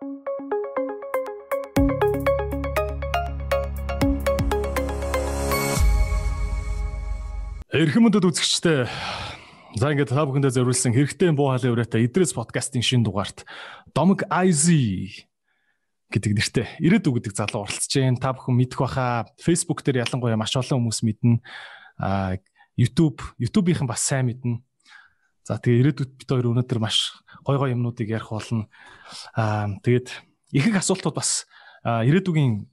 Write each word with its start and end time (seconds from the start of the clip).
Эрхэм 0.00 0.16
мөндөд 8.08 8.24
үзэгчтэй 8.24 8.88
За 9.76 9.92
ингээд 9.92 10.16
та 10.16 10.24
бүхэндээ 10.24 10.56
зориулсан 10.56 10.96
хэрэгтэй 10.96 11.36
буу 11.36 11.52
халын 11.52 11.76
өрөөтэй 11.76 12.08
Идрээс 12.08 12.32
подкастын 12.32 12.80
шинэ 12.80 13.04
дугаарт 13.04 13.44
Домог 13.92 14.24
IZ 14.24 14.72
гэдэг 16.08 16.32
нэртэй 16.32 16.66
ирээдүг 16.80 17.20
гэдэг 17.20 17.36
залуу 17.36 17.68
оролцож 17.68 17.92
байна. 17.92 18.16
Та 18.16 18.32
бүхэн 18.34 18.56
мэдэх 18.56 18.80
баха 18.80 19.28
Facebook 19.36 19.84
дээр 19.84 20.08
ялангуяа 20.08 20.40
маш 20.40 20.56
олон 20.56 20.88
хүмүүс 20.88 21.04
мэднэ. 21.06 21.38
А 22.00 22.40
YouTube, 22.74 23.22
YouTube-ийнхэн 23.38 23.86
бас 23.86 24.02
сайн 24.02 24.26
мэднэ. 24.26 24.58
За 25.50 25.58
тэгээ 25.58 25.82
ирээдүйд 25.82 26.12
бид 26.14 26.30
хоёр 26.30 26.54
өнөөдөр 26.54 26.78
маш 26.78 27.26
гой 27.42 27.58
гой 27.58 27.74
юмнуудыг 27.74 28.06
ярих 28.06 28.30
болно. 28.30 28.70
Аа 29.34 29.66
тэгээд 29.82 30.14
их 30.54 30.64
их 30.70 30.76
асуултууд 30.78 31.18
бас 31.18 31.50
ирээдүгийн 31.82 32.70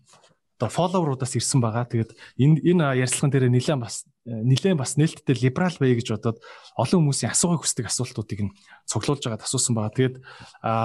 одоо 0.61 0.69
фолловеруудаас 0.69 1.33
ирсэн 1.41 1.57
байгаа. 1.57 1.89
Тэгээд 1.89 2.13
энэ 2.37 2.61
энэ 2.61 3.01
ярилцлаган 3.01 3.33
дээр 3.33 3.49
нэлээд 3.49 3.81
бас 3.81 4.05
нэлээд 4.29 4.77
бас 4.77 4.93
нээлттэй 4.93 5.41
либерал 5.41 5.73
бай 5.81 5.97
гэж 5.97 6.21
бодоод 6.21 6.37
олон 6.77 7.01
хүмүүсийн 7.01 7.33
асуухыг 7.33 7.65
хүсдэг 7.65 7.89
асуултуудыг 7.89 8.45
нь 8.45 8.53
цуглуулж 8.85 9.25
байгаад 9.25 9.41
асуусан 9.41 9.73
байгаа. 9.73 9.97
Тэгээд 9.97 10.15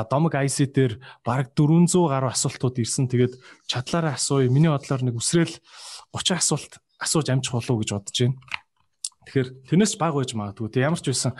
домог 0.08 0.32
IC 0.32 0.72
дээр 0.72 0.96
бараг 1.28 1.52
400 1.52 2.08
гаруй 2.08 2.32
асуултууд 2.32 2.80
ирсэн. 2.80 3.12
Тэгээд 3.12 3.36
чадлаараа 3.68 4.16
асууя. 4.16 4.48
Миний 4.48 4.72
бодлоор 4.72 5.04
нэг 5.04 5.20
үсрээл 5.20 5.60
30 6.16 6.40
асуулт 6.40 6.72
асууж 6.96 7.28
амжих 7.28 7.52
болов 7.52 7.68
уу 7.76 7.84
гэж 7.84 7.90
бодож 7.92 8.16
байна. 8.16 8.40
Тэгэхээр 9.22 9.48
тэрнээс 9.70 9.94
баг 9.96 10.18
байж 10.18 10.34
магадгүй. 10.34 10.68
Тэг 10.72 10.82
ямар 10.82 10.98
ч 10.98 11.14
байсан 11.14 11.32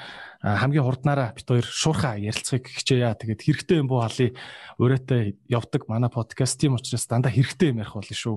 хамгийн 0.42 0.86
хурднаараа 0.86 1.34
бит 1.34 1.48
хоёр 1.50 1.66
шуурхаа 1.66 2.14
ярилцахыг 2.18 2.70
хичээе. 2.70 3.10
Тэгээд 3.18 3.42
хэрэгтэй 3.42 3.78
юм 3.82 3.91
буу 3.91 4.06
халыг 4.06 4.38
өрөөтэй 4.78 5.36
явдаг 5.50 5.91
манай 5.91 6.10
подкаст 6.10 6.62
тийм 6.62 6.78
учраас 6.78 7.10
дандаа 7.10 7.34
хэрэгтэй 7.34 7.74
юм 7.74 7.82
ярих 7.82 7.98
болно 7.98 8.14
шүү. 8.14 8.36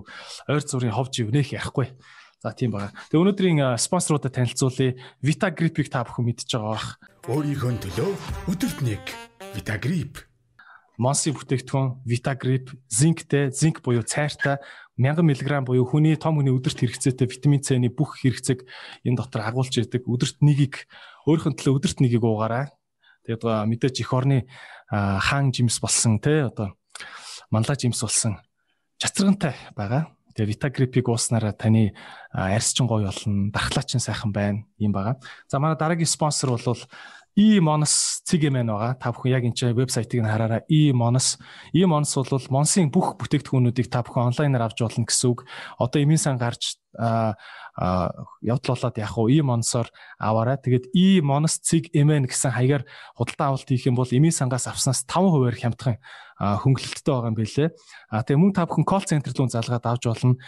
Ойр 0.49 0.63
зүрийн 0.66 0.98
ховж 0.98 1.13
ивнэх 1.21 1.54
ярихгүй. 1.54 1.93
За 2.41 2.54
тийм 2.57 2.73
байгаа. 2.73 2.93
Тэгээ 3.13 3.21
өнөөдрийн 3.21 3.60
спонсоруудад 3.77 4.34
танилцуулъя. 4.34 4.98
Vitagrip-ийг 5.21 5.90
та 5.93 6.05
бүхэн 6.05 6.26
мэдж 6.26 6.49
байгаа 6.49 6.73
бах. 6.73 6.88
Өөрийнхөө 7.29 7.73
төлөө 7.85 8.12
өдөрт 8.49 8.79
нэг 8.82 9.04
Vitagrip 9.54 10.26
Монсын 10.98 11.35
бүтээгдэхүүн 11.35 12.07
Vitagrip, 12.07 12.71
зинктэй, 12.88 13.51
зинк 13.51 13.84
буюу 13.84 14.04
цайртай 14.04 14.63
1000 14.96 15.27
мг 15.27 15.68
буюу 15.68 15.84
хүний 15.84 16.15
том 16.15 16.40
хүний 16.40 16.55
өдөрт 16.55 16.79
хэрэгцээтэй 16.79 17.27
витамин 17.27 17.60
С-ний 17.60 17.91
бүх 17.91 18.24
хэрэгцээг 18.24 18.63
энэ 19.04 19.20
дотор 19.20 19.43
агуулж 19.43 19.76
идэг. 19.76 20.07
Өдөрт 20.07 20.40
нэгийг 20.40 20.88
өөрийнхөө 21.27 21.51
төлөө 21.60 21.76
өдөрт 21.84 21.99
нэгийг 21.99 22.23
уугаарай. 22.23 22.71
Тэгээд 23.27 23.43
мэдээж 23.43 23.96
эх 24.07 24.12
орны 24.16 24.48
хаан 24.88 25.51
жимс 25.51 25.84
болсон 25.84 26.23
те 26.23 26.48
одоо 26.48 26.79
манлаа 27.51 27.76
жимс 27.76 27.99
болсон 27.99 28.40
чацрагантай 28.96 29.55
байгаа. 29.76 30.16
Тэгээ 30.35 30.51
Vitagrip-ийг 30.51 31.07
ууснараа 31.07 31.55
таны 31.55 31.96
арьсчин 32.32 32.88
гоё 32.88 33.07
болно, 33.07 33.51
дархлаа 33.51 33.84
чин 33.88 34.04
сайхан 34.04 34.32
байна 34.35 34.68
юм 34.79 34.91
байгаа. 34.91 35.16
За 35.48 35.60
манай 35.60 35.79
дараагийн 35.79 36.12
спонсор 36.12 36.55
бол 36.55 36.79
e-monos 37.36 38.24
цэгэмэн 38.24 38.72
байгаа. 38.72 38.96
Та 38.96 39.12
бүхэн 39.12 39.36
яг 39.36 39.44
энэ 39.44 39.55
чинь 39.60 39.76
вебсайтыг 39.76 40.24
нь 40.24 40.32
хараараа 40.32 40.64
e-monos. 40.72 41.36
E-monos 41.76 42.16
бол 42.16 42.48
Монсын 42.48 42.88
бүх 42.88 43.20
бүтээгдэхүүнүүдийг 43.20 43.91
та 43.91 44.08
бүхэн 44.08 44.32
онлайнаар 44.32 44.72
авч 44.72 44.80
болно 44.80 45.04
гэсэн 45.04 45.28
үг. 45.36 45.44
Одоо 45.76 46.00
эмийн 46.00 46.20
сан 46.20 46.40
гарч 46.40 46.80
явдал 46.96 48.72
болоод 48.72 48.96
яг 48.96 49.13
уу 49.20 49.28
e-monosоор 49.28 49.91
аваарай. 50.16 50.63
Тэгээд 50.63 50.96
e-monos 50.96 51.60
цэгэмэн 51.60 52.32
гэсэн 52.32 52.56
хаягаар 52.56 52.88
худалдаа 53.20 53.52
авалт 53.52 53.68
хийх 53.68 53.91
юм 53.91 54.00
бол 54.00 54.08
эмийн 54.08 54.32
сангаас 54.32 54.72
авснаас 54.72 55.04
5% 55.04 55.60
хямдхан 55.60 56.00
хөнгөлөлттэй 56.40 57.12
байгаа 57.12 57.32
юм 57.32 57.36
билэ. 57.36 57.76
А 58.16 58.24
тэгээ 58.24 58.40
мөн 58.40 58.56
та 58.56 58.63
бүхэн 58.63 58.88
call 58.88 59.04
center 59.04 59.36
руу 59.36 59.52
залгаад 59.52 59.84
авч 59.84 60.08
болно. 60.08 60.40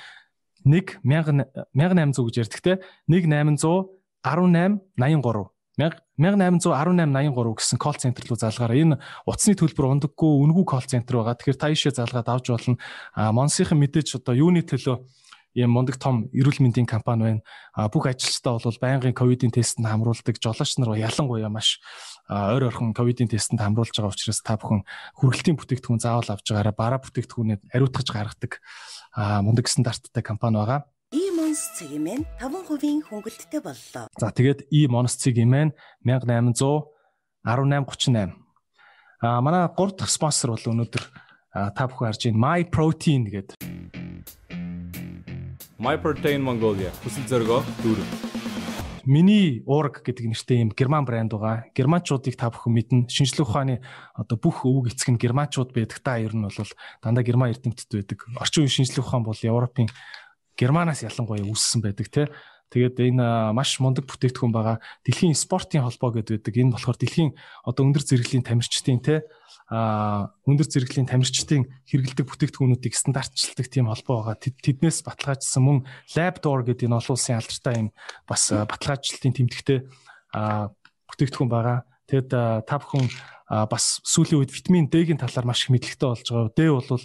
1 0.64 1.04
1800 1.04 2.16
гэж 2.32 2.36
ярьдаг 2.48 2.62
те 2.64 2.74
1800 3.12 3.92
18 4.24 4.80
83 4.96 5.57
1818 5.78 7.54
гэсэн 7.54 7.78
колл 7.78 7.98
центр 8.02 8.26
руу 8.26 8.38
залгаараа 8.38 8.78
энэ 8.78 9.00
утасны 9.30 9.54
төлбөр 9.54 9.94
ундаггүй 9.94 10.32
үнгүй 10.42 10.66
колл 10.66 10.90
центр 10.90 11.22
байгаа. 11.22 11.38
Тэгэхээр 11.38 11.62
та 11.62 11.70
ишээ 11.70 11.94
залгаад 12.02 12.28
авч 12.34 12.50
болно. 12.50 12.82
А 13.14 13.30
Монсынхан 13.30 13.78
мэдээж 13.78 14.18
одоо 14.18 14.34
юуны 14.34 14.66
төлөө 14.66 15.06
ийм 15.58 15.74
мундаг 15.74 15.98
том 15.98 16.30
эрүүл 16.34 16.62
мэндийн 16.62 16.86
компани 16.86 17.24
байна. 17.24 17.42
А 17.74 17.90
бүх 17.90 18.06
ажилчдаа 18.10 18.62
бол 18.62 18.78
байнгын 18.82 19.18
ковидын 19.18 19.54
тестэнд 19.54 19.90
хамруулдаг 19.90 20.38
жолооч 20.38 20.78
нар 20.78 20.94
ялангуяа 20.98 21.50
маш 21.50 21.82
ойр 22.30 22.70
орхон 22.70 22.94
ковидын 22.94 23.30
тестэнд 23.30 23.62
хамруулж 23.62 23.94
байгаа 23.94 24.14
учраас 24.14 24.42
та 24.46 24.58
бүхэн 24.58 24.86
хүргэлтийн 25.18 25.58
бүтээгдэхүүн 25.58 26.02
заавал 26.02 26.30
авч 26.30 26.46
байгаараа 26.54 26.76
бараа 26.78 27.00
бүтээгдэхүүнээ 27.02 27.74
ариутгаж 27.74 28.08
гаргадаг 28.14 28.62
мундаг 29.18 29.66
стандарттай 29.66 30.22
компани 30.22 30.62
байгаа. 30.62 30.86
E-Mons 31.58 31.74
цэгмэн 31.74 32.22
5% 32.38 33.10
хөнгөлттэй 33.10 33.62
боллоо. 33.66 34.06
За 34.14 34.30
тэгээд 34.30 34.70
E-Mons 34.70 35.18
цэгмэн 35.18 35.74
1800 36.06 36.54
1838. 37.42 38.30
А 39.26 39.42
манай 39.42 39.66
3 39.66 39.98
дахь 39.98 40.14
спонсор 40.14 40.54
бол 40.54 40.62
өнөөдөр 40.62 41.04
та 41.74 41.84
бүхэн 41.90 42.14
харж 42.14 42.30
байна 42.30 42.38
My 42.38 42.62
Protein 42.62 43.26
гэдэг. 43.26 43.58
My 45.82 45.98
Protein 45.98 46.46
Mongolia 46.46 46.94
хүсэл 47.02 47.26
зоригоо 47.26 47.66
дүүрэг. 47.82 48.06
Миний 49.10 49.66
уураг 49.66 50.06
гэдэг 50.06 50.30
нэртэй 50.30 50.62
юм 50.62 50.70
герман 50.78 51.10
брэнд 51.10 51.34
байгаа. 51.34 51.74
Германчуудыг 51.74 52.38
та 52.38 52.54
бүхэн 52.54 52.70
мэднэ. 52.70 53.10
Шинжлэх 53.10 53.50
ухааны 53.50 53.82
одоо 54.14 54.38
бүх 54.38 54.62
өвөг 54.62 54.94
эцэг 54.94 55.10
нь 55.10 55.18
германчууд 55.18 55.74
байдаг. 55.74 56.06
Та 56.06 56.22
ер 56.22 56.38
нь 56.38 56.46
бол 56.46 56.54
дандаа 57.02 57.26
герман 57.26 57.50
эрдэмтэд 57.50 57.90
байдаг. 57.90 58.30
Орчин 58.38 58.68
үеийн 58.68 58.86
шинжлэх 58.86 59.10
ухаан 59.10 59.26
бол 59.26 59.40
Европын 59.42 59.90
Германаас 60.58 61.06
ялангуяа 61.06 61.46
үүссэн 61.46 61.86
байдаг 61.86 62.08
те. 62.10 62.28
Тэгээд 62.68 63.00
энэ 63.00 63.56
маш 63.56 63.80
мундаг 63.80 64.10
бүтээгдэхүүн 64.10 64.52
байгаа. 64.52 64.84
Дэлхийн 65.08 65.38
спортын 65.38 65.88
холбоо 65.88 66.12
гэдэг 66.12 66.44
байдаг. 66.44 66.56
Энэ 66.58 66.74
болохоор 66.76 66.98
дэлхийн 67.00 67.32
одоо 67.64 67.84
өндөр 67.88 68.04
зэрэглэлийн 68.04 68.44
тамирчдын 68.44 69.00
те 69.00 69.24
а 69.68 70.32
өндөр 70.48 70.64
зэрэглэлийн 70.64 71.12
тамирчдын 71.12 71.68
хэрэгэлдэг 71.92 72.24
бүтээгдэхүүнүүдийг 72.24 72.96
стандартчилдаг 72.96 73.68
тийм 73.68 73.92
холбоо 73.92 74.32
байгаа. 74.32 74.40
Тэднээс 74.40 75.04
баталгаажсан 75.04 75.60
мөн 75.60 75.78
LabDoor 76.16 76.64
гэдэг 76.64 76.88
энэ 76.88 76.96
олон 76.96 77.16
улсын 77.20 77.36
алдартай 77.36 77.76
юм 77.76 77.90
бас 78.24 78.48
баталгаажлалтын 78.48 79.36
тэмдэгтэй 79.36 79.80
бүтээгдэхүүн 81.12 81.52
байгаа. 81.52 81.84
Тэгэд 82.08 82.32
та 82.64 82.76
бүхэн 82.80 83.12
бас 83.48 84.00
сүүлийн 84.08 84.40
үед 84.40 84.56
витамин 84.56 84.88
D-ийн 84.88 85.20
талаар 85.20 85.52
маш 85.52 85.68
их 85.68 85.76
мэдлэгтэй 85.76 86.08
болж 86.08 86.28
байгаа. 86.32 86.56
D 86.56 86.60
бол 86.72 87.04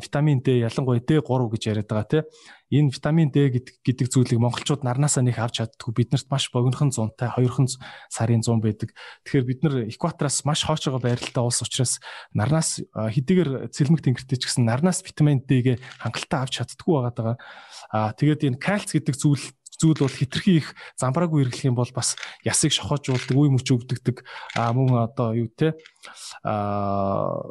витамин 0.00 0.40
D 0.40 0.64
ялангуяа 0.64 1.04
D3 1.04 1.20
гэж 1.52 1.62
яриад 1.68 1.88
байгаа 1.92 2.08
тийм. 2.08 2.24
Энэ 2.74 2.90
витамин 2.90 3.30
D 3.30 3.54
гэдэг 3.54 3.86
гэдэг 3.86 4.06
зүйлийг 4.10 4.42
монголчууд 4.42 4.82
нарнаасаа 4.82 5.22
нэг 5.22 5.38
авч 5.38 5.62
чаддгүй. 5.62 5.94
Биднэрт 5.94 6.26
маш 6.26 6.50
богинохон 6.50 6.90
зунтай 6.90 7.30
2хан 7.30 7.70
сарын 8.10 8.42
зун 8.42 8.58
байдаг. 8.58 8.90
Тэгэхээр 9.22 9.46
бид 9.46 9.60
нар 9.62 9.74
экватораас 9.86 10.42
маш 10.42 10.66
хоочоогоо 10.66 10.98
байралтай 10.98 11.38
улс 11.38 11.62
учраас 11.62 12.02
нарнаас 12.34 12.82
хэдийгээр 12.90 13.70
цэлмэг 13.70 14.02
тэнгэртэй 14.02 14.38
ч 14.42 14.50
гэсэн 14.50 14.66
нарнаас 14.66 15.06
витамин 15.06 15.46
D-гээ 15.46 15.78
хангалттай 16.02 16.40
авч 16.42 16.52
чаддгүй 16.58 17.14
байгаа. 17.14 17.38
Аа 17.94 18.10
тэгээд 18.18 18.50
энэ 18.50 18.58
кальц 18.58 18.90
гэдэг 18.90 19.14
зүйл 19.14 19.44
зүйл 19.78 19.98
бол 19.98 20.10
хитрхи 20.10 20.62
их 20.62 20.74
замбраагүй 20.98 21.44
хэрэглэх 21.44 21.66
юм 21.66 21.76
бол 21.78 21.90
бас 21.94 22.16
ясыг 22.46 22.72
шохоожуулдаг, 22.72 23.34
үе 23.34 23.50
мөч 23.50 23.66
өвдөгдөг. 23.68 24.22
Мөн 24.54 25.10
одоо 25.10 25.34
юу 25.34 25.50
те 25.50 25.74
аа 26.42 27.42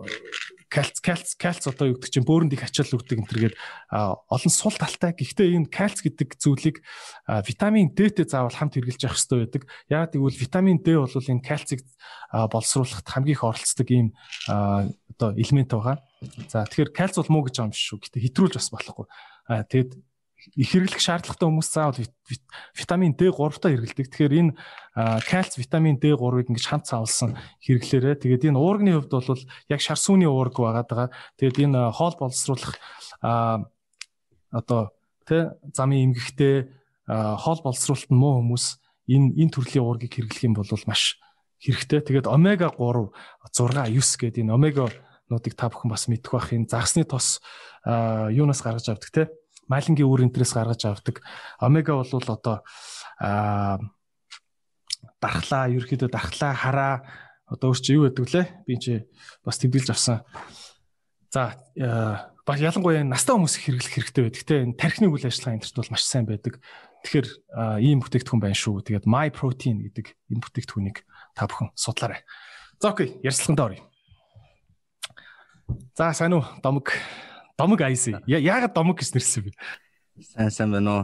кальц 0.74 0.98
кальц 0.98 1.38
кальц 1.38 1.70
одоо 1.70 1.94
юу 1.94 2.02
гэдэг 2.02 2.10
чинь 2.10 2.26
бөөрөнд 2.26 2.58
их 2.58 2.66
ачаал 2.66 2.98
өгдөг 2.98 3.22
энэ 3.22 3.30
төргээд 3.30 3.56
олон 3.94 4.50
сул 4.50 4.74
талтай. 4.74 5.14
Гэхдээ 5.14 5.54
энэ 5.54 5.70
кальц 5.70 6.02
гэдэг 6.02 6.34
зүйлийг 6.42 6.82
витамин 7.30 7.94
D-тэй 7.94 8.26
заавал 8.26 8.58
хамт 8.58 8.74
хэрэглэж 8.74 9.06
явах 9.06 9.22
хэрэгтэй 9.22 9.40
байдаг. 9.46 9.64
Яг 9.94 10.10
тэгвэл 10.18 10.42
витамин 10.42 10.82
D 10.82 10.98
бол 10.98 11.14
энэ 11.14 11.46
кальцийг 11.46 11.86
боловсруулахад 12.34 13.06
хамгийн 13.06 13.38
их 13.38 13.46
оролцдог 13.46 13.88
ийм 13.94 14.18
одоо 14.50 15.38
элемент 15.38 15.70
байгаа. 15.70 16.02
За 16.50 16.66
тэгэхээр 16.66 16.90
кальц 16.90 17.22
бол 17.22 17.30
муу 17.30 17.46
гэж 17.46 17.62
байгаа 17.62 17.70
юм 17.70 17.78
шүү. 17.78 18.02
Гэтэ 18.02 18.26
хэтрүүлж 18.26 18.54
бас 18.58 18.74
болохгүй. 18.74 19.06
Тэгэд 19.70 19.92
их 20.56 20.70
хэрэглэх 20.72 21.00
шаардлагатай 21.00 21.48
хүмүүс 21.48 21.70
заавал 21.72 22.04
витамин 22.76 23.16
D3 23.16 23.32
та 23.60 23.72
хэрэглэдэг. 23.72 24.08
Тэгэхээр 24.12 24.34
энэ 24.40 24.52
кальц, 25.24 25.56
витамин 25.56 25.98
D3-ыг 25.98 26.52
ингэж 26.52 26.66
хамт 26.68 26.88
цаавалсан 26.92 27.40
хэрэглээрээ. 27.64 28.20
Тэгээд 28.20 28.48
энэ 28.52 28.60
уурганы 28.60 28.92
хувьд 29.00 29.14
бол 29.14 29.44
яг 29.72 29.80
шар 29.80 30.00
сүний 30.00 30.28
уург 30.28 30.60
байгаад 30.60 30.90
байгаа. 30.90 31.10
Тэгээд 31.40 31.58
энэ 31.72 31.80
хоол 31.96 32.16
боловсруулах 32.20 32.76
одоо 34.52 34.92
тэ 35.24 35.56
замын 35.72 36.12
эмгэгтэй 36.12 36.68
хоол 37.08 37.60
боловсруулалт 37.64 38.12
нь 38.12 38.20
муу 38.20 38.44
хүмүүс 38.44 38.66
энэ 39.08 39.28
энэ 39.40 39.54
төрлийн 39.56 39.86
уургийг 39.88 40.14
хэрэглэх 40.14 40.44
юм 40.44 40.56
бол 40.60 40.68
маш 40.88 41.18
хэрэгтэй. 41.64 42.04
Тэгээд 42.04 42.28
омега 42.28 42.72
3 42.76 43.12
6 43.56 43.72
9 43.72 43.96
гэдэг 43.96 44.44
энэ 44.44 44.54
омега 44.54 44.92
нуудыг 45.32 45.56
та 45.56 45.72
бүхэн 45.72 45.90
бас 45.90 46.08
мэдэх 46.12 46.32
бах 46.32 46.52
энэ 46.52 46.68
загсны 46.68 47.08
тос 47.08 47.40
юунаас 47.86 48.62
гаргаж 48.62 48.88
авдаг 48.92 49.12
те 49.12 49.24
малингийн 49.68 50.10
үр 50.10 50.26
энтрээс 50.28 50.54
гаргаж 50.56 50.82
авдаг. 50.86 51.22
Омега 51.60 52.00
бол 52.00 52.10
одоо 52.10 52.64
аа 53.20 53.80
дархлаа, 55.20 55.72
ерөөхдөө 55.72 56.10
дархлаа, 56.12 56.54
хараа 56.54 56.94
одоо 57.48 57.72
өөр 57.72 57.80
чи 57.80 57.96
юу 57.96 58.08
гэдэг 58.08 58.28
лээ? 58.28 58.48
Би 58.68 58.76
чи 58.80 58.94
бас 59.44 59.60
тэмдэглэж 59.60 59.92
авсан 59.92 60.24
За 61.34 61.58
бас 62.46 62.62
ялангуяа 62.62 63.02
настай 63.02 63.34
хүмүүс 63.34 63.58
хэрэглэх 63.58 63.94
хэрэгтэй 63.98 64.22
байдаг. 64.22 64.38
Гэтэ 64.46 64.56
энэ 64.70 64.78
тархины 64.78 65.10
үйл 65.10 65.26
ажиллагаа 65.26 65.58
энэ 65.58 65.66
бол 65.74 65.90
маш 65.90 66.06
сайн 66.06 66.30
байдаг. 66.30 66.62
Тэгэхээр 67.02 67.28
ийм 67.82 68.06
бүтээгдэхүүн 68.06 68.44
байна 68.44 68.54
шүү. 68.54 68.86
Тэгээд 68.86 69.10
My 69.10 69.34
Protein 69.34 69.82
гэдэг 69.82 70.14
энэ 70.30 70.44
бүтээгдэхүүнийг 70.46 71.02
та 71.34 71.50
бүхэн 71.50 71.74
судлаарай. 71.74 72.22
За 72.78 72.94
окей, 72.94 73.18
ярилцлаганд 73.26 73.66
оръё. 73.66 73.82
За 75.98 76.14
сайн 76.14 76.38
уу? 76.38 76.46
Домог. 76.62 76.94
Домог 77.58 77.82
IC. 77.82 78.26
Яагаад 78.26 78.74
домог 78.74 78.98
гэж 78.98 79.14
нэрсэн 79.14 79.46
бэ? 79.46 79.52
Сайн 80.26 80.50
сайн 80.50 80.74
байна 80.74 80.90
уу? 80.90 81.04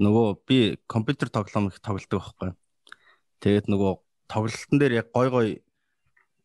Нөгөө 0.00 0.26
би 0.48 0.80
компьютер 0.88 1.28
тоглоом 1.28 1.68
их 1.68 1.80
тоглодог 1.80 2.24
байхгүй. 2.24 2.56
Тэгээд 3.44 3.68
нөгөө 3.68 3.92
тоглолтын 4.32 4.80
дээр 4.80 5.04
яг 5.04 5.12
гой 5.12 5.28
гой 5.28 5.48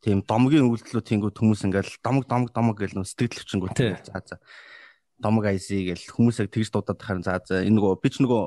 тийм 0.04 0.24
домгийн 0.28 0.68
үйлдэлүүд 0.68 1.08
тэнгүү 1.08 1.32
хүмүүс 1.40 1.64
ингээл 1.72 2.04
домог 2.04 2.28
домог 2.28 2.52
домог 2.52 2.76
гэж 2.76 3.00
нөө 3.00 3.08
сэтгэл 3.08 3.40
өвчнгүү. 3.48 3.70
За 4.12 4.20
за. 4.28 4.36
Домог 5.24 5.48
IC 5.48 5.88
гэж 5.88 6.12
хүмүүсээ 6.12 6.52
тэгж 6.52 6.76
дуудаад 6.76 7.00
харин 7.00 7.24
за 7.24 7.40
за 7.48 7.64
энэ 7.64 7.80
нөгөө 7.80 7.96
би 8.04 8.10
ч 8.12 8.20
нөгөө 8.20 8.44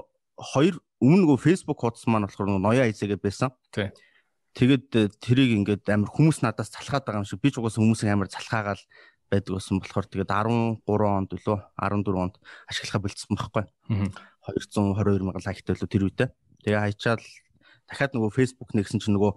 хоёр 0.52 0.76
өмнө 1.00 1.20
нөгөө 1.24 1.38
Facebook 1.40 1.80
хуудас 1.80 2.04
маань 2.04 2.28
болохоор 2.28 2.52
нөгөө 2.52 2.64
ноёа 2.68 2.88
IC 2.92 3.00
гэж 3.16 3.20
байсан. 3.24 3.54
Тий. 3.72 3.88
Тэгээд 4.54 5.18
тэрийг 5.24 5.50
ингээд 5.56 5.88
амар 5.88 6.10
хүмүүс 6.12 6.44
надаас 6.44 6.68
залхаад 6.74 7.06
байгаа 7.06 7.22
юм 7.22 7.28
шиг 7.28 7.40
би 7.40 7.48
ч 7.48 7.58
угаасаа 7.62 7.80
хүмүүсийг 7.80 8.10
амар 8.10 8.28
залхаагаал 8.30 8.82
байдаг 9.34 9.54
болсон 9.58 9.82
болохоор 9.82 10.06
тэгээд 10.06 10.30
13 10.30 10.86
онд 10.86 11.30
лөө 11.34 11.58
14 11.76 12.22
онд 12.22 12.34
ашиглахаа 12.70 13.02
болцсон 13.02 13.34
байхгүй. 13.34 13.64
222 14.46 15.26
мянган 15.26 15.44
лайктай 15.44 15.74
лөө 15.74 15.90
тэр 15.90 16.06
үедээ. 16.06 16.28
Тэгээ 16.64 16.80
хайчаал 16.80 17.24
дахиад 17.90 18.12
нөгөө 18.14 18.30
Facebook 18.32 18.70
нэгсэн 18.72 19.02
чинь 19.02 19.16
нөгөө 19.18 19.32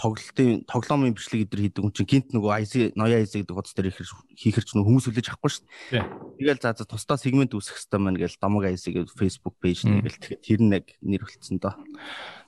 тоглолтын 0.00 0.64
тоглоомын 0.64 1.12
бичлэг 1.12 1.44
эдэр 1.44 1.60
хийдэг 1.60 1.82
хүн 1.84 1.92
чинь 1.92 2.08
гинт 2.08 2.28
нөгөө 2.32 2.64
IC 2.64 2.96
ноёа 2.96 3.20
IC 3.20 3.44
гэдэг 3.44 3.52
хуудас 3.52 3.76
дээр 3.76 3.92
хийхэр 3.92 4.64
чинь 4.64 4.80
хүмүүс 4.80 5.12
үлээж 5.12 5.28
авахгүй 5.28 5.50
шүү 5.52 5.64
дээ. 5.92 6.04
Тэгэл 6.40 6.62
за 6.64 6.72
за 6.72 6.84
тусдаа 6.88 7.20
сегмент 7.20 7.52
үүсгэх 7.52 7.76
хэрэгтэй 7.76 8.00
маань 8.00 8.16
гэж 8.16 8.40
домог 8.40 8.64
IC 8.64 8.96
гэдэг 8.96 9.12
Facebook 9.12 9.60
пэйж 9.60 9.84
нэгэл 9.84 10.16
тэгэхээр 10.16 10.40
тэр 10.40 10.60
нэг 10.64 10.84
нэр 11.04 11.20
болцсон 11.28 11.58
доо. 11.60 11.76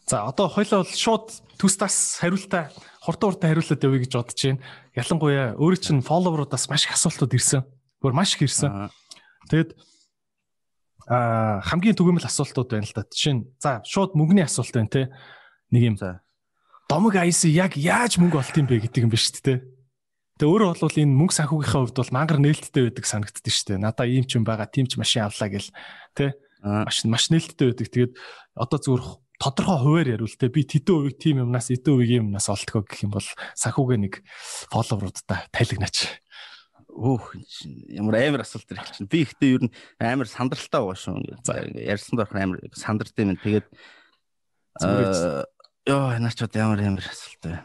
За 0.06 0.26
одоо 0.26 0.48
хоёлоо 0.48 0.82
бол 0.82 0.92
шууд 0.92 1.30
төстас 1.58 2.18
хариултаа 2.18 2.70
хурдан 3.00 3.32
хурдан 3.32 3.48
хариулаад 3.54 3.84
явъя 3.84 4.00
гэж 4.02 4.12
бодож 4.18 4.40
байна. 4.42 4.62
Ялангуяа 4.98 5.54
өөрөө 5.56 5.80
чинь 5.80 6.02
фолловеруудаас 6.02 6.66
маш 6.68 6.86
их 6.86 6.94
асуултууд 6.98 7.32
ирсэн. 7.34 7.62
Гөр 8.02 8.12
маш 8.12 8.34
их 8.34 8.50
ирсэн. 8.50 8.90
Тэгэд 9.50 9.78
а 11.06 11.62
хамгийн 11.62 11.94
түгээмэл 11.98 12.26
асуултууд 12.26 12.70
байна 12.70 12.86
л 12.86 12.94
да. 12.94 13.06
Жишээ 13.06 13.34
нь 13.38 13.46
за 13.62 13.82
шууд 13.86 14.14
мөнгөний 14.18 14.46
асуулт 14.46 14.74
байна 14.74 14.90
те. 14.90 15.02
Нэг 15.70 15.82
юм. 15.82 15.96
Домог 16.90 17.14
IC 17.14 17.48
яг 17.50 17.78
яаж 17.78 18.18
мөнгө 18.18 18.42
олт 18.42 18.56
юм 18.58 18.66
бэ 18.66 18.82
гэдэг 18.86 19.06
юм 19.06 19.10
ба 19.10 19.18
шүү 19.18 19.38
дээ. 19.42 19.58
Тэгээ 20.42 20.50
өөрөө 20.50 20.82
бол 20.82 20.98
энэ 20.98 21.14
мөнгө 21.14 21.36
санхүүгийнхаа 21.38 21.80
хувьд 21.86 21.98
бол 22.02 22.14
мангар 22.16 22.38
нээлттэй 22.42 22.82
байдаг 22.90 23.06
санагддаг 23.06 23.52
шүү 23.54 23.66
дээ. 23.70 23.78
Надаа 23.78 24.06
ийм 24.10 24.26
ч 24.26 24.36
юм 24.36 24.44
байгаа, 24.44 24.66
тийм 24.66 24.90
ч 24.90 24.98
машин 24.98 25.22
авлаа 25.22 25.48
гэл 25.48 25.70
тэ 26.18 26.34
маш 26.60 27.06
маш 27.06 27.30
нээлттэй 27.30 27.66
байдаг. 27.70 27.88
Тэгээд 27.88 28.12
одоо 28.58 28.78
зүгээр 28.82 29.04
тодорхой 29.42 29.78
хуваар 29.82 30.08
яривал 30.14 30.38
те 30.38 30.46
би 30.46 30.62
тэдэн 30.62 30.94
үеиг 31.02 31.18
тим 31.18 31.42
юмнаас 31.42 31.74
эдэн 31.74 31.98
үеийн 31.98 32.30
юмнаас 32.30 32.46
олдгоо 32.46 32.86
гэх 32.86 33.02
юм 33.02 33.18
бол 33.18 33.26
санхүүгээ 33.58 33.98
нэг 33.98 34.14
фолловеруудтай 34.70 35.50
тайлагнаач. 35.50 36.22
Өөх 36.92 37.34
ямар 37.90 38.22
амар 38.22 38.46
асуулт 38.46 38.70
ирэх 38.70 38.94
чинь. 38.94 39.10
Би 39.10 39.26
ихтэй 39.26 39.58
ер 39.58 39.62
нь 39.66 39.74
амар 39.98 40.30
сандралтай 40.30 40.78
байгаа 40.78 40.94
шүү. 40.94 41.18
Ярьсан 41.74 42.14
дорх 42.14 42.30
амар 42.38 42.62
сандарт 42.76 43.18
юм. 43.18 43.34
Тэгээд 43.34 43.66
Йоо, 44.78 46.14
наач 46.22 46.38
чад 46.38 46.54
ямар 46.54 46.78
ямар 46.78 47.02
асуулт 47.02 47.42
вэ? 47.42 47.58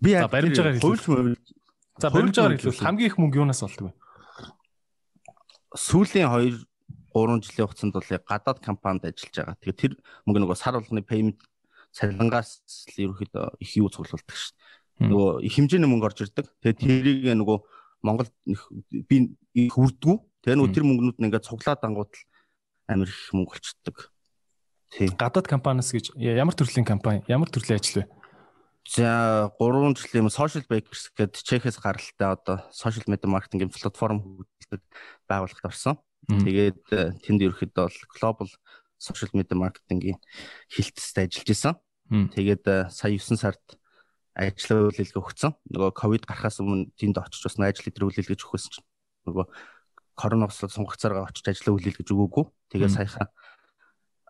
Би 0.00 0.16
яг 0.16 0.32
баримжаагаар 0.32 0.80
хэлвэл 0.80 1.36
За 2.00 2.08
баримжаагаар 2.08 2.56
хэлвэл 2.56 2.80
хамгийн 2.80 3.10
их 3.12 3.18
мөнгө 3.20 3.44
юунаас 3.44 3.60
вэ? 3.60 3.92
Сүүлийн 5.76 6.32
2 6.32 6.64
3 7.12 7.44
жилийн 7.44 7.68
хугацаанд 7.68 7.94
бол 7.94 8.10
гадаад 8.26 8.58
компанид 8.64 9.04
ажиллаж 9.06 9.36
байгаа. 9.36 9.56
Тэгэхээр 9.60 9.80
тэр 9.80 9.92
мөнгө 10.26 10.40
нөгөө 10.42 10.58
сар 10.58 10.74
болгоны 10.76 11.04
payment 11.04 11.38
цалингаас 11.92 12.64
л 12.96 13.12
ерөөхдөө 13.12 13.46
их 13.60 13.70
юу 13.76 13.88
цуглуулдаг 13.92 14.36
ш. 14.36 14.56
Нөгөө 15.00 15.44
их 15.44 15.52
хэмжээний 15.56 15.88
мөнгө 15.88 16.08
орж 16.08 16.18
ирдэг. 16.24 16.46
Тэгээд 16.64 16.80
тэрийг 16.80 17.36
нөгөө 17.36 17.58
Монголд 18.02 18.32
би 18.90 19.36
их 19.54 19.74
хүрдгүү. 19.76 20.16
Тэгээ 20.42 20.56
нөгөө 20.58 20.74
тэр 20.74 20.86
мөнгнүүд 20.88 21.18
нь 21.20 21.26
ингээд 21.30 21.46
цуглаад 21.46 21.84
ангууд 21.86 22.12
амир 22.90 23.08
их 23.08 23.30
мөнгө 23.30 23.54
олчдөг. 23.56 23.96
Тийм. 24.92 25.14
Гадаад 25.16 25.48
компаниас 25.48 25.92
гэж 25.94 26.12
ямар 26.18 26.52
төрлийн 26.52 26.84
компани, 26.84 27.24
ямар 27.30 27.48
төрлийн 27.48 27.80
ажил 27.80 28.04
вэ? 28.04 28.10
За 28.84 29.48
3 29.56 29.94
жилийн 29.94 30.28
social 30.28 30.66
bakers 30.66 31.08
гэдэг 31.14 31.38
Чехээс 31.46 31.78
гаралтай 31.78 32.28
одоо 32.34 32.66
social 32.74 33.06
media 33.06 33.30
marketing 33.30 33.70
платформ 33.70 34.18
хөгжүүлдэг 34.20 34.82
байгууллагт 35.30 35.64
орсон. 35.70 35.96
Тэгээд 36.30 36.82
э, 36.94 37.18
тэнд 37.18 37.40
ерөөхдөө 37.42 37.90
бол 37.90 37.98
global 38.14 38.48
social 39.02 39.30
media 39.34 39.58
marketing-ийн 39.58 40.18
хилтэст 40.70 41.18
ажиллаж 41.18 41.50
исэн. 41.50 41.74
Тэгээд 42.10 42.64
э, 42.70 42.76
сая 42.94 43.18
9 43.18 43.38
сард 43.40 43.64
ажлын 44.38 44.88
үйлэлгээ 44.88 45.18
өгсөн. 45.18 45.52
Нөгөө 45.74 45.90
ковид 45.92 46.24
гарахаас 46.24 46.62
өмнө 46.62 46.94
тэнд 46.94 47.18
очиж 47.18 47.42
бас 47.42 47.58
ажил 47.58 47.90
үйлэлгэж 47.90 48.40
өгөхөөс 48.40 48.66
чинь 48.70 48.86
нөгөө 49.26 49.44
коронавирус 50.16 50.72
сунгагцаараа 50.72 51.28
очиж 51.28 51.44
ажлаа 51.50 51.76
үйлэлгэж 51.76 52.08
өгөөгүй. 52.08 52.44
Тэгээд 52.72 52.92
саяхан 52.96 53.28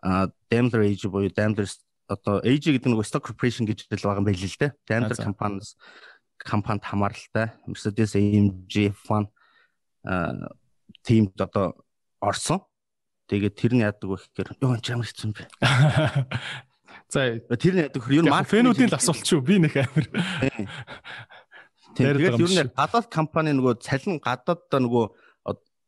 а 0.03 0.27
Daimler 0.51 0.83
AG 0.83 1.07
буюу 1.07 1.31
Daimler 1.31 1.69
одоо 2.11 2.43
AG 2.43 2.67
гэдэг 2.67 2.89
нэг 2.91 3.07
stock 3.07 3.23
corporation 3.23 3.63
гэж 3.63 3.87
л 3.87 4.03
байгаа 4.03 4.19
юм 4.19 4.27
байл 4.27 4.43
л 4.43 4.59
дээ. 4.59 4.75
Daimler 4.83 5.15
компаниас 5.15 5.79
компанид 6.35 6.83
хамааралтай 6.83 7.55
Mercedes 7.67 8.15
AMG 8.19 8.91
F1 8.91 9.31
а 10.03 10.51
тиймд 11.03 11.39
одоо 11.39 11.79
орсон. 12.23 12.63
Тэгээд 13.27 13.55
тэр 13.59 13.73
нь 13.75 13.83
яадаг 13.83 14.07
вэ 14.07 14.15
гэхээр 14.15 14.49
ёо 14.63 14.79
энэ 14.79 14.87
ямар 14.87 15.07
хэцүү 15.07 15.27
юм 15.27 15.33
бэ? 15.35 15.43
За 17.11 17.19
тэр 17.59 17.73
нь 17.75 17.83
яадаг 17.83 18.01
хөр 18.03 18.15
юу 18.19 18.25
марк 18.31 18.47
фэнүүдийн 18.47 18.91
л 18.91 18.97
асуулт 18.97 19.27
шүү. 19.27 19.43
Би 19.43 19.59
нэг 19.59 19.75
амир. 19.75 20.07
Тэгээд 21.99 22.39
ер 22.39 22.51
нь 22.51 22.71
гадаад 22.71 23.07
компани 23.11 23.51
нөгөө 23.51 23.83
цалин 23.83 24.23
гадаад 24.23 24.65
нөгөө 24.71 25.05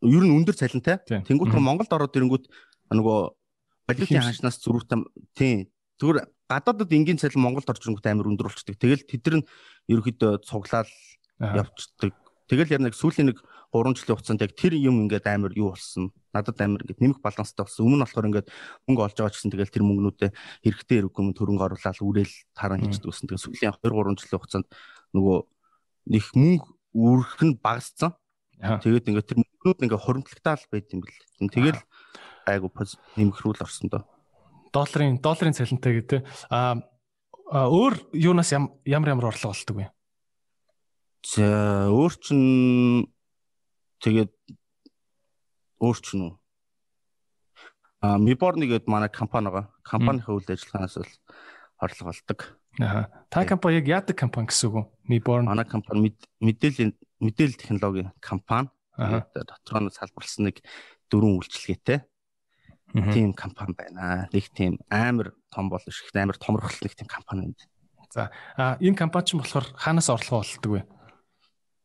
ер 0.05 0.23
нь 0.27 0.35
өндөр 0.35 0.55
цалинтай. 0.55 0.99
Тэнгүүт 1.07 1.55
Монголд 1.55 1.91
ороод 1.91 2.13
ирэнгүүт 2.13 2.45
нөгөө 2.91 3.19
Балиутын 3.85 4.25
ханшнаас 4.25 4.57
зөрүүтэй 4.65 4.97
тийм 5.37 5.69
зүгээр 6.01 6.25
гадаадд 6.49 6.91
энгийн 6.93 7.21
цалин 7.21 7.41
Монголд 7.41 7.69
орж 7.69 7.85
ирэнгүүт 7.85 8.09
амар 8.09 8.29
өндөр 8.29 8.49
болчдөг. 8.49 8.77
Тэгэл 8.77 9.05
тэд 9.05 9.25
нар 9.29 9.41
ерөөхдөө 9.89 10.31
цуглаал 10.45 10.89
явцдаг. 11.39 12.13
Тэгэл 12.49 12.73
яг 12.77 12.81
нэг 12.81 12.93
сүүлийн 12.97 13.33
нэг 13.33 13.41
3 13.73 13.95
жилийн 13.95 14.15
хугацаанд 14.17 14.41
яг 14.45 14.53
тэр 14.53 14.73
юм 14.75 15.05
ингээд 15.05 15.25
амар 15.29 15.53
юу 15.55 15.73
болсон. 15.73 16.11
Надад 16.33 16.59
амар 16.61 16.83
ингээд 16.83 17.01
нэмэх 17.01 17.19
баланстай 17.21 17.63
болсон. 17.65 17.85
Өмнө 17.85 17.97
нь 17.97 18.05
болохоор 18.05 18.29
ингээд 18.29 18.47
мөнгө 18.85 19.03
олж 19.05 19.15
байгаа 19.15 19.33
ч 19.33 19.35
гэсэн 19.39 19.51
тэгэл 19.53 19.73
тэр 19.73 19.85
мөнгнүүдээ 19.85 20.31
хэрэгтэй 20.65 20.97
хэрэггүй 21.01 21.21
юм 21.23 21.33
төрөнгө 21.33 21.65
оруулаад 21.65 21.99
үрээл 22.01 22.35
таран 22.53 22.81
хийждэг 22.83 23.09
гэсэн. 23.09 23.27
Тэгээ 23.29 23.43
сүүлийн 23.45 23.73
2 23.73 23.89
3 23.89 24.19
жилийн 24.19 24.39
хугацаанд 24.41 24.67
нөгөө 25.15 25.37
их 26.13 26.27
мөнгө 26.35 26.67
үрэх 26.95 27.41
нь 27.43 27.55
багассан. 27.59 28.11
Тэгээд 28.59 29.09
ингээд 29.11 29.29
тэр 29.29 29.39
мөнгнүүд 29.43 29.83
ингээд 29.83 30.05
хоримтлагтаал 30.05 30.63
байт 30.71 30.87
юм 30.95 31.01
бэл. 31.03 31.19
Тэгэл 31.51 31.81
айгу 32.47 32.71
нэмэгрүүл 33.17 33.61
орсон 33.61 33.89
доо. 33.89 34.03
Долларын 34.71 35.19
долларын 35.19 35.55
цалинтай 35.55 35.99
гэдэг. 35.99 36.23
А 36.49 36.79
өөр 37.51 38.15
юунаас 38.15 38.51
ямар 38.53 38.71
ямар 38.85 39.29
орлого 39.29 39.53
олдог 39.53 39.75
вэ? 39.75 39.85
За 41.25 41.89
өөр 41.89 42.13
чин 42.21 42.41
тэгээд 44.05 44.31
өөр 45.81 45.97
чин 46.05 46.21
үү? 46.29 46.33
А 48.05 48.17
Миборны 48.21 48.69
гэдэг 48.69 48.85
манай 48.85 49.09
компани 49.09 49.49
байгаа. 49.49 49.73
Компанийн 49.81 50.29
үйл 50.29 50.45
ажиллагаанаас 50.45 50.95
бол 51.01 51.13
орлого 51.81 52.13
олдог. 52.13 52.39
Аа. 52.79 53.09
Та 53.33 53.45
компани 53.49 53.81
яг 53.81 53.89
яадаг 53.89 54.13
компани 54.13 54.53
гэсэн 54.53 54.69
үг 54.69 54.75
үү? 54.77 54.85
Миборн. 55.09 55.49
Манай 55.49 55.65
компани 55.65 56.13
мэдээллийн 56.37 56.93
мэдээлэл 57.17 57.57
технологийн 57.57 58.13
компани. 58.21 58.69
Аа. 58.93 59.25
Дотроо 59.33 59.81
нь 59.81 59.89
салбарлсан 59.89 60.53
нэг 60.53 60.61
дөрвөн 61.09 61.41
үйлчилгээтэй 61.41 62.05
тийм 62.93 63.33
компани 63.33 63.73
байна. 63.73 64.29
Нэг 64.31 64.45
тийм 64.53 64.79
амар 64.89 65.33
том 65.51 65.69
бол 65.69 65.81
их 65.81 65.97
амар 66.13 66.37
томрохлол 66.37 66.79
нэг 66.85 66.95
тийм 66.95 67.07
компани 67.09 67.41
байна. 67.41 67.55
За 68.13 68.31
а 68.55 68.77
энэ 68.79 68.95
компани 68.95 69.25
ч 69.25 69.35
болохоор 69.35 69.65
хаанаас 69.75 70.09
орлого 70.09 70.45
олдог 70.45 70.71
вэ? 70.71 70.81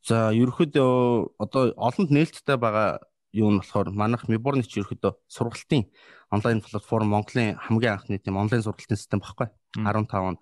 За 0.06 0.32
ерөөхдөө 0.32 1.36
одоо 1.36 1.76
олонд 1.76 2.10
нээлттэй 2.10 2.56
байгаа 2.56 3.04
юу 3.36 3.50
нь 3.52 3.60
болохоор 3.60 3.92
манайх 3.92 4.26
Миборны 4.28 4.64
ч 4.64 4.80
ерөөхдөө 4.80 5.12
сургалтын 5.28 5.86
онлайн 6.32 6.64
платформ 6.64 7.12
Монголын 7.12 7.60
хамгийн 7.60 7.94
анхны 8.00 8.18
тийм 8.18 8.40
онлайн 8.40 8.64
сургалтын 8.64 8.96
систем 8.96 9.20
багхгүй 9.20 9.52
15 9.76 10.08
онд 10.16 10.40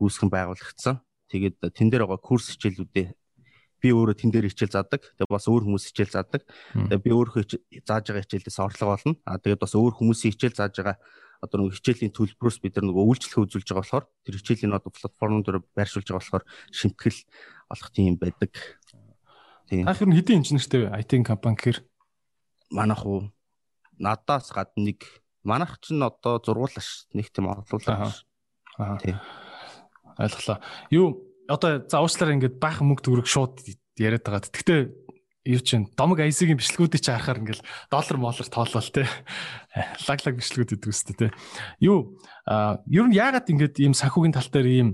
үүсгэн 0.00 0.30
байгуулагдсан. 0.32 1.04
Тэгээд 1.28 1.76
тэн 1.76 1.88
дээр 1.90 2.08
байгаа 2.08 2.22
курс 2.24 2.50
хичээлүүдээ 2.56 3.06
би 3.82 3.88
өөрөө 3.92 4.16
тэн 4.16 4.30
дээр 4.32 4.48
хичээл 4.48 4.74
заадаг. 4.74 5.02
Тэгээ 5.20 5.28
бас 5.30 5.46
өөр 5.46 5.62
хүмүүс 5.68 5.84
хичээл 5.92 6.14
заадаг. 6.16 6.42
Тэгээ 6.72 7.04
би 7.04 7.10
өөрөө 7.12 7.44
зааж 7.84 8.04
байгаа 8.08 8.24
хичээлээс 8.24 8.58
орлого 8.64 8.96
олно. 8.96 9.14
А 9.28 9.36
тэгээд 9.36 9.60
бас 9.60 9.74
өөр 9.76 9.92
хүмүүсийн 10.00 10.32
хичээл 10.34 10.56
зааж 10.56 10.74
байгаа 10.80 10.96
одоо 11.44 11.68
нэг 11.68 11.76
хичээлийн 11.76 12.12
төлбөрөөс 12.16 12.58
бид 12.64 12.74
нар 12.80 12.88
нэг 12.88 12.96
үйлчлэл 12.96 13.44
үзүүлж 13.44 13.68
байгаа 13.68 13.84
болохоор 13.84 14.06
тэр 14.24 14.36
хичээлийн 14.40 14.76
одоо 14.76 14.90
платформ 14.90 15.44
дээр 15.44 15.60
байршуулж 15.76 16.08
байгаа 16.08 16.22
болохоор 16.24 16.44
шимтгэл 16.72 17.20
олох 17.68 17.88
тийм 17.92 18.16
байдаг. 18.16 18.50
Тийм. 19.70 19.86
Та 19.86 19.94
хэр 19.94 20.14
хэдийн 20.14 20.40
инженертэй 20.42 20.86
вэ? 20.86 20.94
IT 21.02 21.12
компани 21.26 21.58
гэхэр 21.58 21.82
Манайх 22.70 23.06
уу 23.06 23.30
надаас 23.98 24.50
гадна 24.52 24.90
нэг 24.90 25.06
манайх 25.46 25.78
ч 25.80 25.94
н 25.94 26.02
одоо 26.06 26.42
зургуулаш 26.42 27.06
нэг 27.14 27.30
тийм 27.30 27.48
орлуулаа. 27.50 28.12
Аа. 28.78 28.98
Тийм. 28.98 29.18
Ойлголоо. 30.18 30.58
Юу 30.90 31.06
одоо 31.48 31.86
за 31.86 32.02
уучлаарай 32.02 32.36
ингээд 32.36 32.58
баахан 32.58 32.90
мөнгө 32.90 33.04
төгрөг 33.06 33.28
шууд 33.30 33.62
яриад 33.96 34.26
байгаа. 34.26 34.42
Гэхдээ 34.42 34.80
юу 35.46 35.62
чинь 35.62 35.86
домог 35.94 36.18
IC-ийн 36.18 36.58
бичлэгүүдийг 36.58 37.02
чи 37.02 37.10
харахаар 37.14 37.40
ингээл 37.40 37.62
доллар 37.90 38.18
моллор 38.18 38.48
тоолол 38.50 38.90
те. 38.90 39.06
Лаг 40.10 40.20
лаг 40.26 40.34
бичлэгүүд 40.34 40.70
гэдэг 40.74 40.90
үстэй 40.90 41.14
те. 41.14 41.26
Юу 41.78 42.18
ер 42.90 43.06
нь 43.06 43.14
яагаад 43.14 43.46
ингээд 43.46 43.78
ийм 43.78 43.94
санхүүгийн 43.94 44.34
тал 44.34 44.50
дээр 44.50 44.66
ийм 44.66 44.88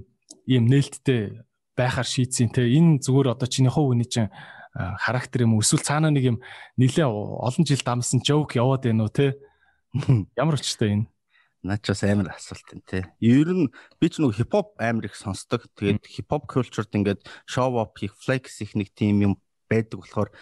ийм 0.44 0.68
нээлттэй 0.68 1.40
байхаар 1.72 2.04
шийдсэн 2.04 2.52
те. 2.52 2.68
Энэ 2.68 3.00
зүгээр 3.00 3.32
одоо 3.32 3.48
чиний 3.48 3.72
хувь 3.72 3.96
хүний 3.96 4.04
чинь 4.04 4.28
характер 4.74 5.44
юм 5.44 5.60
эсвэл 5.60 5.84
цаана 5.84 6.08
нэг 6.08 6.24
юм 6.24 6.38
нилээ 6.80 7.04
олон 7.06 7.64
жил 7.68 7.82
дамсан 7.84 8.24
жоок 8.24 8.56
яваад 8.56 8.88
байна 8.88 9.04
уу 9.04 9.12
те. 9.12 9.36
Ямар 10.40 10.56
өчтэй 10.56 10.96
энэ? 10.96 11.06
Наач 11.62 11.84
бас 11.86 12.02
амар 12.02 12.32
асуулт 12.32 12.68
энэ 12.72 12.86
тий. 12.88 13.04
Ер 13.20 13.52
нь 13.52 13.68
би 14.00 14.06
ч 14.08 14.18
нэг 14.18 14.34
хипхоп 14.34 14.80
амар 14.80 15.06
их 15.06 15.14
сонсдог. 15.14 15.68
Тэгээд 15.76 16.08
хипхоп 16.08 16.48
culture-д 16.48 16.96
ингээд 16.96 17.20
show 17.44 17.76
up 17.76 17.94
хийх, 18.00 18.16
flex 18.16 18.64
их 18.64 18.72
нэг 18.74 18.90
тийм 18.96 19.20
юм 19.20 19.32
байдаг 19.68 20.00
болохоор 20.00 20.32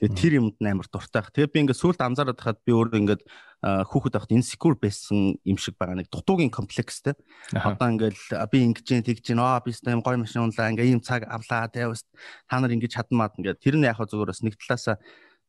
тэгээд 0.00 0.16
тэр 0.16 0.32
юмд 0.40 0.56
амар 0.64 0.88
дуртай. 0.88 1.28
Тэгээд 1.28 1.52
би 1.52 1.60
ингээд 1.60 1.80
сүулт 1.80 2.00
анзаараад 2.00 2.40
хахад 2.40 2.60
би 2.64 2.72
өөрөө 2.72 3.00
ингээд 3.04 3.22
хүүхэд 3.60 4.14
байхад 4.16 4.32
insecure 4.32 4.76
байсан 4.80 5.36
юм 5.44 5.58
шиг 5.60 5.76
байгаа 5.76 6.00
нэг 6.00 6.08
дутуугийн 6.08 6.48
комплекстэй. 6.48 7.12
Одоо 7.52 7.88
ингээд 7.92 8.16
би 8.48 8.58
ингэж 8.64 8.84
जैन 8.88 9.04
тэгж 9.04 9.20
जैन 9.20 9.44
аа 9.44 9.60
би 9.60 9.76
сте 9.76 9.92
гоё 9.92 10.16
машин 10.16 10.48
унлаа 10.48 10.72
ингээд 10.72 10.88
ийм 10.88 11.04
цаг 11.04 11.28
авлаа 11.28 11.68
тэгээд 11.68 12.00
та 12.48 12.56
нар 12.56 12.72
ингэж 12.72 12.96
чадан 12.96 13.16
маад 13.20 13.36
ингээд 13.36 13.60
тэр 13.60 13.76
нь 13.76 13.84
яг 13.84 14.00
зүгээр 14.00 14.32
бас 14.32 14.40
нэг 14.40 14.56
талаасаа 14.56 14.96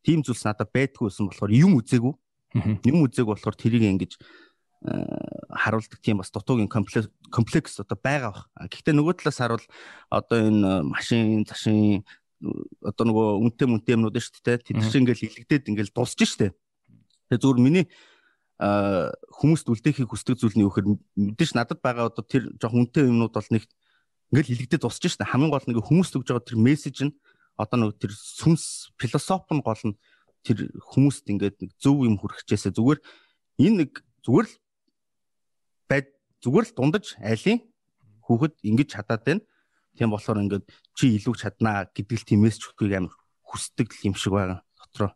тийм 0.03 0.19
зүйлс 0.19 0.43
надад 0.43 0.67
байдгүй 0.75 1.07
байсан 1.07 1.31
болохоор 1.31 1.51
юм 1.55 1.79
үзээгүй. 1.79 2.13
Юм 2.91 2.97
үзээгүй 3.07 3.31
болохоор 3.31 3.55
тэрийг 3.55 3.87
ингэж 3.87 4.19
харуулдаг 4.81 5.99
тийм 6.01 6.17
бас 6.17 6.31
дутуугийн 6.33 6.67
комплекс 6.67 7.07
комплекс 7.29 7.79
одоо 7.79 7.95
байгаа 7.95 8.33
бах. 8.33 8.49
Гэхдээ 8.67 8.97
нөгөө 8.97 9.13
талаас 9.21 9.37
харуул 9.37 9.65
одоо 10.09 10.37
энэ 10.41 10.81
машин, 10.89 11.45
цашин 11.45 12.01
одоо 12.84 13.04
нөгөө 13.08 13.26
үнэтэй 13.42 13.68
мүнтэй 13.68 13.94
юмнууд 13.96 14.16
шүү 14.16 14.44
дээ. 14.44 14.60
Тэд 14.60 14.84
чинь 14.84 15.08
ингээл 15.08 15.24
хилэгдээд 15.24 15.68
ингээл 15.72 15.94
дуусж 15.96 16.20
штэ. 16.20 16.52
Тэгээ 17.32 17.40
зүгээр 17.40 17.60
миний 17.64 17.84
хүмүүст 18.60 19.66
үлдээхийг 19.68 20.08
хүсдэг 20.08 20.36
зүйл 20.36 20.56
нь 20.56 20.64
юу 20.64 20.72
гэхээр 20.72 20.88
мэдээж 21.16 21.52
надад 21.56 21.80
байгаа 21.80 22.12
одоо 22.12 22.24
тэр 22.24 22.52
жоох 22.60 22.76
үнэтэй 22.76 23.08
юмнууд 23.08 23.32
бол 23.32 23.50
нэг 23.52 23.64
ингээл 24.32 24.50
хилэгдээд 24.52 24.84
дуусж 24.84 25.00
штэ. 25.00 25.24
Хамгийн 25.24 25.52
гол 25.52 25.64
нэг 25.64 25.80
хүмүүст 25.80 26.16
өгж 26.16 26.28
байгаа 26.28 26.44
тэр 26.44 26.60
мессеж 26.60 26.96
нь 27.08 27.16
одоо 27.56 27.76
нөгөө 27.88 27.96
тэр 28.00 28.12
сүнс 28.12 28.92
философи 29.00 29.52
нь 29.56 29.64
гол 29.64 29.82
нь 29.92 29.96
тэр 30.44 30.68
хүмүүст 30.92 31.24
ингээд 31.32 31.56
нэг 31.64 31.70
зөв 31.80 32.04
юм 32.04 32.20
хүрчихээсээ 32.20 32.76
зүгээр 32.76 33.00
энэ 33.64 33.76
нэг 33.80 33.90
зүгээр 34.24 34.46
л 34.46 34.54
байд 35.88 36.06
зүгээр 36.44 36.64
л 36.68 36.76
дундаж 36.76 37.16
айлын 37.18 37.60
хүүхэд 38.24 38.54
ингэж 38.62 38.88
чадаад 38.92 39.22
байна. 39.24 39.42
Тийм 39.96 40.12
болохоор 40.12 40.44
ингээд 40.44 40.64
чи 40.94 41.16
илүү 41.16 41.34
чаднаа 41.40 41.88
гэдэг 41.90 42.16
л 42.20 42.28
тийм 42.28 42.40
мессеж 42.44 42.70
өгөхийг 42.70 43.00
амар 43.00 43.14
хүсдэг 43.42 43.88
юм 44.04 44.14
шиг 44.14 44.36
байгаа 44.36 44.60
дотроо. 44.76 45.10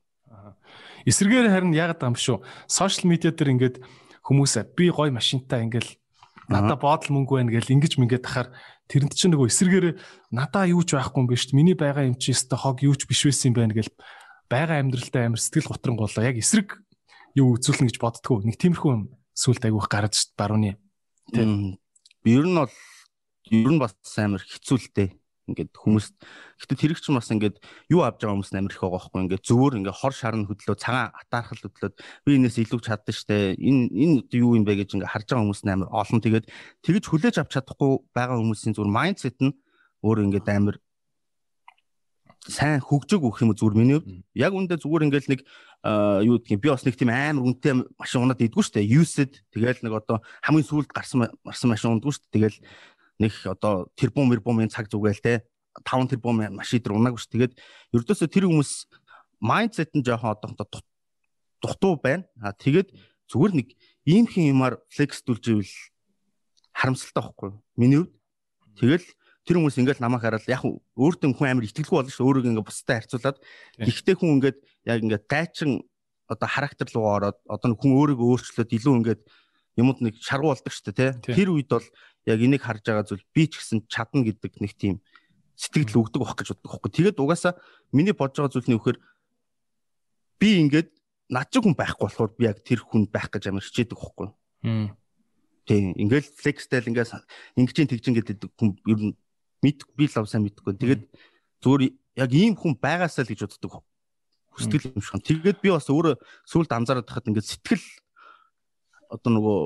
Эсвэргээр 1.04 1.49
харин 1.52 1.76
яагаад 1.76 2.00
юм 2.08 2.16
шүү. 2.16 2.40
Сошиал 2.66 3.08
медиа 3.12 3.32
дээр 3.32 3.52
ингээд 3.54 3.76
хүмүүс 4.25 4.56
би 4.76 4.88
гой 4.88 5.12
машинтай 5.12 5.64
ингээл 5.64 6.00
надаа 6.50 6.76
боодол 6.76 7.14
мөнгө 7.14 7.40
байна 7.40 7.52
гэл 7.54 7.75
ингэж 7.78 7.96
мингээд 7.96 8.26
тахаар 8.26 8.49
тэрэнд 8.90 9.14
чинь 9.14 9.32
нөгөө 9.32 9.49
эсэргээр 9.49 9.87
надаа 10.34 10.66
юу 10.66 10.82
ч 10.82 10.99
байхгүй 10.99 11.22
юм 11.22 11.28
биш 11.30 11.46
үү 11.46 11.56
миний 11.56 11.78
байгаа 11.78 12.10
юм 12.10 12.18
чи 12.18 12.34
өстө 12.34 12.58
хог 12.58 12.82
юу 12.82 12.99
ч 12.99 13.06
биш 13.06 13.22
байсан 13.22 13.54
юм 13.54 13.56
байна 13.56 13.75
гэл 13.78 13.90
байгаа 14.50 14.82
амьдралтай 14.82 15.30
амар 15.30 15.38
сэтгэл 15.38 15.70
готрангуулаа 15.70 16.26
яг 16.26 16.42
эсрэг 16.42 16.75
юу 17.38 17.54
үзүүлнэ 17.54 17.94
гэж 17.94 17.96
боддгоо 18.02 18.42
нэг 18.42 18.58
тиймэрхүү 18.58 18.90
юм 18.90 19.14
сүлд 19.30 19.62
айгүйх 19.62 19.87
гарч 19.87 20.14
шít 20.18 20.32
барууны. 20.34 20.75
Тийм. 21.30 21.78
Ер 22.26 22.44
нь 22.50 22.58
бол 22.58 22.75
ер 23.50 23.71
нь 23.71 23.83
бас 23.83 23.95
амар 24.16 24.42
хэцүүлтэй. 24.42 25.19
Ингээд 25.50 25.75
хүмүүст 25.75 26.14
гэтээ 26.62 26.78
тэр 26.78 26.92
их 26.95 27.02
ч 27.02 27.11
бас 27.11 27.26
ингээд 27.35 27.59
юу 27.90 28.07
авч 28.07 28.23
байгаа 28.23 28.38
хүмүүс 28.38 28.54
амар 28.54 28.71
их 28.71 28.78
байгаа 28.78 28.95
байхгүй. 29.02 29.21
Ингээд 29.26 29.47
зөвөр 29.50 29.75
ингээд 29.83 29.99
хор 29.99 30.14
шарн 30.14 30.47
хөдлөө 30.47 30.76
цагаан 30.78 31.11
атаархал 31.11 31.59
хөдлөөд 31.66 31.95
би 32.23 32.30
энэс 32.38 32.57
илүү 32.62 32.80
чадсан 32.87 33.14
штэ. 33.19 33.59
Энэ 33.59 33.90
энэ 33.90 34.19
юу 34.38 34.54
юм 34.54 34.62
бэ 34.62 34.78
гэж 34.87 34.95
ингээд 34.95 35.11
харж 35.11 35.26
байгаа 35.26 35.42
хүмүүс 35.42 35.62
амар 35.66 35.90
олон. 35.90 36.23
Тэгээд 36.23 36.47
тэгэж 36.87 37.04
хүлээж 37.11 37.37
авч 37.42 37.50
чадахгүй 37.59 37.90
байгаа 38.14 38.38
хүмүүсийн 38.38 38.78
зүгээр 38.78 38.95
майндсет 38.95 39.38
нь 39.42 39.59
өөр 40.07 40.30
ингээд 40.30 40.49
амар 40.54 40.78
сайн 42.47 42.80
хөгжөг 42.80 43.21
өгөх 43.21 43.42
юм 43.45 43.52
зүгээр 43.52 43.76
миний 43.76 43.99
хувьд? 44.00 44.25
Яг 44.33 44.54
үндэ 44.57 44.80
зүгээр 44.80 45.04
ингээл 45.11 45.30
нэг 45.35 45.40
юу 46.25 46.40
гэдгийг 46.40 46.61
би 46.61 46.69
бас 46.69 46.85
нэг 46.85 46.97
тийм 46.97 47.12
амар 47.12 47.45
үнэтэй 47.45 47.73
машин 48.00 48.25
унаад 48.25 48.40
идэггүй 48.40 48.64
дээ 48.80 49.00
used 49.00 49.45
тэгэл 49.49 49.80
нэг 49.80 49.92
одоо 49.97 50.21
хамгийн 50.45 50.69
сүүлд 50.69 50.92
гарсан 50.92 51.33
марсан 51.40 51.69
машин 51.73 52.00
ундгүй 52.00 52.16
дээ 52.16 52.33
тэгэл 52.37 52.59
нэг 53.20 53.32
одоо 53.44 53.92
тэрбум 53.94 54.32
мэрбумын 54.32 54.72
цаг 54.72 54.88
зүгээл 54.88 55.20
те 55.20 55.34
5 55.84 56.16
тэрбум 56.16 56.40
машин 56.56 56.80
дээр 56.82 56.96
унаагүй 56.96 57.20
шүү. 57.20 57.32
Тэгээд 57.36 57.54
ердөөсөө 57.94 58.28
тэр 58.32 58.48
хүмүүс 58.48 58.72
майндсет 59.38 59.94
нь 59.94 60.02
жоохон 60.02 60.34
одоо 60.34 60.66
дутуу 61.60 61.94
байна. 62.00 62.24
А 62.40 62.56
тэгээд 62.56 62.90
зүгээр 63.30 63.52
нэг 63.54 63.68
ийм 64.08 64.26
хин 64.26 64.56
юмар 64.56 64.80
флексдүүлж 64.90 65.44
ивэл 65.52 65.74
харамсалтай 66.74 67.22
байхгүй 67.22 67.50
миний 67.76 68.02
хувьд. 68.02 68.16
Тэгэл 68.80 69.06
тэр 69.44 69.56
хүмүүс 69.60 69.78
ингээл 69.78 70.02
намайг 70.02 70.24
хараад 70.24 70.48
яг 70.48 70.64
өөртөө 70.64 71.36
хүн 71.36 71.48
амар 71.52 71.68
итгэлгүй 71.68 71.96
болно 72.00 72.10
шүү. 72.10 72.26
Өөрийгөө 72.26 72.50
ингээ 72.56 72.66
бустай 72.66 72.96
харьцуулаад 72.98 73.38
ихтэй 73.78 74.14
хүн 74.16 74.40
ингээд 74.40 74.58
яг 74.88 74.98
ингээд 75.04 75.24
гайчин 75.28 75.70
одоо 76.26 76.48
характер 76.48 76.88
руу 76.94 77.06
ороод 77.10 77.38
одоо 77.46 77.76
хүн 77.76 77.92
өөрийгөө 77.94 78.26
өөрчлөөд 78.30 78.70
илүү 78.74 78.94
ингээд 79.00 79.22
юмуд 79.80 79.98
нэг 80.00 80.14
шаргуу 80.20 80.52
болдог 80.52 80.72
шүү 80.72 80.92
дээ 80.92 81.20
тий. 81.20 81.34
Тэр 81.34 81.48
үед 81.54 81.68
бол 81.70 81.86
яг 82.26 82.38
энийг 82.40 82.62
харж 82.64 82.82
байгаа 82.84 83.06
зүйл 83.06 83.24
би 83.32 83.46
ч 83.48 83.60
гэсэн 83.60 83.86
чадна 83.88 84.26
гэдэг 84.26 84.60
нэг 84.60 84.72
тийм 84.76 85.00
сэтгэл 85.56 86.04
өгдөг 86.04 86.20
байх 86.20 86.36
гэж 86.36 86.48
боддог 86.56 86.70
байхгүй 86.72 86.92
тэгээд 86.92 87.20
угаасаа 87.20 87.54
миний 87.92 88.16
бодож 88.16 88.40
байгаа 88.40 88.54
зүйл 88.56 88.68
нь 88.68 88.76
вөхөр 88.76 88.96
би 90.40 90.48
ингээд 90.64 90.88
над 91.30 91.46
шиг 91.52 91.62
хүн 91.64 91.76
байхгүй 91.76 92.04
болохоор 92.08 92.30
би 92.36 92.44
яг 92.48 92.58
тэр 92.64 92.80
хүн 92.84 93.08
байх 93.08 93.28
гэж 93.28 93.48
амар 93.48 93.64
хичээдэг 93.64 93.96
байхгүй 93.96 94.28
Тийм 95.70 95.94
ингээл 95.94 96.26
флекстэл 96.26 96.90
ингээс 96.90 97.14
ингэж 97.54 97.76
тэгжин 97.86 98.14
гэдэг 98.18 98.50
хүн 98.58 98.74
ер 98.90 99.00
нь 99.00 99.14
мэд 99.62 99.84
би 99.94 100.08
л 100.08 100.10
сайн 100.10 100.42
мэдгүй. 100.42 100.74
Тэгээд 100.76 101.02
зүгээр 101.62 101.82
яг 102.18 102.30
ийм 102.32 102.56
хүн 102.56 102.74
байгаасаа 102.74 103.22
л 103.22 103.30
гэж 103.30 103.46
боддог. 103.46 103.84
Хүсдэг 104.56 104.90
юм 104.90 105.04
шиг. 105.04 105.22
Тэгээд 105.22 105.60
би 105.60 105.70
бас 105.70 105.86
өөрөө 105.86 106.18
сүулт 106.48 106.72
анзаараад 106.72 107.06
тахад 107.06 107.28
ингээд 107.28 107.46
сэтгэл 107.46 107.86
одоо 109.14 109.30
нөгөө 109.30 109.58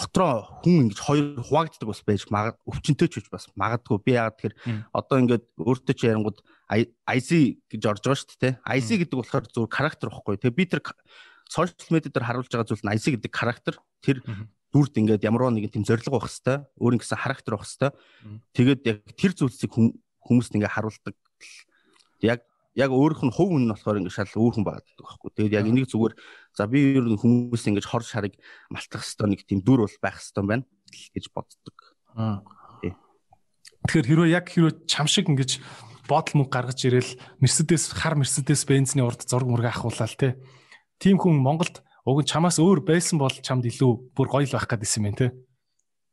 дотроо 0.00 0.48
хүн 0.64 0.88
ингэж 0.88 0.98
хоёр 1.04 1.26
хуваагддаг 1.44 1.88
бас 1.92 2.00
байж 2.00 2.24
өвчнөд 2.64 3.04
ч 3.12 3.20
бас 3.28 3.46
магадгүй. 3.52 4.00
Би 4.00 4.16
яагаад 4.16 4.36
тэгэхээр 4.40 4.54
одоо 4.96 5.16
ингээд 5.20 5.44
өөртөө 5.60 5.94
ч 5.94 6.00
ярингууд 6.08 6.38
IC 6.72 7.30
гэж 7.68 7.82
орж 7.84 8.00
байгаа 8.00 8.20
шүү 8.24 8.40
дээ 8.40 8.54
IC 8.80 8.88
гэдэг 9.04 9.16
болохоор 9.20 9.44
зөв 9.52 9.68
характер 9.68 10.08
واخгүй 10.08 10.40
тэгээ 10.40 10.56
би 10.56 10.64
тэр 10.64 10.80
сошиал 11.50 11.92
медиа 11.92 12.12
дээр 12.14 12.26
харуулж 12.26 12.48
байгаа 12.48 12.68
зүйл 12.70 12.84
нь 12.86 12.94
IC 12.96 13.04
гэдэг 13.20 13.32
характер 13.34 13.74
тэр 14.00 14.16
дүрд 14.70 14.94
ингээд 14.94 15.26
ямар 15.26 15.50
нэгэн 15.50 15.82
тийм 15.82 15.84
зориг 15.84 16.06
байх 16.06 16.30
хэвээр 16.30 16.62
өөр 16.78 16.92
нэгэн 16.94 17.18
характер 17.18 17.52
байх 17.58 17.66
хэвээр. 17.66 17.94
Тэгээд 18.54 18.80
яг 18.86 18.98
тэр 19.18 19.32
зүйлсийг 19.34 19.72
хүмүүст 20.22 20.54
ингээд 20.54 20.74
харуулдаг 20.74 21.14
яг 22.22 22.46
яг 22.78 22.90
өөрөх 22.94 23.26
нь 23.26 23.34
хувь 23.34 23.50
хүн 23.50 23.66
нь 23.66 23.72
болохоор 23.74 23.98
ингээд 23.98 24.14
шал 24.14 24.38
өөр 24.38 24.54
хүн 24.60 24.66
байгаад 24.66 24.86
байхгүй 24.86 25.30
тэгээд 25.34 25.56
яг 25.58 25.66
энийг 25.66 25.86
зүгээр 25.90 26.14
за 26.54 26.66
би 26.70 26.78
ер 26.94 27.06
нь 27.06 27.18
хүмүүс 27.18 27.66
ингээд 27.66 27.90
хор 27.90 28.06
шарыг 28.06 28.38
малтах 28.70 29.02
хэвээр 29.02 29.30
нэг 29.34 29.40
тийм 29.42 29.60
дүр 29.66 29.86
бол 29.86 29.96
байх 29.98 30.22
хэвээр 30.22 30.46
байна 30.46 30.64
гэж 31.14 31.24
боддог. 31.34 31.76
Тэгэхээр 33.90 34.06
хэрвээ 34.06 34.34
яг 34.34 34.46
хэрвээ 34.46 34.86
чам 34.86 35.10
шиг 35.10 35.26
ингэж 35.26 35.58
бодол 36.06 36.34
мөнгө 36.42 36.54
гаргаж 36.54 36.80
ирэл 36.86 37.12
Mercedes 37.42 37.90
хар 37.90 38.14
Mercedes 38.14 38.62
Benz-ний 38.66 39.02
урд 39.02 39.22
зураг 39.26 39.50
мөргө 39.50 39.70
ахуулаад 39.70 40.14
те. 40.18 40.38
Тим 40.98 41.18
хүн 41.18 41.38
Монголд 41.38 41.82
уг 42.06 42.22
нь 42.22 42.28
чамаас 42.28 42.58
өөр 42.58 42.82
байсан 42.86 43.18
бол 43.18 43.32
чамд 43.32 43.66
илүү 43.66 44.14
бүр 44.14 44.28
гоё 44.28 44.46
л 44.46 44.54
байх 44.54 44.66
гэдсэн 44.66 45.06
юм 45.10 45.16
те. 45.16 45.34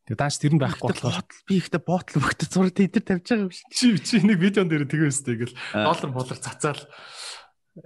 Тэгээ 0.07 0.23
дааш 0.23 0.39
тэр 0.39 0.55
нь 0.55 0.61
байхгүй 0.63 0.87
болохоор 0.87 1.27
би 1.43 1.55
ихтэй 1.59 1.81
боотл 1.83 2.23
мөхтэй 2.23 2.47
зураг 2.47 2.71
дээр 2.71 3.03
тавьж 3.03 3.27
байгаа 3.27 3.43
юм 3.43 3.51
шиг. 3.51 3.67
Чи 3.75 3.85
чи 3.99 4.23
нэг 4.23 4.39
видеон 4.39 4.71
дээр 4.71 4.87
тэгээ 4.87 5.11
өстэй 5.11 5.35
гэл 5.35 5.55
доллар 5.75 6.11
болор 6.15 6.37
цацаал 6.39 6.81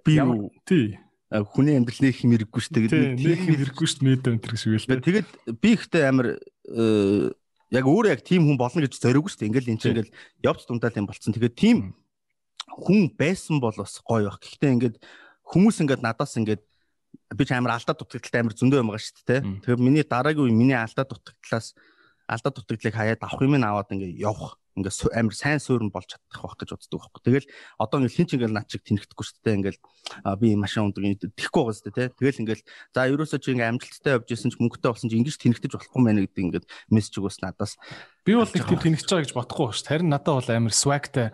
би 0.05 0.21
юу 0.21 0.53
тий 0.69 1.01
хүний 1.31 1.81
амьдрал 1.81 2.01
нэг 2.05 2.21
юм 2.21 2.31
хэрэггүй 2.37 2.61
шүү 2.61 2.73
дээ. 2.77 3.17
Нэг 3.17 3.39
юм 3.41 3.57
хэрэггүй 3.57 3.87
шүү 3.89 3.99
дээ 4.05 4.09
медиа 4.13 4.31
энэ 4.37 4.57
шиг 4.61 4.77
л. 4.77 5.01
Тэгээд 5.01 5.29
би 5.57 5.69
ихтэй 5.73 6.03
амар 6.05 6.37
э, 6.37 7.33
яг 7.73 7.85
өөрөө 7.87 8.11
яг 8.13 8.21
тийм 8.21 8.45
хүн 8.45 8.59
болно 8.61 8.83
гэж 8.83 8.99
зориугүй 8.99 9.31
шүү 9.31 9.39
дээ. 9.41 9.49
Ингээл 9.49 9.71
энэ 9.71 9.81
чинь 9.81 9.93
ингээл 9.95 10.15
явц 10.43 10.67
дундаал 10.67 10.99
юм 10.99 11.07
болцсон. 11.07 11.33
Тэгээд 11.33 11.55
тийм 11.55 11.95
хүн 12.67 13.15
байсан 13.15 13.63
бол 13.63 13.73
бас 13.73 13.97
гоё 14.03 14.27
байх. 14.27 14.43
Гэхдээ 14.43 14.75
ингээд 14.75 14.95
хүмүүс 15.47 15.81
ингээд 15.81 16.03
надаас 16.03 16.35
ингээд 16.35 16.61
би 17.31 17.43
ч 17.47 17.55
амар 17.55 17.79
алдаа 17.79 17.95
дутагдaltaй 17.95 18.39
амар 18.43 18.55
зөндөө 18.55 18.79
юм 18.83 18.91
байгаа 18.91 19.03
шүү 19.07 19.23
дээ. 19.23 19.41
Тэгэхээр 19.63 19.79
миний 19.79 20.03
дараагийн 20.03 20.51
үе 20.51 20.55
миний 20.55 20.75
алдаа 20.75 21.07
дутагдлаас 21.07 21.75
алдаа 22.31 22.51
дутагдлыг 22.55 22.95
хаяад 22.95 23.21
авах 23.21 23.43
юм 23.43 23.59
аваад 23.59 23.91
ингээ 23.91 24.15
явах. 24.23 24.55
ингээд 24.71 24.95
су- 24.95 25.11
амар 25.11 25.35
сайн 25.35 25.59
суурн 25.59 25.91
болж 25.91 26.07
чадах 26.07 26.39
байх 26.39 26.55
гэж 26.55 26.69
боддог 26.71 26.99
байхгүй. 27.03 27.21
Тэгэл 27.27 27.47
одоо 27.75 27.97
ингээд 27.99 28.15
хин 28.15 28.27
ч 28.27 28.31
ингээд 28.39 28.55
над 28.55 28.67
чиг 28.71 28.81
тэнэгдэхгүй 28.87 29.25
шүү 29.27 29.43
дээ. 29.43 29.57
Ингээд 29.59 29.77
а, 30.23 30.39
би 30.39 30.55
машин 30.55 30.87
юм 30.87 30.95
тэхгүй 30.95 31.59
байгаа 31.59 31.75
шүү 31.75 31.91
дээ. 31.91 32.07
тэ. 32.07 32.15
Тэгэл 32.15 32.41
ингээд 32.47 32.61
за 32.95 32.99
ерөөсөө 33.11 33.39
чи 33.43 33.51
ингээд 33.51 33.67
амжилттай 33.67 34.11
явж 34.15 34.27
исэн 34.31 34.47
ч 34.47 34.55
мөнгөтэй 34.63 34.89
болсон 34.95 35.11
чи 35.11 35.19
ингэж 35.19 35.35
тэнэгдэж 35.43 35.71
болохгүй 35.75 36.01
мэн 36.07 36.23
гэдэг 36.23 36.43
ингээд 36.47 36.65
мессеж 36.87 37.19
өгөөс 37.19 37.37
надаас 37.43 37.75
Би 38.23 38.31
бол 38.31 38.47
нэг 38.47 38.63
тийм 38.63 38.79
тэнэгч 38.79 39.07
байгаа 39.11 39.23
гэж 39.27 39.33
бодохгүй 39.35 39.67
шүү. 39.75 39.83
дээ. 39.83 39.91
Харин 39.91 40.09
надад 40.15 40.35
бол 40.39 40.49
амар 40.55 40.71
swagтай 40.71 41.27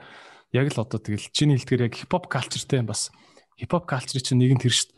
яг 0.56 0.68
л 0.74 0.82
одоо 0.82 0.98
тэгэл 0.98 1.30
чиний 1.30 1.62
хэлдгээр 1.62 1.86
яг 1.86 1.94
хипхоп 1.94 2.26
калчертэй 2.26 2.82
бас 2.82 3.14
хипхоп 3.60 3.86
калчер 3.86 4.26
чинь 4.26 4.42
нэгэн 4.42 4.66
тэр 4.66 4.74
шүү. 4.74 4.98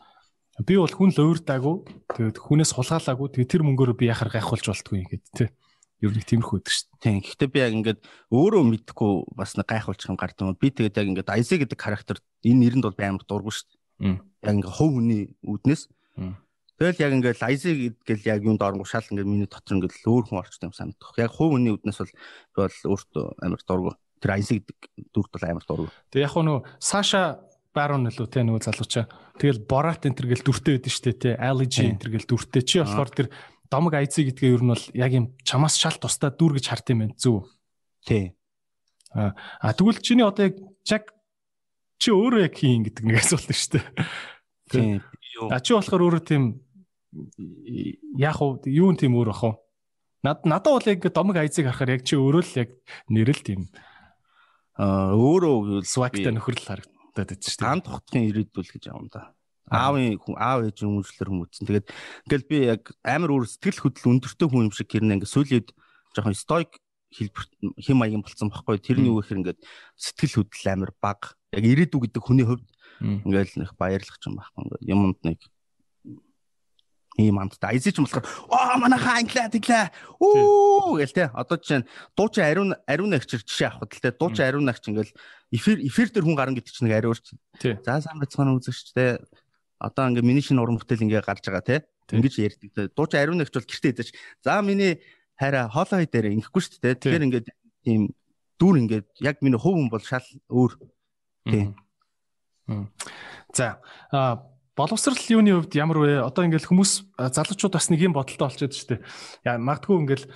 Би 0.64 0.74
бол 0.78 0.92
хүн 0.92 1.10
л 1.12 1.20
уурдаагүй. 1.34 1.76
Тэгээд 2.14 2.38
хүнээс 2.40 2.72
хулгаалаагүй. 2.76 3.28
Тэгээд 3.34 3.52
тэр 3.52 3.62
мөнгөөр 3.66 3.96
би 3.98 4.06
яхаар 4.06 4.30
гайхуулж 4.30 4.64
болтгүй 4.70 4.96
ингээд 5.02 5.24
тий. 5.34 5.48
Ер 6.00 6.16
нь 6.16 6.24
тиймэрхүү 6.24 6.56
өгдөг 6.64 6.72
шүү. 6.72 6.88
дээ. 6.96 7.00
Тийм. 7.04 7.20
Гэхдээ 7.20 7.48
би 7.52 7.58
яг 7.60 7.72
ингээд 7.76 8.00
өөрөө 8.32 8.62
мэдхгүй 8.72 9.12
бас 9.36 9.52
нэг 9.60 9.68
гайхуулчих 9.68 10.08
юм 10.08 10.16
гардаг 10.16 10.48
юм. 10.48 10.56
Би 10.56 10.72
тэгээд 10.72 10.96
яг 10.96 11.08
ингээд 11.12 11.32
Айзе 11.36 11.60
гэдэг 11.60 11.76
характер 11.76 12.16
энэ 12.40 12.60
нэрэнд 12.72 12.84
бол 12.88 12.96
амар 12.96 13.24
дургу 13.28 13.52
шүү. 13.52 13.68
Дээ. 14.00 14.16
Яг 14.16 14.54
ингээд 14.56 14.74
хов 14.80 14.90
хүний 14.96 15.36
үүднээс. 15.44 15.82
Мм. 16.16 16.40
Тэгэл 16.80 17.02
яг 17.04 17.12
ингээд 17.20 17.40
Айзе 17.44 17.70
гэдгээл 17.76 18.28
яг 18.32 18.40
юунд 18.48 18.64
оронгоо 18.64 18.88
шал 18.88 19.04
ингээд 19.04 19.28
миний 19.28 19.44
дотор 19.44 19.76
ингээд 19.76 20.00
л 20.00 20.08
өөр 20.08 20.24
хүн 20.32 20.40
орчтой 20.40 20.72
юм 20.72 20.76
санагдах. 20.76 21.12
Яг 21.20 21.36
хов 21.36 21.52
хүний 21.52 21.76
үүднээс 21.76 22.00
бол 22.00 22.12
би 22.16 22.58
бол 22.64 22.78
өөртөө 22.96 23.24
амар 23.44 23.60
дургу. 23.68 23.92
Тэр 24.24 24.30
Айзе 24.40 24.64
гэдэг 24.64 25.12
дүрт 25.12 25.32
бол 25.36 25.44
амар 25.44 25.64
дургу. 25.68 25.92
Тэгээ 26.08 26.24
яг 26.24 26.36
нөө 26.40 26.58
Саша 26.80 27.44
Барон 27.76 28.08
нөлөө 28.08 28.26
те 28.32 28.42
нөгөө 28.42 28.64
залуучаа. 28.66 29.04
Тэгэл 29.38 29.62
Борат 29.62 30.02
энэ 30.08 30.16
төр 30.18 30.32
гэл 30.34 30.42
дүртэй 30.42 30.80
байдэн 30.80 30.90
штэ 30.90 31.12
те. 31.14 31.30
Алiji 31.38 31.86
энэ 31.86 32.02
төр 32.02 32.10
гэл 32.18 32.26
дүртэй. 32.26 32.66
Чи 32.66 32.82
болохоор 32.82 33.10
тэр 33.14 33.28
домог 33.70 33.94
айцыг 33.94 34.34
гэдгээ 34.34 34.54
ер 34.58 34.62
нь 34.66 34.72
бол 34.74 34.84
яг 34.98 35.12
юм 35.14 35.26
чамаас 35.46 35.78
шал 35.78 35.96
тусдаа 35.96 36.34
дүр 36.34 36.58
гэж 36.58 36.66
харт 36.68 36.90
юм 36.90 37.06
байна. 37.06 37.16
Зүг. 37.16 37.46
Тий. 38.04 38.34
А 39.14 39.32
а 39.62 39.72
тэгвэл 39.72 40.02
чиний 40.02 40.26
одоо 40.26 40.50
яг 40.50 40.58
яг 40.90 41.04
чи 42.02 42.10
өөрөө 42.10 42.50
яг 42.50 42.54
хийн 42.58 42.82
гэдэг 42.84 43.04
нэг 43.06 43.16
асуулт 43.22 43.46
нь 43.46 43.54
шүү 43.54 43.72
дээ. 43.78 43.86
Тийм. 44.70 44.98
Юу 45.38 45.48
А 45.54 45.62
чи 45.62 45.74
болохоор 45.74 46.02
өөрөө 46.02 46.22
тийм 46.26 46.42
яг 48.18 48.38
уу 48.42 48.58
юу 48.66 48.90
тийм 48.98 49.14
өөр 49.14 49.30
ах 49.30 49.42
уу? 49.46 49.54
Над 50.22 50.44
надад 50.44 50.74
бол 50.74 50.90
яг 50.90 51.00
домог 51.06 51.36
айцыг 51.38 51.66
харахаар 51.66 51.98
яг 51.98 52.02
чи 52.02 52.18
өөрөө 52.18 52.42
л 52.42 52.58
яг 52.58 52.70
нэрэл 53.06 53.42
тийм 53.42 53.70
аа 54.78 55.14
өөрөө 55.14 55.84
swagтай 55.86 56.32
нөхрөл 56.34 56.62
харагдаад 56.62 57.14
байдаг 57.14 57.38
шүү 57.42 57.54
дээ. 57.54 57.62
тан 57.62 57.80
тогтхын 57.84 58.28
ирээдүүл 58.30 58.70
гэж 58.70 58.84
юм 58.90 59.10
да. 59.10 59.34
Аавын 59.70 60.18
хүн 60.18 60.34
аав 60.36 60.66
ээж 60.66 60.82
хүмүүжлэр 60.82 61.30
хүмүүцэн. 61.30 61.66
Тэгээд 61.66 61.86
ингээл 62.26 62.50
би 62.50 62.56
яг 62.66 62.82
амар 63.06 63.30
өөр 63.30 63.46
сэтгэл 63.46 63.86
хөдлөл 63.86 64.18
өндөртэй 64.18 64.48
хүн 64.50 64.66
юм 64.68 64.74
шиг 64.74 64.90
гэрнэ 64.90 65.22
ингээд 65.22 65.30
сүүлийн 65.30 65.62
үед 65.62 65.70
жоохон 66.14 66.34
стоик 66.34 66.74
хэлбэр 67.14 67.46
хэм 67.78 67.96
маягийн 67.98 68.22
болцсон 68.22 68.50
байхгүй. 68.50 68.78
Тэрний 68.82 69.10
юу 69.10 69.22
гэхээр 69.22 69.40
ингээд 69.42 69.60
сэтгэл 69.98 70.46
хөдлөл 70.46 70.70
амар 70.70 70.92
бага. 70.98 71.34
Яг 71.54 71.64
ирээдүү 71.66 72.00
гэдэг 72.06 72.22
хүний 72.22 72.46
хувьд 72.46 72.66
ингээл 73.02 73.62
нэг 73.62 73.74
баярлах 73.74 74.18
юм 74.26 74.38
байхгүй. 74.38 74.60
Ингээд 74.66 74.84
юмд 74.90 75.18
нэг 75.26 75.38
ийм 77.18 77.38
амттай. 77.42 77.74
Айзич 77.74 77.98
юм 77.98 78.06
болохоор 78.06 78.26
оо 78.48 78.78
манайхаа 78.78 79.18
англиа 79.18 79.50
тэглээ. 79.50 79.86
Оо 80.22 80.94
гэл 80.96 81.16
те. 81.16 81.30
Одоо 81.34 81.58
жишээ 81.58 81.82
нь 81.82 81.88
дуучин 82.14 82.44
ариун 82.46 82.70
ариун 82.86 83.14
агчир 83.14 83.42
жишээ 83.42 83.74
авах 83.74 83.90
те. 83.90 84.14
Дуучин 84.14 84.46
ариун 84.46 84.70
агч 84.70 84.86
ингээл 84.86 85.12
эфир 85.50 85.78
эфир 85.82 86.08
дээр 86.14 86.24
хүн 86.24 86.38
гарна 86.38 86.56
гэдэг 86.56 86.70
чинь 86.70 86.86
нэг 86.88 87.02
ариурч. 87.02 87.34
За 87.58 88.00
сайн 88.00 88.22
байцгаана 88.22 88.54
үзэгч 88.54 88.94
те. 88.94 89.18
Одоо 89.80 90.12
ингээ 90.12 90.22
миний 90.22 90.44
шинэ 90.44 90.60
уран 90.60 90.76
бүтээл 90.76 91.08
ингээ 91.08 91.24
гарч 91.24 91.48
байгаа 91.48 91.64
те. 91.64 91.76
Ингэж 92.12 92.34
ярьдаг 92.36 92.70
те. 92.76 92.88
Дуучин 92.92 93.20
ариун 93.24 93.40
агч 93.40 93.56
бол 93.56 93.64
гэртээ 93.64 93.92
идэж. 93.96 94.08
За 94.44 94.60
миний 94.60 95.00
хараа 95.40 95.72
хоолой 95.72 96.04
дээр 96.04 96.36
ингэхгүй 96.36 96.60
шүү 96.60 96.84
дээ. 96.84 97.00
Тэгэхээр 97.00 97.26
ингээд 97.26 97.48
тийм 97.82 98.12
дүр 98.60 98.76
ингээд 98.84 99.08
яг 99.24 99.40
миний 99.40 99.56
хувь 99.56 99.80
хүн 99.80 99.88
бол 99.88 100.04
шал 100.04 100.26
өөр. 100.52 100.76
Тий. 101.48 101.72
Мм. 102.68 102.92
За 103.56 103.80
боловсрал 104.76 105.16
юуны 105.32 105.56
хувьд 105.56 105.74
ямар 105.80 105.98
вэ? 105.98 106.12
Одоо 106.20 106.44
ингээл 106.44 106.68
хүмүүс 106.68 107.16
залуучууд 107.16 107.72
бас 107.72 107.88
нэг 107.88 108.04
юм 108.04 108.12
бодолтой 108.12 108.52
болчиход 108.52 108.76
шүү 108.76 108.88
дээ. 108.94 109.00
Яа 109.48 109.56
магадгүй 109.56 109.96
ингээл 109.96 110.26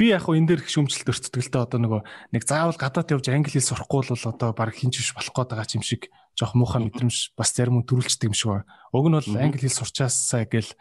би 0.00 0.16
яг 0.16 0.24
хуу 0.24 0.32
энэ 0.32 0.56
дээр 0.56 0.64
их 0.64 0.72
шүмжлэлт 0.72 1.12
өртдөгөлтэй 1.12 1.60
одоо 1.60 1.76
нөгөө 1.76 2.00
нэг 2.32 2.42
заавал 2.48 2.80
гадаад 2.80 3.12
явж 3.12 3.28
англи 3.28 3.52
хэл 3.52 3.68
сурахгүй 3.68 4.08
бол 4.08 4.32
одоо 4.32 4.50
баг 4.56 4.72
хинч 4.72 4.96
биш 4.96 5.12
болох 5.12 5.36
гээд 5.36 5.52
байгаа 5.52 5.76
юм 5.76 5.84
шиг 5.84 6.08
жоох 6.40 6.56
муухай 6.56 6.80
мэдрэмж 6.88 7.36
бас 7.36 7.52
зарим 7.52 7.84
хүн 7.84 7.84
төрүүлчихдэг 7.84 8.32
юм 8.32 8.36
шиг 8.36 8.48
байна. 8.48 8.68
Уг 8.96 9.06
нь 9.12 9.16
бол 9.20 9.36
англи 9.36 9.60
хэл 9.60 9.76
сурчаасаа 9.76 10.48
гэл 10.48 10.72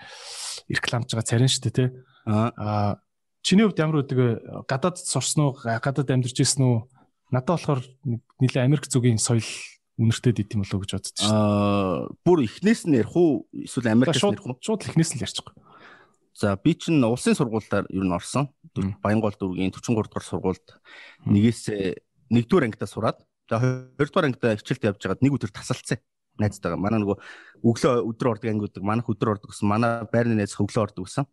рекламж 0.72 1.12
байгаа 1.12 1.28
царин 1.28 1.52
шүү 1.52 1.64
дээ 1.68 1.76
тий. 1.76 1.90
Аа 2.32 3.04
чиний 3.44 3.68
хувьд 3.68 3.84
ямар 3.84 4.08
үдэг 4.08 4.20
гадаад 4.72 4.96
сурсан 5.04 5.52
уу? 5.52 5.60
Гадаад 5.60 6.08
амьдарч 6.08 6.40
ирсэн 6.40 6.64
үү? 6.64 6.78
Надад 7.36 7.60
болохоор 7.60 7.84
нэлээ 8.40 8.64
Америк 8.64 8.88
зүгийн 8.88 9.20
соёл 9.20 9.44
үнэртэй 10.00 10.32
дит 10.32 10.56
юм 10.56 10.64
болоо 10.64 10.80
гэж 10.80 10.92
боддоо 10.96 11.12
шүү. 11.12 11.28
аа 11.28 12.08
бүр 12.24 12.48
ихнээс 12.48 12.88
нь 12.88 12.96
ярих 12.96 13.16
уу 13.20 13.52
эсвэл 13.52 13.92
нь 13.92 14.08
ярих 14.08 14.24
уу? 14.24 14.56
Шууд 14.64 14.88
л 14.88 14.90
ихнээс 14.96 15.12
нь 15.12 15.20
л 15.20 15.26
ярьчихгүй. 15.28 15.54
За 16.40 16.56
би 16.56 16.72
чинь 16.74 17.04
улсын 17.04 17.36
сургуультаар 17.36 17.84
ер 17.92 18.06
нь 18.08 18.16
орсон. 18.16 18.48
Баянгол 19.04 19.36
дүүргийн 19.36 19.74
43 19.74 20.10
дугаар 20.10 20.26
сургуульд 20.26 20.68
нэгээс 21.28 21.62
нэгдүгээр 22.30 22.68
ангидаа 22.70 22.90
сураад 22.90 23.18
за 23.50 23.60
хоёрдугаар 23.60 24.28
ангидаа 24.30 24.58
хичээлд 24.58 24.88
явж 24.94 25.02
байгаад 25.02 25.24
нэг 25.26 25.34
өдөр 25.36 25.52
тасалцсан. 25.52 26.00
Найзтайгаа 26.40 26.80
манай 26.80 27.02
нөгөө 27.04 27.18
өглөө 27.68 27.94
өдөр 28.08 28.28
ордог 28.32 28.48
анги 28.48 28.64
үүдэг 28.70 28.84
манайх 28.86 29.10
өдөр 29.10 29.36
ордог 29.36 29.52
гэсэн 29.52 29.68
манай 29.68 30.08
байрны 30.08 30.40
найз 30.40 30.56
өглөө 30.56 30.86
ордог 30.88 31.04
гэсэн. 31.10 31.28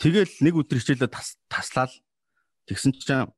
Тэгэл 0.00 0.32
нэг 0.42 0.54
өдөр 0.58 0.80
хичээлээ 0.80 1.12
тас 1.12 1.38
таслаад 1.46 1.92
тэгсэн 2.66 2.96
чинь 2.98 3.30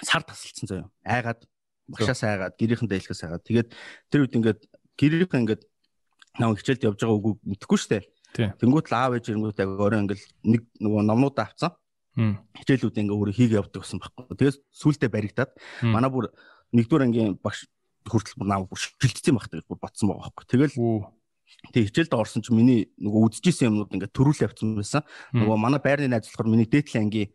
сар 0.00 0.22
тасалцсан 0.24 0.66
заяа. 0.70 0.88
Айгаад 1.04 1.44
багшаас 1.90 2.22
айгаад 2.24 2.56
гэрийнхэн 2.56 2.88
дэйлэхээс 2.88 3.26
айгаад 3.26 3.44
тэгээд 3.44 3.68
тэр 4.08 4.20
үед 4.24 4.36
ингээд 4.38 4.60
гэрийнхэн 4.96 5.42
ингээд 5.44 5.62
намайг 6.38 6.62
хичээлд 6.62 6.86
явж 6.86 6.98
байгаа 7.02 7.18
үгүй 7.18 7.34
мэдэхгүй 7.44 7.78
штэ. 7.78 8.06
Тий. 8.32 8.48
Тэнгүүт 8.62 8.88
л 8.88 8.94
аав 8.94 9.18
ээж 9.18 9.34
ирэнгүүт 9.34 9.58
өөрөө 9.58 10.00
ингээл 10.06 10.26
нэг 10.46 10.62
нөгөө 10.78 11.02
номнуудаа 11.02 11.50
авцсан. 11.50 11.74
Хичээлүүд 12.18 13.00
ингээ 13.00 13.16
өөрөө 13.16 13.34
хийгээ 13.38 13.60
явдаг 13.60 13.82
гэсэн 13.86 14.00
байхгүй. 14.02 14.34
Тэгээс 14.34 14.58
сүултээ 14.74 15.10
баригдаад 15.10 15.50
манай 15.86 16.10
бүр 16.10 16.26
нэгдүгээр 16.74 17.06
ангийн 17.06 17.38
багш 17.38 17.70
хүртэл 18.06 18.38
бүр 18.38 18.48
намайг 18.50 18.70
бүр 18.70 18.80
шилжсэн 18.82 19.34
байх 19.38 19.46
гэж 19.46 19.64
бүр 19.68 19.78
бодсон 19.78 20.10
байгаа 20.10 20.30
байхгүй. 20.34 20.46
Тэгэл 20.50 20.74
тэг 21.70 21.82
хичээлд 21.90 22.14
орсон 22.18 22.42
чинь 22.42 22.58
миний 22.58 22.80
нөгөө 22.98 23.20
үдчихсэн 23.30 23.70
юмнууд 23.70 23.94
ингээ 23.94 24.10
төрүүлээ 24.14 24.48
авсан 24.50 24.74
байсан. 24.78 25.02
Нөгөө 25.34 25.56
манай 25.58 25.80
байрны 25.82 26.10
найз 26.10 26.26
болохоор 26.30 26.50
миний 26.50 26.66
дээдлийн 26.66 27.06
ангийн 27.06 27.30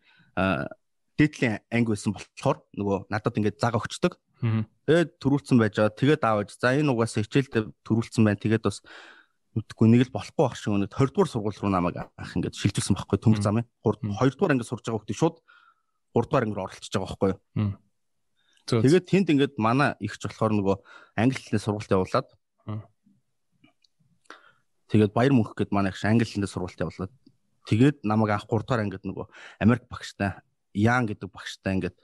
дээдлийн 1.16 1.64
анги 1.72 1.90
байсан 1.92 2.12
болохоор 2.16 2.58
нөгөө 2.76 2.98
надад 3.12 3.38
ингээ 3.40 3.56
заг 3.60 3.76
өгчдөг. 3.80 4.20
Тэгээд 4.88 5.10
төрүүлсэн 5.20 5.58
байж 5.60 5.74
байгаа. 5.80 5.96
Тэгээд 5.96 6.24
аавж 6.24 6.50
за 6.60 6.76
энэ 6.76 6.92
угаасаа 6.92 7.24
хичээлдээ 7.24 7.64
төрүүлсэн 7.88 8.24
байна. 8.24 8.40
Тэгээд 8.40 8.64
бас 8.68 8.84
мэдгүй 9.56 9.88
нэг 9.88 10.12
л 10.12 10.16
болохгүй 10.16 10.44
байх 10.44 10.56
шиг 10.60 10.76
өнөд 10.76 10.92
20 10.92 11.16
дугаар 11.16 11.32
сургууль 11.32 11.60
руу 11.64 11.72
намайг 11.72 11.96
анх 12.04 12.36
ингээд 12.36 12.60
шилжүүлсэн 12.60 12.96
байхгүй. 13.00 13.18
Төмөр 13.24 13.40
зам 13.40 13.64
ээ. 13.64 13.66
2 13.88 14.36
дугаар 14.36 14.52
ангид 14.52 14.68
сурж 14.68 14.84
байгаа 14.84 15.00
хүмүүс 15.00 15.16
шууд 15.16 15.40
3 16.12 16.28
дугаар 16.28 16.44
ангид 16.44 16.60
оролцож 16.60 16.92
байгаа 16.92 17.08
байхгүй 17.08 17.30
юу. 17.32 17.40
Тэгээд 18.66 19.06
тэнд 19.06 19.28
ингээд 19.32 19.56
манай 19.62 19.94
ихч 20.02 20.26
болохоор 20.26 20.54
нөгөө 20.58 20.76
англи 21.22 21.38
хэлний 21.38 21.62
сургалт 21.62 21.94
явуулаад 21.94 22.28
тэгээд 24.90 25.14
баяр 25.14 25.34
мөнх 25.38 25.54
гэд 25.54 25.70
манай 25.70 25.94
ихч 25.94 26.02
англи 26.02 26.26
хэлний 26.26 26.50
сургалт 26.50 26.82
явуулаад 26.82 27.14
тэгээд 27.70 28.02
намайг 28.02 28.34
анх 28.34 28.50
3 28.50 28.66
дугаар 28.66 28.82
ангид 28.82 29.06
нөгөө 29.06 29.26
Америк 29.62 29.86
багштай 29.86 30.42
Ян 30.74 31.06
гэдэг 31.06 31.30
багштай 31.30 31.78
ингээд 31.78 31.98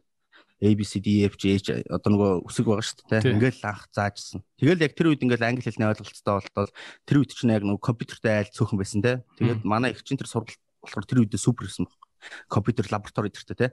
ABCDFG 0.62 1.44
одоо 1.90 2.10
нөгөө 2.14 2.32
үсэг 2.46 2.66
байгаа 2.70 2.86
шүү 2.86 3.10
дээ. 3.10 3.22
Ингээл 3.34 3.66
анх 3.66 3.84
заажсан. 3.92 4.40
Тэгэл 4.62 4.86
яг 4.86 4.94
тэр 4.94 5.08
үед 5.10 5.22
ингээл 5.26 5.48
англи 5.50 5.66
хэлний 5.66 5.90
ойлголцтой 5.90 6.34
болтол 6.38 6.70
тэр 7.10 7.18
үед 7.22 7.32
чинь 7.34 7.50
яг 7.52 7.66
нөгөө 7.66 7.82
компьютертэй 7.82 8.46
айл 8.46 8.54
цөөхөн 8.54 8.78
байсан 8.78 9.02
те. 9.02 9.26
Тэгээд 9.42 9.62
манай 9.66 9.92
их 9.98 10.06
чинь 10.06 10.22
тэр 10.22 10.30
сургалт 10.30 10.62
болохоор 10.86 11.06
тэр 11.10 11.20
үедээ 11.26 11.42
супер 11.42 11.66
байсан 11.66 11.90
баг. 11.90 11.98
Компьютер 12.46 12.86
лаборатори 12.94 13.34
дэртэ 13.34 13.56
те. 13.58 13.68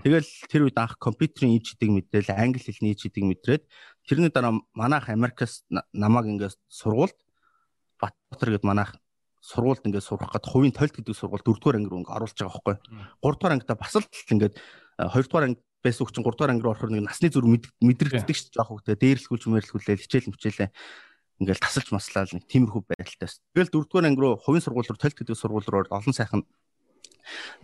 Тэгэл 0.00 0.28
тэр 0.48 0.62
үед 0.64 0.76
анх 0.80 0.96
компьютерийн 0.96 1.60
иж 1.60 1.76
хийдэг 1.76 1.92
мэдээл 2.08 2.32
англи 2.32 2.64
хэлний 2.64 2.96
иж 2.96 3.04
хийдэг 3.04 3.24
мэдрээд 3.28 3.62
тэрний 4.08 4.32
дараа 4.32 4.56
манайх 4.72 5.12
Америкас 5.12 5.68
на- 5.68 5.84
намайг 5.92 6.24
ингээд 6.32 6.56
сургуульд 6.72 7.16
Баттар 8.00 8.56
гэд 8.56 8.64
манайх 8.64 8.96
сургуульд 9.44 9.84
ингээд 9.84 10.04
сурах 10.08 10.32
гэд 10.32 10.48
хувийн 10.48 10.72
тойлт 10.72 10.96
гэдэг 10.96 11.12
сургууль 11.12 11.44
дөрөвдүгээр 11.44 11.76
анги 11.76 11.88
руу 11.92 12.00
ингээд 12.00 12.16
оруулж 12.16 12.36
байгаа 12.40 12.56
байхгүй. 12.64 12.76
Гуравдугаар 13.20 13.54
ангида 13.60 13.76
бас 13.76 13.92
л 14.00 14.04
ингээд 14.32 14.54
хоёрдугаар 14.96 15.44
анги 15.52 15.60
байсан 15.84 16.04
хүчин 16.06 16.24
3 16.24 16.36
дугаар 16.36 16.52
анги 16.52 16.64
руу 16.64 16.72
орохоор 16.76 16.92
нэг 16.92 17.04
насны 17.08 17.28
зүрх 17.32 17.48
мэд- 17.48 17.72
мэдрэгддэг 17.80 18.36
дээ 18.36 18.54
жоох 18.54 18.68
хөвгтэй 18.68 18.96
дээрлэхүүлж 19.00 19.44
мэрэлхүүлээл 19.48 20.04
хичээл 20.04 20.30
мчээлээ 20.32 20.68
ингээл 21.40 21.64
тасалж 21.64 21.88
маслаад 21.88 22.36
нэг 22.36 22.44
тиймэрхүү 22.52 22.82
байдалтай. 22.84 23.28
Тэгэл 23.56 23.72
4 23.72 23.88
дугаар 23.88 24.06
анги 24.12 24.20
руу 24.20 24.36
хувийн 24.36 24.60
сургууль 24.60 24.88
руу 24.92 25.00
толт 25.00 25.16
гэдэг 25.16 25.36
сургууль 25.36 25.64
руу 25.64 25.88
олон 25.88 26.12
сайхан 26.12 26.44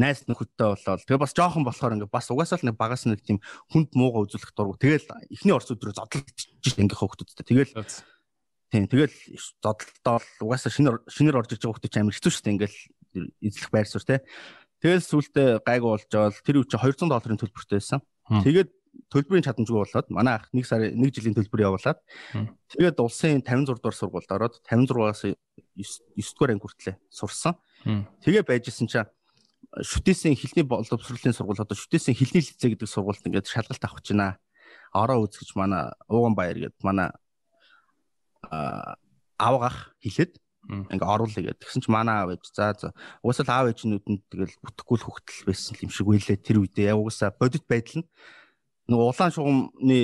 найз 0.01 0.25
нөхөдтэй 0.29 0.69
болоод 0.73 1.05
тэгээ 1.05 1.23
бас 1.23 1.33
жоохон 1.37 1.65
болохоор 1.65 1.95
ингээ 1.97 2.13
бас 2.13 2.29
угаасаа 2.33 2.61
л 2.61 2.67
нэг 2.71 2.77
багаас 2.77 3.05
нэг 3.09 3.21
тийм 3.25 3.41
хүнд 3.73 3.93
мууга 3.97 4.25
үзүүлэх 4.25 4.53
дургу. 4.53 4.81
Тэгэл 4.81 5.09
эхний 5.33 5.53
орц 5.53 5.69
өдрөө 5.73 5.97
зодолж 5.97 6.39
ингээ 6.77 6.97
хөөхтүүдтэй. 6.97 7.45
Тэгэл 7.45 7.73
тийм 8.71 8.85
тэгэл 8.89 9.15
зодолтоо 9.61 10.21
угаасаа 10.41 10.71
шинээр 10.73 10.97
шинээр 11.09 11.41
орж 11.41 11.51
иж 11.57 11.61
байгаа 11.65 11.77
хөөхтэй 11.77 11.91
ч 11.91 11.97
амар 12.01 12.15
хэцүү 12.15 12.33
шүү 12.33 12.45
дээ 12.45 12.55
ингээл 12.57 12.79
эзлэх 13.41 13.71
байр 13.73 13.89
суурь 13.89 14.07
те. 14.07 14.17
Тэгэл 14.83 15.05
сүултээ 15.05 15.49
байгаа 15.65 15.91
бол 15.97 16.07
тэр 16.07 16.57
үе 16.61 16.69
чи 16.69 16.77
200 16.77 17.09
долларын 17.09 17.41
төлбөртэй 17.41 17.81
байсан. 17.81 18.01
Тэгээд 18.29 18.71
төлбөрийн 19.13 19.45
чадамжгүй 19.45 19.77
болоод 19.77 20.09
манай 20.11 20.41
ах 20.41 20.49
1 20.53 20.65
сарын 20.67 20.97
1 20.97 21.15
жилийн 21.15 21.37
төлбөр 21.37 21.69
явуулаад 21.69 22.01
тэгээд 22.73 22.97
улсын 23.01 23.45
56 23.45 23.79
дугаар 23.81 23.97
сургуульд 23.97 24.33
ороод 24.33 24.55
56-аас 24.65 25.23
9 25.25 25.37
дугаар 26.17 26.53
анги 26.57 26.65
хүртлээ 26.65 26.97
сурсан. 27.13 27.55
Тэгээ 28.25 28.45
байжсэн 28.49 28.89
чинь 28.89 29.09
шүтээсийн 29.77 30.37
хилний 30.37 30.65
боловсролын 30.65 31.37
сургууль 31.37 31.61
одоо 31.61 31.77
шүтээсийн 31.77 32.17
хилний 32.17 32.43
лицей 32.43 32.73
гэдэг 32.73 32.89
сургуульд 32.89 33.27
ингээд 33.29 33.53
шалгалт 33.53 33.85
авах 33.85 34.01
гэж 34.01 34.17
байна. 34.17 34.41
Ороо 34.97 35.29
үзгэж 35.29 35.53
манай 35.55 35.93
Ууган 36.09 36.35
Баяр 36.35 36.57
гэдэг 36.57 36.81
манай 36.81 37.13
аавгах 39.39 39.93
хэлээд 40.01 40.41
ингээ 40.67 41.07
оруулъя 41.07 41.43
гэдэг. 41.53 41.63
Тэгсэн 41.63 41.83
чинь 41.83 41.95
манай 41.95 42.17
аав 42.23 42.31
ээж 42.35 42.45
за 42.51 42.75
за 42.75 42.89
угсаал 43.23 43.51
аав 43.51 43.67
ээжнүүдэнд 43.71 44.23
тэгэл 44.31 44.55
бүтэхгүй 44.63 44.97
л 44.99 45.07
хөвгтөл 45.07 45.47
байсан 45.47 45.75
юм 45.81 45.91
шиг 45.95 46.07
байлээ 46.11 46.39
тэр 46.43 46.59
үедээ. 46.63 46.91
Яг 46.91 46.99
угсаа 46.99 47.31
бодит 47.31 47.65
байдал 47.71 48.03
нь 48.03 48.09
нөгөө 48.91 49.07
улаан 49.11 49.33
шугамны 49.35 49.99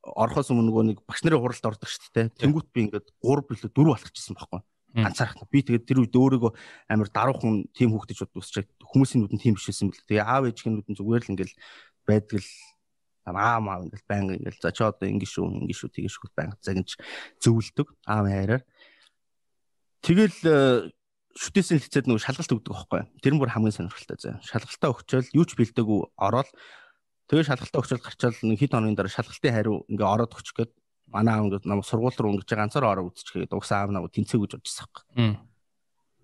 орохоос 0.00 0.50
өмнө 0.50 0.66
нөгөө 0.66 0.84
нэг 0.90 0.98
багш 1.06 1.20
нарын 1.22 1.42
хуралд 1.42 1.68
ордог 1.70 1.88
шүү 1.90 2.10
дээ. 2.14 2.32
Тэнгүүт 2.40 2.68
би 2.72 2.80
ингээд 2.88 3.06
3 3.20 3.46
билүү 3.46 3.70
4 3.70 3.90
болчихсон 3.90 4.34
байхгүй. 4.38 4.60
Ганцаарх. 4.90 5.38
Би 5.52 5.62
тэгээд 5.62 5.86
тэр 5.86 6.02
үед 6.02 6.14
өөрийгөө 6.16 6.52
амар 6.90 7.08
даруухан 7.14 7.70
тим 7.70 7.94
хүүхдэж 7.94 8.26
бодвсчаад 8.26 8.68
хүмүүсийн 8.82 9.22
нүдэн 9.22 9.38
тим 9.38 9.54
бишсэн 9.54 9.92
бэл. 9.92 10.02
Тэгээ 10.08 10.26
аав 10.26 10.50
ээжийн 10.50 10.74
нүдэн 10.74 10.98
зүгээр 10.98 11.22
л 11.22 11.32
ингээл 11.36 11.54
байдаг 12.08 12.42
л 12.42 12.50
аа 13.30 13.60
маа 13.60 13.84
ингээл 13.84 14.08
байнга 14.08 14.34
ингээл 14.34 14.58
за 14.58 14.72
чи 14.72 14.82
одоо 14.82 15.06
ингэ 15.06 15.26
шүү 15.28 15.46
ингэ 15.68 15.76
шүү 15.76 15.90
тэгээ 15.94 16.10
шүү 16.10 16.30
байнга 16.34 16.56
загинж 16.64 16.96
зөвлөдөг 17.38 17.88
аав 18.08 18.26
хайраар 18.26 18.62
Тэгэл 20.00 20.38
э, 20.48 20.90
шүтээсийн 21.36 21.80
лицейд 21.80 22.06
нөгөө 22.08 22.24
шалгалт 22.24 22.52
өгдөг 22.56 22.72
байхгүй. 22.74 23.02
Тэр 23.22 23.32
нь 23.36 23.40
бүр 23.40 23.52
хамгийн 23.52 23.76
сонирхолтой 23.76 24.18
заа. 24.18 24.40
Шалгалтаа 24.42 24.90
өгчөөл 24.96 25.28
юу 25.36 25.44
ч 25.46 25.54
бэлдээгүй 25.54 26.00
ороод 26.18 26.48
тэгээ 27.30 27.46
шалгалтаа 27.46 27.80
өгчөөл 27.80 28.02
гарчаал 28.02 28.38
нэг 28.42 28.58
хэд 28.58 28.74
хоногийн 28.74 28.98
дараа 28.98 29.12
шалгалтын 29.12 29.54
хариу 29.54 29.76
ингээ 29.86 30.08
ороод 30.08 30.34
өгч 30.34 30.48
гээд 30.56 30.72
манай 31.12 31.34
аав 31.38 31.46
ингээ 31.46 31.68
нам 31.70 31.84
сургууль 31.86 32.18
руу 32.18 32.34
ингээ 32.34 32.58
ганцаар 32.58 32.86
ороо 32.88 33.14
үзчихээд 33.14 33.54
угсаа 33.54 33.86
аав 33.86 33.94
наваа 33.94 34.10
тэнцээ 34.10 34.40
гэж 34.40 34.52
бодчихсан 34.58 34.86
байхгүй. 34.90 35.50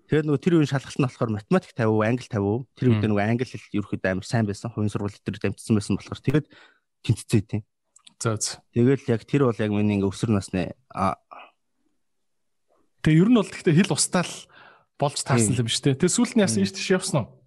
Тэгээд 0.06 0.26
нөгөө 0.30 0.42
тэр 0.42 0.54
үеийн 0.58 0.70
шалгалт 0.70 0.98
нь 0.98 1.06
болохоор 1.06 1.30
математик 1.34 1.72
50, 1.74 2.06
англи 2.06 2.26
50. 2.30 2.66
Тэр 2.78 2.88
үед 2.94 3.02
нөгөө 3.10 3.24
англи 3.26 3.46
хэл 3.46 3.74
ерөөхдөө 3.74 4.10
амар 4.10 4.26
сайн 4.26 4.46
байсан. 4.46 4.70
Хувийн 4.70 4.90
сургууль 4.94 5.18
дээр 5.18 5.38
дамжсан 5.42 5.74
байсан 5.74 5.94
болохоор 5.98 6.22
тэгээд 6.22 6.46
тэнцээ 7.02 7.42
тийм. 7.42 7.62
За 8.22 8.38
за. 8.38 8.62
Тэгэл 8.70 9.02
яг 9.10 9.26
тэр 9.26 9.50
бол 9.50 9.58
яг 9.58 9.70
миний 9.74 9.98
ингээ 9.98 10.06
өсвөр 10.06 10.38
насны 10.38 10.78
Тэгээ 13.06 13.22
ер 13.22 13.30
нь 13.30 13.38
бол 13.38 13.46
гэхдээ 13.46 13.78
хил 13.86 13.94
устаал 13.94 14.32
болж 14.98 15.22
таарсан 15.22 15.54
юм 15.54 15.70
шүү 15.70 15.94
дээ. 15.94 16.02
Тэгээ 16.02 16.10
сүүл 16.10 16.32
нь 16.34 16.42
яасан 16.42 16.62
ийш 16.66 16.74
тийш 16.74 16.90
явсан 16.90 17.22
уу? 17.22 17.38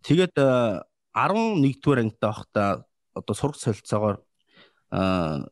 Тэгээд 0.00 0.32
11 0.40 1.84
дугаар 1.84 2.00
ангид 2.00 2.16
байхдаа 2.16 2.88
одоо 3.12 3.34
сурах 3.36 3.60
солилцоогоор 3.60 4.24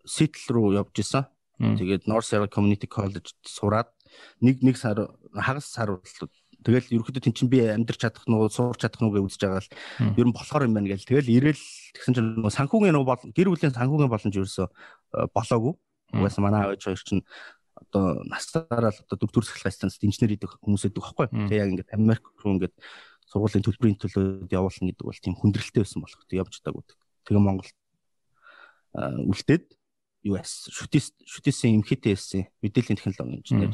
Ситл 0.08 0.48
руу 0.48 0.72
явж 0.72 0.96
исэн. 0.96 1.28
Тэгээд 1.60 2.08
North 2.08 2.24
Sierra 2.24 2.48
Community 2.48 2.88
College 2.88 3.36
сураад 3.44 3.92
нэг 4.40 4.64
нэг 4.64 4.80
сар 4.80 5.12
хагас 5.36 5.68
сар 5.68 5.92
тэгэл 6.64 6.96
ерөөхдөө 6.96 7.28
тэн 7.28 7.36
чинь 7.36 7.52
би 7.52 7.60
амьдрч 7.68 8.00
чадах 8.00 8.24
нь 8.24 8.40
сурч 8.48 8.80
чадах 8.80 9.04
нь 9.04 9.12
гэж 9.12 9.28
үзэж 9.28 9.40
байгаа 9.44 9.60
л 9.60 9.68
ер 10.16 10.24
нь 10.24 10.32
болохоор 10.32 10.64
юм 10.64 10.72
байна 10.72 10.88
гэл 10.88 11.04
тэгэл 11.04 11.28
ирээл 11.28 11.64
тэгсэн 12.00 12.16
чинь 12.16 12.32
санхүүгийн 12.48 12.96
нөгөө 12.96 13.36
гэр 13.36 13.52
бүлийн 13.52 13.76
санхүүгийн 13.76 14.08
боломж 14.08 14.34
ерөөсө 14.40 14.72
болоогүй. 15.36 15.76
Угаасаа 16.16 16.40
манай 16.40 16.60
аав 16.64 16.80
хоёр 16.80 16.96
чинь 17.04 17.20
одоо 17.74 18.22
настаараа 18.30 18.94
л 18.94 19.02
одоо 19.02 19.16
дөрөв 19.18 19.50
сахилгын 19.50 19.74
станцд 19.74 20.06
инженер 20.06 20.38
идэх 20.38 20.58
хүмүүс 20.62 20.86
өгдөг 20.88 21.02
байхгүй. 21.02 21.26
Тэгээ 21.50 21.60
яг 21.60 21.70
ингээд 21.74 21.94
Америк 21.94 22.24
руу 22.40 22.54
ингээд 22.58 22.74
сургуулийн 23.26 23.64
төлбөрийн 23.66 23.98
төлөөд 23.98 24.50
явуулна 24.54 24.88
гэдэг 24.94 25.06
бол 25.06 25.22
тийм 25.22 25.34
хүндрэлтэй 25.34 25.82
байсан 25.82 26.00
болох 26.02 26.22
тэг 26.30 26.40
явж 26.42 26.54
таагүй. 26.62 26.82
Тэгээ 27.26 27.42
Монгол 27.42 27.70
үлдээд 28.94 29.66
US 30.30 30.70
шүтээс 30.70 31.18
шүтээсийн 31.26 31.82
МХТС 31.82 32.46
мэдээллийн 32.62 32.98
технологийн 32.98 33.42
инженер 33.42 33.72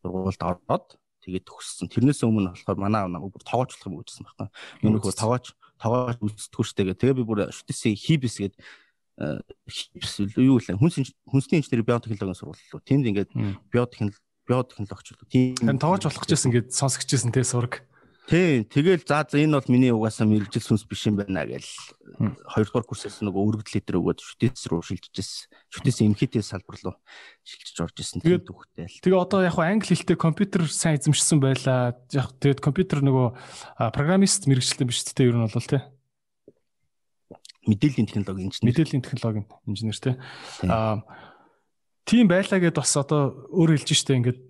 сургуульд 0.00 0.42
ороод 0.42 0.88
тэгээд 1.26 1.46
төгссөн. 1.46 1.90
Тэрнээс 1.90 2.22
өмнө 2.22 2.54
болохоор 2.54 2.78
манай 2.78 3.02
аав 3.02 3.26
бүр 3.26 3.42
тоогоочлох 3.42 3.86
юм 3.90 4.00
үзсэн 4.02 4.26
байхгүй. 4.26 4.48
Юу 4.86 4.90
нөхөө 4.96 5.14
тоогооч 5.18 5.46
тоогооч 5.82 6.18
үзтгүү 6.22 6.64
штэ 6.66 6.94
тэгээ 6.94 7.18
би 7.18 7.26
бүр 7.26 7.50
шүтээсийн 7.50 7.98
хибс 7.98 8.38
гэдэг 8.38 8.58
юу 9.18 10.58
вэ? 10.58 10.76
Хүнс 10.78 11.12
хүнсний 11.28 11.60
инженери 11.60 11.84
биотехнологийн 11.84 12.38
сургууль 12.38 12.60
лөө. 12.72 12.82
Тэнд 12.86 13.04
ингээд 13.12 13.30
биотехнологи 13.68 14.20
биотехнологич 14.48 15.08
лөө. 15.12 15.28
Тийм 15.30 15.78
тоож 15.78 16.08
болох 16.08 16.24
гэжсэн 16.24 16.48
ингээд 16.50 16.72
сонсогчсэн 16.72 17.32
те 17.32 17.44
сураг. 17.44 17.84
Тийм. 18.30 18.64
Тэгэл 18.64 19.02
за 19.02 19.26
за 19.26 19.42
энэ 19.42 19.58
бол 19.58 19.68
миний 19.68 19.90
угаасаа 19.90 20.30
мэрэгжил 20.30 20.62
сүнс 20.62 20.86
биш 20.86 21.10
юм 21.10 21.18
байна 21.18 21.42
гэл 21.42 21.66
хоёрдугаар 22.46 22.86
курсээс 22.86 23.18
нөгөө 23.18 23.42
өргөдөл 23.50 23.74
литер 23.82 23.98
өгөөд 23.98 24.22
шүтээс 24.22 24.62
рүү 24.70 24.80
шилжижсэн. 24.86 25.50
Шүтээс 25.74 25.98
эмхэтээс 26.06 26.54
салбар 26.54 26.78
руу 26.86 26.94
шилжиж 27.42 27.76
орж 27.82 27.98
исэн 27.98 28.22
тийм 28.22 28.38
төвхтэй 28.46 28.86
л. 28.86 29.02
Тэгээ 29.02 29.18
одоо 29.18 29.42
яг 29.42 29.58
англи 29.58 29.98
хэлтэй 29.98 30.14
компьютер 30.14 30.70
сайн 30.70 31.02
эзэмшсэн 31.02 31.42
байлаа. 31.42 31.98
Яг 32.14 32.30
тэгээд 32.38 32.62
компьютер 32.62 33.02
нөгөө 33.02 33.90
программист 33.90 34.46
мэрэгчлэн 34.46 34.86
биш 34.86 35.02
тэ 35.02 35.26
ер 35.26 35.34
нь 35.34 35.42
бол 35.42 35.58
тэ 35.66 35.82
мэдээллийн 37.66 38.08
технологи 38.08 38.46
инженер. 38.48 38.68
Мэдээллийн 38.70 39.02
технологийн 39.02 39.46
инженер 39.66 39.98
тий. 39.98 40.14
Аа 40.66 41.02
тийм 42.04 42.26
байлаа 42.26 42.58
гэд 42.58 42.76
бас 42.76 42.96
одоо 42.98 43.46
өөр 43.54 43.78
хэлж 43.78 43.94
штэ 43.94 44.18
ингээд 44.18 44.40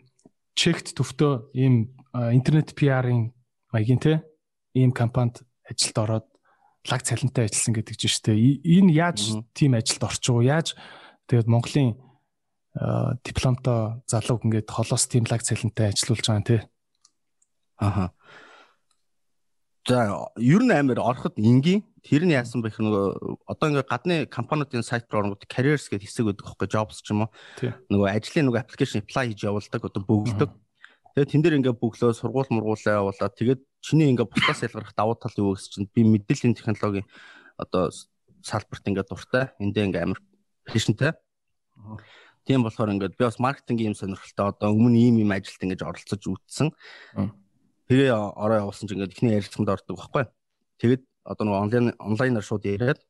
чект 0.57 0.97
төвтөө 0.97 1.53
ийм 1.57 1.93
интернет 2.33 2.73
PR-ын 2.73 3.33
маягийн 3.73 4.01
тий 4.01 4.17
ийм 4.75 4.93
компанид 4.93 5.45
ажилд 5.69 5.97
ороод 5.99 6.27
лаг 6.89 7.03
цалинтай 7.05 7.47
ажилласан 7.47 7.75
гэдэг 7.77 7.97
чинь 7.97 8.13
штэ. 8.13 8.33
Энэ 8.35 8.93
яаж 8.93 9.37
тийм 9.53 9.77
ажилд 9.77 10.03
орчих 10.03 10.33
уу? 10.33 10.43
Яаж 10.43 10.75
тэгээд 11.29 11.49
Монголын 11.49 12.01
дипломтой 13.25 14.01
залуу 14.09 14.41
ингээд 14.41 14.73
холоос 14.73 15.05
тийм 15.07 15.29
лаг 15.29 15.45
цалинтай 15.45 15.93
ажиллаулж 15.93 16.25
байгаа 16.25 16.45
тий. 16.49 16.61
Аха. 17.77 18.13
За 19.87 20.31
ер 20.41 20.63
нь 20.65 20.73
амар 20.73 20.99
ороход 20.99 21.37
энгийн 21.37 21.85
тэр 22.03 22.27
нь 22.27 22.35
яасан 22.35 22.67
бэх 22.67 22.83
нөгөө 22.83 23.47
одоо 23.47 23.67
ингээ 23.71 23.87
гадны 23.87 24.17
компаниудын 24.27 24.83
сайт 24.83 25.07
руу 25.09 25.23
оронгууд 25.23 25.47
careers 25.47 25.87
гэдэг 25.87 26.11
хэсэг 26.11 26.27
байдаг 26.27 26.47
хөөхгүй 26.51 26.69
jobs 26.69 26.99
ч 26.99 27.15
юм 27.15 27.27
уу. 27.27 27.31
Нөгөө 27.63 28.09
ажлын 28.11 28.51
нөгөө 28.51 28.63
application 28.67 29.07
apply 29.07 29.31
хийж 29.31 29.47
явуулдаг 29.47 29.83
одоо 29.87 30.03
бөглөдөг. 30.03 30.51
Тэгээд 31.15 31.31
тэн 31.31 31.43
дээр 31.47 31.59
ингээ 31.63 31.79
бөглөө 31.79 32.11
сургууль 32.19 32.51
мургуулаа 32.51 33.07
явуулаад 33.07 33.35
тэгээд 33.39 33.61
чиний 33.79 34.11
ингээ 34.11 34.27
бусдаас 34.27 34.67
ялгарх 34.67 34.97
давуу 34.99 35.15
тал 35.15 35.37
юу 35.39 35.55
гэсэн 35.55 35.87
чинь 35.87 35.91
би 35.95 36.03
мэдээллийн 36.03 36.59
технологийн 36.59 37.07
одоо 37.55 37.95
салбарт 38.43 38.83
ингээ 38.83 39.07
дуртай. 39.07 39.55
Эндээ 39.63 39.87
ингээ 39.87 40.03
амар 40.03 40.19
passionтэй. 40.67 41.15
Тийм 42.43 42.67
болохоор 42.67 42.99
ингээд 42.99 43.15
би 43.15 43.23
бас 43.23 43.39
маркетингийн 43.39 43.95
юм 43.95 43.99
сонирхолтой 43.99 44.51
одоо 44.51 44.75
өмнө 44.75 44.99
ийм 44.99 45.23
ийм 45.23 45.31
ажилд 45.31 45.63
ингэж 45.63 45.87
оролцож 45.87 46.23
үтсэн. 46.27 46.75
Тэгээ 47.87 48.11
ороо 48.11 48.67
явуулсан 48.67 48.91
чинь 48.91 48.99
ингээд 48.99 49.15
ихний 49.15 49.39
ярилцлаганд 49.39 49.71
ордог 49.71 49.95
байхгүй. 49.95 50.25
Тэгээд 50.83 51.03
одоо 51.25 51.45
нэг 51.47 51.55
онлайн 51.55 51.87
онлайнаар 51.99 52.45
шууд 52.45 52.65
яриад 52.67 53.01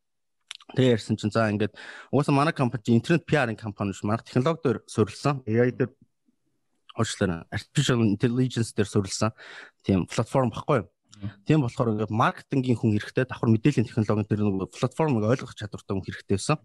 тэгээ 0.76 0.96
ярьсан 0.96 1.16
чинь 1.16 1.32
за 1.32 1.50
ингээд 1.50 1.74
угаасаа 2.12 2.34
манай 2.34 2.54
компани 2.54 2.96
интернет 2.96 3.26
PR-ын 3.26 3.56
компани 3.56 3.92
ш 3.92 4.04
манай 4.04 4.24
технологи 4.24 4.60
дээр 4.64 4.78
суурилсан. 4.86 5.42
AI 5.46 5.72
дээр 5.72 5.90
уучлаарай. 6.96 7.44
Artificial 7.52 8.00
intelligence 8.04 8.72
дээр 8.72 8.88
суурилсан 8.88 9.32
тийм 9.84 10.06
платформ 10.06 10.50
баггүй. 10.50 10.88
Тийм 11.46 11.62
болохоор 11.62 11.92
ингээд 11.94 12.12
маркетингийн 12.12 12.78
хүн 12.78 12.96
хэрэгтэй 12.96 13.26
давхар 13.28 13.50
мэдээллийн 13.52 13.88
технологийн 13.88 14.28
дээр 14.28 14.42
нэг 14.42 14.72
платформыг 14.72 15.24
ойлгох 15.24 15.54
чадвартай 15.54 15.94
хүн 15.94 16.06
хэрэгтэй 16.06 16.36
байсан. 16.36 16.58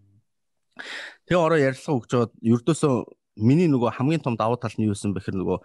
Тэгээ 1.27 1.41
ороо 1.41 1.59
ярилцлага 1.59 1.97
өгч 1.99 2.09
жоод 2.11 2.31
ердөөсөө 2.41 2.93
миний 3.37 3.69
нөгөө 3.69 3.97
хамгийн 3.97 4.23
том 4.23 4.35
давуу 4.37 4.57
тал 4.57 4.73
нь 4.77 4.85
юу 4.85 4.93
байсан 4.93 5.13
бэхэр 5.13 5.37
нөгөө 5.37 5.57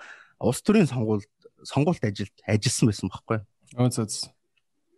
улс 0.45 0.61
төрийн 0.61 0.88
сонгуульд 0.88 1.29
сонгуульт 1.64 2.05
ажилд 2.05 2.35
ажилласан 2.45 2.87
байсан 2.88 3.09
байхгүй. 3.09 3.38
Өө 3.77 3.88
зөө. 3.92 4.33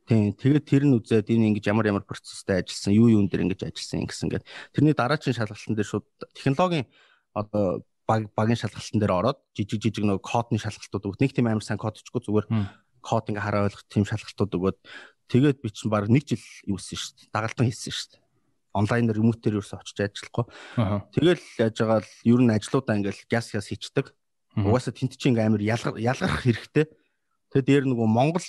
Тийм. 0.04 0.36
Тэгээд 0.36 0.64
тэр 0.68 0.84
нь 0.84 0.96
үзээд 1.00 1.32
энэ 1.32 1.56
ингэж 1.56 1.64
ямар 1.72 1.88
ямар 1.88 2.04
процесстэй 2.04 2.60
ажилласан, 2.60 2.92
юу 2.92 3.08
юун 3.08 3.24
дээр 3.24 3.48
ингэж 3.48 3.72
ажилласан 3.72 4.04
гэсэн 4.04 4.28
ингээд 4.28 4.44
тэрний 4.76 4.92
дараагийн 4.92 5.32
шалгалтын 5.32 5.72
дээр 5.72 5.88
шууд 5.88 6.06
технологийн 6.36 6.84
одоо 7.32 7.80
баг 8.04 8.28
багийн 8.36 8.60
шалгалтын 8.60 9.00
дээр 9.00 9.16
ороод 9.16 9.40
жижиг 9.56 9.80
жижиг 9.80 10.04
нөгөө 10.04 10.20
кодны 10.20 10.60
шалгалтууд 10.60 11.08
өгд. 11.08 11.20
Нэг 11.24 11.32
тийм 11.32 11.48
амар 11.48 11.64
сайн 11.64 11.80
кодчгүй 11.80 12.20
зүгээр 12.20 12.46
код 13.00 13.32
ингээ 13.32 13.44
хараа 13.48 13.64
ойлгох 13.64 13.84
тийм 13.88 14.04
шалгалтууд 14.04 14.52
өгөөд 14.52 14.78
тэгээд 15.32 15.58
би 15.64 15.68
чинь 15.72 15.88
баг 15.88 16.12
нэг 16.12 16.28
жил 16.28 16.44
юусэн 16.68 17.00
шүү 17.00 17.12
дээ. 17.24 17.32
Дагалдан 17.32 17.64
хийсэн 17.72 17.92
шүү 17.96 18.08
дээ. 18.12 18.22
Онлайнаар 18.76 19.16
ремотээр 19.16 19.56
ерөөсө 19.56 19.80
очиж 19.80 19.98
ажиллахгүй. 20.04 20.44
Тэгэл 21.16 21.44
яаж 21.64 21.76
байгаа 21.80 22.00
л 22.04 22.12
ер 22.28 22.40
нь 22.44 22.52
ажлуудаа 22.52 22.96
ингээл 23.00 23.24
гяс 23.24 23.56
гяс 23.56 23.72
хийчдэг. 23.72 24.12
Угаасаа 24.52 24.92
тент 24.92 25.16
чинь 25.16 25.32
ингээм 25.32 25.56
амар 25.56 25.64
ялгарх 25.64 26.42
хэрэгтэй. 26.44 26.92
Тэгээд 27.54 27.68
дээр 27.70 27.84
нөгөө 27.88 28.08
Монгол 28.10 28.44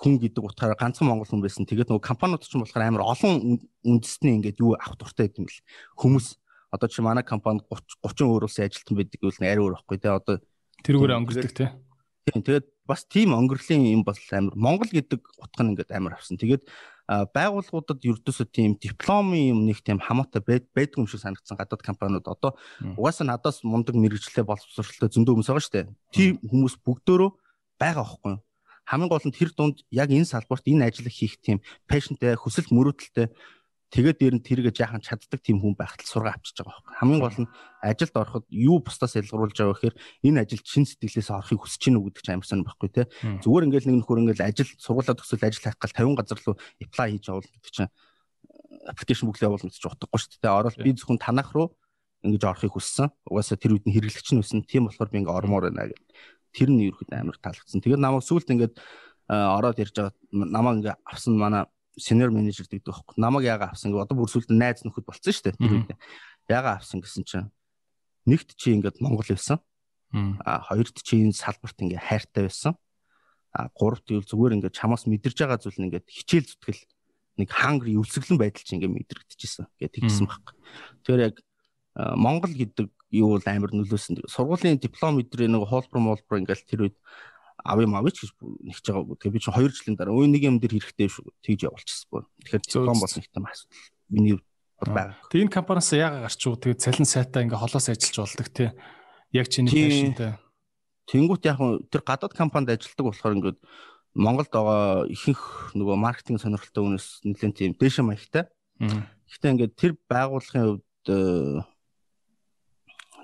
хүн 0.00 0.18
гэдэг 0.18 0.42
утгаараа 0.42 0.78
ганцхан 0.78 1.06
монгол 1.06 1.28
хүн 1.28 1.44
байсан. 1.44 1.66
Тэгээд 1.68 1.90
нөгөө 1.90 2.02
компаниуд 2.02 2.42
ч 2.42 2.54
юм 2.54 2.66
болохоор 2.66 2.86
амар 2.86 3.04
олон 3.06 3.62
үндэсний 3.86 4.34
ингээд 4.42 4.58
юу 4.58 4.74
авах 4.74 4.98
дуртай 4.98 5.30
гэдэг 5.30 5.38
юм 5.38 5.46
бэл. 5.46 5.62
Хүмүүс 5.94 6.26
одоо 6.74 6.88
чи 6.90 7.00
манай 7.02 7.22
компанид 7.22 7.62
30 7.70 8.02
30 8.02 8.26
өөр 8.26 8.44
улсын 8.50 8.66
ажилтан 8.66 8.96
байдаг 8.98 9.18
гэвэл 9.22 9.42
арай 9.46 9.62
өөр 9.62 9.74
байхгүй 9.78 9.98
те 10.02 10.10
одоо 10.10 10.36
тэрүүгээр 10.82 11.18
өнгөрдөг 11.22 11.52
те. 11.54 11.70
Тийм 12.26 12.42
тэгээд 12.42 12.66
бас 12.88 13.06
тийм 13.06 13.36
өнгөрлийн 13.38 13.94
юм 13.94 14.02
бол 14.02 14.18
амар 14.34 14.54
Монгол 14.58 14.90
гэдэг 14.90 15.20
утга 15.38 15.62
нь 15.62 15.78
ингээд 15.78 15.94
амар 15.94 16.18
авсан. 16.18 16.36
Тэгээд 16.40 16.66
байгууллагуудад 17.06 18.00
ердөөсөө 18.00 18.48
тийм 18.48 18.74
дипломын 18.80 19.52
юм 19.52 19.60
нэг 19.68 19.84
тийм 19.84 20.00
хамаатай 20.00 20.40
байдаг 20.40 20.96
юм 20.96 21.06
шиг 21.06 21.20
санагдсан 21.20 21.60
гадаад 21.60 21.84
компаниуд 21.84 22.24
одоо 22.24 22.56
угаасаа 22.96 23.28
надаас 23.28 23.60
мундаг 23.60 23.92
мэрэгчлээ 23.92 24.44
боловсруулалтаа 24.48 25.12
зөндөө 25.12 25.36
хүмүүс 25.36 25.48
байгаа 25.52 25.64
шүү 25.68 25.74
дээ. 25.76 25.86
Тийм 26.16 26.32
хүмүүс 26.48 26.80
бүгдөө 26.80 27.28
байгаа 27.76 28.08
байхгүй 28.08 28.32
юу? 28.32 28.40
Хамгийн 28.84 29.10
гол 29.10 29.24
нь 29.24 29.34
тэр 29.34 29.50
дунд 29.56 29.82
яг 29.90 30.10
энэ 30.12 30.28
салбарт 30.28 30.64
энэ 30.68 30.88
ажил 30.88 31.08
хийх 31.08 31.40
тийм 31.40 31.58
пашнтэй 31.88 32.36
хүсэл 32.36 32.68
мөрөөдөлтэй 32.68 33.32
тэгээд 33.94 34.18
дээр 34.18 34.34
нь 34.40 34.44
тэргээ 34.44 34.74
жаахан 34.74 35.02
чаддаг 35.04 35.38
тийм 35.38 35.62
хүн 35.62 35.78
байхад 35.78 36.02
сургаа 36.02 36.34
авчиж 36.34 36.58
байгаа 36.58 36.82
байхгүй. 36.82 36.98
Хамгийн 36.98 37.22
гол 37.22 37.38
нь 37.46 37.52
ажилд 37.78 38.14
ороход 38.18 38.44
юу 38.50 38.82
бусдаас 38.82 39.14
ялгаруулж 39.14 39.54
байгаа 39.54 39.76
гэхээр 39.78 39.96
энэ 40.26 40.42
ажилд 40.42 40.66
шин 40.66 40.82
сэтгэлээс 40.82 41.30
орохыг 41.30 41.62
хүсэж 41.62 41.80
гинүү 41.94 42.02
гэдэг 42.10 42.22
чинь 42.26 42.34
амар 42.34 42.48
сонир 42.50 42.66
байхгүй 42.66 42.90
те. 42.90 43.06
Зүгээр 43.22 43.66
ингээл 43.70 43.88
нэг 43.94 43.96
нөхөр 44.02 44.20
ингээл 44.26 44.48
ажил 44.50 44.70
сургуулаа 44.82 45.14
төгсөл 45.14 45.46
ажил 45.46 45.62
хайх 45.62 45.78
гал 45.78 45.94
50 45.94 46.18
газар 46.18 46.38
руу 46.42 46.56
apply 46.82 47.08
хийж 47.14 47.24
явуул 47.30 47.46
гэдэг 47.46 47.70
чинь 47.70 47.90
аппликейшн 48.90 49.26
бүглээ 49.30 49.46
явуул 49.46 49.62
гэж 49.62 49.78
утгагүй 49.78 50.18
шүү 50.18 50.42
дээ. 50.42 50.58
Орол 50.58 50.74
би 50.82 50.90
зөвхөн 50.98 51.22
танах 51.22 51.54
руу 51.54 51.78
ингэж 52.24 52.42
орохыг 52.50 52.74
хүссэн. 52.74 53.12
Угаасаа 53.28 53.60
тэр 53.60 53.76
үед 53.76 53.86
нь 53.86 53.94
хэрэглэгч 53.94 54.32
нь 54.32 54.40
өсөн. 54.40 54.64
Тийм 54.64 54.88
болохоор 54.88 55.12
би 55.12 55.22
ингээ 55.22 55.38
ормоор 55.38 55.68
байна 55.68 55.92
гэдэг. 55.92 56.02
Тэр 56.54 56.70
нь 56.70 56.86
ерөөд 56.88 57.10
амар 57.10 57.36
таалагдсан. 57.42 57.82
Тэгээд 57.82 58.00
намайг 58.00 58.22
сүулт 58.22 58.48
ингээд 58.48 58.78
ороод 59.28 59.78
ирж 59.82 59.94
байгаа 59.98 60.14
намайг 60.30 60.76
ингээ 60.80 60.96
авсан 61.02 61.34
манай 61.34 61.66
senior 61.98 62.30
manager 62.30 62.66
гэдэг 62.66 62.86
байхгүй. 62.86 63.14
Намайг 63.18 63.44
яага 63.44 63.74
авсан 63.74 63.90
гэвэл 63.90 64.06
одоо 64.06 64.16
бүр 64.18 64.30
сүлд 64.30 64.50
найз 64.54 64.86
нөхөд 64.86 65.06
болцсон 65.06 65.34
шүү 65.34 65.44
дээ. 65.50 65.58
Тэр 65.58 65.72
үед. 65.74 65.90
Яага 66.50 66.78
авсан 66.78 67.02
гэсэн 67.02 67.24
чинь 67.26 67.50
нэгт 68.26 68.54
чи 68.54 68.74
ингээд 68.74 69.02
Монгол 69.02 69.26
байсан. 69.26 69.58
А 70.14 70.62
хоёрт 70.62 71.02
чи 71.02 71.22
энэ 71.22 71.34
салбарт 71.34 71.78
ингээ 71.78 71.98
хайртай 71.98 72.46
байсан. 72.46 72.74
А 73.54 73.70
гуравт 73.74 74.06
юу 74.10 74.22
зүгээр 74.22 74.58
ингээ 74.58 74.74
чамаас 74.74 75.06
мэдэрж 75.06 75.38
байгаа 75.38 75.58
зүйл 75.58 75.78
нь 75.78 75.86
ингээ 75.90 76.06
хичээл 76.06 76.48
зүтгэл 76.54 76.82
нэг 77.38 77.48
хангри 77.50 77.98
өвсгөлэн 77.98 78.38
байдал 78.38 78.62
чи 78.62 78.74
ингээ 78.78 78.94
мэдрэгдэжсэн 78.94 79.66
гэдэг 79.78 80.00
хэлсэн 80.06 80.26
байхгүй. 80.26 80.54
Тэгэхээр 81.02 81.26
яг 81.30 81.36
Монгол 81.94 82.54
гэдэг 82.54 82.86
юу 83.14 83.38
бол 83.38 83.46
амар 83.46 83.70
нөлөөсөн. 83.70 84.26
Сургуулийн 84.26 84.82
диплом 84.82 85.22
өдрөө 85.22 85.46
нэг 85.46 85.62
хуулбар 85.70 86.00
молбор 86.02 86.42
ингээл 86.42 86.66
тэр 86.66 86.80
үед 86.90 86.96
ав 87.62 87.78
юм 87.78 87.94
авъя 87.94 88.10
гэж 88.10 88.34
нэгж 88.34 88.84
байгаагүй. 88.90 89.16
Тэгээ 89.22 89.34
би 89.34 89.40
чинь 89.40 89.54
2 89.54 89.70
жилийн 89.70 89.96
дараа 89.96 90.14
өө 90.18 90.26
нэг 90.28 90.42
юм 90.42 90.58
дээр 90.58 90.74
хэрэгтэй 90.82 91.08
шүү. 91.08 91.30
Тэгж 91.46 91.60
явуулчихсан. 91.70 92.26
Тэгэхээр 92.44 92.62
диплом 92.66 92.98
болсон 92.98 93.22
их 93.22 93.30
юм 93.32 93.46
асуудал. 93.46 93.78
Миний 94.10 94.36
байгаа. 94.82 95.16
Тэг 95.30 95.48
энэ 95.48 95.54
компаниас 95.54 95.92
яагаад 95.94 96.24
гарч 96.28 96.42
уу? 96.44 96.58
Тэгээ 96.60 96.82
цалин 96.82 97.08
сайтаа 97.08 97.40
ингээ 97.46 97.62
холоос 97.62 97.88
ажиллаж 97.88 98.18
болдог 98.20 98.48
тий. 98.52 98.70
Яг 99.32 99.46
чиний 99.48 99.70
пашнтай. 99.70 100.36
Тэнгүүт 101.08 101.42
яг 101.48 101.58
тэр 101.88 102.02
гадаад 102.04 102.34
компанид 102.36 102.74
ажилладаг 102.74 103.06
болохоор 103.08 103.36
ингээд 103.38 103.58
Монголд 104.14 104.50
байгаа 104.52 105.08
ихэнх 105.10 105.74
нөгөө 105.74 105.96
маркетинг 105.98 106.38
сонирхолтой 106.38 106.82
хүнээс 106.86 107.26
нэлээд 107.26 107.54
тийм 107.58 107.72
дэше 107.74 108.06
маягтай. 108.06 108.46
Гэхдээ 108.78 109.52
ингээд 109.58 109.74
тэр 109.74 109.92
байгууллагын 110.06 110.64
хувьд 110.78 110.86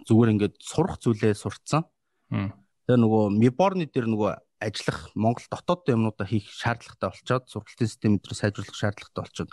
зүгээр 0.06 0.32
ингээд 0.34 0.54
сурах 0.60 1.00
зүйлээ 1.02 1.34
сурцсан. 1.34 1.84
Тэгээ 2.30 2.98
нөгөө 3.00 3.24
Миборны 3.36 3.86
дээр 3.86 4.06
нөгөө 4.10 4.32
ажиллах 4.60 5.10
Монгол 5.16 5.46
дотоодтой 5.48 5.96
юмнуудаа 5.96 6.26
хийх 6.28 6.46
шаардлагатай 6.52 7.10
болчоод 7.10 7.44
сургалтын 7.48 7.88
систем 7.88 8.16
өдрөө 8.20 8.36
сайжруулах 8.36 8.76
шаардлагатай 8.76 9.22
болчоод 9.24 9.50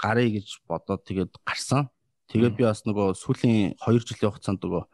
гарыг 0.00 0.30
гэж 0.40 0.48
бодоод 0.66 1.02
тэгээд 1.04 1.32
гарсан. 1.44 1.92
Тэгээд 2.32 2.56
би 2.56 2.64
бас 2.64 2.82
нөгөө 2.88 3.12
сүүлийн 3.12 3.76
2 3.76 4.00
жилийн 4.08 4.32
хугацаанд 4.32 4.64
нөгөө 4.64 4.84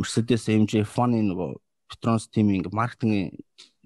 Mercedes 0.00 0.48
AMG 0.48 0.80
F1-ийн 0.80 1.28
нөгөө 1.28 1.50
Petronas 1.92 2.24
team-ийн 2.32 2.64
маркетинг 2.72 3.36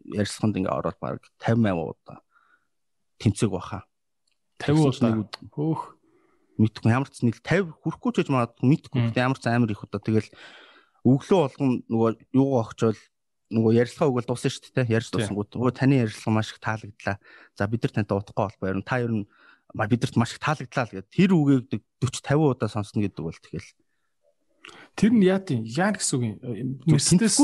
ярилцлаганд 0.07 0.63
ингээ 0.63 0.79
ороод 0.79 0.99
баг 1.03 1.27
50 1.43 1.67
8 1.67 1.75
удаа 1.75 2.23
тэмцээг 3.19 3.51
баха. 3.51 3.83
50 4.63 4.95
удаа 4.95 5.27
хөөх 5.51 5.96
мэдгүй 6.57 6.91
ямар 6.93 7.11
ч 7.11 7.25
нэг 7.25 7.41
50 7.45 7.73
хүрэхгүй 7.85 8.11
ч 8.13 8.17
гэж 8.25 8.29
магадгүй 8.33 8.67
мэдгүй 8.67 9.01
ямар 9.17 9.39
ч 9.39 9.45
амар 9.49 9.71
их 9.71 9.85
удаа. 9.85 10.01
Тэгэл 10.01 10.29
өглөө 11.05 11.39
болгон 11.45 11.73
нөгөө 11.87 12.11
юугаа 12.33 12.65
огчвол 12.65 13.01
нөгөө 13.53 13.73
ярилцлага 13.77 14.11
өгвөл 14.11 14.29
дуусна 14.29 14.51
шүү 14.51 14.73
дээ 14.75 14.97
ярьж 14.97 15.09
дуусангууд 15.13 15.51
нөгөө 15.55 15.75
таны 15.77 16.01
ярилцлага 16.03 16.35
маш 16.35 16.51
их 16.51 16.61
таалагдлаа. 16.65 17.17
За 17.55 17.69
бид 17.69 17.85
нар 17.85 17.93
тантай 17.93 18.17
удахгүй 18.17 18.45
холбоо 18.49 18.69
ярина 18.73 18.89
та 18.89 18.99
ер 19.05 19.13
нь 19.13 19.25
бидэрт 19.77 20.17
маш 20.17 20.35
их 20.35 20.41
таалагдлаа 20.41 20.85
л 20.89 20.93
гэдэг 20.97 21.13
тэр 21.13 21.31
үгийг 21.37 21.69
40 22.01 22.25
50 22.25 22.57
удаа 22.57 22.69
сонсно 22.73 23.05
гэдэг 23.05 23.23
бол 23.23 23.37
тэгэл. 23.37 23.71
Тэр 24.97 25.13
нь 25.15 25.23
яа 25.29 25.39
тийм? 25.39 25.63
Яа 25.63 25.95
гэсэн 25.95 26.15
үг 26.17 26.25
юм? 26.43 26.81
Мерседес 26.89 27.39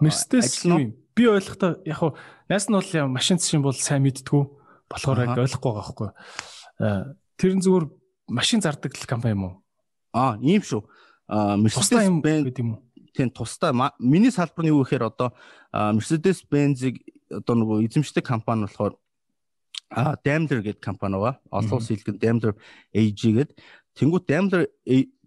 Мерседес 0.00 0.64
юм. 0.66 0.96
Би 1.14 1.28
ойлгохдоо 1.28 1.84
яг 1.86 1.96
хуу 2.02 2.18
найс 2.50 2.66
нь 2.66 2.74
бол 2.74 2.90
машин 3.12 3.38
зшин 3.38 3.62
бол 3.62 3.76
сайн 3.76 4.02
мэдтгүү. 4.02 4.42
Болохоор 4.90 5.22
яг 5.22 5.38
ойлгохгүй 5.38 5.70
байгаа 5.70 5.86
хгүй 5.86 6.10
тэр 7.36 7.52
нь 7.56 7.62
зүгээр 7.64 7.86
машин 8.28 8.60
зардаг 8.60 8.92
компани 9.06 9.34
юм 9.34 9.44
уу 9.44 9.54
аа 10.12 10.38
ийм 10.42 10.62
шүү 10.62 10.82
Mercedes 11.28 12.22
Benz 12.22 12.44
гэдэг 12.46 12.62
юм 12.62 12.70
уу? 12.78 12.82
Тийм 13.14 13.30
тусдаа 13.30 13.72
миний 13.98 14.30
салбар 14.30 14.64
нь 14.64 14.70
юу 14.70 14.84
гэхээр 14.84 15.10
одоо 15.10 15.34
Mercedes 15.72 16.46
Benz-ийг 16.46 17.02
одоо 17.30 17.54
нөгөө 17.58 17.86
эзэмшдэг 17.90 18.22
компани 18.22 18.70
болохоор 18.70 18.94
а 19.90 20.16
Daimler 20.22 20.62
гэдэг 20.62 20.82
компани 20.82 21.18
байгаа. 21.18 21.40
Олон 21.50 21.78
улсын 21.78 21.98
хэлгэн 21.98 22.18
Daimler 22.18 22.54
AG 22.94 23.20
гэдэг. 23.22 23.58
Тэнгүүт 23.98 24.24
Daimler 24.30 24.66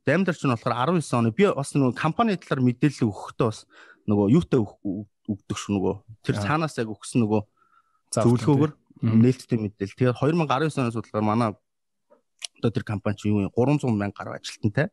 Daimler 0.08 0.36
ч 0.36 0.44
нь 0.48 0.54
болохоор 0.56 0.96
19 0.96 1.20
оны 1.20 1.32
би 1.36 1.44
бас 1.52 1.76
нөгөө 1.76 1.96
компани 2.00 2.40
талаар 2.40 2.64
мэдээлэл 2.64 3.12
өгөхдөө 3.12 3.48
бас 3.52 3.68
нөгөө 4.08 4.26
юутай 4.40 4.60
өгдөг 4.64 5.58
шүү 5.60 5.74
нөгөө 5.76 5.96
тэр 6.24 6.36
цаанаас 6.40 6.80
яг 6.80 6.88
өгсөн 6.88 7.28
нөгөө 7.28 7.42
зөвлөгөөгөр 8.16 8.72
нээлттэй 9.04 9.60
мэдээлэл. 9.60 9.98
Тэгээд 10.00 10.18
2019 10.24 10.80
оноос 10.80 10.96
судалгаар 10.96 11.28
манай 11.28 11.50
одоо 12.60 12.72
тэр 12.72 12.84
компани 12.84 13.16
чинь 13.18 13.34
юу 13.34 13.48
вэ? 13.48 13.52
300 13.56 13.90
мянга 13.96 14.20
гаруй 14.20 14.38
ажилтнтай. 14.40 14.92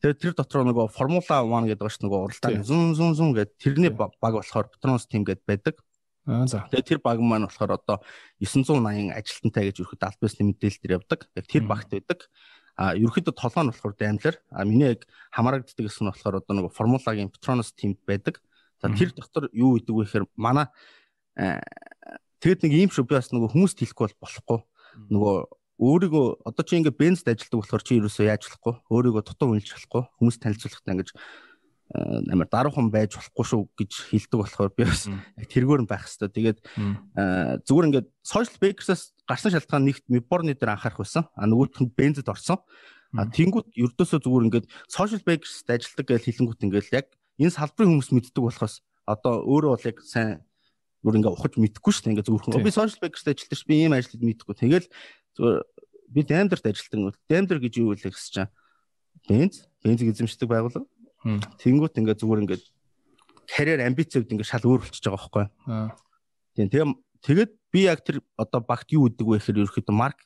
Тэгээд 0.00 0.20
тэр 0.20 0.32
дотор 0.32 0.64
нөгөө 0.64 0.88
Формула 0.96 1.44
1 1.44 1.68
гэдэг 1.76 1.84
ба 1.84 1.92
ш 1.92 2.00
нөгөө 2.00 2.20
уралдааны 2.24 2.64
зүүн 2.64 2.96
зүүн 2.96 3.12
зүүн 3.20 3.32
гэдэг 3.36 3.56
тэрний 3.60 3.92
баг 3.92 4.16
болохоор 4.16 4.72
Petronas 4.72 5.04
team 5.04 5.28
гэдэг 5.28 5.44
байдаг. 5.44 5.76
Аа 6.24 6.48
за. 6.48 6.64
Тэгээд 6.72 6.88
тэр 6.88 7.00
баг 7.04 7.20
маань 7.20 7.44
болохоор 7.44 7.76
одоо 7.76 8.00
980 8.40 9.12
ажилтнтай 9.12 9.68
гэж 9.68 9.84
ерөөхдөө 9.84 10.08
албасны 10.08 10.48
мэдээлэлээр 10.48 10.96
явдаг. 10.96 11.28
Тэр 11.44 11.68
багт 11.68 11.92
байдаг. 11.92 12.32
А 12.80 12.96
ерөөхдөө 12.96 13.36
толгой 13.36 13.60
нь 13.68 13.70
болохоор 13.76 13.94
Daimler. 14.00 14.36
А 14.48 14.64
миний 14.64 14.96
яг 14.96 15.04
хамаарагддаг 15.36 15.84
гэсэн 15.84 16.08
нь 16.08 16.10
болохоор 16.16 16.40
одоо 16.40 16.54
нөгөө 16.56 16.72
Формулагийн 16.72 17.28
Petronas 17.28 17.76
team 17.76 17.92
байдаг. 18.08 18.40
За 18.80 18.88
тэр 18.88 19.12
дотор 19.12 19.52
юу 19.52 19.76
гэдэг 19.76 19.92
вэ 19.92 20.04
гэхээр 20.08 20.24
манай 20.40 20.72
тэгэд 22.40 22.64
нэг 22.64 22.72
юм 22.72 22.90
шүү 22.90 23.04
би 23.04 23.20
бас 23.20 23.28
нөгөө 23.28 23.52
хүмүүст 23.52 23.84
хэлэхгүй 23.84 24.08
бол 24.08 24.20
болохгүй. 24.24 24.58
Нөгөө 25.12 25.36
өөрийгөө 25.80 26.44
одоо 26.44 26.64
чи 26.64 26.76
ингээ 26.76 26.92
бензд 26.92 27.24
ажилладаг 27.24 27.60
болохоор 27.64 27.84
чи 27.84 27.96
ерөөсөө 27.96 28.28
яаж 28.28 28.44
болохгүй? 28.44 28.74
Өөрийгөө 28.92 29.22
дутуу 29.24 29.56
үйлж 29.56 29.68
болохгүй? 29.72 30.02
Хүмүүс 30.20 30.36
танилцуулахтаа 30.44 30.92
ингэж 30.92 31.08
э, 31.16 32.20
амар 32.36 32.48
даруухан 32.52 32.92
байж 32.92 33.16
болохгүй 33.16 33.44
шүү 33.48 33.60
гэж 33.80 33.92
хэлдэг 34.12 34.38
болохоор 34.44 34.70
би 34.76 34.84
бас 34.84 35.08
яг 35.08 35.48
тэргээр 35.48 35.82
нь 35.82 35.88
байх 35.88 36.04
хэвээр 36.04 36.36
тэгээд 36.36 36.58
э, 36.60 37.64
зүгээр 37.64 37.88
ингээд 37.88 38.08
social 38.20 38.56
bakers-аас 38.60 39.16
гарсан 39.24 39.56
шалтгаан 39.56 39.88
нэгт 39.88 40.04
миборны 40.12 40.52
дээр 40.52 40.76
анхаарах 40.76 41.00
байсан. 41.00 41.24
А 41.32 41.48
нөгөөх 41.48 41.80
нь 41.80 41.88
бензэд 41.96 42.28
орсон. 42.28 42.60
А 43.16 43.24
тэнгууд 43.24 43.72
ердөөсөө 43.72 44.20
зүгээр 44.20 44.46
ингээд 44.52 44.66
social 44.86 45.24
bakers-д 45.24 45.72
ажилладаг 45.72 46.06
гэж 46.12 46.22
хэлэнгүүт 46.28 46.64
ингээд 46.68 46.92
яг 46.92 47.08
энэ 47.40 47.56
салбарын 47.56 47.96
хүмүүс 47.96 48.12
мэддэг 48.12 48.44
болохоос 48.44 48.84
одоо 49.08 49.42
өөрөө 49.48 49.70
бол 49.74 49.88
яг 49.88 49.98
сайн 50.04 50.44
бүр 51.00 51.16
ингээ 51.16 51.32
ухаж 51.32 51.56
мэдэхгүй 51.56 51.92
шүү 51.92 52.04
дээ 52.04 52.12
ингээ 52.20 52.28
зүгээр 52.28 52.68
би 52.68 52.74
social 52.74 53.00
bakers-д 53.00 53.32
ажилладаг 53.32 53.56
ш 53.56 53.64
би 53.64 53.74
ийм 53.80 53.96
ажлыг 53.96 54.20
мэдэхгүй 54.20 54.56
тэгэл 54.60 54.86
зүгээр 55.36 55.58
би 56.10 56.20
Daimler-д 56.26 56.66
ажилладаг. 56.66 57.18
Daimler 57.30 57.58
гэж 57.62 57.74
юу 57.78 57.94
вэ 57.94 58.02
гэсэн 58.02 58.32
чинь 58.34 58.50
бенз, 59.28 59.66
бензийг 59.82 60.14
эзэмшдэг 60.14 60.48
байгууллага. 60.48 60.86
Тэнгүүт 61.60 61.98
ингээд 62.00 62.20
зүгээр 62.20 62.42
ингээд 62.46 62.64
карьер 63.50 63.80
амбицууд 63.84 64.30
ингээд 64.30 64.50
шал 64.50 64.64
өөр 64.64 64.80
болчихж 64.82 65.04
байгаа 65.04 65.20
байхгүй. 65.20 65.46
Тийм 66.56 66.68
тэгээ 66.70 66.86
тэгээд 67.26 67.50
би 67.70 67.80
яг 67.86 68.00
тэр 68.06 68.22
одоо 68.38 68.60
багт 68.64 68.88
юу 68.94 69.10
үдэг 69.10 69.26
вэ 69.26 69.38
гэхээр 69.38 69.60
ерөөхдөө 69.66 69.94
марк 69.94 70.18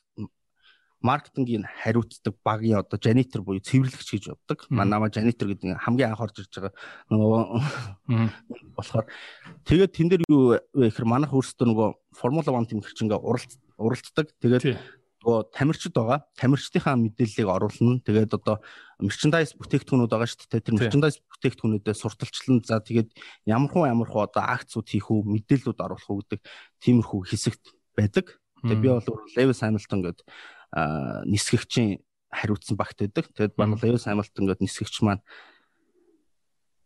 маркетингийн 1.01 1.65
хариуцдаг 1.65 2.35
багийн 2.43 2.79
одоо 2.79 2.97
жанитор 3.01 3.41
буюу 3.41 3.59
цэвэрлэгч 3.59 4.09
гэж 4.11 4.23
явдаг. 4.31 4.65
Манаа 4.69 5.09
жанитор 5.11 5.51
гэдэг 5.51 5.77
хамгийн 5.81 6.15
анх 6.15 6.23
орж 6.23 6.39
ирж 6.41 6.53
байгаа 6.55 6.73
нөгөө 7.11 7.41
болохоор 8.75 9.05
тэгээд 9.67 9.91
тэн 9.91 10.07
дээр 10.09 10.23
юу 10.29 10.57
вэ 10.73 10.89
гэхээр 10.89 11.07
манайх 11.07 11.35
өөрсдөө 11.35 11.67
нөгөө 11.67 11.89
Формула 12.15 12.47
1 12.47 12.71
тэмгэрч 12.71 12.97
ингээ 13.03 13.19
уралддаг. 13.21 14.27
Тэгээд 14.39 14.63
нөгөө 15.25 15.41
тамирчид 15.51 15.93
байгаа. 15.97 16.19
Тамирчдынхаа 16.37 16.95
мэдээллийг 16.95 17.49
оруулна. 17.49 17.99
Тэгээд 18.05 18.37
одоо 18.37 18.61
мерчендайз 19.01 19.57
бүтээгдэхүүнүүд 19.57 20.11
байгаа 20.13 20.29
шүү 20.29 20.47
дээ. 20.53 20.65
Тэр 20.69 20.77
мерчендайз 20.77 21.17
бүтээгдэхүүнүүдэд 21.17 21.97
сурталчлан 21.97 22.61
за 22.61 22.79
тэгээд 22.79 23.09
ямар 23.49 23.69
хуу 23.73 23.89
ямар 23.89 24.05
хуу 24.07 24.29
одоо 24.29 24.45
акцууд 24.45 24.85
хийх 24.85 25.09
үү, 25.09 25.25
мэдээллүүд 25.25 25.81
оруулах 25.81 26.09
уу 26.13 26.21
гэдэг 26.21 26.41
тиймэрхүү 26.85 27.19
хэсэгт 27.25 27.63
байдаг. 27.97 28.37
Тэгээд 28.61 28.81
би 28.85 28.89
бол 28.93 29.25
Lewis 29.33 29.65
Hamilton 29.65 29.99
гэдэг 30.05 30.25
нисгэгчийн 30.75 32.03
хариуцсан 32.31 32.75
багт 32.77 32.99
байдаг. 32.99 33.31
Тэгээд 33.31 33.55
баг 33.55 33.79
Lewis 33.79 34.05
Hamilton 34.05 34.45
гэдэг 34.51 34.63
нисгэгч 34.67 35.01
маань 35.01 35.23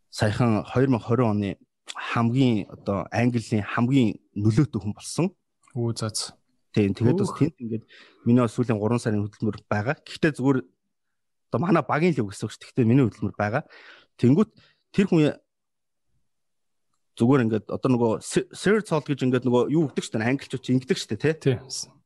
саяхан 0.10 0.66
2020 0.66 1.26
оны 1.26 1.58
хамгийн 1.96 2.70
одоо 2.70 3.10
Английн 3.10 3.66
хамгийн 3.66 4.22
нөлөөтэй 4.38 4.80
хүн 4.82 4.94
болсон. 4.94 5.34
Үу 5.74 5.94
заац. 5.94 6.34
Тийм 6.74 6.94
тэгээд 6.94 7.18
бас 7.18 7.34
тэнд 7.34 7.56
ингээд 7.58 7.84
миний 8.26 8.42
бас 8.46 8.54
сүүлийн 8.54 8.78
3 8.78 9.02
сарын 9.02 9.26
хөдөлмөр 9.26 9.58
байгаа. 9.66 9.98
Гэхдээ 10.06 10.38
зүгээр 10.38 10.60
одоо 11.50 11.60
манай 11.60 11.82
багийн 11.82 12.14
л 12.14 12.30
үг 12.30 12.34
гэсэн 12.34 12.46
үг 12.46 12.54
шүү. 12.54 12.62
Гэхдээ 12.70 12.86
миний 12.86 13.06
хөдөлмөр 13.10 13.34
байгаа. 13.34 13.66
Тэнгүүт 14.22 14.50
тэр 14.94 15.08
хүн 15.10 15.34
зүгээр 17.18 17.44
ингээд 17.50 17.66
одоо 17.74 17.90
нөгөө 17.90 18.12
Sir 18.54 18.80
Sol 18.86 19.02
гэж 19.02 19.26
ингээд 19.26 19.46
нөгөө 19.50 19.74
юу 19.74 19.90
өгдөг 19.90 20.04
шүү 20.06 20.22
дээ 20.22 20.30
англичууд 20.30 20.70
ингэдэг 20.78 20.98
шүү 20.98 21.10
дээ 21.18 21.36
тий. 21.42 21.58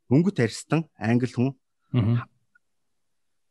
Өнгөт 0.09 0.39
арьстан 0.41 0.87
англи 0.97 1.27
хүн. 1.29 1.51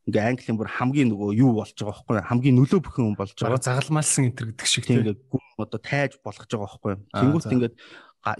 Ингээ 0.02 0.34
английн 0.34 0.58
бүр 0.58 0.66
хамгийн 0.66 1.14
нөгөө 1.14 1.30
юу 1.38 1.62
болж 1.62 1.78
байгаа 1.78 1.94
байхгүй 1.94 2.26
хамгийн 2.26 2.56
нөлөө 2.58 2.80
бүхэн 2.82 3.04
хүн 3.06 3.18
болж 3.18 3.38
байгаа. 3.38 3.62
Загалмаалсан 3.62 4.34
энэ 4.34 4.50
гэдэг 4.50 4.66
шиг 4.66 4.84
тий. 4.90 4.98
Ингээ 4.98 5.14
гүн 5.30 5.62
одоо 5.62 5.78
тайж 5.78 6.18
болгож 6.26 6.50
байгаа 6.50 6.66
байхгүй. 6.66 6.94
Тэнгүүт 7.14 7.54
ингээд 7.54 7.74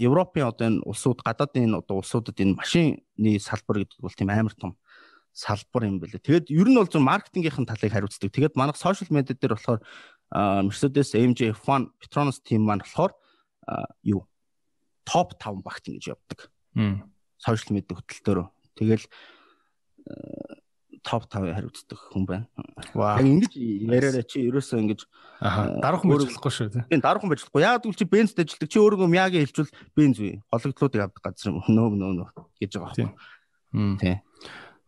Европын 0.02 0.50
одоо 0.50 0.66
энэ 0.66 0.82
улсууд 0.82 1.22
гадаадын 1.22 1.78
одоо 1.78 2.02
улсуудад 2.02 2.34
энэ 2.34 2.58
машины 2.58 3.38
салбар 3.38 3.86
гэдэг 3.86 4.02
бол 4.02 4.10
тийм 4.10 4.30
амар 4.34 4.54
том 4.58 4.74
салбар 5.30 5.86
юм 5.86 6.02
бэлээ. 6.02 6.18
Тэгээд 6.18 6.46
ер 6.50 6.66
нь 6.66 6.76
бол 6.76 6.90
зөв 6.90 7.02
маркетингийнхэн 7.02 7.66
талыг 7.66 7.94
хариуцдаг. 7.94 8.30
Тэгээд 8.34 8.58
манайх 8.58 8.76
сошиал 8.76 9.14
медиа 9.14 9.38
дээр 9.38 9.54
болохоор 9.54 9.80
Mercedes 10.66 11.14
AMG 11.14 11.54
F1 11.56 11.94
Petronas 11.98 12.42
team 12.42 12.66
маань 12.66 12.84
болохоор 12.84 13.14
юу 14.02 14.26
топ 15.06 15.38
5 15.40 15.62
багт 15.62 15.88
ингэж 15.88 16.14
явдаг. 16.14 16.50
Сошиал 17.38 17.74
медиа 17.74 17.96
хөтөлтөөр. 17.96 18.50
Тэгэл 18.76 19.06
топ 21.02 21.26
5 21.26 21.52
хариуцдаг 21.54 21.98
хүн 22.12 22.24
байна. 22.26 22.46
Яг 22.94 23.26
ингэж 23.26 23.52
яриараа 23.58 24.22
чи 24.22 24.46
ерөөсөө 24.46 24.82
ингэж 24.82 25.00
дараахан 25.82 26.10
байж 26.10 26.26
болохгүй 26.30 26.52
шүү 26.54 26.68
тий. 26.70 26.84
Тийм 26.90 27.02
дараахан 27.02 27.30
байж 27.32 27.42
болохгүй. 27.42 27.62
Яг 27.64 27.82
тэгвэл 27.82 27.98
чи 27.98 28.06
бензд 28.06 28.38
ажилладаг. 28.38 28.70
Чи 28.70 28.78
өөрөө 28.78 29.10
мяагийн 29.10 29.42
хэлжүүл 29.42 29.72
бенз 29.98 30.22
үе. 30.22 30.38
Гологдлуудыг 30.46 31.02
авдаг 31.02 31.22
газар 31.26 31.58
нөө 31.58 31.88
нөө 31.98 32.12
нөө 32.22 32.28
гэж 32.62 32.70
байгаа 32.78 32.94
байхгүй. 32.94 33.10
Тийм. 33.98 34.18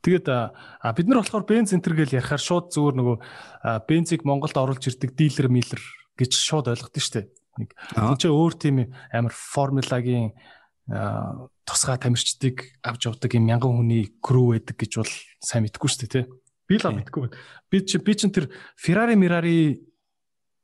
Тэгээд 0.05 0.29
бид 0.29 1.07
нар 1.09 1.21
болохоор 1.25 1.45
бенз 1.49 1.73
центр 1.73 1.97
гэж 1.99 2.15
ярихаар 2.15 2.43
шууд 2.43 2.71
зүгээр 2.71 2.97
нөгөө 3.01 3.17
бензийг 3.89 4.23
Монголд 4.29 4.55
оруулж 4.55 4.85
ирдэг 4.87 5.17
дилер 5.17 5.49
миллер 5.49 5.81
гэж 6.21 6.31
шууд 6.37 6.69
ойлгодсон 6.71 7.03
шүү 7.03 7.15
дээ. 7.25 7.27
Нэг 7.65 7.71
энэ 7.97 8.29
өөр 8.29 8.55
тийм 8.61 8.77
амар 9.11 9.33
формулагийн 9.33 10.37
тусгай 11.65 11.97
тамирчдыг 11.99 12.77
авч 12.85 13.09
явдаг 13.09 13.33
юм 13.35 13.49
мянган 13.49 13.81
хүний 13.81 14.13
крүү 14.21 14.61
байдаг 14.61 14.77
гэж 14.77 14.93
бол 15.01 15.13
сайн 15.41 15.65
мэдгүй 15.65 15.89
шүү 15.89 16.01
дээ 16.05 16.13
тий. 16.13 16.25
Би 16.69 16.77
л 16.77 16.93
мэдгүй 16.93 17.21
байна. 17.25 17.37
Би 17.73 17.77
чи 17.85 17.97
би 17.99 18.13
чин 18.15 18.33
тэр 18.33 18.53
Ferrari 18.77 19.17
Mirari 19.17 19.81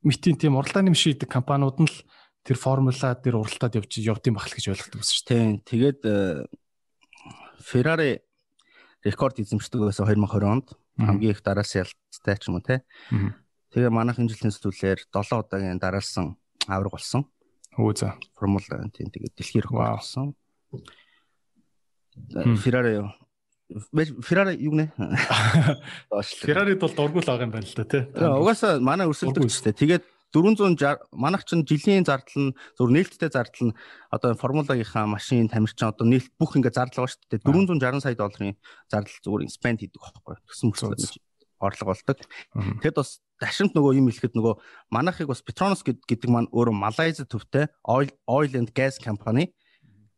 митийн 0.04 0.36
тийм 0.36 0.56
уралдааны 0.56 0.92
машин 0.92 1.16
идэг 1.16 1.28
компаниуд 1.28 1.80
нь 1.80 1.88
л 1.88 1.96
тэр 2.44 2.56
формула 2.56 3.16
дээр 3.16 3.36
уралдаад 3.40 3.76
явж 3.80 4.00
явдсан 4.00 4.32
байх 4.36 4.48
л 4.48 4.56
гэж 4.56 4.66
ойлгодог 4.72 5.00
байсан 5.00 5.16
шүү 5.16 5.28
дээ. 5.28 5.44
Тэгээд 5.68 6.00
Ferrari 7.60 8.20
рекорд 9.04 9.40
эзэмшдэг 9.40 9.80
байсан 9.80 10.08
2020 10.08 10.48
онд 10.48 10.68
хамгийн 11.00 11.32
их 11.32 11.44
дараалсан 11.44 11.84
ялцтай 11.84 12.36
ч 12.36 12.48
юм 12.48 12.60
уу 12.60 12.64
те. 12.64 12.84
Тэгээ 13.72 13.92
манайх 13.92 14.20
энэ 14.20 14.32
жилийн 14.32 14.52
сүүлээр 14.52 15.08
7 15.08 15.40
удаагийн 15.40 15.80
дараалсан 15.80 16.36
авраг 16.68 16.92
болсон. 16.96 17.28
Өө 17.76 17.92
за. 17.96 18.16
Формула 18.36 18.88
тийм 18.92 19.08
тэгээ 19.12 19.36
дэлхийн 19.36 19.64
рекорд 19.64 20.00
болсон. 20.00 20.36
Ferrari 22.60 23.00
Ferrari 24.22 24.58
юу 24.58 24.74
нэ? 24.74 24.90
Ferrari-д 26.42 26.82
бол 26.82 26.94
дургуул 26.94 27.26
байгаа 27.26 27.46
юм 27.46 27.54
байна 27.54 27.66
л 27.66 27.76
да 27.78 27.84
тий. 27.86 28.02
Угаасаа 28.18 28.82
манай 28.82 29.06
өрсөлдөг 29.06 29.46
ч 29.46 29.62
тий. 29.62 29.74
Тэгээд 29.86 30.04
460 30.34 31.10
манайх 31.14 31.42
чинь 31.46 31.66
жилийн 31.66 32.06
зардал 32.06 32.50
нь 32.50 32.54
зөв 32.78 32.90
нээлттэй 32.90 33.30
зардал 33.30 33.70
нь 33.70 33.76
одоо 34.10 34.34
формулагийнхаа 34.34 35.06
машин 35.06 35.50
тамирчин 35.50 35.90
одоо 35.90 36.06
нээлт 36.06 36.30
бүх 36.38 36.54
ингээ 36.54 36.74
зардал 36.74 37.06
байгаа 37.06 37.14
шүү 37.14 37.30
дээ 37.30 37.46
460 37.46 38.02
сая 38.02 38.14
долларын 38.14 38.54
зардал 38.86 39.18
зүгээр 39.26 39.50
спенд 39.50 39.82
хийдэг 39.82 39.98
байхгүй 39.98 40.38
төсөн 40.46 40.70
мөсөж 40.70 41.18
орлого 41.60 41.92
болдог. 41.92 42.18
Тэгэд 42.80 42.96
бас 42.96 43.20
дашинт 43.42 43.74
нөгөө 43.76 43.98
юм 44.00 44.08
хэлэхэд 44.08 44.34
нөгөө 44.38 44.54
манайхыг 44.94 45.28
бас 45.28 45.44
Petronas 45.44 45.84
гэдэг 45.84 46.30
маань 46.30 46.48
өөрөө 46.54 46.74
Малайз 46.74 47.20
төвтэй 47.20 47.68
oil 47.84 48.08
oil 48.24 48.52
and 48.56 48.72
gas 48.72 48.96
company. 48.96 49.52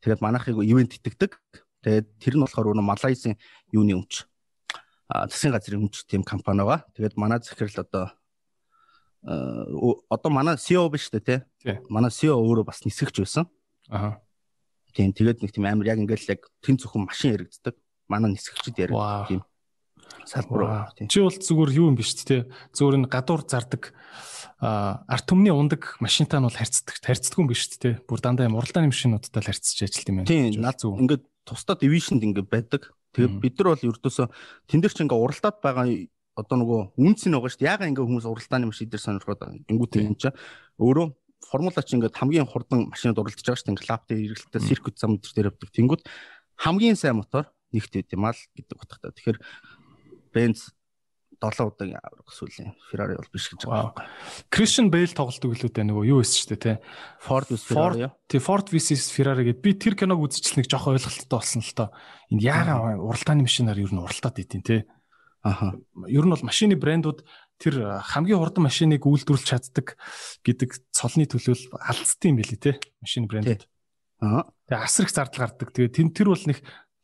Тэгээд 0.02 0.20
манайхыг 0.20 0.58
ивент 0.66 0.98
итгэдэг. 0.98 1.38
Тэгээд 1.86 2.06
тэр 2.18 2.34
нь 2.36 2.42
болохоор 2.42 2.74
өөрөө 2.74 2.86
Малайзын 2.86 3.38
юуны 3.70 4.02
өмч 4.02 4.26
а 5.12 5.28
засгийн 5.28 5.52
газрын 5.52 5.84
өмч 5.86 6.06
тийм 6.08 6.24
компани 6.24 6.64
байгаа. 6.64 6.86
Тэгээд 6.96 7.14
манай 7.20 7.38
захирал 7.44 7.84
одоо 7.84 8.04
одоо 10.10 10.30
манай 10.32 10.56
CEO 10.56 10.88
биш 10.88 11.12
үү 11.12 11.20
те. 11.20 11.36
Манай 11.92 12.10
CEO 12.10 12.40
өөрөө 12.40 12.64
бас 12.64 12.80
нисгэж 12.82 13.20
байсан. 13.20 13.44
Аа. 13.92 14.18
Тийм 14.96 15.12
тэгээд 15.12 15.44
нэг 15.44 15.52
тийм 15.52 15.68
амар 15.68 15.86
яг 15.92 16.00
ингээл 16.00 16.32
яг 16.32 16.48
тэн 16.64 16.80
зөвхөн 16.80 17.06
машин 17.06 17.36
яригддаг. 17.36 17.76
Манай 18.08 18.32
нисгэгчд 18.32 18.78
яригддаг 18.88 19.28
тийм 19.28 19.40
салбар. 20.26 20.92
Чи 20.96 21.20
бол 21.20 21.34
зүгээр 21.34 21.70
юу 21.76 21.88
юм 21.92 21.96
биш 21.96 22.14
те. 22.18 22.48
Зүгээр 22.76 23.04
энэ 23.04 23.12
гадуур 23.12 23.42
зардаг 23.46 23.92
арт 24.62 25.26
түмний 25.26 25.50
ундаг 25.50 25.98
машинтаа 25.98 26.38
нь 26.38 26.46
бол 26.46 26.54
харьцдаг 26.54 27.02
харьцдаг 27.02 27.38
юм 27.38 27.50
биш 27.50 27.66
те. 27.76 27.98
Бүр 28.06 28.22
дандаа 28.22 28.46
юм 28.46 28.56
уралдааны 28.56 28.94
машинуудтай 28.94 29.42
л 29.42 29.48
харьцаж 29.50 29.78
ажилт 29.82 30.08
юм 30.08 30.16
байна. 30.22 30.30
Тийм 30.30 30.62
наад 30.62 30.78
зөв. 30.78 30.94
Ингээд 30.94 31.26
тусдаа 31.42 31.74
дивишнд 31.74 32.22
ингээд 32.22 32.46
байдаг. 32.46 32.94
Тэгээд 33.12 33.34
бид 33.42 33.54
нар 33.58 33.74
бол 33.74 33.88
ердөөсөө 33.90 34.26
тэн 34.70 34.80
дээр 34.80 34.94
чи 34.94 35.02
ингээд 35.02 35.18
уралдаад 35.18 35.58
байгаа 35.58 35.86
одоо 36.38 36.56
нөгөө 36.62 36.80
үнц 36.96 37.26
нь 37.28 37.34
байгаа 37.34 37.50
шүү 37.50 37.60
дээ. 37.60 37.72
Яга 37.74 37.90
ингээ 37.90 38.06
хүмүүс 38.06 38.26
уралдааны 38.30 38.70
машин 38.70 38.88
дээр 38.88 39.02
сонирхоод 39.02 39.42
гингүүт 39.68 39.92
юм 40.00 40.16
чаа. 40.16 40.32
Өөрөө 40.80 41.06
формула 41.44 41.82
чи 41.82 41.98
ингээ 41.98 42.14
хамгийн 42.14 42.48
хурдан 42.48 42.88
машинад 42.88 43.20
уралдаж 43.20 43.44
байгаа 43.44 43.58
шүү 43.60 43.66
дээ. 43.68 43.74
Ингээ 43.76 43.90
лаптын 43.92 44.18
эргэлтээ 44.30 44.62
циркут 44.64 44.96
зам 44.96 45.18
дээр 45.20 45.52
явдаг. 45.52 45.68
Тэнгүүд 45.74 46.02
хамгийн 46.56 46.96
сайн 46.96 47.20
мотор 47.20 47.52
нэгт 47.74 47.92
байт 47.92 48.14
юм 48.16 48.24
аа 48.24 48.32
л 48.32 48.42
гэдэг 48.56 48.78
утгатай. 48.80 49.12
Тэгэхээр 49.12 49.38
Benz 50.32 50.72
7 51.42 51.66
удаагийн 51.66 51.98
авраг 51.98 52.28
сүүлийн 52.30 52.70
Ferrari 52.86 53.18
бол 53.18 53.30
биш 53.34 53.50
гэж 53.50 53.66
байгаа. 53.66 54.06
Christian 54.46 54.92
Bale 54.94 55.10
тоглолт 55.10 55.42
өглөөдөө 55.42 55.84
нөгөө 55.90 56.04
юу 56.06 56.22
эсэж 56.22 56.46
штэ 56.46 56.56
тий. 56.62 56.76
Ford 57.18 57.50
vs 57.50 57.66
Ferrari. 57.66 58.06
Тий 58.30 58.38
Ford 58.38 58.66
vs 58.70 59.10
Ferrari 59.10 59.50
гэд 59.50 59.58
би 59.58 59.74
тэр 59.74 59.98
киног 59.98 60.22
үзчихл 60.22 60.62
нэг 60.62 60.70
жоох 60.70 60.94
ойлголттой 60.94 61.26
болсон 61.26 61.66
л 61.66 61.74
тоо. 61.74 61.90
Энд 62.30 62.46
яага 62.46 62.94
уралдааны 62.94 63.42
машинаар 63.42 63.82
ер 63.82 63.90
нь 63.90 63.98
уралдаад 63.98 64.38
идэв 64.38 64.62
тий. 64.62 64.80
Аха. 65.42 65.74
Ер 66.06 66.22
нь 66.22 66.30
бол 66.30 66.46
машины 66.46 66.78
брэндүүд 66.78 67.26
тэр 67.58 67.74
хамгийн 68.06 68.38
хурдан 68.38 68.62
машиныг 68.62 69.02
үйлдвэрлэж 69.02 69.46
чаддаг 69.50 69.98
гэдэг 70.46 70.94
цолны 70.94 71.26
төлөөл 71.26 71.74
алдсан 71.82 72.30
юм 72.30 72.38
билий 72.38 72.58
те 72.58 72.78
машины 73.02 73.26
брэндүүд. 73.26 73.66
Аа. 74.22 74.46
Тэгээ 74.70 74.86
асар 74.86 75.10
их 75.10 75.14
зардал 75.14 75.50
гардаг. 75.50 75.74
Тэгээ 75.74 75.90
тэн 75.98 76.14
тэр 76.14 76.30
бол 76.30 76.44
нэг 76.46 76.62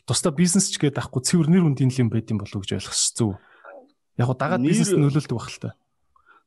тусдаа 0.09 0.33
бизнес 0.33 0.73
ч 0.73 0.81
гээд 0.81 0.97
ахгүй 0.97 1.21
цэвэр 1.21 1.53
нэр 1.53 1.69
үндийн 1.69 1.93
юм 1.93 2.09
байд 2.09 2.33
юм 2.33 2.41
болов 2.41 2.65
гэж 2.65 2.81
ойлгох 2.81 2.97
зүв. 2.97 3.37
Яг 4.17 4.27
го 4.27 4.35
дагаад 4.35 4.65
бизнес 4.65 4.97
нөлөөлдөг 4.97 5.37
байх 5.37 5.53
л 5.53 5.61
та. 5.61 5.77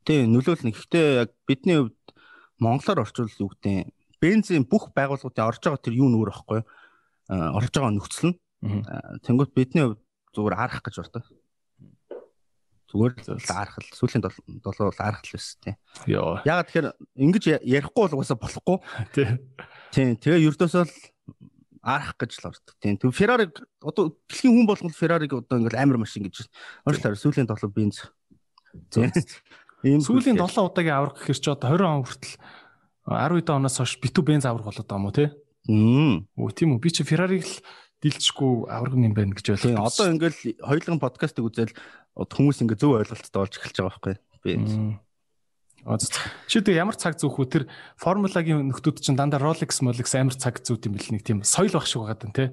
Тий, 0.02 0.26
нөлөөлнө. 0.26 0.74
Гэхдээ 0.74 1.06
яг 1.22 1.30
бидний 1.46 1.78
хувьд 1.78 2.02
монголоор 2.58 3.06
орчуулж 3.06 3.38
юу 3.38 3.54
гэдэг 3.54 3.94
бензин 4.18 4.66
бүх 4.66 4.90
байгууллагуудын 4.98 5.46
орж 5.46 5.62
байгаа 5.62 5.86
тэр 5.86 6.02
юу 6.02 6.10
нөр 6.10 6.34
байхгүй 6.34 6.66
орж 7.30 7.70
байгаа 7.70 7.94
нөхцөл 7.94 8.34
нь. 8.34 8.38
Тэнгүүт 9.22 9.54
бидний 9.54 9.86
хувьд 9.94 10.02
зүгээр 10.34 10.58
арах 10.58 10.82
гэж 10.82 10.98
байна 11.06 11.22
Зүгээр 12.92 13.14
л 13.24 13.56
арахл 13.56 13.88
сүүлийн 13.96 14.20
7 14.20 14.60
бол 14.60 15.00
арахл 15.00 15.32
байсан 15.32 15.58
тий. 15.64 15.76
Йоо. 16.12 16.44
Ягаад 16.44 16.68
тэгэхээр 16.68 16.88
ингэж 17.24 17.44
ярихгүй 17.64 18.04
бол 18.04 18.16
угаасаа 18.20 18.36
болохгүй. 18.36 18.78
Тий. 19.16 19.28
Тий. 19.96 20.08
Тэгээ 20.20 20.52
ердөөсөө 20.52 20.84
л 20.84 20.96
арах 21.82 22.16
гэж 22.18 22.32
л 22.42 22.50
ордог. 22.54 22.76
Тийм. 22.78 22.98
Тэг 22.98 23.14
Ferrari 23.14 23.50
одоо 23.82 24.14
дэлхийн 24.30 24.54
хүн 24.54 24.68
болгол 24.70 24.94
Ferrari-г 24.94 25.42
одоо 25.42 25.58
ингээл 25.58 25.82
амар 25.82 25.98
машин 26.06 26.30
гэж 26.30 26.46
өөрчлөөр 26.86 27.18
сүүлийн 27.18 27.50
7 27.50 27.74
бенз. 27.74 28.06
Ийм 29.84 30.02
сүүлийн 30.06 30.38
7 30.38 30.62
удаагийн 30.62 30.94
авраг 30.94 31.18
гэхэр 31.18 31.40
чи 31.42 31.50
одоо 31.50 31.74
20 31.74 31.90
он 31.90 32.06
хүртэл 32.06 32.38
10 33.10 33.50
оноос 33.50 33.78
хойш 33.82 33.98
битүү 33.98 34.24
бенз 34.30 34.46
авраг 34.46 34.70
болоод 34.70 34.86
байгаа 34.86 35.02
юм 35.02 35.10
уу 35.10 35.18
те? 35.18 35.26
Мм. 35.66 36.14
Өө 36.38 36.54
тийм 36.54 36.78
үү. 36.78 36.82
Би 36.86 36.90
чи 36.94 37.02
Ferrari-г 37.02 37.50
л 37.50 37.66
дилчгүй 38.02 38.70
авраг 38.70 38.94
юм 38.98 39.14
байна 39.18 39.34
гэж 39.34 39.58
ойлгосон. 39.58 39.74
Тийм. 39.74 39.82
Одоо 39.82 40.06
ингээл 40.14 40.40
хоёулын 40.62 41.02
подкастыг 41.02 41.46
үзэл 41.50 41.74
хүмүүс 42.18 42.62
ингээ 42.62 42.78
зөв 42.78 42.98
ойлголттой 42.98 43.42
болж 43.42 43.54
эхэлж 43.58 43.78
байгаа 43.82 44.02
байхгүй 44.02 44.16
би. 44.46 44.54
Чи 46.48 46.62
тэг 46.62 46.78
ямар 46.78 46.96
цаг 46.96 47.18
зүүх 47.18 47.42
үү 47.42 47.48
тэр 47.50 47.64
формулагийн 47.98 48.70
нөхдүүд 48.70 49.02
чинь 49.02 49.18
дандаа 49.18 49.42
Rolex 49.42 49.82
Rolex 49.82 50.14
амар 50.14 50.38
цаг 50.38 50.62
зүйд 50.62 50.86
юм 50.86 50.94
бэл 50.94 51.12
нэг 51.18 51.26
тийм 51.26 51.42
соёл 51.42 51.74
баг 51.74 51.90
шиг 51.90 52.06
байгаа 52.06 52.30
даа 52.30 52.50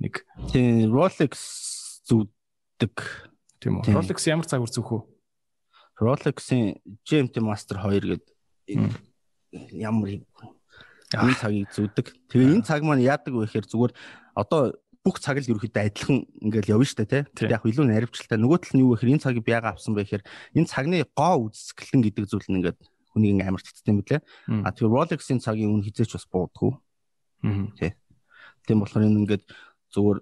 нэг 0.00 0.24
тийм 0.48 0.88
Rolex 0.88 1.34
зүүдэг 2.08 2.94
тийм 3.60 3.84
үү? 3.84 3.92
Rolex 3.92 4.18
ямар 4.32 4.48
цаг 4.48 4.64
үр 4.64 4.72
зүүх 4.72 4.90
үү 4.96 5.02
Rolex-ийн 6.00 6.78
GMT 7.04 7.42
Master 7.42 7.82
2 7.82 8.16
гэдэг 8.16 8.24
ямар 9.74 10.22
энэ 11.12 11.34
цагийг 11.40 11.68
зүүдэг. 11.72 12.06
Тэгээ 12.30 12.54
энэ 12.60 12.66
цаг 12.68 12.84
маань 12.84 13.02
яадаг 13.02 13.34
вэ 13.34 13.48
гэхээр 13.48 13.66
зүгээр 13.66 13.92
одоо 14.38 14.76
бүх 15.08 15.24
цаг 15.24 15.40
л 15.40 15.48
ерөөхдөө 15.48 15.88
адилхан 15.88 16.18
ингээл 16.44 16.76
явна 16.76 16.84
штэ 16.84 17.08
тий. 17.08 17.48
Яг 17.48 17.64
илүү 17.64 17.88
наривчлалтай. 17.88 18.36
Нөгөө 18.36 18.58
тал 18.60 18.76
нь 18.76 18.84
юу 18.84 18.92
гэхээр 18.92 19.12
энэ 19.16 19.24
цагийг 19.24 19.44
би 19.48 19.56
яага 19.56 19.72
авсан 19.72 19.96
бэ 19.96 20.04
гэхээр 20.04 20.24
энэ 20.60 20.68
цагны 20.68 21.00
гоо 21.16 21.48
үзэсгэлэн 21.48 22.04
гэдэг 22.04 22.24
зүйл 22.28 22.48
нь 22.52 22.56
ингээд 22.60 22.78
хүнийг 23.16 23.40
амар 23.40 23.64
татсан 23.64 23.88
юм 23.88 24.04
блэ. 24.04 24.20
А 24.60 24.68
тэгээ 24.68 24.92
Rolex-ийн 24.92 25.40
цагийн 25.40 25.72
үн 25.72 25.80
хизээч 25.80 26.12
бас 26.12 26.28
буудаггүй. 26.28 26.72
Аа. 27.48 27.72
Тий. 27.80 27.90
Тийм 28.68 28.84
болохоор 28.84 29.08
энэ 29.08 29.20
ингээд 29.24 29.44
зүгээр 29.96 30.18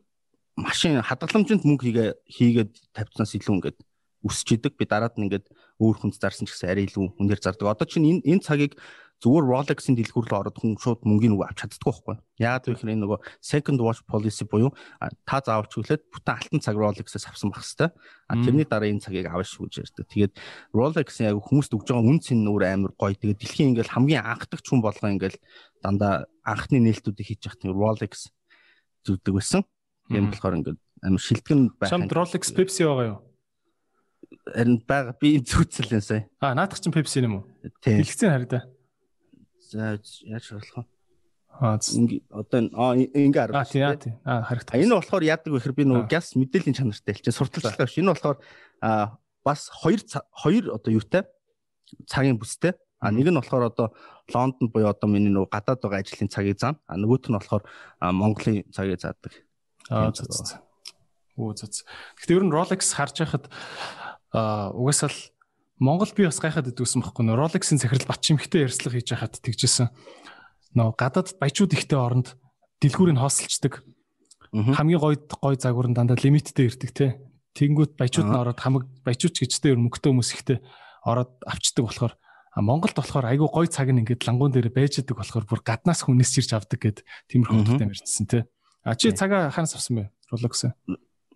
машин 0.55 1.03
хадгаламжинд 1.03 1.67
мөнгө 1.67 1.83
хийгээ 1.91 2.09
хийгээд 2.31 2.73
тавьцнаас 2.95 3.35
илүү 3.35 3.55
ингээд 3.59 3.79
өсч 4.23 4.49
идэг. 4.55 4.79
Би 4.79 4.87
дараад 4.87 5.19
нь 5.19 5.27
ингээд 5.27 5.51
өөр 5.83 5.97
хүнд 5.99 6.15
зарсан 6.15 6.47
ч 6.47 6.55
гэсэн 6.55 6.71
арай 6.71 6.87
илүү 6.87 7.19
үнээр 7.19 7.43
зардаг. 7.43 7.75
Одоо 7.75 7.87
чинь 7.91 8.23
энэ 8.23 8.23
энэ 8.23 8.47
цагийг 8.47 8.73
зүгээр 9.27 9.47
Rolex-ийн 9.51 9.99
дэлгүүр 9.99 10.27
рүү 10.31 10.39
ороод 10.39 10.59
хүн 10.63 10.79
шууд 10.79 11.03
мөнгөний 11.03 11.35
нөгөө 11.35 11.51
авч 11.51 11.59
чаддаг 11.67 11.83
байхгүй. 11.83 12.15
Яагаад 12.39 12.63
вэ 12.63 12.71
гэхээр 12.79 12.95
энэ 12.95 13.03
нөгөө 13.03 13.19
second 13.43 13.79
watch 13.83 14.03
policy 14.07 14.47
буюу 14.47 14.71
та 15.27 15.43
заавч 15.43 15.75
хүлээд 15.75 16.03
бүтэн 16.15 16.35
алтан 16.39 16.61
цаг 16.63 16.79
Rolex-ээс 16.79 17.27
авсан 17.27 17.51
байх 17.51 17.67
хэвээр. 17.67 17.91
А 18.31 18.35
тэрний 18.39 18.67
дараа 18.71 18.87
энэ 18.87 19.03
цагийг 19.03 19.27
авах 19.27 19.51
шүү 19.51 19.67
гэж 19.67 19.75
ярьдаг. 19.83 20.07
Тэгээд 20.15 20.33
Rolex-ийн 20.71 21.35
яг 21.35 21.43
хүмүүст 21.43 21.75
өгж 21.75 21.91
байгаа 21.91 22.07
үн 22.07 22.23
цэн 22.23 22.39
нөр 22.47 22.63
амар 22.71 22.95
гоё. 22.95 23.19
Тэгээд 23.19 23.43
дэлхийн 23.43 23.75
ингээл 23.75 23.95
хамгийн 23.99 24.23
анхдагч 24.23 24.63
хүн 24.63 24.79
болгоо 24.87 25.11
ингээл 25.11 25.39
дандаа 25.83 26.31
анхны 26.47 26.79
нээлтүүдийг 26.87 27.27
хийж 27.27 27.51
тийм 27.59 27.75
Rolex 27.75 28.31
зүгдэг 29.03 29.35
байсан. 29.35 29.67
Тийм 30.07 30.31
болохоор 30.31 30.63
ингээд 30.63 30.79
амар 31.03 31.19
шилтгэн 31.19 31.75
байх. 31.75 31.91
Чамд 31.91 32.15
Rolex 32.15 32.55
Pepsi 32.55 32.87
байгаа 32.87 33.07
юу? 33.11 33.19
Харин 34.55 34.79
байгаа 34.87 35.19
би 35.19 35.43
зүүцэлэн 35.43 36.03
сая. 36.03 36.31
А 36.39 36.55
наадах 36.55 36.79
чинь 36.79 36.95
Pepsi 36.95 37.27
юм 37.27 37.43
уу? 37.43 37.45
Хэлгцэн 37.83 38.31
харагдаа. 38.31 38.76
За 39.67 39.99
яаж 40.23 40.47
болох 40.55 40.75
вэ? 40.77 40.85
Аа 41.57 41.81
одоо 42.31 42.59
ингээ 42.95 43.33
харах. 43.35 43.57
Аа 43.57 43.65
тийм 43.67 43.85
аа 43.89 43.97
тийм. 43.97 44.15
Аа 44.23 44.43
харагдав. 44.47 44.77
Энэ 44.79 44.95
болохоор 44.95 45.25
яадаг 45.25 45.51
вэ 45.51 45.59
гэхээр 45.59 45.79
би 45.79 45.85
нөгөө 45.89 46.07
газ 46.07 46.37
мэдээллийн 46.37 46.77
чанартай 46.77 47.17
хэлчихэ 47.17 47.35
сурталчилгаа 47.35 47.89
биш. 47.89 47.99
Энэ 47.99 48.13
болохоор 48.13 48.39
аа 48.85 49.19
бас 49.43 49.73
хоёр 49.73 50.01
хоёр 50.37 50.65
одоо 50.77 50.91
юутай 50.93 51.25
цагийн 52.07 52.39
бүстэй. 52.39 52.77
А 53.01 53.11
нэг 53.11 53.27
нь 53.33 53.41
болохоор 53.41 53.73
одоо 53.73 53.89
Лондонд 54.31 54.71
буюу 54.71 54.93
одоо 54.93 55.09
миний 55.09 55.33
нөгөө 55.33 55.49
гадаад 55.49 55.81
байгаа 55.81 56.01
ажлын 56.05 56.29
цагийг 56.29 56.61
заана. 56.61 56.79
А 56.87 56.95
нөгөөх 57.01 57.27
нь 57.33 57.37
болохоор 57.41 57.65
Монголын 58.01 58.69
цагийг 58.71 59.01
заадаг. 59.01 59.33
Аа 59.89 60.13
зү 60.13 60.29
зү. 60.29 60.61
Оо 61.41 61.57
зү 61.57 61.67
зү. 61.73 61.83
Гэхдээ 62.21 62.37
ер 62.37 62.45
нь 62.45 62.53
Rolex 62.53 62.93
харж 62.93 63.17
байхад 63.25 63.49
аа 64.31 64.77
угаасаа 64.77 65.09
л 65.09 65.21
Монгол 65.77 66.09
би 66.17 66.25
бас 66.25 66.41
гайхаад 66.41 66.73
идвсэн 66.73 67.05
байхгүй 67.05 67.25
нөө 67.29 67.37
Rolex-ийн 67.37 67.77
захирал 67.77 68.09
Батчимхтэй 68.09 68.65
ярьцлага 68.65 68.97
хийж 68.97 69.13
байхад 69.13 69.35
тэгжсэн. 69.45 69.93
Нөө 70.73 70.97
гадаад 70.97 71.37
баячууд 71.37 71.77
ихтэй 71.77 71.99
оронд 72.01 72.33
дэлгүүрийг 72.81 73.21
хоосолчдаг. 73.21 73.85
Хамгийн 74.57 75.01
гоё 75.01 75.21
гоё 75.21 75.57
загвар 75.61 75.93
нь 75.93 75.97
дандаа 75.97 76.17
лимиттэй 76.17 76.73
ирдэг 76.73 76.91
те. 76.97 77.21
Тэнгүүт 77.53 78.01
баячууд 78.01 78.25
нь 78.25 78.41
ороод 78.41 78.57
хамаг 78.57 78.89
баячууч 79.05 79.37
гэжтэй 79.37 79.77
ер 79.77 79.81
мөнгөтэй 79.85 80.11
хүмүүс 80.17 80.31
ихтэй 80.33 80.59
ороод 81.05 81.45
авчдаг 81.45 81.85
болохоор 81.85 82.15
А 82.57 82.65
Монголд 82.65 82.97
болохоор 82.97 83.29
айгүй 83.29 83.49
гой 83.53 83.69
цаг 83.69 83.93
нь 83.93 84.01
ингээд 84.01 84.25
лангуун 84.25 84.49
дээр 84.49 84.73
байж 84.73 85.05
идэг 85.05 85.13
болохоор 85.13 85.45
бүр 85.45 85.61
гаднаас 85.61 86.09
хүнээс 86.09 86.41
ирж 86.41 86.57
авдаг 86.57 86.81
гэд 86.81 86.99
тиймэрхүү 87.29 87.53
хөдөлтөм 87.53 87.93
ярьжсэн 87.93 88.25
тий. 88.33 88.43
А 88.81 88.97
чи 88.97 89.13
цагаа 89.13 89.53
хаанаас 89.53 89.77
авсан 89.77 90.01
бэ? 90.01 90.05
Rolex. 90.33 90.73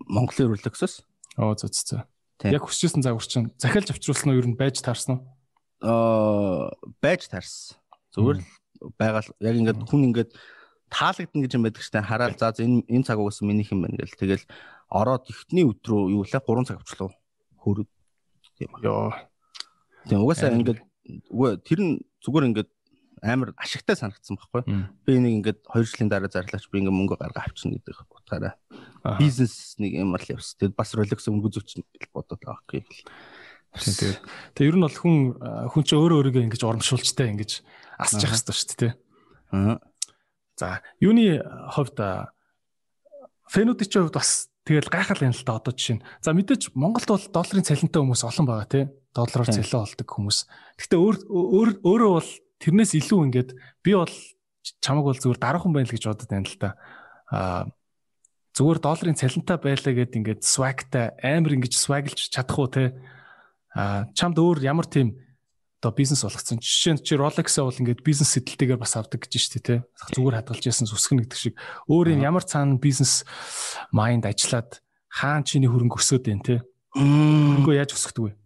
Монголын 0.09 0.57
Rolex-оос. 0.57 1.05
Оо 1.37 1.53
зөө 1.53 1.69
зөө. 1.69 2.01
Яг 2.49 2.65
хүсчихсэн 2.65 3.05
загвар 3.05 3.27
чинь 3.29 3.53
захиалж 3.61 3.93
авчруулсан 3.93 4.33
уу 4.33 4.41
ер 4.41 4.49
нь 4.49 4.57
байж 4.57 4.81
таарсан 4.81 5.21
уу? 5.21 5.25
Аа 5.85 6.73
байж 7.05 7.29
таарсан. 7.29 7.77
Зүгээр 8.17 8.41
л 8.41 8.93
байгаа 8.97 9.21
л 9.21 9.33
яг 9.45 9.57
ингээд 9.61 9.81
хүн 9.85 10.09
ингээд 10.09 10.33
таалагдана 10.89 11.45
гэж 11.45 11.53
юм 11.55 11.65
байдаг 11.69 11.85
штэ 11.85 12.01
хараад 12.01 12.41
за 12.41 12.57
энэ 12.57 12.89
энэ 12.89 13.05
цаг 13.05 13.21
угсаа 13.21 13.45
минийх 13.45 13.71
юм 13.77 13.85
байна 13.85 14.01
гэл 14.01 14.17
тэгэл 14.17 14.45
ороод 14.89 15.29
ихтний 15.29 15.69
өдрөө 15.69 16.17
юу 16.17 16.25
лээ 16.25 16.41
3 16.41 16.67
цаг 16.67 16.81
авчлаа. 16.81 17.13
Хөрөд. 17.63 17.89
Тийм. 18.59 18.71
Йоо. 18.83 19.15
Тийм 20.09 20.25
угаасаа 20.25 20.57
ингээд 20.57 20.81
үгүй 21.31 21.51
тэр 21.63 21.81
нь 21.85 21.93
зүгээр 22.25 22.49
ингээд 22.51 22.71
амар 23.23 23.53
ашигтай 23.61 23.97
санагдсан 23.97 24.37
байхгүй. 24.41 24.63
Би 25.05 25.19
нэг 25.21 25.33
ингээд 25.41 25.61
2 25.69 25.85
жилийн 25.85 26.11
дараа 26.11 26.33
зарлаач 26.33 26.67
би 26.73 26.81
ингээд 26.81 26.97
мөнгө 26.97 27.21
гаргаа 27.21 27.45
авчна 27.47 27.77
гэдэг 27.77 27.97
утгаараа 28.09 28.55
бизнес 29.21 29.77
нэг 29.77 29.97
ямар 30.01 30.25
л 30.25 30.33
явс. 30.33 30.57
Тэгэд 30.57 30.75
бас 30.77 30.97
Rolex 30.97 31.29
өнгө 31.29 31.53
зүгч 31.53 31.85
гэж 31.85 32.11
бодоод 32.13 32.41
байгаа 32.41 32.81
юм. 32.81 32.89
Тэгээд 33.77 34.19
тэг 34.57 34.65
ер 34.67 34.77
нь 34.77 34.85
бол 34.85 34.99
хүн 34.99 35.17
хүн 35.71 35.85
чи 35.87 35.95
өөрөө 35.95 36.19
өөрийгөө 36.19 36.45
ингэж 36.51 36.63
урамшуулчтай 36.67 37.31
ингэж 37.31 37.63
асч 38.03 38.19
явах 38.25 38.35
хэрэгтэй 38.43 38.57
шүү 38.57 38.77
дээ. 38.83 38.93
Аа. 39.55 39.79
За, 40.59 40.83
юуны 40.99 41.39
хувьд 41.73 41.99
фэнүүдийн 43.47 43.89
чинь 43.89 44.03
хувьд 44.11 44.19
бас 44.19 44.51
тэгэл 44.67 44.91
гайхал 44.91 45.23
юм 45.23 45.35
л 45.35 45.47
да 45.47 45.63
одоо 45.63 45.73
жишээ 45.73 46.03
нь. 46.03 46.05
За 46.19 46.35
мэдээж 46.35 46.75
Монголд 46.75 47.09
бол 47.09 47.27
долларын 47.31 47.65
цалинтай 47.65 48.01
хүмүүс 48.03 48.27
олон 48.27 48.47
байгаа 48.47 48.69
тий. 48.69 48.85
Доллараар 49.15 49.51
цалин 49.51 49.71
болдог 49.71 50.09
хүмүүс. 50.11 50.39
Гэхдээ 50.79 50.99
өөр 50.99 51.71
өөрөө 51.83 52.11
бол 52.11 52.31
тэрнээс 52.61 52.93
илүү 53.01 53.21
ингээд 53.27 53.51
би 53.83 53.93
бол 53.97 54.15
чамаг 54.85 55.05
бол 55.09 55.19
зүгээр 55.19 55.41
дараахан 55.41 55.73
байл 55.73 55.89
гэж 55.89 56.05
бодод 56.07 56.31
байна 56.31 56.47
л 56.47 56.59
да. 56.61 56.71
Аа 57.33 57.63
зүгээр 58.55 58.79
долларын 58.85 59.17
цалинтай 59.17 59.57
байлаа 59.57 59.93
гэд 59.97 60.17
ингээд 60.21 60.43
swagтай 60.45 61.17
амар 61.25 61.57
ингэж 61.57 61.75
swaglж 61.75 62.29
чадах 62.29 62.59
уу 62.61 62.69
те? 62.69 62.93
А 63.75 64.07
чамд 64.13 64.37
өөр 64.37 64.61
ямар 64.61 64.85
тийм 64.85 65.17
одоо 65.81 65.97
бизнес 65.97 66.21
болгоцсон? 66.27 66.61
Жишээ 66.61 66.95
нь 66.99 67.03
чи 67.03 67.17
Rolex-аа 67.17 67.65
бол 67.65 67.81
ингээд 67.81 68.05
бизнес 68.05 68.37
сэтэлтэйгээр 68.37 68.83
бас 68.83 68.99
авдаг 69.01 69.25
гэж 69.25 69.33
штэ 69.41 69.61
те. 69.65 69.75
Зүгээр 70.13 70.45
хадгалж 70.45 70.65
яасан 70.67 70.91
үсгэн 70.91 71.25
гэдэг 71.25 71.39
шиг. 71.39 71.55
Өөр 71.89 72.13
юм 72.13 72.27
ямар 72.27 72.45
цаана 72.45 72.77
бизнес 72.77 73.25
майнд 73.95 74.29
ажиллаад 74.29 74.83
хаан 75.09 75.47
чиний 75.47 75.71
хөрөнгө 75.71 75.97
өсөөд 75.97 76.27
байна 76.27 76.45
те? 76.45 76.57
Хөрөнгөө 76.99 77.79
яаж 77.81 77.97
өсгдөг 77.97 78.25
вэ 78.29 78.41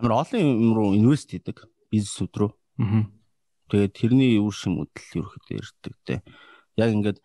амар 0.00 0.24
олон 0.24 0.40
юм 0.40 0.72
руу 0.72 0.96
инвест 0.96 1.28
хийдэг 1.28 1.68
бизнесүүд 1.92 2.32
рүү 2.32 2.50
аа 2.80 3.04
тэгээд 3.70 3.92
тэрний 3.94 4.40
үр 4.40 4.54
шимүүдэл 4.56 5.20
ерөөхдөө 5.20 5.56
ирдэг 5.60 5.94
те 6.08 6.14
яг 6.80 6.90
ингээд 6.90 7.18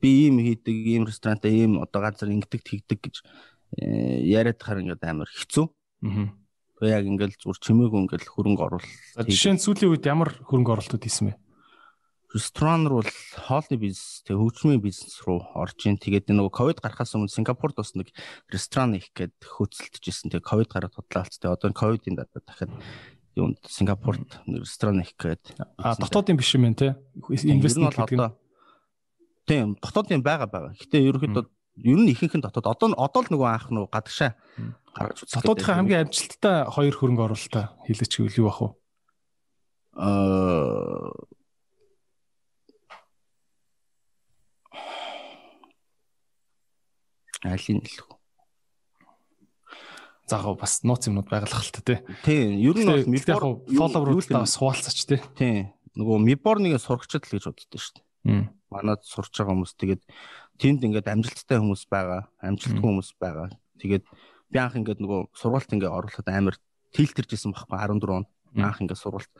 би 0.00 0.08
ийм 0.26 0.38
хийдэг, 0.38 0.76
ийм 0.86 1.06
ресторанта 1.06 1.50
ийм 1.50 1.82
одоо 1.82 2.02
газар 2.02 2.30
ингэдэг 2.30 2.62
тэгдэг 2.62 2.98
гэж 3.02 3.16
э, 3.82 4.22
яриад 4.22 4.62
хаар 4.62 4.78
ингээд 4.78 5.02
амар 5.02 5.26
хэцүү. 5.26 5.66
Аа. 6.06 6.30
Тэгээ 6.78 6.94
яг 6.94 7.06
ингээд 7.10 7.34
зур 7.42 7.58
чимээгүй 7.58 8.06
ингээд 8.06 8.30
хөрөнгө 8.30 8.62
оруулалт. 8.62 9.26
Жишээ 9.26 9.58
нь 9.58 9.62
сүүлийн 9.62 9.90
үед 9.90 10.06
ямар 10.06 10.30
хөрөнгө 10.46 10.70
оруулалтууд 10.70 11.02
хийсэн 11.02 11.34
бэ? 11.34 11.38
Ресторан 12.28 12.86
руу 12.86 13.02
хоолны 13.02 13.76
бизнес, 13.80 14.22
тэгээ 14.22 14.38
хөгжмийн 14.38 14.82
бизнес 14.84 15.18
руу 15.26 15.42
орж 15.58 15.80
ийн. 15.88 15.98
Тэгээд 15.98 16.30
нөгөө 16.30 16.54
ковид 16.54 16.78
гарахаас 16.78 17.16
өмнө 17.18 17.32
Сингапурд 17.32 17.74
бас 17.74 17.96
нэг 17.98 18.12
ресторан 18.52 18.94
их 19.00 19.10
гээд 19.16 19.34
хөөцөлдөж 19.42 20.04
ирсэн. 20.04 20.30
Тэгээ 20.30 20.44
ковид 20.44 20.68
гараад 20.68 20.92
худлаалц. 20.92 21.40
Тэгээ 21.40 21.56
одоо 21.56 21.72
ковидын 21.72 22.20
дараа 22.20 22.44
дахиад 22.44 22.76
юунд 23.38 23.62
Сингапурд 23.64 24.42
ресторан 24.46 25.00
их 25.00 25.14
гээд. 25.14 25.54
А 25.78 25.94
дотоодын 25.94 26.36
биш 26.36 26.52
юм 26.58 26.66
байна 26.66 26.74
те. 26.74 26.88
Инвестмент 27.30 27.94
гэдэг 27.94 28.18
нь 28.18 28.34
Тийм 29.48 29.78
дотоодын 29.80 30.20
байгаа 30.20 30.50
байгаа. 30.50 30.72
Гэтэ 30.76 31.00
ерөнхийдөө 31.08 31.44
ер 31.88 31.98
нь 32.04 32.12
ихэнх 32.12 32.36
нь 32.36 32.44
дотоод 32.44 32.68
одоо 32.68 32.92
одоо 33.00 33.22
л 33.24 33.32
нөгөө 33.32 33.48
анх 33.48 33.72
нөгөө 33.72 33.88
гадагшаа 33.88 34.36
гаргаж 34.92 35.24
үзсэн. 35.24 35.40
Дотоодынхаа 35.40 35.76
хамгийн 35.80 36.04
амжилттай 36.04 36.56
хоёр 36.68 36.94
хөрөнгө 36.98 37.24
оруулалтаа 37.24 37.64
хэлээч 37.88 38.12
гэвэл 38.12 38.38
юу 38.44 38.48
бах 38.52 38.60
вэ? 38.60 38.68
Аа 39.96 41.16
Айлын 47.48 47.80
л 47.80 47.96
хөө. 48.02 48.17
Заагаа 50.28 50.54
бас 50.60 50.84
нууц 50.84 51.08
юмнууд 51.08 51.28
байгалах 51.28 51.64
л 51.64 51.72
та 51.72 51.80
тий. 51.80 51.98
Тийм, 52.22 52.60
ер 52.60 52.76
нь 52.76 52.84
бол 52.84 53.08
мибор 53.08 53.42
фолловеруудаа 53.64 54.44
бас 54.44 54.56
хуваалцаач 54.60 54.98
тий. 55.08 55.20
Тийм. 55.34 55.72
Нөгөө 55.96 56.18
мибор 56.20 56.60
нэг 56.60 56.76
сурагчд 56.78 57.24
л 57.24 57.32
гэж 57.32 57.48
боддоо 57.48 57.80
шүү 57.80 57.96
дээ 57.96 58.06
манад 58.70 59.04
сурч 59.04 59.32
байгаа 59.32 59.56
хүмүүс 59.56 59.74
тэгээд 59.80 60.02
тэнд 60.60 60.84
ингээд 60.84 61.08
амжилттай 61.08 61.58
хүмүүс 61.60 61.88
байгаа, 61.88 62.28
амжилтгүй 62.44 62.84
хүмүүс 62.84 63.10
байгаа. 63.16 63.48
Тэгээд 63.80 64.04
би 64.52 64.56
анх 64.60 64.76
ингээд 64.76 65.00
нөгөө 65.00 65.32
сургуульд 65.32 65.72
ингээд 65.72 65.96
оруулахад 65.96 66.28
амар 66.28 66.56
тэлтэржсэн 66.92 67.56
байхгүй 67.56 67.78
14 67.80 68.12
он. 68.12 68.24
Анх 68.60 68.80
ингээд 68.84 69.00
сургуульд 69.00 69.32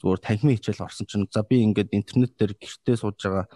зүгээр 0.00 0.20
танхимын 0.20 0.56
хичээл 0.60 0.84
орсон 0.84 1.06
чинь 1.08 1.28
за 1.32 1.44
би 1.44 1.64
ингээд 1.64 1.96
интернет 1.96 2.36
дээр 2.36 2.52
гэртээ 2.56 2.96
сууж 3.00 3.16
байгаа 3.20 3.46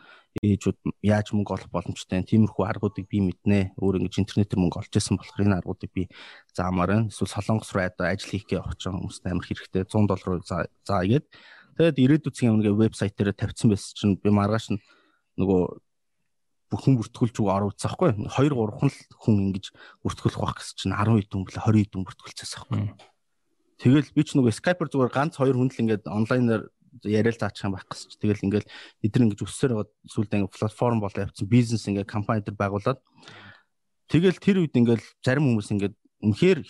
ээжүүд 0.42 0.78
яаж 1.06 1.30
мөнгө 1.30 1.54
олох 1.54 1.70
боломжтой 1.70 2.18
вэ? 2.18 2.26
Тиймэрхүү 2.26 2.64
аргуудыг 2.66 3.06
би 3.06 3.22
мэднэ. 3.22 3.78
Өөр 3.78 4.02
ингэж 4.02 4.18
интернетээр 4.18 4.58
мөнгө 4.58 4.82
олж 4.82 4.92
исэн 4.98 5.14
болохоор 5.14 5.46
энэ 5.46 5.58
аргуудыг 5.62 5.90
би 5.94 6.10
заамаар 6.50 7.06
нь 7.06 7.10
эсвэл 7.14 7.30
Солонгос 7.30 7.70
руу 7.70 7.86
ажил 7.86 8.30
хийх 8.34 8.50
гэж 8.50 8.58
явах 8.58 8.74
хүмүүст 8.74 9.22
амар 9.30 9.46
хэрэгтэй. 9.46 9.86
100 9.86 10.10
доллар 10.10 10.42
за 10.42 10.66
за 10.82 11.06
игээд 11.06 11.26
тэгээд 11.78 12.02
ирээдүйд 12.02 12.34
цэгийн 12.34 12.54
өмнө 12.58 12.74
вебсайт 12.74 13.14
дээр 13.14 13.30
тавьсан 13.38 13.70
байсан 13.70 13.94
чинь 13.94 14.18
би 14.18 14.30
маргааш 14.34 14.74
нь 14.74 14.82
нөгөө 15.38 15.62
бүхэн 16.74 16.98
бүртгүүлж 16.98 17.36
үг 17.38 17.48
оруулсан 17.54 17.90
байхгүй 17.94 18.10
2 18.26 18.50
3хан 18.50 18.90
л 18.90 18.98
хүн 19.22 19.36
ингэж 19.54 19.66
бүртгүүлэх 20.02 20.40
байх 20.42 20.58
гэсэн 20.58 20.76
чинь 20.82 20.94
10 20.98 21.22
хэдэн 21.22 21.38
хүн 21.38 21.46
блэ 21.46 21.62
20 21.62 21.78
хэдэн 21.86 22.02
бүртгүүлчихсэн 22.02 22.58
байхгүй. 22.66 22.82
Тэгэл 23.78 24.10
би 24.14 24.22
ч 24.26 24.28
нөгөө 24.34 24.54
Skype-аар 24.58 24.90
зүгээр 24.90 25.12
ганц 25.14 25.34
хоёр 25.38 25.56
хүн 25.58 25.70
л 25.70 25.80
ингэж 25.82 26.02
онлайнаар 26.08 26.62
яриад 27.02 27.40
заачих 27.40 27.66
юм 27.66 27.74
байх 27.74 27.86
чинь. 27.90 28.14
Тэгэл 28.22 28.46
ингээл 28.46 28.68
эдгээр 29.02 29.24
ингэж 29.26 29.40
өссөөр 29.42 29.72
байгаа 29.74 29.90
сүлд 30.06 30.30
ингэ 30.30 30.54
платформ 30.54 31.00
болоо 31.02 31.26
явцсан 31.26 31.48
бизнес 31.50 31.88
ингэ 31.90 32.06
компани 32.06 32.46
дээр 32.46 32.54
байгуулад. 32.54 33.02
Тэгэл 34.06 34.38
тэр 34.38 34.56
үед 34.62 34.74
ингээл 34.78 35.04
зарим 35.24 35.50
хүмүүс 35.50 35.68
ингээд 35.74 35.94
үнэхээр 36.22 36.60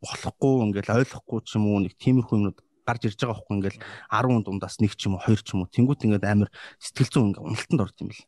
болохгүй 0.00 0.54
ингээл 0.70 0.94
ойлгохгүй 1.02 1.38
ч 1.44 1.56
юм 1.56 1.64
уу 1.68 1.80
нэг 1.84 1.94
тиймэрхүү 2.00 2.36
юмнууд 2.36 2.58
гарч 2.86 3.02
ирж 3.08 3.18
байгаа 3.20 3.36
байхгүй 3.36 3.54
ингээл 3.58 3.78
10 4.10 4.44
дундаас 4.46 4.76
нэг 4.80 4.92
ч 4.96 5.08
юм 5.08 5.14
уу 5.16 5.24
хоёр 5.24 5.40
ч 5.40 5.48
юм 5.52 5.60
уу. 5.64 5.72
Тэнгуут 5.72 6.04
ингээд 6.04 6.24
амар 6.24 6.48
сэтгэл 6.80 7.12
зүйн 7.12 7.26
ингээд 7.32 7.44
уналтанд 7.44 7.84
орд 7.84 7.96
юм 8.00 8.08
бэл. 8.08 8.24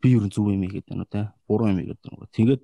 би 0.00 0.08
юу 0.16 0.26
зөв 0.32 0.48
юм 0.48 0.64
ийгээд 0.64 0.88
байна 0.88 1.04
уу 1.04 1.12
те 1.12 1.20
буруу 1.44 1.68
юм 1.68 1.78
ийгээд 1.80 2.00
байна 2.02 2.18
уу 2.24 2.32
тэгээд 2.32 2.62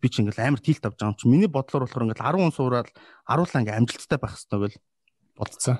би 0.00 0.06
чи 0.08 0.22
ингээл 0.22 0.46
амар 0.46 0.60
тилт 0.62 0.84
авч 0.86 0.98
байгаа 0.98 1.12
юм 1.12 1.18
чи. 1.18 1.28
Миний 1.28 1.50
бодлоор 1.50 1.84
болохоор 1.84 2.06
ингээл 2.06 2.26
10 2.26 2.38
хүн 2.38 2.54
суураад 2.54 2.88
аруулаа 3.26 3.60
ингээл 3.62 3.80
амжилттай 3.82 4.18
байх 4.18 4.34
хэрэгтэй 4.34 4.58
гэл 4.62 4.78
бодцоо. 5.36 5.76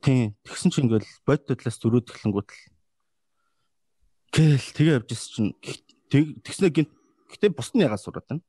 Тийм. 0.00 0.32
Тэгсэн 0.48 0.70
чи 0.72 0.80
ингээл 0.80 1.08
бодит 1.28 1.48
талаас 1.48 1.76
зөрөөд 1.76 2.08
эхлэнгүүт 2.08 2.48
л 2.48 2.60
гээл 4.32 4.68
тэгээ 4.72 4.96
явж 4.96 5.08
ирсэн 5.12 5.52
чинь 6.08 6.40
тэгснэ 6.40 6.72
гинт 6.72 6.92
гэтээ 7.30 7.52
бус 7.52 7.70
нь 7.76 7.84
ягаад 7.84 8.00
сураад 8.00 8.26
байна. 8.30 8.42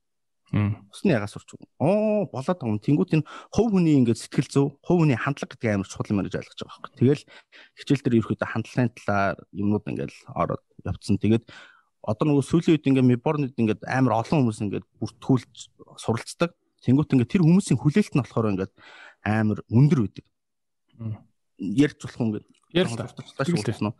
Бус 0.51 1.01
нь 1.03 1.11
ягаад 1.11 1.31
сурч. 1.31 1.55
Оо 1.79 2.27
болоод 2.27 2.59
байгаа 2.59 2.71
юм. 2.71 2.79
Тэнгүүт 2.79 3.15
энэ 3.15 3.27
хувь 3.55 3.71
хүний 3.71 3.95
ингээд 3.99 4.19
сэтгэл 4.19 4.51
зүй, 4.51 4.65
хувь 4.83 4.99
хүний 5.03 5.15
хандлага 5.15 5.55
гэдэг 5.55 5.71
амар 5.75 5.87
чухал 5.87 6.11
юм 6.11 6.19
гэж 6.27 6.35
ойлгож 6.39 6.59
байгаа 6.59 6.75
байхгүй. 6.75 6.99
Тэгэл 6.99 7.23
хичээл 7.79 8.03
дээр 8.03 8.19
ерөөхдөө 8.19 8.49
хандлагын 8.51 8.91
талаар 8.91 9.37
юмнууд 9.55 9.85
ингээд 9.87 10.13
ороод 10.35 10.63
явцсан. 10.83 11.15
Тэгээд 11.23 11.45
одоо 12.03 12.25
нөгөө 12.27 12.43
сүүлийн 12.51 12.73
үед 12.75 12.87
ингээд 12.91 13.11
миборнод 13.15 13.55
ингээд 13.55 13.81
амар 13.87 14.13
олон 14.19 14.43
хүмүүс 14.43 14.59
ингээд 14.59 14.85
бүртгүүлж 14.99 15.55
суралцдаг. 16.03 16.51
Тэнгүүт 16.83 17.13
ингээд 17.15 17.31
тэр 17.31 17.43
хүмүүсийн 17.47 17.79
хүлээлт 17.79 18.11
нь 18.11 18.19
болохоор 18.19 18.51
ингээд 18.51 18.73
амар 19.23 19.63
өндөр 19.71 19.99
үүдэг. 20.03 20.25
Ярьж 21.61 22.01
болох 22.01 22.17
юм 22.17 22.27
ингээд. 22.33 22.47
Ярьж 22.73 22.91
байна. 22.97 23.93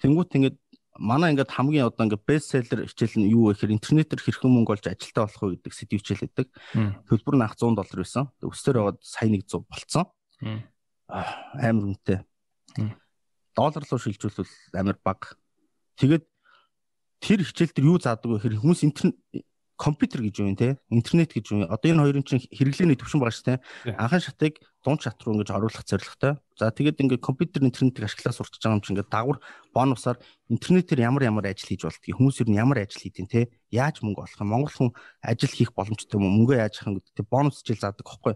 Тэнгүүт 0.00 0.32
ингээд 0.40 0.56
манай 0.98 1.34
ингээд 1.34 1.52
хамгийн 1.52 1.86
одоо 1.90 2.08
ингээд 2.08 2.24
бестселлер 2.24 2.88
хичээл 2.88 3.18
нь 3.20 3.28
юу 3.28 3.52
вэ 3.52 3.58
гэхээр 3.58 3.76
интернетээр 3.76 4.20
хэрхэн 4.24 4.50
мөнгө 4.50 4.72
олж 4.78 4.86
ажилтаа 4.88 5.28
болох 5.28 5.42
вэ 5.42 5.50
гэдэг 5.60 5.72
сэдв 5.76 5.98
хичээл 6.00 6.24
байдаг. 6.24 6.46
Төлбөр 7.10 7.36
нь 7.36 7.44
ах 7.44 7.54
100 7.58 7.76
доллар 7.76 8.00
байсан. 8.00 8.24
Өстөр 8.40 8.80
яваад 8.80 8.98
сая 9.02 9.28
100 9.28 9.68
болцсон. 9.68 10.06
Амар 11.10 11.84
үнэтэй. 11.92 12.24
Доллар 13.52 13.82
руу 13.84 13.98
шилжүүлвэл 14.00 14.54
амар 14.72 14.96
бага. 15.02 15.36
Тэгээд 15.98 16.24
тэр 17.20 17.40
хичээл 17.42 17.74
дээр 17.74 17.90
юу 17.90 17.98
заадаг 17.98 18.30
вэ 18.30 18.38
гэхээр 18.38 18.62
хүмүүс 18.62 18.80
интернет 18.86 19.18
компьютер 19.76 20.22
гэж 20.22 20.34
юу 20.40 20.48
юм 20.52 20.56
те 20.56 20.78
интернет 20.90 21.34
гэж 21.34 21.44
юу 21.50 21.66
одоо 21.66 21.88
энэ 21.90 22.02
хоёрын 22.02 22.24
чинь 22.26 22.42
хэрэглээний 22.46 22.98
төвшин 22.98 23.20
байгаа 23.20 23.34
шүү 23.34 23.48
те 23.48 23.54
анхан 23.98 24.22
шатыг 24.22 24.62
дунд 24.84 25.02
шат 25.02 25.18
руу 25.22 25.34
ингэж 25.34 25.50
оруулах 25.50 25.82
зорилготой 25.82 26.38
за 26.58 26.70
тэгээд 26.70 27.02
ингээд 27.02 27.22
компьютер 27.22 27.66
интернетийг 27.66 28.06
ашиглаад 28.06 28.38
сурч 28.38 28.54
байгаа 28.62 28.78
юм 28.78 28.82
чинь 28.86 28.94
ингээд 28.94 29.10
дагвар 29.10 29.38
бонусаар 29.74 30.18
интернетээр 30.48 31.00
ямар 31.02 31.22
ямар 31.26 31.44
ажил 31.50 31.68
хийж 31.68 31.82
болдгийг 31.82 32.16
хүмүүс 32.16 32.40
ер 32.42 32.48
нь 32.50 32.60
ямар 32.60 32.78
ажил 32.86 33.02
хийдин 33.02 33.26
те 33.26 33.50
яаж 33.74 33.98
мөнгө 34.02 34.22
олох 34.22 34.40
юм? 34.40 34.50
Монгол 34.52 34.74
хүн 34.74 34.90
ажил 35.22 35.50
хийх 35.50 35.74
боломжтой 35.74 36.20
юм 36.22 36.30
мөнгөө 36.30 36.62
яаж 36.62 36.78
юм 36.86 37.00
гэдэг 37.00 37.14
те 37.18 37.22
бонус 37.26 37.58
хичээл 37.58 37.82
заадаг 37.82 38.06
байхгүй 38.06 38.34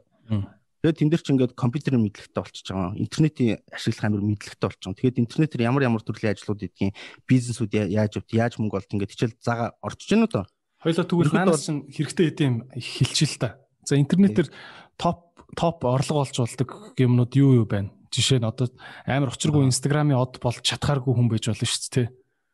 Тэгээд 0.79 0.99
тэн 1.03 1.11
дээр 1.11 1.23
чи 1.27 1.33
ингээд 1.35 1.59
компьютерийн 1.59 2.07
мэдлэгтэй 2.07 2.39
болчихж 2.39 2.71
байгаа. 2.71 2.95
Интернетийн 2.95 3.59
ашиглах 3.67 4.07
амир 4.07 4.23
мэдлэгтэй 4.23 4.63
болчихсон. 4.63 4.95
Тэгээд 4.95 5.21
интернетээр 5.27 5.67
ямар 5.67 5.83
ямар 5.91 6.03
төрлийн 6.07 6.39
ажлууд 6.39 6.63
идэгин 6.63 6.95
бизнесүүд 7.27 7.91
яаж 7.91 8.23
явт, 8.23 8.31
яаж 8.31 8.55
мөнгө 8.63 8.79
олт 8.79 8.93
ингээд 8.95 9.11
хичээл 9.11 9.43
заага 9.43 9.75
орчиж 9.83 10.15
гэнэ 10.15 10.31
үү. 10.31 10.47
Хоёлоо 10.79 11.05
тэгвэл 11.05 11.35
манаас 11.35 11.67
чинь 11.67 11.87
хэрэгтэй 11.91 12.27
хэдэм 12.31 12.55
хэлчихэл 12.75 13.39
та. 13.43 13.59
За 13.83 13.99
интернетээр 13.99 14.47
топ 14.95 15.35
топ 15.59 15.83
орлого 15.83 16.23
олж 16.23 16.39
болдог 16.39 16.95
юмнууд 16.95 17.33
юу 17.35 17.63
юу 17.63 17.67
байна? 17.67 17.91
Жишээ 18.15 18.39
нь 18.39 18.47
одоо 18.47 18.71
амар 19.03 19.35
учиргүй 19.35 19.67
инстаграмын 19.67 20.15
од 20.15 20.39
болж 20.39 20.63
чадхааргүй 20.63 21.19
хүн 21.19 21.27
байж 21.27 21.51
болно 21.51 21.67
шүү 21.67 21.91
дээ. 21.91 22.09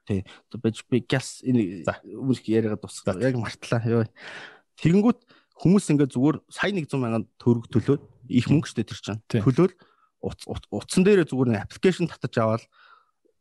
Тий. 0.08 0.20
Бэж 0.56 0.88
би 0.88 1.04
гяс 1.04 1.44
энэ 1.44 1.84
өмнөх 1.84 2.44
яриагаа 2.48 2.80
дуусгав. 2.80 3.20
Яг 3.20 3.36
мартлаа. 3.36 3.84
Йоо. 3.84 4.08
Тэгэнгүүт 4.80 5.20
хүмүүс 5.60 5.92
ингээд 5.92 6.16
зүгээр 6.16 6.38
сая 6.48 6.72
100 6.72 6.96
мянган 6.96 7.24
төгрөг 7.36 7.68
төлөөд 7.72 8.02
их 8.32 8.48
мөнгө 8.48 8.68
штэ 8.68 8.88
тэр 8.88 9.00
чинь. 9.04 9.20
Төлөөл 9.28 9.76
утсан 10.24 11.04
дээрээ 11.04 11.28
зүгээр 11.28 11.50
нэг 11.52 11.64
аппликейшн 11.68 12.08
татаж 12.08 12.34
аваад 12.40 12.64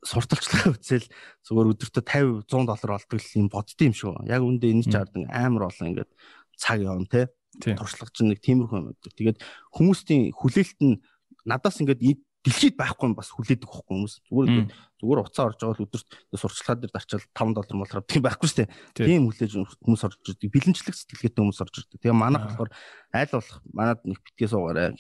сурталчилгаа 0.04 0.76
үзэл 0.76 1.08
зүгээр 1.48 1.72
өдөртөө 1.74 2.04
50 2.04 2.46
100 2.48 2.68
доллар 2.68 2.92
олдог 3.00 3.20
юм 3.36 3.48
боддсон 3.48 3.88
юм 3.88 3.96
шүү. 3.96 4.12
Яг 4.28 4.44
үндэ 4.44 4.68
энэ 4.72 4.86
ч 4.88 4.94
ард 5.00 5.16
амар 5.32 5.72
олон 5.72 5.90
ингээд 5.96 6.12
цаг 6.60 6.84
явна 6.84 7.08
те. 7.08 7.32
Туршлага 7.60 8.12
чинь 8.12 8.34
нэг 8.34 8.44
тиймэрхүү 8.44 8.78
юм 8.78 8.88
байдаг. 8.92 9.12
Тэгээд 9.16 9.40
хүмүүсийн 9.74 10.36
хүлээлт 10.36 10.80
нь 10.84 11.00
надаас 11.48 11.80
ингээд 11.80 12.02
дэлхийд 12.44 12.76
байхгүй 12.76 13.08
юм 13.08 13.16
бас 13.16 13.32
хүлээдэг 13.32 13.70
хөхгүй 13.72 13.96
хүмүүс. 13.96 14.16
Зүгээр 14.28 14.68
зүгээр 15.00 15.20
уцаа 15.24 15.48
орж 15.48 15.64
байгаа 15.64 15.80
л 15.80 15.86
өдөрт 15.88 16.10
сурчлагаа 16.36 16.76
дээр 16.76 16.92
дарчаал 16.92 17.24
5 17.32 17.56
доллар 17.56 17.78
молроо 17.80 18.04
тийм 18.04 18.24
байхгүй 18.28 18.48
шүү 18.52 18.60
дээ. 18.68 18.70
Тийм 19.00 19.32
хүлээж 19.32 19.52
хүмүүс 19.80 20.04
орж 20.04 20.20
ирдэг. 20.28 20.52
Бэлэнчлэг 20.52 20.92
сэтгэлгээтэй 20.92 21.40
хүмүүс 21.40 21.62
орж 21.64 21.76
ирдэг. 21.80 22.00
Тэгээ 22.04 22.20
манайх 22.20 22.44
болохоор 22.52 22.72
айл 23.16 23.32
болох 23.32 23.58
манад 23.72 24.00
нэг 24.04 24.20
битгээс 24.20 24.52
суугаарай. 24.52 24.92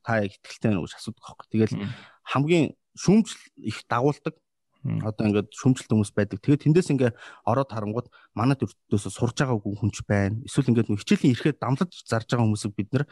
Та 0.00 0.24
яг 0.24 0.32
ихтэлтэй 0.32 0.72
уу 0.72 0.88
гэж 0.88 0.96
асуудаг 0.96 1.20
хөхгүй. 1.20 1.48
Тэгэл 1.52 1.74
хамгийн 2.32 2.79
шүүмжил 2.96 3.40
их 3.60 3.84
дагуулдаг. 3.88 4.34
Одоо 4.80 5.28
ингээд 5.28 5.52
шүүмжилт 5.52 5.92
хүмүүс 5.92 6.12
байдаг. 6.16 6.40
Тэгээд 6.40 6.64
тэндээс 6.64 6.88
ингээ 6.88 7.12
ороод 7.44 7.68
харангууд 7.68 8.08
манай 8.32 8.56
төртөөс 8.56 9.12
сурж 9.12 9.36
байгаагүй 9.44 9.76
хүнч 9.76 10.08
байна. 10.08 10.40
Эсвэл 10.48 10.72
ингээд 10.72 10.88
нэг 10.88 11.04
хичээлийн 11.04 11.36
ирэхэд 11.36 11.60
дамлаж 11.60 11.92
зарж 12.08 12.32
байгаа 12.32 12.48
хүмүүсийг 12.48 12.72
бид 12.72 12.88
нэр 12.96 13.04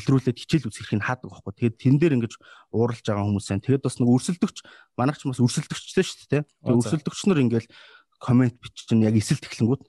илрүүлээд 0.00 0.40
хичээл 0.40 0.72
үзэхийг 0.72 1.04
хаадаг 1.04 1.28
байхгүй. 1.28 1.76
Тэгээд 1.76 1.76
тэн 1.76 1.96
дээр 2.00 2.16
ингэж 2.16 2.32
ууралж 2.72 3.04
байгаа 3.04 3.28
хүмүүс 3.28 3.46
байна. 3.52 3.64
Тэгээд 3.68 3.84
бас 3.84 3.96
нэг 4.00 4.08
өрсөлдөгч 4.08 4.58
манайх 4.96 5.18
ч 5.20 5.28
бас 5.28 5.40
өрсөлдөгчтэй 5.44 6.04
шүү 6.08 6.28
дээ. 6.32 6.42
Тэгээд 6.48 6.80
өрсөлдөгч 6.88 7.20
нар 7.28 7.40
ингээл 7.44 7.68
комент 8.16 8.56
биччихэн 8.56 9.04
яг 9.04 9.12
эсэлт 9.20 9.44
эхлэнгүүд 9.44 9.84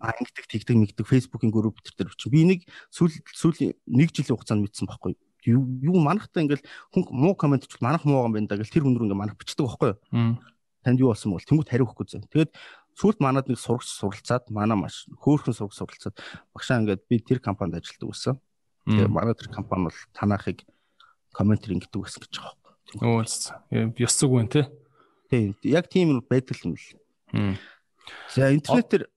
а 0.00 0.12
ингэдэг 0.16 0.44
тэгдэг 0.52 0.76
мигдэг 0.76 1.04
фейсбુકийн 1.08 1.52
групп 1.52 1.80
дээр 1.84 2.12
бичих. 2.12 2.32
Би 2.32 2.44
нэг 2.44 2.60
сүүл 2.92 3.12
сүүлийн 3.32 3.72
нэг 3.88 4.12
жилийн 4.12 4.36
хугацаанд 4.36 4.64
мэдсэн 4.64 4.88
байхгүй 4.88 5.16
юу 5.16 5.25
манахта 5.54 6.42
ингээл 6.42 6.64
хүн 6.90 7.02
муу 7.10 7.34
комент 7.38 7.68
ч 7.68 7.78
манах 7.80 8.02
муу 8.02 8.26
юм 8.26 8.34
байна 8.34 8.50
да 8.50 8.58
гэл 8.58 8.72
тэр 8.72 8.82
хүн 8.82 8.96
рүү 8.98 9.06
ингээ 9.06 9.20
манах 9.22 9.38
бичдэг 9.38 9.62
байхгүй 9.62 9.94
юу. 9.94 10.38
Танд 10.82 11.00
юу 11.00 11.10
болсон 11.14 11.32
бол 11.34 11.46
тэнгуут 11.46 11.70
хариу 11.70 11.86
өгөхгүй 11.86 12.06
зэ. 12.06 12.26
Тэгээд 12.26 12.52
сүүлд 12.96 13.18
манад 13.20 13.46
нэг 13.46 13.58
сурагч 13.60 13.86
суралцаад 13.90 14.48
манай 14.50 14.78
маш 14.78 15.04
хөөхөн 15.20 15.54
сурагч 15.54 15.76
суралцаад 15.76 16.16
багшаа 16.54 16.80
ингээд 16.80 17.02
би 17.06 17.20
тэр 17.20 17.38
компанид 17.44 17.82
ажилладаг 17.82 18.08
байсан. 18.08 18.34
Тэгээд 18.86 19.12
манай 19.12 19.34
тэр 19.34 19.50
компани 19.52 19.90
бол 19.90 19.98
танахыг 20.14 20.64
комментэр 21.34 21.76
ингэдэг 21.76 22.00
гэсэн 22.00 22.22
гэж 22.24 22.34
байгаа 22.40 22.54
байхгүй. 22.64 22.74
Өө 23.02 24.00
ёс 24.00 24.14
зүг 24.16 24.30
байна 24.32 24.50
те. 24.50 24.62
Тийм 25.28 25.58
яг 25.66 25.90
тийм 25.90 26.22
байдаг 26.24 26.56
юм 26.64 26.78
л. 26.78 27.58
За 28.30 28.54
интернетээр 28.54 29.10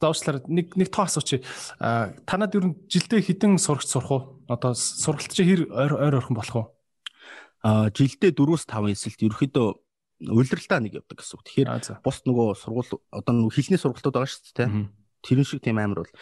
заавчлаар 0.00 0.42
нэг 0.48 0.74
нэг 0.74 0.88
тоо 0.88 1.04
асууч. 1.04 1.44
А 1.78 2.16
танад 2.24 2.56
ер 2.56 2.72
нь 2.72 2.76
жилдээ 2.88 3.20
хэдэн 3.20 3.60
сурагч 3.60 3.86
сурах 3.92 4.10
уу? 4.10 4.22
Одоо 4.48 4.72
сургалт 4.74 5.30
чи 5.30 5.44
хэр 5.44 5.68
ойр 5.68 5.92
ойр 6.00 6.14
орхон 6.18 6.36
болох 6.36 6.56
уу? 6.56 6.66
А 7.60 7.92
жилдээ 7.92 8.32
4-5 8.32 8.96
эсэлт 8.96 9.20
ерөөхдөө 9.20 9.68
улиралдаа 10.32 10.80
нэг 10.80 11.00
явдаг 11.00 11.20
гэсэн 11.20 11.36
үг. 11.36 11.44
Тэгэхээр 11.44 11.68
бус 12.00 12.18
нөгөө 12.24 12.48
сургууль 12.56 12.92
одоо 13.12 13.32
нөгөө 13.36 13.52
хилний 13.52 13.80
сургалтууд 13.80 14.16
байгаа 14.16 14.32
шүү 14.32 14.56
дээ. 14.56 14.68
Тэрэн 15.24 15.44
шиг 15.44 15.60
тийм 15.60 15.76
амар 15.76 16.04
бол 16.04 16.12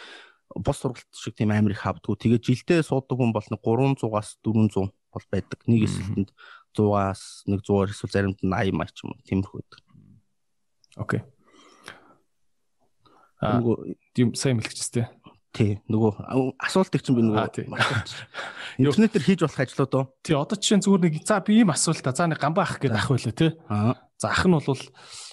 бус 0.59 0.77
сургалт 0.79 1.11
шиг 1.15 1.35
тийм 1.39 1.51
амар 1.55 1.71
их 1.71 1.83
хавдггүй. 1.83 2.15
Тэгээд 2.19 2.43
жилдээ 2.43 2.79
суудаг 2.83 3.15
хүн 3.15 3.31
бол 3.31 3.43
300-аас 3.43 4.39
400 4.43 4.91
бол 4.91 5.25
байдаг. 5.31 5.59
Нэг 5.67 5.87
эсэлтэнд 5.87 6.29
100-аас 6.75 7.47
100-аар 7.47 7.91
эсвэл 7.91 8.11
заримд 8.11 8.39
нь 8.43 8.51
80 8.51 8.75
маяг 8.75 8.91
ч 8.95 9.03
юм 9.03 9.15
уу 9.15 9.23
тиймэрхүү 9.27 9.57
байдаг. 9.59 9.79
Окей. 10.95 11.21
Нөгөө 13.39 13.95
тийм 14.11 14.35
сайн 14.35 14.59
мэлгчтэй. 14.59 15.07
Тий, 15.49 15.79
нөгөө 15.89 16.59
асуултыг 16.61 17.01
чинь 17.01 17.17
би 17.17 17.23
нөгөө 17.25 17.65
интернетээр 18.83 19.23
хийж 19.25 19.39
болох 19.41 19.59
ажлууд 19.63 19.93
уу? 19.97 20.05
Тий, 20.21 20.35
одоо 20.37 20.59
жишээ 20.59 20.85
зүгээр 20.85 21.03
нэг 21.09 21.15
за 21.25 21.39
би 21.41 21.63
ийм 21.63 21.73
асуулт 21.73 22.05
та 22.05 22.13
за 22.13 22.29
нэг 22.29 22.37
гамбаа 22.37 22.67
ах 22.67 22.77
гэдэг 22.77 22.99
ах 22.99 23.09
байлаа 23.09 23.33
тий. 23.33 23.51
За 24.21 24.29
ах 24.29 24.45
нь 24.45 24.53
бол 24.53 24.83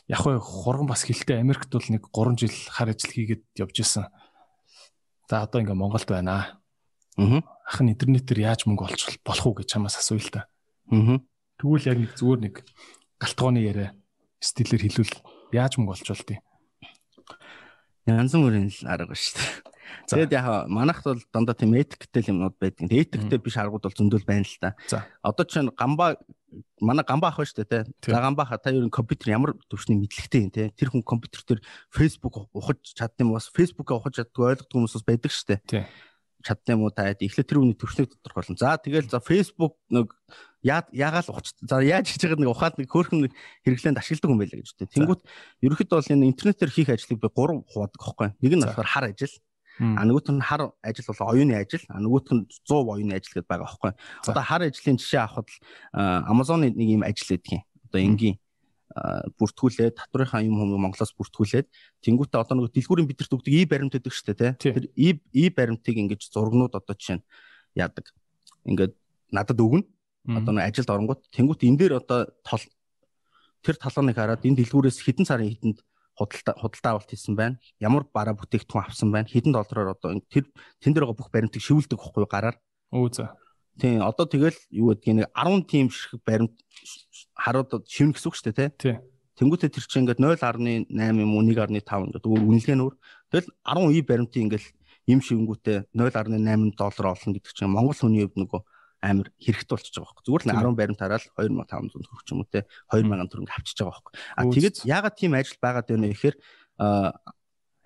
яг 0.08 0.20
хөө 0.22 0.40
хурган 0.40 0.88
бас 0.88 1.04
хилтэй 1.04 1.42
Америкт 1.42 1.68
бол 1.68 1.88
нэг 1.90 2.08
3 2.08 2.38
жил 2.40 2.56
хар 2.72 2.94
ажил 2.94 3.12
хийгээд 3.12 3.44
явж 3.60 3.76
исэн. 3.76 4.08
За 5.28 5.44
одоо 5.44 5.60
ингээ 5.60 5.76
Монголд 5.76 6.08
байна. 6.08 6.62
Аа. 7.18 7.42
Ах 7.66 7.82
нь 7.84 7.92
интернетээр 7.92 8.46
яаж 8.46 8.64
мөнгө 8.64 8.88
олж 8.88 9.20
болох 9.20 9.44
уу 9.50 9.58
гэж 9.60 9.68
чамаас 9.74 10.00
асууя 10.00 10.22
л 10.22 10.32
та. 10.32 10.48
Аа. 10.94 11.20
Тэгвэл 11.58 11.90
яг 11.92 11.98
нэг 12.00 12.12
зүгээр 12.16 12.40
нэг 12.40 12.54
галтгооны 13.20 13.60
яриа 13.60 13.92
стилээр 14.40 14.86
хэлвэл 14.86 15.12
яаж 15.52 15.76
мөнгө 15.76 15.92
олж 15.98 16.08
болдгийг 16.08 16.45
янз 18.06 18.32
бүрийн 18.38 18.70
л 18.70 18.86
арга 18.86 19.14
шүү 19.14 19.34
дээ. 19.38 19.74
Тэгээд 20.06 20.32
яг 20.34 20.46
манайхд 20.70 21.04
бол 21.06 21.22
дандаа 21.34 21.54
тийм 21.58 21.74
этиктэй 21.74 22.30
юмнууд 22.30 22.54
байдаг. 22.58 22.90
Этиктэй 22.90 23.38
биш 23.42 23.56
аргууд 23.58 23.86
бол 23.86 23.98
зөндөл 23.98 24.26
байна 24.26 24.46
л 24.46 24.58
та. 24.62 24.74
Одоо 25.22 25.44
чинь 25.46 25.70
гамбаа 25.74 26.14
манай 26.80 27.04
гамбаа 27.06 27.34
ах 27.34 27.38
ба 27.42 27.46
шүү 27.46 27.66
дээ 27.66 27.86
те. 27.86 27.90
За 28.06 28.22
гамбаа 28.22 28.46
ха 28.46 28.58
та 28.58 28.70
ер 28.70 28.86
нь 28.86 28.94
компьютер 28.94 29.34
ямар 29.34 29.58
төвшний 29.66 29.98
мэдлэгтэй 29.98 30.46
юм 30.46 30.50
те. 30.54 30.70
Тэр 30.70 30.94
хүн 30.94 31.02
компьютер 31.02 31.42
дээр 31.46 31.60
Facebook 31.90 32.50
ухаж 32.54 32.82
чадсан 32.94 33.26
юм 33.26 33.34
бас 33.34 33.50
Facebook-а 33.50 33.98
ухаж 33.98 34.22
чаддгүй 34.22 34.54
ойлгодог 34.54 34.70
хүмүүс 34.70 34.94
бас 34.94 35.06
байдаг 35.06 35.30
шүү 35.34 35.46
дээ 35.58 35.86
чадсан 36.44 36.80
юм 36.80 36.86
уу 36.86 36.92
та 36.92 37.12
эхлээд 37.12 37.48
тэр 37.48 37.60
үний 37.62 37.76
төвшнийг 37.76 38.12
тодорхойлно. 38.12 38.58
За 38.58 38.76
тэгэл 38.76 39.08
за 39.08 39.20
Facebook 39.20 39.78
нэг 39.88 40.12
яагаал 40.62 41.30
ухч 41.30 41.54
за 41.62 41.80
яаж 41.80 42.10
хийж 42.10 42.22
байгааг 42.26 42.42
нэг 42.42 42.50
ухаад 42.50 42.74
нэг 42.76 42.90
хөөрхөн 42.90 43.30
хэрэглээнд 43.64 44.00
ашигладаг 44.00 44.30
юм 44.30 44.40
байлаа 44.40 44.58
гэж 44.60 44.68
үү. 44.74 44.90
Тэнгүүт 44.92 45.22
ерөөхдөө 45.62 45.96
бол 45.96 46.12
энэ 46.12 46.28
интернетээр 46.32 46.72
хийх 46.74 46.90
ажлыг 46.90 47.20
би 47.22 47.28
гурав 47.30 47.62
хуваадаг 47.70 48.00
байхгүй. 48.02 48.28
Нэг 48.42 48.52
нь 48.58 48.64
болохоор 48.66 48.90
хар 48.90 49.06
ажил. 49.10 49.36
А 49.76 50.02
нөгөөх 50.08 50.32
нь 50.32 50.42
хар 50.42 50.72
ажил 50.82 51.06
бол 51.12 51.30
оюуны 51.30 51.54
ажил. 51.54 51.84
А 51.92 52.00
нөгөөх 52.00 52.32
нь 52.32 52.48
100 52.64 52.82
оюуны 52.82 53.14
ажил 53.14 53.34
гэдээ 53.36 53.50
байгаа 53.50 53.68
байхгүй. 53.68 53.92
Одоо 54.26 54.42
хар 54.42 54.62
ажлын 54.66 54.96
жишээ 54.96 55.22
авахад 55.22 55.48
Amazon-ы 55.92 56.72
нэг 56.72 56.88
юм 56.96 57.02
ажил 57.04 57.30
гэдэг 57.30 57.52
юм. 57.52 57.62
Одоо 57.86 58.00
энгийн 58.00 58.36
бүртгүүлээд 58.96 59.94
татврынхаа 60.00 60.40
юм 60.40 60.56
юм 60.56 60.80
Монголоос 60.80 61.12
бүртгүүлээд 61.16 61.68
тэнгуүтээ 62.00 62.40
одоо 62.40 62.54
нэг 62.56 62.72
дэлгүүрийн 62.72 63.08
бидэрт 63.08 63.32
өгдөг 63.36 63.52
и 63.52 63.68
баримт 63.68 63.96
өгдөг 63.96 64.12
шүү 64.12 64.32
дээ 64.32 64.56
тий. 64.56 64.72
Тэр 64.72 64.88
и 64.96 65.08
и 65.36 65.44
баримтыг 65.52 65.96
ингэж 66.00 66.32
зургнууд 66.32 66.72
одоо 66.72 66.94
жишээ 66.96 67.20
нь 67.20 67.24
яадаг. 67.76 68.08
Ингээд 68.64 68.96
надад 69.32 69.60
өгнө. 69.60 69.84
Одоо 70.26 70.52
нэг 70.56 70.72
ажилд 70.72 70.90
оронгууд 70.90 71.28
тэнгуүт 71.28 71.60
энэ 71.60 71.78
дээр 71.78 71.94
одоо 72.00 72.26
тол 72.40 72.64
тэр 73.60 73.76
талааныг 73.76 74.16
хараад 74.16 74.42
энэ 74.48 74.64
дэлгүүрээс 74.64 75.04
хэдэн 75.04 75.28
сарын 75.28 75.52
хэдэнд 75.52 75.78
худалдаа 76.16 76.54
худалдаа 76.56 76.92
авалт 76.96 77.10
хийсэн 77.12 77.36
байна. 77.36 77.60
Ямар 77.78 78.08
бараа 78.08 78.32
бүтээгдэхүүн 78.32 78.88
авсан 78.88 79.12
байна. 79.12 79.28
Хэдэн 79.28 79.52
доллараар 79.52 79.92
одоо 79.92 80.16
тэр 80.32 80.48
тэн 80.80 80.96
дээр 80.96 81.04
байгаа 81.04 81.20
бүх 81.20 81.30
баримтыг 81.30 81.60
шивүүлдэг 81.60 82.00
байхгүй 82.00 82.26
гараар. 82.26 82.56
Өө 82.90 83.12
за. 83.12 83.36
Тийм 83.76 84.00
одоо 84.00 84.24
тэгэл 84.24 84.56
юу 84.72 84.96
гэдгийг 84.96 85.16
нэг 85.20 85.28
10 85.36 85.68
тим 85.68 85.86
шиг 85.92 86.16
баримт 86.24 86.56
харууд 87.36 87.84
шивнэ 87.84 88.16
гэсэн 88.16 88.28
үг 88.32 88.36
шүү 88.36 88.52
дээ 88.52 88.70
тий. 88.80 88.96
Тэнгүүтээ 89.36 89.68
тэр 89.68 89.84
чинь 89.84 90.08
ингээд 90.08 90.20
0.8 90.24 90.88
юм 91.20 91.32
уу 91.36 91.44
1.5 91.44 91.76
ингээд 91.76 92.24
үнэлгээ 92.24 92.76
нөр. 92.80 92.96
Тэгэл 93.28 93.52
10 93.52 93.92
и 93.92 94.00
баримтын 94.00 94.44
ингээд 94.48 94.64
им 95.12 95.20
шивнгүүтээ 95.20 95.92
0.8 95.92 96.72
доллар 96.74 97.06
олно 97.12 97.32
гэдэг 97.36 97.52
чинь 97.52 97.68
Монгол 97.68 97.94
хүний 97.94 98.24
хувьд 98.24 98.40
нөгөө 98.40 98.60
амар 99.04 99.28
хэрэгтэй 99.36 99.76
болчихж 99.76 99.96
байгаа 100.00 100.08
байхгүй. 100.08 100.24
Зүгээр 100.26 100.42
л 100.42 100.52
10 100.56 100.80
баримт 100.80 101.00
хараад 101.04 101.24
2500 101.36 101.92
төгрөг 101.92 102.22
ч 102.24 102.28
юм 102.32 102.40
уу 102.42 102.48
те 102.48 102.64
2000 102.90 103.28
төгрөг 103.28 103.50
авчиж 103.52 103.76
байгаа 103.76 103.92
байхгүй. 103.92 104.12
А 104.34 104.42
тэгээд 104.50 104.76
ягаад 104.88 105.14
тийм 105.20 105.32
ажил 105.36 105.60
байгаад 105.60 105.86
байна 105.86 106.08
вэ 106.08 106.14
гэхээр 106.16 106.36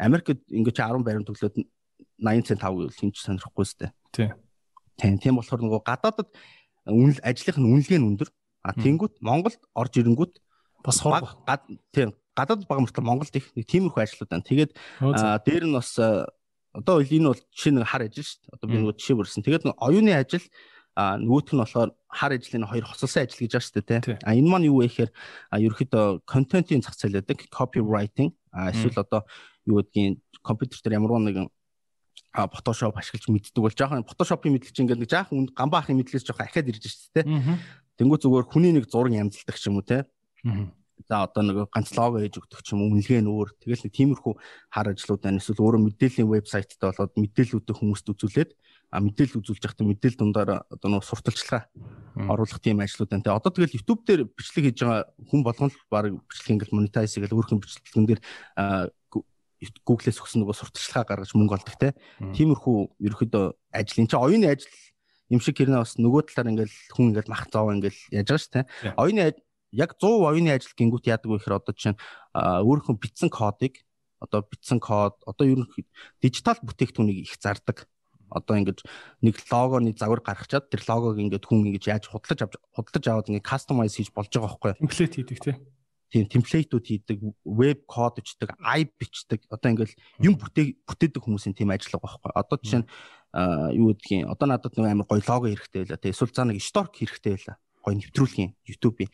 Америкт 0.00 0.40
ингээд 0.48 0.78
10 0.80 1.04
баримт 1.04 1.28
өглөөд 1.28 1.54
80 1.58 2.46
цент 2.46 2.62
авах 2.64 2.88
гэвэл 2.88 3.00
хинч 3.00 3.16
сонирхгүй 3.20 3.66
сте. 3.66 3.92
Тийм. 4.14 4.32
Тийм. 4.96 5.18
Тийм 5.20 5.34
болохоор 5.36 5.60
нөгөө 5.60 5.82
гадаадад 5.84 6.28
үнэл 6.88 7.20
ажлынх 7.20 7.58
нь 7.60 7.68
үнэлгээ 7.68 8.00
нь 8.00 8.08
өндөр. 8.16 8.28
А 8.62 8.76
тэнгүүт 8.76 9.20
Монголд 9.24 9.60
орж 9.74 9.92
ирэнгүүт 10.00 10.34
бас 10.84 11.00
хор 11.00 11.24
тийм 11.92 12.12
гадаад 12.36 12.66
бага 12.68 12.84
мөртлөө 12.84 13.04
Монголд 13.04 13.34
их 13.36 13.52
нэг 13.56 13.66
тиймэрхүү 13.68 14.00
ажлууд 14.00 14.30
байна. 14.30 14.46
Тэгээд 14.46 14.72
дээр 15.44 15.64
нь 15.68 15.76
бас 15.76 15.96
одоо 15.96 17.00
энэ 17.02 17.32
бол 17.32 17.42
жишээ 17.52 17.74
нэг 17.74 17.88
хар 17.88 18.06
ажил 18.06 18.24
шүү 18.24 18.40
дээ. 18.40 18.54
Одоо 18.54 18.66
би 18.70 18.76
нөгөө 18.78 18.96
жишээ 18.96 19.16
бүрсэн. 19.18 19.44
Тэгээд 19.44 19.64
нэг 19.66 19.76
оюуны 19.80 20.12
ажил 20.14 20.46
а 20.94 21.16
нөгөөх 21.18 21.50
нь 21.54 21.62
болохоор 21.62 21.90
хар 22.10 22.32
ажлын 22.34 22.66
хоёр 22.66 22.84
хоцолсон 22.86 23.22
ажил 23.24 23.42
гэж 23.42 23.52
байна 23.56 23.66
шүү 23.66 23.74
дээ 23.80 24.00
тий. 24.04 24.16
А 24.22 24.34
энэ 24.34 24.50
маань 24.50 24.68
юу 24.68 24.82
вэ 24.82 24.90
гэхээр 24.90 25.10
ерөөхдөө 25.56 26.04
контентын 26.26 26.82
зах 26.82 26.98
зээл 26.98 27.18
байдаг 27.18 27.46
copywriting 27.50 28.34
а 28.52 28.70
эсвэл 28.70 28.98
одоо 29.00 29.24
юу 29.66 29.82
гэдгийг 29.82 30.20
компьютер 30.42 30.78
дээр 30.82 30.98
ямар 30.98 31.22
нэгэн 31.22 31.48
а 32.32 32.46
Photoshop 32.46 32.94
ашиглаж 32.94 33.26
мэддэг 33.26 33.58
бол 33.58 33.74
жоохон 33.74 34.06
Photoshop-ийн 34.06 34.54
мэдлэг 34.54 34.70
чинь 34.70 34.86
ингээд 34.86 35.02
нэг 35.02 35.10
жаахан 35.10 35.50
гамбаахын 35.50 35.98
мэдлэгээс 35.98 36.26
жоохон 36.30 36.46
ахиад 36.46 36.70
ирж 36.70 36.86
шүү 36.86 37.10
дээ. 37.18 37.26
Тэнгүү 38.00 38.16
зүгээр 38.16 38.46
хүний 38.48 38.72
нэг 38.72 38.88
зураг 38.88 39.12
янзалдаг 39.12 39.56
ч 39.60 39.68
юм 39.68 39.76
уу 39.76 39.84
те. 39.84 40.08
За 41.04 41.28
одоо 41.28 41.42
нэг 41.44 41.68
ганц 41.68 41.92
лого 41.92 42.24
ээж 42.24 42.40
өгдөг 42.40 42.64
ч 42.64 42.72
юм 42.72 42.88
уу 42.88 42.96
үнэлгээ 42.96 43.20
нь 43.20 43.28
өөр. 43.28 43.60
Тэгэл 43.60 43.84
нэг 43.84 43.92
тиймэрхүү 43.92 44.32
хар 44.72 44.88
ажлууд 44.88 45.20
байна. 45.20 45.36
Эсвэл 45.36 45.60
өөрөө 45.60 45.80
мэдээллийн 45.84 46.28
вебсайттай 46.32 46.88
болоод 46.88 47.12
мэдээллүүдээ 47.20 47.76
хүмүүст 47.76 48.08
үзүүлээд 48.08 48.50
а 48.90 48.98
мэдээлэл 49.04 49.38
үзүүлж 49.38 49.62
явахдаа 49.64 49.86
мэдээлэл 49.86 50.18
дундаар 50.18 50.50
одоо 50.66 50.88
нэг 50.90 51.04
сурталчилгаа 51.04 51.62
оруулах 52.26 52.60
тийм 52.64 52.80
ажлууд 52.80 53.10
байна. 53.12 53.22
Тэгээ 53.22 53.38
одоо 53.38 53.52
тэгэл 53.52 53.76
YouTube 53.78 54.02
дээр 54.02 54.20
бичлэг 54.32 54.64
хийж 54.66 54.78
байгаа 54.82 55.04
хүн 55.30 55.40
болгон 55.46 55.70
л 55.70 55.78
баг 55.92 56.10
бичлэг 56.26 56.52
ингээл 56.58 56.76
монетайз 56.76 57.14
хийгээл 57.14 57.36
өөрхөн 57.38 57.60
бичлэгэн 57.62 58.06
дээр 58.08 58.20
Google-с 59.84 60.16
өгсөн 60.16 60.40
нөгөө 60.40 60.56
сурталчилгаа 60.56 61.04
гаргаж 61.04 61.36
мөнгө 61.36 61.54
олдог 61.60 61.76
те. 61.76 61.92
Тиймэрхүү 62.32 62.76
ерөөхдөө 62.96 63.44
ажил 63.76 64.00
энэ 64.00 64.08
чинь 64.08 64.24
оюуны 64.24 64.48
ажил 64.48 64.72
юм 65.30 65.40
шиг 65.40 65.56
хэрнээ 65.62 65.80
бас 65.80 65.94
нөгөө 65.96 66.22
талаар 66.28 66.50
ингээл 66.52 66.76
хүн 66.90 67.06
ингээл 67.14 67.32
мах 67.32 67.46
зов 67.48 67.70
ингээл 67.70 68.00
яаж 68.10 68.26
байгаа 68.28 68.42
шүү 68.42 68.54
те. 68.54 68.62
Оюуны 68.98 69.22
яг 69.72 69.90
100 69.94 70.26
оюуны 70.26 70.50
ажил 70.50 70.74
гингүүт 70.74 71.06
яадаг 71.06 71.30
вэ 71.30 71.38
гэхээр 71.38 71.58
одоо 71.62 71.74
чинь 71.74 71.98
өөрийнхөө 72.34 72.96
бичсэн 72.98 73.30
кодыг 73.30 73.86
одоо 74.20 74.44
бичсэн 74.44 74.80
код 74.80 75.16
одоо 75.24 75.46
ер 75.46 75.64
нь 75.64 75.70
дижитал 76.20 76.58
бүтээгдэхүүнийг 76.60 77.24
их 77.24 77.34
зардаг. 77.40 77.88
Одоо 78.30 78.62
ингэж 78.62 78.86
нэг 79.26 79.42
логоны 79.50 79.90
загвар 79.96 80.22
гаргачаад 80.22 80.70
тэр 80.70 80.82
логог 80.86 81.18
ингээд 81.18 81.46
хүн 81.50 81.66
ингэж 81.66 81.84
яаж 81.90 82.04
худалдаж 82.06 82.46
авч 82.46 82.54
худалдаж 82.74 83.04
аваад 83.10 83.28
ингээд 83.30 83.48
кастомайз 83.48 83.98
хийж 83.98 84.14
болж 84.14 84.30
байгаа 84.30 84.54
байхгүй 84.54 84.72
темплейт 84.78 85.14
хийдэг 85.18 85.38
тий. 85.42 85.56
Тийм 86.10 86.26
темплейтүүд 86.30 86.86
хийдэг 86.86 87.18
веб 87.42 87.80
код 87.90 88.22
бичдэг 88.22 88.54
ай 88.62 88.86
бичдэг. 88.86 89.50
Одоо 89.50 89.74
ингээд 89.74 89.98
юм 90.22 90.38
бүтээг 90.38 90.78
бүтээдэг 90.86 91.22
хүмүүсийн 91.26 91.58
тийм 91.58 91.74
ажиллага 91.74 92.06
байхгүй 92.06 92.30
одоо 92.38 92.56
жишээ 92.62 92.80
нь 92.82 92.90
юу 93.32 93.94
гэдгийг 93.94 94.26
одоо 94.26 94.46
надад 94.48 94.74
нэг 94.74 94.86
амар 94.90 95.06
гоё 95.06 95.22
лого 95.22 95.46
хэрэгтэй 95.46 95.86
байла 95.86 96.02
тий 96.02 96.10
эсвэл 96.10 96.34
цаа 96.34 96.46
нэг 96.50 96.58
сторк 96.62 96.98
хэрэгтэй 96.98 97.38
байла 97.38 97.54
гоё 97.84 97.94
нэвтрүүлгийн 97.94 98.50
YouTube-ийн 98.66 99.10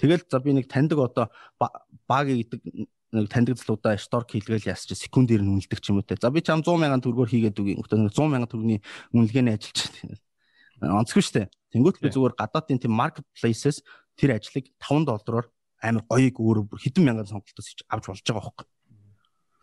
тэгэл 0.00 0.24
за 0.24 0.38
би 0.40 0.56
нэг 0.56 0.66
таньдаг 0.72 0.98
одоо 0.98 1.26
баг 2.08 2.26
гэдэг 2.32 2.88
нэг 3.12 3.28
таньдаг 3.32 3.56
залуудаа 3.56 3.96
шторк 3.96 4.32
хийлгээл 4.32 4.68
ясч 4.68 4.92
секундээр 4.92 5.40
нь 5.40 5.48
үнэлдэг 5.48 5.80
ч 5.80 5.88
юм 5.88 6.00
уу 6.00 6.04
те. 6.04 6.20
За 6.20 6.28
би 6.28 6.44
чам 6.44 6.60
100 6.60 6.76
сая 6.76 7.00
төгрөгөөр 7.00 7.32
хийгээд 7.32 7.56
үгүй. 7.56 7.74
Нэг 7.80 7.88
100 7.88 8.12
сая 8.12 8.44
төгрөгийн 8.44 8.82
үнэлгээний 9.16 9.54
ажиллаж 9.56 9.80
байна. 9.96 11.00
Онцгүй 11.00 11.24
штэ. 11.24 11.48
Тэнгүүт 11.72 12.04
би 12.04 12.12
зүгээр 12.12 12.36
гадаадын 12.36 12.80
тийм 12.84 12.92
marketplace-с 12.92 13.80
тэр 14.12 14.36
ажлыг 14.36 14.68
5 14.76 15.08
доллараар 15.08 15.48
амар 15.80 16.04
гоёг 16.04 16.36
өөр 16.36 16.58
хэдэн 16.76 17.04
мянган 17.04 17.28
сонголтоос 17.28 17.68
хийж 17.72 17.80
авч 17.88 18.04
болж 18.12 18.24
байгаа 18.28 18.44
байхгүй. 18.44 18.66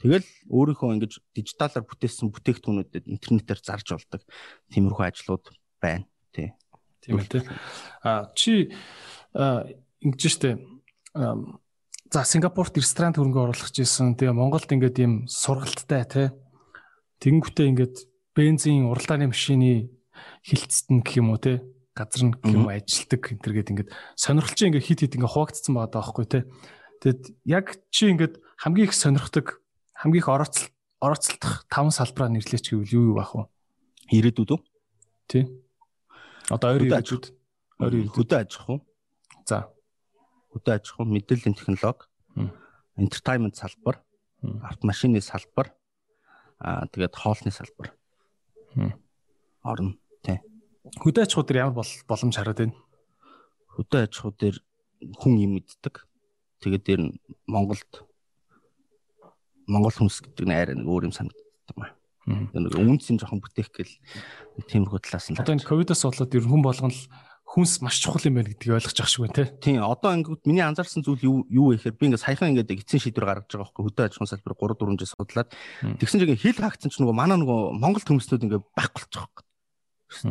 Тэгэл 0.06 0.30
өөрийнхөө 0.53 1.01
ингэж 1.01 1.14
дижиталаар 1.34 1.82
бүтээсэн 1.82 2.30
бүтээгдэхүүнүүдэд 2.30 3.10
интернетээр 3.10 3.58
зарж 3.58 3.97
болдог 3.97 4.22
тиймэрхүү 4.70 5.01
ажлууд 5.01 5.45
байна 5.82 6.06
тий. 6.30 6.53
Тийм 7.01 7.18
ээ 7.18 7.26
тий. 7.26 7.41
А 8.06 8.30
чи 8.38 8.70
ингэж 10.06 10.22
штэ 10.30 10.62
За 12.14 12.22
Сингапурт 12.22 12.78
ресторан 12.78 13.18
хөрөнгө 13.18 13.49
оруулах 13.49 13.74
гэсэн. 13.74 14.14
Тэгээ 14.14 14.38
Монголд 14.38 14.70
ингээд 14.70 15.01
ийм 15.01 15.14
сургалттай 15.26 16.06
тий. 16.06 16.28
Тэнгүүтээ 17.26 17.66
ингээд 17.74 17.95
бензин 18.38 18.93
уралдааны 18.93 19.34
машины 19.34 19.89
хилцэт 20.45 20.93
нь 20.93 21.01
гэх 21.01 21.18
юм 21.18 21.34
уу 21.34 21.41
тий. 21.41 21.66
Газар 21.97 22.30
нь 22.30 22.36
гэх 22.38 22.53
юм 22.53 22.70
ажилтдаг 22.70 23.22
энэ 23.26 23.41
төргээд 23.41 23.72
ингээд 23.74 23.89
сонирхолч 24.22 24.60
ингээд 24.70 24.86
хит 24.86 24.99
хит 25.01 25.16
ингээд 25.18 25.34
хуваагдсан 25.34 25.74
байгаа 25.74 25.91
даахгүй 25.97 26.26
тий. 26.30 26.43
Тэгэд 27.01 27.22
яг 27.49 27.66
чи 27.89 28.14
ингээд 28.14 28.38
хамгийн 28.62 28.86
их 28.86 28.93
сонирхдаг 28.93 29.64
хамгийн 30.06 30.22
их 30.22 30.30
орооцол 30.30 30.70
орооцолдох 31.01 31.66
таван 31.66 31.89
салбараа 31.89 32.30
нэрлэеч 32.30 32.70
гэвэл 32.70 32.93
юу 32.93 33.03
юу 33.10 33.16
байх 33.18 33.34
вэ? 33.34 33.49
Ирээдүйд 34.14 34.53
үү? 34.53 34.62
Тий. 35.26 35.43
Одоо 36.53 36.78
ойрын 36.78 36.93
ирээдүйд. 36.93 37.26
Ойрын 37.82 38.14
хөдөө 38.14 38.38
аж 38.38 38.53
ахуй. 38.53 38.86
За 39.49 39.74
хөдөө 40.53 40.74
аж 40.78 40.86
ахуй, 40.93 41.10
мэдээллийн 41.10 41.58
технологи, 41.58 42.06
entertainment 43.01 43.58
салбар, 43.58 44.06
автомашины 44.62 45.26
салбар, 45.26 45.74
аа 46.62 46.86
тэгээд 46.86 47.18
хоолны 47.18 47.49
салбар. 47.49 47.97
Орно 49.66 49.97
тий. 50.22 50.38
Хөдөө 51.01 51.26
аж 51.26 51.34
ахуй 51.34 51.49
дээр 51.49 51.66
ямар 51.66 51.82
боломж 51.82 52.38
хараад 52.38 52.62
байна? 52.62 52.78
Хөдөө 53.74 54.06
аж 54.06 54.14
ахуй 54.22 54.38
дээр 54.38 54.62
хүн 55.18 55.34
юм 55.41 55.58
мэддэг. 55.58 56.06
Тэгээд 56.62 56.84
дээр 56.86 57.01
нь 57.10 57.18
Монголд 57.49 58.06
Монгол 59.71 59.95
хүмүүс 59.95 60.18
гэдэг 60.27 60.47
нь 60.47 60.55
арай 60.55 60.77
нэг 60.77 60.89
өөр 60.89 61.09
юм 61.11 61.14
санагддаг 61.14 61.77
маа. 61.79 61.95
Нэг 62.27 62.75
үнцэн 62.75 63.23
жоохон 63.23 63.41
бүтээх 63.41 63.71
гэл 63.71 63.95
тиймэрхүү 64.66 65.01
талаас 65.01 65.31
нь. 65.31 65.39
Одоо 65.39 65.55
энэ 65.55 65.66
ковидос 65.66 66.03
болоод 66.05 66.35
ер 66.35 66.45
нь 66.45 66.51
хүн 66.51 66.62
болгон 66.62 66.91
л 66.91 67.03
хүнс 67.51 67.83
маш 67.83 67.99
чухал 67.99 68.23
юм 68.27 68.39
байна 68.39 68.51
гэдгийг 68.51 68.79
ойлгож 68.79 68.99
ах 69.03 69.11
шиг 69.11 69.27
байна 69.27 69.35
те. 69.35 69.51
Тийм 69.59 69.83
одоо 69.83 70.14
ингээд 70.14 70.47
миний 70.47 70.62
анзаарсан 70.62 71.03
зүйл 71.03 71.23
юу 71.27 71.37
юу 71.51 71.66
вэ 71.75 71.83
гэхээр 71.83 71.99
би 71.99 72.05
ингээд 72.11 72.23
саяхан 72.23 72.55
ингээд 72.55 72.71
эцсийн 72.79 73.03
шийдвэр 73.03 73.27
гаргаж 73.27 73.51
байгаа 73.51 73.66
байхгүй 73.66 73.85
хөдөө 73.91 74.05
аж 74.07 74.14
ахуйн 74.14 74.31
салбар 74.31 74.55
3 74.55 74.79
4 74.87 75.01
жил 75.03 75.11
судлаад 75.11 75.49
тэгсэн 75.99 76.18
чинь 76.23 76.39
хил 76.39 76.59
хаагцсан 76.62 76.91
чинь 76.95 77.03
нөгөө 77.03 77.16
манай 77.18 77.39
нөгөө 77.43 77.75
Монгол 77.75 78.07
төмснүүд 78.07 78.47
ингээд 78.47 78.64
байхгүй 78.71 79.03
болчих 79.03 79.23
واخ. 79.27 79.43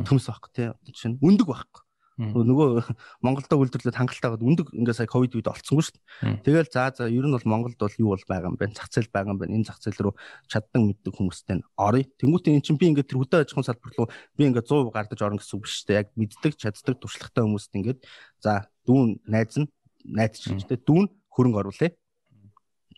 Төмс 0.08 0.26
байхгүй 0.32 0.52
те. 0.56 0.64
Одоо 0.72 0.94
чинь 0.96 1.20
өндөг 1.20 1.48
байхгүй 1.52 1.82
нөгөө 2.15 2.95
Монголдо 3.27 3.59
үйлдвэрлээд 3.59 3.99
хангалттай 3.99 4.31
гад 4.31 4.47
үндэг 4.47 4.71
ингээ 4.71 4.95
сая 4.95 5.11
ковид 5.11 5.35
үед 5.35 5.51
олцсонгүй 5.51 5.83
шүү 5.83 5.99
дээ. 5.99 6.47
Тэгэл 6.47 6.71
за 6.71 6.95
за 6.95 7.11
ер 7.11 7.27
нь 7.27 7.35
бол 7.35 7.43
Монголд 7.43 7.75
бол 7.75 7.99
юу 7.99 8.15
бол 8.15 8.25
байгаа 8.31 8.55
юм 8.55 8.59
бэ? 8.59 8.71
Зах 8.71 8.87
зээл 8.87 9.11
байгаа 9.11 9.35
юм 9.35 9.43
байна. 9.43 9.59
Энэ 9.59 9.67
зах 9.67 9.83
зээл 9.83 9.99
рүү 9.99 10.15
чаддаг 10.47 10.79
мэддэг 10.79 11.11
хүмүүстэй 11.11 11.59
нь 11.59 11.67
оръё. 11.75 12.07
Тэнгүүтээ 12.23 12.55
эн 12.55 12.63
чинь 12.63 12.79
би 12.79 12.87
ингээ 12.95 13.11
тэр 13.11 13.19
хөдөө 13.19 13.41
аж 13.43 13.51
ахуйн 13.51 13.67
салбар 13.67 13.93
руу 13.99 14.09
би 14.39 14.43
ингээ 14.47 14.63
100% 14.63 14.95
гардаж 14.95 15.21
орно 15.27 15.39
гэсэн 15.43 15.57
үг 15.59 15.67
биш 15.67 15.83
дээ. 15.91 15.99
Яг 15.99 16.09
мэддэг, 16.15 16.53
чаддаг, 16.55 16.95
туршлагатай 17.03 17.43
хүмүүст 17.43 17.73
ингээд 17.75 18.01
за 18.39 18.71
дүүн 18.87 19.19
найз 19.27 19.59
нь 19.59 19.67
найз 20.07 20.39
чинь 20.39 20.63
тэ 20.63 20.79
дүүн 20.87 21.11
хөрөнгө 21.35 21.61
оруулъя. 21.67 21.91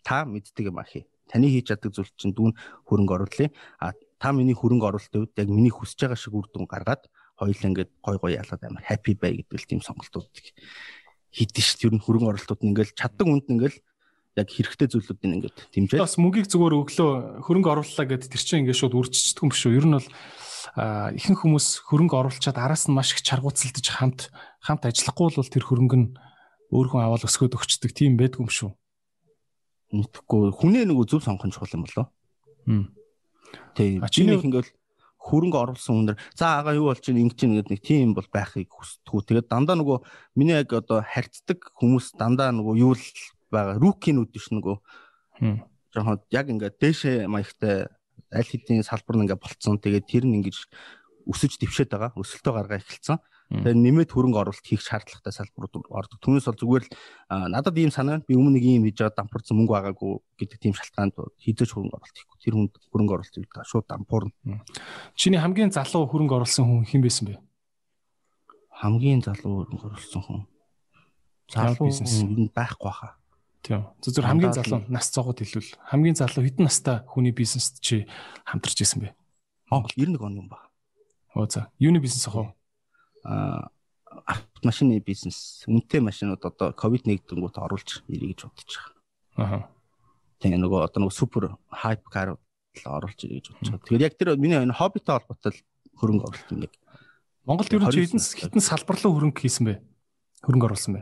Та 0.05 0.29
мэддэг 0.29 0.69
юм 0.69 0.77
ахи. 0.77 1.09
Таны 1.25 1.49
хийж 1.49 1.73
чаддаг 1.73 1.89
зүйл 1.89 2.11
чинь 2.21 2.37
дүүн 2.37 2.53
хөрөнгө 2.85 3.13
оруулъя. 3.17 3.49
А 3.81 3.97
та 4.21 4.31
миний 4.33 4.53
хөрөнгө 4.53 4.87
оруулалтын 4.87 5.25
үед 5.25 5.33
яг 5.37 5.49
миний 5.49 5.73
хүсэж 5.73 6.05
байгаа 6.05 6.19
шиг 6.19 6.33
үр 6.37 6.47
дүн 6.49 6.65
гаргаад 6.65 7.05
хоёулаа 7.37 7.69
ингээд 7.69 7.91
гой 8.01 8.17
гой 8.17 8.31
ялаад 8.35 8.61
амар 8.65 8.83
happy 8.83 9.13
бай 9.13 9.37
гэдэг 9.39 9.57
л 9.61 9.69
тийм 9.69 9.81
сонголтууд 9.85 10.33
хийдэж 11.31 11.65
шүү. 11.77 11.85
Ер 11.87 11.93
нь 11.95 12.03
хөрөнгө 12.03 12.29
оруулалтууд 12.33 12.61
нь 12.65 12.69
ингээд 12.73 12.97
чаддаг 12.97 13.27
үнд 13.29 13.45
ингээд 13.47 13.75
яг 14.37 14.47
хэрэгтэй 14.53 14.87
зүйлүүдийг 14.89 15.33
ингээд 15.37 15.57
дэмжээ. 15.73 16.01
Бас 16.01 16.17
мөгийг 16.17 16.45
зүгээр 16.49 16.73
өглөө 16.81 17.11
хөрөнгө 17.45 17.69
оруулалаа 17.73 18.05
гэд 18.09 18.29
тэр 18.29 18.41
чинь 18.41 18.61
ингээд 18.65 18.79
шууд 18.81 18.93
үржиждэг 18.97 19.41
юм 19.45 19.49
биш 19.53 19.63
үү? 19.65 19.77
Ер 19.77 19.85
нь 19.89 19.95
бол 19.97 20.09
ихэнх 21.17 21.41
хүмүүс 21.41 21.67
хөрөнгө 21.89 22.15
оруулчаад 22.21 22.57
араас 22.61 22.85
нь 22.89 22.93
маш 22.93 23.13
их 23.17 23.21
чаргууцалдаж 23.25 23.85
хамт 23.97 24.19
хамт 24.61 24.83
ажиллахгүй 24.85 25.33
бол 25.33 25.49
тэр 25.49 25.65
хөрөнгө 25.65 25.97
нь 25.97 26.07
өөр 26.69 26.87
хүн 26.93 27.01
аваад 27.01 27.25
өсгөөд 27.25 27.57
өгчдөг 27.57 27.91
тийм 27.97 28.13
байдгүй 28.19 28.45
юм 28.45 28.51
шүү. 28.53 28.71
Мэдхгүй 29.95 30.51
хүнээ 30.53 30.85
нөгөө 30.85 31.05
зөв 31.07 31.21
сонгох 31.23 31.47
нь 31.47 31.53
чухал 31.55 31.73
юм 31.79 31.83
болоо. 31.87 32.05
Тийм. 33.73 34.03
Чиний- 34.11 34.35
Чиний 34.37 34.37
ингээл 34.37 34.69
хөрөнгө 35.27 35.59
оруулсан 35.59 35.93
хүнээр 35.95 36.17
за 36.33 36.63
агаа 36.63 36.73
юу 36.79 36.87
болж 36.89 37.03
чинь 37.03 37.19
ингэж 37.19 37.35
чинь 37.35 37.55
гэдэг 37.59 37.71
нэг 37.75 37.81
тийм 37.83 38.09
бол 38.15 38.27
байхыг 38.31 38.71
хүсдэггүй. 38.71 39.21
Тэгээд 39.27 39.47
дандаа 39.51 39.75
нөгөө 39.75 39.97
миний 40.39 40.55
яг 40.55 40.71
одоо 40.71 41.03
харьцдаг 41.03 41.59
хүмүүс 41.75 42.15
дандаа 42.15 42.55
нөгөө 42.55 42.75
юу 42.79 42.95
л 42.95 43.03
байгаа 43.51 43.75
рукинууд 43.77 44.31
биш 44.31 44.47
нөгөө 44.55 44.75
Хм. 45.43 45.61
жоохон 45.93 46.17
яг 46.31 46.45
ингээд 46.47 46.79
дээшээ 46.79 47.27
маягтай 47.27 47.91
аль 48.31 48.49
хэдийн 48.49 48.83
салбар 48.83 49.15
нь 49.19 49.23
ингээд 49.27 49.43
болцсон. 49.43 49.77
Тэгээд 49.77 50.07
тэр 50.07 50.23
нь 50.25 50.39
ингэж 50.39 50.57
өсөж 51.27 51.59
дэвшээд 51.59 51.91
байгаа. 51.91 52.15
Өсөлтөө 52.15 52.53
гаргаа 52.55 52.79
эхэлсэн. 52.79 53.17
Мм. 53.19 53.36
Тэгээд 53.47 53.79
нэмээд 53.79 54.11
хөрөнгө 54.11 54.43
оруулалт 54.43 54.67
хийх 54.67 54.83
шаардлагатай 54.83 55.31
салбарууд 55.31 55.87
ордог. 55.87 56.19
Түүнээс 56.19 56.51
бол 56.51 56.59
зүгээр 56.59 56.83
л 56.83 56.91
надад 57.47 57.79
ийм 57.79 57.95
санаа 57.95 58.19
би 58.19 58.35
өмнө 58.35 58.59
нэг 58.59 58.65
ийм 58.67 58.83
хийж 58.83 58.99
байгаа 58.99 59.23
дампуурсан 59.23 59.55
мөнгө 59.55 59.71
байгаагүй 59.71 60.11
гэдэг 60.35 60.57
тийм 60.59 60.75
шалтгаанд 60.75 61.15
хизээч 61.39 61.71
хөрөнгө 61.71 61.95
оруулалт 61.95 62.17
хийхгүй. 62.19 62.37
Тэр 62.43 62.53
хүнд 62.59 62.73
хөрөнгө 62.91 63.13
оруулалт 63.15 63.37
хийх 63.39 63.55
та 63.55 63.63
шууд 63.63 63.87
дампуурна. 63.87 64.35
Чиний 65.15 65.39
хамгийн 65.39 65.71
залуу 65.71 66.11
хөрөнгө 66.11 66.43
оруулсан 66.43 66.67
хүн 66.67 66.83
хэн 66.91 66.99
байсан 67.07 67.23
бэ? 67.31 67.39
Хамгийн 68.83 69.23
залуу 69.23 69.63
хөрөнгө 69.63 69.95
оруулсан 69.95 70.21
хүн. 70.27 70.43
Залуу 71.47 71.87
бизнес? 71.87 72.51
байхгүй 72.51 72.91
хаа. 72.91 73.15
Тийм. 73.63 73.87
Зөв 74.03 74.11
зөв 74.11 74.27
хамгийн 74.27 74.51
залуу 74.51 74.83
нас 74.91 75.07
цогод 75.07 75.39
хэлвэл 75.39 75.71
хамгийн 75.87 76.19
залуу 76.19 76.43
хэдэн 76.43 76.67
настай 76.67 76.99
хүний 77.07 77.31
бизнест 77.31 77.79
чи 77.79 78.11
хамтарч 78.43 78.83
исэн 78.83 79.07
бэ? 79.07 79.15
Аа 79.71 79.87
91 79.95 80.19
он 80.19 80.35
юм 80.35 80.47
ба. 80.51 80.67
Оо 81.31 81.47
за. 81.47 81.71
Юуны 81.79 82.03
бизнес 82.03 82.27
ах 82.27 82.35
вэ? 82.35 82.56
Автомашины 83.27 84.99
бизнес 85.03 85.67
үнэтэй 85.67 86.01
машинууд 86.01 86.41
одоо 86.41 86.71
ковид 86.73 87.05
нэгдэнгүүт 87.05 87.59
оруулж 87.59 88.07
ирэй 88.07 88.33
гэж 88.33 88.47
бодож 88.47 88.73
байгаа. 89.35 89.67
Аа. 89.67 89.69
Тэгээ 90.41 90.59
нөгөө 90.63 90.79
одоо 90.87 90.99
нөгөө 91.05 91.15
супер 91.15 91.43
хайп 91.69 92.07
карууд 92.07 92.41
оруулж 92.87 93.19
ирэй 93.27 93.43
гэж 93.43 93.47
бодож 93.51 93.69
байгаа. 93.75 93.87
Тэгээд 93.87 94.05
яг 94.07 94.13
тэр 94.15 94.29
миний 94.39 94.57
энэ 94.57 94.73
хоббитой 94.73 95.19
холбоотой 95.19 95.53
хөрөнгө 95.99 96.25
оруулалт 96.25 96.63
яг. 96.65 96.73
Монголд 97.43 97.71
ер 97.71 97.83
нь 97.83 97.91
чи 97.91 97.99
29 98.03 98.15
хэдэн 98.15 98.23
хэдэн 98.47 98.63
салбар 98.63 98.97
руу 98.99 99.13
хөрөнгө 99.15 99.41
хийсэн 99.43 99.63
бэ? 99.67 99.75
Хөрөнгө 100.43 100.67
оруулсан 100.71 100.93
бэ? 100.97 101.01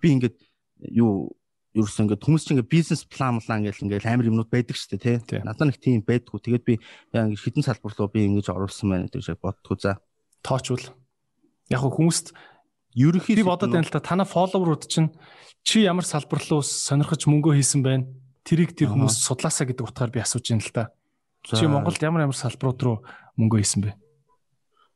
Би 0.00 0.08
ингээд 0.16 0.36
юу 0.92 1.36
ерөөсөө 1.76 2.02
ингээд 2.08 2.24
хүмүүс 2.24 2.42
чинь 2.44 2.56
ингээд 2.56 2.72
бизнес 2.72 3.02
план 3.04 3.40
план 3.40 3.64
гэж 3.64 3.84
ингээд 3.84 4.08
амар 4.08 4.28
юмнууд 4.28 4.48
байдаг 4.48 4.76
шүү 4.76 4.96
дээ 4.96 5.20
тий. 5.28 5.40
Надад 5.44 5.72
нэг 5.72 5.80
тийм 5.80 6.00
байдгүй. 6.04 6.40
Тэгээд 6.40 6.64
би 6.64 6.74
яа 7.12 7.28
ингээд 7.28 7.44
хитэн 7.44 7.64
салбар 7.64 7.92
руу 7.96 8.08
би 8.08 8.24
ингэж 8.28 8.48
оруулсан 8.52 8.88
байна 8.92 9.08
гэж 9.12 9.36
боддгоо 9.40 9.76
за. 9.76 10.00
Тоочвол 10.46 10.84
яг 11.74 11.82
хүмүүст 11.82 12.30
Ерөнхийдөө 12.96 13.42
би 13.42 13.50
бодоод 13.50 13.74
байна 13.74 13.84
л 13.84 13.92
да 13.92 14.00
танаа 14.00 14.24
фолловерууд 14.24 14.86
чинь 14.86 15.10
чи 15.66 15.82
ямар 15.84 16.06
салбар 16.06 16.40
руу 16.48 16.62
сонирхож 16.64 17.26
мөнгө 17.26 17.58
хийсэн 17.58 17.82
байна? 17.84 18.08
Тэрийг 18.46 18.72
тэр 18.78 18.94
хүмүүс 18.94 19.20
судлаасаа 19.26 19.68
гэдэг 19.68 19.84
утгаар 19.84 20.14
би 20.14 20.22
асууж 20.22 20.46
байна 20.48 20.64
л. 20.64 20.72
За, 20.72 21.60
Чи 21.60 21.68
Монголд 21.68 22.00
ямар 22.00 22.24
ямар 22.24 22.38
салбарууд 22.38 22.80
руу 22.80 22.96
мөнгө 23.36 23.60
хийсэн 23.60 23.84
бэ? 23.84 23.92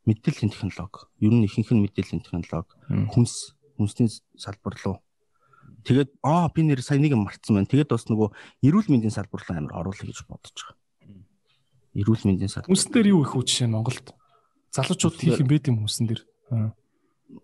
мэдээллийн 0.08 0.50
технологи. 0.50 1.06
Ер 1.20 1.32
нь 1.34 1.44
ихэнх 1.44 1.70
нь 1.70 1.84
мэдээллийн 1.84 2.24
технологи. 2.24 2.72
Хүнс 3.12 3.52
хүнсний 3.76 4.08
салбар 4.36 4.74
руу 4.80 4.96
тэгээд 5.84 6.10
аа 6.24 6.48
би 6.52 6.64
нэр 6.64 6.80
сая 6.84 7.00
нэг 7.00 7.12
юм 7.16 7.24
мартсан 7.24 7.56
байна. 7.56 7.68
Тэгээд 7.68 7.92
бас 7.92 8.08
нөгөө 8.08 8.28
эрүүл 8.64 8.88
мэндийн 8.88 9.14
салбар 9.14 9.44
руу 9.44 9.56
амар 9.56 9.76
оруулах 9.80 10.04
гэж 10.04 10.24
бодож 10.28 10.56
байгаа. 10.56 10.76
Эрүүл 11.96 12.24
мэндийн 12.24 12.52
салбар. 12.52 12.68
Хүнсэн 12.68 12.92
дээр 12.92 13.12
юу 13.12 13.24
их 13.24 13.32
нь 13.36 13.72
Монголд? 13.72 14.12
Залуучууд 14.70 15.16
хийх 15.18 15.40
юм 15.42 15.48
байт 15.50 15.66
юм 15.66 15.82
хүнсэн 15.82 16.06
дээр. 16.06 16.22
Аа. 16.50 16.70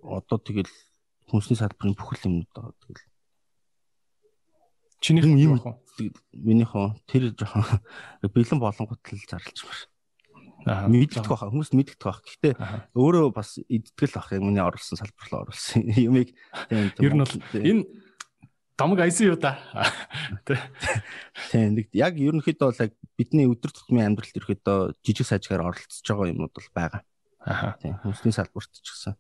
Одоо 0.03 0.39
тэгэл 0.39 0.71
хүнсний 1.31 1.59
салбарын 1.59 1.99
бүхэл 1.99 2.27
юмнууд 2.31 2.51
байгаа. 2.55 2.75
Тэгэл 2.87 3.05
Чиний 5.01 5.23
Юм, 5.23 5.37
юм. 5.37 5.61
юм 5.61 6.13
минийхөө 6.33 6.97
тэр 7.07 7.31
жоохон 7.37 7.83
бэлэн 8.25 8.59
болонгот 8.59 9.03
л 9.13 9.29
зарлж 9.29 9.63
байна. 9.63 9.87
Аа. 10.67 10.89
Мэддэх 10.89 11.29
баха 11.29 11.47
хүмүүс 11.53 11.71
мэддэх 11.77 12.01
баха. 12.01 12.25
Гэхдээ 12.27 12.55
өөрөө 12.97 13.31
бас 13.31 13.61
идтгэл 13.61 14.17
бах 14.17 14.33
юм 14.35 14.51
миний 14.51 14.65
оруулсан 14.65 14.99
салбар 14.99 15.29
руу 15.31 15.41
оруулсан 15.47 15.85
юмыг 16.11 16.35
тийм 16.67 16.91
Ер 16.99 17.15
нь 17.15 17.23
бол 17.23 17.35
энэ 17.55 17.83
домог 18.75 18.99
айсан 19.01 19.31
юу 19.31 19.39
да? 19.39 19.63
Тийм 21.53 21.77
нэг 21.79 21.87
яг 21.93 22.19
ерөнхийдөө 22.19 22.67
бол 22.67 22.83
яг 22.83 22.93
бидний 23.15 23.47
өдөр 23.47 23.71
тутмын 23.71 24.11
амьдралд 24.11 24.37
ерөөдөө 24.37 24.79
жижиг 25.07 25.29
сажгаар 25.29 25.71
оролцож 25.71 26.03
байгаа 26.03 26.33
юмнууд 26.35 26.53
бол 26.57 26.71
байгаа. 26.75 27.01
Аха. 27.47 27.79
Тийм 27.79 27.95
хүнсний 28.03 28.35
салбарт 28.35 28.75
ч 28.75 28.91
гэсэн. 28.91 29.15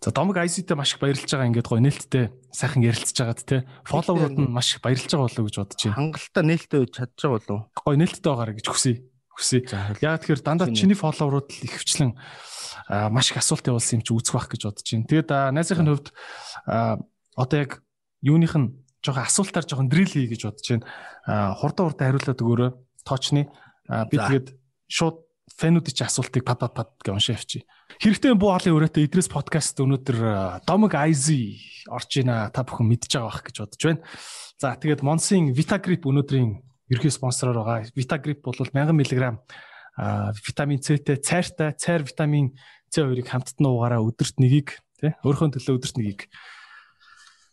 За 0.00 0.12
домог 0.12 0.36
IC-тэй 0.36 0.76
маш 0.76 0.94
их 0.96 1.00
баярлж 1.00 1.24
байгаа 1.24 1.48
ингээд 1.48 1.68
гоё 1.68 1.80
нээлттэй 1.84 2.24
сайхан 2.52 2.84
ярилцж 2.84 3.16
байгаад 3.16 3.40
те. 3.44 3.64
Фолловерууд 3.84 4.36
нь 4.36 4.52
маш 4.52 4.76
их 4.76 4.84
баярлж 4.84 5.08
байгаа 5.08 5.28
болов 5.28 5.40
уу 5.40 5.48
гэж 5.48 5.56
бодож 5.60 5.80
байна. 5.80 5.96
Хангалттай 5.96 6.44
нээлттэй 6.44 6.82
чадж 6.88 7.18
байгаа 7.20 7.36
болов. 7.40 7.60
Гоё 7.76 7.96
нээлттэй 8.00 8.30
байгаарай 8.30 8.56
гэж 8.56 8.66
хүсье. 8.68 8.94
Хүсье. 9.32 9.60
Яг 10.00 10.24
тэгэхээр 10.24 10.40
дандаа 10.44 10.68
Чиний. 10.72 10.96
фолловерууд 10.96 11.48
л 11.52 11.64
ихвчлэн 11.68 12.16
аа, 12.88 13.08
маш 13.12 13.32
их 13.32 13.40
асуулт 13.40 13.68
явуулсан 13.68 14.00
юм 14.00 14.04
чи 14.04 14.12
үүсэх 14.16 14.36
байх 14.36 14.48
гэж 14.48 14.62
бодож 14.64 14.88
байна. 14.88 15.08
Тэгээд 15.08 15.28
аа, 15.28 15.52
найзынхын 15.52 15.88
хувьд 15.92 16.08
аа, 16.64 16.96
одоо 17.36 17.58
яг 17.60 17.84
юуных 18.24 18.56
нь 18.56 18.80
жоохон 19.04 19.28
асуултаар 19.28 19.68
жоохон 19.68 19.92
дрил 19.92 20.08
хий 20.08 20.24
гэж 20.24 20.48
бодож 20.48 20.66
байна. 20.72 20.84
Аа, 21.28 21.52
Хурдан 21.60 21.92
хурдан 21.92 22.06
хариулаад 22.08 22.40
өгөөрэй. 22.40 22.70
Тоочны 23.04 23.52
Аа, 23.90 24.06
би 24.06 24.22
тэгээд 24.22 24.54
шууд 24.86 25.26
фэнүүдийн 25.58 25.96
чи 25.96 26.04
асуултыг 26.04 26.44
пад 26.46 26.60
пад 26.62 26.74
пад 26.74 26.88
гэж 27.00 27.10
уншаа 27.10 27.34
явчих. 27.34 27.66
Хэрэгтэй 27.98 28.34
буу 28.38 28.54
хаалын 28.54 28.76
өрөөтэй 28.76 29.06
Идрээс 29.08 29.32
подкаст 29.32 29.80
өнөөдөр 29.82 30.62
Домог 30.68 30.94
Айзи 30.94 31.58
орж 31.90 32.10
ийн 32.20 32.30
та 32.54 32.60
бүхэн 32.62 32.86
мэдж 32.86 33.10
байгаа 33.10 33.28
бах 33.28 33.42
гэж 33.42 33.56
бодож 33.64 33.82
байна. 33.82 34.00
За 34.60 34.76
тэгээд 34.78 35.02
Монсын 35.02 35.50
Vitagrip 35.56 36.06
өнөөдрийн 36.06 36.62
ерхий 36.92 37.10
спонсороор 37.10 37.64
байгаа. 37.64 37.90
Vitagrip 37.96 38.44
бол 38.46 38.54
1000 38.54 38.94
мг 38.94 39.42
витамин 40.46 40.80
С-тэй 40.80 41.16
цайртай 41.16 41.74
цайр 41.76 42.02
витамин 42.06 42.56
С2-ыг 42.88 43.26
хамтд 43.28 43.60
нь 43.60 43.68
уугаараа 43.68 44.00
өдөрт 44.00 44.40
нэгийг 44.40 44.80
тий 44.98 45.12
өөрийнхөө 45.22 45.60
төлөө 45.60 45.76
өдөрт 45.76 45.96
нэгийг 45.98 46.30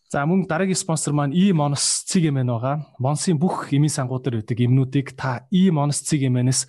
За 0.08 0.24
мөн 0.24 0.48
дараагийн 0.48 0.80
спонсор 0.80 1.12
маань 1.12 1.36
E 1.36 1.52
Monos 1.52 2.08
Цигэмэн 2.08 2.48
байгаа. 2.48 2.88
Монсын 2.95 3.36
бүх 3.36 3.76
эмийн 3.76 3.91
сангууд 3.91 4.24
дээр 4.24 4.39
байдаг 4.39 4.60
эмнүүдийг 4.64 5.20
та 5.20 5.43
E 5.52 5.68
Monos 5.68 6.00
Цигэмэнээс 6.08 6.64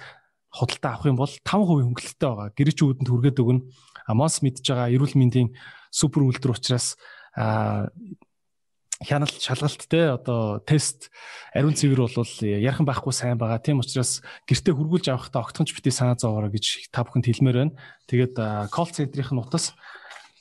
худалдаа 0.52 0.96
авах 0.96 1.06
юм 1.06 1.18
бол 1.20 1.28
5% 1.28 1.44
хөнгөлөлттэй 1.44 2.28
байгаа. 2.28 2.48
Гэрэж 2.56 2.78
үүдэнд 2.80 3.08
хүргээд 3.08 3.42
өгнө. 3.42 3.64
А 4.08 4.12
Монс 4.16 4.40
мэдж 4.40 4.64
байгаа 4.64 4.88
эрүүл 4.92 5.14
мэндийн 5.16 5.52
супер 5.92 6.24
үйлдвэр 6.24 6.56
учраас 6.56 6.96
хяналт 8.98 9.38
шалгалт 9.38 9.86
те 9.86 10.18
одоо 10.18 10.58
тест 10.66 11.10
ариун 11.54 11.76
цэвэр 11.76 12.10
бол 12.10 12.32
ярхан 12.42 12.86
байхгүй 12.88 13.12
сайн 13.14 13.38
байгаа. 13.38 13.62
Тийм 13.62 13.78
учраас 13.78 14.24
гэртээ 14.48 14.74
хургуулж 14.74 15.06
авахдаа 15.06 15.46
огтхонч 15.46 15.70
битгий 15.76 15.94
санаа 15.94 16.18
зовоорой 16.18 16.50
гэж 16.50 16.90
та 16.90 17.06
бүхэнд 17.06 17.28
хэлмээр 17.30 17.58
байна. 17.62 17.78
Тэгээд 18.10 18.34
колл 18.74 18.90
центрийн 18.90 19.38
утас 19.38 19.78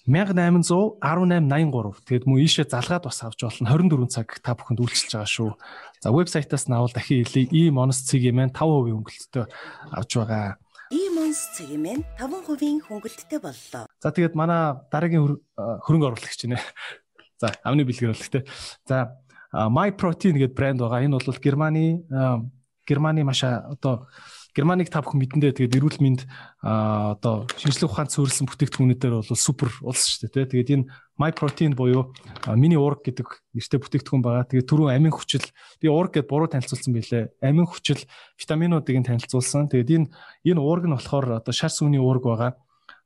181883. 0.08 2.00
Тэгээд 2.08 2.26
мөн 2.26 2.40
ийшээ 2.40 2.72
залгаад 2.72 3.12
бас 3.12 3.20
авч 3.28 3.44
болно. 3.44 3.68
24 3.68 4.08
цаг 4.08 4.40
та 4.40 4.56
бүхэнд 4.56 4.80
үйлчилж 4.80 5.20
байгаа 5.20 5.28
шүү. 5.28 5.52
За 6.00 6.16
вебсайтаас 6.16 6.72
наавал 6.72 6.96
дахин. 6.96 7.28
E 7.28 7.30
цэгийн 7.30 7.76
маань 7.76 7.92
5% 8.56 8.56
хөнгөлөлтөй 8.56 9.46
авч 9.92 10.12
байгаа. 10.16 10.56
Имонс 10.88 11.60
цэгийн 11.60 12.08
5% 12.16 12.88
хөнгөлттэй 12.88 13.40
боллоо. 13.44 13.84
За 14.00 14.16
тэгээд 14.16 14.40
манай 14.40 14.80
дараагийн 14.88 15.44
хөрөнгө 15.60 16.16
оруулагч 16.16 16.48
нэ. 16.48 16.56
За 17.36 17.52
амны 17.68 17.84
бэлгэрүүлэх 17.84 18.32
те. 18.32 18.48
За 18.88 19.20
My 19.52 19.92
Protein 19.92 20.40
гэдэг 20.40 20.56
брэнд 20.56 20.80
байгаа. 20.80 21.04
Энэ 21.04 21.20
бол 21.20 21.44
Германы 21.44 22.08
Германы 22.88 23.24
маш 23.24 23.44
одоо 23.44 24.08
Германыг 24.58 24.90
та 24.90 25.06
бүхэн 25.06 25.22
мэдэндээ 25.22 25.54
тэгээд 25.54 25.78
эрүүл 25.78 26.02
мэнд 26.02 26.22
одоо 26.66 27.46
шинжлэх 27.62 27.94
ухаанд 27.94 28.10
суурилсан 28.10 28.50
бүтээгдэхүүнүүдээр 28.50 29.14
бол 29.22 29.38
супер 29.38 29.70
улс 29.86 30.18
шүү 30.18 30.34
дээ 30.34 30.50
те. 30.50 30.66
Тэгээд 30.66 30.74
энэ 30.82 30.86
My 31.22 31.30
Protein 31.30 31.78
буюу 31.78 32.10
Mini 32.58 32.74
Org 32.74 33.06
гэдэг 33.06 33.54
нэртэй 33.54 33.78
бүтээгдэхүүн 33.78 34.26
байгаа. 34.26 34.50
Тэгээд 34.50 34.66
түрүүн 34.66 34.98
амин 34.98 35.14
хүчил 35.14 35.46
би 35.78 35.94
Org 35.94 36.18
гэдээ 36.18 36.26
буруу 36.26 36.50
танилцуулсан 36.50 36.90
байлээ. 36.90 37.30
Амин 37.46 37.70
хүчил 37.70 38.02
витаминуудыг 38.42 38.98
нь 38.98 39.06
танилцуулсан. 39.06 39.70
Тэгээд 39.70 39.94
энэ 39.94 40.10
энэ 40.50 40.62
Org 40.66 40.90
нь 40.90 40.98
болохоор 40.98 41.38
одоо 41.38 41.54
шар 41.54 41.70
сүмний 41.70 42.02
Org 42.02 42.26
байгаа 42.26 42.58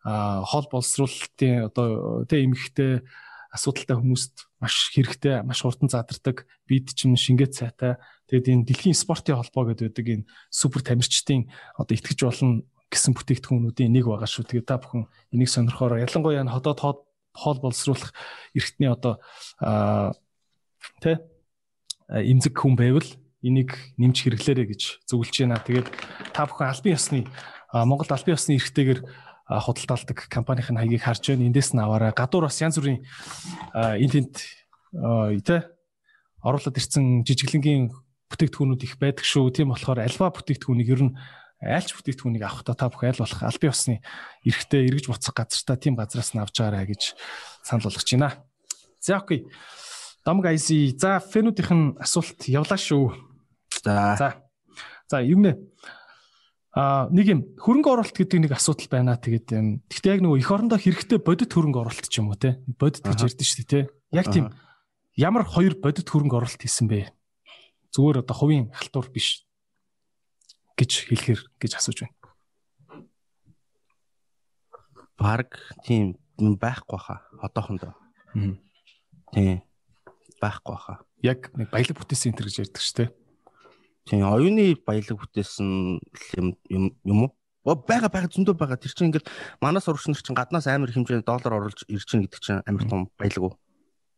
а 0.03 0.41
хол 0.41 0.65
боловсруулалтын 0.71 1.69
одоо 1.69 2.25
тэ 2.25 2.41
эмэгтэй 2.41 3.05
асуудалтай 3.51 3.99
хүмүүст 3.99 4.47
маш 4.63 4.95
хэрэгтэй, 4.95 5.43
маш 5.43 5.61
хурдан 5.61 5.91
задардаг, 5.91 6.47
бид 6.65 6.95
чинь 6.95 7.19
шингээд 7.19 7.53
сайтай. 7.53 7.99
Тэгээд 8.31 8.47
энэ 8.47 8.65
дэлхийн 8.71 8.95
спортын 8.95 9.35
холбоо 9.35 9.75
гэдэг 9.75 10.07
энэ 10.07 10.27
супер 10.47 10.81
тамирчдын 10.87 11.51
одоо 11.75 11.91
итгэж 11.91 12.19
болно 12.23 12.63
гэсэн 12.87 13.11
бүтээгдэхүүнүүдийн 13.15 13.91
нэг 13.91 14.07
байгаа 14.07 14.27
шүү. 14.27 14.47
Тэгээд 14.47 14.67
та 14.67 14.79
бүхэн 14.79 15.07
энийг 15.35 15.51
сонирхоор 15.51 15.99
ялангуяа 15.99 16.43
энэ 16.47 16.55
ходоод 16.55 16.79
хол 16.79 16.99
хол 17.35 17.59
боловсруулах 17.63 18.11
эрхтний 18.55 18.91
одоо 18.91 19.19
тэ 20.99 21.23
а, 22.07 22.19
эмзэг 22.19 22.55
хүн 22.55 22.75
байвал 22.75 23.07
энийг 23.39 23.75
нэмж 23.95 24.27
хэрэглээрэй 24.27 24.67
гэж 24.75 24.81
зөвлөж 25.07 25.35
байна. 25.39 25.63
Тэгээд 25.63 25.87
та 26.35 26.43
бүхэн 26.43 26.71
албан 26.71 26.95
ёсны 26.95 27.19
а, 27.71 27.87
Монгол 27.87 28.11
албан 28.11 28.35
ёсны 28.35 28.59
эрхтэйгээр 28.59 28.99
худалдаалдаг 29.59 30.31
компанийн 30.31 30.79
хаягийг 30.79 31.03
харж 31.03 31.35
байна. 31.35 31.47
Эндээс 31.51 31.75
нь 31.75 31.83
аваарай. 31.83 32.15
Гадуур 32.15 32.47
бас 32.47 32.61
янз 32.63 32.79
бүрийн 32.79 33.03
энэ 33.75 34.13
тент 34.15 34.35
тэ 35.43 35.67
оруулаад 36.39 36.79
ирсэн 36.79 37.27
жижиглэнгийн 37.27 37.91
бүтээгдэхүүнүүд 38.31 38.81
их 38.87 38.95
байдаг 38.95 39.27
шүү. 39.27 39.51
Тийм 39.51 39.75
болохоор 39.75 39.99
альва 39.99 40.31
бүтээгдэхүүнийг 40.31 40.89
ер 40.95 41.01
нь 41.11 41.15
айлч 41.61 41.93
бүтээгдэхүүнийг 41.93 42.43
авахдаа 42.47 42.75
та 42.79 42.89
бүхэн 42.89 43.13
аль 43.13 43.21
болох 43.21 43.41
аль 43.43 43.61
бие 43.61 43.69
усны 43.69 44.01
эрэхтэй 44.47 44.87
эргэж 44.89 45.05
буцах 45.11 45.35
газартаа 45.35 45.77
тийм 45.77 45.93
газраас 45.99 46.33
нь 46.33 46.41
авч 46.41 46.57
байгаарай 46.57 46.89
гэж 46.89 47.13
санал 47.61 47.85
болгож 47.85 48.07
байна. 48.07 48.41
За 49.03 49.21
окей. 49.21 49.45
Дамг 50.25 50.45
IC. 50.45 50.97
За 50.97 51.21
фэнүүдийнх 51.21 51.71
нь 51.75 51.85
асуулт 52.01 52.39
явлаа 52.49 52.79
шүү. 52.79 53.13
За. 53.83 54.15
За. 54.17 54.29
За 55.09 55.21
юм 55.21 55.45
нэ. 55.45 55.57
А 56.71 57.11
нэг 57.11 57.27
юм 57.27 57.39
хөрөнгө 57.59 57.91
оруулалт 57.91 58.15
гэдэг 58.15 58.47
нэг 58.47 58.55
асуудал 58.55 58.87
байна. 58.87 59.19
Тэгээд 59.19 59.51
гэхдээ 59.91 60.13
яг 60.15 60.21
нөгөө 60.23 60.39
эх 60.39 60.51
орондоо 60.55 60.79
хэрэгтэй 60.79 61.19
бодит 61.19 61.51
хөрөнгө 61.51 61.83
оруулалт 61.83 62.07
ч 62.07 62.23
юм 62.23 62.31
уу 62.31 62.39
те. 62.39 62.63
Бодит 62.79 63.03
гэж 63.03 63.27
ярьдэн 63.27 63.43
шүү 63.43 63.59
дээ 63.67 63.67
те. 63.67 63.81
Яг 64.15 64.31
тийм 64.31 64.55
ямар 65.19 65.43
хоёр 65.43 65.75
бодит 65.75 66.07
хөрөнгө 66.07 66.39
оруулалт 66.39 66.63
хийсэн 66.63 66.87
бэ? 66.87 67.11
Зүгээр 67.91 68.23
одоо 68.23 68.35
хувийн 68.39 68.71
халтур 68.71 69.11
биш 69.11 69.43
гэж 70.79 71.11
хэлэхэр 71.11 71.41
гэж 71.59 71.71
асууж 71.75 72.07
байна. 72.07 72.15
Бараг 75.19 75.59
тийм 75.83 76.15
байхгүй 76.39 76.99
хаа 77.03 77.27
одоохондоо. 77.43 77.99
Тийм 79.35 79.59
байхгүй 80.39 80.77
хаа. 80.79 81.03
Яг 81.19 81.51
нэг 81.51 81.67
баялаг 81.67 81.99
бүтээсэн 81.99 82.31
энэ 82.31 82.47
гэж 82.47 82.63
ярьдаг 82.63 82.79
шүү 82.79 82.95
дээ. 82.95 83.09
Тийм 84.09 84.25
оюуны 84.25 84.73
баялаг 84.81 85.17
бүтээсэн 85.19 86.01
юм 86.37 86.47
юм 86.69 86.83
юм 87.05 87.19
уу? 87.25 87.31
Бага 87.61 88.09
бага 88.09 88.25
зөндөө 88.25 88.57
байгаа. 88.57 88.81
Тэр 88.81 88.93
чинь 88.97 89.13
ингээд 89.13 89.29
манай 89.61 89.81
сурагч 89.81 90.09
нар 90.09 90.17
чинь 90.17 90.37
гаднаас 90.37 90.65
амар 90.65 90.89
хэмжээний 90.89 91.21
доллар 91.21 91.53
оруулж 91.53 91.85
ирж 91.85 92.05
чинь 92.09 92.25
гэдэг 92.25 92.41
чинь 92.41 92.65
амар 92.65 92.89
том 92.89 93.01
баялаг 93.21 93.43
уу? 93.45 93.53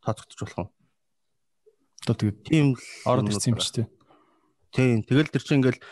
Тооцогдож 0.07 0.39
болох 0.39 0.59
уу? 0.59 0.69
Одоо 2.07 2.15
тэгээд 2.15 2.39
тийм 2.47 2.65
ороод 3.03 3.27
ирсэн 3.27 3.51
юм 3.51 3.59
чи 3.59 3.83
тээ. 3.83 3.87
Тийм 4.71 5.03
тэгэл 5.03 5.27
тэр 5.27 5.43
чинь 5.43 5.59
ингээд 5.59 5.83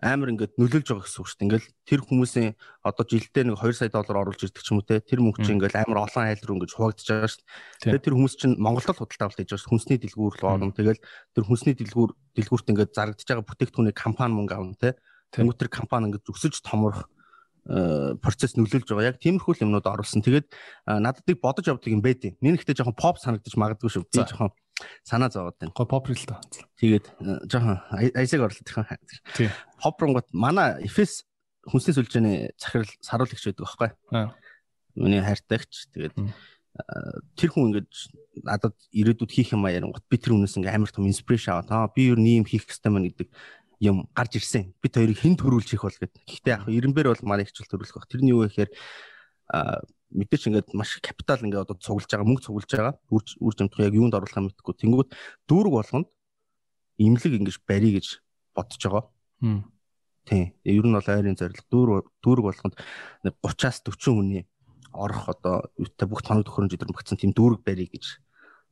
амар 0.00 0.32
ингээд 0.32 0.56
нөлөөлж 0.56 0.88
байгаа 0.88 1.04
гэсэн 1.04 1.20
үг 1.20 1.28
шүү 1.28 1.38
дээ. 1.38 1.46
Ингээл 1.52 1.68
тэр 1.84 2.00
хүмүүсийн 2.00 2.50
одоо 2.80 3.04
жилдээ 3.04 3.44
нэг 3.44 3.60
2 3.60 3.76
сая 3.76 3.90
доллар 3.92 4.24
оруулж 4.24 4.40
ирдэг 4.40 4.64
ч 4.64 4.68
юм 4.72 4.80
уу 4.80 4.88
те. 4.88 5.04
Тэр 5.04 5.20
мөнгө 5.20 5.44
чинь 5.44 5.60
ингээл 5.60 5.84
амар 5.84 6.08
олон 6.08 6.24
айл 6.24 6.42
руу 6.48 6.56
ингээд 6.56 6.72
хуваагдаж 6.72 7.06
байгаа 7.12 7.28
шүү 7.28 7.42
дээ. 7.44 7.52
Тэгээ 7.92 8.04
тэр 8.08 8.14
хүмүүс 8.16 8.34
чинь 8.40 8.56
Монголд 8.56 8.88
л 8.88 8.96
худалдаа 8.96 9.26
авалт 9.28 9.38
хийж 9.38 9.50
байгаа 9.52 9.60
шүү. 9.60 9.72
Хүнсний 9.76 9.98
дэлгүүр 10.00 10.34
рүү 10.40 10.48
орно. 10.48 10.72
Тэгэл 10.72 11.00
тэр 11.36 11.44
хүнсний 11.44 11.74
дэлгүүр 11.76 12.10
дэлгүүрт 12.40 12.70
ингээд 12.72 12.96
зарагдаж 12.96 13.26
байгаа 13.28 13.48
бүтээгдэхүүний 13.52 13.94
компани 13.94 14.32
мөнгө 14.32 14.56
авна 14.56 14.76
те. 14.80 14.90
Тэнгүүт 15.36 15.60
тэр 15.60 15.70
компани 15.70 16.08
ингээд 16.08 16.32
өсөж 16.32 16.54
томрох 16.64 17.11
процесс 17.64 18.56
нөлөөлж 18.58 18.90
байгаа. 18.90 19.14
Яг 19.14 19.20
тиймэрхүү 19.22 19.62
юмнууд 19.62 19.86
оруулсан. 19.86 20.22
Тэгээд 20.24 20.50
надад 20.86 21.22
нэг 21.26 21.38
бодож 21.38 21.70
явдаг 21.70 21.92
юм 21.92 22.02
байдیں۔ 22.02 22.34
Миний 22.42 22.58
ихтэй 22.58 22.74
жоохон 22.74 22.98
pop 22.98 23.22
санагдаж 23.22 23.54
магадгүй 23.54 23.90
шүү. 23.90 24.06
Би 24.10 24.22
жоохон 24.26 24.50
санаа 25.06 25.30
зовоод 25.30 25.58
байна. 25.62 25.72
Го 25.74 25.86
pop 25.86 26.10
рэл 26.10 26.26
та. 26.26 26.42
Тэгээд 26.80 27.06
жоохон 27.46 27.78
айсаг 28.18 28.42
орлоо. 28.42 28.86
Тийм. 29.38 29.50
Pop 29.78 29.94
ронгот 30.02 30.26
манай 30.34 30.82
Эфес 30.82 31.22
хүнсний 31.62 31.94
сүлжээний 31.94 32.50
захирал 32.58 32.90
саруулагч 32.98 33.46
байдаг 33.46 33.62
байхгүй. 33.62 33.90
Аа. 34.10 34.34
Миний 34.98 35.22
хайртагч. 35.22 35.86
Тэгээд 35.94 36.18
тэр 37.36 37.50
хүн 37.52 37.68
ингэж 37.68 37.92
надад 38.48 38.74
ирээдүйд 38.96 39.30
хийх 39.30 39.52
юм 39.52 39.68
аа 39.68 39.76
ярангот 39.76 40.08
би 40.08 40.16
тэр 40.16 40.32
хүнээс 40.32 40.56
ингээм 40.56 40.80
амар 40.80 40.88
том 40.88 41.04
инспирэшн 41.04 41.52
аваад 41.52 41.68
аа 41.68 41.92
би 41.92 42.08
юу 42.08 42.16
нэм 42.16 42.48
хийх 42.48 42.64
хэрэгтэй 42.64 42.88
мэн 42.88 43.12
гэдэг 43.12 43.28
юм 43.82 44.06
гарч 44.14 44.38
ирсэн. 44.38 44.70
Бид 44.78 44.94
хоёрыг 44.94 45.18
хэн 45.18 45.34
төрүүлж 45.34 45.74
хийх 45.74 45.82
бол 45.82 45.98
гэд. 45.98 46.14
Гэхдээ 46.22 46.54
яг 46.54 46.70
эренбэр 46.70 47.10
бол 47.10 47.26
манай 47.26 47.44
хичээл 47.50 47.66
төрүүлэх 47.66 47.98
баг. 47.98 48.06
Тэрний 48.06 48.30
юу 48.30 48.46
гэхээр 48.46 48.70
мэдээч 50.14 50.42
ингээд 50.46 50.68
маш 50.78 51.02
капитал 51.02 51.42
ингээд 51.42 51.66
одоо 51.66 51.76
цуглаж 51.82 52.06
байгаа 52.06 52.28
мөнгө 52.30 52.46
цуглаж 52.46 52.70
байгаа 52.70 52.94
үр 53.10 53.24
үр 53.42 53.54
жимтгүй 53.58 53.84
яг 53.90 53.96
юунд 53.98 54.14
оруулахаа 54.14 54.44
мэдгүй 54.46 54.74
тэнгүүд 54.78 55.08
дүүрэг 55.48 55.72
болгонд 55.72 56.08
имлэг 57.02 57.32
ингэж 57.42 57.56
барий 57.66 57.92
гэж 57.98 58.22
бодож 58.54 58.80
байгаа. 58.86 59.04
Тийм. 60.30 60.54
Ер 60.62 60.86
нь 60.86 60.94
бол 60.94 61.08
айрын 61.10 61.34
зорилго 61.34 61.66
дүүрэг 61.66 62.06
дүүрэг 62.22 62.44
болгонд 62.46 62.74
30-аас 63.26 63.82
40 63.82 64.14
хүний 64.14 64.42
орох 64.92 65.26
одоо 65.32 65.66
юутай 65.80 66.06
бүх 66.06 66.22
тоног 66.22 66.46
төхөөрөмж 66.46 66.76
өдр 66.76 66.92
багцсан 66.92 67.18
тийм 67.18 67.32
дүүрэг 67.34 67.64
барий 67.66 67.88
гэж 67.90 68.22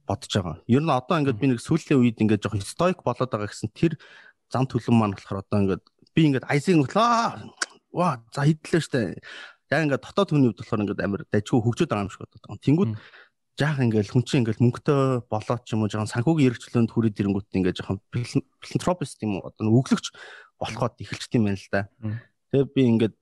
бодож 0.06 0.30
байгаа. 0.30 0.56
Ер 0.68 0.84
нь 0.84 0.92
одоо 0.92 1.16
ингээд 1.18 1.40
би 1.40 1.46
нэг 1.50 1.61
сүүлийн 1.64 1.98
үед 1.98 2.20
ингээд 2.20 2.44
жоох 2.44 2.61
стоик 2.62 3.02
болоод 3.02 3.30
байгаа 3.32 3.48
гэсэн 3.50 3.72
тэр 3.72 3.96
зам 4.51 4.66
төлөв 4.66 4.94
маань 4.94 5.14
болохоор 5.16 5.42
одоо 5.46 5.59
ингээд 5.62 5.84
би 6.14 6.20
ингээд 6.26 6.51
айсыг 6.51 6.76
хөтлөө. 6.84 7.55
Ваа 7.94 8.22
за 8.34 8.46
хидлээ 8.46 8.82
штэ 8.82 9.01
яг 9.70 9.80
ингээд 9.86 10.03
дотоод 10.03 10.30
хүний 10.30 10.51
хувьд 10.51 10.61
болохоор 10.61 10.82
ингээд 10.84 11.05
амар 11.07 11.22
дажгүй 11.30 11.61
хөгжөөд 11.62 11.90
байгаа 11.90 12.05
юм 12.07 12.11
шиг 12.11 12.22
бодоод 12.26 12.42
байгаа. 12.42 12.66
Тэнгүүд 12.66 12.92
жаах 13.61 13.78
ингээд 13.78 14.11
хүн 14.11 14.24
чинь 14.26 14.40
ингээд 14.42 14.62
мөнгөтэй 14.62 15.03
болоод 15.30 15.62
ч 15.62 15.68
юм 15.74 15.82
уу 15.86 15.90
жоохон 15.90 16.11
санхүүгийн 16.11 16.46
хэрэгчлөөнд 16.51 16.90
хүрээд 16.90 17.20
ирэнгүүт 17.20 17.55
ингээд 17.55 17.78
жоохон 17.78 17.98
филантропист 18.64 19.18
юм 19.22 19.38
уу 19.38 19.46
одоо 19.46 19.70
өглөгч 19.70 20.07
болоход 20.59 20.94
эхэлчихсэн 20.98 21.38
юм 21.38 21.44
байна 21.46 21.61
л 21.61 21.70
да. 21.70 21.82
Тэгээ 22.51 22.66
би 22.74 22.82
ингээд 22.90 23.16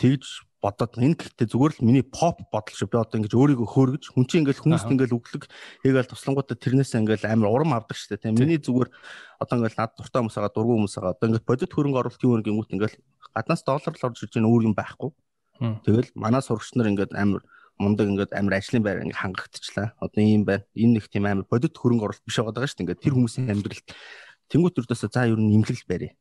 тэгж 0.00 0.24
бодоод 0.60 0.92
энэ 1.00 1.16
гэхдээ 1.16 1.48
зүгээр 1.48 1.72
л 1.80 1.84
миний 1.88 2.04
pop 2.04 2.36
бодол 2.52 2.76
шүү. 2.76 2.92
Би 2.92 3.00
одоо 3.00 3.16
ингэж 3.16 3.32
өөрийгөө 3.32 3.68
хөөргөж 3.72 4.04
хүн 4.12 4.24
чинь 4.28 4.44
ингээл 4.44 4.60
хүмүүст 4.60 4.92
ингээл 4.92 5.16
өглөг 5.16 5.44
хийгээл 5.80 6.12
туслангуудаа 6.12 6.56
тэрнээс 6.60 6.92
ингээл 7.00 7.32
амар 7.32 7.48
урам 7.48 7.72
авдаг 7.72 7.96
шүү 7.96 8.20
дээ. 8.20 8.36
Миний 8.36 8.60
зүгээр 8.60 8.92
одоо 9.40 9.54
ингээл 9.56 9.80
над 9.80 9.96
дуртай 9.96 10.20
хүмүүс 10.20 10.36
байгаа 10.36 10.52
дургүй 10.52 10.76
хүмүүс 10.76 10.94
байгаа. 11.00 11.14
Одоо 11.16 11.26
ингээд 11.32 11.48
бодит 11.48 11.72
хөрөнгө 11.72 12.00
оруулалт 12.04 12.24
юу 12.28 12.36
нэгэн 12.36 12.76
ингээл 12.76 12.96
гаднаас 13.32 13.62
доллар 13.64 13.94
л 13.96 14.04
орж 14.04 14.18
ирж 14.20 14.34
байгаа 14.36 14.52
өөр 14.52 14.66
юм 14.68 14.74
байхгүй. 14.76 15.10
Тэгэл 15.60 16.10
манай 16.16 16.42
сурагч 16.44 16.76
нар 16.76 16.92
ингээд 16.92 17.16
амар 17.16 17.40
мундаг 17.80 18.08
ингээд 18.08 18.32
амар 18.36 18.60
ажлын 18.60 18.84
байр 18.84 19.00
ингээд 19.04 19.20
хангагдчихлаа. 19.20 19.96
Одоо 20.00 20.20
ийм 20.20 20.44
байна. 20.44 20.64
Энэ 20.76 21.00
нэг 21.00 21.08
тийм 21.08 21.24
амар 21.24 21.48
бодит 21.48 21.76
хөрөнгө 21.76 22.04
оруулалт 22.04 22.24
биш 22.28 22.36
байгаа 22.36 22.68
шүү 22.68 22.76
дээ. 22.76 22.84
Ингээд 22.84 23.02
тэр 23.04 23.14
хүмүүсийн 23.16 23.48
амьдралд 23.48 23.86
тэнгуут 24.52 24.74
төрдөөс 24.76 25.08
за 25.08 25.24
ер 25.24 25.40
нь 25.40 25.56
имлэл 25.56 25.84
барь 25.88 26.12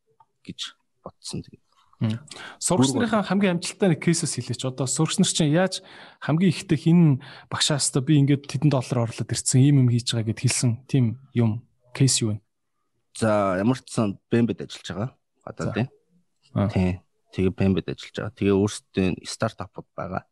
гэж 0.44 0.60
бодсон. 1.04 1.44
Тэгээд 1.44 1.64
Сурагч 2.00 2.96
нарын 2.96 3.28
хамгийн 3.28 3.60
амжилттай 3.60 3.92
нэг 3.92 4.00
кейсээс 4.00 4.40
хэлээч. 4.40 4.64
Одоо 4.64 4.88
сурагч 4.88 5.20
нар 5.20 5.28
чинь 5.28 5.52
яаж 5.52 5.84
хамгийн 6.24 6.56
ихтэй 6.56 6.80
хин 6.80 7.00
багшаас 7.52 7.92
та 7.92 8.00
би 8.00 8.16
ингээд 8.24 8.48
тэдэн 8.48 8.72
доллар 8.72 9.04
орлоод 9.04 9.28
ирсэн 9.28 9.60
ийм 9.60 9.84
юм 9.84 9.92
хийж 9.92 10.16
байгаа 10.16 10.32
гэд 10.32 10.40
хэлсэн 10.40 10.88
тийм 10.88 11.20
юм 11.36 11.68
кейс 11.92 12.24
юу 12.24 12.40
вэ? 12.40 12.44
За 13.20 13.60
ямар 13.60 13.84
ч 13.84 13.92
сан 13.92 14.16
бэмбэд 14.32 14.64
ажиллаж 14.64 14.88
байгаа. 14.88 15.10
Гадаад 15.44 15.76
тийм. 15.76 15.88
Тийм. 16.72 17.04
Тэгээ 17.36 17.54
Pembed 17.54 17.86
ажиллаж 17.92 18.16
байгаа. 18.16 18.38
Тэгээ 18.40 18.56
өөрсдөө 18.56 19.08
стартапууд 19.28 19.90
байгаа. 19.92 20.24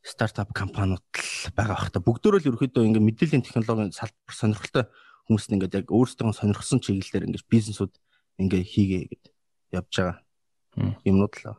Стартап 0.00 0.56
компаниуд 0.56 1.04
л 1.04 1.52
байгаа 1.52 1.76
бах 1.76 1.92
та. 1.92 2.00
Бүгдөө 2.00 2.40
л 2.40 2.48
ерөөхдөө 2.56 2.88
ингээ 2.88 3.04
мэдээллийн 3.04 3.44
технологийн 3.44 3.92
салбар 3.92 4.32
сонирхолтой 4.32 4.88
хүмүүст 5.28 5.52
ингээд 5.52 5.76
яг 5.76 5.86
өөрсдөө 5.92 6.32
сонирхсан 6.34 6.80
чиглэлээр 6.80 7.28
ингээд 7.28 7.52
бизнесүүд 7.52 7.92
ингээ 8.40 8.62
хийгээ 8.64 9.02
гэд 9.12 9.24
явж 9.76 9.92
байгаа. 9.92 10.16
Юмнууд 10.76 11.34
л. 11.40 11.56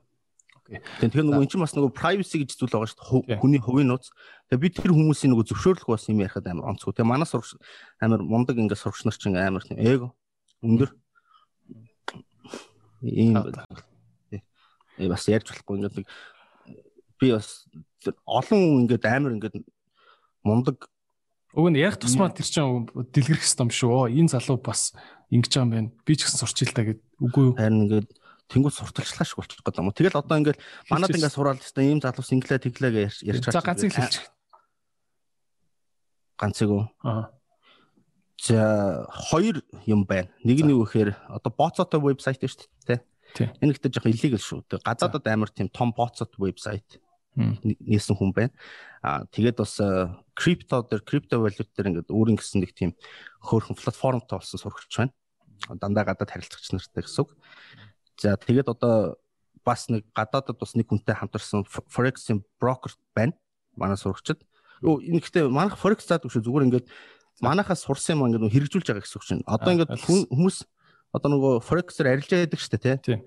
Окей. 0.61 0.79
Тэгэхээр 1.03 1.27
нөгөө 1.27 1.43
эн 1.43 1.51
чинь 1.51 1.63
бас 1.63 1.75
нөгөө 1.75 1.91
privacy 1.91 2.43
гэж 2.43 2.55
зүйл 2.55 2.71
байгаа 2.71 2.91
шүү 2.91 3.27
дээ. 3.27 3.39
Хүний 3.43 3.59
хувийн 3.59 3.91
нууц. 3.91 4.07
Тэгээ 4.47 4.63
би 4.63 4.69
тэр 4.71 4.95
хүмүүсийн 4.95 5.35
нөгөө 5.35 5.47
зөвшөөрлөх 5.51 5.89
бас 5.91 6.07
юм 6.07 6.23
ярихад 6.23 6.47
амар 6.47 6.71
онцгой. 6.71 6.95
Тэгээ 6.95 7.11
манай 7.11 7.27
сурагч 7.27 7.59
амар 7.99 8.23
мундаг 8.23 8.55
ингээ 8.55 8.79
сурагч 8.79 9.03
нар 9.03 9.17
чинь 9.19 9.35
амар 9.35 9.67
тийм 9.67 9.83
эго 9.83 10.15
өндөр 10.63 10.95
ийм 13.01 13.33
бас 15.09 15.25
ярьж 15.27 15.47
болохгүй 15.49 15.75
ингээд 15.81 15.97
нэг 15.97 16.07
би 17.17 17.27
бас 17.33 17.65
олон 18.25 18.85
ингээд 18.85 19.05
амар 19.09 19.35
ингээд 19.35 19.65
мундаг 20.45 20.87
Уг 21.51 21.67
нь 21.67 21.83
ярих 21.83 21.99
тусмаа 21.99 22.31
тэр 22.31 22.47
чинь 22.47 22.87
дэлгэрэх 23.11 23.43
юм 23.43 23.67
шүү. 23.75 24.07
Энэ 24.15 24.39
залуу 24.39 24.55
бас 24.55 24.95
ингэж 25.35 25.51
байгаа 25.51 25.67
юм 25.67 25.71
байна. 25.75 25.91
Би 26.07 26.15
ч 26.15 26.23
гэсэн 26.23 26.39
сурч 26.39 26.63
ил 26.63 26.71
та 26.71 26.87
гэд 26.87 27.03
үгүй 27.19 27.51
юу. 27.51 27.55
Харин 27.59 27.91
ингээд 27.91 28.07
тэнгуү 28.51 28.71
сурталчлаа 28.75 29.25
шиг 29.25 29.39
болчих 29.39 29.63
гээд 29.63 29.79
юм. 29.79 29.95
Тэгэл 29.95 30.19
одоо 30.19 30.35
ингээд 30.37 30.59
манад 30.91 31.15
ингээд 31.15 31.31
сураал 31.31 31.57
тест 31.57 31.79
ийм 31.79 32.03
залуус 32.03 32.35
инглээ 32.35 32.59
тэглээ 32.59 32.91
гэж 32.91 33.15
ярьж 33.23 33.43
байгаа. 33.47 33.55
За 33.55 33.63
ганцыг 33.63 33.91
хэлчих. 33.95 34.25
Ганцыг 36.35 36.69
уу? 36.69 36.85
Аа. 37.07 37.31
За 38.41 39.07
хоёр 39.31 39.63
юм 39.87 40.03
байна. 40.03 40.27
Нэг 40.43 40.65
нь 40.65 40.73
юу 40.73 40.83
гэхээр 40.83 41.15
одоо 41.29 41.51
боцоотой 41.55 42.01
вебсайт 42.01 42.43
шүү 42.43 42.67
дээ. 42.89 42.99
Энэ 43.63 43.71
ихтэй 43.77 43.91
жоох 43.93 44.09
illegal 44.09 44.41
шүү. 44.41 44.59
Тэг 44.67 44.83
гадаадад 44.83 45.23
амар 45.29 45.53
тийм 45.53 45.69
том 45.71 45.93
боцот 45.95 46.35
вебсайт 46.35 46.99
нээсэн 47.37 48.17
хүн 48.17 48.33
байна. 48.35 48.51
Аа 48.99 49.23
тэгээд 49.31 49.61
бас 49.61 49.79
крипто 50.35 50.83
дээр 50.83 51.03
крипто 51.05 51.39
валют 51.39 51.69
дээр 51.71 51.89
ингээд 51.95 52.11
өөрийн 52.11 52.37
гэсэн 52.37 52.59
нэг 52.59 52.75
тийм 52.75 52.91
хөөрхөн 53.45 53.79
платформтой 53.79 54.41
болсон 54.41 54.59
сурагч 54.59 54.91
байна. 54.97 55.13
Дандаа 55.71 56.11
гадаад 56.11 56.33
харилцагч 56.33 56.75
нартай 56.75 57.05
гэсэн 57.05 57.23
үг. 57.23 57.31
За 58.21 58.37
тэгээд 58.37 58.69
одоо 58.69 59.17
бас 59.65 59.89
нэг 59.89 60.05
гадаадад 60.13 60.61
бас 60.61 60.77
нэг 60.77 60.93
хүнтэй 60.93 61.17
хамтарсан 61.17 61.65
Forex-ийн 61.65 62.45
брокер 62.61 62.93
байна. 63.17 63.33
Манай 63.73 63.97
сурагчид. 63.97 64.45
Юу 64.85 65.01
энэ 65.01 65.25
гэхдээ 65.25 65.49
манайх 65.49 65.81
Forex 65.81 66.05
заадаг 66.05 66.29
шүү. 66.29 66.45
Зүгээр 66.45 66.65
ингээд 66.69 66.87
манайхаас 67.41 67.81
сурсан 67.81 68.21
юм 68.21 68.29
ингээд 68.29 68.53
хэрэгжүүлж 68.53 68.85
байгаа 68.85 69.01
гэсэн 69.01 69.17
үг 69.17 69.25
чинь. 69.25 69.45
Одоо 69.49 69.73
ингээд 69.73 69.97
хүмүүс 70.05 70.57
одоо 71.11 71.29
нөгөө 71.33 71.53
forex-ээр 71.65 72.11
арилжаа 72.13 72.45
яадаг 72.45 72.59
шүү 72.61 72.77
дээ 72.77 72.97
тий. 73.01 73.17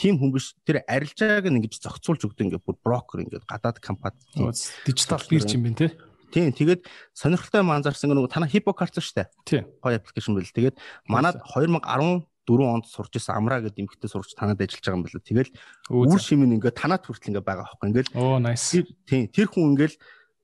тийм 0.00 0.16
хүн 0.16 0.32
биш 0.32 0.56
тэр 0.64 0.80
арилжааг 0.88 1.44
ингэж 1.44 1.76
зохицуулж 1.84 2.24
өгдөг 2.24 2.44
ингээд 2.48 2.64
бүр 2.64 2.76
брокер 2.80 3.20
ингээд 3.20 3.44
гадаад 3.44 3.78
компани 3.84 4.16
дижитал 4.88 5.20
бирж 5.28 5.52
юм 5.52 5.68
байна 5.68 5.76
те. 5.76 5.88
Тийм 6.32 6.56
тэгээд 6.56 6.88
сонирхолтой 7.12 7.60
юм 7.60 7.70
анзаарсан 7.74 8.08
нөгөө 8.08 8.32
танаа 8.32 8.48
хипокарц 8.48 8.96
шүү 8.96 9.14
дээ. 9.20 9.28
Тийм. 9.44 9.64
Гоё 9.84 10.00
аппликейшн 10.00 10.34
байл. 10.34 10.48
Тэгээд 10.48 10.76
манад 11.04 11.36
2014 12.46 12.74
онд 12.74 12.86
сурч 12.88 13.12
исэн 13.16 13.36
Амра 13.36 13.60
гэдэг 13.60 13.84
эмэгтэй 13.84 14.10
сурч 14.10 14.34
танад 14.34 14.60
ажиллаж 14.60 14.84
байгаа 14.84 14.98
юм 14.98 15.04
байна. 15.04 15.24
Тэгэл 15.28 15.50
үр 15.90 16.20
шимэн 16.20 16.54
ингээд 16.56 16.80
танаад 16.80 17.04
хүртэл 17.04 17.30
ингээд 17.36 17.46
байгаа 17.46 17.66
байхгүй 17.68 17.88
ингээд. 17.90 18.08
Оо 18.16 18.38
nice. 18.40 18.84
Тийм 19.04 19.28
тэр 19.28 19.48
хүн 19.52 19.76
ингээд 19.76 19.94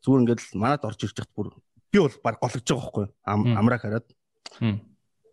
зүгээр 0.05 0.23
ингээд 0.23 0.41
манад 0.55 0.85
орж 0.87 1.01
ирж 1.03 1.17
хат 1.17 1.33
бүр 1.35 1.51
би 1.91 1.99
бол 1.99 2.17
баг 2.23 2.37
гологж 2.39 2.63
байгаа 2.63 2.85
байхгүй. 2.85 3.07
Амраг 3.27 3.81
хараад. 3.83 4.07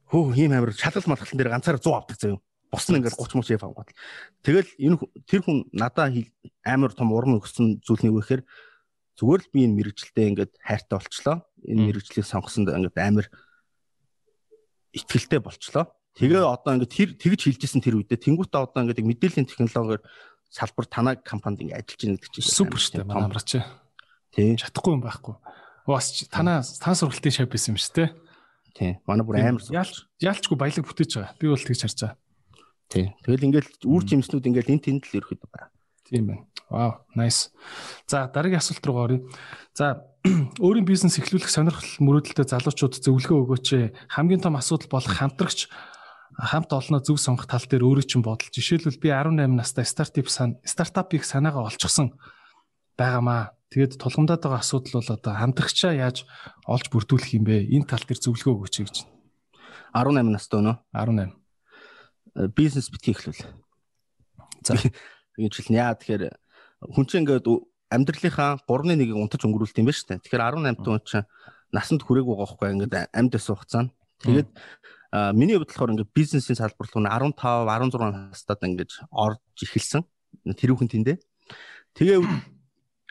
Хөө 0.09 0.33
хийм 0.33 0.53
амир 0.53 0.73
шалгал 0.73 1.09
малхалтан 1.09 1.37
дээр 1.37 1.53
ганцаараа 1.53 1.81
100 1.81 1.93
авдаг 1.93 2.17
заяа. 2.17 2.41
Бус 2.73 2.85
нь 2.89 2.97
ингээд 2.97 3.17
30 3.17 3.37
мөч 3.37 3.49
яв 3.53 3.65
авгаад. 3.69 3.89
Тэгэл 4.41 4.69
энэ 4.81 4.97
тэр 5.29 5.41
хүн 5.45 5.69
надаа 5.73 6.09
амар 6.65 6.91
том 6.93 7.13
урам 7.13 7.37
өгсөн 7.37 7.85
зүйл 7.85 8.01
нь 8.01 8.09
юу 8.09 8.17
гэхээр 8.17 8.41
зүгээр 9.17 9.41
л 9.45 9.51
би 9.53 9.59
энэ 9.65 9.77
мэрэгчлээ 9.77 10.29
ингээд 10.33 10.53
хайртай 10.57 10.97
болчлоо. 10.97 11.37
Энэ 11.69 11.85
мэрэгчлийг 11.85 12.25
сонгосонд 12.25 12.73
ингээд 12.73 12.97
амар 12.97 13.29
ихтгэлтэй 14.93 15.41
болчлоо. 15.41 15.89
Тэгээ 16.13 16.45
одоо 16.45 16.77
ингээд 16.77 16.93
тэр 16.93 17.09
тэгж 17.17 17.41
хэлжсэн 17.49 17.81
тэр 17.81 17.97
үедээ 17.97 18.21
тэнгуүтээ 18.21 18.61
одоо 18.61 18.81
ингээд 18.85 19.01
мэдээллийн 19.01 19.49
технологиор 19.49 20.05
салбар 20.53 20.85
танаа 20.85 21.17
компанид 21.17 21.65
ингээд 21.65 21.81
ажиллаж 21.81 22.01
байна 22.05 22.17
гэдэг 22.21 22.33
чинь 22.37 22.53
супер 22.53 22.77
шүү 22.77 22.93
дээ 23.01 23.09
манай 23.09 23.25
амрач. 23.25 23.49
Тий. 24.29 24.53
Чадахгүй 24.53 24.93
юм 24.93 25.01
байхгүй. 25.01 25.33
Бас 25.89 26.13
танаа 26.29 26.61
тань 26.61 26.97
сургалтын 27.01 27.33
шав 27.33 27.49
байсан 27.49 27.73
юм 27.73 27.81
шүү 27.81 27.93
дээ. 27.97 28.09
Тий. 28.77 28.91
Манай 29.09 29.25
бүр 29.25 29.41
амар 29.41 29.65
яалч 29.73 30.05
яалчгүй 30.21 30.57
баялаг 30.57 30.85
бүтээж 30.85 31.11
байгаа. 31.17 31.33
Би 31.41 31.49
бол 31.49 31.57
тэгж 31.57 31.81
харж 31.81 31.97
байгаа. 31.97 32.17
Тий. 32.93 33.05
Тэгэл 33.25 33.45
ингээд 33.49 33.81
үр 33.89 34.03
жимснүүд 34.05 34.49
ингээд 34.53 34.69
энэ 34.69 34.85
тэнд 34.85 35.03
л 35.09 35.17
ерөөхдөө 35.17 35.49
байна. 35.49 35.73
Тийм 36.05 36.23
байна. 36.29 36.45
Вау, 36.69 37.05
nice. 37.17 37.49
За 38.05 38.29
дараагийн 38.29 38.61
асуулт 38.61 38.85
руу 38.85 38.97
оръё. 39.01 39.19
За 39.73 40.05
өөрийн 40.61 40.85
бизнес 40.85 41.17
эхлүүлэх 41.17 41.49
сонирхол 41.49 42.01
мөрөөдөлтэй 42.01 42.49
залуучууд 42.49 42.97
зөвлөгөө 43.01 43.37
өгөөч. 43.45 43.67
Хамгийн 44.13 44.41
том 44.41 44.57
асуудал 44.57 44.89
болох 44.89 45.13
хамтрагч 45.13 45.69
хамт 46.37 46.73
олноо 46.73 47.01
зөв 47.01 47.17
сонгох 47.21 47.45
тал 47.45 47.63
дээр 47.63 47.85
өөрөө 47.85 48.05
чинь 48.09 48.25
бодол. 48.25 48.49
Жишээлбэл 48.49 49.01
би 49.01 49.09
18 49.13 49.53
настай 49.53 49.85
стартап 49.85 50.27
сан 50.29 50.57
стартапыг 50.65 51.23
санаагаа 51.23 51.69
олчихсан 51.69 52.17
байгаамаа. 52.97 53.53
Тэгээд 53.73 53.97
тулгамдаад 53.97 54.41
байгаа 54.41 54.61
асуудал 54.61 55.01
бол 55.01 55.09
одоо 55.17 55.33
хамтрагчаа 55.33 55.93
яаж 55.97 56.25
олж 56.69 56.89
бүрдүүлэх 56.93 57.37
юм 57.37 57.45
бэ? 57.49 57.65
Энэ 57.73 57.89
тал 57.89 58.05
дээр 58.05 58.21
зөвлөгөө 58.21 58.53
өгөөч 58.53 58.75
гэж. 58.85 58.95
18 59.93 60.29
настай 60.29 60.57
өнөө 60.61 60.75
18. 60.93 62.53
Бизнес 62.53 62.89
битгий 62.89 63.13
эхлүүл. 63.13 63.41
За 64.65 64.77
ингэж 65.37 65.53
хэлнэ. 65.57 65.77
Яа 65.77 65.97
тэгэхээр 65.97 66.33
хүн 66.93 67.05
чинь 67.09 67.25
ингээд 67.25 67.45
амьдралынхаа 67.93 68.61
3-1-ийг 68.65 69.13
унтаж 69.13 69.41
өнгөрүүлт 69.45 69.77
юм 69.81 69.89
ба 69.89 69.93
шүү 69.93 70.07
дээ. 70.17 70.21
Тэгэхээр 70.25 70.45
18 70.53 70.81
хүн 70.81 71.01
чинь 71.05 71.25
насанд 71.73 72.01
хүрээг 72.05 72.25
байгаа 72.25 72.45
байхгүй 72.45 72.69
ингээд 72.77 72.93
амьд 73.13 73.31
байсан 73.33 73.53
хугацаанд. 73.57 73.91
Тэгээд 74.21 74.49
миний 75.13 75.53
хувьд 75.53 75.69
болохоор 75.69 75.93
ингээд 75.93 76.15
бизнесийн 76.17 76.57
салбар 76.57 76.89
руу 76.89 77.05
15 77.05 77.37
16 77.37 78.33
настад 78.33 78.59
ингээд 78.65 78.91
орж 79.13 79.37
эхэлсэн. 79.61 80.01
Тэрүүхэн 80.57 80.89
тэндээ. 80.89 81.17
Тэгээ 81.93 82.17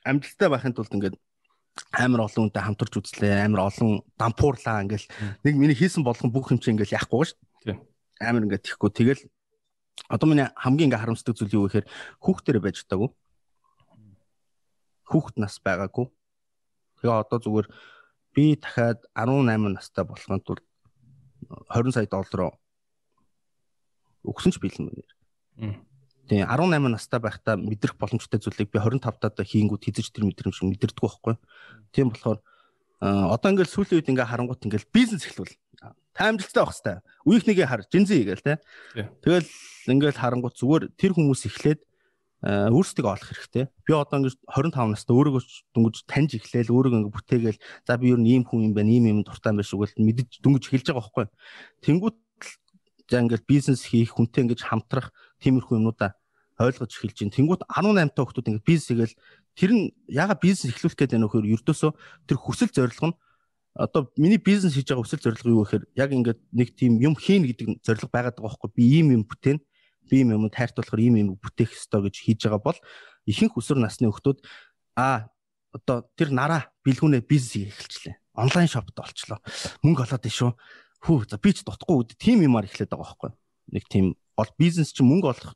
амжилттай 0.03 0.49
байхын 0.51 0.75
тулд 0.75 0.91
ингээд 0.91 1.15
амар 1.95 2.27
олон 2.27 2.51
хүнтэй 2.51 2.63
хамтарч 2.63 2.99
үзлээ. 2.99 3.47
Амар 3.47 3.71
олон 3.71 4.03
дампуурлаа 4.19 4.83
ингээл 4.83 5.07
нэг 5.47 5.55
миний 5.55 5.79
хийсэн 5.79 6.03
болгон 6.03 6.35
бүх 6.35 6.51
юм 6.51 6.59
чинь 6.59 6.75
ингээл 6.75 6.99
яахгүй 6.99 7.31
шүү. 7.31 7.79
Амар 8.19 8.51
ингээд 8.51 8.67
тийхгүй. 8.67 8.91
Тэгэл 8.91 9.23
одоо 10.11 10.27
миний 10.27 10.51
хамгийн 10.59 10.91
ингээ 10.91 11.03
харамсдаг 11.07 11.39
зүйл 11.39 11.55
юу 11.55 11.71
гэхээр 11.71 11.87
хүүхдээр 12.19 12.59
байж 12.59 12.83
таагүй. 12.83 13.15
Хүүхд 15.07 15.39
нас 15.39 15.63
байгаагүй. 15.63 16.11
Тэгээ 16.99 17.15
одоо 17.15 17.39
зүгээр 17.39 17.69
би 18.35 18.59
дахиад 18.59 19.07
18 19.15 19.71
настай 19.71 20.03
болохын 20.03 20.43
тулд 20.43 20.67
20 21.71 21.93
сая 21.93 22.07
доллароо 22.07 22.57
өгсөн 24.25 24.53
ч 24.55 24.61
бэлэн 24.63 24.89
байна. 24.89 25.83
Тэгээ 26.31 26.47
18 26.47 26.89
настай 26.89 27.21
байхдаа 27.21 27.59
мэдрэх 27.59 27.99
боломжтой 27.99 28.39
зүйлийг 28.39 28.71
би 28.71 28.79
25 28.79 29.21
таад 29.21 29.37
хийнгүүт 29.43 29.85
хизэж 29.85 30.15
тэр 30.15 30.31
мэдрэмж 30.31 30.63
мэдэрдэг 30.65 31.03
байхгүй. 31.03 31.35
Тийм 31.93 32.15
болохоор 32.15 32.39
одоо 33.03 33.49
ингээл 33.51 33.75
сүүлийн 33.75 33.99
үед 33.99 34.11
ингээ 34.15 34.31
харангуут 34.31 34.63
ингээл 34.63 34.95
бизнес 34.95 35.27
эхлүүл 35.27 35.51
таамжилттай 36.15 36.63
байх 36.63 36.79
хэвээр. 36.79 37.01
Үеийнхнийгээ 37.27 37.67
хар 37.67 37.83
жинзээ 37.91 38.23
гээл 38.31 38.47
те. 38.47 38.55
Тэгэл 38.95 39.49
ингээл 39.91 40.23
харангуут 40.23 40.55
зүгээр 40.55 40.85
тэр 40.95 41.13
хүмүүс 41.19 41.51
эхлээд 41.51 41.81
өөрсдөө 42.43 43.07
олох 43.07 43.29
хэрэгтэй. 43.31 43.71
Би 43.87 43.93
одоо 43.95 44.19
ингэж 44.19 44.35
25 44.51 44.75
настай 44.75 45.15
өөрийгөө 45.15 45.43
дөнгөж 45.79 45.97
таньж 46.11 46.35
эхлээл 46.43 46.75
өөрийгөө 46.75 47.01
ингэ 47.07 47.15
бүтээгээл 47.15 47.59
за 47.87 47.95
би 48.03 48.11
юу 48.11 48.19
ийм 48.19 48.43
хүн 48.43 48.67
юм 48.67 48.75
байна, 48.75 48.91
ийм 48.91 49.07
юм 49.07 49.19
дуртай 49.23 49.55
юм 49.55 49.63
байна 49.63 49.71
шүү 49.71 49.79
гэл 49.87 50.03
мэдэж 50.03 50.43
дөнгөж 50.43 50.65
эхэлж 50.67 50.87
байгаа 50.91 51.07
байхгүй. 51.07 51.27
Тэнгүүт 51.87 52.19
за 53.07 53.23
ингээд 53.23 53.47
бизнес 53.47 53.87
хийх 53.87 54.19
хүнтэй 54.19 54.43
ингэж 54.43 54.61
хамтрах 54.67 55.15
тиймэрхүү 55.39 55.79
юмнуудаа 55.79 56.19
ойлгож 56.59 56.91
эхэлж 56.91 57.31
байна. 57.31 57.37
Тэнгүүт 57.39 57.63
18 57.71 58.11
та 58.11 58.27
хүмүүс 58.27 58.43
ингээд 58.43 58.67
бизнес 58.67 58.89
хийгээл 58.91 59.15
тэр 59.55 59.71
нь 59.71 59.83
яга 60.11 60.35
бизнес 60.35 60.75
эхлүүлэх 60.75 60.99
гэдэг 60.99 61.19
нь 61.19 61.23
нөхөр 61.23 61.47
ердөөсөө 61.47 61.91
тэр 62.27 62.39
хүсэл 62.43 62.75
зорилго 62.75 63.15
нь 63.15 63.17
одоо 63.75 64.11
миний 64.17 64.43
бизнес 64.43 64.75
хийж 64.75 64.91
байгаа 64.91 65.05
хүсэл 65.05 65.23
зорилго 65.23 65.49
юу 65.49 65.63
гэхээр 65.65 65.85
яг 65.97 66.11
ингээд 66.13 66.41
нэг 66.53 66.69
тийм 66.77 67.01
юм 67.01 67.15
хийн 67.17 67.47
гэдэг 67.47 67.87
зорилго 67.87 68.11
байгаад 68.13 68.37
байгаа 68.37 68.51
байхгүй 68.51 68.71
би 68.77 68.83
ийм 69.01 69.07
юм 69.17 69.23
бүтээн 69.25 69.59
би 70.11 70.23
ийм 70.23 70.35
юм 70.35 70.51
тайртуулахар 70.51 71.01
ийм 71.01 71.15
юм 71.21 71.29
бүтээх 71.39 71.77
ёстой 71.77 72.09
гэж 72.09 72.15
хийж 72.23 72.41
байгаа 72.47 72.63
бол 72.63 72.79
ихэнх 73.27 73.59
өсвөр 73.59 73.79
насны 73.83 74.11
хүмүүс 74.11 74.43
а 74.97 75.29
одоо 75.73 76.09
тэр 76.19 76.31
нараа 76.35 76.73
бэлгүүнээ 76.85 77.23
бизнес 77.25 77.73
эхэлчлээ 77.73 78.15
онлайн 78.37 78.69
шопт 78.69 78.97
олчлоо. 78.97 79.41
Мөнгө 79.85 80.05
олоод 80.09 80.25
ишүү 80.25 80.51
хүү 81.05 81.17
за 81.29 81.37
би 81.37 81.53
ч 81.53 81.65
дутхгүй 81.65 81.97
үд 82.01 82.11
тийм 82.17 82.45
юмар 82.45 82.65
эхлэх 82.65 82.89
байгаа 82.89 83.05
байхгүй 83.05 83.31
нэг 83.73 83.85
тийм 83.89 84.15
ол 84.37 84.51
бизнес 84.59 84.93
чинь 84.93 85.09
мөнгө 85.09 85.29
олох 85.33 85.55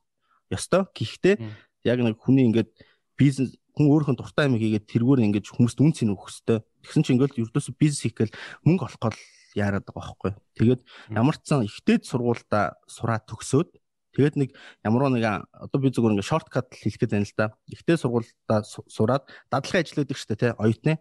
ёстой. 0.53 0.89
Гэхдээ 0.95 1.37
яг 1.85 1.99
нэг 2.01 2.21
хүний 2.21 2.49
ингээд 2.49 2.71
бизнес 3.17 3.57
хүн 3.77 3.93
өөрийнхөө 3.93 4.17
дуртай 4.17 4.49
юм 4.49 4.57
хийгээд 4.57 4.89
тэргээр 4.89 5.25
ингэж 5.27 5.53
хүмүүст 5.53 5.79
үнц 5.81 6.01
нь 6.05 6.13
өгөх 6.13 6.33
хэвээр. 6.33 6.65
Тэгсэн 6.85 7.03
чинь 7.05 7.17
ингээл 7.21 7.41
ердөөсөө 7.45 7.75
бизнес 7.77 8.01
хийх 8.05 8.17
гээл 8.17 8.37
мөнгө 8.65 8.85
олох 8.89 9.01
гол 9.01 9.19
яарад 9.57 9.85
байгаа 9.85 9.97
байхгүй. 10.01 10.33
Тэгээд 10.57 10.81
ямар 11.13 11.37
ч 11.37 11.45
сан 11.45 11.65
ихтэйд 11.65 12.03
сургуультай 12.09 12.77
сураад 12.89 13.25
төгсөөд 13.29 13.69
тэгээд 14.17 14.37
нэг 14.41 14.51
ямар 14.81 15.12
нэг 15.12 15.45
одоо 15.53 15.79
би 15.79 15.93
зүгээр 15.93 16.17
ингээ 16.17 16.25
шорткат 16.33 16.73
хэлэх 16.73 16.97
гээд 17.05 17.12
байна 17.12 17.29
л 17.29 17.37
да. 17.37 17.53
Ихтэй 17.69 18.01
сургуультай 18.01 18.64
сураад 18.64 19.29
дадлагын 19.53 19.85
ажил 19.85 20.01
өгдөг 20.01 20.17
шүү 20.17 20.31
дээ 20.33 20.41
тий 20.41 20.53
оюутны. 20.57 20.95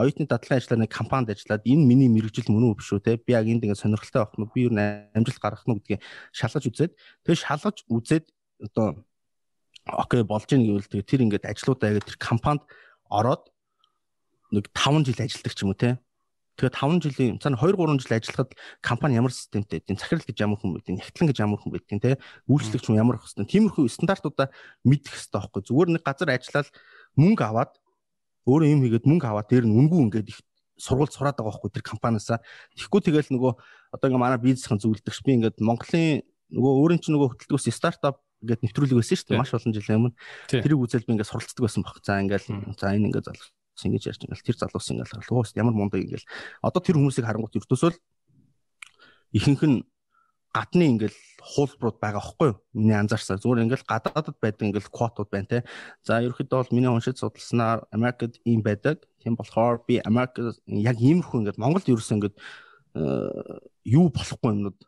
Оюутны 0.00 0.24
дадлагын 0.24 0.58
ажлаар 0.64 0.80
нэг 0.80 0.90
компанид 0.96 1.36
ажиллаад 1.36 1.68
энэ 1.68 1.84
миний 1.84 2.08
мэрэгжил 2.08 2.48
мөн 2.48 2.72
үү 2.72 2.78
биш 2.80 2.88
үү 2.96 3.04
тий 3.04 3.20
би 3.20 3.36
яг 3.36 3.44
энд 3.44 3.68
ингээ 3.68 3.76
сонирхолтой 3.76 4.24
байх 4.24 4.34
нь 4.40 4.48
би 4.48 4.60
юу 4.64 4.72
амжилт 4.72 5.40
гаргах 5.44 5.68
нь 5.68 5.76
гэдгийг 5.76 6.00
шалгаж 6.32 6.64
үзээд 6.64 6.92
тэгээд 7.28 7.44
шалгаж 7.44 7.76
үзээд 7.84 8.24
одоо 8.64 9.04
окей 9.84 10.24
болж 10.24 10.48
ийн 10.48 10.64
гэвэл 10.64 10.88
тэгээ 10.88 11.04
тэр 11.04 11.24
ингээд 11.28 11.44
ажлуудаа 11.44 11.92
яг 11.92 12.08
тэр 12.08 12.16
компанид 12.16 12.64
ороод 13.12 13.52
нэг 14.48 14.72
5 14.72 15.04
жил 15.04 15.20
ажилладаг 15.20 15.52
ч 15.52 15.60
юм 15.62 15.70
уу 15.70 15.76
те. 15.76 16.00
Тэгээ 16.54 16.70
5 16.70 17.02
жилийн 17.02 17.34
цаана 17.42 17.58
2 17.58 17.74
3 17.74 17.98
жил 17.98 18.14
ажиллахад 18.14 18.54
компани 18.78 19.18
ямар 19.18 19.34
системтэй 19.34 19.82
байдгийг, 19.82 19.98
захирал 19.98 20.22
гэж 20.22 20.38
ямар 20.38 20.58
хүн 20.62 20.78
байдгийг, 20.78 20.98
нягтлан 21.02 21.28
гэж 21.30 21.38
ямар 21.42 21.58
хүн 21.58 21.72
байдгийг, 21.74 22.00
тэ 22.02 22.22
үйлчлэгч 22.46 22.84
хүн 22.86 23.00
ямар 23.02 23.18
хөстөн. 23.18 23.50
Тиймэрхүү 23.50 23.90
стандартуудаа 23.90 24.54
мэдэх 24.86 25.10
хэрэгтэй 25.10 25.34
байхгүй. 25.34 25.62
Зүгээр 25.66 25.90
нэг 25.98 26.02
газар 26.06 26.30
ажиллаад 26.30 26.68
мөнгө 27.18 27.42
аваад 27.42 27.72
өөрөө 28.46 28.68
юм 28.70 28.80
хийгээд 28.86 29.08
мөнгө 29.08 29.26
аваад 29.26 29.48
дээр 29.50 29.66
нь 29.66 29.74
үнгүй 29.74 30.00
ингээд 30.06 30.30
их 30.30 30.38
сургууль 30.78 31.10
сураад 31.10 31.38
байгаа 31.38 31.54
байхгүй 31.54 31.70
тэр 31.74 31.84
компаниасаа. 31.86 32.38
Тэгэхгүй 32.76 33.00
тэгэл 33.02 33.30
нөгөө 33.34 33.52
одоо 33.94 34.06
ингээ 34.10 34.22
манай 34.22 34.38
бизнесийн 34.42 34.82
зөвлөдөгч 34.82 35.20
би 35.22 35.38
ингээд 35.38 35.62
Монголын 35.62 36.22
нөгөө 36.50 36.72
өөрийн 36.82 37.00
чинь 37.00 37.14
нөгөө 37.14 37.38
хөтөлбөрс 37.38 37.70
стартап 37.70 38.18
ингээд 38.42 38.62
нэвтрүүлэг 38.66 38.98
байсан 38.98 39.16
шүү 39.16 39.28
дээ 39.32 39.40
маш 39.40 39.54
олон 39.54 39.72
жилийн 39.72 39.98
өмнө. 40.02 40.16
Тэрийг 40.50 40.82
үзэл 40.82 41.06
би 41.06 41.12
ингээд 41.14 41.30
суралцдаг 41.30 41.62
байсан 41.62 41.82
баг. 41.86 41.96
За 42.02 42.18
ингээд 42.20 42.44
за 42.76 42.92
энэ 42.92 43.06
ингээд 43.08 43.26
залгаж 43.30 43.53
залуу 43.74 43.90
ингэж 43.90 44.04
ярьж 44.10 44.22
ингээл 44.24 44.46
тэр 44.46 44.56
залуус 44.58 44.90
ингээл 44.90 45.30
луус 45.30 45.50
ямар 45.58 45.74
мундаг 45.74 46.00
ингээл 46.02 46.26
одоо 46.62 46.80
тэр 46.80 46.96
хүмүүсийг 46.98 47.26
харангуут 47.26 47.58
ертөөсөө 47.58 47.90
л 47.90 47.98
ихэнх 49.34 49.62
нь 49.66 49.78
гадны 50.54 50.84
ингээл 50.94 51.18
хуулбарууд 51.42 51.98
байгаа 51.98 52.22
байхгүй 52.22 52.48
юу? 52.54 52.58
Миний 52.78 52.94
анзаарсаар 52.94 53.42
зүгээр 53.42 53.66
ингээл 53.66 53.90
гадаадд 53.90 54.38
байдаг 54.38 54.64
ингээл 54.70 54.94
квотууд 54.94 55.28
байна 55.34 55.50
те. 55.50 55.58
За 56.06 56.22
ерөөхдөө 56.22 56.58
бол 56.62 56.74
миний 56.78 56.86
уншиж 56.86 57.18
судалснаар 57.18 57.90
Америкт 57.90 58.38
ийм 58.46 58.62
байдаг. 58.62 59.02
Тийм 59.18 59.34
болохоор 59.34 59.82
би 59.82 59.98
Америк 59.98 60.38
яг 60.70 60.96
иймэрхүү 61.02 61.38
ингээд 61.42 61.58
Монголд 61.58 61.90
ерөөсөө 61.90 62.16
ингээд 62.16 62.36
э, 62.38 63.58
юу 63.90 64.06
болохгүй 64.14 64.50
юмнууд 64.54 64.78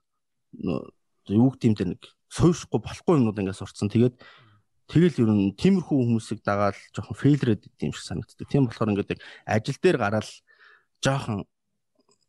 юу 1.34 1.50
гэдэм 1.50 1.74
дээр 1.74 1.90
нэг 1.98 2.02
сойршихгүй 2.30 2.80
болохгүй 2.86 3.18
юмнууд 3.18 3.42
ингээд 3.42 3.58
сурцсан. 3.58 3.90
Тэгээд 3.90 4.22
тэгэл 4.86 5.20
ер 5.22 5.30
нь 5.30 5.54
тиймэрхүү 5.58 5.96
хүмүүсийг 5.98 6.40
дагаад 6.46 6.78
жоохон 6.94 7.16
фейлрэд 7.18 7.66
идэм 7.66 7.92
шиг 7.92 8.06
санагддаг. 8.06 8.46
Тийм 8.46 8.70
болохоор 8.70 8.92
ингээд 8.94 9.18
ажил 9.46 9.78
дээр 9.82 9.98
гараад 9.98 10.28
жоохон 11.02 11.46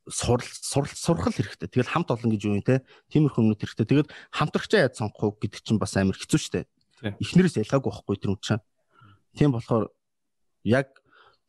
сурал 0.09 0.87
сурах 0.87 1.29
хэрэгтэй. 1.35 1.67
Тэгэл 1.67 1.91
хамт 1.91 2.11
олон 2.11 2.31
гэж 2.31 2.41
юу 2.47 2.55
юм 2.57 2.63
те. 2.63 2.81
Тиймэрхүү 3.11 3.43
юмнууд 3.43 3.59
хэрэгтэй. 3.59 3.85
Тэгээд 3.85 4.09
хамтрагчаа 4.31 4.87
яаж 4.87 4.95
сонгох 4.97 5.23
уу 5.23 5.37
гэдэг 5.37 5.61
чинь 5.61 5.79
бас 5.79 5.93
амар 5.99 6.15
хэцүү 6.15 6.39
шттэ. 6.39 6.65
эхнэрээс 7.03 7.59
ялгаагүй 7.61 7.91
байхгүй 7.91 8.15
тэр 8.17 8.31
үн 8.33 8.39
чинь. 8.41 8.63
Тийм 9.35 9.51
болохоор 9.51 9.91
яг 10.63 10.87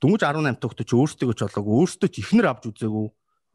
дөнгөж 0.03 0.23
18 0.27 0.59
төгтө 0.59 0.83
ч 0.85 0.93
өөртөө 0.93 1.35
ч 1.35 1.41
болоогүй 1.47 1.75
өөртөө 1.79 2.09
ч 2.11 2.17
эхнэр 2.23 2.47
авч 2.51 2.63
үзээгүй. 2.69 3.07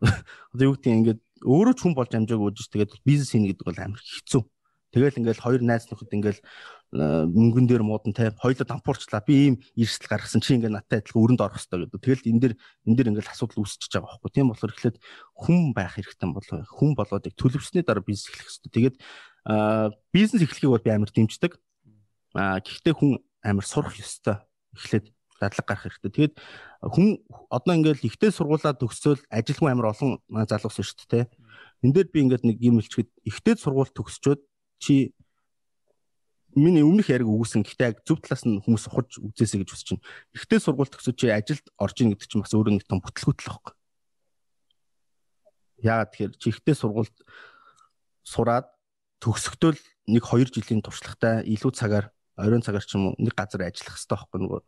Одоо 0.55 0.63
юу 0.63 0.75
гэдгийг 0.79 0.97
ингээд 0.99 1.21
өөрөө 1.43 1.73
ч 1.75 1.79
хүн 1.83 1.95
болж 1.95 2.11
амжаагүй 2.15 2.47
үжиж 2.51 2.67
тэгээд 2.71 2.91
бизнес 3.03 3.31
хийнэ 3.31 3.47
гэдэг 3.53 3.67
бол 3.67 3.79
амар 3.79 4.01
хэцүү. 4.01 4.41
Тэгэл 4.93 5.17
ингээл 5.17 5.41
хоёр 5.41 5.61
найз 5.65 5.89
нөхөд 5.89 6.13
ингээл 6.13 6.41
мөнгөн 6.93 7.65
дээр 7.65 7.81
муудан 7.81 8.13
те 8.13 8.29
хоёлоо 8.37 8.61
дампуурчлаа 8.69 9.25
би 9.25 9.33
ийм 9.49 9.55
эрсдэл 9.73 10.13
гаргасан 10.13 10.45
чи 10.45 10.53
ингээ 10.53 10.69
надтай 10.69 11.01
адилхан 11.01 11.25
өрөнд 11.25 11.41
орох 11.41 11.57
хэрэгтэй 11.57 11.89
гэдэг. 11.89 12.01
Тэгэл 12.05 12.29
энэ 12.29 12.41
дэр 12.45 12.53
энэ 12.85 12.97
дэр 13.01 13.09
ингээл 13.17 13.33
асуудал 13.33 13.65
үүсчихэж 13.65 13.91
байгаа 13.97 14.21
байхгүй. 14.21 14.29
Тийм 14.29 14.47
болохоор 14.53 14.73
эхлээд 14.77 14.97
хүн 15.33 15.59
байх 15.73 15.97
хэрэгтэй 15.97 16.29
болов. 16.29 16.69
Хүн 16.69 16.91
болоод 16.93 17.25
яг 17.25 17.33
төлөвчсөний 17.33 17.81
дараа 17.81 18.05
бизнес 18.05 18.29
эхлэх 18.29 18.45
хэрэгтэй. 18.45 18.71
Тэгээд 18.77 18.95
бизнес 20.13 20.41
эхлэхийг 20.45 20.69
бол 20.69 20.85
би 20.85 20.91
амар 20.93 21.09
дэмждэг. 21.09 21.51
Аа 22.37 22.61
гэхдээ 22.61 22.93
хүн 22.93 23.11
амар 23.41 23.65
сурах 23.65 23.97
ёстой. 23.97 24.37
Эхлээд 24.77 25.09
дадлаг 25.41 25.65
гарах 25.65 25.83
хэрэгтэй. 25.89 26.13
Тэгээд 26.13 26.33
хүн 26.85 27.07
одоо 27.49 27.73
ингээл 27.73 28.05
ихтэй 28.05 28.29
сургуулаа 28.29 28.77
төгсөөл 28.77 29.21
ажилгүй 29.33 29.73
амар 29.73 29.97
олон 29.97 30.21
залуус 30.29 30.77
шүү 30.77 31.09
дээ. 31.09 31.25
Энд 31.83 31.93
дээр 31.97 32.07
би 32.13 32.19
ингээд 32.21 32.45
нэг 32.45 32.57
юм 32.61 32.79
хэлчихэд 32.79 33.09
ихтэй 33.27 33.57
сургууль 33.57 33.91
төгсчөөд 33.91 34.41
чи 34.79 35.13
миний 36.55 36.85
өмнөх 36.85 37.09
яриг 37.09 37.27
үгүйсэн 37.27 37.65
гэхдээ 37.65 37.89
яг 37.89 37.97
зөв 38.05 38.21
талаас 38.21 38.45
нь 38.45 38.61
хүмүүс 38.61 38.85
ухаж 38.89 39.17
үзээсэй 39.17 39.65
гэж 39.65 39.69
хүсэж 39.73 39.87
байна. 39.97 40.05
Ихтэй 40.37 40.59
сургууль 40.61 40.91
төгсөж 40.93 41.15
чи 41.17 41.27
ажилд 41.33 41.65
орж 41.81 41.97
ийн 42.01 42.13
гэдэг 42.13 42.27
чинь 42.29 42.43
бас 42.45 42.53
өөрөө 42.53 42.73
нэг 42.77 42.85
том 42.85 43.01
бүтлгүүтэл 43.01 43.49
байхгүй. 43.49 43.73
Яагаад 45.81 46.11
тэгэхээр 46.13 46.33
чи 46.37 46.47
ихтэй 46.53 46.75
сургуульд 46.77 47.17
сураад 48.21 48.69
төгсөхдөө 49.17 49.73
нэг 50.13 50.23
2 50.23 50.53
жилийн 50.53 50.85
туршлагатай 50.85 51.41
илүү 51.49 51.71
цагаар 51.73 52.13
оройн 52.37 52.61
цагаар 52.61 52.85
ч 52.85 52.95
юм 52.95 53.11
уу 53.11 53.17
нэг 53.17 53.33
газар 53.33 53.65
ажиллах 53.65 53.97
хэрэгтэй 53.97 54.17
байхгүй 54.17 54.39
нөгөө 54.41 54.61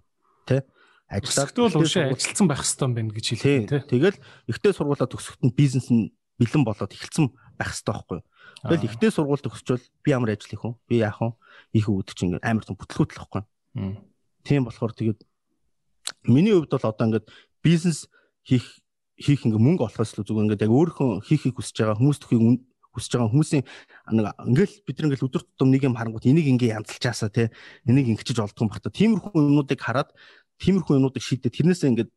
тий 0.50 0.62
ажиллаад 1.10 1.54
бол 1.54 1.82
уушаа 1.86 2.10
ажилтсан 2.10 2.48
байх 2.50 2.62
хэрэгтэй 2.62 2.86
юм 2.86 2.94
байна 2.96 3.14
гэж 3.14 3.26
хэлээ 3.30 3.60
тий. 3.70 3.82
Тэгэл 3.94 4.18
ихтэй 4.50 4.74
сургуулаа 4.74 5.10
төгсөхөд 5.10 5.44
нь 5.46 5.54
бизнес 5.54 5.88
нь 5.94 6.10
бэлэн 6.42 6.64
болоод 6.66 6.94
эхэлсэн 6.94 7.30
байх 7.58 7.70
хэрэгтэй 7.74 7.94
байхгүй. 7.94 8.20
Тэгэл 8.66 8.88
ихтэй 8.90 9.12
сургууль 9.14 9.44
төгсчвөл 9.44 9.84
би 10.02 10.10
ямар 10.12 10.34
ажил 10.34 10.50
хийх 10.50 10.64
вэ? 10.66 10.74
Би 10.90 10.96
яах 11.06 11.22
вэ? 11.22 11.34
Их 11.78 11.86
өвдөж 11.86 12.16
чинь 12.18 12.34
ингээд 12.34 12.46
амар 12.46 12.66
том 12.66 12.78
бүтлгүүтэл 12.80 13.20
байхгүй. 13.22 13.44
Тийм 14.46 14.66
болохоор 14.66 14.94
тэгээд 14.98 15.20
миний 16.26 16.54
хувьд 16.54 16.74
бол 16.74 16.90
одоо 16.90 17.06
ингээд 17.08 17.28
бизнес 17.62 18.10
хийх 18.42 18.66
хийх 19.18 19.46
ингээ 19.46 19.62
мөнгө 19.62 19.86
олохоос 19.86 20.18
л 20.18 20.26
зүгээр 20.26 20.46
ингээд 20.50 20.66
яг 20.66 20.74
өөрийнхөө 20.74 21.10
хийхийг 21.24 21.56
хүсэж 21.56 21.76
байгаа 21.82 21.98
хүмүүс 22.02 22.20
төхийг 22.20 22.42
хүсэж 22.96 23.12
байгаа 23.16 23.32
хүмүүсийн 23.32 23.64
нэг 24.12 24.26
ингээл 24.44 24.76
бид 24.88 24.96
нар 25.00 25.08
ингээл 25.12 25.28
өдөр 25.28 25.44
тутам 25.44 25.70
нэг 25.72 25.84
юм 25.84 25.96
харангуут 25.96 26.28
энийг 26.28 26.48
ингээ 26.52 26.76
янзалчаасаа 26.80 27.30
те 27.32 27.52
энийг 27.88 28.12
ингэчиж 28.12 28.40
олдгон 28.40 28.72
бахта 28.72 28.92
тиймэрхүү 28.92 29.36
юмнуудыг 29.36 29.80
хараад 29.80 30.12
тиймэрхүү 30.60 31.00
юмнуудыг 31.00 31.24
шийдээ 31.24 31.52
тэрнээсээ 31.52 31.92
ингээд 31.92 32.12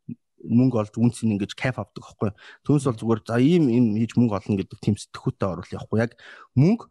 мөнгө 0.44 0.76
олж 0.78 0.94
үнс 0.98 1.22
нь 1.24 1.34
ингэж 1.34 1.52
кайф 1.58 1.78
авдаг 1.78 2.04
байхгүй. 2.04 2.30
Түүнээс 2.64 2.86
бол 2.86 3.00
зүгээр 3.00 3.20
за 3.26 3.36
ийм 3.42 3.64
ийм 3.72 3.86
хийж 3.98 4.14
мөнгө 4.14 4.38
олно 4.38 4.58
гэдэг 4.58 4.78
тийм 4.78 4.96
сэтгхүүтэй 4.98 5.48
оруулах 5.48 5.74
явахгүй. 5.74 5.98
Яг 5.98 6.12
мөнгө 6.54 6.84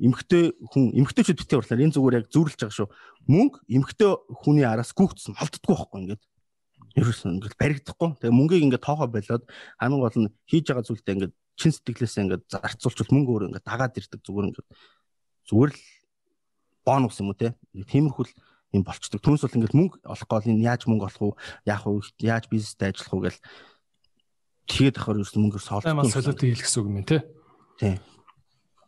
эмгтэй 0.00 0.56
хүн 0.72 0.84
эмгтэйчүүд 0.96 1.40
битээ 1.44 1.58
урлаар 1.60 1.84
энэ 1.84 1.94
зүгээр 1.96 2.18
яг 2.24 2.26
зүүрлж 2.32 2.56
байгаа 2.56 2.76
шүү. 2.76 2.88
Мөнгө 3.28 3.56
эмгтэй 3.68 4.10
хүний 4.40 4.64
араас 4.64 4.96
гүгдсэн 4.96 5.36
холддоггүй 5.36 5.76
байхгүй 5.76 5.98
ингээд. 6.00 6.22
Ерөөсөн 6.96 7.36
ингээд 7.36 7.56
баригдахгүй. 7.60 8.08
Тэгээ 8.16 8.32
мөнгийг 8.32 8.64
ингээд 8.64 8.84
тоохоо 8.88 9.08
болоод 9.12 9.44
хамгийн 9.76 10.00
гол 10.00 10.18
нь 10.24 10.32
хийж 10.48 10.64
байгаа 10.72 10.88
зүйлдээ 10.88 11.14
ингээд 11.20 11.34
чин 11.60 11.72
сэтгэлээсээ 11.76 12.22
ингээд 12.24 12.44
зарцуулчихвал 12.48 13.12
мөнгө 13.12 13.32
өөр 13.36 13.46
ингээд 13.52 13.68
дагаад 13.68 13.98
ирдэг 14.00 14.20
зүгээр 14.24 14.48
ингээд 14.48 14.68
зүгээр 15.52 15.70
л 15.76 15.80
бонус 16.88 17.20
юм 17.20 17.28
уу 17.30 17.36
те. 17.36 17.52
Тиймэрхүү 17.76 18.24
л 18.24 18.32
юм 18.72 18.82
болчдөг. 18.86 19.20
Түүнээс 19.20 19.44
бол 19.46 19.56
ингээд 19.58 19.76
мөнгө 19.76 19.96
олох 20.06 20.28
гол 20.30 20.46
нь 20.46 20.62
яаж 20.62 20.86
мөнгө 20.86 21.06
олох 21.10 21.22
уу, 21.22 21.34
яах 21.66 21.84
вэ, 21.86 22.02
яаж 22.22 22.46
бизнестэй 22.46 22.94
ажиллах 22.94 23.14
уу 23.14 23.24
гэл 23.26 23.40
тэгээд 24.70 24.96
ахаар 24.98 25.18
ерөөс 25.18 25.34
мөнгөөр 25.34 25.64
соолдсон. 25.64 25.90
Таймаа 25.90 26.06
солиод 26.06 26.38
хийх 26.38 26.62
гэсэн 26.62 26.80
үг 26.80 26.88
юм 26.90 27.02
тий. 27.02 27.20
Тий. 27.82 27.94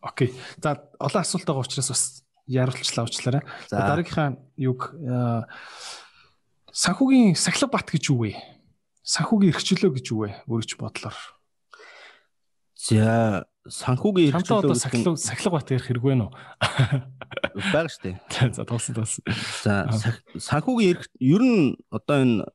Окей. 0.03 0.31
За 0.63 0.79
олон 0.99 1.23
асуулт 1.23 1.47
байгаа 1.47 1.67
учраас 1.67 1.91
бас 1.91 2.05
яруулчлаа 2.47 3.07
уучлаарай. 3.07 3.43
Дараагийнхаа 3.71 4.39
юг 4.59 4.95
санхүүгийн 6.71 7.35
сахилга 7.35 7.75
бат 7.75 7.91
гэж 7.91 8.11
юу 8.11 8.27
вэ? 8.27 8.39
Санхүүгийн 9.03 9.53
эрхчлөө 9.55 9.91
гэж 9.99 10.07
юу 10.15 10.27
вэ? 10.27 10.31
Өөрөж 10.47 10.79
бодлоор. 10.79 11.19
За 12.79 13.47
санхүүгийн 13.69 14.35
одоо 14.35 14.75
сахилга 14.75 15.15
сахилга 15.17 15.55
бат 15.55 15.71
ярих 15.71 15.87
хэрэг 15.87 16.03
вэ 16.03 16.15
нөө? 16.19 16.31
Бага 17.71 17.87
штэ. 17.87 18.19
За 18.57 18.67
тулсан 18.67 18.95
тулсан. 18.99 19.23
За 19.63 19.87
санхүүгийн 20.35 20.99
эрх 20.99 21.07
ер 21.23 21.43
нь 21.43 21.79
одоо 21.95 22.17
энэ 22.19 22.47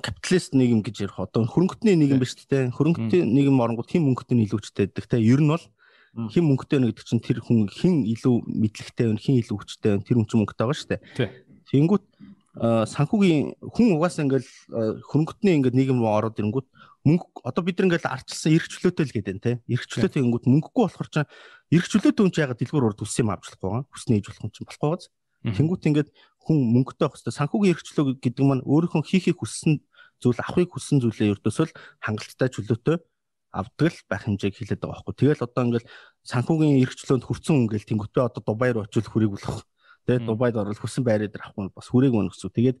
капиталист 0.00 0.56
нийгэм 0.56 0.80
гэж 0.80 1.04
ярих 1.04 1.20
одоо 1.20 1.44
хөрөнгөтний 1.44 2.00
нийгэм 2.00 2.16
ба 2.16 2.24
штэ. 2.24 2.72
Хөрөнгөтний 2.72 3.28
нийгэм 3.28 3.60
оронгууд 3.60 3.92
хэн 3.92 4.08
мөнгөтэй 4.08 4.36
нийлүүчтэй 4.40 4.88
гэдэг 4.88 5.04
те. 5.04 5.20
Ер 5.20 5.44
нь 5.44 5.52
бол 5.52 5.64
хэн 6.32 6.44
мөнгөтэй 6.48 6.80
нэг 6.80 6.96
гэдэг 6.96 7.04
чинь 7.04 7.20
тэр 7.20 7.44
хүн 7.44 7.68
хэн 7.68 8.08
илүү 8.08 8.34
мэдлэгтэй 8.48 9.12
вэ, 9.12 9.20
хэн 9.20 9.36
илүү 9.44 9.56
хүчтэй 9.60 10.00
вэ, 10.00 10.06
тэр 10.08 10.16
хүн 10.16 10.28
чинь 10.30 10.40
мөнгөтэй 10.40 10.64
байгаа 10.64 10.80
штэ. 10.80 10.96
Тэнгүүт 11.68 12.04
санхүүгийн 12.54 13.58
хүн 13.60 13.98
угаасаа 13.98 14.24
ингээл 14.24 14.48
хөрөнгөтний 15.10 15.58
ингээд 15.58 15.74
нийгэм 15.74 15.98
рүү 15.98 16.10
ороод 16.14 16.38
ирэнгүүт 16.38 16.68
мөнгө 17.04 17.44
одоо 17.44 17.62
бид 17.64 17.78
ингээл 17.84 18.08
арчилсан 18.08 18.56
эрх 18.56 18.66
чөлөөтэй 18.72 19.04
л 19.04 19.14
гэдэг 19.14 19.34
нь 19.36 19.44
те. 19.44 19.52
Эрх 19.68 19.84
чөлөөтэй 19.86 20.24
гингүүд 20.24 20.48
мөнгөгүй 20.48 20.82
болохоор 20.88 21.10
ч 21.12 21.16
эрх 21.24 21.86
чөлөөтэй 21.92 22.22
хүн 22.24 22.32
ч 22.32 22.36
ягаад 22.40 22.60
дэлгүүр 22.64 22.88
урд 22.88 23.04
үссэн 23.04 23.28
юм 23.28 23.32
авч 23.36 23.52
болохгүй 23.52 23.68
байгаа? 23.68 23.84
Хүснээ 23.92 24.16
хийж 24.16 24.26
болох 24.32 24.44
юм 24.44 24.52
чинь 24.56 24.68
болохгүй 24.72 24.88
гоц 24.88 25.04
тэнгуут 25.44 25.84
ингээд 25.84 26.08
хүн 26.40 26.56
мөнгөтэй 26.72 27.04
байх 27.04 27.20
хэвээр 27.20 27.36
санхүүгийн 27.36 27.72
эрх 27.76 27.84
чөлөө 27.84 28.04
гэдэг 28.24 28.44
маань 28.48 28.64
өөрийнхөө 28.64 29.04
хийхийг 29.04 29.36
хүссэн 29.36 29.84
зүйл 30.24 30.40
авахыг 30.40 30.72
хүссэн 30.72 31.04
зүйлээ 31.04 31.36
ердөөсөө 31.36 31.64
л 31.68 31.76
хангалттай 32.00 32.48
чөлөөтэй 32.48 32.96
авдаг 33.52 33.92
л 33.92 34.00
байх 34.08 34.22
хэмжээг 34.24 34.54
хэлээд 34.56 34.80
байгаа 34.80 35.04
байхгүй. 35.04 35.14
Тэгэл 35.20 35.44
одоо 35.44 35.62
ингээл 35.68 35.90
санхүүгийн 36.24 36.80
эрх 36.80 36.94
чөлөөнд 36.96 37.24
хүрсэн 37.28 37.54
хүн 37.54 37.68
гээл 37.68 37.88
тэнгуүтээ 37.92 38.24
одоо 38.24 38.42
Дубай 38.42 38.70
руу 38.72 38.88
очил 38.88 39.04
хүрийг 39.04 39.36
болох. 39.36 39.68
Тэгээд 40.04 40.26
Дубайд 40.28 40.56
орол 40.56 40.76
хүрсэн 40.80 41.04
байраа 41.04 41.28
дээр 41.28 41.44
авахгүй 41.44 41.72
бас 41.72 41.88
хүрээг 41.88 42.12
гэсэн. 42.12 42.52
Тэгээд 42.52 42.78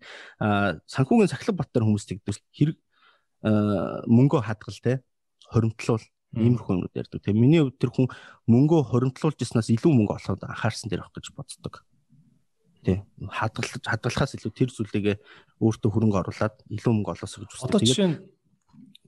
санхүүгийн 0.88 1.30
сахилга 1.30 1.56
баттар 1.56 1.84
хүмүүс 1.84 2.04
тэгдэг 2.04 2.36
хэрэг 2.52 2.76
мөнгөө 3.44 4.40
хадгал 4.40 4.78
те 4.80 5.00
хоримтлуул 5.52 6.04
иймэрхүү 6.34 6.74
юмуд 6.74 6.94
ярьдаг. 6.96 7.22
Тэгээ 7.22 7.38
миний 7.38 7.62
хувьд 7.62 7.78
тэр 7.78 7.90
хүн 7.94 8.08
мөнгөө 8.50 8.80
хоримтлуулж 8.90 9.38
ирснаас 9.38 9.70
илүү 9.70 9.92
мөнгө 9.94 10.18
олоход 10.18 10.42
анхаарсан 10.42 10.90
дээр 10.90 11.06
авах 11.06 11.14
гэж 11.14 11.30
боддог. 11.30 11.84
Тий. 12.82 13.00
Хадгалж 13.22 13.80
хадгалахаас 13.86 14.34
илүү 14.34 14.52
тэр 14.52 14.70
зүйлээгээ 14.74 15.16
өөртөө 15.62 15.90
хөрөнгө 15.94 16.18
оруулад 16.20 16.54
илүү 16.68 16.92
мөнгө 16.92 17.12
олоосоо 17.14 17.46
гэж 17.46 17.50
үздэг. 17.54 17.70
Одоо 17.70 17.80
жишээ 17.80 18.08
нь 18.10 18.18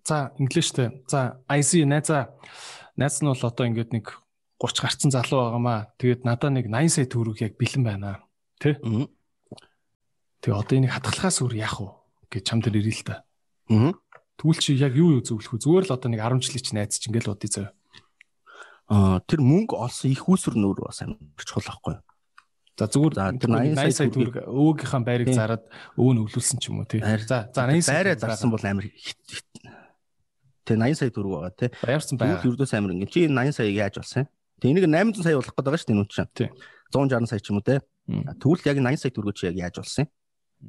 за 0.06 0.16
инглиштэй. 0.38 0.88
За 1.10 1.42
IC 1.50 1.82
найзаа 1.84 2.30
найз 2.94 3.20
нь 3.20 3.28
бол 3.28 3.42
одоо 3.42 3.64
ингээд 3.66 3.90
нэг 3.92 4.06
30 4.62 4.80
гарцсан 4.80 5.10
залуу 5.10 5.50
байгаамаа. 5.50 5.92
Тэгээд 5.98 6.22
надаа 6.24 6.50
нэг 6.54 6.70
80 6.70 6.88
сая 6.94 7.06
төгрөг 7.10 7.42
яг 7.42 7.58
бэлэн 7.58 7.84
байна. 7.84 8.22
Тэ? 8.62 8.80
Тэгээ 10.40 10.56
одоо 10.56 10.74
энийг 10.78 10.94
хадгалахаас 10.94 11.42
өөр 11.42 11.54
яах 11.60 11.76
вэ 11.82 11.90
гэж 12.32 12.42
чам 12.46 12.62
дээр 12.64 12.80
ирээ 12.80 12.96
л 12.96 13.04
та. 13.04 13.26
Аа. 13.68 13.92
Тэгвэл 14.36 14.60
чи 14.60 14.76
яг 14.76 14.92
юу 14.96 15.16
юу 15.16 15.22
зөвлөх 15.24 15.56
вэ? 15.56 15.62
Зүгээр 15.64 15.84
л 15.88 15.96
одоо 15.96 16.08
нэг 16.12 16.20
10 16.20 16.44
жилийн 16.44 16.64
чи 16.64 16.72
найз 16.76 17.00
чи 17.00 17.08
ингээл 17.08 17.32
бодъё 17.32 17.48
заяа. 17.48 17.72
Аа 18.86 19.18
тэр 19.24 19.40
мөнгө 19.40 19.74
олсон 19.80 20.12
их 20.12 20.28
үүсвэр 20.28 20.60
нөр 20.60 20.84
бас 20.84 21.00
амар 21.00 21.16
чухал 21.40 21.64
байхгүй 21.64 21.96
юу? 21.96 22.04
За 22.76 22.84
зүгээр 22.92 23.40
тэр 23.40 23.50
80 23.72 23.96
сая 23.96 24.12
төгрөг 24.12 24.36
өвөөгийнхаа 24.44 25.00
байрыг 25.00 25.32
зарад 25.32 25.64
өвөө 25.96 26.12
нь 26.12 26.20
өвлүүлсэн 26.28 26.60
ч 26.60 26.68
юм 26.68 26.84
уу 26.84 26.86
тий. 26.86 27.00
За 27.00 27.48
за 27.48 27.64
80 27.64 27.80
сая 27.80 28.04
байраа 28.04 28.20
зарсан 28.20 28.52
бол 28.52 28.60
амар 28.60 28.84
Тэ 30.66 30.76
80 30.76 31.00
сая 31.00 31.10
төгрөг 31.14 31.32
байгаа 31.32 31.54
тий. 31.56 31.70
Баярсан 31.80 32.20
байгаа. 32.20 32.44
Ердөөс 32.44 32.72
амар 32.76 32.92
ингэ. 32.92 33.08
Чи 33.08 33.24
80 33.32 33.56
саяг 33.56 33.74
яаж 33.80 33.96
олсон 34.02 34.26
юм? 34.26 34.28
Тэ 34.60 34.68
энийг 34.68 34.84
800 34.84 35.24
сая 35.24 35.36
болох 35.40 35.54
гэдэг 35.56 35.64
байгаа 35.64 35.80
шүү 35.80 35.88
дээ 35.88 35.96
нүн 35.96 36.10
чинь. 36.12 36.30
Тий. 36.36 36.48
160 36.92 37.30
сая 37.32 37.40
ч 37.40 37.46
юм 37.48 37.56
уу 37.56 37.64
тий. 37.64 37.78
Тэгвэл 38.36 38.66
яг 38.68 38.76
80 38.84 39.00
сая 39.00 39.12
төгрөгөөр 39.14 39.38
чи 39.40 39.46
яг 39.48 39.56
яаж 39.56 39.76
олсон 39.80 40.04
юм? 40.04 40.10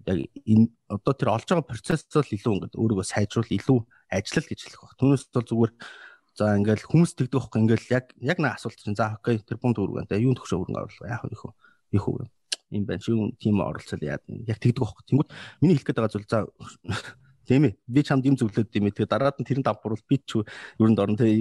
Яг 0.08 0.18
энэ 0.46 0.68
одоо 0.92 1.14
тэр 1.14 1.30
олж 1.36 1.48
байгаа 1.48 1.68
процессоо 1.68 2.22
л 2.22 2.36
илүү 2.36 2.54
ингээд 2.58 2.76
өөрийгөө 2.76 3.06
сайжруул 3.08 3.52
илүү 3.52 3.80
ажиллал 4.12 4.48
гэж 4.48 4.60
хэлэх 4.64 4.82
баг. 4.84 4.98
Түүнээс 5.00 5.24
бол 5.32 5.48
зүгээр 5.48 5.74
за 6.38 6.46
ингээл 6.54 6.90
хүмүүс 6.92 7.12
тэгдэг 7.18 7.40
байхгүй 7.40 7.60
ингээл 7.66 7.92
яг 7.92 8.06
яг 8.22 8.38
нэг 8.38 8.52
асуулт 8.56 8.78
чинь 8.78 8.98
за 8.98 9.18
окей 9.18 9.42
тэр 9.42 9.58
бум 9.58 9.74
төгрөг 9.74 10.06
энэ 10.06 10.22
юу 10.22 10.38
төгшөө 10.38 10.60
өргөн 10.62 10.78
оруулах 10.78 11.10
яах 11.10 11.26
вэ 11.26 11.34
их 11.98 12.06
үү 12.06 12.28
юм 12.72 12.86
байна 12.86 13.02
чи 13.02 13.12
юу 13.12 13.32
тийм 13.40 13.64
оруулцал 13.64 14.04
яа 14.04 14.20
яг 14.28 14.60
тэгдэг 14.60 14.84
байхгүй. 14.84 15.04
Тэнгүүд 15.08 15.30
миний 15.62 15.76
хэлэх 15.80 15.88
гээд 15.88 15.98
байгаа 15.98 16.14
зүйл 16.14 16.30
за 16.30 16.46
Тийм 17.48 17.64
ээ. 17.64 17.80
Би 17.88 18.04
чамд 18.04 18.28
юм 18.28 18.36
зөвлөд 18.36 18.76
юм 18.76 18.92
ээ. 18.92 18.96
Тэгээ 19.00 19.08
дараад 19.08 19.40
нь 19.40 19.48
тэрэн 19.48 19.64
давхруулал 19.64 20.04
би 20.04 20.20
ч 20.20 20.44
юунд 20.76 21.00
орно 21.00 21.16
те. 21.16 21.32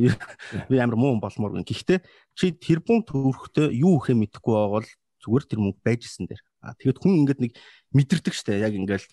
Би 0.71 0.79
амар 0.79 0.95
муу 0.95 1.19
болмоор 1.19 1.59
гэн. 1.59 1.67
Гэхдээ 1.67 1.99
чи 2.39 2.55
тэр 2.55 2.79
бум 2.87 3.03
төрөхтэй 3.03 3.75
юу 3.75 3.99
ихэ 3.99 4.15
мэдэхгүй 4.15 4.55
байвал 4.55 4.87
зүгээр 5.27 5.45
тэр 5.51 5.59
мөнгө 5.67 5.83
байж 5.83 6.07
исэн 6.07 6.31
дээр. 6.31 6.39
А 6.67 6.75
тэгэд 6.75 6.99
хүн 6.99 7.23
ингээд 7.23 7.41
нэг 7.41 7.53
мэдэрдэг 7.95 8.35
штэ 8.35 8.59
яг 8.59 8.75
ингээл 8.75 9.07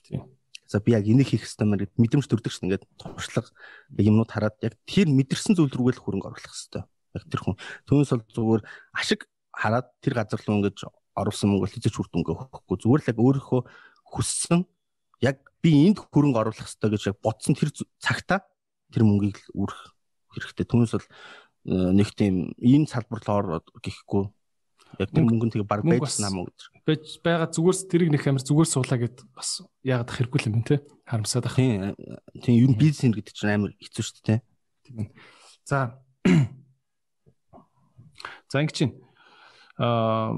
за 0.67 0.79
би 0.81 0.97
яг 0.97 1.05
энийг 1.05 1.29
хийх 1.29 1.45
хэрэгтэй 1.45 1.67
мэн 1.69 1.79
гэд 1.85 1.93
мэдрэмж 2.01 2.25
төрдөг 2.25 2.49
штэ 2.49 2.65
ингээд 2.65 2.83
туршлага 2.97 3.53
юмнууд 3.93 4.31
хараад 4.33 4.57
яг 4.65 4.73
тэр 4.89 5.07
мэдэрсэн 5.13 5.53
зүйл 5.53 5.69
рүүгээ 5.69 6.01
л 6.01 6.03
хөрөнгө 6.03 6.27
оруулах 6.33 6.49
хэрэгтэй. 6.49 6.83
Яг 7.13 7.23
тэр 7.29 7.41
хүн 7.45 7.55
түүнээс 7.85 8.11
бол 8.17 8.25
зүгээр 8.33 8.61
ашиг 8.97 9.29
хараад 9.53 9.87
тэр 10.01 10.13
газар 10.17 10.41
руу 10.41 10.57
ингээд 10.57 10.77
оруулсан 11.13 11.47
мөнгө 11.53 11.63
бол 11.69 11.75
хэзээ 11.77 11.93
ч 11.93 11.97
үр 12.01 12.09
дүнгээ 12.09 12.33
өгөхгүй. 12.33 12.77
Зүгээр 12.81 13.01
л 13.05 13.09
яг 13.13 13.19
өөрийнхөө 13.21 13.61
хүссэн 14.17 14.59
яг 15.21 15.37
би 15.61 15.71
энд 15.85 16.01
хөрөнгө 16.01 16.41
оруулах 16.41 16.65
хэрэгтэй 16.65 16.89
гэж 16.89 17.03
бодсон 17.21 17.53
тэр 17.53 17.69
цагта 18.01 18.41
тэр 18.89 19.05
мөнгийг 19.05 19.37
л 19.53 19.69
үрэх 19.69 19.93
хэрэгтэй. 20.33 20.65
Түүнээс 20.65 20.93
бол 20.97 21.07
нэг 21.69 22.09
тийм 22.17 22.57
энэ 22.57 22.89
салбар 22.89 23.21
руу 23.21 23.37
ороод 23.61 23.65
гэхгүй 23.77 24.25
яг 24.99 25.09
тэр 25.09 25.23
мөнгө 25.25 25.45
нь 25.47 25.53
тэгээ 25.53 25.69
баг 25.69 25.81
байжсан 25.81 26.29
юм 26.29 26.45
уу. 26.45 26.53
Байж 26.85 27.17
байгаа 27.23 27.49
зүгээрс 27.49 27.81
тэрийг 27.89 28.11
нэг 28.13 28.23
амар 28.27 28.43
зүгээр 28.45 28.69
суулаа 28.69 28.99
гэд 29.01 29.17
бас 29.33 29.63
яагаад 29.81 30.13
хэрэггүй 30.13 30.39
юм 30.49 30.61
бэ 30.61 30.67
те 30.67 30.75
харамсаад 31.07 31.47
ах. 31.49 31.57
Тийм 31.57 31.95
тийм 32.43 32.55
ер 32.61 32.69
нь 32.71 32.79
бизнес 32.79 33.13
гэдэг 33.15 33.33
чинь 33.33 33.53
амар 33.53 33.71
хэцүү 33.77 34.03
шүү 34.03 34.23
дээ. 34.25 34.39
Тийм. 34.85 35.09
За 35.69 35.97
За 38.51 38.61
ингэ 38.61 38.75
чинь 38.77 38.93
аа 39.81 40.37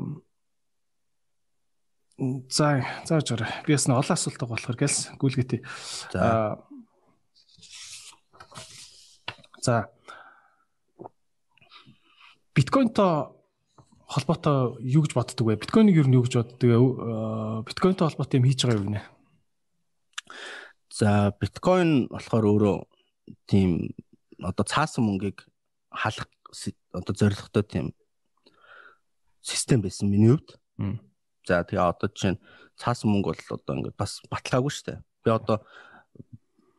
За 2.18 2.80
зааж 3.03 3.27
гараа. 3.27 3.52
Би 3.68 3.76
бас 3.76 3.91
нэг 3.91 3.99
олон 3.99 4.15
асуулт 4.15 4.40
байгаа 4.40 4.56
болохоор 4.56 4.80
гэлс 4.80 5.11
гүйлгээтэй. 5.19 5.60
За. 6.15 6.64
За. 9.60 9.91
Биткойнтой 12.56 13.36
холбоотой 14.16 14.80
юу 14.80 15.04
гэж 15.04 15.12
боддөг 15.12 15.44
вэ? 15.44 15.60
Биткойныг 15.60 16.00
ер 16.00 16.08
нь 16.08 16.16
юу 16.16 16.24
гэж 16.24 16.40
боддөг 16.40 16.70
вэ? 16.72 16.80
Биткойнтой 17.68 18.08
холбоотой 18.08 18.40
юм 18.40 18.48
хийж 18.48 18.64
байгаа 18.64 18.80
юу 18.80 18.88
гинэ? 18.88 19.04
За, 20.96 21.36
биткойн 21.36 22.08
болохоор 22.08 22.46
өөрөө 22.48 22.78
тийм 23.52 23.92
одоо 24.40 24.64
цаасан 24.64 25.12
мөнгийг 25.12 25.44
халах 25.92 26.32
одоо 26.96 27.14
зорилготой 27.16 27.64
тийм 27.68 27.86
систем 29.44 29.84
байсан 29.84 30.08
миний 30.08 30.32
хувьд. 30.32 30.56
За 31.44 31.68
тэгээ 31.68 31.84
одоо 31.84 32.08
жишээ 32.08 32.40
нь 32.40 32.42
цаасан 32.80 33.12
мөнгө 33.12 33.36
бол 33.36 33.60
одоо 33.60 33.74
ингээд 33.76 34.00
бас 34.00 34.24
баталгаагүй 34.32 34.72
шүү 34.72 34.86
дээ. 34.88 35.00
Би 35.24 35.30
одоо 35.36 35.58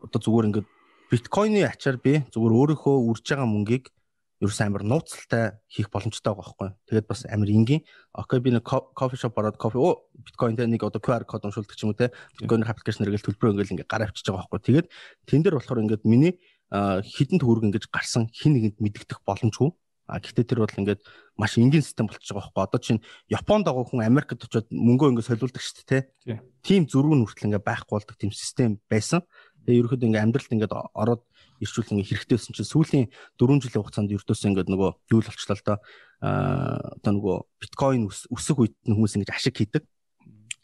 одоо 0.00 0.18
зүгээр 0.20 0.48
ингээд 0.48 0.68
биткойны 1.12 1.60
ачаар 1.68 2.00
би 2.00 2.24
зүгээр 2.32 2.56
өөрийнхөө 2.56 2.96
үрж 3.12 3.24
байгаа 3.28 3.46
мөнгийг 3.46 3.92
ерөөс 4.40 4.60
амар 4.60 4.84
нууцтай 4.84 5.56
хийх 5.68 5.88
боломжтой 5.88 6.34
байгаа 6.34 6.44
байхгүй. 6.44 6.68
Тэгээд 6.92 7.06
бас 7.08 7.24
амар 7.24 7.48
энгийн. 7.48 7.82
Окей 8.12 8.40
би 8.40 8.52
нэг 8.52 8.68
кофе 8.68 9.16
шоп 9.16 9.38
ороод 9.40 9.56
кофе 9.56 9.80
оо 9.80 10.04
биткойн 10.12 10.56
дээр 10.56 10.68
нэг 10.68 10.84
одоо 10.84 11.00
QR 11.00 11.24
код 11.24 11.48
уншуулдаг 11.48 11.72
ч 11.72 11.88
юм 11.88 11.92
уу 11.92 11.98
те. 11.98 12.12
Биткойн 12.36 12.68
аппликейшн 12.68 13.08
хэрэгэл 13.08 13.32
төлбөрөө 13.32 13.52
ингээл 13.56 13.74
ингээ 13.80 13.88
гар 13.88 14.04
авчиж 14.04 14.28
байгаа 14.28 14.44
байхгүй. 14.44 14.60
Тэгээд 14.60 14.86
тэн 15.24 15.40
дээр 15.40 15.56
болохоор 15.56 15.82
ингээд 15.88 16.04
миний 16.04 16.36
хідэн 16.68 17.40
төгрөг 17.40 17.64
ингэж 17.72 17.88
гарсан 17.88 18.28
хин 18.28 18.60
нэгэнд 18.60 18.76
мэддэх 18.76 19.24
боломжгүй. 19.24 19.72
А 20.06 20.22
гэхдээ 20.22 20.46
тэр 20.46 20.62
бол 20.62 20.70
ингээд 20.70 21.02
маш 21.34 21.58
энгийн 21.58 21.82
систем 21.82 22.06
болчихж 22.06 22.30
байгаа 22.30 22.52
байхгүй. 22.54 22.62
Одоо 22.62 22.80
чинь 22.80 23.00
Японд 23.26 23.66
байгаа 23.66 23.88
хүн 23.88 24.06
Америкт 24.06 24.38
очиод 24.38 24.70
мөнгөө 24.70 25.16
ингээд 25.16 25.28
солиулдаг 25.32 25.62
шүү 25.62 25.82
дээ, 25.82 26.02
тий. 26.22 26.38
Тийм 26.62 26.86
зөрүүн 26.86 27.26
хүртэл 27.26 27.50
ингээд 27.50 27.66
байхгүй 27.66 27.94
болдог 27.98 28.14
тийм 28.14 28.30
систем 28.30 28.78
байсан. 28.86 29.26
Тэгээ 29.66 29.82
ерөөхдөө 29.82 30.06
ингээд 30.06 30.24
амьдралд 30.30 30.54
ингээд 30.54 30.74
ороод 30.94 31.22
ирчүүл 31.62 31.92
ингээд 31.96 32.10
хэрэгтэйсэн 32.26 32.52
чинь 32.56 32.68
сүүлийн 32.68 33.06
4 33.40 33.62
жилийн 33.62 33.82
хугацаанд 33.82 34.14
ердөөсөө 34.14 34.48
ингээд 34.52 34.70
нөгөө 34.72 34.90
юу 35.12 35.20
л 35.20 35.28
болчлаа 35.30 35.56
л 35.56 35.66
доо. 35.66 35.78
Аа 36.22 36.96
одоо 37.00 37.12
нөгөө 37.16 37.36
биткойн 37.60 38.08
өсөх 38.08 38.56
үед 38.60 38.74
хүмүүс 38.84 39.16
ингээд 39.16 39.34
ашиг 39.34 39.56
хийдэг. 39.56 39.84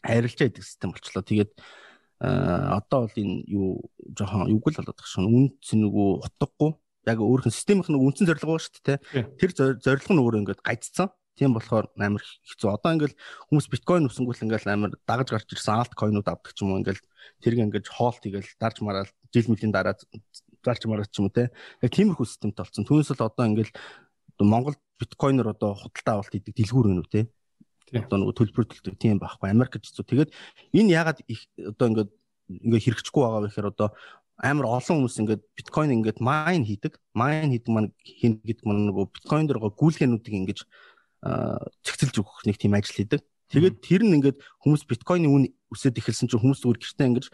Хайрлчаа 0.03 0.47
идэг 0.49 0.63
систем 0.63 0.91
болчлоо. 0.93 1.23
Тэгээд 1.23 1.51
одоо 2.23 3.09
бол 3.09 3.17
энэ 3.19 3.43
юу 3.51 3.83
жоохон 4.15 4.47
юуг 4.47 4.67
л 4.71 4.79
болоод 4.79 4.99
шин 5.03 5.27
үнц 5.27 5.75
нөгөө 5.75 6.23
утгагүй 6.23 6.71
яг 7.03 7.19
өөрхөн 7.19 7.51
системийнх 7.51 7.91
нь 7.91 7.99
үндсэн 7.99 8.27
зорилго 8.31 8.55
ба 8.55 8.63
шүү 8.63 8.79
дээ. 8.79 8.99
Тэр 9.35 9.51
зорилго 9.83 10.11
нь 10.15 10.23
өөрөө 10.23 10.41
ингээд 10.47 10.63
гайцсан. 10.63 11.11
Тийм 11.35 11.57
болохоор 11.57 11.89
амар 11.97 12.21
хэцүү. 12.21 12.69
Одоо 12.69 12.93
ингээл 12.93 13.17
хүмүүс 13.49 13.67
биткойн 13.73 14.07
өсөнгүүл 14.07 14.45
ингээл 14.45 14.69
амар 14.69 14.93
дагаж 15.03 15.33
гарч 15.33 15.49
ирсэн 15.49 15.81
алт 15.81 15.93
койнууд 15.97 16.29
авдаг 16.29 16.53
ч 16.53 16.61
юм 16.61 16.77
уу 16.77 16.79
ингээл 16.79 17.01
тэрг 17.41 17.57
ингээд 17.57 17.89
хоолт 17.89 18.21
игээл 18.21 18.53
дарж 18.61 18.85
мараал 18.85 19.09
жил 19.33 19.49
мөлийн 19.49 19.73
дараа 19.73 19.97
зарж 20.63 20.87
мараад 20.87 21.11
ч 21.11 21.19
юм 21.19 21.27
уу 21.29 21.35
те. 21.35 21.51
Яг 21.83 21.91
тиймэрхүү 21.91 22.25
системтэй 22.25 22.63
болсон. 22.63 22.87
Түүнээс 22.87 23.13
л 23.13 23.27
одоо 23.27 23.45
ингээл 23.45 23.73
Монгол 24.41 24.75
биткойнер 24.99 25.53
одоо 25.53 25.75
худалдаа 25.77 26.23
авалт 26.23 26.33
идэг 26.33 26.55
дэлгүүр 26.55 26.87
үү 27.03 27.11
те. 27.11 27.27
Одоо 27.93 28.17
нөгөө 28.23 28.35
төлбөр 28.39 28.65
төлдөг 28.65 28.95
тийм 28.97 29.19
байхгүй. 29.21 29.51
Америк 29.51 29.77
гэж 29.77 29.93
зү. 29.93 30.01
Тэгээд 30.07 30.31
энэ 30.73 30.93
ягаад 30.97 31.19
одоо 31.21 31.85
ингээд 31.91 32.11
ингээ 32.49 32.81
хэрэгжихгүй 32.89 33.21
байгаа 33.21 33.41
вэ 33.43 33.47
гэхээр 33.53 33.69
одоо 33.69 33.89
амар 34.41 34.65
олон 34.65 35.05
хүмүүс 35.05 35.19
ингээд 35.21 35.43
биткойн 35.53 35.93
ингээд 35.93 36.19
майн 36.19 36.65
хийдэг. 36.65 36.97
Майн 37.13 37.53
хийдэг 37.53 37.69
маань 37.69 37.91
хин 38.01 38.41
гэдэг 38.41 38.65
маань 38.65 38.89
нөгөө 38.89 39.05
биткойн 39.13 39.45
байгаа 39.45 39.71
гүйлгээнүүдийг 39.77 40.35
ингэж 40.41 40.59
цэгцэлж 41.85 42.15
өгөх 42.17 42.43
нэг 42.49 42.57
тийм 42.57 42.73
ажил 42.73 42.97
хийдэг. 42.97 43.21
Тэгээд 43.53 43.75
тэр 43.85 44.01
нь 44.01 44.17
ингээд 44.17 44.41
хүмүүс 44.65 44.83
биткойны 44.89 45.29
үн 45.29 45.43
өсөд 45.73 45.97
эхэлсэн 45.97 46.29
чинь 46.29 46.39
хүмүүс 46.39 46.61
зүгээр 46.61 46.79
гэртээ 46.79 47.07
ингэж 47.09 47.25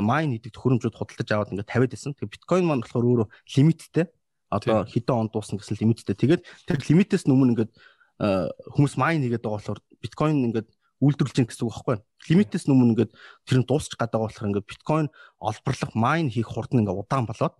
майн 0.00 0.32
хийдэг 0.32 0.52
төхөөрөмжүүд 0.56 0.96
худалдаж 0.96 1.28
аваад 1.28 1.52
ингээд 1.52 1.70
тавиад 1.70 1.92
байсан. 1.92 2.16
Тэгээд 2.16 2.34
биткойн 2.40 2.64
маань 2.64 2.82
болохоор 2.82 3.06
өөрөө 3.06 3.28
лимиттэй. 3.54 4.06
Одоо 4.48 4.84
хэдэн 4.88 5.16
он 5.16 5.28
дуусна 5.28 5.60
гэсэн 5.60 5.76
лимиттэй. 5.80 6.16
Тэгээд 6.16 6.42
тэр 6.66 6.78
лимитээс 6.80 7.28
өмнө 7.28 7.52
ингээд 7.52 7.72
хүмүүс 8.18 8.94
майн 8.96 9.20
хийгээд 9.20 9.44
байгаа 9.44 9.60
болохоор 9.60 9.80
биткойн 10.00 10.48
ингээд 10.48 10.68
үйлдвэрлэж 11.02 11.36
гин 11.36 11.48
гэсэн 11.50 11.66
үг 11.66 11.74
байхгүй. 11.74 11.96
Лимитээс 12.30 12.64
өмнө 12.70 12.94
ингээд 12.94 13.12
тэр 13.48 13.58
нь 13.60 13.66
дуусч 13.66 13.98
гадаг 13.98 14.22
болохоор 14.22 14.48
ингээд 14.54 14.70
биткойн 14.70 15.06
олборлох 15.42 15.92
майн 15.98 16.30
хийх 16.30 16.46
хурд 16.46 16.70
нь 16.72 16.86
ингээд 16.86 17.02
удаан 17.02 17.26
болоод 17.26 17.54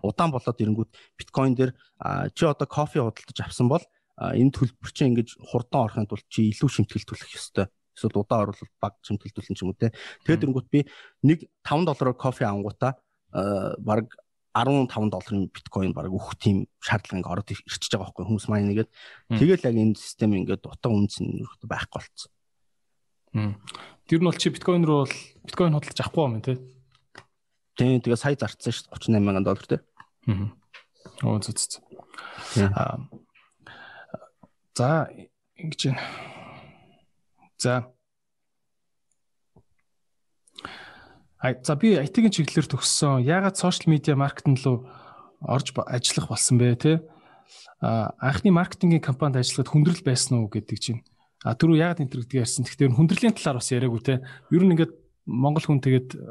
удаан 0.00 0.32
болоод 0.32 0.56
ирэнгүүт 0.56 0.90
биткойн 1.20 1.52
дээр 1.52 1.76
чи 2.32 2.48
одоо 2.48 2.64
кофе 2.64 3.04
худалдаж 3.04 3.38
авсан 3.44 3.68
бол 3.68 3.84
энэ 4.16 4.52
төлбөр 4.56 4.90
чинь 4.96 5.12
ингээд 5.12 5.36
хурдан 5.44 5.84
орохын 5.84 6.08
тулд 6.08 6.24
чи 6.32 6.48
илүү 6.48 6.68
шимтгэл 6.72 7.04
төлөх 7.04 7.36
ёстой. 7.36 7.68
Эсвэл 7.98 8.22
удаан 8.22 8.46
оруулалт 8.46 8.74
баг 8.78 8.94
шимтгэл 9.02 9.34
төлөх 9.34 9.58
юм 9.58 9.74
уу 9.74 9.78
те. 9.78 9.90
Тэгээд 10.22 10.46
ирэнгүүт 10.46 10.68
би 10.70 10.86
нэг 11.26 11.50
5 11.66 11.82
доллараар 11.90 12.14
кофе 12.14 12.46
авангуудаа 12.46 12.94
баг 13.82 14.06
15 14.54 15.10
долларын 15.10 15.50
биткойн 15.52 15.92
баг 15.92 16.08
өөх 16.10 16.34
тийм 16.40 16.66
шаардлага 16.80 17.20
ингээд 17.20 17.32
ороод 17.34 17.52
ирчихэж 17.52 17.92
байгаа 17.94 18.10
байхгүй 18.10 18.24
хүмүүс 18.26 18.46
маань 18.48 18.68
нэгээд 18.72 18.90
тэгэл 19.38 19.66
яг 19.68 19.76
энэ 19.76 19.94
систем 19.94 20.34
ингээд 20.34 20.66
утга 20.66 20.88
үнс 20.88 21.20
нь 21.22 21.44
байхгүй 21.62 22.00
болцсон. 22.00 22.32
Тэр 24.08 24.18
нь 24.18 24.26
бол 24.26 24.40
чи 24.40 24.48
биткойн 24.50 24.82
руу 24.88 25.04
бол 25.04 25.14
биткойн 25.44 25.76
худалдаж 25.76 26.00
авахгүй 26.00 26.24
юм 26.24 26.40
тий. 26.42 26.56
Тийм 27.76 28.00
тэгээ 28.02 28.18
сая 28.18 28.34
зарцсан 28.34 28.72
шүү 28.72 28.90
38 28.96 29.22
мянган 29.22 29.44
доллар 29.46 29.66
тий. 29.68 29.80
Аа. 30.26 30.48
Оо 31.22 31.38
зү 31.38 31.52
зү. 31.52 31.78
Аа. 32.72 32.98
За 34.74 35.06
ингэж 35.60 35.92
байна. 35.92 36.37
За. 37.58 37.90
Ай 41.42 41.58
за 41.62 41.76
би 41.76 41.94
IT-ийн 41.98 42.30
чиглэлээр 42.30 42.66
төгссөн. 42.70 43.22
Яагаад 43.22 43.58
сошиал 43.58 43.92
медиа 43.94 44.16
маркетинг 44.18 44.58
руу 44.64 44.86
орж 45.42 45.74
ажиллах 45.86 46.30
болсон 46.30 46.58
бэ 46.58 46.74
те? 46.78 46.92
А 47.82 48.14
анхны 48.18 48.50
маркетингийн 48.50 49.02
компанид 49.02 49.38
ажиллахад 49.38 49.70
хүндрэл 49.70 50.02
байсан 50.02 50.42
уу 50.42 50.50
гэдэг 50.50 50.78
чинь 50.78 51.02
А 51.46 51.54
түрүү 51.54 51.78
яагаад 51.78 52.02
энэ 52.02 52.10
гэдгийг 52.10 52.42
ярьсан. 52.42 52.66
Тэгэхээр 52.66 52.98
хүндрлийн 52.98 53.34
талаар 53.38 53.62
бас 53.62 53.70
яриаггүй 53.70 54.02
те. 54.02 54.14
Ер 54.50 54.62
нь 54.66 54.74
ингээд 54.74 54.90
Монгол 55.22 55.62
хүн 55.62 55.78
тэгээд 55.78 56.18
э, 56.18 56.22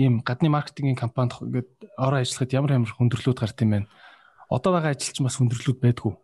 ийм 0.00 0.24
гадны 0.24 0.48
маркетингийн 0.48 0.96
компанид 0.96 1.36
ингээд 1.36 1.68
ороо 2.00 2.24
ажиллахад 2.24 2.56
ямар 2.56 2.80
ямар 2.80 2.88
хүндрэлүүд 2.96 3.36
гарт 3.44 3.60
юм 3.60 3.70
бэ? 3.76 3.92
Одоо 4.48 4.72
байгаа 4.72 4.96
ажилч 4.96 5.20
бас 5.20 5.36
хүндрэлүүд 5.36 5.78
байдгүй. 5.84 6.16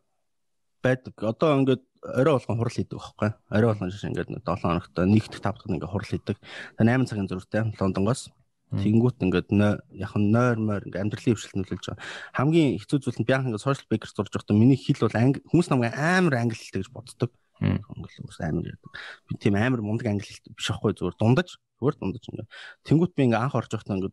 Байдаг. 0.81 1.15
Одоо 1.21 1.53
ингээд 1.61 1.85
орой 2.05 2.37
болгон 2.37 2.59
хурал 2.61 2.77
хийдэг 2.77 2.99
байхгүй. 3.01 3.31
Орой 3.49 3.69
болгон 3.73 3.91
шиш 3.91 4.05
ингээд 4.05 4.29
7 4.29 4.45
хоногт 4.45 4.95
нэгдэх 4.95 5.41
5 5.41 5.57
дахь 5.57 5.67
ингээд 5.67 5.89
хурал 5.91 6.11
хийдэг. 6.13 6.37
Тэгээ 6.77 6.93
8 7.01 7.09
цагийн 7.09 7.29
зургтай 7.29 7.61
Лондонгоос. 7.81 8.29
Тэнгүүт 8.75 9.23
ингээд 9.23 9.49
яг 9.95 10.13
нь 10.19 10.29
нойр 10.35 10.59
мойр 10.59 10.83
ингээд 10.85 11.03
амьдралын 11.07 11.35
хвшилт 11.39 11.57
нөлөөлж 11.57 11.85
байгаа. 11.95 12.05
Хамгийн 12.35 12.71
хэцүү 12.83 12.99
зүйл 13.01 13.21
нь 13.23 13.29
би 13.29 13.33
анх 13.33 13.47
ингээд 13.49 13.65
social 13.65 13.87
baker 13.87 14.11
зурж 14.11 14.33
байхдаа 14.35 14.57
миний 14.57 14.77
хэл 14.77 15.07
бол 15.07 15.15
хүмүүс 15.15 15.69
намайг 15.71 15.95
амар 15.95 16.35
англи 16.43 16.59
хэлтэй 16.59 16.83
гэж 16.83 16.91
боддог. 16.91 17.31
Монгол 17.63 18.11
ус 18.27 18.39
амар 18.43 18.67
ярьдаг. 18.67 18.91
Би 19.31 19.33
тийм 19.39 19.55
амар 19.55 19.79
мундаг 19.79 20.11
англи 20.11 20.27
хэлт 20.27 20.51
биш 20.59 20.69
аахгүй 20.75 20.91
зүгээр 20.99 21.17
дундаж 21.17 21.49
зүгээр 21.79 21.97
дундаж 22.03 22.25
ингээ. 22.27 22.49
Тэнгүүт 22.83 23.15
би 23.15 23.23
ингээ 23.31 23.41
анх 23.47 23.55
орж 23.55 23.71
байхдаа 23.71 23.95
ингээ 23.95 24.13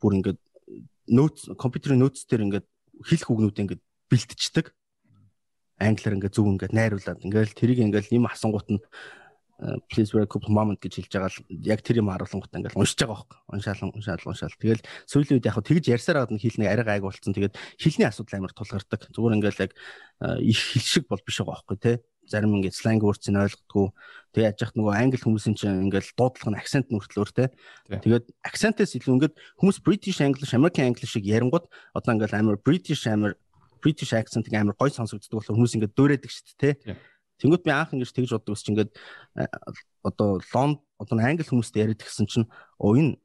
бүр 0.00 0.12
ингээ 0.18 0.34
нөөц 1.12 1.38
компьютерийн 1.60 2.00
нөөц 2.00 2.24
дээр 2.24 2.46
ингээ 2.48 2.62
хэлэх 3.04 3.28
үгнүүд 3.28 3.60
ингээ 3.60 3.78
бэлтждэг. 4.08 4.72
Англиар 5.82 6.16
ингээ 6.16 6.32
зөв 6.32 6.46
ингээ 6.46 6.70
найруулад 6.70 7.20
ингээл 7.26 7.58
тэрийг 7.58 7.80
ингээл 7.82 8.16
юм 8.16 8.30
асангууд 8.30 8.68
нь 8.70 8.80
э, 9.62 9.78
please 9.90 10.14
very 10.14 10.30
couple 10.30 10.54
moment 10.54 10.78
гэж 10.78 11.02
хэлж 11.02 11.12
байгаа 11.12 11.30
л 11.34 11.42
яг 11.66 11.80
тэр 11.82 11.98
юм 11.98 12.14
харуулгангуудаа 12.14 12.58
ингээл 12.62 12.78
уншиж 12.78 12.98
байгаа 13.02 13.26
байхгүй. 13.26 13.38
Уншаал 13.50 13.82
уншаал 13.90 14.26
уншаал. 14.30 14.56
Тэгэл 14.62 14.86
сүүлийн 15.10 15.36
үед 15.42 15.48
яг 15.50 15.54
хөө 15.58 15.66
тэгж 15.66 15.84
ярьсаар 15.90 16.18
гад 16.22 16.34
хэл 16.38 16.58
нэг 16.62 16.70
арай 16.70 16.86
гайг 16.86 17.02
болцсон. 17.02 17.34
Тэгээд 17.34 17.58
хэлний 17.82 18.06
асуудал 18.06 18.38
амар 18.38 18.54
тулгардаг. 18.54 19.00
Зүгээр 19.10 19.36
ингээл 19.38 19.62
яг 19.66 19.72
э, 19.74 20.38
их 20.46 20.58
хэл 20.58 20.86
шиг 20.86 21.04
бол 21.10 21.22
биш 21.22 21.42
байгаа 21.42 21.58
байхгүй 21.58 21.78
те 21.82 21.92
зарим 22.28 22.54
ингээд 22.58 22.76
сленг 22.76 23.02
өөрчн 23.02 23.36
ойлгодгоо. 23.42 23.92
Тэгээ 24.32 24.46
яаж 24.48 24.58
яхад 24.62 24.76
нөгөө 24.78 24.94
англи 24.94 25.18
хүмүүсийн 25.18 25.56
чинь 25.58 25.82
ингээд 25.90 26.14
дуудлага 26.14 26.50
нь 26.54 26.60
акцент 26.60 26.88
нүртлөөр 26.88 27.30
те. 27.34 27.44
Тэгээд 27.90 28.26
акцентээс 28.46 28.94
илүү 28.96 29.14
ингээд 29.18 29.34
хүмүүс 29.58 29.78
British 29.82 30.22
English, 30.22 30.54
American 30.54 30.94
English 30.94 31.12
шиг 31.12 31.26
ярингууд 31.26 31.66
одоо 31.92 32.10
ингээд 32.14 32.32
амар 32.38 32.56
British 32.62 33.04
амар 33.10 33.36
British 33.82 34.14
accent-ийг 34.14 34.54
амар 34.54 34.78
гоё 34.78 34.94
сонсогддог 34.94 35.42
болохоор 35.42 35.58
хүмүүс 35.58 35.74
ингээд 35.76 35.96
дөөрөөдөг 35.98 36.30
шүү 36.30 36.56
дээ 36.56 36.74
те. 36.86 36.96
Тэнгүүт 37.42 37.66
би 37.66 37.70
анх 37.74 37.90
ингэж 37.90 38.14
тэгж 38.14 38.30
боддог 38.38 38.54
ус 38.54 38.62
чи 38.62 38.70
ингээд 38.70 38.94
э, 38.94 39.46
одоо 40.06 40.38
лонд 40.54 40.78
одоо 41.02 41.18
англи 41.18 41.42
хүмүүст 41.42 41.74
яриад 41.74 41.98
гисэн 41.98 42.30
чинь 42.30 42.46
оо 42.78 42.94
энэ 42.94 43.18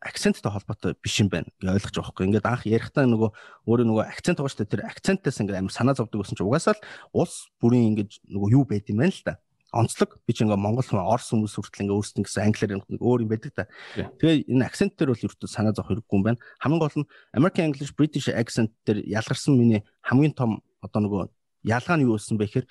акценттай 0.00 0.48
холбоотой 0.48 0.96
биш 0.96 1.20
юм 1.20 1.28
байна 1.28 1.52
гэж 1.60 1.68
ойлгож 1.68 1.92
байгаа 1.92 2.08
байхгүй. 2.08 2.24
Ингээд 2.32 2.48
анх 2.48 2.64
ярихдаа 2.64 3.04
нөгөө 3.04 3.30
өөрөө 3.68 3.84
нөгөө 3.84 4.04
акцент 4.08 4.40
байгаа 4.40 4.52
шүү 4.56 4.60
дээ. 4.64 4.72
Тэр 4.72 4.82
акцентаас 4.88 5.40
ингээд 5.44 5.60
амар 5.60 5.76
санаа 5.76 5.92
зовдөг 5.92 6.24
гэсэн 6.24 6.40
чинь 6.40 6.48
угаасаа 6.48 6.72
л 6.72 6.84
улс 7.12 7.52
бүрийн 7.60 7.92
ингээд 7.92 8.24
нөгөө 8.32 8.48
юу 8.56 8.64
байд 8.64 8.88
юм 8.88 9.04
байна 9.04 9.12
л 9.12 9.24
да 9.28 9.36
онцлог 9.72 10.18
би 10.26 10.32
ч 10.34 10.42
ингээ 10.42 10.58
монгол 10.58 10.84
хүн 10.84 11.02
орс 11.02 11.30
хүмүүс 11.30 11.54
хүртэл 11.54 11.84
ингээ 11.86 11.98
өөрсдөө 11.98 12.24
гэсэн 12.26 12.44
англиар 12.50 12.70
нэг 12.82 13.02
өөр 13.02 13.22
юм 13.22 13.30
байдаг 13.30 13.52
та. 13.54 13.64
Тэгээ 14.18 14.50
энэ 14.50 14.66
акцент 14.66 14.98
дээр 14.98 15.14
бол 15.14 15.24
ерөөдөө 15.30 15.48
санаа 15.50 15.74
зовх 15.74 15.90
хэрэггүй 15.90 16.16
юм 16.18 16.24
байна. 16.26 16.42
Хамгийн 16.58 16.82
гол 16.82 16.96
нь 16.98 17.10
American 17.34 17.64
English 17.70 17.92
British 17.94 18.26
accent 18.30 18.74
дээр 18.82 19.06
ялгарсан 19.06 19.54
миний 19.54 19.86
хамгийн 20.02 20.34
том 20.34 20.60
одоо 20.82 21.00
нөгөө 21.06 21.22
ялгаа 21.70 21.96
нь 21.96 22.04
юу 22.08 22.18
болсон 22.18 22.34
бэ 22.34 22.50
гэхээр 22.50 22.66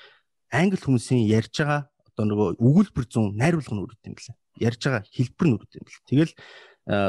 англи 0.52 0.82
хүмүүсийн 0.82 1.24
ярьж 1.30 1.56
байгаа 1.62 1.82
одоо 2.10 2.26
нөгөө 2.28 2.48
өгүүлбэр 2.60 3.06
зүүн 3.08 3.38
найруулга 3.40 3.74
нь 3.76 3.84
үрд 3.86 4.02
юм 4.04 4.16
байна. 4.18 4.36
Ярьж 4.60 4.82
байгаа 4.84 5.04
хэлбэр 5.08 5.48
нь 5.48 5.56
үрд 5.56 5.72
юм 5.78 5.86
байна. 5.88 6.04
Тэгэл 6.10 6.34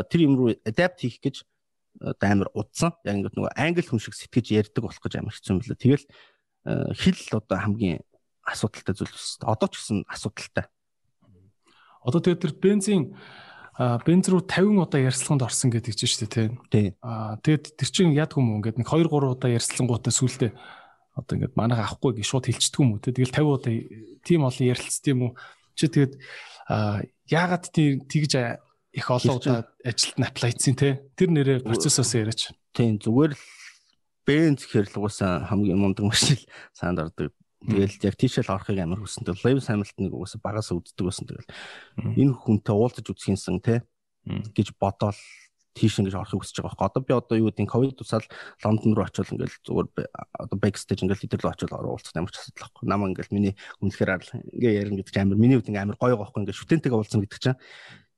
тэр 0.06 0.20
юм 0.22 0.34
руу 0.38 0.54
adapt 0.62 1.00
хийх 1.02 1.18
гэж 1.18 1.36
одоо 1.98 2.28
амар 2.28 2.48
удсан. 2.54 2.92
Яг 3.02 3.16
ингээд 3.16 3.36
нөгөө 3.36 3.52
англи 3.56 3.82
хүн 3.82 3.98
шиг 3.98 4.14
сэтгэж 4.14 4.46
ярьдаг 4.54 4.84
болох 4.84 5.00
гэж 5.00 5.18
амар 5.18 5.34
хэцүү 5.34 5.52
юм 5.56 5.60
байна. 5.64 5.82
Тэгэл 5.82 6.04
хэл 6.94 7.20
одоо 7.40 7.56
хамгийн 7.58 8.04
асуудалтай 8.50 8.94
зүйл 8.94 9.12
биш. 9.14 9.38
Одоо 9.40 9.68
ч 9.70 9.74
гэсэн 9.78 9.98
асуудалтай. 10.10 10.66
Одоо 12.04 12.20
тэгээд 12.20 12.42
тэр 12.42 12.54
бензин 12.58 13.14
бенз 13.78 14.28
руу 14.28 14.44
50 14.44 14.76
удаа 14.76 15.00
ярьцлаганд 15.00 15.46
орсон 15.46 15.72
гэдэг 15.72 15.94
чинь 15.96 16.10
шүү 16.10 16.28
дээ 16.28 16.48
тий. 16.68 16.86
Аа 17.00 17.40
тэгээд 17.40 17.64
тэр 17.80 17.88
чинь 17.88 18.12
яд 18.12 18.36
хүм 18.36 18.60
ингээд 18.60 18.76
нэг 18.76 18.88
2 18.88 19.08
3 19.08 19.32
удаа 19.32 19.50
ярьцлангуудаа 19.56 20.12
сүултээ 20.12 20.52
одоо 21.16 21.32
ингээд 21.36 21.56
манайха 21.56 21.88
авахгүй 21.88 22.20
гэж 22.20 22.26
шууд 22.28 22.44
хэлчихдэг 22.44 22.80
юм 22.80 22.92
уу 22.92 23.00
те. 23.00 23.16
Тэгэл 23.16 23.32
50 23.32 23.56
удаа 23.56 23.72
тийм 24.20 24.40
олон 24.44 24.66
ярилцсан 24.68 25.10
юм 25.12 25.20
уу. 25.22 25.32
Чи 25.76 25.88
тэгээд 25.88 26.12
яагаад 27.24 27.64
тэгж 27.72 28.32
их 28.92 29.06
олон 29.08 29.36
удаа 29.40 29.58
ажилд 29.80 30.16
нь 30.18 30.28
аплайцсан 30.28 30.74
те. 30.76 31.00
Тэр 31.16 31.30
нэрээ 31.32 31.64
процессоос 31.64 32.12
яриач. 32.20 32.52
Тийм 32.76 33.00
зүгээр 33.00 33.32
л 33.32 33.42
бенз 34.28 34.66
гэхэр 34.66 34.92
л 34.92 34.98
угаасаа 35.00 35.48
хамгийн 35.48 35.80
мундаг 35.80 36.04
машин 36.04 36.36
санд 36.76 37.00
ордог 37.00 37.32
Тэгэл 37.60 37.96
яг 38.08 38.16
тийшэл 38.16 38.48
орохыг 38.48 38.80
амар 38.80 39.04
хүссэн. 39.04 39.28
Тэгэл 39.28 39.44
Lewis 39.60 39.68
Hamilton-ыг 39.68 40.14
угаасаа 40.16 40.40
багасаа 40.40 40.80
үздэг 40.80 41.04
байсан. 41.04 41.28
Тэгэл 41.28 41.48
энэ 42.16 42.32
хүнтэй 42.32 42.72
уулзаж 42.72 43.04
үзхийнсэн 43.04 43.60
те 43.60 43.84
гэж 44.24 44.72
бодоол 44.80 45.20
тийш 45.76 46.00
ингэж 46.00 46.16
орохыг 46.16 46.40
хүсэж 46.40 46.64
байгаа 46.64 46.72
байхгүй. 46.72 46.88
Одоо 46.88 47.02
би 47.04 47.12
одоо 47.14 47.36
юу 47.38 47.48
гэдэг 47.52 47.68
ковид 47.68 47.94
тусаал 47.94 48.26
Лондон 48.64 48.96
руу 48.96 49.06
очивол 49.06 49.32
ингээл 49.38 49.60
зүгээр 49.60 49.88
одоо 50.34 50.56
backstage 50.58 51.04
ингээл 51.04 51.24
рүү 51.36 51.52
очивол 51.52 51.78
оруулах 51.78 52.16
ямар 52.16 52.32
ч 52.32 52.36
асуудал 52.42 52.64
байхгүй. 52.64 52.84
Намаа 52.88 53.08
ингээл 53.12 53.34
миний 53.36 53.54
үнэхээр 53.78 54.10
ингээ 54.56 54.72
ярина 54.80 54.96
гэдэг 54.98 55.12
чинь 55.14 55.24
амар 55.24 55.38
миний 55.38 55.56
хувьд 55.60 55.70
ингээ 55.70 55.84
амар 55.84 55.98
гоё 56.00 56.16
байхгүй 56.18 56.42
ингээ 56.42 56.58
шүтэнтэйгээ 56.58 56.98
уулзсан 56.98 57.20
гэдэг 57.22 57.40
чинь. 57.40 57.60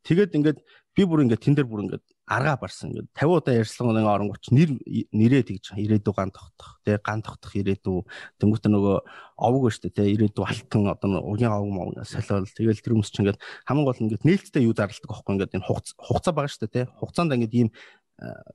Тэгээд 0.07 0.37
ингээд 0.39 0.59
би 0.97 1.03
бүр 1.05 1.23
ингээд 1.29 1.43
тэн 1.45 1.55
дээр 1.61 1.69
бүр 1.69 1.83
ингээд 1.87 2.05
аргаа 2.33 2.57
барсан 2.57 2.91
ингээд 2.91 3.09
50 3.13 3.37
удаа 3.37 3.55
ярьслан 3.61 3.93
нэг 3.93 4.07
оронгоч 4.09 4.45
нэр 4.57 4.71
нэрээ 5.13 5.43
тэгж 5.45 5.77
ирээдүү 5.77 6.15
ган 6.17 6.33
тогтох 6.33 6.81
тий 6.85 6.97
ган 6.97 7.21
тогтох 7.21 7.53
ирээдүү 7.53 7.99
тэнгуүтэ 8.41 8.69
нөгөө 8.73 8.97
овог 9.37 9.69
штэ 9.69 9.93
тий 9.93 10.17
ирээдүү 10.17 10.45
алтан 10.49 10.89
одоо 10.89 11.21
угийн 11.29 11.53
овог 11.53 11.69
мов 11.69 12.09
солиол. 12.09 12.49
Тэгэл 12.49 12.81
тэр 12.81 12.95
хүмүүс 12.97 13.11
чинь 13.13 13.29
ингээд 13.29 13.43
хамгийн 13.69 13.87
гол 13.87 13.99
нь 14.01 14.07
ингээд 14.09 14.25
нээлттэй 14.25 14.63
юу 14.65 14.73
зарладаг 14.73 15.09
байхгүй 15.13 15.33
ингээд 15.37 15.55
энэ 15.61 15.69
хугацаа 15.69 16.33
байгаа 16.33 16.53
штэ 16.53 16.73
тий 16.73 16.85
хугацаанд 16.97 17.37
ингээд 17.37 17.55
ийм 17.55 17.69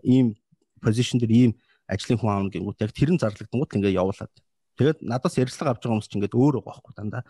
ийм 0.02 0.28
позишн 0.82 1.22
дээр 1.22 1.34
ийм 1.34 1.52
ажлын 1.86 2.20
хүн 2.20 2.32
аавна 2.34 2.52
гингүүт 2.52 2.84
яг 2.84 2.92
тэрэн 2.92 3.22
зарлагдангууд 3.22 3.76
ингээд 3.78 4.00
явуулаад 4.00 4.34
Тэгээд 4.78 5.02
надаас 5.02 5.38
ярилцлага 5.42 5.74
авч 5.74 5.82
байгаа 5.82 5.94
хүмүүс 5.98 6.08
чинь 6.08 6.22
ингээд 6.22 6.38
өөр 6.38 6.62
байгаа 6.62 6.70
байхгүй 6.70 6.94
дандаа. 6.94 7.24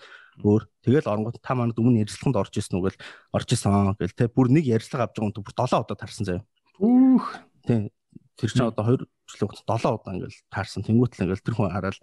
Өөр. 0.43 0.63
Тэгэл 0.83 1.07
оронгууд 1.07 1.39
та 1.39 1.55
манад 1.55 1.79
өмнө 1.79 2.03
ярилцлаганд 2.03 2.37
орж 2.43 2.53
исэн 2.59 2.77
үг 2.77 2.91
л 2.91 2.99
орж 3.31 3.49
исэн 3.55 3.95
гэл 3.95 4.15
те 4.19 4.27
бүр 4.27 4.51
нэг 4.51 4.67
ярилцлага 4.67 5.07
авч 5.07 5.15
байгаа 5.15 5.31
хүн 5.31 5.45
бүр 5.47 5.55
7 5.55 5.79
удаа 5.79 5.97
тарсан 5.97 6.25
заяа. 6.27 6.43
Үүх. 6.83 7.27
Тийм. 7.63 7.87
Тэр 8.35 8.49
чинь 8.51 8.67
одоо 8.67 8.83
2 8.83 9.07
жилийн 9.31 9.47
хугацаанд 9.47 9.79
7 9.79 9.95
удаа 9.95 10.13
ингээд 10.13 10.35
таарсан. 10.51 10.83
Тэнгүүтэл 10.83 11.23
ингээд 11.23 11.45
тэр 11.47 11.55
хүн 11.55 11.71
хараад 11.71 11.97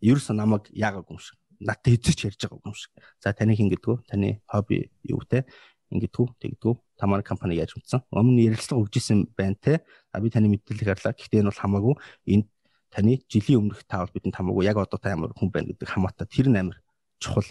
ерөөсөө 0.00 0.34
намайг 0.38 0.70
яагаагүй 0.70 1.12
юм 1.12 1.20
шиг. 1.20 1.36
Надад 1.58 1.88
хэзээ 1.90 2.14
ч 2.14 2.20
ярьж 2.30 2.40
байгаагүй 2.46 2.70
юм 2.70 2.78
шиг. 2.78 2.92
За 3.18 3.34
таны 3.34 3.58
хин 3.58 3.68
гэдгүү? 3.74 4.06
Таны 4.08 4.40
хобби 4.46 4.88
юу 5.02 5.20
те? 5.26 5.44
ингэдэггүй 5.92 6.26
тэгдэггүй 6.42 6.74
та 6.98 7.06
манай 7.06 7.22
компани 7.26 7.58
яаж 7.58 7.76
утсан 7.78 8.02
өмнө 8.10 8.42
ярилцлага 8.42 8.82
өгч 8.82 8.98
исэн 8.98 9.26
байна 9.38 9.56
те 9.60 9.78
а 10.10 10.20
би 10.20 10.30
таны 10.34 10.50
мэдээлэл 10.50 10.90
харлаа 10.90 11.14
гэхдээ 11.14 11.42
энэ 11.42 11.50
бол 11.50 11.62
хамаагүй 11.62 11.94
энд 12.34 12.46
таны 12.90 13.20
жилийн 13.28 13.60
өмнөх 13.66 13.84
таавал 13.86 14.12
бидэнд 14.12 14.36
хамаагүй 14.36 14.64
яг 14.66 14.78
одоо 14.78 14.98
та 14.98 15.14
ямар 15.14 15.32
хүн 15.34 15.50
байна 15.50 15.70
гэдэг 15.72 15.88
хамаатай 15.88 16.26
тэр 16.26 16.48
нь 16.50 16.58
амар 16.58 16.78
чухал. 17.18 17.48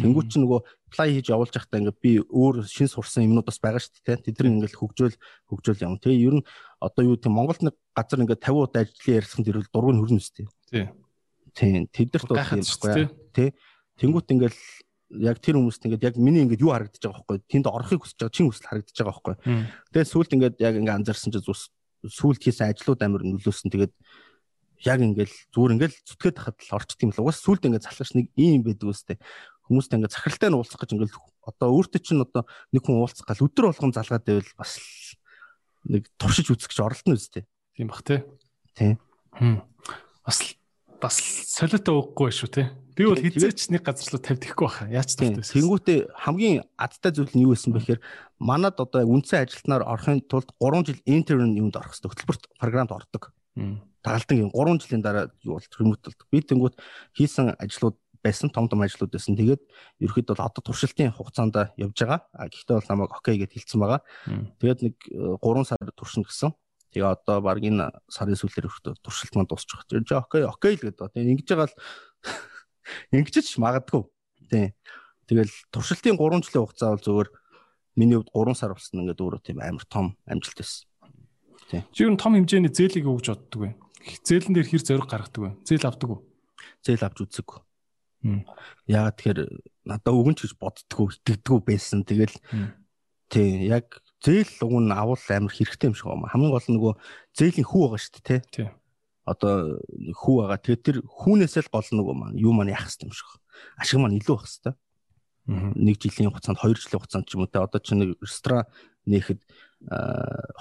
Тэнгүүт 0.00 0.28
чи 0.32 0.40
нөгөө 0.40 0.60
apply 0.88 1.08
хийж 1.20 1.28
явуулж 1.28 1.52
байхдаа 1.52 1.80
ингээд 1.80 2.00
би 2.00 2.12
өөр 2.24 2.64
шин 2.64 2.88
сурсан 2.88 3.28
юмнууд 3.28 3.44
бас 3.44 3.60
байгаа 3.60 3.80
шүү 3.80 4.04
дээ. 4.04 4.24
Тэд 4.24 4.36
нар 4.40 4.48
ингээд 4.52 4.78
хөгжөөл 4.80 5.16
хөгжөөл 5.52 5.84
явна. 5.84 6.00
Тэгээ 6.00 6.24
ер 6.24 6.34
нь 6.40 6.44
одоо 6.80 7.02
юу 7.12 7.16
тийм 7.20 7.36
Монголд 7.36 7.60
нэг 7.60 7.76
газар 7.92 8.24
ингээд 8.24 8.40
50 8.40 8.56
удаа 8.56 8.80
ажлын 8.88 9.16
ярилцсан 9.20 9.44
дэрвэл 9.44 9.68
дургуй 9.68 9.92
хөрнө 10.00 10.20
үстэй. 10.20 10.48
Тий. 10.72 10.88
Тийм. 11.52 11.88
Тэдэрт 11.92 12.28
бол 12.28 12.40
тийм 12.40 12.64
байхгүй. 12.64 13.04
Тий. 13.36 13.48
Тэнгүүт 14.00 14.32
ингээд 14.32 14.56
яг 15.20 15.36
тэр 15.44 15.60
хүмүүст 15.60 15.84
ингээд 15.84 16.06
яг 16.08 16.16
миний 16.16 16.40
ингээд 16.48 16.64
юу 16.64 16.72
харагдаж 16.72 17.00
байгаа 17.04 17.20
байхгүй. 17.20 17.38
Тэнд 17.52 17.66
орохыг 17.68 18.00
хүсэж 18.00 18.16
байгаа 18.16 18.32
чин 18.32 18.48
хүсэл 18.48 18.68
харагдаж 18.68 18.96
байгаа 18.96 19.12
байхгүй. 19.12 19.36
Тэгээ 19.92 20.08
сүулт 20.08 20.30
ингээд 20.32 20.56
яг 20.56 20.74
ингээд 20.80 20.98
анзаарсан 21.04 21.30
чинь 21.36 21.44
сүулт 22.08 22.40
хийсэн 22.40 22.72
ажлууд 22.72 23.00
амар 23.04 23.22
нөлөөсөн. 23.28 23.68
Тэгээд 23.68 23.92
яг 24.84 25.00
ингээл 25.00 25.34
зүгээр 25.54 25.74
ингээл 25.78 25.96
зүтгээд 26.06 26.36
тахад 26.36 26.58
л 26.58 26.76
орчт 26.76 27.00
юм 27.02 27.10
л 27.14 27.22
угаас 27.22 27.38
сүулт 27.42 27.64
ингээд 27.66 27.86
залхаж 27.86 28.10
нэг 28.18 28.26
ийм 28.36 28.62
байдаг 28.66 28.88
үстэй. 28.90 29.16
Хүмүүстэй 29.66 29.96
ингээд 29.98 30.14
захиралтай 30.14 30.48
нь 30.50 30.58
уулзах 30.58 30.80
гэж 30.82 30.90
ингээл 30.94 31.16
одоо 31.46 31.68
өөртөө 31.70 32.00
чинь 32.02 32.22
одоо 32.22 32.42
нэг 32.74 32.82
хүн 32.82 33.02
уулзах 33.02 33.26
гал 33.26 33.46
өдөр 33.46 33.70
болгон 33.70 33.94
залгаад 33.94 34.26
байвал 34.26 34.52
бас 34.58 34.72
нэг 35.86 36.10
туршиж 36.18 36.50
үзэх 36.50 36.70
гэж 36.70 36.78
оролдоно 36.82 37.18
үстэй. 37.18 37.46
Тийм 37.78 37.88
бах 37.90 38.02
тий 38.02 38.20
тий 38.74 38.98
бас 40.22 40.38
бас 41.02 41.16
солиотой 41.50 41.94
уухгүй 41.98 42.30
шүү 42.30 42.50
тий 42.50 42.66
би 42.94 43.06
бол 43.08 43.18
хизээч 43.18 43.72
нэг 43.72 43.82
газар 43.82 44.12
руу 44.12 44.22
тавьдаггүй 44.22 44.66
баха 44.68 44.86
яач 44.92 45.16
тавьдаг 45.16 45.48
тэнгүүтээ 45.48 45.98
хамгийн 46.12 46.62
адтай 46.76 47.10
зүйл 47.10 47.32
нь 47.32 47.42
юу 47.42 47.56
байсан 47.56 47.72
бэ 47.72 47.80
гэхээр 47.80 48.00
манад 48.38 48.76
одоо 48.78 49.02
үндсэн 49.08 49.48
ажилтнаар 49.48 49.82
орохын 49.82 50.20
тулд 50.28 50.52
3 50.60 50.86
жил 50.86 51.00
интерн 51.08 51.56
юунд 51.56 51.74
орох 51.80 51.96
хэрэгтэй 51.96 52.10
хөтөлбөрт 52.12 52.44
програмд 52.60 52.92
ордог 52.92 53.32
тагалдан 54.02 54.50
3 54.50 54.82
жилийн 54.82 55.02
дараа 55.02 55.30
юу 55.42 55.58
бол 55.58 55.76
ремонт 55.78 56.02
болдог. 56.02 56.26
Би 56.30 56.42
тэнгууд 56.42 56.76
хийсэн 57.14 57.54
ажлууд 57.58 57.96
байсан 58.22 58.50
том 58.50 58.68
том 58.68 58.82
ажлууд 58.82 59.10
байсан. 59.10 59.34
Тэгээд 59.36 59.62
ерөөхдөө 60.02 60.34
бол 60.38 60.46
одоо 60.46 60.62
туршилтын 60.62 61.14
хугацаанд 61.14 61.74
явж 61.78 61.96
байгаа. 61.98 62.20
А 62.34 62.46
гэхдээ 62.46 62.76
бол 62.78 62.90
намайг 62.90 63.12
окей 63.14 63.36
гэж 63.38 63.50
хэлсэн 63.58 63.80
байгаа. 63.82 64.00
Тэгээд 64.62 64.80
нэг 64.86 64.96
3 65.42 65.66
сар 65.66 65.78
туршина 65.94 66.26
гэсэн. 66.26 66.54
Тэгээ 66.94 67.08
одоо 67.08 67.40
баг 67.42 67.58
энэ 67.58 67.90
сарын 68.06 68.38
сүүлээр 68.38 68.68
өрхтөө 68.70 68.94
туршилт 69.02 69.34
маань 69.34 69.50
дуусчих. 69.50 69.82
Жи 69.90 70.14
окей 70.14 70.44
окей 70.46 70.74
л 70.78 70.84
гэдэг. 70.86 71.10
Тэгээ 71.14 71.32
ингэж 71.34 71.48
байгаа 71.50 71.68
л 71.70 71.76
ингэж 73.16 73.34
ч 73.42 73.58
магадгүй. 73.58 74.02
Тий. 74.46 74.76
Тэгэл 75.26 75.52
туршилтын 75.74 76.14
3 76.14 76.46
жилийн 76.46 76.62
хугацаа 76.62 76.94
бол 76.94 77.02
зөвөр 77.02 77.28
миний 77.96 78.20
хувьд 78.20 78.30
3 78.30 78.54
сар 78.54 78.76
болсон 78.76 79.02
ингээд 79.02 79.24
өөрөө 79.24 79.40
тийм 79.42 79.58
амар 79.64 79.86
том 79.88 80.14
амжилт 80.28 80.58
байсан. 80.62 80.86
Тий. 81.72 81.82
Чи 81.90 82.04
юу 82.04 82.16
том 82.20 82.36
хэмжээний 82.36 82.68
зээлийг 82.68 83.08
өгж 83.08 83.32
боддог 83.32 83.60
вэ? 83.64 83.70
Зээлэн 84.02 84.54
дээр 84.54 84.68
хэр 84.68 84.82
зориг 84.82 85.06
гаргадаг 85.06 85.40
вэ? 85.42 85.50
Зээл 85.62 85.86
авдаг 85.86 86.08
уу? 86.10 86.20
Зээл 86.82 87.06
авч 87.06 87.18
үзэггүй. 87.22 87.58
Яагаад 88.86 89.16
тэгэхээр 89.18 89.40
надаа 89.86 90.12
өгөн 90.14 90.34
ч 90.38 90.46
гэж 90.46 90.54
боддгоо 90.58 91.10
итгэдэггүй 91.10 91.58
байсан. 91.62 92.06
Тэгэл 92.06 92.34
тий 93.30 93.66
яг 93.66 94.02
зээл 94.22 94.62
өгн 94.62 94.94
авал 94.94 95.18
амар 95.18 95.50
хэрэгтэй 95.50 95.90
юм 95.90 95.96
шиг 95.98 96.06
байна. 96.10 96.30
Хамгийн 96.30 96.54
гол 96.54 96.66
нь 96.70 96.76
нөгөө 96.78 96.94
зээлийн 97.34 97.66
хүү 97.66 97.80
байгаа 97.82 98.00
шүү 98.02 98.22
дээ 98.22 98.40
тий. 98.50 98.68
Одоо 99.26 99.82
хүү 100.18 100.34
байгаа. 100.38 100.58
Тэгээд 100.62 100.82
тэр 100.86 100.96
хүүнээсээ 101.02 101.62
л 101.66 101.74
гол 101.74 101.88
нөгөө 101.90 102.14
маань 102.14 102.38
юу 102.38 102.54
маань 102.54 102.70
яах 102.70 102.86
хэрэгтэй 102.86 103.06
юм 103.10 103.14
шиг. 103.14 103.30
Ашиг 103.78 103.98
маань 103.98 104.18
илүү 104.18 104.34
байх 104.38 104.46
хэрэгтэй. 104.46 104.74
Нэг 105.82 105.96
жилийн 105.98 106.30
хугацаанд 106.30 106.62
2 106.62 106.78
жилийн 106.78 107.00
хугацаанд 107.02 107.26
ч 107.26 107.34
юм 107.34 107.42
уу 107.42 107.50
те 107.50 107.58
одоо 107.58 107.80
чи 107.82 107.98
нэг 107.98 108.14
ресторан 108.22 108.70
нээхэд 109.10 109.42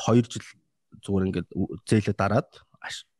2 0.01 0.25
жил 0.25 0.45
зүгээр 1.05 1.25
ингээд 1.29 1.47
зээлээ 1.85 2.17
дараад 2.17 2.49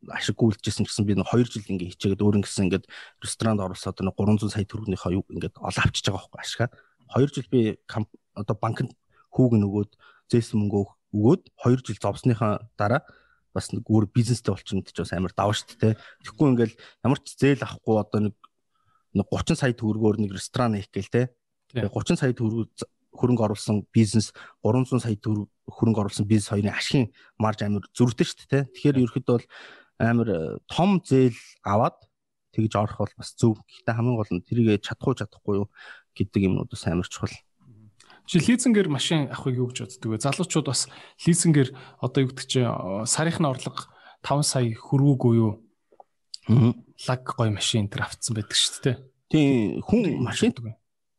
ашиггүй 0.09 0.57
үлжсэн 0.57 0.85
гэсэн 0.87 1.05
би 1.05 1.13
2 1.13 1.45
жил 1.45 1.67
ингээ 1.69 1.93
хичээгээд 1.93 2.23
өөр 2.25 2.37
ингэсэн 2.41 2.65
ингээд 2.71 2.85
ресторанд 3.21 3.61
оруулсаад 3.61 4.01
нэг 4.01 4.17
300 4.17 4.49
сая 4.49 4.65
төгрөгийнхаа 4.65 5.13
юу 5.13 5.23
ингээд 5.29 5.61
олоо 5.61 5.81
авчиж 5.85 6.05
байгаа 6.09 6.25
байхгүй 6.25 6.41
ашига 6.41 6.67
2 7.13 7.29
жил 7.29 7.47
би 7.53 7.61
одоо 8.33 8.55
банкнд 8.57 8.91
хүүг 9.29 9.53
нөгөөд 9.61 9.91
зээсэн 10.33 10.57
мөнгө 10.57 10.81
өгөөд 11.13 11.41
2 11.65 11.85
жил 11.85 11.99
зовсныхаа 12.01 12.65
дараа 12.79 13.05
бас 13.53 13.69
нэг 13.69 13.85
өөр 13.85 14.09
бизнестэй 14.09 14.49
болчихно 14.49 14.81
гэж 14.81 14.97
бас 15.05 15.13
амар 15.13 15.33
даваа 15.37 15.53
шүү 15.53 15.77
дээ 15.77 15.93
тэгэхгүй 16.25 16.47
ингээл 16.49 16.75
ямар 17.05 17.19
ч 17.21 17.35
зээл 17.37 17.61
авахгүй 17.61 17.95
одоо 17.99 18.19
нэг 18.25 19.27
30 19.27 19.59
сая 19.59 19.73
төгрөгөөр 19.75 20.17
нэг 20.23 20.31
ресторан 20.33 20.79
хийх 20.79 20.89
гээл 20.89 21.13
те 21.13 21.21
30 21.75 22.17
сая 22.17 22.33
төгрөг 22.33 22.71
хөрөнгө 23.11 23.43
оруулсан 23.43 23.83
бизнес 23.91 24.31
300 24.63 25.03
сая 25.03 25.15
төгрөг 25.19 25.47
хөрөнгө 25.67 26.01
оруулсан 26.03 26.27
бизнес 26.27 26.51
хоёрын 26.51 26.75
ашигын 26.75 27.07
марж 27.39 27.63
амар 27.63 27.83
зөрүүтэй 27.95 28.27
шүү 28.27 28.47
дээ. 28.47 28.63
Тэгэхээр 28.71 29.01
ерөөхдөө 29.03 29.35
бол 29.35 29.47
амар 30.01 30.29
э, 30.29 30.39
том 30.65 30.97
зээл 31.05 31.37
аваад 31.61 31.97
тэгж 32.51 32.73
орох 32.75 32.97
бол 33.05 33.13
бас 33.17 33.37
зөв. 33.37 33.61
Гэхдээ 33.61 33.95
хамгийн 33.95 34.17
гол 34.17 34.31
нь 34.33 34.41
тэрийг 34.41 34.81
чадахгүй 34.81 35.15
чадахгүй 35.21 35.55
юу 35.61 35.67
гэдэг 36.17 36.41
юмнууд 36.49 36.69
бас 36.73 36.83
амар 36.89 37.07
чухал. 37.07 37.31
Чи 38.25 38.41
лизингээр 38.41 38.89
машин 38.89 39.29
авахыг 39.29 39.55
юу 39.61 39.69
гэж 39.69 39.77
боддөг 39.85 40.09
вэ? 40.09 40.23
Залуучууд 40.25 40.67
бас 40.67 40.89
лизингээр 41.23 41.69
одоо 42.01 42.19
юу 42.25 42.29
гэдэг 42.33 42.47
чи 42.49 42.59
сарынхны 43.05 43.47
орлого 43.47 43.87
5 44.25 44.41
сая 44.41 44.67
хөрвөөгүй 44.73 45.33
юу? 45.37 45.61
Лаг 47.07 47.21
гой 47.23 47.49
машин 47.53 47.87
тэр 47.87 48.09
авцсан 48.09 48.35
байдаг 48.35 48.57
шүү 48.57 48.81
дээ. 48.83 48.97
Тийм 49.31 49.81
хүн 49.85 50.21
машин 50.21 50.51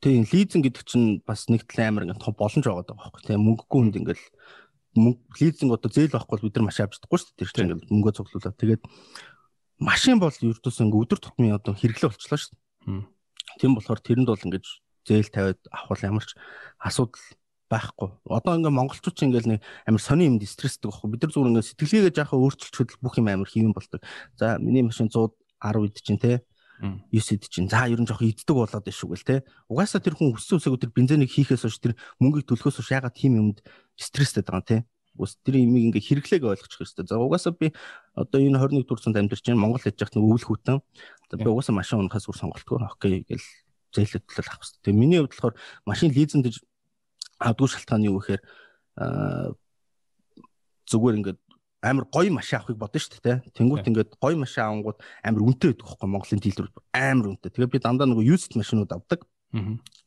Тийм 0.03 0.27
лизинг 0.27 0.67
гэдэг 0.67 0.83
чинь 0.83 1.23
бас 1.23 1.47
нэг 1.47 1.63
талын 1.71 1.95
амар 1.95 2.03
ингээд 2.11 2.27
том 2.27 2.35
боломж 2.35 2.67
байгаа 2.67 2.83
даа 2.91 2.99
байхгүй 2.99 3.23
тийм 3.23 3.47
мөнгөгүй 3.47 3.71
хүнд 3.71 3.99
ингээд 4.03 4.23
мөнгө 4.97 5.21
лизинг 5.41 5.73
одоо 5.73 5.91
зээл 5.91 6.17
авахгүй 6.17 6.49
бид 6.49 6.57
нар 6.57 6.69
машин 6.69 6.85
авч 6.85 7.01
чадахгүй 7.01 7.19
шүү 7.19 7.29
дээ 7.33 7.39
тэр 7.41 7.51
чинь 7.53 7.65
ингээд 7.73 7.93
мөнгөө 7.93 8.13
цуглуулаад 8.13 8.57
тэгээд 8.61 8.83
машин 9.81 10.17
бол 10.21 10.33
ердөөс 10.33 10.79
ингээд 10.85 11.03
өдөр 11.03 11.21
тутмын 11.21 11.57
одоо 11.57 11.73
хэрэглээ 11.75 12.11
болчихлоо 12.13 12.41
шүү 12.41 12.53
дээ. 12.53 13.07
Тийм 13.59 13.73
болохоор 13.75 14.01
тэрэнд 14.05 14.29
бол 14.29 14.47
ингээд 14.47 14.67
зээл 15.09 15.31
тавиад 15.33 15.61
авах 15.73 16.03
ямар 16.05 16.25
ч 16.25 16.37
асуудал 16.79 17.25
байхгүй. 17.73 18.09
Одоо 18.29 18.53
ингээ 18.61 18.73
монголчууд 18.73 19.17
ч 19.17 19.21
ингээл 19.27 19.51
нэг 19.57 19.61
амар 19.89 20.03
сони 20.03 20.29
юмд 20.29 20.45
стрессдэг 20.45 20.93
байхгүй. 20.93 21.09
Бид 21.11 21.23
нар 21.25 21.33
зүгээр 21.33 21.51
ингээ 21.57 21.69
сэтгэлгээгээ 21.73 22.17
жаахан 22.21 22.39
өөрчилчүүд 22.45 22.91
бүх 23.01 23.17
юм 23.19 23.29
амар 23.33 23.49
хийвэн 23.49 23.73
болдог. 23.73 24.01
За 24.37 24.61
миний 24.61 24.85
машин 24.85 25.09
110 25.09 25.89
ид 25.89 25.97
чинь 26.05 26.21
те 26.21 26.45
9 26.83 27.35
ид 27.39 27.47
чинь 27.47 27.71
за 27.71 27.87
ер 27.87 28.03
нь 28.03 28.09
жоох 28.11 28.27
иддэг 28.27 28.51
болоод 28.51 28.83
биш 28.83 29.07
үгэл 29.07 29.23
те. 29.23 29.37
Угаасаа 29.71 30.03
тэр 30.03 30.19
хүн 30.19 30.35
өссөн 30.35 30.59
өсөөгөө 30.59 30.83
тэр 30.83 30.93
бензинийг 30.93 31.31
хийхээс 31.31 31.63
хойш 31.63 31.79
тэр 31.79 31.95
мөнгийг 32.19 32.51
төлөхөөс 32.51 32.83
хойш 32.83 32.91
ягаад 32.91 33.15
тийм 33.15 33.39
юмд 33.39 33.63
стресстэй 33.95 34.43
байгаа 34.43 34.67
те. 34.67 34.77
Ус 35.15 35.39
тэр 35.47 35.63
имийг 35.63 35.95
ингээ 35.95 36.03
хэрэглээг 36.27 36.43
ойлгочих 36.43 36.83
хэрэгтэй. 36.83 37.07
За 37.07 37.23
угаасаа 37.23 37.55
би 37.55 37.71
одоо 38.19 38.41
энэ 38.43 38.59
21 38.59 38.83
дугаар 38.83 39.03
цанд 39.05 39.17
амьдарч 39.21 39.47
байна. 39.47 39.63
Монгол 39.63 39.85
хийж 39.85 40.01
яхад 40.01 40.17
нэг 40.19 40.27
өвөл 40.27 40.47
хүүтэн. 40.49 40.79
За 41.31 41.35
би 41.39 41.47
угаасаа 41.47 41.77
машин 41.77 42.01
унахаас 42.03 42.27
үр 42.27 42.39
сонголтгүй. 42.41 42.81
Окей 42.83 43.23
гэл 43.29 43.47
зээлээ 43.93 44.25
төлөв 44.25 44.49
авах 44.49 44.65
хэрэгтэй. 44.65 44.83
Тэгээ 44.89 44.99
миний 44.99 45.21
хувьд 45.21 45.37
болохоор 45.37 45.55
машин 45.87 46.11
гэж 46.11 46.65
авдгүй 47.43 47.69
шалтгаан 47.69 48.09
юу 48.09 48.19
гэхээр 48.19 48.43
зүгээр 50.87 51.19
ингээд 51.19 51.39
амар 51.83 52.07
гоё 52.07 52.31
машин 52.31 52.63
авахыг 52.63 52.79
бодно 52.79 52.99
шүү 53.03 53.21
дээ. 53.21 53.37
Тэнгүүт 53.59 53.89
ингээд 53.91 54.11
гоё 54.23 54.39
машин 54.39 54.63
авангууд 54.63 54.99
амар 55.27 55.43
үнэтэй 55.43 55.75
байдаг 55.75 55.87
хөөхгүй 55.91 56.09
Монголын 56.09 56.43
дилер 56.43 56.69
амар 56.95 57.27
үнэтэй. 57.35 57.51
Тэгээ 57.51 57.73
би 57.75 57.79
дандаа 57.83 58.07
нөгөө 58.07 58.31
used 58.31 58.55
машинууд 58.55 58.95
авдаг. 58.95 59.27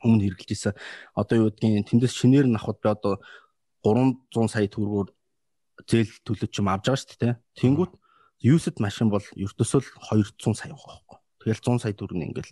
Өмнө 0.02 0.24
хэрэглэж 0.24 0.50
ийсэн. 0.56 0.74
Одоо 1.14 1.36
юу 1.36 1.48
гэдгийг 1.52 1.86
тэндээс 1.92 2.16
шинээр 2.16 2.48
нь 2.48 2.56
авахд 2.56 2.80
би 2.80 2.90
одоо 2.90 3.14
300 3.84 4.50
сая 4.50 4.72
төгрөгөөр 4.72 5.10
зээл 5.84 6.14
төлөж 6.24 6.54
юм 6.64 6.72
авч 6.72 6.88
байгаа 6.88 7.02
шүү 7.04 7.20
дээ. 7.20 7.34
Тэнгүүт 7.60 7.94
used 8.48 8.78
машин 8.80 9.12
бол 9.12 9.26
ердөөсөө 9.36 9.80
л 9.84 9.90
200 10.40 10.56
сая 10.56 10.72
байгаа 10.72 10.80
хөөхгүй. 10.80 11.20
Тэгэл 11.44 11.62
100 11.62 11.84
сая 11.84 11.94
төгрөг 11.94 12.24
ингээл 12.24 12.52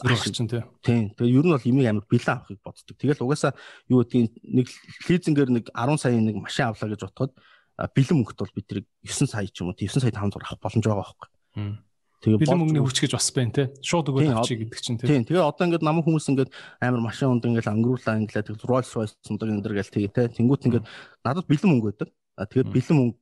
Зурх 0.00 0.26
чинь 0.30 0.48
тий. 0.48 0.62
Тийм. 0.82 1.10
Тэгээ 1.14 1.38
ер 1.38 1.46
нь 1.46 1.54
бол 1.54 1.68
имийг 1.68 1.88
амар 1.88 2.06
бэлэн 2.10 2.34
авахыг 2.34 2.60
боддог. 2.64 2.96
Тэгэл 2.98 3.22
угаасаа 3.22 3.52
юу 3.86 4.02
гэдгийг 4.02 4.34
нэг 4.42 4.66
лизингээр 5.06 5.50
нэг 5.54 5.64
10 5.70 5.98
саяын 6.00 6.24
нэг 6.26 6.36
машин 6.42 6.70
авлаа 6.70 6.90
гэж 6.90 7.00
бодоход 7.06 7.32
бэлэн 7.78 8.16
мөнгөт 8.18 8.38
бол 8.38 8.54
бид 8.54 8.66
тэрийг 8.66 8.86
9 9.06 9.30
сая 9.30 9.46
ч 9.46 9.62
юм 9.62 9.70
уу 9.70 9.78
9 9.78 10.02
сая 10.02 10.10
500 10.10 10.42
авах 10.42 10.58
боломж 10.58 10.84
байгаа 10.84 11.02
байхгүй. 11.02 11.28
Тэгээ 12.24 12.40
бэлэн 12.42 12.58
мөнгөний 12.58 12.82
хүч 12.82 12.98
гэж 13.04 13.12
бас 13.14 13.28
байна 13.34 13.52
тий. 13.54 13.66
Шууд 13.84 14.08
өгөөд 14.10 14.32
авчиг 14.34 14.58
гэдэг 14.64 14.80
чинь 14.82 14.98
тий. 14.98 15.08
Тийм. 15.10 15.22
Тэгээ 15.28 15.44
одоо 15.44 15.64
ингээд 15.68 15.84
намайг 15.84 16.06
хүмүүс 16.08 16.26
ингээд 16.32 16.50
амар 16.80 17.02
машин 17.04 17.34
унд 17.36 17.44
ингээд 17.44 17.68
ангируулаа 17.68 18.18
ингээд 18.18 18.48
тэг 18.50 18.64
Rolls 18.64 18.90
Royce 18.96 19.14
ундаг 19.28 19.50
энэ 19.52 19.62
дэр 19.62 19.76
гэл 19.76 19.92
тэгээ 19.92 20.12
тий. 20.14 20.26
Тэнгүүт 20.40 20.66
ингээд 20.66 20.86
надад 21.20 21.46
бэлэн 21.46 21.70
мөнгө 21.70 21.88
байдаг. 21.92 22.08
Тэгээ 22.40 22.72
бэлэн 22.72 22.96
мөнгө 22.96 23.18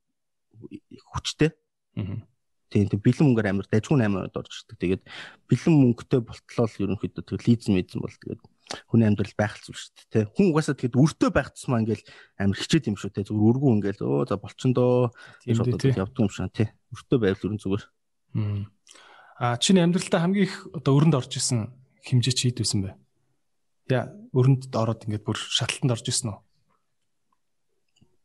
хүчтэй. 1.12 1.50
Аа 1.98 2.31
Тийм 2.72 2.88
тэг 2.88 3.04
бэлэн 3.04 3.26
мөнгөөр 3.28 3.48
амар 3.52 3.68
дайггүй 3.68 4.00
8 4.00 4.32
орж 4.32 4.52
ирдэг. 4.64 4.80
Тэгээд 4.80 5.02
бэлэн 5.44 5.74
мөнгөтэй 5.76 6.20
болтлоо 6.24 6.66
ерөнхийдөө 6.80 7.24
тэг 7.28 7.44
лизм 7.44 7.76
мэдсэн 7.76 8.00
бол 8.00 8.16
тэгээд 8.16 8.40
хүний 8.88 9.06
амьдрал 9.06 9.36
байх 9.36 9.60
зүйл 9.60 9.76
шүү 9.76 10.08
дээ. 10.08 10.24
Хүн 10.32 10.46
угаасаа 10.56 10.76
тэгэд 10.80 10.96
өртөө 10.96 11.30
байх 11.32 11.52
тусмаа 11.52 11.84
ингээл 11.84 12.04
амар 12.40 12.56
хичээд 12.56 12.88
юм 12.88 12.96
шүү 12.96 13.12
дээ. 13.12 13.28
Зүгээр 13.28 13.48
өргүү 13.52 13.70
ингээл 13.76 14.00
өө 14.00 14.24
за 14.32 14.36
болчондоо 14.40 15.12
тийм 15.44 15.60
одоо 15.60 15.90
явдаг 15.92 16.22
юм 16.24 16.32
шиг 16.32 16.52
тий. 16.56 16.68
Өртөө 16.96 17.18
байвал 17.20 17.44
ерөн 17.44 17.60
зүгээр. 17.60 17.84
Аа 19.36 19.56
чиний 19.60 19.84
амьдралдаа 19.84 20.20
хамгийн 20.24 20.48
их 20.48 20.56
одоо 20.72 20.92
өрөнд 20.96 21.18
орж 21.18 21.36
исэн 21.36 21.68
хэмжээ 22.08 22.32
чи 22.32 22.44
хэд 22.48 22.64
байсан 22.64 22.80
бэ? 22.80 22.96
Яа 23.92 24.08
өрөнд 24.32 24.72
ороод 24.72 25.04
ингээд 25.04 25.26
бүр 25.26 25.36
шатлалтанд 25.36 25.92
орж 25.92 26.06
исэн 26.08 26.32
үү? 26.32 26.38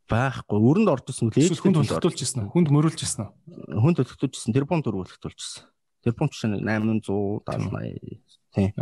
Байхгүй. 0.08 0.58
Өрөнд 0.58 0.88
орж 0.88 1.12
исэн 1.12 1.28
үл 1.28 1.38
ээж 1.38 1.60
хүнд 1.60 1.84
төлөвлөж 1.84 2.20
исэн. 2.24 2.48
Хүнд 2.48 2.68
мөрүүлж 2.72 3.00
исэн. 3.04 3.28
Хүнд 3.76 4.00
төлөвлөж 4.00 4.32
исэн. 4.34 4.56
Тэрбум 4.56 4.80
дөрвөлтөлж 4.82 5.38
исэн. 5.38 5.68
Тэрбум 6.02 6.28
чинь 6.32 6.56
870 6.64 7.44
80 7.44 8.18
тийм. 8.56 8.72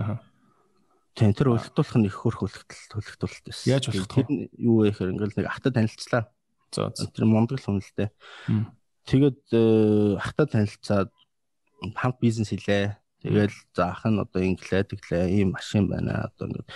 Тэр 1.17 1.49
өлтүүлэх 1.57 1.97
нь 1.97 2.07
их 2.07 2.17
хөрх 2.21 2.45
өлтөл 2.45 2.85
төлөвлөлт 2.93 3.45
байсан. 3.49 3.67
Яаж 3.73 3.89
болох 3.89 4.05
вэ? 4.05 4.15
Тэр 4.15 4.29
юу 4.61 4.85
вэ 4.85 4.93
гэхээр 4.93 5.13
ингээл 5.17 5.37
нэг 5.41 5.47
ахта 5.49 5.73
танилцлаа. 5.73 6.29
За 6.77 6.93
тэр 6.93 7.25
мундаг 7.25 7.57
л 7.57 7.65
хүн 7.65 7.81
л 7.81 7.93
дээ. 7.97 8.11
Тэгээд 9.09 9.41
ахта 10.21 10.45
танилцаад 10.45 11.11
хамт 11.97 12.21
бизнес 12.21 12.53
хийлээ. 12.53 13.01
Тэгэл 13.25 13.57
за 13.73 13.97
ах 13.97 14.05
нь 14.05 14.21
одоо 14.21 14.43
инглээ 14.45 14.93
тэглээ 14.93 15.41
ийм 15.41 15.57
машин 15.57 15.89
байна. 15.89 16.29
Одоо 16.29 16.53
ингээд 16.53 16.69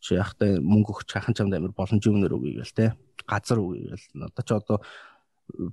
чи 0.00 0.16
ахтай 0.16 0.58
мөнгө 0.58 0.96
өгч 0.96 1.12
хахан 1.12 1.36
чамд 1.36 1.54
амир 1.54 1.76
боломж 1.76 2.02
өгнөр 2.02 2.36
үгүй 2.36 2.58
гэл 2.60 2.76
те 2.76 2.86
газар 3.28 3.60
үгүй 3.60 3.92
гэл 3.92 4.28
одоо 4.28 4.44
чи 4.44 4.54
одоо 4.56 4.78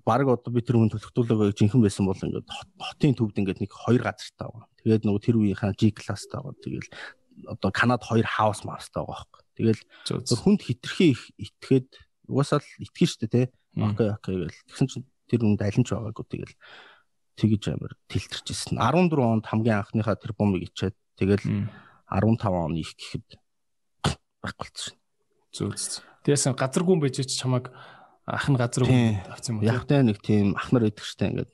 баг 0.05 0.27
одоо 0.27 0.51
би 0.53 0.61
тэр 0.61 0.77
хүн 0.79 0.91
төлөвтүүлэгээ 0.91 1.57
жинхэн 1.57 1.81
байсан 1.81 2.05
бол 2.07 2.17
ингээд 2.17 2.49
хотын 2.81 3.13
төвд 3.13 3.37
ингээд 3.37 3.61
нэг 3.61 3.71
хоёр 3.71 4.01
газартай 4.01 4.47
байгаа. 4.49 4.67
Тэгээд 4.81 5.03
нөгөө 5.05 5.21
тэр 5.21 5.35
үеийнхаа 5.37 5.73
G 5.77 5.93
класстай 5.93 6.39
байгаа. 6.41 6.63
Тэгэл 6.65 6.89
одоо 7.45 7.69
Канад 7.71 8.01
хоёр 8.01 8.25
хаус 8.25 8.65
маустай 8.65 9.05
байгаа 9.05 9.27
байхгүй. 9.29 9.41
Тэгэл 9.57 9.81
хүнд 10.41 10.61
хитрхи 10.65 11.05
их 11.13 11.21
итгээд 11.37 11.89
угаасаа 12.25 12.61
л 12.61 12.69
итгэн 12.81 13.09
штэ 13.09 13.27
те. 13.29 13.41
Окей 13.77 14.09
окей 14.09 14.35
гэл. 14.41 14.61
Тэгсэн 14.65 14.87
чинь 14.89 15.05
тэр 15.29 15.41
хүнд 15.45 15.61
алинч 15.61 15.87
байгаагүй 15.93 16.25
тэгэл 16.25 16.55
тэгэж 17.37 17.63
амир 17.77 17.93
тэлтэрч 18.09 18.45
ирсэн. 18.49 18.81
14 18.81 19.13
онд 19.21 19.45
хамгийн 19.45 19.85
анхныхаа 19.85 20.17
тэр 20.17 20.33
бомбыг 20.33 20.73
ичээд 20.73 20.97
тэгэл 21.21 21.69
15 22.09 22.49
он 22.49 22.73
их 22.81 22.97
гэхэд 22.97 23.37
байхгүй 24.47 24.63
болчихсон. 24.71 24.95
Зүг 25.51 25.75
зүг. 25.75 26.03
Тэгээс 26.23 26.47
газаргүй 26.55 26.93
юм 26.95 27.01
байж 27.03 27.19
ч 27.19 27.35
чамайг 27.35 27.71
ах 28.27 28.47
нь 28.51 28.59
газар 28.59 28.83
авсан 29.31 29.55
юм 29.55 29.57
уу? 29.63 29.67
Яг 29.67 29.87
тэ 29.87 30.03
нэг 30.03 30.19
тийм 30.19 30.55
ах 30.59 30.71
нар 30.75 30.91
идэх 30.91 31.07
штэ 31.07 31.31
ингээд. 31.31 31.51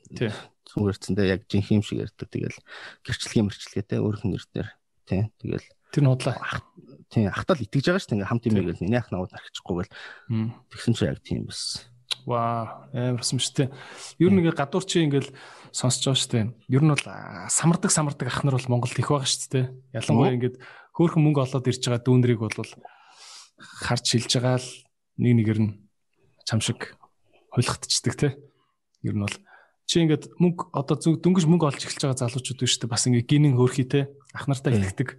Сүмгэрцэндээ 0.66 1.26
яг 1.30 1.40
жинхэнэ 1.46 1.78
юм 1.78 1.84
шиг 1.86 2.02
ярьдаг. 2.02 2.26
Тэгэл 2.26 2.58
гэрчлэгийн 3.06 3.46
мэрчлэгээтэй 3.46 3.98
өөр 4.02 4.16
хүн 4.18 4.30
нэрээр 4.34 4.70
тий. 5.06 5.22
Тэгэл 5.38 5.66
тэр 5.94 6.02
нь 6.02 6.10
худлаа. 6.10 6.34
Тийм 7.14 7.30
ахтал 7.30 7.62
итгэж 7.62 7.94
байгаа 7.94 8.02
штэ 8.02 8.14
ингээд 8.18 8.30
хамт 8.34 8.46
юм 8.50 8.54
гээл 8.58 8.82
миний 8.82 8.98
ах 8.98 9.14
навууд 9.14 9.30
арчихгүй 9.30 9.86
гэл. 9.86 9.94
Тэгсэн 10.74 10.94
чи 10.98 11.06
яг 11.06 11.22
тийм 11.22 11.46
бас. 11.46 11.86
Ваа, 12.26 12.88
амарсан 12.90 13.38
дээ. 13.38 13.70
Ер 14.18 14.32
нь 14.34 14.42
ингээ 14.42 14.58
гадуур 14.58 14.82
чи 14.82 15.04
ингээл 15.06 15.30
сонсож 15.70 16.10
байгаа 16.10 16.26
дээ. 16.32 16.46
Ер 16.74 16.82
нь 16.82 16.90
бол 16.90 17.06
самардаг 17.52 17.90
самардаг 17.92 18.28
ах 18.32 18.42
нар 18.42 18.56
бол 18.56 18.70
Монголд 18.72 18.98
их 18.98 19.12
байгаа 19.12 19.28
дээ. 19.28 19.70
Ялангуяа 19.92 20.34
ингээд 20.34 20.56
хөөхөн 20.94 21.22
мөнгө 21.26 21.42
олоод 21.42 21.66
ирж 21.66 21.82
байгаа 21.82 22.02
дүүнрийг 22.06 22.38
бол 22.38 22.54
харж 23.58 24.04
шилж 24.06 24.30
байгаа 24.38 24.62
л 24.62 24.70
нэг 25.18 25.32
нэгээр 25.42 25.60
нь 25.60 25.72
чам 26.46 26.62
шиг 26.62 26.94
хулигдчихдаг 27.50 28.14
те. 28.14 28.28
Ер 29.02 29.18
нь 29.18 29.22
бол 29.26 29.36
чи 29.90 30.00
ингээд 30.00 30.38
мөнгө 30.38 30.70
одоо 30.70 30.96
зүг 30.96 31.18
дөнгөж 31.18 31.44
мөнгө 31.50 31.68
олж 31.74 31.82
эхэлж 31.82 32.02
байгаа 32.06 32.22
залуучууд 32.22 32.60
биш 32.62 32.78
үү? 32.78 32.90
Бас 32.90 33.06
ингээд 33.10 33.26
гинэн 33.26 33.58
хөөрхий 33.58 33.86
те. 33.90 34.10
Ах 34.30 34.46
нартай 34.46 34.78
итгэдэг. 34.78 35.18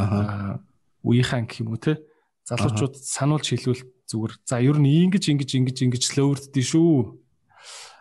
Аа 0.00 0.64
үеийнхэн 1.04 1.48
гэх 1.48 1.60
юм 1.64 1.76
уу 1.76 1.80
те. 1.80 2.00
Залуучууд 2.48 2.96
сануулж 2.96 3.46
хэлвэл 3.48 3.84
зүгээр 4.08 4.32
за 4.44 4.56
ер 4.60 4.76
нь 4.80 4.88
ингэж 5.08 5.24
ингэж 5.36 5.50
ингэж 5.56 5.76
ингэж 5.84 6.04
лөөрддөө 6.16 6.64
шүү. 6.64 7.20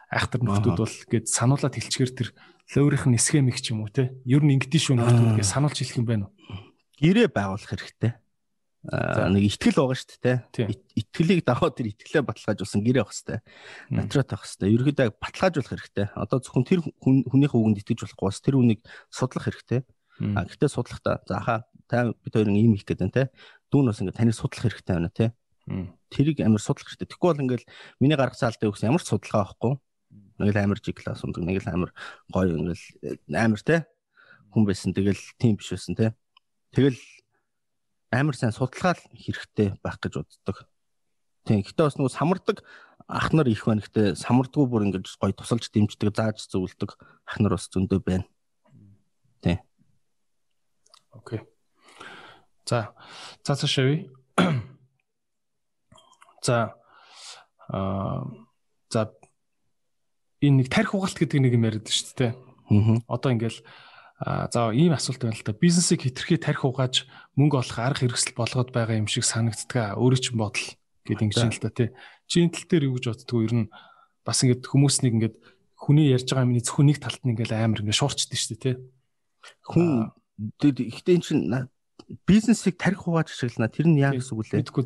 Айхтар 0.10 0.42
нөхдүүд 0.42 0.80
бол 0.80 0.96
гээд 1.12 1.28
сануулаад 1.30 1.76
хэлчихэр 1.78 2.12
тэр 2.16 2.30
лөөрийнх 2.74 3.06
нь 3.12 3.18
эсгэм 3.20 3.48
их 3.54 3.62
ч 3.62 3.72
юм 3.72 3.86
уу 3.86 3.94
те. 3.94 4.10
Ер 4.26 4.42
нь 4.42 4.58
ингэдэж 4.58 4.82
шүү 4.90 4.96
нөхдүүд 4.98 5.38
гэж 5.38 5.48
сануулж 5.48 5.78
хэлэх 5.78 6.00
юм 6.02 6.08
байна 6.10 6.26
уу? 6.28 6.34
Гэрээ 7.00 7.28
байгуулах 7.32 7.70
хэрэгтэй. 7.72 8.14
Аа 8.88 9.28
нэг 9.28 9.44
ихтгэл 9.52 9.76
байгаа 9.76 9.98
шүү 10.00 10.20
дээ. 10.24 10.38
Итгэлийг 10.96 11.44
даваад 11.44 11.76
тэр 11.76 11.92
итгэлээ 11.92 12.24
баталгаажуулсан 12.24 12.80
гэрээ 12.80 13.04
авах 13.04 13.12
хэрэгтэй. 13.12 13.40
Натрат 13.92 14.32
авах 14.32 14.48
хэрэгтэй. 14.48 14.72
Ерөөдөө 14.72 15.08
баталгаажуулах 15.20 15.72
хэрэгтэй. 15.76 16.08
Одоо 16.16 16.40
зөвхөн 16.40 16.64
тэр 16.64 16.80
хүнийхээ 17.04 17.60
үгэнд 17.60 17.80
итгэж 17.84 18.00
болохгүй 18.08 18.28
бас 18.32 18.40
тэр 18.40 18.56
үнийг 18.56 18.80
судлах 19.12 19.52
хэрэгтэй. 19.52 19.84
А 20.36 20.48
гэхдээ 20.48 20.72
судлахдаа 20.72 21.20
за 21.28 21.40
хаа 21.44 21.60
та 21.92 22.16
бид 22.16 22.32
хоёрын 22.32 22.56
ийм 22.56 22.80
их 22.80 22.88
гэдэг 22.88 23.08
нь 23.08 23.16
те. 23.16 23.28
Дүүн 23.68 23.92
бас 23.92 24.00
ингээд 24.00 24.16
таныг 24.16 24.36
судлах 24.40 24.64
хэрэгтэй 24.64 24.96
байна 24.96 25.12
те. 25.12 25.36
Тэрийг 26.08 26.40
амар 26.40 26.64
судлах 26.64 26.88
хэрэгтэй. 26.88 27.08
Тэгэхгүй 27.12 27.30
бол 27.36 27.44
ингээд 27.44 27.64
миний 28.00 28.16
гаргацсан 28.16 28.52
алдаа 28.52 28.72
өгсөн 28.72 28.90
ямар 28.96 29.04
ч 29.04 29.12
судалгаа 29.12 29.44
авахгүй. 29.44 29.74
Нэг 30.40 30.56
л 30.56 30.60
амар 30.64 30.80
жиг 30.80 30.98
класс 31.04 31.24
ундаг, 31.28 31.44
нэг 31.44 31.60
л 31.62 31.70
амар 31.72 31.92
гоё 32.32 32.56
ингээд 32.56 33.28
амар 33.36 33.60
те 33.60 33.86
хүн 34.56 34.64
байсан. 34.66 34.96
Тэгэл 34.96 35.20
тийм 35.36 35.60
биш 35.60 35.76
байсан 35.76 36.00
те. 36.00 36.16
Тэгэл 36.74 36.98
амар 38.12 38.36
сайн 38.36 38.54
судалгаа 38.54 38.98
хэрэгтэй 39.14 39.78
байх 39.82 39.98
гэж 40.02 40.22
боддог. 40.22 40.66
Тийм. 41.46 41.62
Гэтэ 41.66 41.86
бас 41.86 41.98
нөгөө 41.98 42.14
самардаг 42.14 42.62
ах 43.10 43.34
нар 43.34 43.50
их 43.50 43.66
байна. 43.66 43.82
Гэтэ 43.82 44.18
самардгүй 44.18 44.66
бүр 44.70 44.86
ингэж 44.90 45.18
гоё 45.18 45.34
тусалж 45.34 45.70
дэмждэг, 45.70 46.14
зааж 46.14 46.46
зөвлөдөг 46.46 46.98
ах 46.98 47.38
нар 47.42 47.58
бас 47.58 47.70
зөндөө 47.70 48.00
байна. 48.06 48.26
Тийм. 49.42 49.62
Окей. 51.14 51.42
За. 52.66 52.94
За 53.46 53.56
цаашаа. 53.56 54.06
За 56.46 56.80
аа 57.70 58.26
за 58.90 59.14
энэ 60.42 60.66
нэг 60.66 60.68
тарих 60.74 60.94
угалт 60.98 61.18
гэдэг 61.18 61.40
нэг 61.42 61.54
юм 61.54 61.66
яриад 61.70 61.86
шүү 61.86 62.18
дээ. 62.18 62.32
Аа. 62.34 62.98
Одоо 63.06 63.30
ингээл 63.38 63.62
за 64.20 64.76
ийм 64.76 64.92
асуулт 64.92 65.24
байна 65.24 65.36
л 65.36 65.46
да. 65.48 65.56
Бизнесийг 65.56 66.04
хитрхи 66.04 66.36
тарих 66.36 66.68
угааж 66.68 67.08
мөнгө 67.40 67.64
олох 67.64 67.80
арга 67.80 68.04
хэрэгсэл 68.04 68.36
болгоод 68.36 68.76
байгаа 68.76 69.00
юм 69.00 69.08
шиг 69.08 69.24
санагддаг. 69.24 69.96
Өөрөө 69.96 70.20
ч 70.20 70.36
бодол 70.36 70.68
гэдэг 71.08 71.24
ингэж 71.24 71.40
юм 71.40 71.54
л 71.56 71.64
да 71.64 71.72
тий. 71.72 71.90
Чи 72.28 72.44
энэ 72.44 72.52
тал 72.52 72.68
дээр 72.68 72.88
юу 72.92 73.00
гэж 73.00 73.06
боддгоо 73.16 73.42
ер 73.48 73.54
нь 73.56 73.72
бас 74.28 74.44
ингээд 74.44 74.68
хүмүүснийг 74.68 75.14
ингээд 75.16 75.38
хүний 75.80 76.12
ярьж 76.12 76.28
байгаа 76.28 76.46
юмны 76.52 76.60
зөвхөн 76.60 76.88
нэг 76.92 77.00
талд 77.00 77.22
нь 77.24 77.32
ингээд 77.32 77.56
амар 77.56 77.80
ингээд 77.80 77.96
шуурчдээ 77.96 78.36
шүү 78.36 78.52
дээ 78.60 78.60
тий. 78.60 78.76
Хүн 79.72 80.12
ихтэй 80.68 81.16
эн 81.16 81.24
чинь 81.24 81.48
бизнесийг 82.28 82.76
тарих 82.76 83.08
угааж 83.08 83.32
ашиглана. 83.32 83.72
Тэр 83.72 83.88
нь 83.88 84.04
яа 84.04 84.12
гэсэн 84.12 84.36
үг 84.36 84.52
лээ? 84.52 84.60
Мэдгүй 84.68 84.84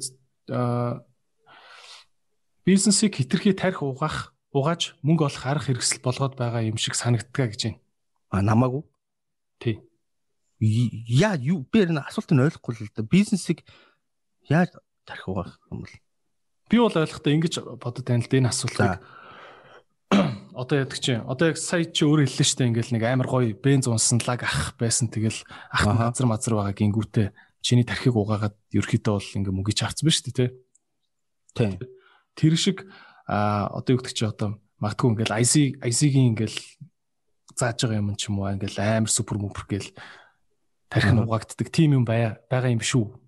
бизнесийг 2.65 3.17
хитрхи 3.17 3.57
тарих 3.57 3.81
угаах 3.81 4.37
угааж 4.53 4.95
мөнгө 5.01 5.25
олох 5.27 5.45
арга 5.49 5.73
хэрэгсэл 5.73 6.05
болгоод 6.05 6.37
байгаа 6.37 6.61
юм 6.63 6.77
шиг 6.77 6.95
санагддаг 6.95 7.51
гэж 7.57 7.61
байна. 7.65 7.79
А 8.29 8.41
намаагүй. 8.45 8.85
Тий. 9.63 9.79
Яа 10.59 11.39
юу 11.39 11.63
би 11.63 11.87
энэ 11.87 12.03
асуултыг 12.03 12.35
ойлгохгүй 12.35 12.83
л 12.83 12.91
да. 12.91 13.07
Бизнесийг 13.07 13.63
яаж 14.51 14.75
тарих 15.07 15.27
угаах 15.31 15.55
юм 15.71 15.87
бол? 15.87 15.95
Би 16.67 16.77
бол 16.83 16.91
ойлгохдоо 16.91 17.31
ингэж 17.31 17.53
бодод 17.79 18.03
байна 18.03 18.23
л 18.23 18.27
да 18.27 18.37
энэ 18.43 18.51
асуултыг. 18.51 18.99
Одоо 20.53 20.83
яадаг 20.83 20.99
чи 20.99 21.17
одоо 21.17 21.49
яг 21.49 21.57
сая 21.57 21.87
чи 21.89 22.05
өөр 22.05 22.27
хэллээ 22.27 22.45
штэ 22.45 22.69
ингээл 22.69 22.93
нэг 22.93 23.03
амар 23.07 23.25
гоё 23.25 23.57
бенз 23.57 23.89
унсан 23.89 24.21
лаг 24.21 24.45
ах 24.45 24.77
байсан 24.77 25.09
тэгэл 25.09 25.41
ах 25.73 25.89
мазар 25.89 26.29
мазар 26.29 26.53
байгаа 26.53 26.77
гингүүтээ 26.77 27.33
чиний 27.65 27.81
тархийг 27.81 28.13
угаагаад 28.13 28.53
ерөөхдөө 28.77 29.09
бол 29.17 29.33
ингээ 29.41 29.49
мөнгө 29.49 29.73
чаарцсан 29.73 30.05
ба 30.05 30.13
штэ 30.13 30.29
тий. 30.29 30.49
Тийм 31.57 31.81
тэр 32.35 32.53
шиг 32.57 32.85
а 33.25 33.69
одоо 33.73 33.97
юу 33.97 34.01
гэдэг 34.01 34.13
чи 34.13 34.25
одоо 34.25 34.59
магадгүй 34.81 35.09
ингээл 35.13 35.37
IC 35.41 35.53
IC-ийн 35.79 36.33
ингээл 36.33 36.59
зааж 37.55 37.77
байгаа 37.85 38.01
юм 38.01 38.15
ч 38.17 38.29
юм 38.29 38.39
уу 38.41 38.51
ингээл 38.51 38.79
амар 38.81 39.11
супер 39.11 39.37
мөмпер 39.39 39.65
гээл 39.69 39.89
тарих 40.89 41.09
нь 41.13 41.21
угаагддаг 41.23 41.67
тийм 41.73 41.97
юм 42.01 42.05
байгаа 42.05 42.69
юм 42.69 42.81
шүү 42.81 43.23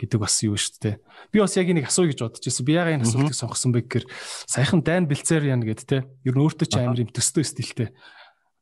гэдэг 0.00 0.16
бас 0.20 0.40
юу 0.40 0.56
шүү 0.56 0.80
дээ. 0.80 0.96
Би 1.28 1.44
бас 1.44 1.52
яг 1.60 1.68
энийг 1.68 1.92
асууя 1.92 2.08
гэж 2.08 2.20
бодож 2.24 2.40
байсан. 2.40 2.64
Би 2.64 2.72
яагаад 2.72 2.96
энэ 2.96 3.04
асуултыг 3.04 3.36
сонгосон 3.36 3.72
бэ 3.76 3.80
гэхээр 3.84 4.06
саяхан 4.48 4.80
дайн 4.80 5.04
бэлцээр 5.04 5.52
яана 5.52 5.68
гэд 5.68 5.84
те. 5.84 6.08
Ер 6.24 6.34
нь 6.36 6.40
өөртөө 6.40 6.68
ч 6.72 6.74
амар 6.80 7.04
юм 7.04 7.12
төстэй 7.12 7.44
стилтэй. 7.44 7.88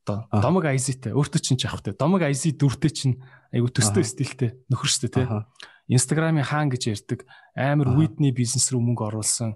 Одоо 0.03 0.27
домог 0.35 0.67
IC-тэй 0.67 1.15
өөртөө 1.15 1.39
ч 1.39 1.63
авах 1.63 1.87
те. 1.87 1.95
Домог 1.95 2.27
IC 2.27 2.59
дүртэй 2.59 2.91
чинь 2.91 3.15
айгу 3.55 3.71
төстэй 3.71 4.03
стилтэй 4.03 4.49
нөхөр 4.67 4.89
шүү 4.91 5.01
дээ 5.07 5.15
те. 5.15 5.47
Инстаграмын 5.87 6.43
хаан 6.43 6.67
гэж 6.67 6.83
ярьдаг 6.91 7.23
амар 7.55 7.95
Whitney 7.95 8.35
бизнес 8.35 8.67
рүү 8.75 8.83
мөнгө 8.83 9.07
оруулсан 9.07 9.55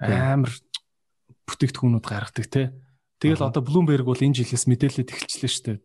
амар 0.00 0.50
бүтээгдэхүүнүүд 1.44 2.06
гаргадаг 2.08 2.46
те. 2.48 2.72
Тэгэл 3.18 3.46
одоо 3.50 3.62
Bloomberg 3.62 4.06
бол 4.06 4.18
энэ 4.18 4.42
жилээс 4.42 4.70
мэдээлэлд 4.70 5.10
эхэлчихлээ 5.10 5.50
шүү 5.50 5.64
дээ. 5.66 5.78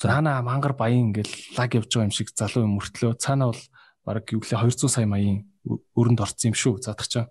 Цаана 0.00 0.44
мангар 0.44 0.76
баян 0.76 1.10
ингээл 1.10 1.56
лаг 1.56 1.70
явж 1.72 1.88
байгаа 1.88 2.08
юм 2.08 2.14
шиг 2.14 2.28
залуу 2.36 2.68
юм 2.68 2.76
мөртлөө 2.76 3.16
цаана 3.16 3.48
бол 3.48 3.62
бараг 4.04 4.28
юу 4.28 4.44
гэлээ 4.44 4.60
200 4.60 4.92
сая 4.92 5.08
маягийн 5.08 5.48
өрөнд 5.96 6.20
орсон 6.20 6.52
юм 6.52 6.56
шүү 6.56 6.84
задах 6.84 7.08
чаа. 7.08 7.26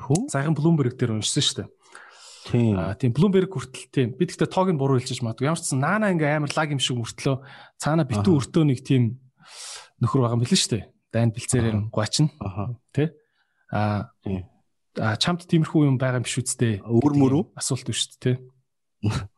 Хөө? 0.00 0.32
Сайхан 0.32 0.56
Bloomberg 0.56 0.96
дээр 0.96 1.20
уншсан 1.20 1.44
шүү 1.44 1.56
дээ. 1.60 1.68
Тийм. 2.48 2.74
Аа 2.80 2.96
тийм 2.96 3.12
Bloomberg 3.12 3.52
хүртэл 3.52 3.92
тийм. 3.92 4.08
Би 4.16 4.24
тэгтээ 4.24 4.48
тоог 4.48 4.72
нь 4.72 4.80
буруу 4.80 4.96
хэлчихэж 4.96 5.20
магадгүй. 5.20 5.44
Ямар 5.44 5.60
ч 5.60 5.68
сан 5.68 5.84
наана 5.84 6.08
ингээ 6.08 6.40
амар 6.40 6.52
лаг 6.56 6.72
юм 6.72 6.80
шиг 6.80 6.96
мөртлөө 6.96 7.36
цаана 7.76 8.08
битүү 8.08 8.32
өртөө 8.40 8.64
нэг 8.64 8.80
тийм 8.80 9.20
нөхөр 10.00 10.24
байгаа 10.24 10.36
юм 10.40 10.44
билээ 10.48 10.56
шүү 10.56 10.72
дээ. 10.80 10.84
Дайнд 11.12 11.36
бэлцээрээр 11.36 11.78
гуачна. 11.92 12.32
Тэ? 12.96 13.12
Аа 13.68 14.08
а 14.08 14.40
чамд 14.96 15.46
тиймэрхүү 15.46 15.86
юм 15.86 15.96
байгаа 16.00 16.20
юм 16.20 16.26
биш 16.26 16.40
үсттэй. 16.40 16.80
Өөр 16.82 17.14
мөрөө 17.14 17.42
асуулт 17.58 17.86
биш 17.86 18.08
үү 18.08 18.18
те. 18.18 18.32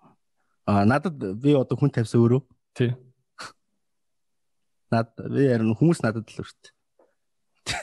А 0.62 0.86
надад 0.86 1.18
би 1.18 1.56
одоо 1.58 1.74
хүн 1.74 1.90
тавьсан 1.90 2.22
өөрөө. 2.22 2.42
Тий. 2.78 2.94
Над 4.94 5.10
би 5.18 5.50
ярин 5.50 5.74
хүмүүс 5.74 6.06
надад 6.06 6.30
л 6.30 6.38
шүү 6.38 6.70
дээ. 7.66 7.82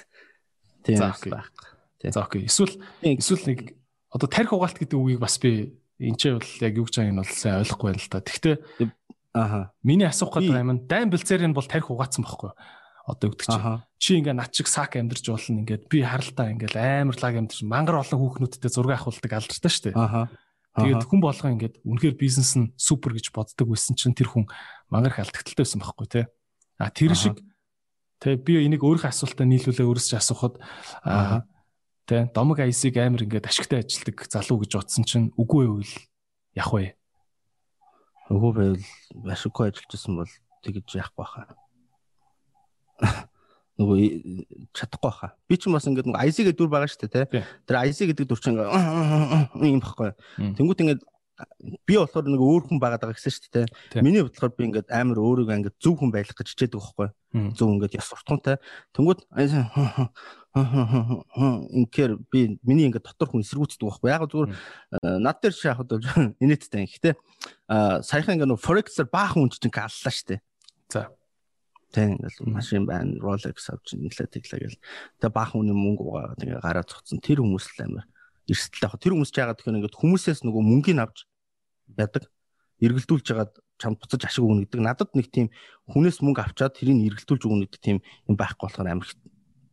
Тийм 0.88 1.04
байх. 1.04 1.52
За 2.00 2.24
окей. 2.24 2.48
Эсвэл 2.48 2.80
эсвэл 3.04 3.52
нэг 3.52 3.60
одоо 4.08 4.32
тарих 4.32 4.56
угаалт 4.56 4.80
гэдэг 4.80 4.96
үгийг 4.96 5.20
бас 5.20 5.36
би 5.44 5.76
энэ 6.00 6.16
ч 6.16 6.32
бол 6.32 6.56
яг 6.64 6.74
юу 6.80 6.88
гэж 6.88 6.96
байгааг 7.04 7.12
нь 7.12 7.20
бол 7.20 7.28
сайн 7.36 7.60
ойлгохгүй 7.60 7.88
байна 7.92 8.00
л 8.00 8.10
да. 8.10 8.24
Гэхдээ 8.24 8.56
Аха. 9.34 9.74
Миний 9.84 10.08
асуух 10.08 10.34
гэдэг 10.34 10.56
юм 10.56 10.72
нь 10.74 10.88
дайн 10.88 11.12
бэлцээр 11.12 11.46
нь 11.46 11.54
бол 11.54 11.68
тарих 11.68 11.92
угаацсан 11.92 12.26
байхгүй 12.26 12.50
юу? 12.50 12.58
Одоо 13.10 13.34
өгдөг 13.34 13.50
чи. 13.50 13.58
Чи 13.98 14.12
ингээ 14.22 14.38
над 14.38 14.54
чиг 14.54 14.70
сак 14.70 14.94
амьдарч 14.94 15.26
болно 15.26 15.66
ингээд 15.66 15.90
би 15.90 16.06
харалтаа 16.06 16.54
ингээл 16.54 16.78
амар 16.78 17.18
лаг 17.18 17.36
амьдарч 17.42 17.66
мангар 17.66 18.06
олон 18.06 18.20
хүүхнүүдтэй 18.22 18.70
зураг 18.70 19.02
авахулдаг 19.02 19.34
алдартай 19.34 19.72
шүү 19.74 19.84
дээ. 19.90 19.98
Аха. 19.98 20.30
Тэгээд 20.78 21.10
хүн 21.10 21.20
болгоо 21.20 21.50
ингээд 21.58 21.76
үнэхээр 21.82 22.16
бизнес 22.16 22.54
нь 22.54 22.72
супер 22.78 23.18
гэж 23.18 23.34
боддог 23.34 23.68
байсан 23.74 23.98
чинь 23.98 24.14
тэр 24.14 24.30
хүн 24.30 24.46
мангар 24.94 25.18
их 25.18 25.26
алдагталтай 25.26 25.66
байсан 25.66 25.82
байхгүй 25.82 26.08
тий. 26.08 26.26
А 26.78 26.94
тэр 26.94 27.18
шиг 27.18 27.42
тий 28.22 28.38
би 28.38 28.62
энийг 28.62 28.86
өөрийнхөө 28.86 29.10
асуултаа 29.10 29.50
нийлүүлээ 29.50 29.90
өөрөөс 29.90 30.08
ч 30.08 30.14
асуухад 30.16 30.62
аа 31.02 31.50
тий 32.06 32.30
домог 32.30 32.62
айсыг 32.62 32.96
амар 33.02 33.26
ингээд 33.26 33.50
ашигтай 33.50 33.82
ажилдаг 33.82 34.30
залуу 34.30 34.62
гэж 34.62 34.72
утсан 34.78 35.04
чинь 35.04 35.34
үгүй 35.36 35.66
байвал 35.66 35.96
яг 36.54 36.70
вэ? 36.70 36.94
Үгүй 38.30 38.52
байвал 38.54 38.86
ашиггүй 39.34 39.74
ажиллаж 39.74 39.92
исэн 39.98 40.14
бол 40.22 40.34
тэгж 40.62 40.90
яахгүй 41.02 41.26
хаа. 41.26 41.58
Нөгөө 43.80 43.98
чадахгүй 44.76 45.14
хаа. 45.16 45.32
Би 45.48 45.56
ч 45.56 45.72
бас 45.72 45.88
ингээд 45.88 46.10
нөгөө 46.12 46.28
IC 46.28 46.38
гэдэг 46.52 46.58
дүр 46.60 46.68
байгаа 46.68 46.92
шүү 46.92 47.08
дээ, 47.08 47.32
тий. 47.32 47.44
Тэр 47.64 47.80
IC 47.88 48.00
гэдэг 48.12 48.26
дүр 48.28 48.42
чинь 48.44 48.60
юм 48.60 49.80
баггүй. 49.80 50.12
Тэнгүүт 50.60 50.84
ингээд 50.84 51.02
би 51.88 51.96
болохоор 51.96 52.28
нэг 52.28 52.42
өөр 52.44 52.64
хүн 52.68 52.80
байгаад 52.80 53.08
байгаа 53.08 53.16
гэсэн 53.16 53.32
шүү 53.32 53.52
дээ. 53.56 54.04
Миний 54.04 54.20
бодлохоор 54.20 54.52
би 54.52 54.68
ингээд 54.68 54.92
амар 54.92 55.20
өөрийгөө 55.24 55.56
ингээд 55.64 55.80
зөв 55.80 55.96
хүн 55.96 56.12
байх 56.12 56.28
гэж 56.28 56.52
хичээдэг 56.52 56.76
байхгүй. 56.76 57.08
Зөв 57.56 57.68
ингээд 57.72 57.96
яс 57.96 58.12
суртахуунтай. 58.12 58.60
Тэнгүүт 58.92 59.24
инкер 61.80 62.20
би 62.28 62.60
миний 62.68 62.92
ингээд 62.92 63.08
дотор 63.08 63.32
хүн 63.32 63.44
эсэргүүцдэг 63.48 63.88
байхгүй. 63.88 64.10
Яг 64.12 64.28
зүгээр 64.28 64.52
над 65.24 65.40
дээр 65.40 65.56
шахад 65.56 65.88
бол 65.88 66.04
инээдтэй. 66.44 66.84
Гэхдээ 66.84 67.16
саяхан 68.04 68.36
ингээд 68.36 68.52
нөгөө 68.52 68.66
forex-аар 68.66 69.08
баахан 69.08 69.48
хүн 69.48 69.56
чинь 69.56 69.72
аллаа 69.72 70.12
шүү 70.12 70.28
дээ. 70.36 70.40
За. 70.92 71.08
Тэг 71.90 72.22
ингээл 72.22 72.54
машин 72.54 72.86
байна, 72.86 73.18
Rolex 73.18 73.70
авч 73.74 73.98
нэлээ 73.98 74.30
тэглээ 74.30 74.60
гэл. 74.62 74.82
Тэгээ 75.22 75.34
баахан 75.34 75.66
хүний 75.66 75.74
мөнгө 75.74 76.04
угаагаад 76.06 76.44
ингээ 76.46 76.62
гараа 76.62 76.86
цогцсон. 76.86 77.18
Тэр 77.18 77.42
хүмүүс 77.42 77.66
л 77.78 77.86
амар 77.90 78.06
эрсдэлтэй 78.46 78.86
яг. 78.86 79.02
Тэр 79.02 79.14
хүмүүс 79.18 79.32
ч 79.34 79.38
яагаад 79.42 79.58
гэхээр 79.58 79.78
ингээд 79.82 79.98
хүмүүсээс 79.98 80.40
нөгөө 80.46 80.64
мөнгөний 80.70 81.02
авч 81.02 81.26
ядаг 81.98 82.30
эргэлдүүлж 82.80 83.26
жагаад 83.26 83.54
чамд 83.82 83.98
буцаж 84.00 84.22
ашиг 84.22 84.44
өгнө 84.46 84.70
гэдэг. 84.70 84.82
Надад 84.86 85.12
нэг 85.18 85.28
тийм 85.34 85.50
хүнээс 85.90 86.22
мөнгө 86.22 86.46
авчаад 86.46 86.78
тэрийг 86.78 87.10
эргэлдүүлж 87.10 87.44
өгнө 87.44 87.66
гэдэг 87.68 87.82
тийм 87.82 87.98
юм 88.28 88.36
байхгүй 88.38 88.70
болохоор 88.70 88.88
амар 88.88 89.10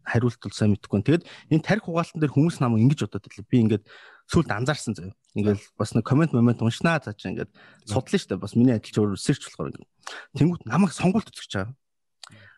хариулт 0.06 0.38
бол 0.38 0.54
сайн 0.54 0.70
мэдэхгүй. 0.74 1.02
Тэгэд 1.02 1.24
энэ 1.50 1.66
тарих 1.66 1.86
угаалтан 1.90 2.22
дээр 2.22 2.34
хүмүүс 2.34 2.62
намайг 2.62 2.86
ингэж 2.86 3.00
бодоод 3.10 3.26
ирлээ. 3.26 3.50
Би 3.50 3.58
ингээд 3.66 3.84
сүлд 4.30 4.50
анзаарсан 4.54 4.94
заяа. 4.94 5.14
Ингээл 5.34 5.62
бас 5.74 5.94
нэг 5.94 6.06
комент 6.06 6.30
момент 6.30 6.62
уншнаа 6.62 7.02
цаа 7.02 7.14
чи 7.14 7.30
ингээд 7.30 7.50
судлаа 7.90 8.18
штэ. 8.22 8.38
Бас 8.38 8.54
миний 8.54 8.78
адилч 8.78 8.94
өөр 8.94 9.18
research 9.18 9.50
болохоор 9.50 9.74
ингээд. 9.74 9.90
Тэнгүүт 10.38 10.62
намайг 10.66 10.94
сонголт 10.94 11.26
үзэж 11.26 11.50
байгаа. 11.58 11.74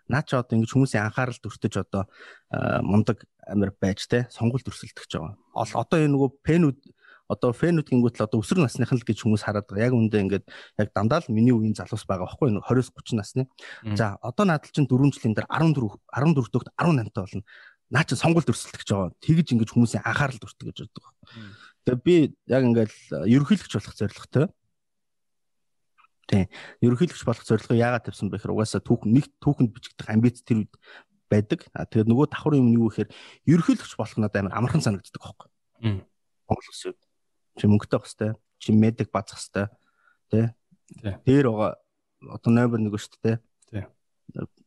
Наа 0.08 0.24
ч 0.24 0.34
одоо 0.34 0.56
ингэж 0.56 0.72
хүмүүсийн 0.72 1.04
анхаарал 1.04 1.38
төртөж 1.38 1.74
одоо 1.84 2.08
мундаг 2.82 3.24
амир 3.46 3.72
байж 3.76 4.08
те 4.08 4.26
сонголт 4.32 4.64
өрсөлдөх 4.64 5.04
гэж 5.04 5.12
байгаа. 5.20 5.36
Одоо 5.54 5.98
энэ 6.00 6.12
нөгөө 6.16 6.30
пенүүд 6.44 6.78
одоо 7.28 7.52
фэнүүд 7.52 7.92
гингүүт 7.92 8.18
л 8.18 8.24
одоо 8.24 8.40
өсвөр 8.40 8.64
насных 8.64 8.88
нь 8.88 8.98
л 8.98 9.04
гэж 9.04 9.20
хүмүүс 9.20 9.44
хараад 9.44 9.68
байгаа. 9.68 9.92
Яг 9.92 9.94
үндэ 9.94 10.16
ингээд 10.24 10.44
яг 10.80 10.88
дандаа 10.96 11.20
л 11.20 11.28
миний 11.28 11.52
үеийн 11.52 11.76
залуус 11.76 12.08
байгаа 12.08 12.24
байхгүй 12.24 12.56
юу? 12.56 12.64
20-с 12.64 12.88
30 12.96 13.20
насны. 13.20 13.42
За 14.00 14.16
одоо 14.24 14.48
наадал 14.48 14.72
чинь 14.72 14.88
4 14.88 15.12
жилийн 15.12 15.36
дээр 15.36 15.48
14 15.52 16.00
14 16.08 16.48
дөхт 16.48 16.72
18 16.80 17.12
таа 17.12 17.28
болно. 17.28 17.44
Наа 17.92 18.04
чи 18.08 18.16
сонголт 18.16 18.48
өрсөлдөх 18.48 18.84
байгаа. 18.88 19.12
Тэгж 19.20 19.46
ингэж 19.52 19.70
хүмүүсийн 19.76 20.04
анхаарал 20.08 20.40
төртөг 20.40 20.66
гэж 20.72 20.78
боддог. 20.88 21.04
Тэгээ 21.84 22.04
би 22.04 22.16
яг 22.48 22.62
ингээд 22.64 22.92
ерөнхийлөгч 23.28 23.72
болох 23.76 23.96
зорилготой. 23.96 24.44
Тийм. 26.28 26.46
Ерөнхийлөгч 26.84 27.24
болох 27.24 27.44
зорилгоо 27.48 27.76
яагаад 27.76 28.04
тавьсан 28.04 28.28
бэ 28.28 28.36
гэхээр 28.36 28.52
угаасаа 28.52 28.84
түүхэн 28.84 29.10
нэг 29.16 29.26
түүхэнд 29.40 29.72
бичигдэх 29.72 30.08
амбиц 30.12 30.44
тэр 30.44 30.68
үед 30.68 30.72
байдаг. 31.32 31.64
Тэгээд 31.72 32.08
нөгөө 32.12 32.26
давхар 32.28 32.60
юм 32.60 32.68
нь 32.68 32.76
юу 32.76 32.92
гэхээр 32.92 33.10
ерөнхийлөгч 33.48 33.96
болох 33.96 34.16
надад 34.20 34.44
амар 34.44 34.54
амархан 34.60 34.84
санагддаг 34.84 35.22
байхгүй. 35.24 35.48
Монгол 36.44 36.68
улсын 36.68 36.94
чи 37.56 37.64
мөнгөтэй 37.64 38.00
хэвээр 38.04 38.36
чи 38.60 38.70
медик 38.76 39.08
базах 39.08 39.40
хэвээр 39.40 39.72
тий. 40.28 40.46
Дээр 41.24 41.46
байгаа 41.48 41.72
одоо 42.36 42.50
номер 42.52 42.78
нэг 42.84 42.92
шүү 43.00 43.24
дээ 43.24 43.40
тий. 43.72 43.84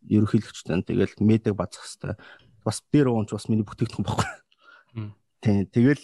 ерөнхийлөгчтэй 0.09 0.81
тэгэл 0.81 1.13
медик 1.21 1.53
базах 1.53 1.85
хэвээр. 1.85 2.17
Бас 2.65 2.81
дээр 2.89 3.13
уунч 3.13 3.29
бас 3.29 3.45
миний 3.49 3.65
бүтээгдэхүүн 3.65 4.05
баггүй 4.05 4.29
Тийм. 5.41 5.65
Тэгэл 5.73 6.03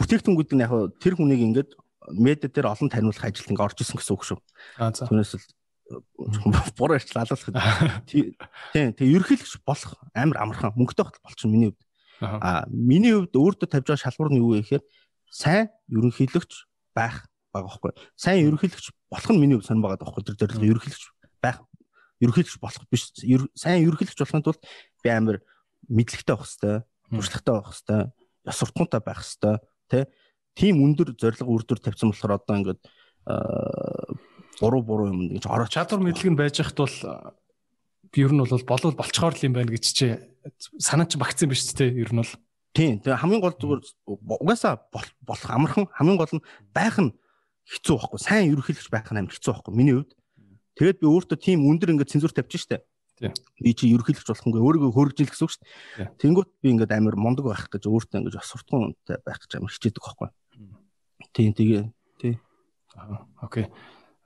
бүтээгдэхүүнгүүд 0.00 0.50
нь 0.56 0.64
яг 0.64 0.72
тэр 0.98 1.14
хүнийг 1.20 1.40
ингээд 1.44 1.70
медиа 2.12 2.48
дээр 2.50 2.72
олон 2.72 2.88
таниулах 2.92 3.24
ажилд 3.24 3.48
ингээд 3.48 3.64
орж 3.64 3.78
исэн 3.80 3.96
гэсэн 3.96 4.14
үг 4.14 4.24
шүү. 4.24 4.38
Түүнээс 4.78 5.32
л 5.38 5.44
буруу 6.78 6.96
ярьчлаа 6.96 7.24
алуулах. 7.24 8.04
Тийм. 8.08 8.32
Тэгээ 8.72 9.14
ерөнхийлөгч 9.20 9.60
болох 9.64 10.00
амар 10.16 10.40
амархан 10.40 10.72
мөнгөтэй 10.76 11.04
хот 11.04 11.20
болчихно 11.20 11.52
миний 11.52 11.70
хувьд. 11.72 11.84
Аа 12.20 12.64
миний 12.72 13.12
хувьд 13.12 13.36
өөртөө 13.36 13.68
тавьж 13.68 13.86
байгаа 13.92 14.04
шалгуур 14.08 14.32
нь 14.32 14.40
юу 14.40 14.56
вэ 14.56 14.64
гэхээр 14.64 14.84
сайн 15.28 15.68
ерөнхийлөгч 15.92 16.52
байх 16.96 17.28
байгаа 17.52 17.68
байхгүй. 17.68 17.92
Сайн 18.16 18.48
ерөнхийлөгч 18.48 18.86
болох 19.12 19.30
нь 19.30 19.40
миний 19.40 19.56
хувьд 19.60 19.68
сонир 19.68 19.84
байгаа 19.84 20.00
байхгүй. 20.00 20.24
Тэр 20.24 20.38
зорилго 20.40 20.66
ерөнхийлөгч 20.72 21.04
байх 21.44 21.58
ерөнхийлөгч 22.24 22.56
болох 22.64 22.84
биш. 22.88 23.12
Сайн 23.52 23.84
ерөнхийлөгч 23.84 24.20
болохын 24.24 24.44
тулд 24.44 24.62
би 25.04 25.08
амар 25.12 25.44
мэдлэгтэй 25.88 26.32
байх 26.32 26.48
хэвээр, 26.48 26.80
туршлагатай 27.12 27.54
байх 27.54 27.68
хэвээр, 27.76 28.08
ёс 28.48 28.56
суртахуунтай 28.56 29.00
байх 29.04 29.20
хэвээр, 29.20 29.58
тэ 29.92 29.98
тийм 30.54 30.82
өндөр 30.86 31.14
зорилго 31.18 31.50
үрдүр 31.50 31.78
тавьсан 31.82 32.10
болохоор 32.10 32.38
одоо 32.38 32.54
ингээд 32.58 32.80
буруу 34.60 34.82
буруу 34.82 35.08
юм 35.10 35.26
ингэж 35.26 35.46
ороо 35.50 35.68
чадвар 35.68 36.00
мэдлэг 36.02 36.30
нь 36.30 36.38
байж 36.38 36.62
хат 36.62 36.78
бол 36.78 36.96
ер 38.14 38.32
нь 38.32 38.38
бол 38.38 38.64
болов 38.66 38.94
болцохоор 38.94 39.34
л 39.34 39.46
юм 39.46 39.54
байна 39.54 39.74
гэж 39.74 39.84
чи 39.90 40.06
санаа 40.78 41.06
чи 41.10 41.18
багцсан 41.18 41.50
үү 41.50 41.74
те 41.74 41.90
ер 41.90 42.10
нь 42.14 42.22
бол. 42.22 42.32
Тийм 42.74 43.02
тэгээ 43.02 43.18
хамгийн 43.18 43.42
гол 43.42 43.54
зүгээр 43.58 43.80
угаасаа 44.06 44.78
болох 44.90 45.50
амархан 45.50 45.86
хамгийн 45.90 46.18
гол 46.18 46.34
нь 46.38 46.46
байх 46.74 46.98
нь 47.02 47.14
хэцүү 47.66 47.94
байхгүй 47.98 48.20
сайн 48.20 48.50
ерөнхийлөгч 48.52 48.88
байх 48.90 49.08
нь 49.10 49.18
амар 49.18 49.34
хэцүү 49.34 49.50
байхгүй 49.54 49.74
миний 49.74 49.94
хувьд. 49.98 50.12
Тэгээд 50.78 51.00
би 51.02 51.06
өөртөө 51.06 51.38
тийм 51.38 51.66
өндөр 51.70 51.94
ингээд 51.94 52.12
цензур 52.12 52.34
тавьчих 52.34 52.66
штэ. 52.66 52.82
Би 53.62 53.70
чи 53.78 53.94
ерөнхийлөгч 53.94 54.26
болохгүй 54.26 54.58
өөрийгөө 54.58 54.90
хөргөжил 54.90 55.30
гэсэн 55.30 55.46
үг 55.46 55.52
шүү 55.54 55.62
дээ. 55.62 56.18
Тэнгүүт 56.18 56.50
би 56.58 56.68
ингээд 56.74 56.92
амар 56.98 57.14
мондог 57.14 57.46
байх 57.46 57.70
гэж 57.70 57.86
өөртөө 57.86 58.18
ингээд 58.26 58.38
бас 58.42 58.50
суртахуунтай 58.50 59.22
байх 59.22 59.38
гэж 59.38 59.50
амар 59.54 59.70
хичээдэг 59.70 60.02
байхгүй. 60.02 60.28
Тийм 61.34 61.52
тэгээ 61.52 61.82
тий. 62.22 62.38
Окей 63.42 63.68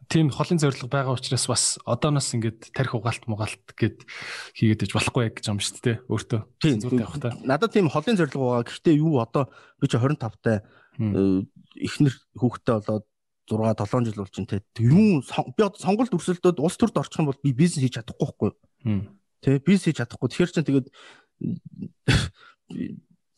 тийм 0.09 0.30
холын 0.32 0.59
зорилго 0.59 0.89
байгаа 0.89 1.12
учраас 1.12 1.44
бас 1.47 1.64
одооноос 1.85 2.32
ингээд 2.32 2.72
тарих 2.72 2.97
угаалт 2.97 3.28
мугаалт 3.28 3.60
гэд 3.76 4.09
хийгээд 4.56 4.89
иж 4.89 4.93
болохгүй 4.97 5.28
гэж 5.36 5.52
юм 5.52 5.60
шүү 5.60 5.85
дээ 5.85 5.97
өөртөө 6.09 6.40
зүйтэй 6.64 7.05
явах 7.05 7.20
та. 7.20 7.36
Надад 7.44 7.76
тийм 7.76 7.93
холын 7.93 8.16
зорилго 8.16 8.64
байгаа. 8.64 8.68
Гэхдээ 8.72 8.97
юу 8.97 9.20
одоо 9.20 9.52
би 9.76 9.85
чи 9.85 10.01
25 10.01 10.40
таа 10.40 10.64
эхнэр 10.97 12.14
хүүхдтэй 12.40 12.80
болоод 12.80 13.05
6 13.52 13.85
7 13.85 14.09
жил 14.09 14.24
болж 14.24 14.32
байна 14.32 14.48
те. 14.48 14.64
Юу 14.80 15.20
би 15.20 15.60
одоо 15.60 15.76
сонголт 15.76 16.16
өрсөлдөөд 16.16 16.56
улс 16.64 16.76
төрд 16.80 16.97
орчих 16.97 17.20
юм 17.20 17.28
бол 17.28 17.44
би 17.44 17.52
бизнес 17.52 17.85
хийж 17.85 18.01
чадахгүй 18.01 18.48
байхгүй. 18.48 19.05
Тэ 19.44 19.60
бизнес 19.60 19.93
хийж 19.93 20.01
чадахгүй. 20.01 20.32
Тэгэхээр 20.32 20.52
чинь 20.56 20.68
тэгээд 20.72 20.89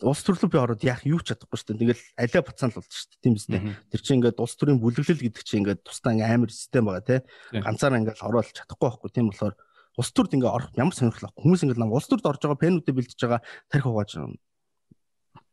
улс 0.06 0.22
төрлөө 0.24 0.50
би 0.50 0.58
ороод 0.60 0.82
яах 0.84 1.04
юу 1.04 1.20
ч 1.20 1.32
чадахгүй 1.34 1.58
шүү 1.60 1.76
дээ. 1.76 1.80
Тэгэл 1.80 2.04
алиа 2.16 2.42
буцаан 2.46 2.70
л 2.72 2.78
болж 2.80 2.92
шүү 2.92 3.08
дээ. 3.10 3.22
Тийм 3.22 3.34
дээ. 3.36 3.62
Тэр 3.92 4.00
чинь 4.00 4.16
ингээд 4.20 4.38
улс 4.40 4.54
төрийн 4.56 4.80
бүлэглэл 4.80 5.24
гэдэг 5.24 5.42
чинь 5.44 5.60
ингээд 5.64 5.80
тусдаа 5.84 6.12
ингээд 6.16 6.34
амар 6.34 6.50
систем 6.50 6.84
байгаа 6.88 7.04
тий. 7.04 7.20
Ганцаараа 7.60 8.00
ингээд 8.00 8.24
ороод 8.24 8.48
чадахгүй 8.50 8.86
байхгүй. 8.88 9.10
Тийм 9.12 9.26
болохоор 9.30 9.54
улс 10.00 10.10
төрд 10.16 10.32
ингээд 10.34 10.54
орох 10.56 10.70
ямар 10.78 10.94
сонирхол 10.96 11.28
авах. 11.28 11.38
Хүмүүс 11.40 11.62
ингээд 11.66 11.80
нам 11.80 11.92
улс 11.92 12.08
төрд 12.08 12.24
орж 12.24 12.40
байгаа 12.40 12.62
пенүүдэ 12.64 12.92
бэлдэж 12.96 13.20
байгаа 13.20 13.40
тарих 13.68 13.86
угааж. 13.86 14.10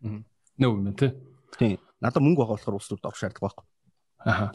Нөө 0.02 0.72
юм 0.72 0.94
тий. 0.96 1.12
Тийм. 1.58 1.78
Надад 2.00 2.24
мөнгө 2.24 2.46
байгаа 2.46 2.56
болохоор 2.56 2.78
улс 2.80 2.88
төрд 2.88 3.04
орох 3.04 3.20
шаардлага 3.20 3.46
байхгүй. 3.52 3.66
Аа. 4.26 4.50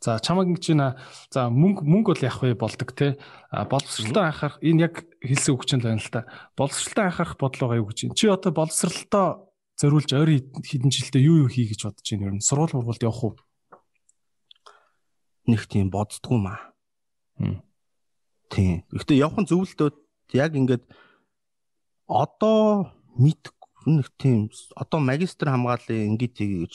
За 0.00 0.18
чамаг 0.20 0.50
ингэж 0.52 0.64
байна. 0.76 0.88
За 1.32 1.48
мөнгө 1.48 1.82
мөнгө 1.82 2.12
бол 2.12 2.24
яг 2.26 2.36
вэ 2.42 2.54
болдог 2.54 2.92
те. 2.92 3.16
А 3.50 3.64
боловсролтой 3.64 4.28
анхаарах 4.28 4.60
энэ 4.60 4.82
яг 4.86 4.94
хэлсэн 5.24 5.54
үг 5.56 5.64
чинь 5.64 5.80
л 5.80 5.88
байна 5.88 6.02
л 6.02 6.12
та. 6.12 6.28
Боловсролтой 6.56 7.08
анхаарах 7.08 7.36
бодлого 7.40 7.80
юу 7.80 7.88
гэж 7.88 8.12
байна. 8.12 8.18
Чи 8.18 8.28
одоо 8.28 8.52
боловсролтой 8.52 9.46
зориулж 9.80 10.10
ойр 10.12 10.30
хэдэн 10.40 10.92
жилдээ 10.92 11.22
юу 11.24 11.36
юу 11.44 11.48
хий 11.48 11.68
гэж 11.68 11.88
бодож 11.88 12.06
байна 12.12 12.26
ер 12.28 12.34
нь. 12.36 12.44
Сургууль 12.44 12.76
мургуулд 12.76 13.02
явах 13.02 13.24
уу? 13.24 13.34
Нэг 15.48 15.64
тийм 15.64 15.88
боддгоо 15.88 16.36
маа. 16.36 16.60
Тийм. 18.48 18.84
Гэхдээ 18.92 19.20
явах 19.20 19.40
нь 19.40 19.48
зөвлөлтөө 19.48 19.90
яг 20.36 20.52
ингээд 20.56 20.84
одоо 22.06 22.92
мэд 23.16 23.52
нэг 23.86 24.10
тийм 24.18 24.50
одоо 24.74 25.00
магистр 25.00 25.50
хамгааллын 25.50 26.16
ингээд 26.16 26.36
гэж 26.36 26.74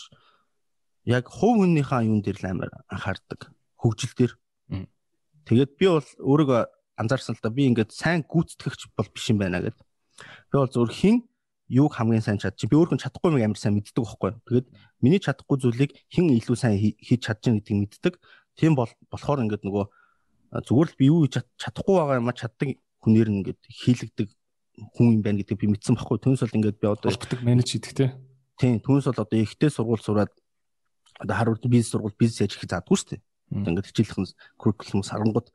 яг 1.06 1.26
хувь 1.28 1.62
хүнийхээ 1.62 2.06
юун 2.06 2.22
дээр 2.22 2.38
л 2.42 2.50
амар 2.52 2.70
анхаардаг. 2.90 3.50
Хөгжил 3.78 4.14
дээр. 4.14 4.34
Тэгээд 5.46 5.72
би 5.78 5.86
бол 5.90 6.10
өөрийгөө 6.22 6.62
анзаарсан 7.02 7.36
л 7.36 7.42
да 7.42 7.50
би 7.50 7.66
ингээд 7.66 7.92
сайн 7.92 8.22
гүйцэтгэгч 8.22 8.94
бол 8.94 9.10
биш 9.10 9.26
юм 9.34 9.42
байна 9.42 9.62
гэд. 9.62 9.78
Би 10.54 10.56
бол 10.62 10.70
зөвхөн 10.70 10.94
хин 10.94 11.18
юуг 11.72 11.98
хамгийн 11.98 12.22
сайн 12.22 12.38
чадчих. 12.38 12.70
Би 12.70 12.78
өөрөө 12.78 13.02
чадахгүй 13.02 13.34
юм 13.34 13.42
амар 13.42 13.58
сайн 13.58 13.74
мэддэг 13.80 14.04
байхгүй. 14.06 14.38
Тэгээд 14.46 14.68
миний 15.02 15.22
чадахгүй 15.24 15.58
зүйлийг 15.58 15.92
хин 16.14 16.30
илүү 16.36 16.58
сайн 16.60 16.78
хийж 16.78 17.22
байгаа 17.26 17.58
гэдгийг 17.58 17.80
мэддэг. 17.80 18.14
Тийм 18.60 18.78
бол 18.78 18.92
болохоор 19.10 19.42
ингээд 19.48 19.66
нөгөө 19.66 19.86
зүгээр 20.68 20.90
л 20.92 21.00
би 21.00 21.06
юу 21.10 21.26
хийж 21.26 21.42
чадахгүй 21.58 21.96
байгаа 21.96 22.20
юм 22.20 22.30
а 22.30 22.36
чаддаг 22.36 22.70
хүнээр 23.02 23.30
нь 23.32 23.38
ингээд 23.42 23.62
хийлэгдэг 23.66 24.28
хүн 24.94 25.08
юм 25.16 25.22
байна 25.24 25.40
гэдгийг 25.42 25.60
би 25.64 25.68
мэдсэн 25.72 25.96
байхгүй. 25.96 26.20
Түүнээс 26.20 26.44
бол 26.44 26.58
ингээд 26.60 26.78
би 26.78 26.88
одоо 26.92 27.10
менеж 27.42 27.68
хийдэг 27.72 27.94
те. 27.96 28.06
Тийм 28.60 28.84
түүнээс 28.84 29.08
бол 29.10 29.24
одоо 29.24 29.40
ихтэй 29.40 29.72
сургууль 29.72 30.04
сураад 30.04 30.32
одоо 31.22 31.36
Харвард 31.38 31.66
бизнес 31.70 31.94
сургууль 31.94 32.18
бизнес 32.18 32.42
яаж 32.42 32.58
хийх 32.58 32.68
заадгүй 32.68 32.98
шүү 32.98 33.10
дээ. 33.14 33.22
Ингээд 33.52 33.90
хичээлхэн 33.94 34.26
curriculum 34.58 35.06
сарангууд 35.06 35.54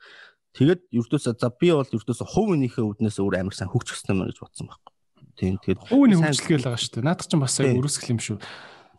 тэгээд 0.54 0.80
ердөөсөө 0.94 1.34
за 1.36 1.50
би 1.50 1.74
бол 1.74 1.90
ердөөсөө 1.90 2.26
хувийнхээ 2.30 2.84
үүднээс 2.86 3.18
өөр 3.18 3.34
амар 3.42 3.56
сайн 3.56 3.72
хөгжих 3.72 3.98
хэрэгтэй 3.98 4.14
мэн 4.14 4.30
гэж 4.30 4.38
бодсон 4.40 4.68
байхгүй. 4.70 4.92
Тийм 5.36 5.54
тэгээд 5.60 5.80
хувийн 5.90 6.20
хөгжлөгээл 6.22 6.66
байгаа 6.70 6.80
шүү 6.80 6.92
дээ. 6.96 7.06
Наадах 7.08 7.26
чинь 7.28 7.42
бас 7.42 7.56
яг 7.60 7.76
өрөөсгөл 7.76 8.12
юм 8.14 8.20
шүү. 8.22 8.38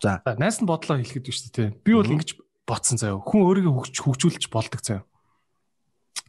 За 0.03 0.21
найс 0.37 0.57
нь 0.61 0.69
бодлоо 0.69 0.97
хэлэхэд 1.01 1.25
шүү 1.33 1.53
дээ. 1.55 1.69
Би 1.81 1.91
бол 1.97 2.13
ингэж 2.13 2.29
бодсон 2.67 2.97
заяа. 3.01 3.17
Хүн 3.23 3.41
өөрийгөө 3.47 3.73
хөгж 3.73 3.95
хөгжүүлж 4.03 4.43
болдог 4.53 4.81
заяа. 4.83 5.07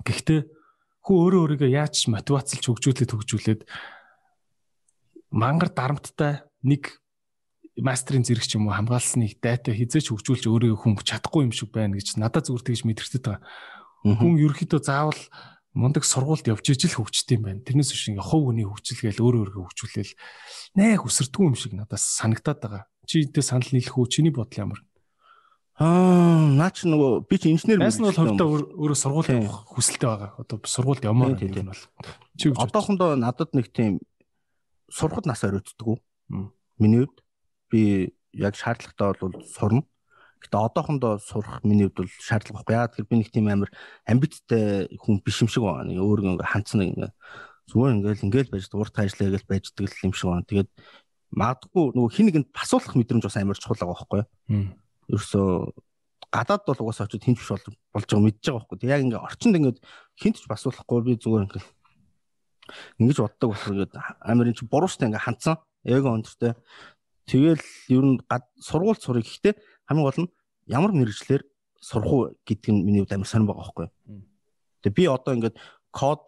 Гэхдээ 0.06 0.40
хүн 1.04 1.16
өөрөө 1.18 1.40
өөрийгөө 1.44 1.70
яаж 1.72 2.08
мотивацлж 2.08 2.64
хөгжүүлээд 2.64 3.12
хөгжүүлээд 3.12 3.60
мангар 5.34 5.70
дарамттай 5.72 6.46
нэг 6.64 6.96
мастрын 7.82 8.26
зэрэг 8.26 8.44
ч 8.46 8.58
юм 8.58 8.66
уу 8.66 8.74
хамгаалсныг 8.74 9.38
дайта 9.38 9.70
хизээч 9.70 10.10
хөгжүүлж 10.10 10.44
өөрийгөө 10.50 10.78
хүн 10.78 10.94
чадахгүй 11.02 11.46
юм 11.46 11.54
шиг 11.54 11.70
байна 11.70 11.94
гэж 11.94 12.18
надад 12.18 12.50
зүгээр 12.50 12.66
тэгж 12.66 12.82
мэдэрчээд 12.86 13.24
байгаа. 13.26 13.42
Хүн 14.18 14.38
ерөөхдөө 14.38 14.80
заавал 14.82 15.22
мундаг 15.78 16.02
сургуульд 16.02 16.50
явж 16.50 16.66
ижил 16.74 16.98
хөгждөг 16.98 17.38
юм 17.38 17.44
байна. 17.46 17.62
Тэрнээс 17.62 17.92
биш 17.94 18.10
ингээ 18.10 18.26
хов 18.26 18.42
хүний 18.50 18.66
хөгжилгээл 18.66 19.22
өөрөө 19.22 19.40
өөрийгөө 19.46 19.64
хөгжүүлээл 19.70 20.12
нээ 20.74 20.98
хүсэрдгүй 20.98 21.44
юм 21.46 21.54
шиг 21.54 21.72
надад 21.78 22.02
санагдаад 22.02 22.58
байгаа. 22.58 22.82
Чи 23.06 23.22
энэтэй 23.22 23.44
санал 23.46 23.70
нийлэх 23.70 23.94
үү? 23.94 24.10
Чиний 24.10 24.34
бодол 24.34 24.58
ямар? 24.58 24.80
Аа, 25.78 26.42
наа 26.50 26.74
чи 26.74 26.90
нөгөө 26.90 27.30
би 27.30 27.36
чи 27.38 27.54
инженер 27.54 27.78
байсан 27.78 28.10
бол 28.10 28.18
хувьдаа 28.18 28.48
өөрөө 28.50 28.98
сургууль 28.98 29.30
явах 29.30 29.70
хүсэлтэй 29.70 30.08
байгаа. 30.10 30.30
Одоо 30.42 30.58
сургуульд 30.66 31.06
явмаар 31.06 31.38
юм 31.38 31.70
бол. 31.70 31.84
Чи 32.34 32.50
одоохондоо 32.50 33.14
надад 33.14 33.54
нэг 33.54 33.70
тийм 33.70 34.02
сургууль 34.90 35.30
нас 35.30 35.46
оройтдгүү. 35.46 35.94
Миний 36.82 37.06
хувьд 37.06 37.22
би 37.70 38.14
яг 38.32 38.54
шаардлагатай 38.56 39.14
бол 39.20 39.36
сурна. 39.46 39.82
Гэтэ 40.38 40.56
одоохондоо 40.58 41.18
сурах 41.18 41.64
миний 41.64 41.90
хувьд 41.90 42.06
бол 42.06 42.10
шаардлага 42.22 42.62
байхгүй. 42.62 42.74
Яагаад 42.74 42.94
гэвэл 42.94 43.10
би 43.10 43.16
нэг 43.18 43.30
тийм 43.34 43.48
амар 43.50 43.70
амбицтай 44.06 44.86
хүн 45.02 45.18
биш 45.24 45.42
юм 45.42 45.50
шиг 45.50 45.66
байна. 45.66 45.90
Нэг 45.90 45.98
өөрөө 45.98 46.38
ингээ 46.38 46.52
хандсан 46.52 46.82
ингээ 46.86 47.10
зүгээр 47.68 47.94
ингээл 47.98 48.26
ингээл 48.30 48.52
байж 48.54 48.64
урт 48.70 48.96
ажиллаа 48.96 49.34
гэж 49.34 49.44
байждаг 49.50 49.90
юм 50.06 50.14
шиг 50.14 50.30
байна. 50.30 50.46
Тэгээд 50.46 50.70
магадгүй 51.34 51.84
нөгөө 51.92 52.12
хин 52.14 52.26
нэгэнд 52.30 52.48
басуулах 52.54 52.94
мэдрэмж 52.96 53.24
бас 53.26 53.36
амар 53.36 53.58
чухал 53.58 53.76
байгаа 53.76 53.98
байхгүй 53.98 54.18
юу? 54.22 54.28
Ерөөсөө 55.12 55.48
гадаад 56.32 56.62
бол 56.64 56.80
угаасаа 56.88 57.08
очиж 57.08 57.24
хинч 57.24 57.38
биш 57.40 57.50
болж 57.92 58.06
байгаа 58.08 58.24
мэдж 58.24 58.40
байгаа 58.40 58.60
байхгүй. 58.64 58.78
Тэг 58.80 58.92
яг 58.92 59.02
ингээ 59.04 59.20
орчинд 59.20 59.56
ингээд 59.58 59.78
хинт 60.16 60.36
ч 60.40 60.44
басуулахгүй 60.48 61.00
би 61.04 61.12
зүгээр 61.20 61.44
ингээл 61.48 61.68
ингэж 63.00 63.16
боддог 63.20 63.48
болохоор 63.52 63.74
ингээд 63.74 63.94
амар 64.24 64.48
ин 64.48 64.56
чи 64.56 64.64
буруу 64.68 64.88
штэ 64.88 65.08
ингээ 65.08 65.24
хандсан. 65.24 65.56
Эго 65.84 66.12
өндөртэй. 66.12 66.52
Тэгэл 67.28 67.60
ер 67.92 68.04
нь 68.08 68.18
сургууль 68.56 68.96
сурах 68.96 69.28
гэхдээ 69.28 69.54
хамгийн 69.84 70.06
гол 70.08 70.20
нь 70.24 70.32
ямар 70.64 70.92
мэрэгчлэр 70.96 71.44
сурах 71.76 72.12
уу 72.12 72.22
гэдг 72.48 72.72
нь 72.72 72.84
миний 72.84 73.04
хувьд 73.04 73.12
амар 73.12 73.28
сонир 73.28 73.52
байгаа 73.52 73.64
байхгүй. 73.68 73.86
Тэгээ 74.80 74.96
би 74.96 75.04
одоо 75.12 75.32
ингээд 75.36 75.56
код 75.92 76.24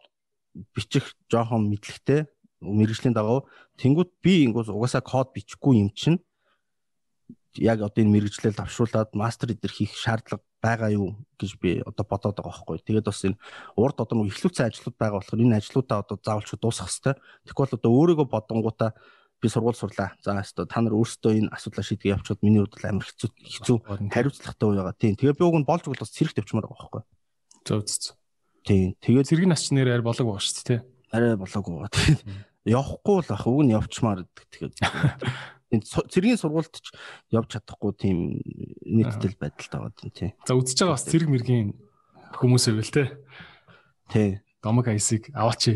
бичих 0.77 1.16
жоохон 1.32 1.72
мэдлэгтэй 1.72 2.28
мэрэгжлийн 2.60 3.16
дагав 3.16 3.48
тэнгууд 3.81 4.10
би 4.20 4.44
ингээс 4.44 4.68
угаасаа 4.68 5.01
код 5.01 5.32
бичихгүй 5.32 5.81
юм 5.81 5.90
чинь 5.97 6.20
яг 7.56 7.81
одоо 7.81 8.05
энэ 8.05 8.14
мэрэгчлэл 8.20 8.55
давшруулад 8.55 9.16
мастер 9.16 9.56
эдэр 9.56 9.72
хийх 9.72 9.97
шаардлага 9.97 10.44
байгаа 10.60 10.90
юу 10.93 11.16
гэж 11.40 11.56
би 11.59 11.81
одоо 11.81 12.05
бодоод 12.05 12.36
байгаа 12.36 12.52
байхгүй. 12.52 12.78
Тэгээд 12.85 13.09
бас 13.09 13.24
энэ 13.24 13.40
урд 13.74 13.97
одоо 13.98 14.14
нэг 14.20 14.36
ихлүүцэн 14.36 14.68
ажлууд 14.68 14.97
байгаа 15.01 15.18
болохоор 15.18 15.40
энэ 15.40 15.59
ажлуудаа 15.59 15.98
одоо 16.05 16.16
заавалч 16.20 16.51
дуусгах 16.60 16.93
хэрэгтэй. 16.93 17.14
Тэгэхгүй 17.48 17.64
бол 17.64 17.77
одоо 17.81 17.90
өөрийгөө 17.90 18.27
бодонгуудаа 18.28 18.90
би 19.40 19.48
сургууль 19.48 19.76
сурлаа. 19.76 20.14
За 20.20 20.36
өстө 20.36 20.68
та 20.68 20.84
нар 20.84 20.94
өөрсдөө 20.94 21.32
энэ 21.40 21.52
асуудлаа 21.52 21.84
шийдгээ 21.84 22.12
явуулчиход 22.14 22.44
миний 22.44 22.60
хувьд 22.60 22.84
амар 22.84 23.08
хэцүү 23.08 23.28
хэцүү 23.32 23.76
хариуцлагатай 24.12 24.66
үе 24.68 24.76
байгаа. 24.76 24.96
Тийм. 25.00 25.16
Тэгээ 25.16 25.38
би 25.40 25.44
уг 25.48 25.56
нь 25.58 25.68
болж 25.68 25.84
бол 25.88 26.00
бас 26.00 26.12
зэрэг 26.12 26.36
тавьчмаар 26.36 26.68
байгаа 26.68 26.80
байхгүй. 26.80 27.02
Зөв 27.64 27.80
зөв. 27.88 28.14
Тийм. 28.68 28.94
Тэгээ 29.00 29.24
зэрэг 29.24 29.48
нас 29.48 29.64
ч 29.64 29.72
нэр 29.72 29.88
арай 29.96 30.04
болоог 30.04 30.28
байгаа 30.28 30.44
шүү 30.44 30.64
дээ. 30.68 30.80
Арай 31.10 31.36
болоог 31.40 31.64
байгаа. 31.64 31.90
Тийм. 31.90 32.44
явахгүй 32.68 33.18
л 33.24 33.32
ах 33.32 33.46
уг 33.48 33.60
нь 33.64 33.72
явчмаар 33.72 34.28
гэдэг. 34.28 34.44
Тэгэхээр 34.52 34.72
энэ 35.72 35.86
цэргийн 35.86 36.38
сургуульд 36.40 36.74
ч 36.76 36.92
явж 37.32 37.48
чадахгүй 37.56 37.92
тийм 37.96 38.18
нийтдэл 38.84 39.38
байдалтай 39.38 39.80
байгаа 39.80 40.04
юм 40.04 40.12
тий. 40.12 40.30
За 40.44 40.58
үзэж 40.58 40.76
байгаа 40.84 40.96
бас 40.98 41.06
цэрэг 41.08 41.28
мэргийн 41.30 41.68
хүмүүс 42.36 42.64
байвал 42.68 42.92
те. 42.92 43.04
Тий. 44.12 44.28
Домог 44.60 44.86
айсыг 44.92 45.32
аваач. 45.32 45.72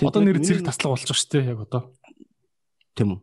Одоо 0.00 0.22
нэр 0.24 0.40
цэрэг 0.40 0.64
таслаг 0.64 0.96
болж 0.96 1.04
байгаа 1.04 1.18
шүү 1.18 1.32
дээ 1.34 1.50
яг 1.52 1.60
одоо. 1.66 1.82
Тийм 2.98 3.14
үү. 3.14 3.20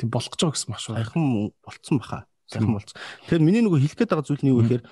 Тийм 0.00 0.08
болох 0.08 0.32
байгаа 0.32 0.56
гэсэн 0.56 0.70
маш. 0.72 0.88
Сайхан 0.88 1.52
болцсон 1.60 2.00
баха. 2.00 2.24
Сайхан 2.48 2.72
болцсон. 2.72 2.96
Тэгэхээр 3.28 3.44
миний 3.44 3.60
нөгөө 3.60 3.84
хэлэх 3.84 3.98
гээд 4.00 4.12
байгаа 4.16 4.24
зүйл 4.24 4.40
нь 4.40 4.52
юу 4.56 4.64
гэхээр 4.64 4.84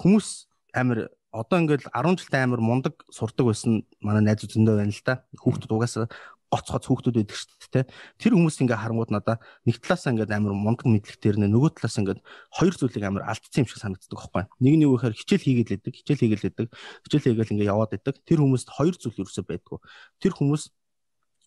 хүмүүс 0.00 0.28
амар 0.72 1.12
одоо 1.34 1.56
ингээд 1.60 1.84
10 1.92 2.16
жилдээ 2.16 2.42
амар 2.48 2.62
мундаг 2.64 2.94
сурдаг 3.12 3.52
байсан 3.52 3.84
манай 4.00 4.24
найз 4.24 4.40
зөндөө 4.40 4.80
байна 4.80 4.94
л 4.94 5.04
да. 5.04 5.20
Хүүхдүүд 5.36 5.74
угаасаа 5.76 6.08
гоц 6.54 6.68
гоц 6.70 6.84
хүүхдүүд 6.86 7.16
байдаг 7.18 7.36
шүү 7.36 7.70
дээ. 7.74 7.84
Тэр 8.22 8.32
хүмүүс 8.38 8.56
ингээ 8.62 8.78
харангууд 8.78 9.10
надаа 9.10 9.42
нэг 9.66 9.82
талаасаа 9.82 10.14
ингээ 10.14 10.30
амар 10.30 10.54
мундаг 10.54 10.86
мэдлэгтэй 10.86 11.34
нэ 11.34 11.50
нөгөө 11.50 11.82
талаас 11.82 11.98
ингээ 11.98 12.22
хоёр 12.54 12.74
зүйлийг 12.78 13.04
амар 13.04 13.26
алдсан 13.26 13.66
юм 13.66 13.68
шиг 13.68 13.82
санагддаг 13.82 14.14
байхгүй. 14.14 14.44
Нэг 14.62 14.74
нь 14.78 14.84
юу 14.86 14.94
гэхээр 14.94 15.18
хичээл 15.18 15.44
хийгээд 15.44 15.70
байдаг, 15.74 15.92
хичээл 15.98 16.22
хийгээд 16.22 16.44
байдаг, 16.46 16.66
хичээл 17.02 17.26
хийгээл 17.34 17.52
ингээ 17.58 17.70
яваад 17.74 17.90
байдаг. 17.98 18.14
Тэр 18.22 18.38
хүмүүст 18.46 18.68
хоёр 18.70 18.94
зүйл 18.94 19.18
ерөөсөө 19.26 19.44
байдгүй. 19.50 19.78
Тэр 20.22 20.32
хүмүүс 20.38 20.62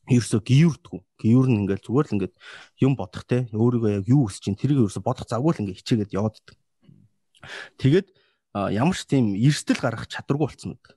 ерөөсөө 0.07 0.41
гиюрдгүү. 0.43 0.99
Гиюр 1.19 1.47
нь 1.51 1.59
ингээл 1.67 1.83
зүгээр 1.83 2.07
л 2.07 2.15
ингээд 2.15 2.35
юм 2.79 2.93
бодох 2.95 3.23
те 3.27 3.47
өөрийгөө 3.51 3.91
яг 3.99 4.05
юу 4.07 4.27
хүсэж 4.27 4.41
чинь 4.47 4.59
тэрийг 4.59 4.87
ерөөсөө 4.87 5.03
бодох 5.03 5.27
завгүй 5.27 5.51
л 5.55 5.61
ингээ 5.67 5.79
хичээгээд 5.83 6.15
яваад 6.15 6.35
байдаг. 6.39 6.57
Тэгээд 7.77 8.07
ямар 8.71 8.95
ч 8.95 9.03
тийм 9.03 9.35
эрсдэл 9.35 9.83
гаргах 9.83 10.07
чадваргүй 10.07 10.47
болсон 10.47 10.69
байдаг. 10.79 10.95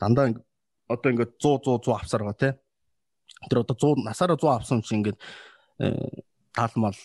Дандаа 0.00 0.24
одоо 0.88 1.08
ингээд 1.12 1.32
100 1.38 1.60
100 1.64 1.84
100 1.84 2.00
авсаар 2.00 2.22
байгаа 2.24 2.40
те 2.40 2.50
тэр 3.50 3.62
одоо 3.62 3.76
100 3.76 4.06
насаараа 4.06 4.40
100 4.40 4.56
авсан 4.56 4.80
чинь 4.82 5.04
ингээд 5.04 5.20
таалмал 6.56 6.96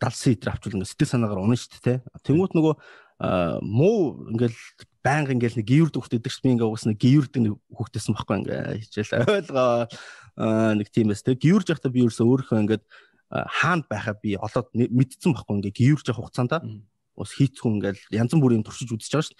70 0.00 0.36
литр 0.36 0.48
авчвал 0.52 0.74
ингээд 0.76 0.90
сэтгэл 0.92 1.12
санаагаар 1.16 1.42
унах 1.42 1.58
шүү 1.58 1.80
дээ. 1.82 1.98
Тэнгүүт 2.26 2.52
нөгөө 2.54 2.74
муу 3.64 4.28
ингээл 4.30 4.58
байнга 5.08 5.32
ингээл 5.32 5.58
нэг 5.64 5.68
гиюрд 5.72 5.96
хөхтэйдэг 5.96 6.28
ш 6.28 6.44
би 6.44 6.52
ингээ 6.52 6.68
угс 6.68 6.84
нэг 6.84 7.00
гиюрд 7.00 7.32
нэг 7.40 7.56
хөхтэйсэн 7.72 8.12
байхгүй 8.12 8.36
ингээ 8.44 8.60
хичээл 8.84 9.24
ойлгоо. 9.40 9.88
Нэг 10.76 10.88
тийм 10.92 11.16
эс 11.16 11.24
тэг 11.24 11.40
гиюрж 11.40 11.72
явахдаа 11.72 11.88
би 11.88 12.04
ерөөсөө 12.04 12.28
өөрийнхөө 12.28 12.60
ингээд 12.68 12.84
хаанд 13.32 13.88
байхаа 13.88 14.20
би 14.20 14.36
олоод 14.36 14.68
мэдсэн 14.76 15.32
байхгүй 15.32 15.54
ингээ 15.56 15.72
гиюрж 15.72 16.04
явах 16.12 16.28
хугацаанд 16.28 16.60
ус 17.16 17.32
хийцхэн 17.34 17.80
ингээл 17.80 18.02
янз 18.12 18.32
бүрийн 18.36 18.62
туршиж 18.62 18.92
үзэж 18.92 19.08
байгаа 19.08 19.24
ш 19.24 19.32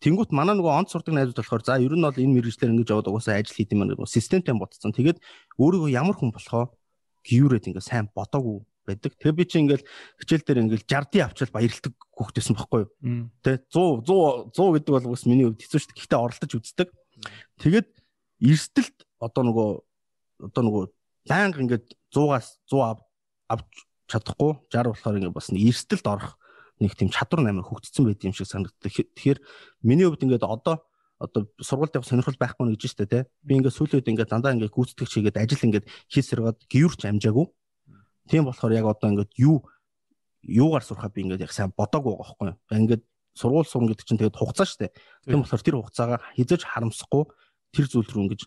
Тэнгүүт 0.00 0.32
манай 0.32 0.56
нөгөө 0.56 0.72
онц 0.80 0.96
сурдаг 0.96 1.12
найзууд 1.12 1.36
болохоор 1.44 1.60
за 1.60 1.76
ер 1.76 1.92
нь 1.92 2.00
бол 2.00 2.16
энэ 2.16 2.40
мэрэгчлэр 2.40 2.72
ингэж 2.72 2.88
яваад 2.88 3.12
угаасаа 3.12 3.36
ажил 3.36 3.52
хийх 3.52 3.68
юм 3.68 3.84
аа 3.84 4.08
системтэй 4.08 4.56
бодсон. 4.56 4.96
Тэгээд 4.96 5.20
өөрийгөө 5.60 5.92
ямар 5.92 6.16
хүн 6.16 6.32
болохоо 6.32 6.72
гүйрээд 7.20 7.68
ингээ 7.68 7.84
сайн 7.84 8.08
бодоогүй 8.16 8.64
байдаг. 8.90 9.12
Тэгээ 9.16 9.38
би 9.38 9.44
чи 9.46 9.56
ингээл 9.62 9.84
хичээл 10.18 10.46
дээр 10.46 10.62
ингээл 10.66 10.86
60 10.90 11.22
авчвал 11.22 11.54
баярлдаг 11.54 11.94
хүүхдээсэн 11.94 12.54
байхгүй 12.58 12.80
юу? 12.82 12.90
Тэ 13.40 13.62
100 13.70 14.02
100 14.04 14.50
100 14.52 14.74
гэдэг 14.74 14.92
бол 14.98 15.12
бас 15.14 15.24
миний 15.30 15.46
хувьд 15.46 15.62
хэцүү 15.62 15.78
шүү 15.78 15.90
дээ. 15.94 15.98
Гэхдээ 16.02 16.20
оролдож 16.20 16.52
үздэг. 16.58 16.88
Тэгээд 17.62 17.88
эрсдэлт 18.40 18.98
одоо 19.22 19.42
нөгөө 19.46 19.68
одоо 20.50 20.62
нөгөө 20.66 20.84
байнга 21.30 21.60
ингээд 21.62 21.86
100-аас 22.10 22.58
100 22.66 22.98
авч 23.54 23.70
чадахгүй 24.10 24.52
60 24.72 24.90
болохоор 24.90 25.18
ингээд 25.20 25.36
бас 25.36 25.48
эрсдэлт 25.54 26.06
орох 26.10 26.34
нэг 26.80 26.96
тийм 26.96 27.12
чадвар 27.12 27.44
амар 27.44 27.64
хөгжсөн 27.68 28.08
байт 28.08 28.24
юм 28.24 28.32
шиг 28.32 28.48
санагддаг. 28.48 28.90
Тэгэхээр 28.90 29.38
миний 29.84 30.08
хувьд 30.08 30.24
ингээд 30.24 30.48
одоо 30.48 30.80
одоо 31.20 31.44
сургуульд 31.60 31.94
явах 31.94 32.08
сонирхол 32.08 32.40
байхгүй 32.40 32.64
нэг 32.64 32.80
гэж 32.80 32.90
штэ 32.96 33.04
тий. 33.04 33.22
Би 33.44 33.60
ингээд 33.60 33.76
сүүлийн 33.76 34.00
үед 34.00 34.08
ингээд 34.08 34.32
дандаа 34.32 34.56
ингээд 34.56 34.72
гүйцэтгэгч 34.72 35.12
хийгээд 35.20 35.36
ажил 35.36 35.66
ингээд 35.68 35.86
хийсэргээд 36.08 36.58
гүйрч 36.72 37.00
амжаагүй. 37.04 37.46
Тийм 38.28 38.44
болохоор 38.44 38.72
яг 38.74 38.86
одоо 38.90 39.08
ингээд 39.14 39.32
юу 39.38 39.64
юугаар 40.42 40.84
сурахаа 40.84 41.12
би 41.14 41.22
ингээд 41.24 41.44
яг 41.46 41.52
сайн 41.52 41.72
бодоагүй 41.72 42.16
байгаа 42.16 42.56
байхгүй. 42.58 42.76
Ингээд 42.76 43.02
сургууль 43.36 43.68
сурна 43.68 43.92
гэдэг 43.94 44.06
чинь 44.06 44.20
тэгээд 44.20 44.36
хугацаа 44.36 44.66
штэ. 44.66 44.92
Тийм 45.24 45.40
болохоор 45.46 45.62
тэр 45.64 45.76
хугацаагаа 45.78 46.20
хизэж 46.36 46.66
харамсахгүй 46.66 47.24
тэр 47.72 47.86
зүйл 47.86 48.10
рүү 48.10 48.22
ингээд 48.28 48.42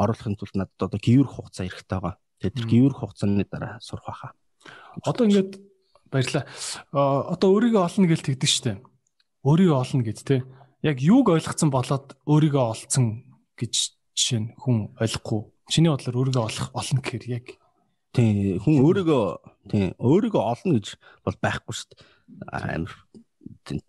оруулахын 0.00 0.36
тулд 0.40 0.54
надад 0.56 0.90
одоо 0.90 0.98
гүйрх 0.98 1.36
хугацаа 1.36 1.68
хэрэгтэй 1.68 1.98
байгаа. 2.00 2.16
Тэгээд 2.40 2.56
тэр 2.56 2.66
гүйрх 2.66 2.96
хугацааны 2.98 3.44
дараа 3.46 3.78
сурах 3.84 4.06
байхаа. 4.08 4.32
Одоо 5.04 5.26
ингээд 5.28 5.60
Баярлаа. 6.12 6.44
Одоо 6.92 7.56
өөрийгөө 7.56 7.82
олно 7.88 8.06
гэж 8.12 8.20
тэгдэг 8.20 8.50
штеп. 8.52 8.84
Өөрийгөө 9.48 9.78
олно 9.80 10.04
гэд 10.04 10.20
те. 10.20 10.44
Яг 10.84 11.00
юуг 11.00 11.32
ойлгоцсон 11.32 11.72
болоод 11.72 12.12
өөрийгөө 12.28 12.64
олцсон 12.68 13.24
гэж 13.56 13.96
жишээ 14.12 14.40
нь 14.44 14.52
хүн 14.60 14.92
ойлгохгүй. 15.00 15.40
Чиний 15.72 15.88
бодлоор 15.88 16.20
өөрийгөө 16.20 16.44
олох 16.44 16.68
олно 16.76 17.00
гэхээр 17.00 17.24
яг 17.32 17.46
тий 18.12 18.60
хүн 18.60 18.76
өөрийгөө 18.84 19.24
тий 19.72 19.92
өөрийгөө 19.96 20.42
олно 20.42 20.76
гэж 20.76 20.86
бол 21.24 21.36
байхгүй 21.40 21.74
шүү 21.74 21.88
дээ. 21.96 22.00
Амар 22.52 22.92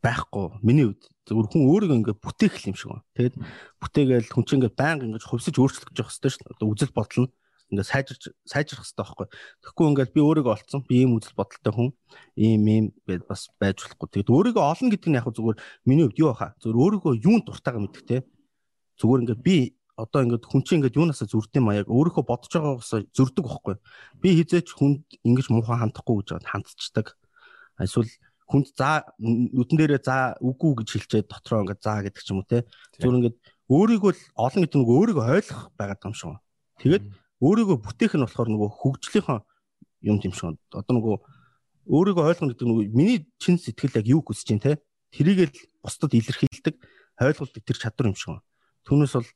байхгүй. 0.04 0.46
Миний 0.64 0.88
хувьд 0.88 1.04
зөвхөн 1.28 1.52
хүн 1.52 1.64
өөрийгөө 1.68 1.98
ингээд 2.00 2.24
бүтээх 2.24 2.56
юм 2.68 2.76
шиг 2.76 2.90
байна. 2.92 3.08
Тэгээд 3.20 3.36
бүтээгээл 3.84 4.32
хүн 4.32 4.46
чинь 4.48 4.58
ингээд 4.64 4.80
байнга 4.80 5.06
ингээд 5.08 5.28
хувьсаж 5.28 5.56
өөрчлөх 5.60 5.88
гэж 5.92 5.98
явах 6.00 6.12
хэрэгтэй 6.12 6.32
шүү 6.32 6.44
дээ. 6.44 6.56
Одоо 6.56 6.68
үзэл 6.72 6.96
бодол 6.96 7.20
нь 7.28 7.32
ингээд 7.74 7.90
сайжирч 7.90 8.24
сайжрах 8.48 8.84
хэрэгтэй 8.84 9.04
байхгүй. 9.04 9.28
Тэгэхгүй 9.64 9.86
ингээд 9.92 10.12
би 10.14 10.22
өөрийгөө 10.24 10.54
олцсон. 10.54 10.82
Би 10.88 10.96
ийм 11.04 11.12
үзэл 11.18 11.36
бодолтой 11.36 11.74
хүн 11.74 11.90
ийм 12.38 12.64
ийм 12.68 12.86
гэд 13.08 13.28
бас 13.28 13.50
байж 13.60 13.82
болохгүй. 13.82 14.08
Тэгэд 14.24 14.30
өөрийгөө 14.30 14.64
олно 14.64 14.88
гэдэг 14.94 15.10
нь 15.10 15.18
яг 15.20 15.28
зүгээр 15.28 15.58
миний 15.88 16.06
хувьд 16.08 16.22
юу 16.22 16.30
баха. 16.32 16.56
Зүгээр 16.62 16.80
өөрийгөө 16.80 17.14
юунд 17.24 17.44
дуртайгаа 17.50 17.82
мэдэх 17.82 18.04
те. 18.08 18.18
Зүгээр 19.00 19.22
ингээд 19.26 19.42
би 19.42 19.58
одоо 19.98 20.26
ингээд 20.26 20.46
хүн 20.50 20.62
чинь 20.66 20.82
ингээд 20.82 20.98
юунасаа 20.98 21.30
зүрдэн 21.30 21.64
маяг 21.64 21.88
өөрийнхөө 21.90 22.26
бодож 22.26 22.50
байгаагаас 22.50 22.92
зүрдэг 23.14 23.46
байхгүй. 23.46 23.76
Би 24.22 24.30
хизээч 24.42 24.74
хүнд 24.74 25.06
ингэж 25.22 25.48
муухай 25.54 25.78
хандахгүй 25.78 26.26
гэж 26.26 26.42
хандцдаг. 26.42 27.14
Эсвэл 27.78 28.10
хүнд 28.50 28.74
за 28.74 29.06
нүдэн 29.22 29.78
дээрээ 29.78 30.02
за 30.02 30.34
үгүй 30.42 30.82
гэж 30.82 30.90
хэлчихэд 30.98 31.30
дотроо 31.30 31.62
ингээд 31.62 31.82
за 31.86 32.02
гэдэг 32.02 32.24
ч 32.26 32.30
юм 32.34 32.42
уу 32.42 32.50
те. 32.50 32.66
Зүгээр 32.98 33.18
ингээд 33.22 33.38
өөрийгөө 33.70 34.12
олон 34.34 34.62
гэдэг 34.66 34.78
нь 34.82 34.90
өөрийгөө 34.90 35.26
ойлгох 35.30 35.62
байгаад 35.78 36.06
юм 36.10 36.16
шиг. 36.18 36.38
Тэгээд 36.82 37.06
өөрийгөө 37.38 37.78
бүтээх 37.86 38.14
нь 38.18 38.26
болохоор 38.26 38.50
нөгөө 38.50 38.70
хөгжлийнхаа 38.82 39.40
юм 40.06 40.18
тийм 40.20 40.34
шиг. 40.34 40.58
Одоо 40.74 40.94
нөгөө 40.98 41.16
өөрийгөө 41.88 42.24
ойлгоно 42.34 42.52
гэдэг 42.54 42.68
нөгөө 42.68 42.86
миний 42.94 43.20
чин 43.38 43.62
сэтгэл 43.62 43.98
яг 44.00 44.08
юу 44.10 44.22
хүсэж 44.26 44.46
чинь 44.48 44.64
те 44.64 44.82
тэрийг 45.14 45.54
л 45.54 45.58
бусдад 45.84 46.12
илэрхийлдэг 46.18 46.76
ойлголт 47.20 47.54
тэр 47.54 47.78
чадвар 47.78 48.12
юм 48.12 48.18
шиг. 48.18 48.42
Түүнээс 48.88 49.14
бол 49.16 49.30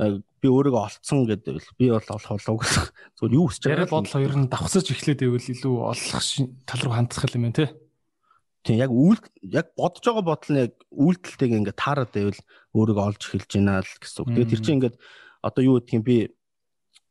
би 0.00 0.48
өөрийгөө 0.48 0.80
олцсон 0.80 1.28
гэдэг 1.28 1.60
би 1.76 1.90
бол 1.92 2.00
олох 2.00 2.32
болов 2.32 2.56
гэсэн. 2.64 2.84
Зүгээр 3.20 3.36
юу 3.36 3.46
хүсэж 3.48 3.62
байгаа. 3.68 3.76
Яриад 3.76 3.92
бодол 3.92 4.14
хоёр 4.16 4.34
нь 4.40 4.48
давхсаж 4.48 4.86
эхлээд 4.88 5.20
байвал 5.20 5.52
илүү 5.52 5.74
олох 5.92 6.24
тал 6.64 6.80
руу 6.80 6.94
хандсах 6.96 7.34
юм 7.36 7.44
байна 7.44 7.58
те. 7.60 7.66
Тийм 8.64 8.76
яг 8.80 8.90
үйл 8.92 9.20
яг 9.44 9.66
бодож 9.76 10.00
байгаа 10.00 10.24
бодол 10.24 10.50
нь 10.56 10.62
яг 10.64 10.72
үйлдэлтэйг 10.88 11.52
ингээд 11.60 11.76
таарад 11.76 12.10
байвал 12.16 12.40
өөрийгөө 12.72 13.04
олж 13.12 13.22
эхэлж 13.28 13.50
байна 13.60 13.84
л 13.84 13.92
гэсэн. 14.00 14.24
Тэгээд 14.32 14.50
тэр 14.56 14.62
чинь 14.64 14.76
ингээд 14.80 14.96
одоо 15.44 15.62
юу 15.64 15.76
гэдгийг 15.76 16.04
би 16.04 16.16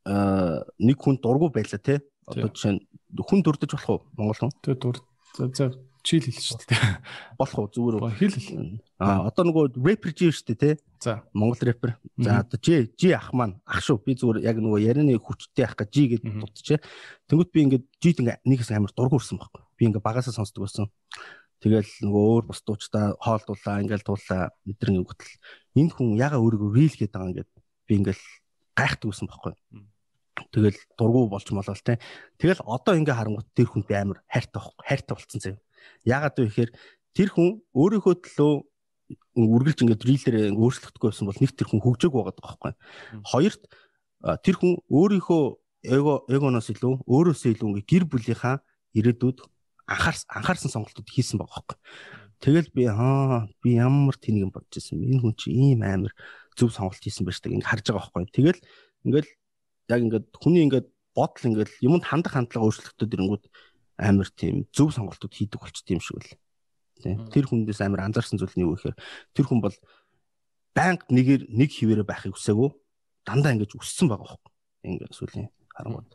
нэг 0.09 0.97
хүн 0.97 1.21
дургу 1.21 1.53
байлаа 1.53 1.81
те. 1.81 2.01
Одоо 2.25 2.49
жишээ 2.49 2.73
нь 2.77 2.81
хүн 3.13 3.41
дурдж 3.45 3.69
болох 3.69 3.89
уу 3.89 3.99
Монгол 4.17 4.49
хүн? 4.49 4.53
Тэ 4.65 4.73
дур. 4.73 4.97
За 5.37 5.45
за 5.53 5.77
чил 6.09 6.25
хэл 6.25 6.41
шүү 6.41 6.65
дээ. 6.65 6.81
Болох 7.37 7.57
уу 7.61 7.69
зүгээр 7.69 8.17
хэл 8.17 8.33
хэл. 8.33 8.81
А 8.97 9.29
одоо 9.29 9.45
нөгөө 9.45 9.77
рэпер 9.77 10.11
жи 10.17 10.33
шүү 10.33 10.57
дээ 10.57 10.57
те. 10.57 10.71
За 10.97 11.21
Монгол 11.37 11.61
рэпер. 11.61 12.01
За 12.17 12.41
одоо 12.41 12.57
жи 12.57 12.89
жи 12.97 13.13
ах 13.13 13.29
маань 13.29 13.61
ах 13.61 13.85
шүү. 13.85 14.01
Би 14.01 14.17
зүгээр 14.17 14.41
яг 14.41 14.57
нөгөө 14.57 14.81
ярианы 14.81 15.21
хүчтэй 15.21 15.69
ах 15.69 15.77
гэж 15.77 15.89
жи 15.93 16.03
гэж 16.17 16.21
дутчихэ. 16.25 16.81
Тэнгүүт 17.29 17.53
би 17.53 17.59
ингээд 17.61 17.85
жид 18.01 18.17
ингээ 18.25 18.41
нэг 18.41 18.57
хэсэг 18.57 18.81
амар 18.81 18.93
дургу 18.97 19.21
урсан 19.21 19.37
байхгүй. 19.37 19.61
Би 19.77 19.85
ингээ 19.85 20.01
багасаа 20.01 20.33
сонсдог 20.33 20.65
байсан. 20.65 20.89
Тэгэл 21.61 21.91
нөгөө 22.01 22.23
өөр 22.33 22.43
бус 22.49 22.63
дуучтай 22.65 23.13
хоолдуулаа 23.19 23.83
ингээл 23.83 24.07
туулаа 24.07 24.49
эдгээр 24.65 24.95
ингэтэл 25.03 25.33
энэ 25.77 25.91
хүн 25.91 26.15
яга 26.15 26.39
өөрийгөө 26.39 26.71
рил 26.71 26.95
гэдэг 26.95 27.13
байгаа 27.13 27.29
ингээд 27.35 27.51
би 27.85 27.93
ингээл 27.99 28.23
гайхдаг 28.79 29.07
байсан 29.11 29.27
байхгүй. 29.27 29.53
Тэгэл 30.55 30.79
дургу 30.95 31.27
болж 31.27 31.47
молол 31.51 31.83
те. 31.83 31.99
Тэгэл 32.39 32.63
одоо 32.63 32.95
ингээ 32.95 33.11
харангуут 33.11 33.51
тэр 33.51 33.67
хүн 33.67 33.83
би 33.83 33.93
амар 33.93 34.23
хайртай. 34.31 34.63
Хайртай 34.79 35.13
болцсон 35.19 35.41
зав. 35.43 35.59
Яагаад 36.05 36.35
вэ 36.37 36.45
гэхээр 36.49 36.71
тэр 37.15 37.29
хүн 37.33 37.49
өөрийнхөө 37.73 38.15
төлөө 38.23 38.53
үргэлж 39.39 39.79
ингээд 39.83 40.05
рилээр 40.05 40.35
өөрчлөгдөхгүй 40.53 41.09
байсан 41.09 41.27
бол 41.29 41.39
нэг 41.41 41.51
тэр 41.55 41.67
хүн 41.69 41.81
хөгжөөг 41.81 42.13
байгаа 42.13 42.35
байхгүй. 42.37 42.73
Хоёрт 43.25 43.61
тэр 44.45 44.55
хүн 44.59 44.73
өөрийнхөө 44.91 45.43
эго 45.95 46.13
эгоноос 46.27 46.69
илүү 46.75 46.93
өөрөөсөө 47.07 47.49
илүү 47.55 47.67
ингээ 47.71 47.87
гэр 47.87 48.03
бүлийнхаа 48.11 48.55
ирээдүйд 48.93 49.37
анхаарс 49.87 50.27
анхаарсан 50.27 50.69
сонголтууд 50.69 51.07
хийсэн 51.07 51.39
байгаа 51.39 51.63
байхгүй. 51.63 51.77
Тэгэл 52.43 52.69
би 52.75 52.83
аа 52.87 53.47
би 53.63 53.79
ямар 53.79 54.15
тэнийг 54.19 54.51
бодож 54.51 54.75
ирсэн. 54.75 54.99
Энэ 54.99 55.23
хүн 55.23 55.35
чи 55.39 55.51
ийм 55.51 55.81
амар 55.83 56.13
зөв 56.55 56.71
сонголт 56.75 56.99
хийсэн 56.99 57.23
байж 57.23 57.39
таг 57.39 57.55
ингээ 57.55 57.71
харж 57.71 57.85
байгаа 57.89 58.11
байхгүй. 58.11 58.31
Тэгэл 58.35 58.59
ингээл 59.07 59.29
яг 59.89 59.99
ингээд 60.03 60.27
хүний 60.35 60.63
ингээд 60.67 60.87
бодол 61.15 61.47
ингээд 61.47 61.71
юмд 61.83 62.03
хандах 62.05 62.33
хандлага 62.35 62.67
өөрчлөлтөд 62.67 63.15
ирэнгүүт 63.15 63.43
амар 63.99 64.29
тийм 64.31 64.65
зөв 64.71 64.95
сонголтууд 64.95 65.33
хийдэг 65.35 65.59
болчтой 65.59 65.99
юм 65.99 66.03
шиг 66.03 66.23
л. 66.23 66.31
Тэр 67.03 67.45
хүндээс 67.47 67.83
амар 67.83 68.07
анзаарсан 68.07 68.39
зүйл 68.39 68.55
нь 68.55 68.63
юу 68.63 68.75
гэхээр 68.75 68.97
тэр 69.35 69.45
хүн 69.47 69.59
бол 69.59 69.75
байнга 70.75 71.03
нэгээр 71.11 71.51
нэг 71.51 71.69
хിവэрэ 71.71 72.03
байхыг 72.07 72.35
хүсээгүй 72.35 72.69
дандаа 73.27 73.53
ингэж 73.55 73.75
өссөн 73.75 74.07
байгаа 74.07 74.39
байхгүй. 74.39 74.51
Ингээд 74.87 75.13
сүлийн 75.15 75.47
харангууд. 75.75 76.11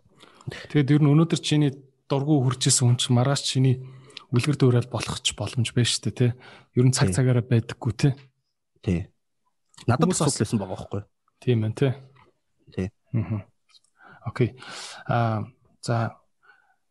Тэгээд 0.73 0.93
ер 0.97 1.03
нь 1.05 1.13
өнөөдөр 1.13 1.41
чиний 1.41 1.73
дургу 2.09 2.45
хүрчээсэн 2.45 2.85
хүн 2.89 2.99
чинь 3.01 3.17
маргааш 3.17 3.43
чиний 3.45 3.81
үлгэр 4.33 4.57
дуурайл 4.59 4.91
болох 4.93 5.21
ч 5.25 5.33
боломж 5.37 5.73
байна 5.73 5.89
шүү 5.89 6.03
дээ 6.11 6.17
тий. 6.17 6.31
Ер 6.77 6.85
нь 6.89 6.97
цаг 6.97 7.13
цагаараа 7.13 7.45
байдаггүй 7.45 7.93
тий. 7.97 8.13
Тий. 8.85 9.01
Надад 9.89 10.11
бас 10.13 10.21
байсан 10.21 10.59
байгаа 10.61 10.77
байхгүй? 10.77 11.03
Тийм 11.41 11.65
байна 11.65 11.77
тий. 11.77 11.93
Тий. 12.73 12.89
Аа. 13.15 13.47
Окей. 14.29 14.57
Аа 15.09 15.49
за 15.81 16.19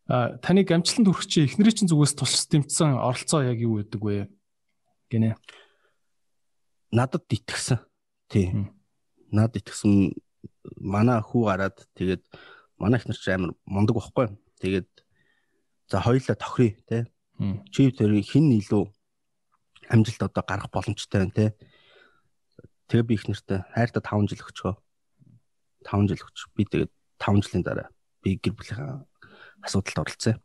таныг 0.07 0.67
амжилтанд 0.71 1.07
хүрэх 1.07 1.27
чи 1.27 1.47
эхнэрийн 1.47 1.77
чинь 1.84 1.91
зүгээс 1.91 2.13
тусч 2.19 2.47
дэмжсэн 2.51 2.99
оролцоо 2.99 3.43
яг 3.43 3.59
юу 3.63 3.80
байдаг 3.80 4.01
вэ? 4.03 4.27
гинэ. 5.13 5.38
Надад 6.91 7.30
итгэсэн. 7.30 7.77
Тий. 8.30 8.49
Надад 9.30 9.61
итгэсэн 9.61 10.17
манай 10.81 11.21
хүү 11.21 11.45
гараад 11.45 11.77
тэгээд 11.93 12.25
манай 12.81 12.97
ихнэр 12.97 13.17
ч 13.17 13.30
амар 13.30 13.53
мундаг 13.69 13.93
байхгүй. 13.93 14.34
Тэгээд 14.57 14.89
за 15.89 16.01
хоёулаа 16.01 16.38
тохирё 16.38 16.81
тий. 16.89 17.03
Чи 17.69 17.93
тэр 17.93 18.17
хин 18.25 18.49
илүү 18.57 18.89
амжилт 19.93 20.25
одоо 20.25 20.41
гарах 20.41 20.73
боломжтой 20.73 21.30
байна 21.30 21.38
тий. 21.38 21.49
Тэгээ 22.89 23.05
би 23.05 23.13
их 23.13 23.30
нэртэй 23.30 23.61
хайрта 23.73 24.01
5 24.01 24.34
жил 24.34 24.41
өгчөө. 24.41 24.73
5 25.85 26.09
жил 26.09 26.25
өгч. 26.25 26.38
Би 26.57 26.65
тэгээд 26.65 26.91
5 27.21 27.45
жилийн 27.45 27.63
дараа 27.65 27.89
би 28.21 28.38
гэр 28.41 28.53
бүлийнхаа 28.57 29.05
асуудалд 29.64 30.03
оролцсон. 30.03 30.38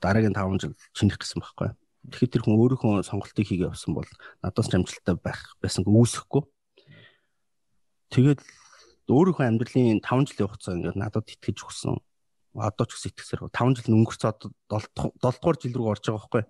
Дараагийн 0.00 0.36
5 0.36 0.60
жил 0.60 0.74
чинэх 0.96 1.20
гэсэн 1.20 1.40
байхгүй. 1.40 1.70
Тэгэхээр 2.10 2.32
тэр 2.36 2.42
хүн 2.44 2.58
өөрийнхөө 2.60 3.04
сонголтыг 3.08 3.48
хийгээ 3.48 3.72
явсан 3.72 3.96
бол 3.96 4.08
надаас 4.44 4.68
ч 4.68 4.76
амжилттай 4.76 5.16
байх 5.16 5.56
байсан 5.64 5.88
үүсэхгүй. 5.88 6.42
Тэгээд 8.12 8.40
өөрийнхөө 9.08 9.44
амьдралын 9.48 10.04
5 10.04 10.28
жилийн 10.28 10.48
хугацаа 10.48 10.76
ингээд 10.76 11.00
надад 11.00 11.28
итгэж 11.28 11.64
өгсөн 11.64 11.96
одоо 12.54 12.86
ч 12.86 12.94
гэсэн 12.94 13.10
итгэсээр 13.10 13.40
5 13.50 13.76
жил 13.80 13.96
өнгөрцөө 13.98 14.30
одоо 14.30 14.50
7 14.70 15.16
дугаар 15.18 15.56
жил 15.58 15.74
рүү 15.74 15.88
орж 15.90 16.04
байгаа 16.06 16.20
байхгүй. 16.22 16.42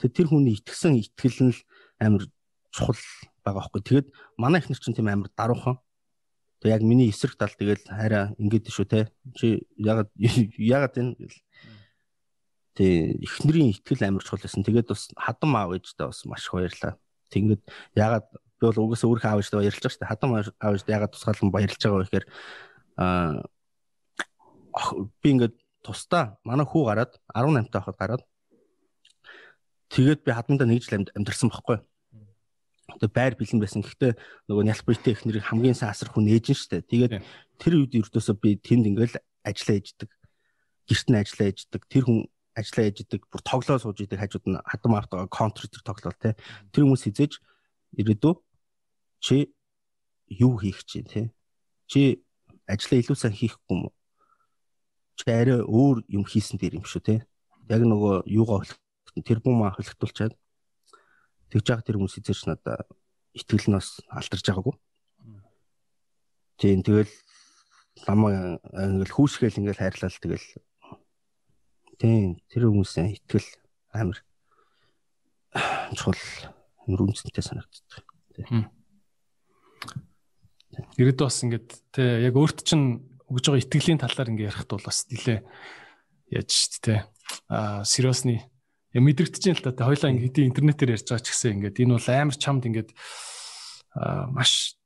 Тэгээд 0.00 0.16
тэр 0.16 0.28
хүний 0.32 0.54
итгэсэн 0.56 0.94
итгэл 0.96 1.38
нь 1.46 1.52
л 1.52 1.60
амар 2.00 2.24
чухал 2.72 3.02
байгаа 3.44 3.60
байхгүй. 3.60 3.80
Тэгээд 3.84 4.08
манай 4.40 4.64
ихнэр 4.64 4.80
чинь 4.80 4.96
тийм 4.96 5.12
амар 5.12 5.28
даруухан. 5.36 5.76
Тэг 6.62 6.78
яг 6.78 6.82
миний 6.86 7.10
эсрэг 7.10 7.34
тал 7.34 7.50
тэгэл 7.50 7.82
хараа 7.90 8.38
ингээд 8.38 8.70
шүү 8.70 8.86
те. 8.86 9.10
Чи 9.34 9.66
ягаад 9.74 10.14
ягаад 10.78 10.94
энэ 10.94 11.18
гэл. 11.18 11.38
Тэг 12.78 13.18
ихнэрийн 13.18 13.74
итгэл 13.74 14.06
амар 14.06 14.22
чухал 14.22 14.46
байсан. 14.46 14.62
Тэгээд 14.62 14.94
бас 14.94 15.10
хадам 15.18 15.58
аав 15.58 15.74
ээжтэй 15.74 16.06
бас 16.06 16.22
маш 16.22 16.46
их 16.46 16.54
баярлаа. 16.54 16.94
Тэгэнгүүт 17.34 17.62
ягаад 17.98 18.26
би 18.30 18.62
бол 18.62 18.78
угаасаа 18.86 19.10
өөрөө 19.10 19.26
аав 19.26 19.42
ээжтэй 19.42 19.58
баярлаж 19.58 19.82
байгаа 19.82 19.90
шүү 19.90 20.02
дээ. 20.06 20.12
Хадам 20.14 20.30
аав 20.38 20.74
ээжтэй 20.78 20.94
ягаад 20.94 21.12
тусгаалan 21.18 21.50
баярлаж 21.50 21.82
байгаа 21.82 21.98
вэ 21.98 22.06
гэхээр 22.06 22.26
аа 23.02 23.42
би 25.18 25.28
ингээд 25.34 25.54
тусдаа 25.82 26.38
манай 26.46 26.66
хүү 26.66 26.82
гараад 26.86 27.18
18 27.34 27.74
таа 27.74 27.82
хахад 27.82 27.98
гараад 27.98 28.22
тэгээд 29.90 30.22
би 30.22 30.30
хадмандаа 30.30 30.66
нэг 30.70 30.86
жил 30.86 31.02
амьдэрсэн 31.02 31.50
байхгүй. 31.50 31.82
Тэгээ 33.00 33.12
байр 33.14 33.34
бэлэн 33.38 33.60
байсан. 33.62 33.80
Гэхдээ 33.84 34.12
нөгөө 34.48 34.64
нялбартай 34.66 35.12
ихнэрийг 35.14 35.46
хамгийн 35.46 35.76
сайн 35.78 35.92
асар 35.94 36.10
хүн 36.10 36.28
ээж 36.28 36.46
нь 36.52 36.58
штэ. 36.58 36.84
Тэгээд 36.84 37.12
тэр 37.60 37.72
үед 37.78 37.92
ердөөсөө 37.96 38.36
би 38.40 38.58
тэнд 38.58 38.90
ингээл 38.90 39.16
ажиллаа 39.46 39.76
ээждэг. 39.78 40.10
Гэрт 40.88 41.06
нь 41.08 41.20
ажиллаа 41.20 41.46
ээждэг. 41.48 41.82
Тэр 41.88 42.02
хүн 42.08 42.18
ажиллаа 42.58 42.84
ээждэг. 42.90 43.20
Бүр 43.30 43.42
тоглоо 43.46 43.78
сууж 43.80 43.98
идэг 44.02 44.20
хажууд 44.20 44.46
нь 44.50 44.60
хадам 44.60 44.92
автогаа 44.98 45.28
контр 45.30 45.68
тэр 45.70 45.82
тоглол 45.86 46.16
те. 46.18 46.36
Тэр 46.74 46.84
хүмүүс 46.84 47.06
хизээж 47.08 47.32
ирээдөө 47.96 48.34
чи 49.22 49.54
юу 50.28 50.58
хийх 50.60 50.84
чинь 50.84 51.08
те. 51.08 51.30
Чи 51.86 52.24
ажиллаа 52.66 53.00
илүү 53.00 53.16
сайн 53.16 53.36
хийхгүй 53.36 53.72
юм 53.72 53.88
уу? 53.88 53.94
чи 55.16 55.30
арай 55.30 55.60
өөр 55.62 56.02
юм 56.08 56.24
хийсэн 56.26 56.58
дээр 56.58 56.82
юм 56.82 56.86
шүү 56.86 57.02
те. 57.04 57.16
Яг 57.68 57.82
нөгөө 57.86 58.26
юугаа 58.26 58.66
тэр 59.22 59.38
бум 59.44 59.62
хөлтүүлчаад 59.62 60.34
тэгж 61.52 61.66
байгаа 61.68 61.84
тэр 61.84 61.96
хүмүүс 62.00 62.16
эзэрч 62.16 62.42
надаа 62.48 62.88
итгэл 63.36 63.68
нь 63.68 63.76
бас 63.76 64.00
алдарч 64.08 64.44
байгаагүй. 64.48 64.74
Тийм 66.56 66.80
тэгэл 66.80 67.12
намаа 68.08 68.56
ингээл 68.72 69.12
хүүсгээл 69.12 69.60
ингээл 69.60 69.82
хайрлал 69.84 70.16
тэгэл 70.16 70.46
тийм 72.00 72.40
тэр 72.48 72.72
хүмүүсийн 72.72 73.12
итгэл 73.20 73.48
амар 73.92 74.18
чухал 75.92 76.22
амар 76.88 77.00
үнцэнтэй 77.04 77.44
санагддаг. 77.44 78.04
Тийм. 78.32 78.72
Ирээд 80.96 81.20
бас 81.20 81.44
ингээд 81.44 81.68
тий 81.92 82.24
яг 82.24 82.34
өөрт 82.36 82.64
чинь 82.64 83.04
өгж 83.28 83.44
байгаа 83.52 83.60
итгэлийн 83.60 84.00
талаар 84.00 84.32
ингээ 84.32 84.48
ярихад 84.48 84.72
бол 84.72 84.88
бас 84.88 85.04
нилээ 85.12 85.44
яаж 86.32 86.48
шүү 86.48 86.80
дээ. 86.80 87.00
Аа 87.52 87.84
сериосны 87.84 88.40
мэдрэгдэж 89.00 89.42
юм 89.48 89.56
л 89.56 89.64
та. 89.64 89.88
Хоёлаа 89.88 90.10
ингээ 90.12 90.26
хэдий 90.28 90.44
интернетээр 90.52 90.94
ярьж 91.00 91.08
байгаа 91.08 91.24
ч 91.24 91.28
гэсэн 91.32 91.52
ингээд 91.64 91.80
энэ 91.80 91.94
бол 91.96 92.08
амар 92.12 92.36
чамд 92.36 92.62
ингээд 92.68 92.90
маш 94.36 94.76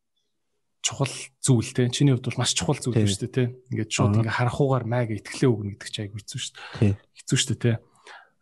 чухал 0.87 1.11
зүйл 1.43 1.73
те. 1.75 1.91
Чиний 1.91 2.15
хувьд 2.15 2.31
бол 2.31 2.39
маш 2.39 2.55
чухал 2.55 2.79
зүйл 2.79 3.03
юм 3.03 3.11
шүү 3.11 3.27
дээ 3.27 3.35
те. 3.35 3.45
Ингээд 3.75 3.91
шууд 3.91 4.15
ингээ 4.23 4.39
харахуугаар 4.39 4.87
майг 4.87 5.11
итгэлээ 5.11 5.51
өгнө 5.51 5.75
гэдэг 5.75 5.91
чинь 5.91 6.05
айгүй 6.07 6.21
хэцүү 6.23 6.39
шүү 6.39 6.55
дээ. 6.55 6.95
Хэцүү 6.95 7.39
шүү 7.43 7.51
дээ 7.51 7.63
те. 7.67 7.73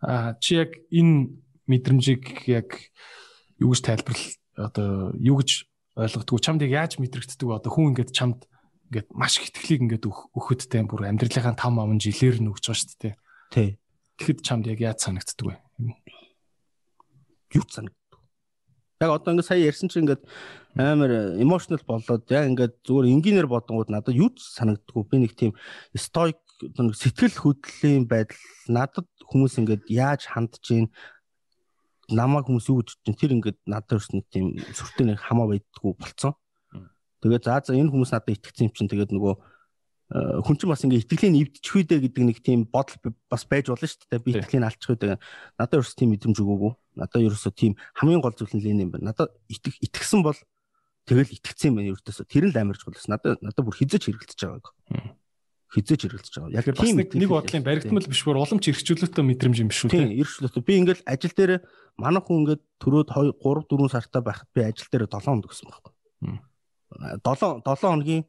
А 0.05 0.37
чи 0.37 0.61
яг 0.61 0.71
энэ 0.93 1.41
мэдрэмжийг 1.65 2.45
яг 2.53 2.69
юу 3.57 3.73
гэж 3.73 3.81
тайлбарлал 3.81 4.29
одоо 4.61 5.17
юу 5.17 5.41
гэж 5.41 5.51
ойлгодгоо? 5.97 6.45
Чамд 6.45 6.61
яаж 6.69 7.01
мэдрэгддэг 7.01 7.49
одоо 7.49 7.71
хүн 7.73 7.97
ингээд 7.97 8.13
чамд 8.13 8.45
ингээд 8.93 9.09
маш 9.17 9.41
их 9.41 9.49
итгэлийг 9.49 9.89
ингээд 9.89 10.05
өгөхөд 10.05 10.69
те 10.69 10.85
бүр 10.85 11.09
амьдралынхаа 11.09 11.57
5 11.57 11.81
аман 11.81 11.97
жилээр 11.97 12.45
нь 12.45 12.51
өгч 12.53 12.65
байгаа 12.69 12.81
шүү 12.85 13.01
дээ. 13.01 13.15
Тий. 13.49 13.69
Тэгэхэд 14.19 14.41
чамд 14.47 14.67
яг 14.71 14.81
яаж 14.81 14.99
санагддаг 15.03 15.47
вэ? 15.47 15.57
Юу 17.55 17.67
санагддаг? 17.67 18.21
Яг 19.03 19.11
одоо 19.11 19.35
ингээд 19.35 19.49
сая 19.51 19.59
ярьсан 19.59 19.91
чинь 19.91 20.07
ингээд 20.07 20.23
амар 20.79 21.39
emotional 21.43 21.83
болоод 21.83 22.25
яг 22.31 22.47
ингээд 22.47 22.75
зүгээр 22.87 23.11
энгийнээр 23.11 23.49
бодонгууд 23.51 23.91
надад 23.91 24.15
юу 24.15 24.31
санагддаг 24.39 24.95
вэ? 24.95 25.09
Би 25.11 25.17
нэг 25.19 25.35
тийм 25.35 25.53
stoic 25.99 26.39
сэтгэл 26.63 27.35
хөдлөлийн 27.35 28.07
байдал 28.07 28.39
надад 28.71 29.09
хүмүүс 29.27 29.59
ингээд 29.59 29.83
яаж 29.91 30.31
хандж 30.31 30.63
гин 30.63 30.87
намайг 32.09 32.47
хүмүүс 32.47 32.71
юу 32.71 32.81
гэж 32.81 33.03
чинь 33.03 33.19
тэр 33.19 33.35
ингээд 33.35 33.59
надад 33.67 33.99
өрс 33.99 34.15
нэг 34.15 34.25
тийм 34.31 34.55
сүртэй 34.61 35.11
нэг 35.11 35.19
хамаа 35.19 35.51
байдггүй 35.51 35.93
болцсон. 35.99 36.39
Тэгээд 37.25 37.45
за 37.45 37.61
за 37.65 37.75
энэ 37.75 37.91
хүмүүс 37.91 38.13
надад 38.15 38.35
итгэсэн 38.37 38.71
юм 38.71 38.75
чинь 38.77 38.91
тэгээд 38.93 39.11
нөгөө 39.11 39.35
хүн 40.15 40.55
чинь 40.55 40.71
бас 40.71 40.87
ингээ 40.87 41.03
итгэлийн 41.03 41.43
эвдчих 41.43 41.75
үедээ 41.75 42.07
гэдэг 42.07 42.23
нэг 42.23 42.39
тийм 42.39 42.71
бодол 42.71 43.19
бас 43.27 43.43
байж 43.51 43.67
болно 43.67 43.83
шүү 43.83 44.07
дээ. 44.15 44.23
Би 44.23 44.31
итгэлийн 44.39 44.63
алчих 44.63 44.95
үедээ 44.95 45.19
надад 45.59 45.75
ерөөс 45.75 45.99
тийм 45.99 46.15
мэдрэмж 46.15 46.39
өгөөгүй. 46.39 46.73
Надад 47.03 47.19
ерөөсөө 47.19 47.51
тийм 47.59 47.75
хамгийн 47.99 48.23
гол 48.23 48.31
зүйл 48.31 48.55
нь 48.55 48.63
лэн 48.63 48.87
юм 48.87 48.91
байна. 48.95 49.11
Надад 49.11 49.35
итгэх 49.51 49.75
итгэсэн 49.83 50.23
бол 50.23 50.39
тэгэл 51.11 51.35
итгэцсэн 51.35 51.75
юм 51.75 51.83
байна 51.83 51.91
ерөөсөө. 51.99 52.31
Тэр 52.31 52.47
л 52.47 52.55
амарч 52.55 52.87
болоос. 52.87 53.11
Надад 53.11 53.43
надад 53.43 53.65
бүр 53.67 53.75
хизэж 53.75 54.07
хэрэгэлдэж 54.07 54.39
байгааг. 54.39 54.67
Хизэж 55.75 56.01
хэрэгэлдэж 56.07 56.35
байгаа. 56.39 56.55
Яг 56.63 56.67
тийм 56.79 56.97
нэг 57.03 57.31
бодлын 57.35 57.67
баригдмал 57.67 58.07
биш 58.07 58.23
бүр 58.23 58.39
уламж 58.39 58.71
эрхчлөлтөө 58.71 59.25
мэдрэмж 59.27 59.59
юм 59.67 59.75
шүү 59.75 59.91
дээ. 59.91 60.15
Тийм 60.15 60.23
эрхчлөлтөө. 60.23 60.63
Би 60.63 60.79
ингээл 60.79 61.03
ажил 61.11 61.35
дээр 61.35 61.53
манай 61.99 62.23
хүн 62.23 62.47
ингээд 62.47 62.63
төрөөд 62.79 63.11
2 63.11 63.35
3 63.43 63.67
4 63.67 63.91
сартаа 63.91 64.23
байхад 64.23 64.47
би 64.55 64.63
ажил 64.63 64.87
дээр 64.95 65.11
7 65.11 65.27
хонд 65.27 65.51
өгсөн 65.51 65.67
байхгүй. 65.75 65.93
7 67.19 67.67
7 67.67 67.83
хоногийн 67.83 68.23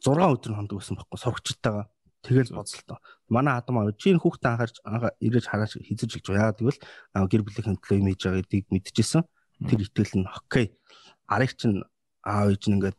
6 0.00 0.16
өдөр 0.16 0.52
хонд 0.56 0.72
байсан 0.72 0.96
байхгүй 0.96 1.18
сурагчтайгаа 1.20 1.86
тэгэл 2.24 2.56
боцолтоо. 2.56 2.98
Манай 3.28 3.54
хадам 3.60 3.80
аа 3.80 3.92
чи 3.96 4.12
энэ 4.12 4.20
хүүхдээ 4.20 4.50
анхаарч 4.52 4.76
ирээж 5.20 5.46
хараач 5.48 5.72
хизэж 5.80 6.10
хэлж 6.20 6.26
байгаа. 6.32 6.56
Гэвэл 6.56 6.80
гэр 7.28 7.42
бүлийн 7.44 7.76
юм 8.00 8.08
хийж 8.12 8.22
байгаа 8.24 8.40
гэдгийг 8.44 8.66
мэдчихсэн. 8.72 9.22
Тэр 9.68 9.80
итгэл 9.84 10.24
нь 10.24 10.28
окей. 10.28 10.76
Арыг 11.28 11.52
чинь 11.56 11.84
аав 12.24 12.52
ээж 12.52 12.64
нь 12.68 12.76
ингээд 12.76 12.98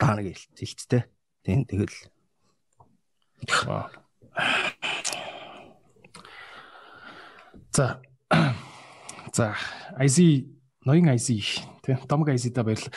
даана 0.00 0.22
гэлт 0.24 0.56
хэлцтэй. 0.56 1.02
Тийм 1.44 1.64
тэгэл 1.64 1.96
За 7.76 8.00
за 9.36 9.54
IC 10.00 10.48
ноён 10.84 11.12
IC 11.12 11.28
тий 11.84 11.96
домог 12.08 12.32
IC-да 12.32 12.64
баярлалаа 12.64 12.92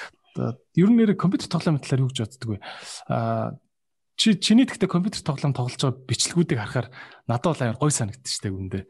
ер 0.76 0.90
нь 0.90 0.98
нэр 0.98 1.16
компьютер 1.20 1.49
тоглоом 1.52 1.80
талаар 1.80 2.03
юу 2.06 2.11
гэж 2.11 2.20
боддөг 2.24 2.49
вэ? 2.49 2.60
Аа 3.11 3.57
чи 4.20 4.36
чиний 4.36 4.68
тэгтээ 4.68 4.91
компьютер 4.91 5.24
тоглоом 5.24 5.56
тоглож 5.56 5.80
байгаа 5.80 6.03
бичлэгүүдийг 6.03 6.60
харахаар 6.60 6.88
надад 7.24 7.56
бол 7.56 7.64
амар 7.64 7.80
гой 7.80 7.91
санагдчих 7.95 8.36
штеп 8.36 8.52
үндэ. 8.52 8.84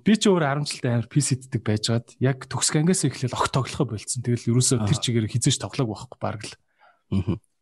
Би 0.00 0.12
ч 0.16 0.32
өөр 0.32 0.64
10 0.64 0.64
жилдээ 0.80 0.92
амар 0.96 1.08
PC-ддэг 1.12 1.60
байжгаад 1.60 2.08
яг 2.24 2.48
төгсг 2.48 2.80
ангиас 2.80 3.04
эхлээл 3.04 3.36
огт 3.36 3.52
тоглохоо 3.52 3.84
болцсон. 3.92 4.24
Тэгэл 4.24 4.48
ерөөсөө 4.48 4.88
тэр 4.88 4.96
чигээр 4.96 5.28
хизээж 5.28 5.60
тоглоог 5.60 5.92
байхгүй 5.92 6.18
баг 6.24 6.40
л. 6.40 6.56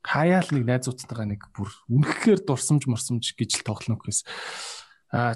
Хаяал 0.06 0.48
нэг 0.54 0.64
найзуудтайгаа 0.70 1.26
нэг 1.26 1.50
бүр 1.50 1.68
үнэхээр 1.90 2.46
дурсамж 2.46 2.86
марсамж 2.86 3.34
гэж 3.34 3.58
л 3.58 3.66
тоглоно 3.66 3.98
гэхээс 3.98 4.22
а 5.10 5.34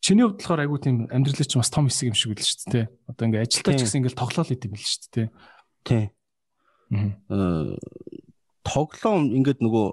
чиний 0.00 0.24
хувьд 0.24 0.40
болохоор 0.40 0.64
айгүй 0.64 0.80
тийм 0.80 0.96
амьдралын 1.12 1.46
чинь 1.46 1.60
бас 1.60 1.70
том 1.70 1.86
хэсэг 1.86 2.10
юм 2.10 2.16
шиг 2.16 2.32
үл 2.32 2.42
шүү 2.42 2.72
дээ. 2.72 2.86
Одоо 3.06 3.24
ингээ 3.28 3.44
ажилтаа 3.44 3.76
ч 3.76 3.84
гэсэн 3.84 4.00
ингээл 4.02 4.18
тоглоал 4.18 4.50
идэм 4.50 4.72
бил 4.72 4.82
шүү 4.82 5.12
дээ. 5.12 5.28
Тий. 5.84 6.04
Аа 6.90 7.76
тоглоом 8.66 9.30
ингээд 9.34 9.62
нөгөө 9.64 9.86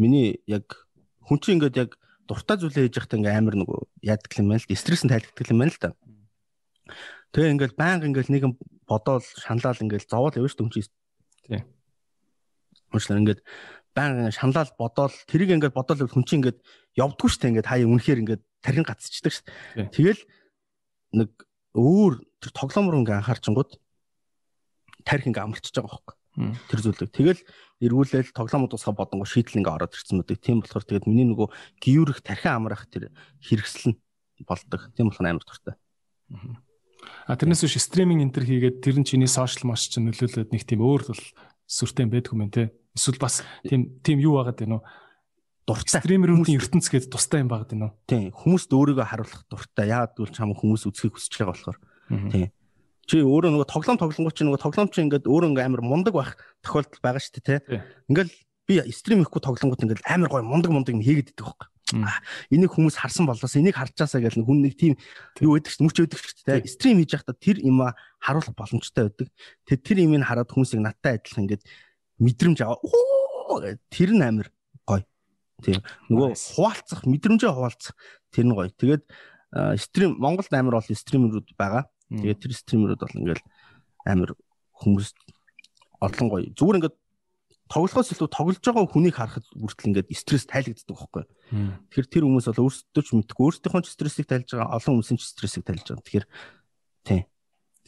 миний 0.00 0.40
яг 0.48 0.88
хүн 1.24 1.38
чинь 1.38 1.56
ингээд 1.60 1.76
яг 1.76 1.90
дуртай 2.26 2.56
зүйлээ 2.58 2.88
хийж 2.88 2.96
байхдаа 2.98 3.18
ингээм 3.20 3.38
амар 3.38 3.56
нөгөө 3.60 3.80
яадаг 4.02 4.32
юм 4.36 4.50
байна 4.50 4.60
л 4.60 4.68
да. 4.68 4.76
Стресс 4.76 5.04
нь 5.04 5.12
тайлбардаг 5.12 5.48
юм 5.52 5.60
байна 5.60 5.72
л 5.72 5.80
да. 5.80 5.90
Тэгээ 7.32 7.52
ингээл 7.56 7.78
байнга 7.78 8.06
ингээл 8.08 8.32
нэгэн 8.32 8.52
бодоол 8.88 9.24
шаналал 9.24 9.82
ингээл 9.84 10.10
зовоол 10.10 10.36
явж 10.36 10.56
шүү 10.56 10.68
дээ. 10.68 10.88
Тий. 11.48 11.62
Уучлаарай 12.92 13.22
ингээд 13.22 13.40
байнга 13.96 14.30
шаналал 14.32 14.72
бодоол 14.76 15.14
тэрийг 15.28 15.50
ингээд 15.56 15.76
бодоол 15.76 16.08
хүн 16.08 16.24
чинь 16.26 16.40
ингээд 16.44 16.58
явдггүй 16.96 17.30
дээ. 17.32 17.50
Ингээд 17.56 17.70
хаяа 17.70 17.88
үнэхээр 17.88 18.22
ингээд 18.22 18.42
тархин 18.60 18.84
гацчихдаг 18.84 19.32
дээ. 19.76 19.88
Тэгэл 19.92 20.22
нэг 21.16 21.30
өөр 21.72 22.20
тэр 22.40 22.52
тоглоомор 22.52 23.00
ингээ 23.00 23.16
анхаарчингууд 23.20 23.80
тарих 25.04 25.26
ингээ 25.28 25.44
амарчж 25.44 25.72
байгаа 25.72 25.88
байхгүй. 25.88 26.16
Тэр 26.36 26.80
зүйлийг. 26.80 27.12
Тэгэл 27.12 27.40
эргүүлээл 27.84 28.32
тоглоом 28.32 28.70
дуусгаа 28.70 28.96
бодонгоо 28.96 29.28
шийдэл 29.28 29.60
ингээ 29.60 29.76
ороод 29.76 29.92
ирсэн 29.92 30.16
мэдэг. 30.24 30.40
Тийм 30.40 30.64
болохоор 30.64 30.84
тэгээд 30.88 31.08
миний 31.10 31.28
нөгөө 31.28 31.48
гиюрэх 31.82 32.24
тархин 32.24 32.56
амрах 32.56 32.88
тэр 32.88 33.12
хэрэгсэл 33.44 33.92
нь 33.92 34.00
болдог. 34.48 34.88
Тийм 34.96 35.12
болохоор 35.12 35.28
амар 35.28 35.44
дуртай. 35.44 35.76
А 37.28 37.36
тэрнээс 37.36 37.66
биш 37.68 37.76
стриминг 37.82 38.22
энтер 38.24 38.48
хийгээд 38.48 38.80
тэр 38.80 38.96
нь 39.02 39.06
чиний 39.06 39.28
сошиал 39.28 39.68
маш 39.68 39.92
ч 39.92 40.00
нөлөөлөд 40.00 40.54
нэг 40.56 40.64
тийм 40.64 40.80
өөр 40.80 41.12
бол 41.12 41.24
сүртэй 41.68 42.06
байдаг 42.08 42.32
юм 42.32 42.48
те. 42.48 42.72
Эсвэл 42.96 43.20
бас 43.20 43.44
тийм 43.66 44.00
тийм 44.00 44.22
юу 44.22 44.40
байгаад 44.40 44.56
байна 44.56 44.80
уу? 44.80 44.84
Дуртай. 45.66 46.00
Стримерүүдийн 46.00 46.58
ертөнц 46.58 46.86
гээд 46.88 47.12
тустай 47.12 47.44
юм 47.44 47.50
байгаад 47.52 47.70
байна 47.74 47.86
уу? 47.90 47.96
Тийм. 48.06 48.32
Хүмүүст 48.32 48.70
өөрийгөө 48.72 49.06
харуулах 49.06 49.42
дуртай. 49.50 49.90
Яагаад 49.90 50.14
гэвэл 50.16 50.34
чам 50.34 50.54
хүмүүс 50.54 50.88
үзхийг 50.90 51.14
хүсэж 51.14 51.32
байгаа 51.38 51.52
болохоор. 51.54 51.78
Тийм. 52.30 52.48
Чи 53.06 53.18
өөрөө 53.22 53.50
нөгөө 53.50 53.68
тоглоом 53.68 53.98
тоглонгоо 53.98 54.32
чи 54.32 54.46
нөгөө 54.46 54.62
тоглоом 54.62 54.88
чи 54.88 55.02
ингээд 55.02 55.26
өөрөө 55.26 55.50
ингээ 55.52 55.66
амар 55.66 55.82
мундаг 55.82 56.14
байх 56.14 56.38
тохиолдол 56.62 57.02
байгаа 57.02 57.18
шүү 57.18 57.34
дээ 57.42 57.60
те. 57.66 57.82
Ингээл 58.06 58.32
би 58.70 58.74
стрим 58.94 59.26
хийхгүй 59.26 59.42
тоглонгууд 59.42 59.82
ингээд 59.82 60.06
амар 60.06 60.30
гоё 60.30 60.46
мундаг 60.46 60.70
мундаг 60.70 60.94
юм 60.94 61.02
хийгээд 61.02 61.34
идэх 61.34 61.50
байхгүй. 61.50 61.68
Энийг 62.54 62.72
хүмүүс 62.72 62.96
харсан 62.96 63.26
болоос 63.28 63.56
энийг 63.58 63.76
харчаасаа 63.76 64.22
гэл 64.22 64.40
хүн 64.46 64.64
нэг 64.64 64.78
тийм 64.78 64.94
юу 65.42 65.58
байдаг 65.58 65.74
ч 65.74 65.82
мөрч 65.82 65.98
байдаг 66.00 66.20
ч 66.22 66.40
те. 66.46 66.62
Стрим 66.64 67.02
хийж 67.02 67.12
байхдаа 67.12 67.36
тэр 67.36 67.60
юм 67.60 67.82
харуулах 68.22 68.56
боломжтой 68.56 69.10
байдаг. 69.10 69.28
Тэг 69.68 69.78
тэр 69.84 69.98
имийг 70.06 70.24
хараад 70.24 70.48
хүмүүсийг 70.48 70.80
надтай 70.80 71.20
адилхан 71.20 71.44
ингээд 71.44 71.66
мэдрэмж 72.22 72.58
аваа. 72.64 73.76
Тэр 73.92 74.10
нь 74.16 74.24
амар 74.24 74.48
гоё. 74.88 75.04
Тийм. 75.60 75.84
Нөгөө 76.08 76.32
хуваалцах, 76.32 77.04
мэдрэмжээ 77.04 77.52
хуваалцах 77.52 77.94
тэр 78.32 78.46
нь 78.48 78.56
гоё. 78.56 78.72
Тэгээд 78.72 79.04
стрим 79.76 80.16
Монголд 80.16 80.48
амар 80.56 80.80
бол 80.80 80.88
стримерүүд 80.88 81.52
байгаа. 81.60 81.84
Тэгээд 82.20 82.42
тэр 82.42 82.52
стримерүүд 82.52 83.00
бол 83.00 83.18
ингээл 83.22 83.44
амар 84.04 84.30
хүмүүс 84.82 85.08
олон 86.02 86.28
гоё. 86.28 86.50
Зүгээр 86.52 86.78
ингээд 86.82 86.96
тоглохоос 87.72 88.12
илүү 88.12 88.28
тоглож 88.28 88.60
байгаа 88.60 88.84
хүнийг 88.90 89.16
харахад 89.16 89.46
бүртэл 89.56 89.88
ингээд 89.88 90.12
стресс 90.12 90.44
тайлагддаг 90.44 90.92
байхгүй. 90.92 91.24
Тэгэхээр 91.88 92.08
тэр 92.12 92.24
хүмүүс 92.28 92.46
бол 92.52 92.64
өөрсдөө 92.68 93.02
ч 93.02 93.08
мэдгүй 93.16 93.44
өөрсдийнхөө 93.48 93.82
ч 93.86 93.88
стрессийг 93.96 94.26
тайлж 94.28 94.48
байгаа, 94.52 94.76
олон 94.76 94.92
хүмүүсийн 95.00 95.18
ч 95.18 95.24
стрессийг 95.24 95.64
тайлж 95.64 95.86
байгаа. 95.88 96.04
Тэгэхээр 96.04 96.26
тий. 97.08 97.20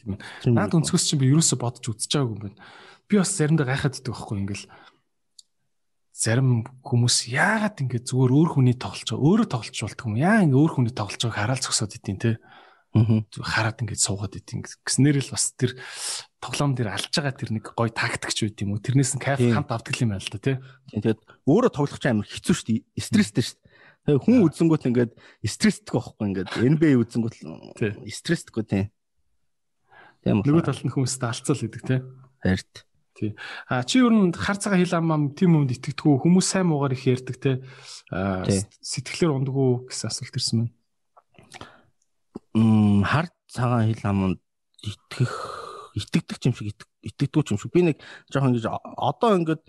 Тийм 0.01 0.09
ээ. 0.17 0.57
Наад 0.57 0.73
өнцгөөс 0.73 1.05
чинь 1.05 1.21
би 1.21 1.29
ерөөсө 1.29 1.59
бодож 1.61 1.85
үзэж 1.85 2.11
байгаагүй 2.17 2.33
юм 2.33 2.43
байна. 2.49 2.57
Би 3.05 3.13
бас 3.21 3.29
заримдаа 3.37 3.67
гайхаад 3.69 3.99
идэх 3.99 4.09
байхгүй 4.09 4.37
ингээл 4.41 4.65
зарим 6.15 6.63
хүмүүс 6.79 7.27
яагаад 7.27 7.75
ингэ 7.83 7.99
зүгээр 8.07 8.31
өөр 8.31 8.49
хүний 8.55 8.77
тоглож 8.79 9.03
байгаа 9.11 9.27
өөрөө 9.27 9.47
тоглож 9.51 9.79
болтго 9.83 10.07
юм 10.07 10.15
яа 10.15 10.39
ингэ 10.47 10.55
өөр 10.55 10.71
хүний 10.79 10.95
тоглож 10.95 11.19
байгааг 11.19 11.35
хараал 11.35 11.59
зогсоод 11.59 11.91
идэв 11.91 12.17
те 12.23 12.31
хараад 12.95 13.81
ингэж 13.83 13.99
суугаад 13.99 14.39
идэв. 14.39 14.63
Гэснээр 14.87 15.19
л 15.19 15.33
бас 15.35 15.51
тэр 15.59 15.75
тоглоом 16.39 16.73
дээр 16.79 16.95
алж 16.95 17.11
байгаа 17.11 17.35
тэр 17.35 17.51
нэг 17.51 17.75
гой 17.75 17.91
тактикч 17.91 18.47
байд 18.47 18.63
юм 18.63 18.75
уу? 18.75 18.79
Тэрнээс 18.79 19.19
нь 19.19 19.23
кайф 19.23 19.43
хамт 19.43 19.71
авдаг 19.71 19.95
юм 19.99 20.15
байна 20.15 20.23
л 20.23 20.31
да 20.31 20.39
те 20.39 20.53
тэгээд 20.95 21.19
өөрөө 21.43 21.71
тоглох 21.75 21.99
ч 21.99 22.05
амар 22.07 22.27
хэцүү 22.27 22.55
шүү 22.55 22.67
дээ. 22.71 23.03
Стресстэй 23.03 23.43
шүү 23.43 23.57
дээ. 23.59 24.21
Хүн 24.23 24.35
үзэнгүүт 24.47 24.87
ингээд 24.87 25.11
стресстэй 25.43 25.91
байхгүй 25.91 26.25
ингээд 26.31 26.49
NBA 26.55 26.93
үзэнгүүт 27.03 27.35
стресстэйгүй 28.15 28.63
те 28.63 28.79
тийм 30.23 30.39
нөгөө 30.45 30.63
талд 30.63 30.83
нь 30.85 30.93
хүмүүстэй 30.93 31.27
алцал 31.27 31.59
гэдэг 31.59 31.83
те 31.83 31.95
харт 32.41 32.85
Тий. 33.15 33.31
А 33.71 33.83
чи 33.87 34.03
ер 34.03 34.11
нь 34.11 34.35
хар 34.35 34.59
цагаан 34.59 34.83
хил 34.83 34.99
амам 34.99 35.31
тийм 35.31 35.55
юмд 35.55 35.71
итгэдэггүй 35.71 36.19
хүмүүс 36.19 36.51
сайн 36.51 36.67
муугаар 36.67 36.99
их 36.99 37.07
ярьдаг. 37.07 37.63
А 38.11 38.43
сэтгэлээр 38.43 39.39
ундаггүй 39.39 39.87
гэсэн 39.87 40.11
асуулт 40.11 40.35
ирсэн 40.35 40.67
байна. 40.67 40.75
Хар 42.55 43.27
цагаан 43.51 43.91
хил 43.91 44.05
аманд 44.07 44.39
итгэх 44.79 45.33
итгэдэг 45.95 46.39
юм 46.47 46.55
шиг 46.55 46.71
итгэдэггүй 47.03 47.51
юм 47.51 47.59
шиг. 47.59 47.71
Би 47.71 47.81
нэг 47.83 47.97
жоохон 48.31 48.55
ингэж 48.55 48.67
одоо 48.71 49.35
ингээд 49.35 49.63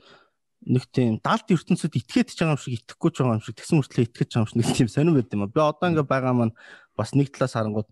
нэг 0.66 0.84
тийм 0.90 1.18
далд 1.22 1.46
ертөнцид 1.50 1.94
итгээд 1.98 2.34
ч 2.34 2.42
байгаа 2.42 2.54
юм 2.54 2.62
шиг 2.62 2.74
итгэхгүй 2.82 3.10
ч 3.10 3.16
байгаа 3.22 3.38
юм 3.38 3.44
шиг 3.46 3.58
тэгсэн 3.58 3.78
мөртлөө 3.78 4.06
итгэж 4.06 4.30
байгаа 4.30 4.42
юм 4.42 4.50
шиг 4.50 4.58
нэг 4.58 4.68
тийм 4.74 4.88
сонирн 4.90 5.16
байд 5.18 5.34
юм 5.34 5.42
а. 5.42 5.50
Би 5.50 5.60
одоо 5.62 5.86
ингээд 5.90 6.10
байгаа 6.10 6.34
маань 6.34 6.54
бас 6.98 7.14
нэг 7.14 7.30
талаас 7.34 7.54
харангууд 7.54 7.90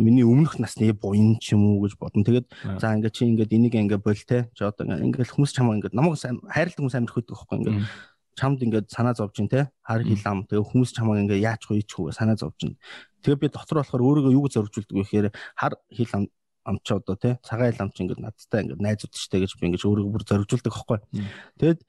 миний 0.00 0.26
өмнөх 0.26 0.58
насны 0.58 0.92
буян 0.92 1.38
ч 1.38 1.52
юм 1.54 1.64
уу 1.64 1.86
гэж 1.86 1.96
бодно. 2.00 2.24
Тэгээд 2.24 2.48
за 2.80 2.96
ингээд 2.96 3.14
чи 3.14 3.24
ингээд 3.28 3.52
энийг 3.52 3.74
ингээд 3.76 4.02
боль 4.02 4.24
те. 4.24 4.50
Чи 4.56 4.64
одоо 4.64 4.88
ингээд 4.88 5.28
хүмүүс 5.28 5.52
чамаа 5.54 5.76
ингээд 5.78 5.94
намайг 5.94 6.18
хайрладаг 6.20 6.80
хүмүүс 6.80 6.96
амир 6.98 7.12
хөдөг 7.14 7.32
байхгүй 7.36 7.56
ингээд 7.62 7.78
чамд 8.38 8.58
ингээд 8.62 8.86
санаа 8.90 9.14
зовж 9.14 9.38
ин 9.38 9.50
те. 9.50 9.70
Хар 9.86 10.02
хил 10.02 10.26
ам. 10.26 10.46
Тэгээ 10.50 10.66
хүмүүс 10.66 10.90
чамаа 10.94 11.22
ингээд 11.22 11.42
яаж 11.42 11.62
хөө 11.66 11.78
ичхүү 11.82 12.10
санаа 12.10 12.38
зовж 12.38 12.58
ин. 12.66 12.74
Тэгээ 13.22 13.40
би 13.42 13.48
дотор 13.48 13.82
болохоор 13.82 14.02
өөрийгөө 14.02 14.32
юуг 14.36 14.48
зоржуулдаг 14.52 14.94
вэ 14.94 15.02
гэхээр 15.02 15.28
хар 15.58 15.74
хил 15.90 16.12
ам 16.14 16.24
амч 16.68 16.86
одоо 16.92 17.16
те 17.16 17.38
цагаан 17.42 17.72
хил 17.72 17.84
амч 17.88 17.96
ингээд 17.98 18.20
надтай 18.22 18.60
ингээд 18.62 18.84
найзууд 18.84 19.14
штэ 19.16 19.42
гэж 19.42 19.52
би 19.58 19.72
ингээд 19.72 19.88
өөрийгөө 19.88 20.12
бүр 20.12 20.24
зоржуулдаг 20.28 20.72
байхгүй. 20.72 20.98
Тэгээд 21.58 21.80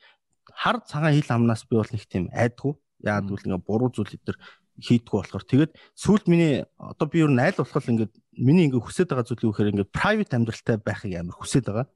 хар 0.55 0.77
цагаан 0.87 1.13
хил 1.13 1.31
амнаас 1.35 1.63
би 1.67 1.75
бол 1.77 1.91
нэг 1.91 2.03
тийм 2.07 2.31
айдгүй. 2.31 2.73
Яагаад 3.03 3.27
гэвэл 3.27 3.47
ингээд 3.47 3.67
буруу 3.67 3.89
зүйл 3.91 4.15
өдр 4.15 4.35
хийдгүү 4.79 5.17
болохоор 5.19 5.43
тэгээд 5.43 5.71
сүүлд 5.95 6.25
миний 6.31 6.63
одоо 6.79 7.07
би 7.11 7.19
ер 7.19 7.31
нь 7.31 7.39
айл 7.43 7.59
болох 7.59 7.83
ингээд 7.83 8.13
миний 8.39 8.71
ингээд 8.71 8.85
хүсэж 8.87 9.07
байгаа 9.11 9.27
зүйл 9.27 9.45
юу 9.47 9.51
гэхээр 9.51 9.71
ингээд 9.75 9.91
private 9.91 10.33
амьдралтай 10.35 10.77
байхыг 10.79 11.13
амар 11.19 11.35
хүсэж 11.35 11.63
байгаа. 11.67 11.87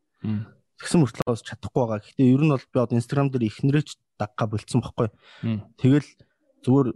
Тэгсэн 0.79 0.99
мөртлөө 0.99 1.31
бас 1.31 1.43
чадахгүй 1.47 1.79
байгаа. 1.79 1.99
Гэхдээ 2.03 2.27
ер 2.27 2.43
нь 2.43 2.51
бол 2.51 2.67
би 2.67 2.77
одоо 2.79 2.95
Instagram 2.99 3.27
дээр 3.31 3.47
ихнэрэж 3.47 3.87
дагга 4.19 4.45
болцсон 4.51 4.83
байхгүй. 4.83 5.07
Тэгэл 5.79 6.09
зүгээр 6.63 6.87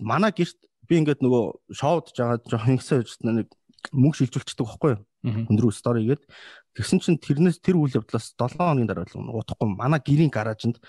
манай 0.00 0.32
гэрт 0.32 0.58
би 0.88 0.94
ингээд 0.98 1.20
нөгөө 1.22 1.76
шоуд 1.76 2.10
жагаад 2.16 2.42
жоохон 2.48 2.74
ингэсэн 2.74 3.04
байж 3.04 3.10
нэг 3.22 3.48
мөнгө 3.92 4.18
шилжүүлчихдэг 4.24 4.66
байхгүй. 4.66 4.94
Өндрөө 5.28 5.72
стори 5.74 6.06
гээд 6.08 6.24
тэгсэн 6.74 6.98
чинь 7.04 7.20
тэрнээс 7.20 7.60
тэр 7.60 7.78
үйл 7.78 8.00
явдлаас 8.00 8.34
7 8.34 8.56
хоногийн 8.56 8.88
дараа 8.88 9.06
л 9.06 9.38
утахгүй 9.42 9.68
манай 9.68 10.00
гэрийн 10.00 10.32
гаражинд 10.32 10.80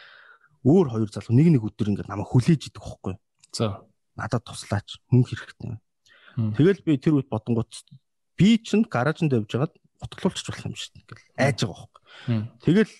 өөр 0.64 0.88
хоёр 0.94 1.10
залуу 1.10 1.34
нэг 1.36 1.48
нэг 1.60 1.64
өдөр 1.66 1.92
ингээд 1.92 2.12
намайг 2.12 2.30
хүлээж 2.30 2.72
идэх 2.72 2.84
байхгүй. 2.84 3.16
За 3.52 3.84
надад 4.20 4.44
туслаач 4.46 5.00
мөнгө 5.12 5.34
хэрэгтэй. 5.34 5.80
Тэгэл 6.56 6.84
би 6.84 7.00
тэр 7.00 7.20
үед 7.20 7.32
бодонгууд 7.32 7.72
би 8.36 8.60
чинь 8.60 8.86
гаражинд 8.86 9.34
явж 9.34 9.52
байгаад 9.52 9.74
утгалуулчих 10.04 10.48
болох 10.48 10.66
юм 10.68 10.76
шиг 10.76 10.94
ингээл 11.00 11.26
айж 11.40 11.58
байгаа 11.64 11.88
байхгүй. 11.88 12.04
Тэгэл 12.64 12.94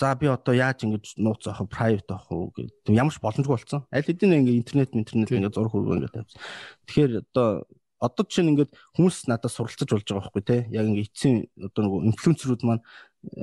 за 0.00 0.14
би 0.16 0.26
одоо 0.32 0.54
яаж 0.56 0.80
ингэж 0.88 1.20
нууц 1.20 1.44
авах 1.44 1.68
private 1.68 2.08
авах 2.08 2.32
уу 2.32 2.48
гэдэг 2.56 2.96
ямар 2.96 3.12
ч 3.12 3.20
боломжгүй 3.20 3.52
болсон. 3.52 3.84
Аль 3.92 4.06
хэдийн 4.08 4.40
ингээ 4.40 4.56
интернет 4.56 4.96
интернет 4.96 5.28
ингээ 5.28 5.52
зураг 5.52 5.76
хөргөө 5.76 5.96
ингээ 6.00 6.14
тавьсан. 6.16 6.40
Тэгэхээр 6.88 7.12
одоо 7.28 7.68
одоо 8.00 8.24
чинь 8.24 8.56
ингээд 8.56 8.72
хүмүүс 8.96 9.28
надад 9.28 9.52
суралцаж 9.52 9.92
болж 9.92 10.08
байгаа 10.08 10.24
байхгүй 10.24 10.44
те. 10.48 10.56
Яг 10.72 10.88
ингээ 10.88 11.04
эцсийн 11.04 11.36
одоо 11.60 11.80
нөгөө 11.84 12.00
инфлюенсерүүд 12.08 12.62
маань 12.64 12.82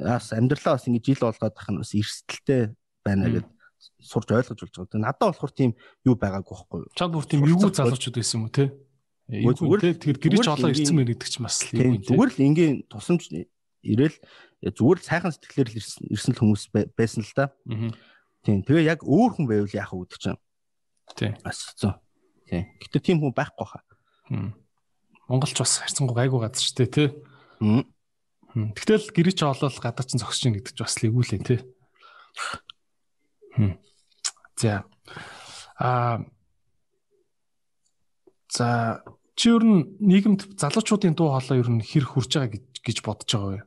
бас 0.01 0.33
амьдралаа 0.33 0.81
бас 0.81 0.89
ингээ 0.89 1.05
жил 1.05 1.21
болгоод 1.29 1.53
байх 1.53 1.69
нь 1.69 1.77
бас 1.77 1.93
эрсдэлтэй 1.93 2.61
байна 3.05 3.29
гэдэг 3.29 3.53
сурж 4.01 4.27
ойлгож 4.33 4.59
болж 4.65 4.73
байгаа. 4.81 5.05
Надад 5.05 5.29
болохоор 5.29 5.53
тийм 5.53 5.71
юу 6.01 6.17
байгаагүй 6.17 6.53
байхгүй 6.57 6.79
юу? 6.81 6.91
Чад 6.97 7.13
бүр 7.13 7.25
тийм 7.29 7.45
эвгүй 7.45 7.69
залуучууд 7.69 8.17
байсан 8.17 8.37
юм 8.41 8.45
уу 8.49 8.53
те? 8.57 8.65
Эвгүй 9.29 9.77
те 9.77 9.93
тэгэд 9.93 10.17
гэрэж 10.25 10.47
олоо 10.49 10.73
ирсэн 10.73 10.95
мэр 10.97 11.13
гэдэг 11.13 11.29
ч 11.29 11.37
бас 11.37 11.61
л 11.61 11.77
те. 11.77 11.85
Зүгээр 12.09 12.31
л 12.33 12.41
ингийн 12.41 12.75
тусамж 12.89 13.29
ирээл 13.29 14.17
зүгээр 14.63 14.99
л 14.99 15.05
сайхан 15.05 15.33
сэтгэлээр 15.33 15.69
л 15.69 15.77
ирсэн 16.13 16.33
л 16.33 16.41
хүмүүс 16.41 16.63
байсан 16.97 17.21
л 17.21 17.33
да. 17.37 17.53
Тийм. 18.43 18.63
Тэгээ 18.65 18.89
яг 18.89 19.01
өөр 19.05 19.31
хүн 19.37 19.45
байвал 19.45 19.73
яах 19.75 19.93
вэ 19.93 20.05
гэдэг 20.07 20.19
чинь. 20.21 20.39
Тийм. 21.13 21.33
Бас 21.45 21.61
хэцүү. 21.73 21.93
Тийм. 22.49 22.63
Гэтэ 22.81 22.97
тийм 23.03 23.17
хүн 23.21 23.33
байхгүй 23.37 23.67
хаа. 23.67 23.83
Монголч 25.29 25.57
бас 25.59 25.77
харьцангуй 25.83 26.15
гайгүй 26.15 26.39
газар 26.41 26.63
ч 26.63 26.73
те. 26.73 27.13
Тэгтэл 28.57 29.13
гэрэж 29.13 29.45
олол 29.45 29.77
гадаа 29.77 30.05
чинь 30.07 30.21
зогсож 30.23 30.47
ийн 30.49 30.57
гэдэг 30.57 30.73
ч 30.73 30.79
бас 30.81 30.97
л 31.03 31.11
л 31.11 31.31
те. 31.45 31.61
За. 34.57 34.87
Аа 35.77 36.25
За 38.57 39.03
чи 39.35 39.53
ер 39.53 39.61
нь 39.61 39.85
нийгэмд 40.01 40.57
залуучуудын 40.57 41.13
дуу 41.13 41.29
хоолой 41.29 41.61
ер 41.61 41.69
нь 41.69 41.83
хэр 41.83 42.05
хүрж 42.09 42.31
байгаа 42.41 42.57
гэж 42.57 42.97
бодож 43.05 43.29
байгаа 43.29 43.51
вэ? 43.53 43.61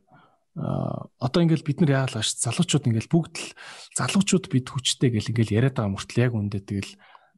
Одоо 0.51 1.47
ингээл 1.47 1.63
бид 1.63 1.79
нар 1.79 2.03
яагаад 2.03 2.27
ш 2.27 2.35
залуучууд 2.43 2.91
ингээл 2.91 3.07
бүгд 3.07 3.35
л 3.39 3.55
залуучууд 3.95 4.51
бид 4.51 4.67
хүчтэй 4.67 5.07
гэл 5.15 5.31
ингээл 5.31 5.55
яриад 5.63 5.79
байгаа 5.79 5.95
мөртлөө 5.95 6.23
яг 6.27 6.35
үндэ 6.35 6.59
тэгэл 6.67 6.91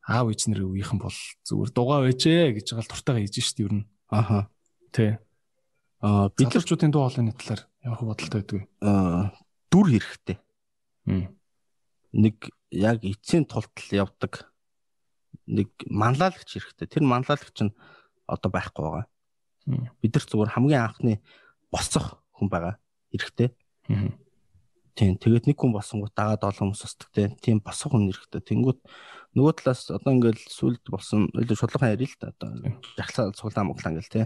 аав 0.10 0.34
ээж 0.34 0.50
нэр 0.50 0.66
үеийнхэн 0.66 0.98
бол 0.98 1.14
зүгээр 1.46 1.72
дугаа 1.78 2.00
байжээ 2.10 2.58
гэж 2.58 2.74
байгаа 2.74 2.86
л 2.90 2.90
туртайгаа 2.90 3.22
хийж 3.22 3.38
штэ 3.38 3.70
ер 3.70 3.74
нь. 3.78 3.86
Аха. 4.10 4.50
Тэ. 4.90 5.22
Аа 6.02 6.34
бид 6.34 6.50
залуучуудын 6.58 6.90
дуу 6.90 7.06
хоолойны 7.06 7.38
талаар 7.38 7.62
ямар 7.86 8.02
бодолтой 8.02 8.42
байдгүй? 8.42 8.62
Аа 8.82 9.30
дүр 9.70 9.88
хэрэгтэй. 9.94 10.38
Нэг 12.18 12.36
яг 12.74 12.98
эцсийн 13.06 13.46
тултал 13.46 13.90
явдаг 13.94 14.50
нэг 15.46 15.70
манлайлагч 15.86 16.50
хэрэгтэй. 16.50 16.90
Тэр 16.90 17.06
манлайлагч 17.06 17.62
нь 17.62 17.78
одоо 18.26 18.50
байхгүй 18.50 18.82
байгаа. 18.82 19.06
Бид 20.02 20.12
нар 20.18 20.26
зүгээр 20.26 20.54
хамгийн 20.58 20.82
анхны 20.82 21.14
босцох 21.70 22.18
хүн 22.34 22.50
байгаа 22.50 22.82
хэрэгтэй. 23.14 23.50
Тийм. 24.94 25.18
Тэгээд 25.18 25.50
нэг 25.50 25.58
хүн 25.58 25.74
босонгууд 25.74 26.14
дагаад 26.14 26.46
олон 26.46 26.70
хүмүүс 26.70 26.86
устдаг 26.86 27.10
тийм 27.42 27.58
босох 27.66 27.94
хүн 27.94 28.14
хэрэгтэй. 28.14 28.42
Тэнгүүт 28.46 28.80
нөгөө 29.34 29.54
талаас 29.58 29.90
одоо 29.90 30.14
ингээл 30.14 30.38
сүлд 30.38 30.86
болсон 30.86 31.34
илүү 31.34 31.58
шудлахын 31.58 31.98
ярил 31.98 32.14
л 32.14 32.22
да 32.22 32.30
одоо 32.30 32.78
жагсаа 33.02 33.34
цуглаа 33.34 33.66
моглаа 33.66 33.90
ингээл 33.98 34.14
тий. 34.14 34.26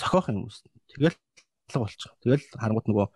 Цохиох 0.00 0.32
юм 0.32 0.48
хүмүүс. 0.48 0.64
Тэгэл 0.96 1.12
алга 1.12 1.80
болчих. 1.84 2.12
Тэгэл 2.24 2.44
харангууд 2.56 2.88
нөгөө 2.88 3.06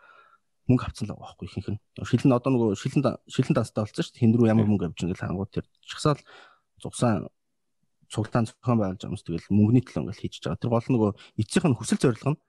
мөнгө 0.69 0.85
авцсан 0.85 1.09
л 1.09 1.17
байгаа 1.17 1.33
байхгүй 1.33 1.47
ихэнх 1.49 1.69
нь. 1.73 1.81
Шилэн 2.05 2.37
одоо 2.37 2.51
нөгөө 2.53 2.69
шилэн 2.77 3.17
шилэн 3.25 3.57
тастай 3.57 3.81
болсон 3.89 4.05
шүү 4.05 4.13
дээ. 4.13 4.21
Хин 4.21 4.37
рүү 4.37 4.53
ямар 4.53 4.69
мөнгө 4.69 4.93
авч 4.93 5.01
ингээл 5.01 5.25
харангууд 5.25 5.49
тэр 5.49 5.65
жагсаал 5.89 6.21
зугсаа 6.77 7.25
цуглаан 8.13 8.45
зохион 8.45 8.79
байгуулж 8.79 9.01
байгаа 9.01 9.09
хүмүүс 9.09 9.25
тэгэл 9.25 9.49
мөнгөний 9.57 9.83
төлөө 9.89 10.03
ингээл 10.05 10.23
хийж 10.29 10.35
байгаа. 10.45 10.61
Тэр 10.61 10.71
гол 10.77 10.89
нөгөө 10.93 11.11
эцсийнх 11.41 11.67
нь 11.73 11.79
хүсэл 11.81 12.03
зорилго 12.05 12.31
нь 12.37 12.41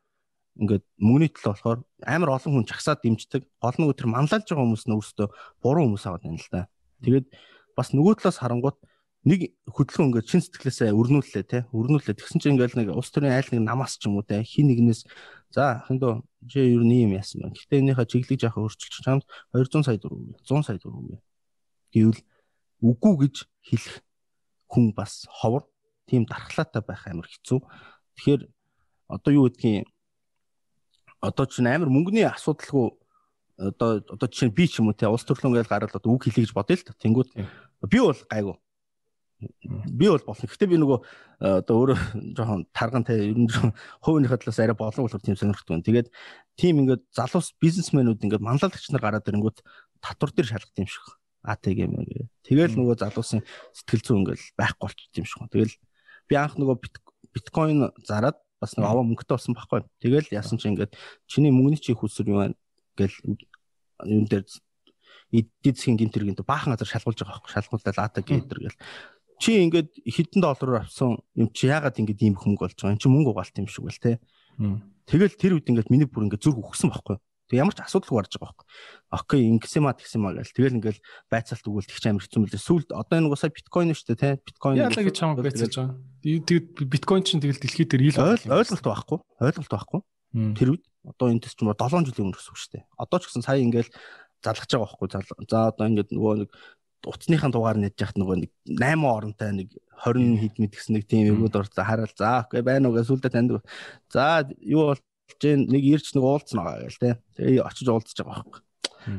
ингээд 0.60 0.84
мөнгөний 1.02 1.32
төлөө 1.34 1.52
болохоор 1.54 1.80
амар 2.06 2.30
олон 2.38 2.52
хүн 2.62 2.68
жагсаад 2.70 3.02
дэмждэг. 3.02 3.42
Гол 3.58 3.78
нөгөө 3.80 3.96
тэр 3.98 4.10
манлайлж 4.14 4.46
байгаа 4.46 4.66
хүмүүс 4.66 4.86
нь 4.86 4.96
өөрсдөө 4.96 5.28
буруу 5.66 5.84
хүмүүс 5.90 6.06
аваад 6.06 6.24
байна 6.26 6.38
л 6.38 6.50
да. 6.54 6.62
Тэгээд 7.02 7.28
бас 7.74 7.90
нөгөө 7.94 8.14
талаас 8.22 8.38
харангуут 8.38 8.78
нэг 9.24 9.56
хөдөлгөөн 9.72 10.08
ингээд 10.12 10.28
чин 10.28 10.44
сэтгэлээсээ 10.44 10.92
өрнүүллээ 10.92 11.46
те 11.48 11.60
өрнүүллээ 11.72 12.20
тэгсэн 12.20 12.44
чинь 12.44 12.60
ингээд 12.60 12.76
нэг 12.76 12.92
улс 12.92 13.08
төрийн 13.08 13.40
айл 13.40 13.50
нэг 13.56 13.64
намаас 13.64 13.96
ч 13.96 14.12
юм 14.12 14.20
уу 14.20 14.28
те 14.28 14.44
хин 14.44 14.68
нэгнээс 14.68 15.08
за 15.48 15.88
хиндөө 15.88 16.22
чи 16.52 16.60
ер 16.60 16.84
нь 16.84 17.08
юм 17.08 17.16
яасан 17.16 17.48
байна. 17.48 17.56
Гэхдээ 17.56 17.80
энийхээ 17.88 18.12
чиглэлийг 18.12 18.42
жаахан 18.44 18.68
өөрчилж 18.68 18.96
чамд 19.00 19.24
200 19.56 19.88
сая 19.88 19.96
төгрөг 19.96 20.44
100 20.44 20.68
сая 20.68 20.76
төгрөг 20.76 21.24
гэвэл 21.96 22.20
үгүй 22.84 23.14
гэж 23.24 23.36
хэлэх 23.64 23.96
хүн 24.68 24.92
бас 24.92 25.24
ховор 25.32 25.72
тийм 26.04 26.28
дархлаатай 26.28 26.84
байх 26.84 27.08
амар 27.08 27.32
хэцүү. 27.32 27.64
Тэгэхээр 28.20 28.42
одоо 29.08 29.32
юу 29.32 29.48
гэдгийг 29.48 29.88
одоо 31.24 31.48
чинь 31.48 31.72
амар 31.72 31.88
мөнгөний 31.88 32.28
асуудалгүй 32.28 32.92
одоо 33.72 34.04
одоо 34.04 34.28
жишээ 34.28 34.52
нь 34.52 34.58
би 34.58 34.68
ч 34.68 34.84
юм 34.84 34.92
уу 34.92 34.98
те 34.98 35.08
улс 35.08 35.24
төрлөн 35.24 35.56
гээл 35.56 35.72
гараад 35.72 35.96
одоо 35.96 36.12
үг 36.12 36.28
хэлье 36.28 36.44
гэж 36.44 36.52
бодъё 36.52 36.76
л 36.76 36.84
та. 36.84 36.92
Тэнгүүд 37.00 37.30
би 37.88 37.98
бол 38.04 38.20
гайгүй 38.28 38.56
би 39.92 40.08
бол 40.08 40.22
болно. 40.26 40.48
Гэхдээ 40.48 40.70
би 40.72 40.78
нөгөө 40.80 41.00
э, 41.00 41.64
одоо 41.64 41.76
өөрөө 41.84 42.00
жоохон 42.38 42.62
тарган 42.76 43.04
те 43.08 43.18
ер 43.18 43.38
нь 43.38 43.50
хувийнхаа 44.04 44.40
талаас 44.40 44.60
арай 44.60 44.78
болон 44.78 45.06
болохоор 45.06 45.24
тийм 45.24 45.38
сонирхдаг 45.38 45.70
байна. 45.70 45.88
Тэгээд 45.88 46.08
тийм 46.60 46.84
ингээд 46.84 47.04
залуус 47.12 47.54
бизнесмэнүүд 47.60 48.24
ингээд 48.24 48.44
манлайлагч 48.44 48.88
нар 48.92 49.04
гараад 49.04 49.28
ирэнгүүт 49.28 49.60
татвар 50.00 50.32
дээр 50.32 50.48
шалгах 50.48 50.80
юм 50.80 50.88
шиг. 50.88 51.06
АТГ 51.44 51.78
юм. 51.84 51.94
Тэгэл 52.48 52.76
нөгөө 52.80 52.96
залуусын 53.04 53.44
сэтгэл 53.76 54.04
зүйн 54.04 54.20
ингээд 54.24 54.42
байхгүй 54.56 54.84
болчих 54.88 55.12
юм 55.20 55.28
шиг. 55.28 55.44
Тэгэл 55.52 55.76
би 56.30 56.34
анх 56.40 56.56
нөгөө 56.56 56.78
биткойн 57.36 57.92
зараад 58.08 58.40
бас 58.64 58.80
нэг 58.80 58.88
аваа 58.88 59.04
мөнгөтэй 59.04 59.36
болсон 59.36 59.54
байхгүй. 59.54 59.84
Тэгэл 60.00 60.32
яасан 60.32 60.58
чи 60.58 60.72
ингээд 60.72 60.96
чиний 61.28 61.52
мөнгөний 61.52 61.84
чи 61.84 61.92
хүсэр 61.92 62.32
юу 62.32 62.40
байна 62.40 62.56
гэл 62.96 63.16
юм 64.08 64.26
дээр 64.32 64.48
эдийн 65.36 65.76
засгийн 65.76 66.00
гинтэр 66.00 66.24
гинтэр 66.24 66.48
баахан 66.48 66.74
газар 66.74 66.88
шалгуулж 66.88 67.20
байгаа 67.20 67.44
байхгүй. 67.44 67.52
Шалгуулаад 67.52 68.00
АТГ 68.00 68.28
гинтэр 68.32 68.60
гэл 68.64 68.80
чи 69.44 69.52
ингээд 69.60 69.90
хэдэн 70.08 70.40
доллараар 70.40 70.88
авсан 70.88 71.20
юм 71.36 71.50
чи 71.52 71.68
яагаад 71.68 72.00
ингээд 72.00 72.24
ийм 72.24 72.36
хөнгө 72.40 72.64
болж 72.64 72.78
байгаа 72.80 72.96
юм 72.96 73.02
чи 73.02 73.10
мөнгө 73.12 73.32
угаалт 73.36 73.60
юм 73.60 73.68
шиг 73.68 73.84
байл 73.84 74.00
те. 74.00 74.22
Тэгэл 75.10 75.36
тэр 75.36 75.52
үед 75.60 75.68
ингээд 75.68 75.92
миний 75.92 76.08
бүр 76.08 76.32
ингээд 76.32 76.44
зүрх 76.48 76.64
өгсөн 76.64 76.94
байхгүй. 76.94 77.18
Ямар 77.60 77.76
ч 77.76 77.86
асуудалгүй 77.86 78.18
гарч 78.18 78.34
байгаа 78.38 78.54
байхгүй. 78.54 78.68
Окей 79.14 79.42
ингэсэн 79.54 79.84
маа 79.86 79.94
тэгсэн 79.94 80.22
маа 80.22 80.34
гээл. 80.34 80.56
Тэгэл 80.58 80.78
ингээл 80.82 81.02
байцаалт 81.30 81.66
өгөөл 81.70 81.90
тэгч 81.90 82.04
амар 82.10 82.24
хэцүү 82.26 82.40
мөлий. 82.42 82.62
Сүүлд 82.62 82.90
одоо 82.94 83.16
энэ 83.20 83.30
уусаа 83.30 83.54
биткойн 83.54 83.94
шүү 83.94 84.08
дээ 84.14 84.22
те. 84.22 84.30
Биткойн 84.42 84.78
яалаа 84.82 85.04
гэж 85.06 85.16
чамд 85.16 85.40
байцаалж 85.40 85.76
байгаа. 85.78 85.98
Тэгээд 86.24 86.68
биткойн 86.90 87.24
чинь 87.24 87.42
тэгэл 87.44 87.62
дэлхийд 87.62 87.90
дээр 87.94 88.08
ил 88.10 88.20
ойлголт 88.20 88.84
байхгүй. 88.84 89.18
Ойлголт 89.44 89.72
байхгүй. 89.72 90.02
Тэр 90.58 90.70
үед 90.74 90.84
одоо 91.06 91.28
энэ 91.30 91.44
тест 91.46 91.58
ч 91.58 91.62
юм 91.62 91.70
уу 91.70 91.78
7 91.78 92.10
жилийн 92.10 92.26
өмнө 92.32 92.38
гэсэн 92.40 92.52
үг 92.52 92.60
шүү 92.60 92.72
дээ. 92.74 92.84
Одоо 92.98 93.18
ч 93.22 93.24
гэсэн 93.30 93.44
сая 93.46 93.62
ингээл 93.62 93.92
залгаж 94.42 94.70
байгаа 94.72 94.88
байхгүй. 94.88 95.08
За 95.52 95.60
одоо 95.70 95.86
ингээд 95.88 96.10
нөгөө 96.16 96.34
нэг 96.42 96.50
утасныхаа 97.04 97.52
дугаар 97.52 97.78
нэж 97.78 98.00
яхад 98.00 98.18
нөгөө 98.18 98.38
нэг 98.48 98.52
8 98.66 99.04
оронтой 99.04 99.52
нэг 99.52 99.70
20 100.08 100.40
хэд 100.40 100.56
мэд 100.60 100.74
гэсэн 100.74 100.94
нэг 100.96 101.04
тийм 101.08 101.36
өгөөд 101.36 101.60
орцоо 101.60 101.84
хараал 101.84 102.16
за 102.16 102.48
окей 102.48 102.64
байна 102.64 102.90
уу 102.90 102.96
гэж 102.96 103.08
сүлдө 103.12 103.30
танд. 103.30 103.60
За 104.08 104.48
юу 104.64 104.96
болж 104.96 105.04
гин 105.40 105.68
нэг 105.68 105.84
ирч 105.84 106.14
нэг 106.14 106.24
уулзсан 106.24 106.60
байгаа 106.60 106.88
гэл 106.88 107.02
те. 107.02 107.12
Тэгээ 107.38 107.64
очиж 107.64 107.88
уулзж 107.90 108.18
байгаа 108.20 108.44
байхгүй. 108.44 108.62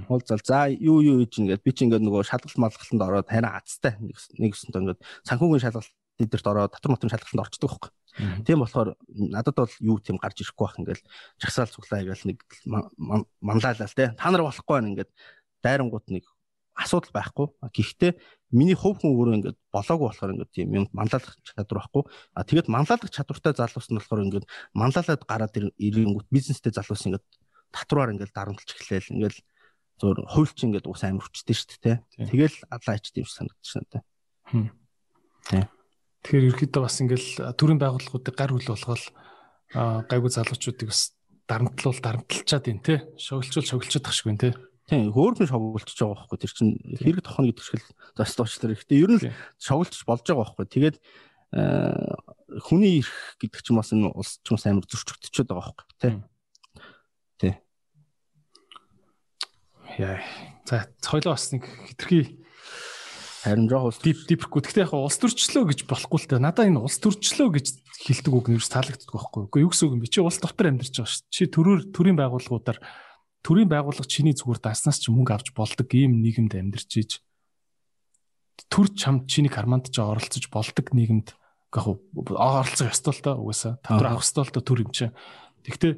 Уулзал 0.08 0.40
за 0.44 0.68
юу 0.72 1.00
юу 1.04 1.20
гэж 1.24 1.32
ингээд 1.40 1.64
би 1.64 1.72
чи 1.72 1.84
ингээд 1.84 2.04
нөгөө 2.04 2.24
шалгалт 2.24 2.56
малгалтанд 2.56 3.04
ороод 3.04 3.28
танаа 3.28 3.60
азтай 3.60 3.96
нэг 4.00 4.16
нэгсэнтэй 4.40 4.80
ингээд 4.80 5.00
санхүүгийн 5.28 5.64
шалгалт 5.64 5.92
эдэрт 6.20 6.46
ороод 6.46 6.72
татвар 6.72 6.94
матын 6.96 7.12
шалгалтанд 7.12 7.44
орчдөг 7.44 7.68
байхгүй. 7.68 7.90
Тийм 8.46 8.62
болохоор 8.62 8.94
надад 9.10 9.56
бол 9.58 9.74
юу 9.82 9.98
тийм 10.00 10.16
гарч 10.22 10.40
ирэхгүй 10.40 10.64
байх 10.64 10.78
ингээл 10.78 11.04
жагсаал 11.42 11.72
цуглаа 11.74 12.00
ингээл 12.00 12.28
нэг 12.30 12.38
манлайлал 13.42 13.92
те. 13.92 14.14
Та 14.16 14.30
нар 14.30 14.46
болохгүй 14.46 14.72
байна 14.72 14.88
ингээд 14.94 15.10
дайрангууд 15.60 16.06
нэг 16.08 16.24
асуудал 16.74 17.14
байхгүй. 17.14 17.46
Гэхдээ 17.70 18.12
миний 18.50 18.74
хувь 18.74 18.98
хүн 18.98 19.14
өөрөө 19.14 19.34
ингээд 19.38 19.58
болоогүй 19.70 20.06
болохоор 20.10 20.34
ингээд 20.34 20.52
тийм 20.54 20.68
юм 20.74 20.86
манлайлах 20.90 21.38
чадвар 21.46 21.86
байхгүй. 21.86 22.02
А 22.34 22.42
тэгээд 22.42 22.66
манлайлах 22.66 23.10
чадвартай 23.14 23.54
залуус 23.54 23.88
нь 23.90 23.98
болохоор 23.98 24.26
ингээд 24.26 24.46
манлайлаад 24.74 25.22
гараад 25.22 25.54
ирэнгүүт 25.54 26.28
бизнестэй 26.34 26.74
залуус 26.74 27.06
ингээд 27.06 27.24
татвараар 27.70 28.14
ингээд 28.14 28.34
дарамтлж 28.34 28.70
эхлээл 28.74 29.14
ингээд 29.14 29.36
зөөр 30.02 30.18
хуульч 30.26 30.58
ингээд 30.66 30.86
уус 30.90 31.02
амар 31.06 31.22
хүчтэй 31.22 31.54
шүү 31.54 31.78
дээ. 31.78 31.96
Тэгэл 32.26 32.56
адлаа 32.70 32.98
ич 32.98 33.14
тийм 33.14 33.26
санагдаж 33.26 33.70
надад. 33.78 34.02
Тийм. 34.50 35.66
Тэгэхээр 36.26 36.48
ерөөхдөө 36.50 36.82
бас 36.82 36.98
ингээд 36.98 37.26
төрийн 37.54 37.78
байгууллагуудыг 37.78 38.34
гар 38.34 38.50
хүл 38.50 38.70
болгоод 38.74 39.04
гайгүй 40.10 40.30
залуучуудыг 40.34 40.88
бас 40.90 41.14
дарамтлуул 41.46 42.00
дарамтлчаад 42.02 42.64
байна 42.66 42.82
те. 42.82 42.94
Шоглчул 43.20 43.62
шоглчод 43.62 44.02
тах 44.02 44.14
шиг 44.16 44.32
байна 44.32 44.42
те. 44.42 44.50
Тийм 44.84 45.12
хөөрхөн 45.16 45.48
шоглолцож 45.48 45.96
байгаа 45.96 46.28
байхгүй 46.28 46.38
тэр 46.44 46.52
чинь 46.52 46.72
хэрэг 47.00 47.24
тохно 47.24 47.48
гэдэг 47.48 47.64
шиг 47.64 47.80
л 47.80 47.88
застуучлаар. 48.20 48.76
Гэхдээ 48.76 49.00
ер 49.00 49.10
нь 49.16 49.32
шоглолцож 49.56 50.04
болж 50.04 50.22
байгаа 50.28 50.44
байхгүй. 50.44 50.66
Тэгээд 50.68 50.96
хүний 51.54 53.00
эрх 53.00 53.40
гэдэг 53.40 53.60
чинь 53.64 53.78
бас 53.80 53.96
энэ 53.96 54.12
улс 54.12 54.44
ч 54.44 54.46
бас 54.52 54.66
амар 54.68 54.84
зөрчигдчихөд 54.84 55.48
байгаа 55.48 55.72
байхгүй 55.72 55.86
тий. 56.02 56.14
Тий. 57.40 57.54
Яа. 59.96 60.20
За 60.68 60.84
хоёлоо 61.00 61.32
бас 61.32 61.48
нэг 61.54 61.64
хитрхи 61.64 62.44
харин 63.44 63.68
жоох 63.68 63.92
улс 63.92 64.00
дип 64.00 64.24
дипрэхгүй. 64.26 64.64
Гэхдээ 64.64 64.84
яг 64.88 64.92
улс 64.96 65.20
төрчлөө 65.20 65.64
гэж 65.70 65.80
болохгүй 65.84 66.18
л 66.24 66.28
дээ. 66.28 66.40
Надаа 66.40 66.64
энэ 66.66 66.80
улс 66.80 66.96
төрчлөө 66.98 67.48
гэж 67.60 67.66
хэлдэг 68.08 68.32
үг 68.32 68.48
нэрс 68.48 68.72
таалагддаг 68.72 69.12
байхгүй. 69.12 69.46
Үгүй 69.46 69.60
юу 69.62 69.70
гэсэн 69.70 69.84
үг 69.88 69.94
юм 69.94 70.02
бэ? 70.02 70.08
Чи 70.08 70.24
улс 70.24 70.40
дотор 70.40 70.72
амьдарч 70.72 70.96
байгаа 70.96 71.12
шүү. 71.12 71.28
Чи 71.28 71.42
төрөөр 71.52 71.80
төрийн 71.92 72.16
байгууллагуудаар 72.16 72.80
төрийн 73.44 73.68
байгууллага 73.68 74.08
чиний 74.08 74.32
зүгээр 74.32 74.60
даснаас 74.64 74.98
ч 74.98 75.12
мөнгө 75.12 75.36
авч 75.36 75.52
болдог 75.52 75.88
ийм 75.92 76.24
нийгэмд 76.24 76.56
амьдарч 76.56 76.90
ийж 76.96 77.12
төр 78.72 78.88
чам 78.96 79.28
чиний 79.28 79.52
карманд 79.52 79.92
ч 79.92 80.00
оролцож 80.00 80.48
болдог 80.48 80.96
нийгэмд 80.96 81.36
яг 81.74 81.86
оролцох 82.32 82.88
ёстой 82.88 83.12
л 83.12 83.22
та 83.22 83.32
угаасаа 83.36 83.78
татвар 83.84 84.16
авах 84.16 84.24
ёстой 84.24 84.44
л 84.46 84.54
та 84.54 84.60
төр 84.64 84.86
юм 84.86 84.90
чинь. 84.94 85.12
Тэгтээ 85.66 85.92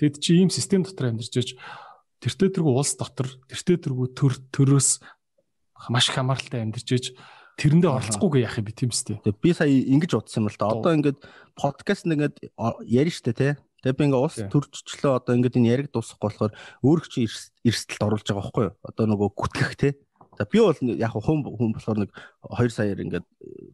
тэгэд 0.00 0.16
чи 0.18 0.30
ийм 0.40 0.50
систем 0.50 0.82
дотор 0.82 1.12
амьдарч 1.12 1.34
ийж 1.36 1.50
тэртээ 2.24 2.58
тэргүй 2.58 2.74
улс 2.74 2.96
дотор 2.96 3.28
тэртээ 3.46 3.78
тэргүй 3.86 4.08
төр 4.16 4.32
төрөөс 4.50 5.04
маш 5.92 6.08
их 6.08 6.16
хамааралтай 6.16 6.64
амьдарч 6.64 6.88
ийж 6.90 7.06
тэрэндээ 7.60 7.92
оролцохгүйгээ 7.92 8.44
яах 8.48 8.58
юм 8.58 8.66
бэ 8.66 8.72
тийм 8.72 8.90
үстэй. 8.90 9.20
Би 9.20 9.52
сая 9.52 9.68
ингэж 9.68 10.16
утсан 10.16 10.48
юм 10.48 10.48
л 10.48 10.56
да. 10.56 10.72
Одоо 10.72 10.92
ингээд 10.96 11.20
подкаст 11.54 12.08
нэгэд 12.08 12.40
ярина 12.88 13.12
штэ 13.12 13.32
те. 13.36 13.48
Тэгээ 13.82 13.98
би 13.98 14.04
ингээ 14.06 14.22
улс 14.22 14.38
төрччлөө 14.38 15.12
одоо 15.18 15.34
ингээ 15.34 15.58
энэ 15.58 15.70
яриг 15.74 15.88
дуусахгүй 15.90 16.30
болохоор 16.30 16.54
өөрөө 16.86 17.06
чи 17.10 17.26
эрсдэлд 17.66 18.06
оруулж 18.06 18.26
байгаа 18.30 18.42
байхгүй 18.46 18.64
юу? 18.70 18.74
Одоо 18.86 19.04
нөгөө 19.10 19.28
гүтгэх 19.34 19.74
те. 19.74 19.98
За 20.38 20.46
би 20.46 20.62
бол 20.62 20.78
яг 20.78 21.10
хүн 21.18 21.42
хүн 21.42 21.74
болохоор 21.74 21.98
нэг 22.06 22.10
2 22.46 22.70
саяар 22.70 23.02
ингээ 23.02 23.26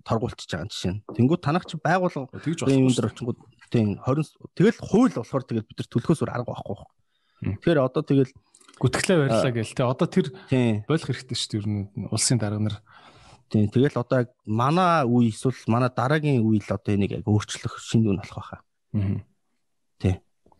торгуулчихж 0.09 0.49
байгаа 0.49 0.73
жишээ 0.73 0.93
нь. 0.97 1.03
Тэнгүүд 1.13 1.45
танах 1.45 1.69
чи 1.69 1.77
байгуулга 1.77 2.25
тэгж 2.41 2.65
юм 2.73 2.89
дээр 2.89 3.13
очингууд 3.13 3.39
тийм 3.69 4.01
20 4.01 4.33
тэгэл 4.57 4.81
хууль 4.81 5.13
болохоор 5.13 5.45
тэгэл 5.45 5.69
бид 5.69 5.77
нар 5.77 5.89
төлөхөөс 5.93 6.21
өөр 6.25 6.33
арга 6.33 6.57
байхгүй 6.57 6.73
юу? 6.73 6.89
Тэгэхээр 7.63 7.79
одоо 7.85 8.03
тэгэл 8.03 8.33
гүтгэлээ 8.81 9.19
барьлаа 9.29 9.53
гээл 9.53 9.77
те. 9.77 9.85
Одоо 9.85 10.09
тэр 10.09 10.27
болох 10.89 11.05
хэрэгтэй 11.05 11.37
шүү 11.37 11.51
дээ 11.53 11.61
ер 11.61 11.69
нь 11.69 11.85
улсын 12.09 12.41
дарга 12.41 12.65
нар. 12.65 12.81
Тийм 13.53 13.69
тэгэл 13.69 14.01
одоо 14.01 14.25
манай 14.49 15.05
үе 15.05 15.29
эсвэл 15.29 15.69
манай 15.69 15.93
дараагийн 15.93 16.41
үе 16.41 16.65
л 16.65 16.73
одоо 16.73 16.97
энийг 16.97 17.13
яг 17.13 17.29
өөрчлөх 17.29 17.77
шинэ 17.77 18.09
үн 18.09 18.21
болох 18.25 18.41
байхаа. 18.41 18.61
Аа 18.97 19.28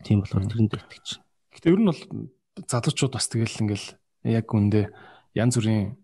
Тийм 0.03 0.23
болохоор 0.23 0.47
тэрэнд 0.47 0.73
итгэж 0.75 1.07
байна. 1.19 1.25
Гэтэ 1.55 1.69
ер 1.69 1.79
нь 1.79 1.89
бол 1.89 2.01
залуучууд 2.67 3.13
бас 3.13 3.27
тэгэл 3.27 3.61
ингээл 3.63 3.87
яг 4.27 4.47
үндэ 4.51 4.81
янз 5.35 5.55
бүрийн 5.59 5.95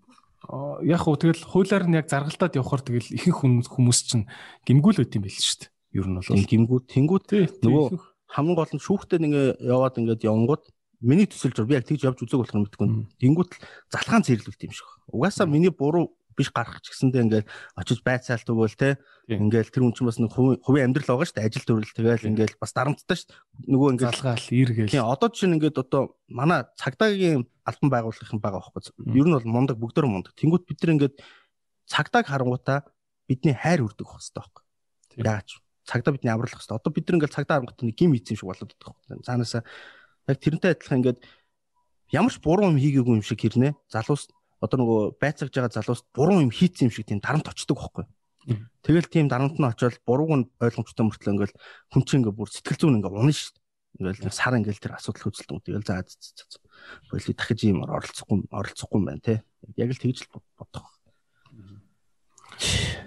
яг 0.85 1.01
хөө 1.01 1.15
тэгэл 1.17 1.43
хуулиар 1.45 1.85
нь 1.89 1.97
яг 1.97 2.07
заргалтад 2.11 2.55
явхаар 2.59 2.83
тэгэл 2.85 3.15
ихэнх 3.17 3.69
хүмүүс 3.71 3.99
чинь 4.05 4.25
гимгүүл 4.67 5.01
байт 5.01 5.15
юм 5.17 5.23
байл 5.25 5.39
шүү 5.39 5.57
дээ. 5.65 5.71
Ер 5.95 6.07
нь 6.11 6.17
бол 6.19 6.51
гимгүү 6.51 6.79
тэнгүүт 6.91 7.27
нөгөө 7.65 7.85
хамгийн 8.35 8.57
гол 8.57 8.73
нь 8.75 8.83
шүүхтэд 8.83 9.25
ингээ 9.25 9.47
яваад 9.63 9.97
ингээд 9.97 10.27
явангууд 10.27 10.63
миний 11.01 11.27
төсөлж 11.29 11.65
би 11.65 11.77
яг 11.77 11.87
тэгж 11.87 12.03
явж 12.03 12.19
үзег 12.21 12.39
болох 12.41 12.55
юм 12.55 12.63
мэдгүй. 12.67 12.87
Тэнгүүт 13.21 13.51
л 13.55 13.61
залхаан 13.93 14.23
зэрлэгт 14.25 14.65
юм 14.65 14.73
шиг. 14.73 14.89
Угаасаа 15.09 15.47
миний 15.47 15.71
буруу 15.71 16.13
биш 16.37 16.51
гарах 16.51 16.83
ч 16.83 16.91
гэсэндээ 16.91 17.23
ингээд 17.25 17.47
очиж 17.79 17.99
байцаалт 18.03 18.47
өгөөл 18.51 18.75
те 18.75 18.99
ингээл 19.31 19.71
тэр 19.71 19.83
хүн 19.87 19.95
чинь 19.95 20.07
бас 20.07 20.19
нэг 20.19 20.31
хувийн 20.35 20.91
амьдрал 20.91 21.15
байгаа 21.15 21.27
шүү 21.31 21.37
дээ 21.39 21.47
ажил 21.49 21.65
төрөл 21.65 21.95
тэгэл 21.95 22.29
ингээл 22.29 22.61
бас 22.61 22.71
дарамттай 22.75 23.17
шүү 23.17 23.31
нөгөө 23.71 23.89
ингээд 23.95 24.11
залгаал 24.13 24.47
иргээл 24.51 24.93
тийм 24.93 25.07
одоо 25.07 25.27
жишээ 25.31 25.49
нь 25.49 25.55
ингээд 25.57 25.81
одоо 25.81 26.01
манай 26.27 26.67
цагдаагийн 26.75 27.47
албан 27.65 27.89
байгууллагын 27.89 28.41
байгаа 28.43 28.61
байхгүй 28.61 28.93
ер 29.17 29.25
нь 29.25 29.35
бол 29.35 29.49
мундаг 29.49 29.77
бүгдөө 29.81 30.05
мундаг. 30.05 30.33
Тэнгуут 30.37 30.69
бид 30.69 30.79
нар 30.85 30.93
ингээд 30.95 31.15
цагдааг 31.89 32.25
харангуудаа 32.29 32.85
бидний 33.25 33.57
хайр 33.57 33.81
үрдэг 33.89 34.05
байх 34.05 34.21
хэрэгтэй 34.21 34.41
байхгүй. 34.41 34.63
Яач 35.25 35.49
цагдаа 35.85 36.13
бидний 36.13 36.29
авралах 36.29 36.61
хэрэгтэй. 36.61 36.77
Одоо 36.77 36.91
бид 36.93 37.05
нар 37.09 37.17
ингээд 37.17 37.35
цагдаа 37.35 37.55
харангуудаа 37.57 37.85
нэг 37.89 37.97
гим 37.97 38.13
хийсэн 38.13 38.33
юм 38.33 38.37
шиг 38.37 38.49
болоод 38.49 38.69
байгаа 38.69 38.93
байхгүй. 38.93 39.25
Цаанаасаа 39.25 39.61
яг 40.29 40.37
тэрнтэй 40.41 40.71
адилхан 40.77 40.99
ингээд 41.01 41.19
ямар 42.13 42.33
ч 42.33 42.37
буруу 42.37 42.69
юм 42.69 42.77
хийгээгүй 42.77 43.15
юм 43.17 43.25
шиг 43.25 43.41
хэрнэ. 43.41 43.73
Залуус 43.89 44.29
одоо 44.65 44.77
нөгөө 44.81 45.01
байцаагж 45.21 45.53
байгаа 45.53 45.73
залуус 45.77 46.01
буруу 46.11 46.41
юм 46.41 46.51
хийцэн 46.51 46.89
юм 46.89 46.93
шиг 46.93 47.05
тийм 47.05 47.21
дарамт 47.21 47.47
очдөг 47.47 47.77
байхгүй. 47.77 48.05
Тэгэл 48.85 49.09
тийм 49.09 49.25
дарамт 49.25 49.57
нь 49.57 49.65
очиод 49.65 49.97
бурууг 50.05 50.31
нь 50.33 50.45
ойлгомжтой 50.61 51.05
мөртлөө 51.09 51.33
ингээл 51.33 51.57
хүн 51.89 52.03
чинь 52.05 52.21
ингээ 52.21 52.37
бүр 52.37 52.49
сэтгэл 52.53 52.77
зүйн 52.77 52.97
ингээ 53.01 53.09
унах 53.09 53.33
шүү 53.33 53.57
дээ. 53.57 53.65
Ингээл 54.13 54.37
сар 54.37 54.53
ингээл 54.53 54.83
тэр 54.85 54.93
асуудал 54.93 55.23
хөдөлтөн. 55.25 55.65
Тэгэл 55.65 55.87
за 55.89 56.05
боли 57.09 57.33
дахиж 57.33 57.59
юм 57.65 57.81
оролцохгүй 57.81 58.37
оролцохгүй 58.53 58.97
юм 59.01 59.05
байна 59.09 59.25
те. 59.25 59.35
Яг 59.73 59.89
л 59.89 59.97
тэгж 59.97 60.29
л 60.29 60.41
бодох. 60.59 60.93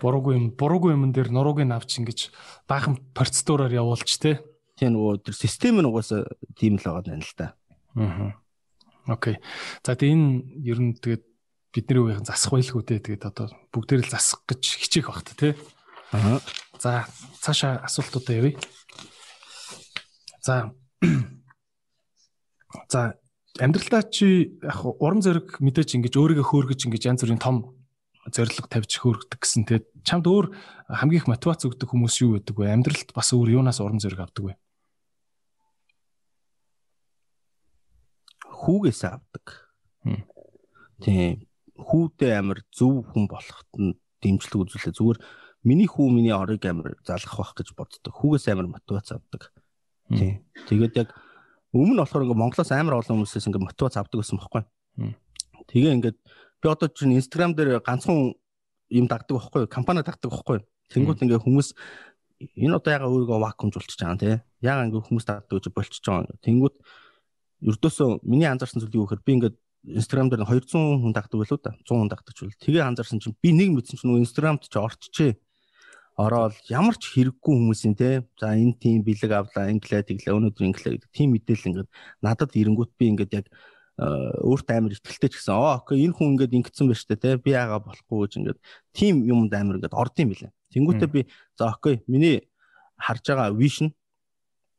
Буруугүй 0.03 0.35
юм 0.35 0.47
буруугүй 0.59 0.99
юм 0.99 1.13
дээр 1.15 1.31
нурууг 1.31 1.63
нь 1.63 1.71
авч 1.71 2.03
ингэж 2.03 2.35
баахан 2.67 2.99
процедураар 3.15 3.71
явуулч 3.71 4.11
те. 4.19 4.43
Тийм 4.75 4.99
нөгөө 4.99 5.29
тэр 5.29 5.37
систем 5.39 5.79
нь 5.79 5.87
угаасаа 5.87 6.27
тийм 6.59 6.81
л 6.81 6.87
байгаа 6.89 7.15
юм 7.15 7.23
л 7.23 7.35
да. 7.39 7.55
Аа. 7.95 8.35
Окей. 9.07 9.39
За 9.87 9.95
тэгээ 9.97 10.15
энэ 10.15 10.29
ер 10.65 10.79
нь 10.83 10.93
тэгээд 10.99 11.28
бидний 11.79 12.03
үеийн 12.03 12.27
засах 12.27 12.59
байлгүй 12.59 12.83
дээ. 12.83 13.23
Тэгээд 13.23 13.25
одоо 13.31 13.47
бүгдээр 13.71 14.03
л 14.03 14.11
засах 14.11 14.43
гэж 14.51 14.63
хичээх 14.83 15.07
багт 15.15 15.31
тий. 15.39 15.55
Аа. 16.11 16.43
За 16.83 17.07
цаашаа 17.39 17.87
асуултуудаа 17.87 18.35
явъя. 18.35 18.59
За. 20.43 20.75
За 22.91 23.15
амьдралдаа 23.63 24.03
чи 24.11 24.59
яг 24.59 24.83
уран 24.83 25.23
зориг 25.23 25.63
мэдээж 25.63 25.95
ингэж 25.95 26.15
өөрийгөө 26.19 26.47
хөөргөж 26.47 26.81
ингэж 26.91 27.03
янз 27.07 27.23
бүрийн 27.23 27.43
том 27.43 27.79
зориг 28.29 28.67
тавьж 28.69 28.93
хөөргөдөг 28.99 29.41
гэсэн 29.41 29.65
тэгээд 29.67 29.87
чамд 30.05 30.27
өөр 30.27 30.47
хамгийн 30.91 31.23
их 31.23 31.31
мотивац 31.31 31.65
өгдөг 31.65 31.89
хүмүүс 31.89 32.17
юу 32.23 32.37
байдаг 32.37 32.57
вэ? 32.59 32.75
Амьдралд 32.75 33.11
бас 33.15 33.33
өөр 33.33 33.63
юунаас 33.63 33.81
уран 33.81 34.03
зориг 34.03 34.21
авдаг 34.21 34.45
вэ? 34.45 34.55
Хүүгээс 38.47 39.01
авдаг. 39.09 39.47
Тийм 41.03 41.48
хүүдээ 41.79 42.33
амар 42.39 42.61
зөв 42.75 43.07
хүн 43.09 43.31
болоход 43.31 43.71
нь 43.79 43.95
дэмжлэг 44.23 44.67
үзүүлээ. 44.67 44.99
Зүгээр 44.99 45.19
миний 45.63 45.87
хүү 45.87 46.07
миний 46.11 46.35
орыг 46.35 46.67
амар 46.67 46.99
залгах 47.07 47.39
байх 47.39 47.53
гэж 47.55 47.69
боддог. 47.79 48.13
Хүүгээс 48.15 48.51
амар 48.51 48.67
мотивац 48.67 49.15
авдаг. 49.15 49.55
Тийм. 50.11 50.43
Тэгээд 50.67 50.95
яг 50.99 51.09
өмнө 51.73 52.03
болохоор 52.03 52.25
ингээ 52.27 52.43
Монголоос 52.43 52.73
амар 52.75 52.99
олон 52.99 53.23
хүмүүсээс 53.23 53.47
ингээ 53.47 53.67
мотивац 53.67 53.95
авдаг 54.01 54.19
гэсэн 54.19 54.39
байхгүй. 54.39 54.63
Тэгээ 55.69 55.95
ингээд 56.01 56.19
би 56.63 56.67
одоо 56.67 56.89
чинь 56.91 57.15
Instagram 57.15 57.55
дээр 57.55 57.79
ганцхан 57.85 58.35
юм 58.91 59.07
дагдаг 59.07 59.37
байхгүй 59.37 59.69
компани 59.69 60.03
дагдаг 60.03 60.33
байхгүй. 60.33 60.65
Тэнгүүт 60.91 61.23
ингээ 61.23 61.45
хүмүүс 61.45 61.77
энэ 62.57 62.75
одоо 62.81 62.91
яга 62.91 63.07
өөрийгөө 63.13 63.39
вакуумжуулчих 63.45 64.01
чаана 64.01 64.19
тий. 64.19 64.41
Яга 64.65 64.89
ингээ 64.89 65.05
хүмүүс 65.05 65.25
дагдаг 65.29 65.53
гэж 65.53 65.69
болчихж 65.77 66.05
байгаа. 66.09 66.41
Тэнгүүт 66.41 66.77
ердөөсөө 67.69 68.25
миний 68.25 68.49
анзаарсан 68.49 68.81
зүйл 68.81 69.03
юу 69.03 69.07
гэхээр 69.07 69.27
би 69.27 69.33
ингээд 69.37 69.57
Instagram 69.87 70.29
дээр 70.31 70.43
200 70.49 70.75
хүн 70.75 71.13
дагдаг 71.15 71.39
байлуу 71.39 71.59
да 71.63 71.73
100 71.87 71.95
хүн 71.95 72.11
дагдаг 72.11 72.35
ч 72.35 72.39
үл. 72.43 72.55
Тэгээ 72.59 72.83
анзаарсан 72.83 73.23
чинь 73.23 73.37
би 73.39 73.55
нэг 73.55 73.71
мэдсэн 73.77 73.99
чинь 73.99 74.09
нөгөө 74.11 74.25
Instagram-д 74.27 74.67
ч 74.67 74.75
орччээ. 74.75 75.33
Ороод 76.19 76.59
ямар 76.67 76.99
ч 76.99 77.15
хэрэггүй 77.15 77.55
хүмүүсийн 77.55 77.95
те 77.95 78.27
за 78.35 78.59
энэ 78.59 78.75
тийм 78.83 79.07
бэлэг 79.07 79.31
авлаа 79.31 79.71
инглээ 79.71 80.03
тэглээ 80.03 80.35
өнөөдөр 80.35 80.67
инглээ 80.67 80.93
гэдэг 80.99 81.11
тийм 81.15 81.31
мэдээлэл 81.31 81.69
ингээд 81.71 81.91
надад 82.27 82.51
ирэнгүүт 82.59 82.93
би 82.99 83.05
ингээд 83.15 83.33
яг 83.39 83.47
өөртөө 83.99 84.75
амар 84.75 84.95
ихтэлтэй 84.99 85.31
ч 85.31 85.35
гэсэн 85.39 85.55
оо 85.55 85.79
окей 85.79 86.07
энэ 86.07 86.15
хүн 86.15 86.35
ингээд 86.35 86.59
ингэсэн 86.59 86.87
байна 86.91 87.03
штэ 87.03 87.19
те 87.23 87.39
би 87.39 87.55
яага 87.55 87.83
болохгүй 87.83 88.19
гэж 88.27 88.33
ингээд 88.39 88.59
тийм 88.95 89.15
юмд 89.31 89.55
амар 89.55 89.79
ингээд 89.79 89.95
орд 89.95 90.15
юм 90.19 90.31
билээ. 90.35 90.51
Тэнгүүтээ 90.75 91.11
би 91.11 91.21
за 91.55 91.71
окей 91.71 92.03
миний 92.11 92.51
харж 92.99 93.23
байгаа 93.27 93.55
vision 93.55 93.95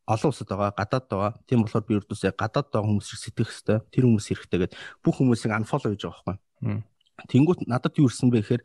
олон 0.10 0.30
улсад 0.34 0.50
байгаа, 0.50 0.74
гадаад 0.74 1.06
байгаа. 1.06 1.32
Тийм 1.46 1.62
болохоор 1.62 1.86
би 1.86 1.94
ердөөсөө 2.02 2.34
гадаад 2.34 2.68
байгаа 2.74 2.90
хүмүүс 2.90 3.08
шиг 3.14 3.20
сэтгэх 3.30 3.50
хэвээр 3.54 3.82
тэр 3.94 4.04
хүмүүс 4.10 4.26
хэрэгтэйгээд 4.26 4.74
бүх 5.06 5.16
хүмүүсийг 5.22 5.54
unfollow 5.54 5.94
хийж 5.94 6.04
байгаа 6.10 6.26
байхгүй. 6.26 6.82
Тэнгүүт 7.30 7.60
надад 7.70 7.94
юу 8.02 8.10
ирсэн 8.10 8.34
бэ 8.34 8.42
гэхээр 8.42 8.64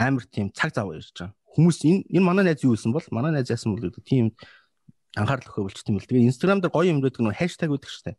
амар 0.00 0.24
тийм 0.32 0.48
цаг 0.56 0.72
зав 0.72 0.88
ирж 0.88 1.12
байгаа. 1.12 1.36
Хүмүүс 1.52 1.78
энэ 1.84 2.08
энэ 2.08 2.24
манай 2.24 2.44
найз 2.48 2.64
юу 2.64 2.72
хэлсэн 2.72 2.92
бол 2.96 3.06
манай 3.12 3.36
найз 3.36 3.52
яасан 3.52 3.76
бол 3.76 3.84
гэдэг 3.84 4.04
тийм 4.08 4.32
анхаарал 5.12 5.48
өгөө 5.52 5.64
болчт 5.68 5.88
юм 5.92 6.00
бэл. 6.00 6.08
Тэгээ 6.08 6.28
Instagram 6.32 6.58
дээр 6.64 6.72
гоё 6.72 6.88
юм 6.88 7.04
гэдэг 7.04 7.20
нь 7.20 7.36
хаштаг 7.36 7.68
үүдэг 7.68 7.90
штэ. 7.90 8.16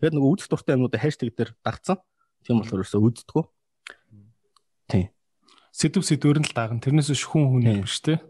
Тэгээд 0.00 0.14
нөгөө 0.16 0.32
үзэх 0.32 0.48
дуртай 0.48 0.78
юмнуудаа 0.78 1.00
хаштаг 1.02 1.28
дээр 1.34 1.50
дагцсан. 1.60 1.98
Тийм 2.46 2.62
болохоор 2.62 2.80
ерөөсөө 2.86 3.00
үздэггүй. 3.02 3.44
Тийм. 4.88 5.06
Сэдв 5.74 6.04
сэдвэр 6.06 6.38
нь 6.40 6.48
л 6.48 6.54
дагна. 6.54 6.80
Тэрнээс 6.80 7.10
шүхэн 7.12 7.44
хүн 7.50 7.84
юм 7.84 7.88
штэ 7.90 8.22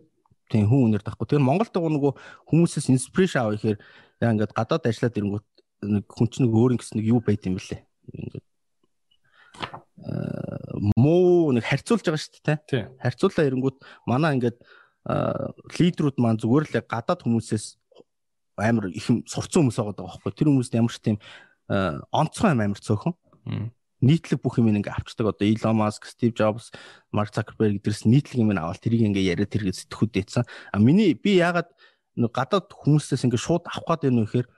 тийм 0.49 0.69
хүн 0.69 0.93
үнээр 0.93 1.05
дахгүй. 1.05 1.29
Тэр 1.29 1.45
Монголд 1.45 1.73
байгаа 1.73 1.93
нөгөө 1.93 2.13
хүмүүсээс 2.49 2.89
инспирэшн 2.93 3.39
авах 3.41 3.61
ихээр 3.61 3.79
яа 4.25 4.33
ингээд 4.33 4.57
гадаад 4.57 4.89
ажиллаад 4.89 5.19
ирэнгүүт 5.19 5.47
нэг 5.87 6.05
хүн 6.09 6.29
чинь 6.33 6.51
өөр 6.51 6.75
ингэс 6.75 6.93
нэг 6.97 7.05
юу 7.07 7.21
байт 7.23 7.47
юм 7.47 7.61
бэлээ. 7.61 7.81
Ингээд 8.13 8.47
муу 10.97 11.53
нэг 11.53 11.65
харьцуулж 11.65 12.03
байгаа 12.03 12.23
шүү 12.23 12.43
дээ 12.43 12.59
тий. 12.67 12.83
Харьцуулаа 12.99 13.47
ирэнгүүт 13.47 13.79
манай 14.09 14.39
ингээд 14.39 14.59
лидерүүд 15.79 16.17
маань 16.19 16.41
зүгээр 16.41 16.65
л 16.67 16.89
гадаад 16.89 17.23
хүмүүсээс 17.23 17.67
амар 18.59 18.91
их 18.91 19.07
сурцсан 19.07 19.63
хүмүүс 19.63 19.79
байгаа 19.79 20.03
байхгүй. 20.03 20.33
Тэр 20.35 20.49
хүмүүст 20.51 20.75
ямар 20.75 20.93
ч 20.93 20.99
тийм 20.99 21.17
онцгой 22.11 22.53
амар 22.53 22.81
цөөхөн 22.83 23.15
нийтлэг 24.01 24.39
бүх 24.43 24.59
юм 24.63 24.71
ингээ 24.71 24.95
авчдаг 24.95 25.35
одоо 25.35 25.47
Elon 25.47 25.77
Musk, 25.79 26.07
Steve 26.07 26.35
Jobs, 26.35 26.71
Mark 27.11 27.35
Zuckerberg 27.35 27.83
гэдэрс 27.83 28.07
нийтлэг 28.07 28.39
юм 28.39 28.55
аваад 28.55 28.79
тэрийг 28.79 29.11
ингээ 29.11 29.35
яриад 29.35 29.51
тэргээ 29.51 29.75
сэтгхүүд 29.75 30.13
дэйцэн. 30.15 30.45
А 30.47 30.79
миний 30.79 31.15
би 31.19 31.39
яагаад 31.43 31.71
гадаад 32.15 32.71
хүмүүсээс 32.71 33.27
ингээ 33.27 33.43
шууд 33.43 33.67
авах 33.67 33.99
гээд 33.99 34.07
байна 34.07 34.23
вэ 34.23 34.27
гэхээр 34.31 34.49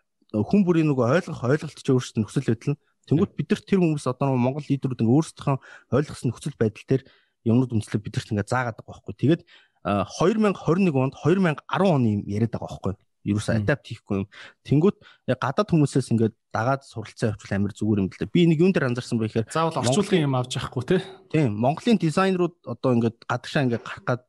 хүн 0.45 0.61
бүрийн 0.65 0.89
нөгөө 0.93 1.07
ойлгох 1.25 1.43
ойлголт 1.45 1.77
ч 1.81 1.89
өөрсдөө 1.89 2.21
нөхцөл 2.21 2.49
байдал 2.53 2.73
нь 2.77 2.81
тэнгуут 3.09 3.33
бид 3.35 3.49
нар 3.51 3.62
тэр 3.65 3.81
хүмүүс 3.81 4.05
одоо 4.07 4.37
Монгол 4.37 4.65
лидерүүд 4.69 5.03
ингээ 5.03 5.17
өөрсдийнхөө 5.19 5.57
ойлгосон 5.97 6.29
нөхцөл 6.31 6.57
байдал 6.61 6.87
дээр 6.87 7.03
юмнууд 7.49 7.73
үндэслэл 7.75 8.05
бидэрт 8.05 8.31
ингээ 8.31 8.47
заагаад 8.47 8.79
байгаа 8.79 8.93
байхгүй. 8.93 9.15
Тэгээд 9.17 9.43
2021 9.85 10.93
онд 10.93 11.17
2010 11.17 11.65
оны 11.89 12.07
юм 12.21 12.23
яриад 12.29 12.53
байгаа 12.53 12.69
байхгүй 12.69 12.95
ерөөсөө 13.24 13.60
адапт 13.60 13.84
хийхгүй 13.90 14.16
юм. 14.24 14.26
Тэнгүүт 14.64 14.97
гадаад 15.28 15.68
хүмүүсээс 15.68 16.09
ингээд 16.12 16.34
дагаад 16.52 16.82
суралцсан 16.88 17.36
явуул 17.36 17.52
амар 17.52 17.72
зүгээр 17.76 18.01
юм 18.01 18.09
л 18.09 18.16
да. 18.16 18.26
Би 18.26 18.47
нэг 18.48 18.60
юун 18.64 18.72
дээр 18.72 18.88
анзаарсан 18.90 19.20
бэ 19.20 19.28
гэхээр 19.28 19.52
заавал 19.52 19.80
орчуулгын 19.84 20.24
юм 20.24 20.34
авч 20.40 20.56
явахгүй 20.56 20.84
те. 20.88 20.97
Тийм. 21.28 21.52
Монголын 21.60 22.01
дизайнерууд 22.01 22.56
одоо 22.64 22.90
ингээд 22.97 23.16
гадагшаа 23.28 23.64
ингээд 23.68 23.84
гарах 23.84 24.05
гад 24.09 24.22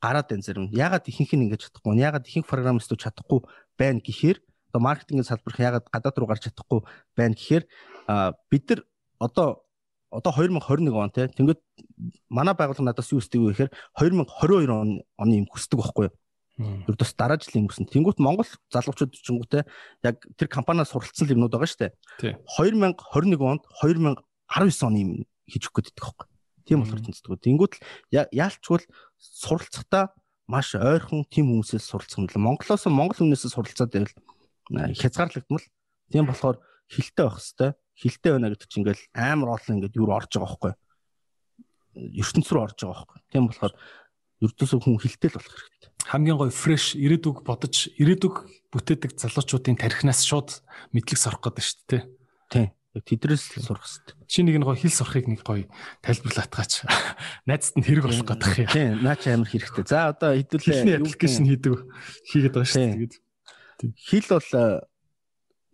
гараад 0.00 0.28
байна 0.30 0.46
зарим. 0.46 0.70
Ягаад 0.70 1.04
ихэнх 1.10 1.32
нь 1.34 1.44
ингээд 1.50 1.64
чадахгүй. 1.66 1.98
Ягаад 1.98 2.24
ихэнх 2.26 2.46
программистууд 2.46 3.02
чадахгүй 3.02 3.40
байна 3.74 4.00
гэхээр 4.00 4.38
одоо 4.70 4.80
маркетингийн 4.80 5.26
салбарх 5.26 5.58
ягаад 5.58 5.86
гадаад 5.90 6.16
руу 6.18 6.28
гарч 6.30 6.46
чадахгүй 6.46 6.80
байна 7.16 7.34
гэхээр 7.34 7.64
бид 8.50 8.64
нар 8.70 8.80
одоо 9.18 9.66
одоо 10.10 10.32
2021 10.32 10.94
он 10.94 11.10
те. 11.10 11.28
Тэнгүүд 11.28 11.60
манай 12.28 12.54
байгууллага 12.54 12.92
надаас 12.94 13.10
юу 13.12 13.20
хүсдэг 13.20 13.40
вэ 13.40 13.52
гэхээр 13.52 13.70
2022 13.98 14.70
он 14.70 15.02
оны 15.18 15.34
юм 15.42 15.46
хүсдэг 15.50 15.80
байхгүй 15.80 16.08
юу? 16.08 16.14
Ердөөс 16.56 17.12
дараа 17.12 17.36
жилийн 17.36 17.68
өнгөрсөн. 17.68 17.92
Тэнгүүт 17.92 18.16
Монгол 18.16 18.48
залуучууд 18.72 19.12
чингүүтэй 19.12 19.62
яг 20.08 20.16
тэр 20.40 20.48
компаниас 20.48 20.88
суралцсан 20.88 21.28
юмнууд 21.28 21.52
байгаа 21.52 21.68
шүү 21.68 21.80
дээ. 21.84 21.92
2021 22.56 23.44
онд 23.44 23.62
2019 23.84 24.88
оны 24.88 24.98
юм 25.04 25.10
хийж 25.44 25.68
өгөх 25.68 25.84
гэдэг 25.84 26.00
байхгүй. 26.00 26.26
Тийм 26.64 26.80
болохоор 26.80 27.04
тэнцдэг. 27.04 27.44
Тэнгүүт 27.44 27.74
л 27.76 28.24
яалчгүй 28.32 28.88
суралцахдаа 29.20 30.16
маш 30.48 30.72
ойрхон 30.74 31.28
тим 31.28 31.52
хүмүүсээс 31.52 31.84
суралцах 31.92 32.24
юм 32.24 32.28
л 32.32 32.40
Монголоос 32.40 32.88
Монгол 32.88 33.20
хүнээсээ 33.20 33.52
суралцаад 33.52 33.92
байвал 33.92 34.16
хязгаарлагдмал. 34.96 35.66
Тийм 36.08 36.24
болохоор 36.24 36.56
хилтэй 36.88 37.24
байх 37.26 37.36
хэвээр. 37.36 37.74
Хилтэй 37.96 38.30
байна 38.32 38.50
гэдэг 38.54 38.68
чинь 38.70 38.82
ингээл 38.86 39.04
амар 39.12 39.60
олон 39.60 39.74
ингээд 39.76 39.98
юу 39.98 40.08
орж 40.08 40.30
байгаа 40.38 40.48
байхгүй. 40.56 40.72
ертөнц 41.96 42.48
рүү 42.50 42.62
орж 42.62 42.78
байгаа 42.80 42.94
байхгүй. 42.94 43.18
Тийм 43.32 43.44
болохоор 43.50 43.74
ердөөсөө 44.44 44.80
хүн 44.84 45.00
хилтэй 45.02 45.28
л 45.30 45.36
болох 45.38 45.54
хэрэгтэй. 45.54 45.90
Хамгийн 46.06 46.38
гоё 46.38 46.54
фреш 46.54 46.94
ирээдүг 46.94 47.42
бодож 47.42 47.90
ирээдүг 47.98 48.46
бүтээдэг 48.70 49.18
залуучуудын 49.18 49.74
тархинаас 49.74 50.22
шууд 50.22 50.62
мэдлэг 50.94 51.18
сурах 51.18 51.42
гэдэг 51.42 51.64
шүү 51.66 51.82
дээ. 51.90 52.02
Тийм. 52.46 52.70
Тэдрээс 52.96 53.58
л 53.58 53.66
сурах 53.66 53.84
хэрэгтэй. 53.84 54.14
Чи 54.30 54.40
нэг 54.46 54.56
нь 54.56 54.64
гоё 54.64 54.78
хэл 54.78 54.94
сурахыг 54.94 55.26
нэг 55.26 55.42
гоё 55.42 55.66
тайлбарлаад 56.00 56.52
гаач. 56.54 56.72
Найзад 57.50 57.74
нь 57.76 57.84
хэрэг 57.84 58.04
болох 58.06 58.22
гэдэг 58.22 58.54
юм. 58.54 58.70
Тийм, 58.70 58.90
наа 59.02 59.18
чи 59.18 59.28
амар 59.34 59.50
хэрэгтэй. 59.50 59.84
За 59.84 60.14
одоо 60.14 60.32
хэдүүлээ 60.38 61.02
аппликейшн 61.02 61.44
хийдэг 61.44 61.74
хийгээд 62.30 62.54
байгаа 62.54 62.70
шүү 62.70 62.86
дээ. 62.86 63.20
Хэл 63.98 64.28
бол 64.30 64.48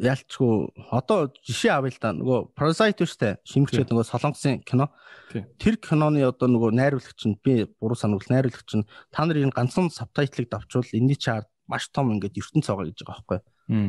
ялчгүй 0.02 0.74
одоо 0.90 1.30
жишээ 1.46 1.78
авъя 1.78 1.94
л 1.94 2.00
да. 2.02 2.10
Нөгөө 2.10 2.58
Parasite 2.58 3.06
дээ 3.06 3.38
шимгчээд 3.46 3.94
нөгөө 3.94 4.06
солонгосын 4.10 4.66
кино. 4.66 4.90
Тэр 5.30 5.78
киноны 5.78 6.26
одоо 6.26 6.50
нөгөө 6.50 6.74
найруулагч 6.74 7.22
нь 7.30 7.38
би 7.38 7.70
буруу 7.78 7.94
санавал 7.94 8.26
найруулагч 8.26 8.70
нь 8.82 8.88
та 9.14 9.22
нар 9.24 9.38
энэ 9.38 9.54
ганцхан 9.54 9.94
сабтайтлыг 9.94 10.50
давчвал 10.50 10.86
энэний 10.90 11.16
чаар 11.16 11.46
маш 11.70 11.86
том 11.94 12.10
ингээд 12.10 12.34
ертөнц 12.34 12.66
байгаа 12.66 12.90
гэж 12.90 12.98
байгаа 13.06 13.22
байхгүй 13.22 13.40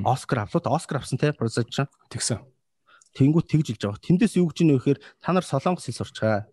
Оскар 0.06 0.46
авлаа 0.46 0.76
Оскар 0.78 0.98
авсан 1.02 1.18
те 1.18 1.34
Parasite 1.34 1.74
чинь 1.74 1.90
тэгсэн. 2.14 2.40
тэнгуут 3.18 3.50
тэгж 3.50 3.74
илж 3.74 3.82
байгаа. 3.82 4.02
Тэндээс 4.06 4.38
юу 4.38 4.50
гэж 4.50 4.66
нэ 4.66 4.78
вэхээр 4.78 5.00
та 5.22 5.34
нар 5.34 5.46
солонгос 5.46 5.86
хэл 5.90 6.02
сурчгаа 6.02 6.46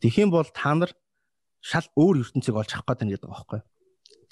тэгхийн 0.00 0.30
бол 0.32 0.48
та 0.48 0.74
нар 0.74 0.92
шал 1.60 1.86
өөр 1.96 2.24
ертөнцийг 2.24 2.56
олж 2.56 2.70
авах 2.72 2.96
гэдэг 2.96 3.20
байгаа 3.20 3.44
байхгүй 3.44 3.60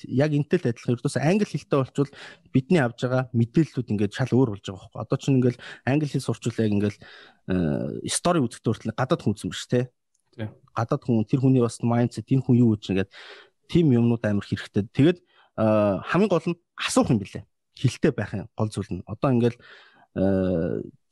яг 0.09 0.31
энтэй 0.35 0.59
л 0.59 0.69
адилхан 0.71 0.95
ердөөс 0.99 1.17
англи 1.23 1.47
хэлтэй 1.47 1.79
болчвол 1.79 2.11
бидний 2.51 2.81
авж 2.83 2.99
байгаа 3.07 3.31
мэдээллүүд 3.31 3.93
ингээд 3.95 4.17
шал 4.17 4.33
өөр 4.35 4.59
болж 4.59 4.65
байгаа 4.67 4.91
байхгүй. 4.91 5.01
Одоо 5.05 5.17
чинь 5.19 5.37
ингээд 5.39 5.59
англи 5.87 6.09
хэл 6.11 6.27
сурчвал 6.27 6.59
яг 6.59 6.73
ингээд 6.75 6.97
стори 8.11 8.41
үзэхдээ 8.43 8.71
хүртэл 8.73 8.99
гадаад 8.99 9.23
хүн 9.23 9.35
үзсэн 9.37 9.51
биш 9.53 9.65
те. 9.71 9.89
Тийм. 10.35 10.51
Гадаад 10.75 11.03
хүн 11.07 11.25
тэр 11.29 11.41
хүний 11.45 11.63
бас 11.63 11.79
майндсет 11.85 12.27
энэ 12.27 12.43
хүн 12.43 12.57
юу 12.59 12.75
гэж 12.75 12.85
ингээд 12.91 13.11
тим 13.71 13.93
юмнууд 13.95 14.25
амар 14.27 14.45
хэрэгтэй. 14.45 14.89
Тэгээд 14.91 15.19
хамгийн 15.57 16.31
гол 16.31 16.49
нь 16.51 16.59
асуух 16.75 17.11
юм 17.15 17.23
билээ. 17.23 17.47
Хилтэй 17.79 18.11
байх 18.11 18.35
юм 18.35 18.49
гол 18.59 18.71
зүйл 18.71 18.91
нь. 18.91 19.07
Одоо 19.07 19.31
ингээд 19.31 19.57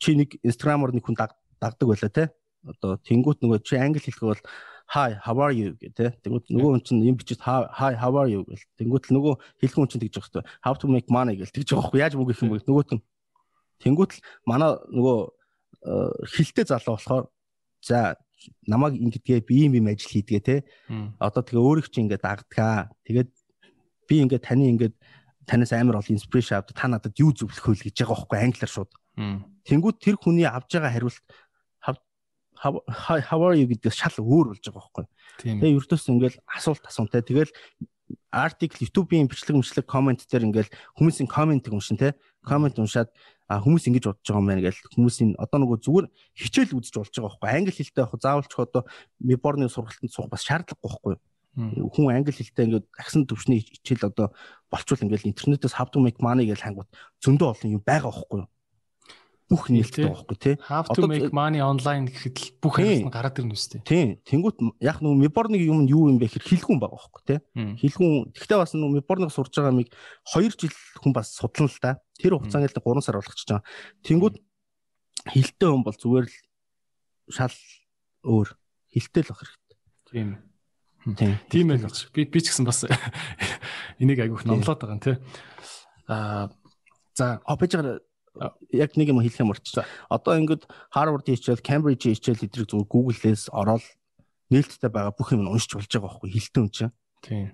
чи 0.02 0.10
нэг 0.18 0.38
инстаграмаар 0.42 0.92
нэг 0.92 1.06
хүн 1.06 1.16
дагдаг 1.16 1.86
байлаа 1.86 2.10
те. 2.10 2.34
Одоо 2.66 2.98
тэнгуут 2.98 3.42
нөгөө 3.42 3.62
чи 3.62 3.78
англи 3.78 4.02
хэлэх 4.02 4.22
бол 4.22 4.42
hi 4.92 5.16
how 5.24 5.36
are 5.40 5.54
you? 5.56 5.72
гэдэг 5.80 6.20
тэгвэл 6.20 6.44
нөгөө 6.52 6.70
хүн 6.76 6.82
чинь 6.84 7.00
юм 7.00 7.16
бичиж 7.16 7.40
hi 7.40 7.96
how 7.96 8.12
are 8.20 8.28
you? 8.28 8.44
гэл. 8.44 8.60
Тэнгуут 8.76 9.08
л 9.08 9.16
нөгөө 9.16 9.34
хэлэх 9.64 9.76
хүн 9.80 9.88
чинь 9.88 10.02
тэгж 10.04 10.20
байгаа 10.20 10.28
хэвээр. 10.28 10.48
How 10.60 10.74
to 10.76 10.86
make 10.92 11.08
money? 11.08 11.40
гэл. 11.40 11.48
Тэгж 11.48 11.68
байгаа 11.72 11.88
байхгүй. 11.88 12.00
Яаж 12.04 12.12
их 12.12 12.42
юм 12.44 12.50
бэ? 12.52 12.68
Нөгөөт 12.68 12.90
нь 12.92 13.02
тэнгуут 13.80 14.10
л 14.12 14.20
манай 14.44 14.76
нөгөө 14.92 15.16
хилтэй 16.28 16.64
залуу 16.68 17.00
болохоор 17.00 17.24
за 17.80 18.20
намайг 18.68 19.00
ингэдгээ 19.00 19.40
би 19.48 19.64
юм 19.64 19.80
юм 19.80 19.88
ажил 19.88 20.12
хийдгээ 20.12 20.42
те 20.44 20.56
одоо 21.16 21.40
тэгээ 21.40 21.62
өөрийг 21.64 21.88
чи 21.88 22.04
ингээд 22.04 22.22
дагдгаа. 22.22 22.92
Тэгээд 23.08 23.30
би 24.08 24.14
ингээд 24.28 24.44
таны 24.44 24.68
ингээд 24.76 24.94
танаас 25.48 25.72
амар 25.72 26.04
олон 26.04 26.20
инспирэшн 26.20 26.60
авдаг 26.60 26.76
та 26.76 26.86
надад 26.86 27.16
юу 27.16 27.32
зөвлөх 27.32 27.64
вэ 27.64 27.88
гэж 27.88 28.04
байгаа 28.04 28.28
байхгүй 28.28 28.38
англиар 28.44 28.70
шууд. 28.70 28.92
Тэнгуут 29.66 29.98
тэр 30.04 30.16
хүний 30.20 30.46
авж 30.46 30.70
байгаа 30.70 30.92
хариулт 30.92 31.24
how 32.62 33.40
are 33.42 33.56
you 33.58 33.66
гэдгээс 33.66 33.98
шал 33.98 34.16
өөр 34.22 34.54
болж 34.54 34.62
байгаа 34.62 34.78
байхгүй. 34.78 35.06
Тэгээ 35.42 35.76
ердөөс 35.82 36.06
ингээл 36.14 36.38
асуулт 36.46 36.84
асуунтай. 36.86 37.26
Тэгэл 37.26 37.50
артикл 38.30 38.86
YouTube-ийн 38.86 39.26
бичлэг 39.26 39.58
мөчлөг 39.58 39.86
комент 39.86 40.22
дээр 40.30 40.46
ингээл 40.46 40.70
хүмүүсийн 40.98 41.26
комментиг 41.26 41.74
уншин 41.74 41.98
те. 41.98 42.14
Коммент 42.46 42.78
уншаад 42.78 43.10
а 43.50 43.60
хүмүүс 43.60 43.90
ингэж 43.90 44.04
бодож 44.08 44.24
байгаа 44.24 44.40
юм 44.40 44.48
байна 44.48 44.62
гэж 44.62 44.76
хүмүүсийн 44.94 45.30
одоо 45.36 45.58
нөгөө 45.60 45.78
зүгээр 45.82 46.06
хичээл 46.38 46.76
үзэж 46.78 46.94
болж 46.96 47.12
байгаа 47.12 47.28
байхгүй. 47.34 47.50
Англи 47.50 47.72
хэлтэй 47.74 48.02
яг 48.06 48.12
заавалч 48.16 48.52
одоо 48.56 48.82
Миборны 49.20 49.68
сургалтанд 49.68 50.12
суух 50.12 50.30
бас 50.30 50.46
шаардлагагүй 50.46 50.86
байхгүй. 50.88 51.14
Хүн 51.92 52.06
англи 52.08 52.32
хэлтэй 52.32 52.64
ингээд 52.64 52.86
агсан 52.96 53.28
төвшний 53.28 53.60
хичээл 53.60 54.08
одоо 54.08 54.32
болчвол 54.72 55.04
ингээд 55.04 55.28
интернетээс 55.28 55.76
how 55.76 55.84
to 55.84 56.00
make 56.00 56.16
money 56.24 56.48
гэж 56.48 56.64
хангууд 56.64 56.88
зөндөө 57.20 57.48
олон 57.52 57.70
юм 57.76 57.82
байгаа 57.84 58.08
байхгүй 58.08 58.48
бүх 59.52 59.68
нээлттэй 59.68 60.08
байгаа 60.08 60.24
байхгүй 60.24 60.38
тий. 60.40 60.56
To 60.96 61.04
make 61.04 61.28
money 61.36 61.60
online 61.60 62.08
гэхэд 62.08 62.36
л 62.40 62.48
бүх 62.64 62.80
хэрэгс 62.80 63.04
нь 63.04 63.12
гараад 63.12 63.36
ирнэ 63.36 63.52
үстэй. 63.52 63.84
Тийм. 63.84 64.16
Тэнгүүт 64.24 64.80
яг 64.80 65.04
нөгөө 65.04 65.28
Миборны 65.28 65.60
юм 65.60 65.84
нь 65.84 65.92
юу 65.92 66.08
юм 66.08 66.16
бэ 66.16 66.32
гэхээр 66.32 66.48
хэлгүүн 66.56 66.80
байгаа 66.80 66.96
байхгүй 66.96 67.22
тий. 67.28 67.38
Хэлгүүн 67.52 68.32
тэгтээ 68.32 68.58
бас 68.64 68.72
нөгөө 68.72 68.96
Миборныг 68.96 69.28
сурж 69.28 69.52
байгаа 69.52 69.76
миг 69.76 69.92
2 70.32 70.56
жил 70.56 70.72
хүн 71.04 71.12
бас 71.12 71.36
судлана 71.36 71.68
л 71.68 71.82
да. 71.84 72.00
Тэр 72.16 72.40
хугацаанд 72.40 72.72
л 72.72 72.80
3 72.80 73.04
сар 73.04 73.20
болгочихж 73.20 73.48
байгаа. 73.52 73.68
Тэнгүүт 74.08 74.36
хилтэй 75.28 75.68
хүн 75.68 75.84
бол 75.84 75.98
зүгээр 76.00 76.26
л 76.32 76.36
шал 77.28 77.56
өөр 78.24 78.48
хилтэй 78.88 79.20
л 79.20 79.30
байх 79.36 79.40
хэрэгтэй. 79.44 79.76
Тийм. 80.08 80.28
Тийм. 81.12 81.34
Тийм 81.52 81.66
ээ 81.76 81.84
гэж. 81.84 81.96
Би 82.16 82.24
би 82.24 82.40
ч 82.40 82.48
гэсэн 82.48 82.64
бас 82.64 82.88
энийг 84.00 84.16
айгүйх 84.16 84.48
номлоод 84.48 84.80
байгаа 84.80 84.96
юм 84.96 85.02
тий. 85.04 85.16
Аа 86.08 86.48
за 87.12 87.42
а 87.44 87.56
байж 87.60 87.76
байгаа 87.76 88.00
яг 88.72 88.96
нэг 88.96 89.08
юм 89.12 89.20
хэлэх 89.20 89.40
юм 89.40 89.52
болчих. 89.52 89.84
Одоо 90.08 90.38
ингээд 90.40 90.64
Harvard-ийн 90.92 91.36
хичээл, 91.36 91.60
Cambridge-ийн 91.60 92.16
хичээл 92.16 92.46
эдрийг 92.48 92.68
зүгээр 92.68 92.88
Google-ээс 92.88 93.52
ороод 93.52 93.84
нээлттэй 94.48 94.90
байгаа 94.90 95.12
бүх 95.12 95.32
юм 95.36 95.48
уншиж 95.48 95.76
болж 95.76 95.88
байгаа 95.92 96.08
байхгүй 96.08 96.30
хилтэн 96.32 96.62
юм 96.64 96.70
чинь. 96.72 96.92
Тийм. 97.20 97.48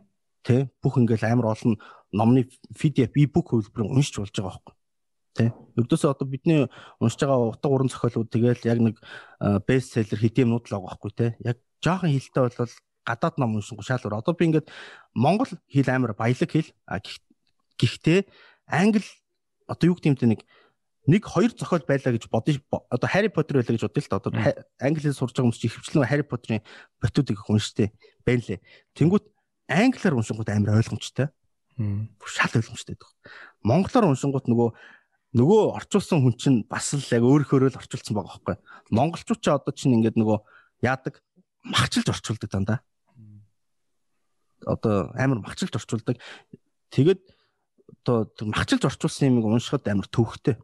Тэ 0.47 0.71
бүх 0.83 0.99
ингээд 0.99 1.27
амар 1.27 1.55
олон 1.55 1.79
номны 2.15 2.47
PDF, 2.75 3.13
e-book 3.19 3.51
хөлбөрөөр 3.51 3.95
уншиж 3.95 4.23
болж 4.23 4.35
байгаа 4.35 4.55
байхгүй. 4.55 4.75
Тэ. 5.35 5.47
Ердөөсөө 5.79 6.11
одоо 6.15 6.27
бидний 6.27 6.67
уншиж 7.03 7.21
байгаа 7.27 7.55
утга 7.55 7.69
уран 7.69 7.91
зохиолууд 7.91 8.31
тэгэл 8.31 8.67
яг 8.67 8.79
нэг 8.79 8.97
бест 9.67 9.95
селлер 9.95 10.19
хэдийн 10.19 10.47
юмнууд 10.47 10.67
л 10.67 10.75
байгаа 10.79 10.91
байхгүй 10.95 11.13
тэ. 11.15 11.27
Яг 11.43 11.59
жоохон 11.83 12.11
хилтэй 12.15 12.43
бол 12.43 12.75
гадаад 13.07 13.37
ном 13.39 13.57
уншингу 13.59 13.83
шаалвар. 13.83 14.19
Одоо 14.19 14.35
би 14.35 14.51
ингээд 14.51 14.69
Монгол 15.15 15.51
хэл 15.71 15.91
амар 15.91 16.15
баялаг 16.19 16.51
хэл. 16.51 16.71
Гэхдээ 17.79 18.27
англи 18.67 19.05
одоо 19.69 19.93
юу 19.93 19.99
те 20.01 20.11
нэг 20.11 20.43
нэг 21.09 21.25
хоёр 21.25 21.53
зохиол 21.57 21.85
байлаа 21.89 22.13
гэж 22.13 22.29
бодож 22.29 22.61
одоо 22.69 23.09
Harry 23.09 23.33
Potter 23.33 23.57
байлаа 23.57 23.73
гэж 23.73 23.89
бодъё 23.89 24.05
л 24.05 24.11
да. 24.13 24.21
Одоо 24.21 24.33
англи 24.77 25.09
хэл 25.09 25.17
сурж 25.17 25.33
байгаа 25.33 25.49
хүмүүс 25.49 25.61
чи 25.65 25.73
хөвчлэн 25.73 26.05
Harry 26.05 26.27
Potter-ийн 26.29 26.63
ботуудыг 27.01 27.41
унштай 27.49 27.97
байна 28.29 28.45
лээ. 28.45 28.61
Тэнгүүт 28.93 29.25
англиар 29.73 30.15
уншингууд 30.21 30.53
амар 30.53 30.77
ойлгомжтой. 30.85 31.33
Шал 32.29 32.53
ойлгомжтой 32.61 33.01
байдаг. 33.01 33.09
Монголоор 33.65 34.13
уншингууд 34.13 34.53
нөгөө 34.53 34.69
нөгөө 35.37 35.63
орчуулсан 35.81 36.21
хүн 36.25 36.37
чинь 36.37 36.59
бас 36.69 36.93
л 36.93 37.05
яг 37.13 37.25
өөрөөхөө 37.25 37.73
л 37.73 37.81
орчуулсан 37.81 38.13
байгаа 38.17 38.33
байхгүй. 38.37 38.57
Монголчууд 38.93 39.41
ч 39.41 39.47
одоо 39.49 39.73
чинь 39.73 39.97
ингээд 39.97 40.17
нөгөө 40.17 40.39
яадаг 40.85 41.21
махчилж 41.65 42.09
орчуулдаг 42.09 42.49
дандаа. 42.53 42.79
Одоо 44.65 45.13
амар 45.17 45.45
махчилж 45.45 45.73
орчуулдаг. 45.77 46.17
Тэгээд 46.93 47.21
одоо 48.05 48.29
махчилж 48.41 48.89
орчуулсан 48.89 49.29
юмыг 49.29 49.45
уншихад 49.45 49.85
амар 49.89 50.09
төвхтэй. 50.09 50.57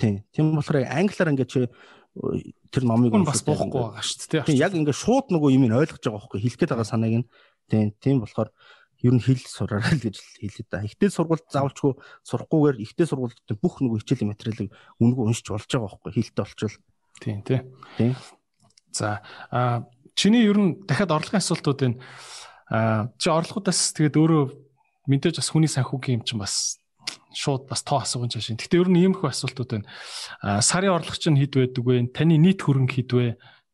Тийм. 0.00 0.24
Тийм 0.32 0.56
болохоор 0.56 0.88
англиар 0.88 1.30
ингээд 1.36 1.52
чи 1.52 1.68
тэр 2.72 2.84
номыг 2.88 3.12
бас 3.20 3.44
боохгүй 3.44 4.00
байгаа 4.00 4.00
шүү 4.00 4.40
дээ. 4.40 4.48
Тийм 4.48 4.58
яг 4.58 4.72
ингээд 4.72 4.96
шууд 4.96 5.28
нөгөө 5.28 5.50
юм 5.54 5.68
ойлгож 5.68 6.00
байгаа 6.00 6.16
байхгүй 6.24 6.40
хэлэх 6.40 6.58
гээд 6.58 6.72
байгаа 6.72 6.88
санааг 6.88 7.14
нь. 7.20 7.26
Тийм. 7.68 7.92
Тийм 8.00 8.16
болохоор 8.24 8.48
ер 9.04 9.14
нь 9.16 9.22
хэл 9.22 9.44
сураарай 9.44 9.96
л 9.96 10.04
гэж 10.04 10.16
хэлээ 10.40 10.66
да. 10.68 10.84
Ихтэй 10.84 11.08
сургуульд 11.12 11.48
заавалчгүй 11.48 11.92
сурахгүйгээр 12.24 12.76
ихтэй 12.84 13.06
сургуульд 13.08 13.38
бүх 13.60 13.80
нөгөө 13.80 14.00
хичээлийн 14.04 14.32
материалыг 14.32 14.68
үнэгүй 15.00 15.24
уншиж 15.24 15.46
болж 15.48 15.68
байгаа 15.68 15.88
байхгүй 15.88 16.12
хэлтэй 16.16 16.44
болчвол. 16.44 16.76
Тийм 17.20 17.38
тий. 17.44 17.60
Тийм. 17.96 18.12
За 18.92 19.20
а 19.48 19.88
чиний 20.16 20.44
ер 20.44 20.58
нь 20.60 20.84
дахиад 20.84 21.12
орлогын 21.16 21.40
асуултууд 21.40 21.80
энэ 21.80 22.00
а 22.68 23.08
чи 23.16 23.32
орлогоудаас 23.32 23.96
тэгээд 23.96 24.20
өөрөө 24.20 24.44
мэдээж 25.08 25.40
бас 25.40 25.48
хүний 25.48 25.70
санхүүгийн 25.70 26.20
юм 26.20 26.24
чинь 26.24 26.40
бас 26.40 26.79
шууд 27.34 27.66
бас 27.70 27.82
тоо 27.82 28.00
асуугын 28.02 28.30
чашаа. 28.30 28.56
Гэтэ 28.56 28.80
ер 28.80 28.88
нь 28.88 29.00
иймэрхүү 29.00 29.30
асуултууд 29.30 29.70
байна. 29.70 29.88
А 30.42 30.60
сарын 30.62 30.94
орлого 30.94 31.18
чинь 31.18 31.38
хэд 31.38 31.54
байдаг 31.56 31.84
вэ? 31.84 32.06
Таны 32.14 32.38
нийт 32.38 32.62
хөрөнгө 32.62 32.94
хэд 32.94 33.10
вэ? 33.12 33.26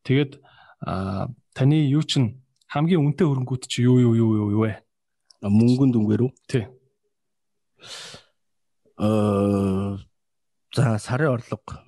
Тэгээд 0.05 0.31
таны 1.53 1.77
юу 1.89 2.03
чинь 2.03 2.41
хамгийн 2.69 3.01
үнэтэй 3.01 3.27
хөрөнгүүд 3.27 3.63
чи 3.69 3.85
юу 3.85 3.99
юу 4.01 4.13
юу 4.15 4.31
юу 4.57 4.61
вэ? 4.65 4.83
Мөнгөнд 5.41 5.93
дүнгээр 5.93 6.21
үү? 6.25 6.31
Тий. 6.47 6.65
Аа 8.97 10.01
за 10.75 10.97
сарын 11.01 11.33
орлого 11.37 11.81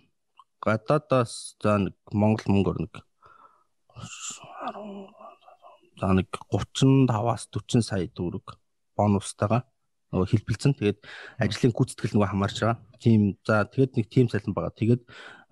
гадаадаас 0.64 1.56
за 1.62 1.78
нэг 1.78 1.96
Монгол 2.12 2.48
мөнгөөр 2.52 2.78
нэг 2.84 2.94
за 6.00 6.10
нэг 6.16 6.30
35-аас 6.52 7.48
40 7.54 7.86
сая 7.86 8.08
төгрөг 8.08 8.56
бонустайгаа 8.98 9.64
нөгөө 10.10 10.28
хэлбэлцэн. 10.30 10.74
Тэгээд 10.78 11.00
ажлын 11.38 11.74
гүйцэтгэл 11.74 12.14
нөгөө 12.18 12.30
хамаарч 12.34 12.58
байгаа. 12.62 12.78
Тийм 13.00 13.22
за 13.46 13.66
тэгээд 13.70 13.92
нэг 13.98 14.06
тим 14.10 14.28
салин 14.30 14.54
байгаа. 14.54 14.74
Тэгээд 14.74 15.02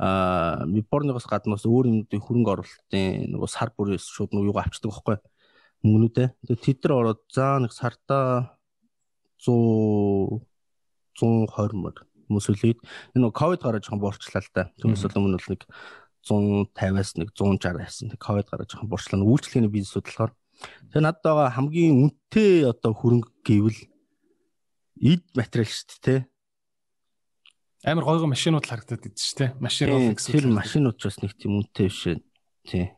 аа 0.02 0.66
Миборныгоос 0.66 1.26
гадна 1.30 1.58
бас 1.58 1.66
өөр 1.66 1.90
юмнуудын 1.90 2.22
хөрөнгө 2.22 2.54
оруулалтын 2.54 3.34
нөгөө 3.34 3.50
сар 3.50 3.74
бүрээс 3.74 4.06
шууд 4.10 4.34
нөгөө 4.34 4.50
юугаа 4.50 4.66
авчдаг 4.66 4.92
байхгүй 4.94 5.18
мөнгнүүдээ. 5.86 6.28
Тэгээд 6.46 6.64
тэд 6.66 6.80
нар 6.86 6.94
ороод 6.98 7.22
за 7.30 7.58
нэг 7.62 7.72
сартаа 7.74 8.58
100 9.42 10.42
120 11.18 11.78
мөр 11.82 11.96
хүмүүс 12.28 12.48
үлээд 12.52 12.80
энэ 13.16 13.22
нөгөө 13.24 13.38
ковид 13.38 13.62
гараад 13.64 13.84
жоохон 13.86 14.04
буурчлаа 14.04 14.44
л 14.44 14.52
да. 14.54 14.64
Түүнээс 14.78 15.08
өмнө 15.18 15.40
бол 15.40 15.50
нэг 15.50 15.62
150-аас 16.28 17.12
нэг 17.18 17.30
160 17.34 17.80
байсан. 17.80 18.12
Тэгээд 18.12 18.22
ковид 18.22 18.48
гараад 18.52 18.70
жоохон 18.70 18.92
буурчлаа. 18.92 19.24
Үйлчлэгээний 19.24 19.72
бизнесүүд 19.72 20.06
болохоор 20.06 20.32
тэгээ 20.92 21.06
надад 21.08 21.24
байгаа 21.24 21.56
хамгийн 21.56 21.96
үнэтэй 22.04 22.68
одоо 22.68 22.92
хөрөнгө 22.94 23.30
гэвэл 23.48 23.80
эд 25.02 25.24
материал 25.38 25.70
шүү 25.70 25.88
дээ 25.88 26.02
тий. 26.04 26.20
Амар 27.86 28.04
гойгоо 28.04 28.28
машинууд 28.28 28.66
харагдаад 28.66 29.06
идэв 29.06 29.22
шүү 29.22 29.38
дээ. 29.38 29.52
Машин 29.62 29.88
Rolex 29.94 30.28
тэр 30.28 30.50
машинууд 30.50 30.98
ч 30.98 31.04
бас 31.08 31.18
нэг 31.22 31.34
тийм 31.38 31.62
үнэтэй 31.62 31.88
биш 31.88 32.02
тий. 32.66 32.92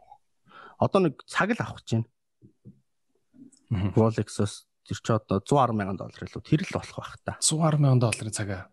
Одоо 0.79 0.99
нэг 1.03 1.19
цаг 1.27 1.51
л 1.51 1.59
авах 1.59 1.83
гэж 1.83 1.99
байна. 1.99 2.07
Rolex-оос 3.93 4.65
тэр 4.87 4.97
чи 5.03 5.11
одоо 5.13 5.43
110 5.43 5.77
сая 5.77 5.93
доллар 5.99 6.23
илүү 6.23 6.43
тэр 6.47 6.61
л 6.63 6.73
болох 6.73 6.97
байх 6.97 7.15
та. 7.27 7.33
110 7.43 7.83
сая 7.83 7.99
долларын 7.99 8.33
цагаа. 8.33 8.63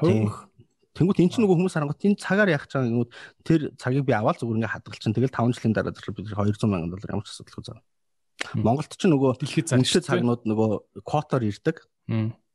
Хөөх. 0.00 0.48
Тэнгүүт 0.90 1.22
эн 1.22 1.30
чинь 1.30 1.46
нөгөө 1.46 1.56
хүмүүс 1.60 1.74
харангуут 1.78 2.02
энэ 2.02 2.18
цагаар 2.18 2.50
яах 2.50 2.66
чагаа 2.66 2.90
гингүүд 2.90 3.10
тэр 3.46 3.60
цагийг 3.78 4.04
би 4.08 4.12
аваад 4.16 4.42
зүгээр 4.42 4.58
ингээ 4.58 4.74
хадгалчихсан. 4.74 5.14
Тэгэл 5.14 5.30
5 5.30 5.54
жилийн 5.54 5.74
дараа 5.76 5.94
зэрэг 5.94 6.18
бид 6.18 6.34
200 6.34 6.58
сая 6.58 6.82
доллар 6.90 7.14
ямар 7.14 7.22
ч 7.22 7.30
асуудалгүй 7.30 7.62
заа. 7.62 7.78
Монголд 8.58 8.90
ч 8.90 9.02
нөгөө 9.06 9.38
дэлхийд 9.38 9.70
үнэтэй 9.70 10.02
цагнууд 10.02 10.42
нөгөө 10.50 11.04
квотоор 11.06 11.46
ирдэг. 11.46 11.86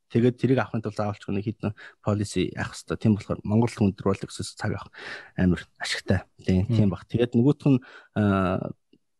Тэгээд 0.06 0.38
тэрийг 0.38 0.58
авахын 0.62 0.82
тулд 0.86 0.94
заавалч 0.94 1.26
нэг 1.26 1.44
хідэн 1.46 1.74
policy 1.98 2.54
авах 2.54 2.78
хэрэгтэй. 2.78 2.96
Тийм 3.02 3.12
болохоор 3.18 3.40
Монгол 3.42 3.74
хүнд 3.74 3.98
Rolex-с 3.98 4.54
цаг 4.54 4.78
авах 4.78 4.94
амар 5.34 5.66
ашигтай. 5.82 6.22
Тийм 6.46 6.90
баг. 6.90 7.02
Тэгээд 7.10 7.34
нөгөөх 7.34 7.66
нь 7.66 7.82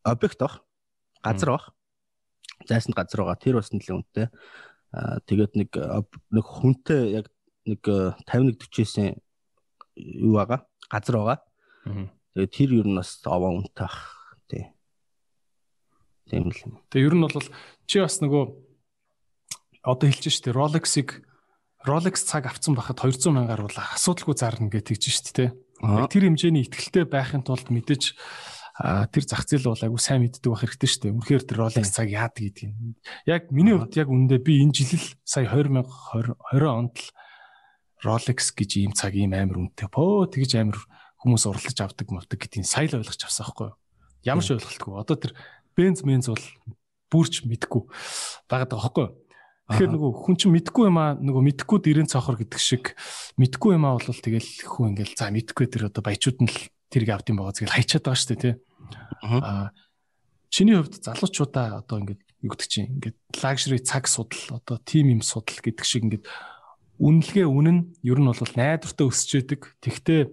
объект 0.07 0.39
баг, 0.39 0.63
газар 1.27 1.51
баг. 1.59 1.65
Зайсанд 2.71 2.95
газар 2.95 3.27
байгаа. 3.27 3.43
Тэр 3.43 3.59
бас 3.59 3.75
нэлээд 3.75 3.99
үнэтэй. 3.99 4.27
Тэгээд 5.27 5.53
нэг 5.59 5.71
нэг 5.75 6.47
хүнтэй 6.47 7.19
яг 7.19 7.27
нэг 7.67 7.83
51 7.83 8.55
40-ийн 8.63 9.19
юу 10.23 10.39
байгаа? 10.39 10.71
Газар 10.87 11.17
байгаа. 11.19 11.39
Тэгээд 12.39 12.55
тэр 12.55 12.71
юу 12.79 12.87
нь 12.87 12.95
бас 12.95 13.19
овоо 13.27 13.59
үнэтэй 13.59 13.85
ах. 13.91 13.99
Тий. 14.47 14.71
Тийм 16.31 16.55
л 16.55 16.63
юм. 16.63 16.79
Тэгээ 16.95 17.07
ер 17.11 17.15
нь 17.19 17.25
бол 17.27 17.51
чи 17.91 17.99
бас 17.99 18.23
нөгөө 18.23 18.66
одоо 19.87 20.11
хэлж 20.11 20.35
штэ 20.35 20.51
Rolex-ыг 20.51 21.23
Rolex 21.87 22.27
цаг 22.27 22.51
авцсан 22.51 22.75
байхад 22.75 22.99
200 22.99 23.31
мянгаар 23.31 23.63
бол 23.63 23.79
асуудалгүй 23.79 24.35
зарна 24.35 24.67
гэж 24.67 24.99
тэгж 24.99 25.05
штэ 25.07 25.31
те. 25.31 25.47
Тэр 25.79 26.27
хэмжээний 26.27 26.67
ихтгэлтэй 26.67 27.07
байхын 27.07 27.47
тулд 27.47 27.71
мэдээж 27.71 28.19
тэр 28.77 29.25
зах 29.25 29.47
зээл 29.47 29.71
бол 29.71 29.85
айгу 29.87 29.97
сайн 30.03 30.27
мэддэг 30.27 30.51
байх 30.51 30.67
хэрэгтэй 30.67 30.91
шүү 30.91 31.03
дээ. 31.07 31.17
Үнэхээр 31.17 31.45
тэр 31.47 31.59
Rolex 31.63 31.87
цаг 31.95 32.11
яадаг 32.11 32.43
гэдгийг. 32.43 32.75
Яг 33.25 33.49
миний 33.55 33.79
хувьд 33.79 33.95
яг 33.95 34.11
үндэ 34.11 34.43
би 34.43 34.61
энэ 34.67 34.75
жил 34.75 34.99
л 34.99 35.09
сая 35.23 35.47
2020 35.49 36.35
20 36.35 36.67
онд 36.67 36.95
л 36.99 37.09
Rolex 38.03 38.53
гэж 38.53 38.71
ийм 38.83 38.93
цаг 38.93 39.15
ийм 39.17 39.33
амар 39.33 39.65
үнэтэй. 39.65 39.89
Пөө 39.89 40.29
тэгж 40.29 40.61
амар 40.61 40.83
хүмүүс 41.23 41.49
уралдаж 41.49 41.79
авдаг 41.81 42.09
мавдаг 42.13 42.37
гэдгийг 42.37 42.69
сайн 42.69 42.91
л 42.93 43.01
ойлгож 43.01 43.23
авсан 43.25 43.49
байхгүй 43.49 43.67
юу? 43.73 43.77
Ямар 44.29 44.45
ч 44.45 44.53
ойлголтгүй. 44.53 44.93
Одоо 44.93 45.17
тэр 45.17 45.33
бенз 45.73 46.05
менз 46.05 46.29
бол 46.29 46.45
бүрч 47.09 47.49
мэдгүй 47.49 47.83
байгаа 48.51 48.69
байхгүй 48.77 49.05
юу? 49.09 49.13
Тэгэхээр 49.67 49.93
нөгөө 49.99 50.11
хүн 50.23 50.37
чинь 50.39 50.55
мэдгүй 50.55 50.85
юм 50.87 50.99
аа 51.03 51.19
нөгөө 51.19 51.43
мэдгүй 51.51 51.79
дэрэн 51.83 52.07
цохор 52.07 52.39
гэдэг 52.39 52.61
шиг 52.63 52.95
мэдгүй 53.35 53.75
юм 53.75 53.85
аа 53.91 53.99
бол 53.99 54.07
тэгэл 54.07 54.51
хүн 54.63 54.95
ингээл 54.95 55.19
за 55.19 55.35
мэдгүй 55.35 55.67
тэр 55.67 55.91
одоо 55.91 56.07
баячууд 56.07 56.39
нь 56.39 56.47
л 56.47 56.59
тэрийг 56.87 57.11
авд 57.11 57.35
юм 57.35 57.43
байгаа 57.43 57.67
зэрэг 57.67 57.75
хайчаад 57.75 58.05
байгаа 58.07 58.21
шүү 58.23 58.31
дээ 58.31 58.43
тий. 58.47 58.55
Аа 59.27 59.75
чиний 60.55 60.79
хувьд 60.79 61.03
залуучуудаа 61.03 61.83
одоо 61.83 61.99
ингээд 61.99 62.23
юу 62.47 62.51
гэдэг 62.55 62.69
чинь 62.71 62.91
ингээд 62.95 63.19
лагшри 63.43 63.83
цаг 63.83 64.07
судал 64.07 64.63
одоо 64.63 64.79
тим 64.87 65.11
юм 65.11 65.23
судал 65.27 65.59
гэдэг 65.59 65.83
шиг 65.83 66.07
ингээд 66.07 66.25
үнэлгээ 67.03 67.47
үнэн 67.51 67.79
ер 68.07 68.19
нь 68.23 68.29
бол 68.31 68.55
найдвартай 68.55 69.07
өсөж 69.11 69.31
идэг. 69.43 69.75
Тэгтээ 69.83 70.31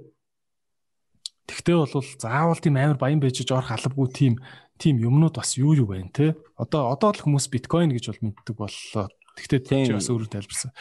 тэгтээ 1.50 1.76
бол 1.76 1.90
заавал 2.22 2.62
тийм 2.62 2.78
амар 2.78 3.02
баян 3.02 3.20
байж 3.20 3.42
орох 3.50 3.74
албагүй 3.74 4.08
тийм 4.14 4.34
тийм 4.80 5.02
юмнууд 5.02 5.36
бас 5.36 5.58
юу 5.58 5.76
юу 5.76 5.90
байна 5.92 6.14
те. 6.14 6.38
Одоо 6.56 6.94
одоо 6.94 7.12
л 7.12 7.24
хүмүүс 7.24 7.52
биткойн 7.52 7.92
гэж 7.92 8.16
бол 8.16 8.32
мэддэг 8.32 8.56
боллоо. 8.56 9.10
Тэгтээ 9.34 9.62
тийм 9.66 9.98
бас 9.98 10.10
өөрөөр 10.14 10.30
тайлбарсан. 10.30 10.72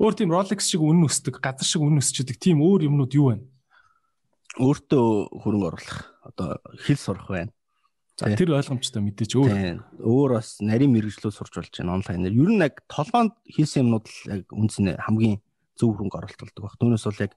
Өөр 0.00 0.14
тийм 0.16 0.32
Rolex 0.32 0.64
шиг 0.64 0.80
үнэн 0.80 1.04
өсдөг, 1.04 1.40
газар 1.44 1.68
шиг 1.68 1.84
үнэн 1.84 2.00
өсчихдээ 2.00 2.36
тийм 2.40 2.64
өөр 2.64 2.88
юмнууд 2.88 3.12
юу 3.12 3.36
байна? 3.36 3.44
Өөртөө 4.56 5.06
хөрөнгө 5.44 5.68
оруулах, 5.68 6.00
одоо 6.24 6.56
хэл 6.80 6.96
сурах 6.96 7.28
байна. 7.28 7.52
За 8.18 8.32
тэр 8.34 8.56
ойлгомжтой 8.56 8.98
мэдээж 9.04 9.32
өөр. 9.38 9.52
Өөр 10.02 10.40
бас 10.40 10.58
нарийн 10.58 10.90
мэрэгжлүүд 10.90 11.36
сурч 11.36 11.54
болж 11.54 11.70
байна 11.70 12.00
онлайнаар. 12.00 12.34
Ер 12.34 12.50
нь 12.50 12.64
яг 12.64 12.82
толгоонд 12.90 13.36
хийсэн 13.46 13.86
юмнууд 13.86 14.10
л 14.10 14.18
яг 14.34 14.42
үндснээ 14.50 14.98
хамгийн 15.06 15.38
зөв 15.78 15.94
хөрөнгө 15.94 16.18
оруулалт 16.18 16.42
болдог 16.42 16.62
баг. 16.66 16.74
Түүнээс 16.82 17.06
бол 17.06 17.22
яг 17.22 17.32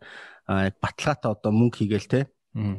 баталгаатай 0.81 1.30
одоо 1.30 1.52
мөнгө 1.53 1.85
хийгээл 1.85 2.10
те 2.10 2.22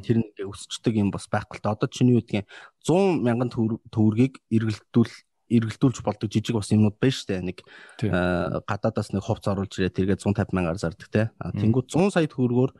тэр 0.03 0.19
нэг 0.19 0.35
өсчдөг 0.35 0.99
юм 0.99 1.15
бас 1.15 1.31
байхгүй 1.31 1.57
л 1.57 1.63
да. 1.63 1.79
Одоо 1.79 1.87
чиний 1.87 2.19
юу 2.19 2.21
гэдгийг 2.21 2.45
100 2.83 3.23
мянган 3.23 3.49
төгрөгийг 3.49 4.43
эргэлдүүл 4.51 5.13
эргэлдүүлж 5.51 6.03
болдог 6.03 6.29
жижиг 6.31 6.55
бас 6.55 6.71
юмнууд 6.71 6.97
байна 6.99 7.15
штэ 7.15 7.41
нэг 7.43 7.57
гадаадаас 7.99 9.11
нэг 9.11 9.23
хувц 9.23 9.45
оруулж 9.47 9.75
ирээ 9.75 9.91
тэргээ 9.91 10.23
150 10.23 10.55
мянгаар 10.55 10.79
зардаг 10.79 11.09
те 11.11 11.31
тэнгууд 11.39 11.87
100 11.91 12.15
сая 12.15 12.27
төгрөгөөр 12.31 12.71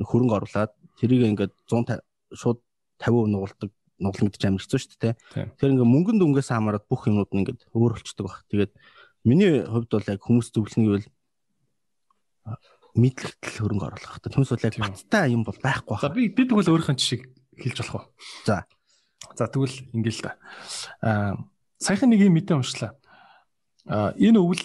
хөрөнгө 0.00 0.36
оруулаад 0.40 0.72
тэрийг 0.96 1.28
ингээд 1.36 1.52
100 1.68 2.00
шууд 2.32 2.60
50% 3.00 3.32
нугалдаг 3.32 3.70
нуглан 4.02 4.28
гэдэг 4.30 4.48
амар 4.50 4.62
хэцүү 4.62 4.80
шүү 4.82 4.98
дээ. 4.98 5.14
Тэгэхээр 5.54 5.72
ингээ 5.78 5.92
мөнгөнд 5.94 6.20
дүнгээс 6.20 6.50
хамаарат 6.50 6.84
бүх 6.90 7.06
юмнууд 7.06 7.30
нь 7.30 7.40
ингээд 7.46 7.60
өөр 7.70 7.92
болчдөг 7.94 8.26
баг. 8.26 8.42
Тэгээд 8.50 8.72
миний 9.22 9.62
хувьд 9.62 9.90
бол 9.94 10.10
яг 10.10 10.20
хүмүүс 10.22 10.48
зөвлөнийг 10.50 10.90
бол 10.90 11.06
мэдлэгтэл 12.98 13.58
хөрөнгө 13.62 13.86
оруулах 13.86 14.12
хэрэгтэй. 14.18 14.32
Түнс 14.34 14.50
бол 14.50 14.66
яг 14.66 14.76
баттай 14.82 15.26
юм 15.30 15.42
бол 15.46 15.58
байхгүй 15.62 15.94
байна. 15.94 16.02
За 16.02 16.10
би 16.10 16.28
бид 16.28 16.48
тэгвэл 16.50 16.72
өөрийнхөө 16.74 16.98
жишээг 16.98 17.22
хэлж 17.62 17.76
болох 17.78 17.94
уу? 17.94 18.04
За. 18.44 18.66
За 19.38 19.46
тэгвэл 19.46 19.76
ингээл 19.94 20.18
л 20.18 20.26
да. 20.26 20.32
Аа 21.00 21.32
саяхан 21.82 22.14
нэг 22.14 22.22
юм 22.22 22.38
мэдээ 22.38 22.56
уншлаа. 22.56 22.94
А 23.90 24.14
энэ 24.14 24.38
өвөл 24.38 24.62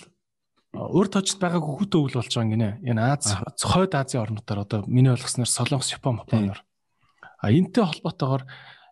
өөр 0.77 1.07
точд 1.09 1.41
байгаагүй 1.41 1.73
хүүтэн 1.81 1.99
өвөл 2.05 2.17
болж 2.21 2.31
байгаа 2.31 2.53
гинэ. 2.53 2.69
Энэ 2.85 3.01
Аз 3.17 3.33
хойд 3.65 3.97
Азийн 3.97 4.23
орнуудаар 4.23 4.61
одоо 4.61 4.79
миний 4.85 5.09
ойлгосноор 5.09 5.49
Солонгос, 5.49 5.89
Япон, 5.97 6.21
Японоор. 6.21 6.61
А 7.41 7.49
энтэй 7.49 7.81
холбоотойгоор 7.81 8.45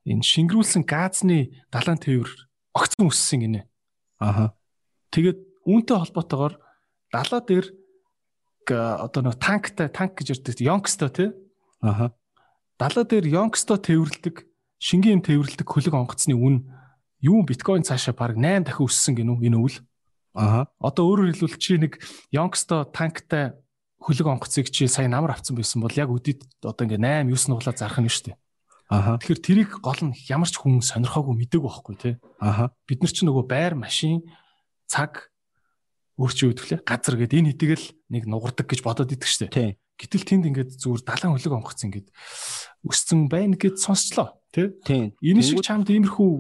энэ 0.10 0.26
шингэрүүлсэн 0.26 0.84
газны 0.86 1.54
далайн 1.70 2.02
тээвэр 2.02 2.32
огцон 2.74 3.10
өссөн 3.14 3.40
гинэ. 3.46 3.62
Аха. 4.18 4.58
Тэгээд 5.14 5.40
үүнтэй 5.70 5.98
холбоотойгоор 6.02 6.58
далаа 7.14 7.42
дээр 7.46 7.68
одоо 8.74 9.22
нэг 9.22 9.38
танктай 9.38 9.90
танк 9.94 10.18
гэж 10.18 10.42
ярьдаг 10.42 10.58
Yonksto 10.58 11.10
тий. 11.14 11.30
Аха. 11.82 12.14
Далаа 12.82 13.06
дээр 13.06 13.30
Yonksto 13.30 13.78
тээвэрлдэг 13.78 14.46
шингийн 14.82 15.22
тээвэрлдэг 15.22 15.68
хөлөг 15.70 15.94
онгоцны 15.94 16.34
үн 16.34 16.66
юу 17.26 17.42
биткойн 17.42 17.82
цаашаа 17.82 18.14
баг 18.14 18.38
8 18.38 18.70
дахин 18.70 18.86
өссөн 18.86 19.18
гинүү 19.18 19.42
энэ 19.50 19.58
өвөл. 19.58 19.78
Аа. 20.38 20.70
Одоо 20.78 21.04
өөрөөр 21.10 21.34
хэлбэл 21.34 21.58
чи 21.58 21.82
нэг 21.82 21.98
Yonksto 22.30 22.86
танктай 22.94 23.58
хөлөг 24.04 24.28
онгоцыг 24.30 24.70
чи 24.70 24.86
сая 24.86 25.10
намар 25.10 25.34
авсан 25.34 25.58
байсан 25.58 25.82
бол 25.82 25.96
яг 25.96 26.14
өдөд 26.14 26.46
одоо 26.62 26.84
ингээ 26.86 27.26
8 27.26 27.34
9 27.34 27.50
нуглаа 27.50 27.74
зарах 27.74 27.98
нь 27.98 28.12
шүү 28.12 28.30
дээ. 28.30 28.38
Аа. 28.94 29.18
Тэгэхээр 29.18 29.42
тэрийг 29.42 29.72
гол 29.82 30.02
нь 30.06 30.14
ямар 30.30 30.46
ч 30.46 30.62
хүн 30.62 30.86
сонирхоогүй 30.86 31.34
мэдээг 31.34 31.64
байхгүй 31.66 31.96
тий. 31.98 32.14
Аа. 32.38 32.70
Бид 32.86 33.02
нар 33.02 33.10
ч 33.10 33.26
нөгөө 33.26 33.44
байр 33.50 33.74
машин 33.74 34.22
цаг 34.86 35.34
өөрчөө 36.22 36.54
үтгэлээ 36.54 36.80
газар 36.86 37.16
гэдэг 37.18 37.40
энэ 37.42 37.52
хэдийгэл 37.58 37.88
нэг 38.14 38.24
нугардаг 38.30 38.70
гэж 38.70 38.80
бодоод 38.86 39.10
идэг 39.10 39.26
штэ. 39.26 39.50
Тий. 39.50 39.70
Гэтэл 39.98 40.28
тэнд 40.28 40.46
ингээд 40.54 40.72
зүгээр 40.78 41.02
далайн 41.02 41.34
хөлөг 41.34 41.54
онгоц 41.56 41.80
ингээд 41.82 42.08
өссөн 42.86 43.26
байна 43.32 43.58
гэд 43.58 43.82
сонсчлоо 43.82 44.38
тий. 44.54 44.70
Тий. 44.86 45.16
Энэ 45.24 45.42
шиг 45.42 45.64
чамд 45.66 45.90
иймэрхүү 45.90 46.32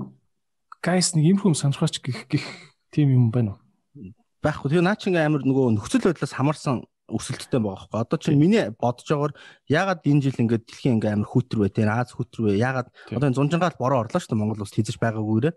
гайс 0.86 1.18
нэг 1.18 1.26
иймэрхүү 1.26 1.58
сонирхооч 1.58 1.98
гих 2.06 2.30
гих 2.30 2.46
тийм 2.94 3.10
юм 3.10 3.26
байна 3.34 3.58
уу? 3.58 4.14
Байхгүй. 4.46 4.70
Тэгээ 4.70 4.86
наа 4.86 4.94
чи 4.94 5.10
ингээ 5.10 5.26
амар 5.26 5.42
нөгөө 5.42 5.74
нөхцөл 5.82 6.06
байдлаас 6.06 6.38
хамаарсан 6.38 6.86
өсөлттэй 7.10 7.58
байгаа 7.58 7.90
хөөхгүй. 7.90 8.02
Одоо 8.06 8.18
чинь 8.22 8.38
миний 8.38 8.70
бодож 8.70 9.10
байгаагаар 9.10 9.34
ягаад 9.66 10.02
энэ 10.06 10.22
жил 10.30 10.42
ингээд 10.46 10.66
дэлхийн 10.70 11.02
ингээ 11.02 11.14
амар 11.18 11.30
хүүтэр 11.30 11.60
бай 11.66 11.72
тээ 11.74 11.90
Аз 11.90 12.14
хүүтэр 12.14 12.42
бай. 12.46 12.56
Ягаад 12.62 12.88
одоо 13.10 13.28
энэ 13.30 13.38
зунжингаал 13.38 13.78
бороо 13.82 14.06
орлоо 14.06 14.22
шүү 14.22 14.30
дээ 14.34 14.42
Монгол 14.42 14.62
улс 14.62 14.74
хийзэж 14.78 14.98
байгаагүйрээ. 15.02 15.54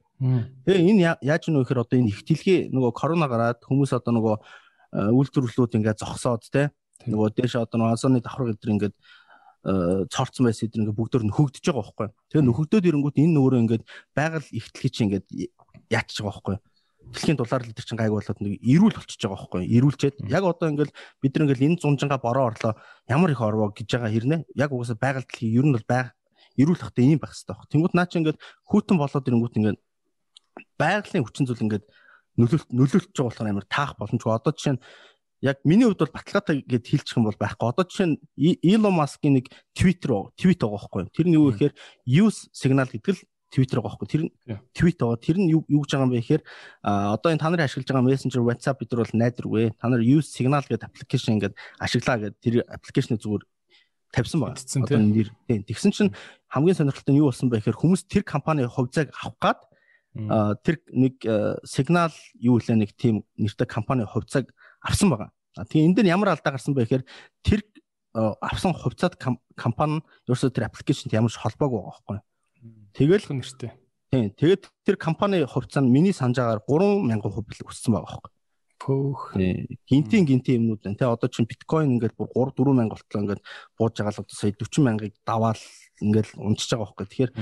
Тэгээ 0.64 0.88
энэ 0.88 1.00
яаж 1.20 1.42
нөө 1.52 1.64
гэхээр 1.64 1.82
одоо 1.84 1.96
энэ 2.00 2.12
ихтэлгээ 2.12 2.58
нөгөө 2.72 2.92
корона 2.96 3.28
гараад 3.28 3.60
хүмүүс 3.64 3.92
одоо 3.96 4.12
нөгөө 4.16 4.36
үйлдвэрлэлүүд 5.12 5.76
ингээ 5.76 5.96
зогсоод 6.00 6.48
те 6.48 6.72
нөгөө 7.08 7.28
дээш 7.36 7.60
одоо 7.60 7.76
нөгөө 7.80 7.92
Азоны 7.96 8.20
давхар 8.20 8.52
гэдэр 8.52 8.72
ингээд 8.76 8.94
цорцсон 10.08 10.48
байсан 10.48 10.68
эдэр 10.68 10.82
ингээ 10.88 10.98
бүгдээр 10.98 11.24
нөхөгдөж 11.28 11.64
байгаа 11.68 11.84
байхгүй. 11.84 12.08
Тэгээ 12.32 12.46
нөхөгдөөд 12.48 12.88
ирэнгүүт 12.88 13.16
энэ 13.20 13.34
нөөрөө 13.36 13.60
ингээд 13.64 13.84
байгаль 14.16 14.48
ихтлэхий 14.48 14.92
чи 14.92 15.00
ингээд 15.04 15.26
яатж 15.92 16.14
байгаа 16.20 16.32
байхгүй 16.32 16.56
дэлхийн 17.08 17.38
дулаар 17.40 17.64
л 17.64 17.72
чинь 17.72 17.96
гайг 17.96 18.12
болоод 18.12 18.40
нэг 18.44 18.60
ирүүл 18.60 18.96
болчихж 19.00 19.22
байгаа 19.24 19.40
байхгүй 19.48 19.62
ирүүлчээд 19.64 20.16
яг 20.28 20.44
одоо 20.44 20.68
ингээл 20.68 20.92
бид 21.24 21.32
нар 21.32 21.44
ингээл 21.48 21.66
энэ 21.72 21.80
зунжингаа 21.80 22.20
бороо 22.20 22.52
орлоо. 22.52 22.76
Ямар 23.08 23.32
их 23.32 23.40
орвоо 23.40 23.72
гэж 23.72 23.88
байгаа 23.96 24.12
хэрнээ 24.12 24.40
яг 24.52 24.70
угаасаа 24.72 24.98
байгаль 25.00 25.24
дэлхийн 25.24 25.56
ер 25.56 25.64
нь 25.64 25.74
бол 25.76 25.88
байг 25.88 26.12
ирүүл 26.60 26.82
хахтай 26.84 27.04
ийм 27.08 27.20
байх 27.22 27.32
хэрэгтэй 27.32 27.56
баг. 27.56 27.70
Тэнгүүт 27.72 27.94
наа 27.96 28.06
чи 28.06 28.16
ингээд 28.20 28.38
хүүтэн 28.68 28.96
болоод 29.00 29.28
ирэнгүүт 29.28 29.56
ингээд 29.56 29.78
байгалийн 30.76 31.24
хүчин 31.24 31.46
зүйл 31.48 31.64
ингээд 31.64 31.84
нөлөөлт 32.36 32.68
нөлөөлж 32.76 33.08
байгаа 33.14 33.28
болохоор 33.32 33.48
амар 33.48 33.66
таах 33.72 33.92
боломжгүй. 33.96 34.32
Одоо 34.34 34.52
жишээ 34.52 34.74
нь 34.76 34.82
яг 35.40 35.58
миний 35.64 35.86
хувьд 35.86 36.02
бол 36.02 36.14
баталгаатай 36.14 36.64
гэд 36.66 36.86
хэлчих 36.86 37.16
юм 37.16 37.30
бол 37.30 37.38
байхгүй. 37.38 37.68
Одоо 37.70 37.84
жишээ 37.86 38.08
нь 38.10 38.18
Elon 38.62 38.94
Musk-ийн 38.94 39.38
нэг 39.38 39.46
Twitter 39.74 40.30
твит 40.34 40.58
байгаа 40.58 40.78
байхгүй. 40.78 41.02
Тэр 41.14 41.26
нь 41.30 41.36
юу 41.38 41.52
гэхээр 41.52 41.74
use 42.06 42.50
signal 42.50 42.90
гэдэг 42.90 43.14
л 43.14 43.22
Twitter 43.54 43.78
байгаа 43.78 43.98
байхгүй. 43.98 44.08
Тэр 44.10 44.22
нь 44.26 44.32
твит 44.74 44.98
байгаа. 44.98 45.18
Тэр 45.22 45.36
нь 45.38 45.50
юу 45.54 45.62
гэж 45.62 45.90
байгаа 45.94 46.06
юм 46.06 46.12
бэ 46.12 46.20
гэхээр 46.20 46.42
одоо 46.82 47.28
энэ 47.30 47.42
та 47.42 47.48
нарын 47.50 47.66
ашиглаж 47.70 47.88
байгаа 47.88 48.08
Messenger, 48.08 48.42
WhatsApp 48.42 48.78
бид 48.82 48.90
нар 48.90 49.00
бол 49.06 49.14
найдваргүй. 49.14 49.64
Та 49.78 49.86
нар 49.88 50.02
use 50.02 50.28
signal 50.34 50.64
гэдэг 50.66 50.90
аппликейшн 50.90 51.38
ингээд 51.38 51.54
ашиглаа 51.78 52.16
гэдэг 52.18 52.38
тэр 52.42 52.54
аппликейшнийг 52.66 53.22
зүгээр 53.22 53.44
тавьсан 54.10 54.40
байна. 54.42 54.58
Одоо 54.58 54.98
нэр 54.98 55.28
тийм. 55.46 55.62
Тэгсэн 55.62 55.92
чинь 55.94 56.12
хамгийн 56.50 56.76
сонирхолтой 56.76 57.12
нь 57.14 57.20
юу 57.22 57.30
болсон 57.30 57.46
бэ 57.46 57.62
гэхээр 57.62 57.78
хүмүүс 57.78 58.10
тэр 58.10 58.24
компани 58.26 58.66
хувьцааг 58.66 59.14
авах 59.14 59.38
гад 59.38 59.58
тэр 60.64 60.80
нэг 60.90 61.20
сигнал 61.68 62.12
юу 62.40 62.58
вэ 62.58 62.74
нэг 62.74 62.96
тийм 62.96 63.22
нэртэй 63.36 63.68
компани 63.68 64.02
хувьцааг 64.08 64.50
авсан 64.88 65.12
байгаа. 65.12 65.30
Тэгээ 65.68 65.86
энэ 65.86 65.96
дээр 66.00 66.12
ямар 66.16 66.32
алдаа 66.32 66.56
гарсан 66.56 66.72
бэ 66.72 66.88
гэхээр 66.88 67.04
тэр 67.44 67.60
авсан 68.40 68.72
хувьцаат 68.72 69.20
компани 69.54 70.00
ерөөсөө 70.26 70.50
тэр 70.50 70.68
аппликейшнт 70.72 71.12
ямар 71.12 71.30
ч 71.30 71.36
холбоогүй 71.36 71.78
байгаа 71.84 71.92
байхгүй. 71.92 72.18
Тэгэл 72.96 73.28
нэртэй. 73.28 73.72
тийм 74.08 74.32
тэгээд 74.32 74.62
тэр 74.88 74.96
компани 74.96 75.44
хувьцаа 75.44 75.84
нь 75.84 75.92
миний 75.92 76.16
санджаагаар 76.16 76.64
3000 76.64 77.20
хувь 77.20 77.44
өссөн 77.44 77.92
байгаа 77.94 78.08
байхгүй. 78.08 78.32
Пөөх. 78.78 79.34
Гинтийн 79.90 80.24
гинтийн 80.24 80.62
юмнууд 80.62 80.82
байна. 80.86 80.96
Тэ 80.96 81.10
одоо 81.10 81.28
чинь 81.28 81.50
биткойн 81.50 81.98
ингээд 81.98 82.14
бүр 82.16 82.30
3 82.32 82.56
4000 82.56 82.88
болтлоо 82.88 83.20
ингээд 83.20 83.42
бууж 83.76 83.94
байгаа 83.98 84.14
л 84.14 84.22
одоо 84.22 84.36
сая 84.38 84.54
40 84.54 84.86
мянгаыг 84.86 85.14
даваал 85.26 85.62
ингээд 86.00 86.28
унчиж 86.38 86.70
байгаа 86.72 86.86
байхгүй. 86.86 87.06
Тэгэхээр 87.10 87.32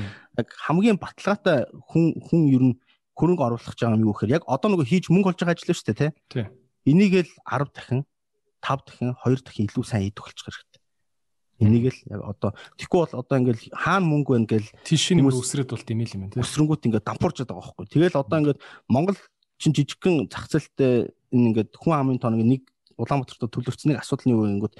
яг 0.40 0.48
хамгийн 0.66 0.98
баталгаатай 0.98 1.68
хүн 1.92 2.04
хүн 2.24 2.40
ер 2.50 2.62
нь 2.72 2.74
хөрөнгө 3.14 3.44
оруулах 3.46 3.72
гэж 3.72 3.80
байгаа 3.84 3.96
юм 4.00 4.06
юу 4.08 4.14
гэхээр 4.16 4.34
яг 4.40 4.44
одоо 4.48 4.68
нөгөө 4.72 4.88
хийж 4.88 5.04
мөнгө 5.12 5.28
олж 5.36 5.40
байгаа 5.44 5.56
ажил 5.56 5.76
шүү 5.76 5.88
дээ, 5.92 6.00
тэ. 6.00 6.08
Тий. 6.32 6.46
Энийг 6.86 7.26
л 7.26 7.32
10 7.44 7.74
дахин 7.74 8.00
5 8.62 8.86
дахин 8.86 9.10
2 9.26 9.42
дахин 9.44 9.66
илүү 9.66 9.84
сайн 9.84 10.02
хийдэг 10.06 10.22
болчих 10.22 10.46
хэрэгтэй. 10.46 10.82
Энийг 11.60 11.84
л 11.90 11.98
яг 12.14 12.20
одоо 12.24 12.50
тэгэхгүй 12.78 12.98
бол 13.10 13.14
одоо 13.20 13.36
ингээд 13.42 13.60
хаана 13.74 14.06
мөнгө 14.06 14.30
байна 14.38 14.46
гээл 14.46 14.70
Тишийн 14.86 15.20
Хүмүүс- 15.20 15.40
өсрээд 15.42 15.70
болт 15.74 15.88
юм 15.90 16.00
юм 16.06 16.30
тий. 16.30 16.40
өсрөнгүүт 16.40 16.86
ингээд 16.86 17.04
дампуурч 17.08 17.36
байгаа 17.42 17.58
байхгүй. 17.58 17.84
Тэгэл 17.90 18.20
одоо 18.22 18.36
ингээд 18.38 18.60
Монгол 18.88 19.18
чин 19.58 19.72
жижигхэн 19.72 20.28
зах 20.30 20.46
зээлтэй 20.52 21.10
энэ 21.32 21.46
ингээд 21.50 21.70
хүн 21.80 21.92
амын 21.96 22.20
тооныг 22.20 22.44
нэг 22.44 22.62
Улаанбаатарт 22.96 23.52
төлөвчнийг 23.52 24.00
асуудал 24.00 24.24
нь 24.24 24.32
юу 24.36 24.44
гингүүд 24.48 24.74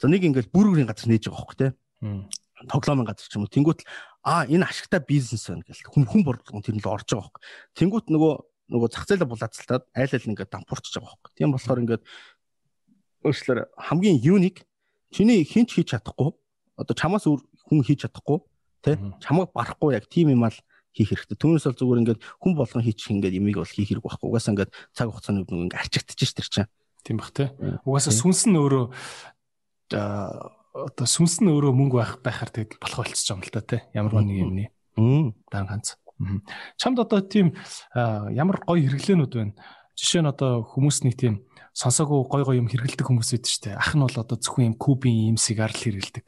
за 0.00 0.08
нэг 0.08 0.22
ингээд 0.24 0.48
бүрүүрийн 0.52 0.88
газар 0.88 1.08
нээж 1.12 1.28
байгаа 1.28 1.36
байхгүй 1.44 1.56
те 1.60 1.68
Мм. 2.00 2.24
тоглоомын 2.68 3.04
газар 3.08 3.28
ч 3.28 3.36
юм 3.36 3.44
уу 3.44 3.52
тэнгуут 3.52 3.80
л 3.84 3.88
а 4.24 4.44
энэ 4.48 4.64
ашигтай 4.68 5.00
бизнес 5.04 5.48
байна 5.52 5.64
гэл 5.68 5.84
хүн 5.92 6.04
хүн 6.08 6.22
борлогон 6.24 6.64
тэр 6.64 6.76
нь 6.76 6.84
л 6.84 6.88
орж 6.88 7.08
байгаа 7.12 7.28
байхгүй 7.28 7.42
тэнгуут 7.76 8.06
нөгөө 8.08 8.32
нөгөө 8.68 8.88
зах 8.92 9.04
зээлээ 9.08 9.28
булаацалтаад 9.28 9.84
айл 9.96 10.12
айл 10.12 10.28
ингээд 10.28 10.50
дампуурч 10.52 10.86
байгаа 10.92 11.08
байхгүй 11.16 11.32
тийм 11.36 11.50
болохоор 11.56 11.82
ингээд 11.82 12.02
өөрчлөөр 13.24 13.58
хамгийн 13.88 14.18
юник 14.22 14.56
чиний 15.10 15.42
хинч 15.44 15.74
хийж 15.74 15.96
чадахгүй 15.96 16.30
одоо 16.78 16.94
чамаас 16.94 17.24
өөр 17.26 17.40
хүн 17.66 17.82
хийж 17.82 18.04
чадахгүй 18.06 18.38
те 18.84 18.94
Мгм. 18.94 19.18
чамайг 19.18 19.50
барахгүй 19.56 19.96
яг 19.98 20.06
тийм 20.06 20.30
юм 20.30 20.44
ал 20.46 20.54
хийх 20.94 21.10
хэрэгтэй. 21.14 21.36
Түүнээс 21.38 21.66
бол 21.66 21.78
зүгээр 21.78 22.00
ингээд 22.02 22.20
хүн 22.42 22.52
болгон 22.58 22.82
хийчих 22.86 23.10
ингээд 23.12 23.34
ямиг 23.38 23.58
бол 23.60 23.66
хийх 23.68 23.88
хэрэг 23.90 24.02
байхгүй. 24.06 24.28
Угаасаа 24.30 24.52
ингээд 24.54 24.72
цаг 24.94 25.06
хугацааны 25.10 25.42
нөгөө 25.46 25.64
ингээд 25.68 25.78
арчигдчих 25.82 26.28
ш 26.28 26.32
тэр 26.34 26.48
чинь. 26.48 26.70
Тийм 27.04 27.16
бах 27.18 27.30
тий. 27.34 27.48
Угаасаа 27.86 28.10
Тий. 28.14 28.18
сүнс 28.22 28.40
нь 28.50 28.56
өөрөө 28.58 28.84
одоо 29.92 31.06
сүнс 31.06 31.40
нь 31.42 31.50
өөрөө 31.50 31.72
мөнгө 31.74 31.96
байх 31.98 32.12
байхаар 32.22 32.50
тэгээд 32.54 32.78
болох 32.82 32.98
болчихж 33.04 33.26
байгаа 33.30 33.38
юм 33.38 33.46
л 33.46 33.54
та 33.54 33.60
тий. 33.62 33.80
Ямар 33.94 34.12
нэг 34.22 34.38
юмны 34.38 34.64
Мм. 34.98 35.34
дан 35.50 35.66
ганц. 35.66 35.94
Чамд 36.78 36.98
одоо 36.98 37.20
тийм 37.22 37.54
ямар 37.94 38.58
гоё 38.62 38.82
хэрэглээнүүд 38.82 39.32
байна. 39.34 39.54
Жишээ 39.98 40.22
нь 40.22 40.30
одоо 40.30 40.62
хүмүүс 40.62 41.02
нэг 41.06 41.14
тийм 41.18 41.34
сонсоогүй 41.74 42.26
гой 42.26 42.42
гой 42.46 42.56
юм 42.58 42.70
хэрэгэлдэг 42.70 43.06
хүмүүс 43.06 43.34
байдаг 43.34 43.50
шүү 43.50 43.62
дээ. 43.70 43.78
Ах 43.78 43.92
нь 43.94 44.02
бол 44.02 44.18
одоо 44.18 44.36
зөвхөн 44.38 44.74
юм 44.74 44.76
кубын 44.78 45.34
юм 45.34 45.38
сигар 45.38 45.70
л 45.70 45.78
хэрэгэлдэг. 45.78 46.26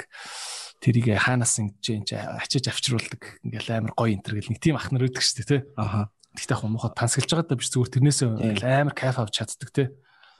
Тэрийг 0.82 1.06
хаанаас 1.18 1.58
ингэж 1.58 2.06
чи 2.06 2.14
ачиж 2.14 2.66
авчруулдаг. 2.70 3.42
Ингээл 3.46 3.78
амар 3.78 3.92
гоё 3.94 4.14
энэ 4.14 4.24
төр 4.26 4.34
гэл 4.38 4.50
нэг 4.54 4.62
тийм 4.62 4.74
ах 4.78 4.90
нар 4.90 5.06
байдаг 5.06 5.22
шүү 5.22 5.36
дээ 5.42 5.50
тий. 5.50 5.60
Аха. 5.78 6.10
Гэхдээ 6.34 6.54
яг 6.54 6.62
муухай 6.66 6.90
тансаглаж 6.94 7.30
байгаа 7.30 7.46
даа 7.50 7.58
биш 7.58 7.70
зүгээр 7.74 7.92
тэрнээсээ 7.94 8.28
ингээл 8.30 8.66
амар 8.70 8.94
кайф 8.94 9.18
авч 9.18 9.34
чаддаг. 9.38 9.70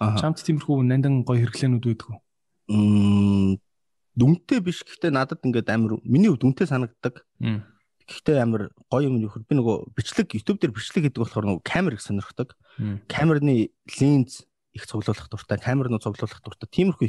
Аха. 0.00 0.16
Чамд 0.16 0.40
тиймэрхүү 0.40 0.76
нандан 0.86 1.22
гоё 1.26 1.44
хэрэглээнүүд 1.44 1.84
байдаг 1.86 2.08
уу? 2.08 2.18
Мм. 2.70 3.60
Дүнтэй 4.16 4.58
биш 4.64 4.80
гэхдээ 4.86 5.12
надад 5.12 5.44
ингээд 5.44 5.68
амар 5.70 6.00
миний 6.02 6.30
хувьд 6.32 6.42
дүнтэй 6.46 6.66
санагддаг. 6.66 7.26
Гэхдээ 8.10 8.42
амар 8.42 8.74
гоё 8.90 9.06
юм 9.06 9.22
нөхөр 9.22 9.46
би 9.46 9.54
нөгөө 9.54 9.94
бичлэг 9.94 10.34
YouTube 10.34 10.58
дээр 10.58 10.74
бичлэг 10.74 11.06
гэдэг 11.06 11.22
болохоор 11.22 11.46
нөгөө 11.46 11.62
камер 11.62 11.94
их 11.94 12.02
сонирхдаг. 12.02 12.58
Камерны 13.06 13.70
линз 14.02 14.42
их 14.74 14.86
цуглуулах 14.86 15.30
дуртай, 15.30 15.58
камернууд 15.62 16.02
цуглуулах 16.02 16.42
дуртай. 16.42 16.66
Тиймэрхүү 16.74 17.06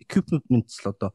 equipment 0.00 0.72
л 0.72 0.88
одоо 0.88 1.12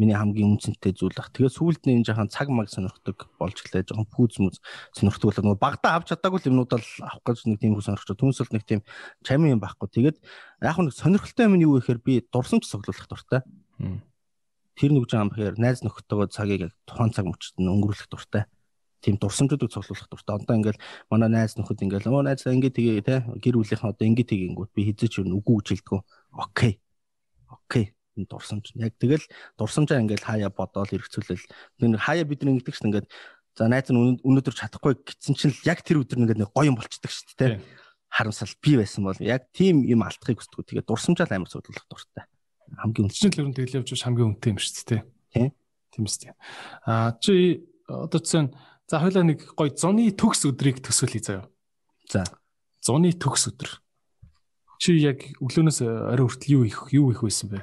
миний 0.00 0.16
хамгийн 0.16 0.56
үнцэнтэй 0.56 0.96
зүйл 0.96 1.12
баг. 1.12 1.28
Тэгээд 1.34 1.58
сүүлд 1.60 1.82
нь 1.84 2.00
энэ 2.00 2.08
жахан 2.08 2.32
цаг 2.32 2.48
маг 2.48 2.72
сонирхдаг 2.72 3.28
болж 3.36 3.60
гэлээ. 3.60 3.84
Жахан 3.84 4.08
пүүз 4.08 4.40
мүз 4.40 4.56
сонирхдаг 4.96 5.28
бол 5.28 5.40
нөгөө 5.52 5.60
багтаа 5.60 6.00
авч 6.00 6.16
чадаагүй 6.16 6.40
юмнууд 6.48 6.72
л 6.72 6.88
авах 7.04 7.20
гэж 7.28 7.44
нэг 7.52 7.60
тийм 7.60 7.76
хүү 7.76 7.84
сонирхчих. 7.84 8.16
Түнсэл 8.16 8.48
нэг 8.48 8.64
тийм 8.64 8.80
чамин 9.20 9.58
юм 9.58 9.60
байхгүй. 9.60 9.92
Тэгээд 9.92 10.16
яг 10.64 10.78
нэг 10.80 10.96
сонирхолтой 10.96 11.44
юм 11.44 11.54
нь 11.60 11.64
юу 11.68 11.76
гэхээр 11.76 12.00
би 12.00 12.24
дурсамж 12.32 12.64
цуглуулах 12.64 13.12
дуртай. 13.12 13.40
Тэр 14.80 14.90
нэг 14.96 15.04
жаам 15.04 15.28
бэхээр 15.28 15.60
найз 15.60 15.84
нөхдөдөө 15.84 16.32
цагийг 16.32 16.60
яг 16.64 16.72
тухайн 16.88 17.12
цаг 17.12 17.28
мөчтөд 17.28 17.60
нь 17.60 17.68
өнгөрүүлэх 17.68 18.08
дуртай. 18.08 18.48
Тийм 19.00 19.16
дурсамжуудыг 19.16 19.72
цуглуулах 19.72 20.08
дуртай. 20.12 20.36
Одоо 20.36 20.56
ингээл 20.56 20.80
манай 21.08 21.28
найз 21.32 21.56
нөхөд 21.56 21.80
ингээл 21.80 22.12
оо 22.12 22.20
найз 22.20 22.44
ингэ 22.44 22.70
тэгээ 22.70 23.00
те 23.00 23.24
гэр 23.40 23.56
бүлийнхэн 23.56 23.92
одоо 23.96 24.04
ингэ 24.04 24.24
тэгэнгүүт 24.28 24.70
би 24.76 24.92
хизээч 24.92 25.24
юу 25.24 25.40
үгүй 25.40 25.56
гэж 25.64 25.68
хэлдэггүй. 25.80 26.00
Окей. 26.36 26.72
Окей. 27.48 27.84
Энэ 28.20 28.28
дурсамж. 28.28 28.76
Яг 28.76 28.92
тэгэл 29.00 29.24
дурсамжаа 29.56 30.04
ингээл 30.04 30.28
хаяа 30.28 30.52
бодоол 30.52 30.92
хэрэгцүүлэл. 30.92 31.48
Тэр 31.80 31.96
хаяа 31.96 32.28
бид 32.28 32.44
нэг 32.44 32.60
ингэдэг 32.60 32.76
чинь 32.76 32.88
ингээд 32.92 33.08
за 33.56 33.68
найз 33.72 33.88
нь 33.88 33.96
өнөө- 33.96 34.20
өнөөдөр 34.20 34.54
чадахгүй 34.54 34.92
гэсэн 35.00 35.34
чинь 35.34 35.54
л 35.56 35.64
яг 35.64 35.80
тэр 35.80 36.04
өдөр 36.04 36.20
ингээд 36.20 36.40
нэг 36.44 36.52
гоё 36.52 36.68
юм 36.68 36.76
болчдөг 36.76 37.08
шүү 37.08 37.40
дээ. 37.40 37.60
Харамсал 38.12 38.52
би 38.60 38.76
байсан 38.76 39.06
бол 39.06 39.16
яг 39.24 39.48
тийм 39.56 39.86
юм 39.88 40.04
алдахыг 40.04 40.44
хүсдэг. 40.44 40.68
Тэгээд 40.68 40.88
дурсамжаа 40.90 41.24
л 41.24 41.34
амар 41.40 41.48
цуглуулах 41.48 41.86
дуртай. 41.88 42.24
Хамгийн 42.76 43.08
үнэтэй. 43.08 43.30
Л 43.32 43.40
ер 43.40 43.48
нь 43.48 43.56
тэгэл 43.56 43.76
явж 43.80 43.90
хамгийн 43.96 44.28
үнэтэй 44.34 44.50
юм 44.52 44.58
шүү 44.60 44.84
дээ. 44.86 45.02
Тийм. 45.32 45.50
Тийм 45.90 46.04
үстэй. 46.06 46.34
Аа 46.86 47.14
чи 47.18 47.66
одоо 47.86 48.20
чинь 48.22 48.50
за 48.90 48.98
хоёлаа 48.98 49.22
нэг 49.22 49.54
гоё 49.54 49.70
зуны 49.70 50.10
төгс 50.10 50.50
өдрийг 50.50 50.82
төсөөлье 50.82 51.22
заяа. 51.22 51.46
За. 52.10 52.26
Зуны 52.82 53.14
төгс 53.14 53.46
өдөр. 53.54 53.78
Чи 54.82 54.98
яг 54.98 55.22
өглөөнөөс 55.38 55.78
орой 55.86 56.26
хүртэл 56.26 56.54
юу 56.58 56.64
их 56.66 56.78
юу 56.90 57.14
их 57.14 57.22
байсан 57.22 57.54
бэ? 57.54 57.62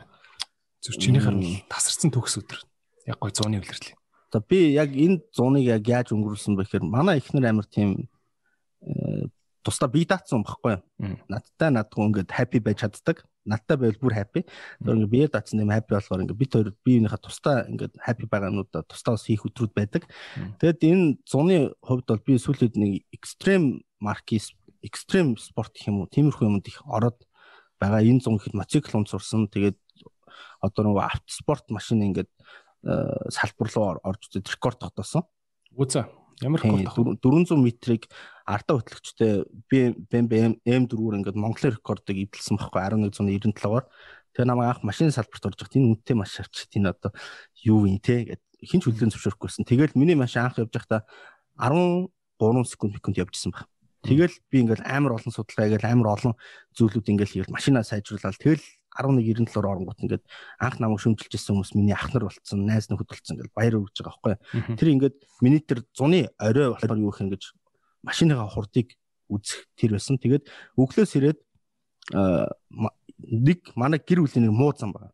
Зүр 0.80 0.96
чинийхэр 0.96 1.36
бол 1.36 1.68
тасарсан 1.68 2.16
төгс 2.16 2.40
өдөр. 2.40 2.64
Яг 3.12 3.20
гоё 3.20 3.36
зуны 3.36 3.60
үлрэлээ. 3.60 4.00
За 4.32 4.40
би 4.40 4.72
яг 4.72 4.96
энэ 4.96 5.28
зуныг 5.36 5.68
яг 5.68 5.84
яаж 5.84 6.16
өнгөрүүлсэн 6.16 6.56
бэ 6.56 6.64
гэхээр 6.64 6.88
манай 6.88 7.20
ихнэр 7.20 7.52
амар 7.52 7.68
тийм 7.68 8.08
э, 8.88 9.28
тусдаа 9.68 9.92
бие 9.92 10.08
даацсан 10.08 10.48
байхгүй 10.48 10.80
юу? 10.80 11.20
Надтай 11.28 11.76
надгүй 11.76 12.08
ингээд 12.08 12.32
happy 12.32 12.64
байж 12.64 12.88
чаддаг. 12.88 13.28
Надтай 13.48 13.78
байвал 13.80 14.02
бүр 14.04 14.14
happy. 14.14 14.42
Тэр 14.84 14.94
ингээд 15.00 15.14
бие 15.16 15.28
даацсан 15.32 15.64
юм 15.64 15.72
happy 15.72 15.96
болохоор 15.96 16.22
ингээд 16.28 16.42
бид 16.44 16.52
хоёр 16.52 16.70
биеийнхээ 16.84 17.24
тусдаа 17.24 17.64
ингээд 17.72 17.94
happy 18.04 18.28
байгаа 18.28 18.52
юмнуудаа 18.52 18.84
тусдаа 18.84 19.16
бас 19.16 19.24
хийх 19.24 19.48
өдрүүд 19.48 19.72
байдаг. 19.72 20.04
Тэгэд 20.60 20.80
энэ 20.84 21.06
зуны 21.24 21.72
хувьд 21.80 22.06
бол 22.12 22.22
би 22.28 22.36
сүүлийн 22.36 22.76
нэг 22.76 23.08
extreme 23.16 23.88
марки 24.04 24.38
extreme 24.84 25.40
спорт 25.40 25.72
гэх 25.74 25.88
юм 25.88 26.04
уу? 26.04 26.12
Тиймэрхүү 26.12 26.46
юмд 26.46 26.68
их 26.68 26.84
ороод 26.84 27.24
байгаа. 27.80 28.04
Энэ 28.04 28.22
зун 28.22 28.38
ихэд 28.38 28.54
мотоцикл 28.54 29.00
унц 29.00 29.16
сурсан. 29.16 29.48
Тэгээд 29.48 29.80
одоо 30.62 30.82
нөгөө 30.84 31.04
автоспорт 31.08 31.72
машин 31.72 32.04
ингээд 32.04 32.30
э, 32.84 33.32
салбар 33.32 33.70
руу 33.72 33.86
ор- 33.96 34.04
орж 34.04 34.28
үзээд 34.30 34.52
рекорд 34.54 34.80
тогтоосон. 34.82 35.24
Үзэ. 35.74 36.06
Ямар 36.42 36.62
рекорд 36.62 36.86
авах? 36.86 37.18
дүр- 37.18 37.46
400 37.48 37.58
метрийг 37.58 38.04
ардаа 38.46 38.78
хөтлөгчтэй 38.78 39.44
BMW 39.70 40.62
M4-өр 40.64 41.18
ингээд 41.18 41.38
Монголын 41.38 41.74
рекордыг 41.74 42.18
эвдэлсэн 42.30 42.58
байхгүй 42.62 42.82
1197-оор. 43.10 43.86
Тэгээ 44.38 44.46
намайг 44.46 44.70
анх 44.78 44.84
машины 44.86 45.10
салбарт 45.10 45.50
орж 45.50 45.58
байхад 45.58 45.78
энэ 45.82 45.98
үнэтэй 45.98 46.16
маш 46.16 46.38
авчид 46.38 46.72
энэ 46.78 46.94
одоо 46.94 47.12
юу 47.66 47.90
вэ 47.90 47.98
те 47.98 48.38
гэд 48.38 48.44
хинч 48.62 48.86
хөдөлгөөн 48.86 49.14
зөвшөөрөхгүйсэн. 49.18 49.66
Тэгэл 49.66 49.98
миний 49.98 50.14
машин 50.14 50.46
анх 50.46 50.62
явж 50.62 50.70
байхдаа 50.70 51.10
13 51.58 52.14
секунд 52.70 52.94
секунд 52.94 53.18
явжсэн 53.18 53.52
баг. 53.52 53.66
Тэгэл 54.06 54.36
би 54.54 54.62
ингээд 54.62 54.86
амар 54.86 55.18
олон 55.18 55.34
судалгаа 55.34 55.66
хийгээл 55.66 55.90
амар 55.90 56.14
олон 56.14 56.34
зүйлүүд 56.78 57.10
ингээд 57.18 57.32
хийгээл 57.34 57.56
машинаа 57.58 57.82
сайжруулаад 57.82 58.38
тэгэл 58.38 58.62
1197-оор 58.98 59.68
оронгууд 59.70 60.02
ингээд 60.02 60.26
анх 60.60 60.80
намайг 60.82 61.02
шөмжилж 61.02 61.34
ирсэн 61.34 61.54
хүмүүс 61.56 61.72
миний 61.78 61.94
ах 61.94 62.10
нар 62.14 62.28
болцсон, 62.28 62.66
найз 62.66 62.90
нөхөд 62.90 63.08
болцсон 63.08 63.38
ингээд 63.38 63.54
баяр 63.54 63.78
өгж 63.78 64.02
байгаа 64.02 64.38
байхгүй. 64.38 64.76
Тэр 64.78 64.90
ингээд 64.94 65.16
миний 65.42 65.62
тэр 65.62 65.86
зуны 65.94 66.30
орой 66.42 66.74
болохоор 66.74 66.98
юу 66.98 67.12
гэх 67.14 67.22
юм 67.22 67.32
гэж 67.32 67.44
машиныхаа 68.04 68.50
хурдыг 68.50 68.98
үзэх 69.30 69.68
тэр 69.76 69.98
байсан. 69.98 70.18
Тэгээд 70.18 70.48
өглөөс 70.78 71.12
ирээд 71.20 71.40
нэг 73.18 73.60
манай 73.76 74.00
гэр 74.00 74.24
бүлийн 74.24 74.48
нэг 74.48 74.56
муу 74.56 74.74
зам 74.78 74.94
байна. 74.96 75.12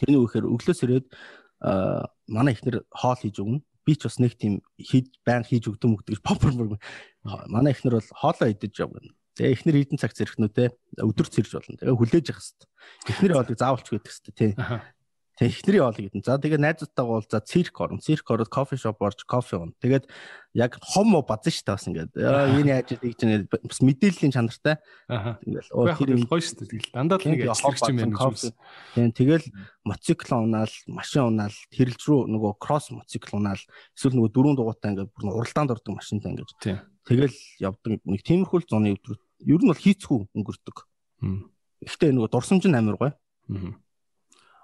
Тэрний 0.00 0.20
үхээр 0.22 0.46
өглөөс 0.48 0.80
ирээд 0.86 1.06
манай 2.28 2.54
ихнэр 2.54 2.86
хоол 2.90 3.18
хийж 3.18 3.42
өгнө. 3.42 3.62
Би 3.84 3.96
ч 3.96 4.04
бас 4.04 4.18
нэг 4.20 4.36
тийм 4.36 4.60
хийж 4.76 5.08
байн 5.24 5.44
хийж 5.44 5.68
өгдөм 5.68 5.96
өгдөг 5.96 6.20
гэж 6.20 6.22
попер 6.22 6.52
мөр. 6.52 6.76
Манай 7.48 7.72
ихнэр 7.72 7.98
бол 7.98 8.10
хоолоо 8.20 8.48
идэж 8.52 8.84
явна. 8.84 9.00
Тэгээ 9.38 9.54
ихнэр 9.54 9.76
эдэн 9.86 9.98
цаг 10.02 10.18
зэрэгнүүтэй 10.18 10.68
өдөр 10.98 11.28
цэрж 11.30 11.50
болно. 11.54 11.78
Тэгээ 11.78 11.94
хүлээж 11.94 12.26
явах 12.34 12.42
хэвээр. 12.42 12.66
Ихнэр 13.06 13.32
хоолыг 13.38 13.58
заавалч 13.62 13.86
гэдэг 13.86 14.10
хэвээр 14.10 14.34
тий. 14.34 14.50
Тэгээ 15.38 15.54
ихнэрийн 15.54 15.84
хоол 15.86 15.98
гэдэг. 16.02 16.26
За 16.26 16.34
тэгээ 16.42 16.58
найзуудтайгаа 16.58 17.14
бол 17.22 17.30
за 17.30 17.38
цирк 17.46 17.76
орно. 17.78 18.02
Цирк 18.02 18.26
ороод 18.26 18.50
кофе 18.50 18.74
шоп 18.74 18.98
орж 18.98 19.22
кофе 19.22 19.62
ууна. 19.62 19.70
Тэгээд 19.78 20.10
яг 20.58 20.82
хом 20.82 21.14
мо 21.14 21.22
базан 21.22 21.54
шүү 21.54 21.62
дээ 21.62 21.74
бас 21.78 21.86
ингээд. 21.86 22.10
Энэ 22.18 22.70
яаж 22.74 22.88
хийж 22.98 23.14
чинь 23.22 23.46
бас 23.46 23.78
мэдээллийн 23.78 24.34
чанартай. 24.34 24.82
Ингээл 25.06 25.70
Оо 25.78 25.94
тэр 25.94 26.18
юм 26.18 26.26
гоё 26.26 26.42
шүү 26.42 26.58
дээ. 26.58 26.70
Тэгэл 26.74 26.90
дандаа 26.90 27.22
л 27.22 27.30
нэг 27.30 27.38
Тийм, 27.46 27.54
ажил 27.54 27.70
хэрэгч 27.70 27.86
юм 27.86 27.98
байна 28.02 28.18
гэж. 28.18 28.42
Тийм 28.98 29.10
тэгэл 29.14 29.46
мотоцикл 29.86 30.34
унаал, 30.34 30.74
машин 30.90 31.22
унаал, 31.30 31.56
хэрэлж 31.70 32.02
рүү 32.02 32.20
нөгөө 32.34 32.52
кросс 32.58 32.90
мотоцикл 32.90 33.38
унаал, 33.38 33.62
эсвэл 33.94 34.18
нөгөө 34.18 34.34
дөрөв 34.34 34.54
дугуйтай 34.58 34.90
ингээд 34.90 35.14
бүр 35.14 35.38
уралдаанд 35.38 35.70
ордог 35.70 36.02
машинтай 36.02 36.34
ингээд. 36.34 36.50
Тэгэл 37.06 37.36
явдаг 37.62 38.02
нэг 38.02 38.20
тиймэрхүү 38.26 38.58
л 38.58 38.68
зуны 38.68 38.98
өдрүүд. 38.98 39.22
Ер 39.44 39.60
нь 39.62 39.70
бол 39.70 39.78
хийцгүй 39.78 40.26
өнгөрдөг. 40.34 40.76
Гэхдээ 41.84 42.10
нөгөө 42.14 42.30
дурсамж 42.32 42.64
нь 42.66 42.78
амар 42.78 42.98
гоё. 42.98 43.12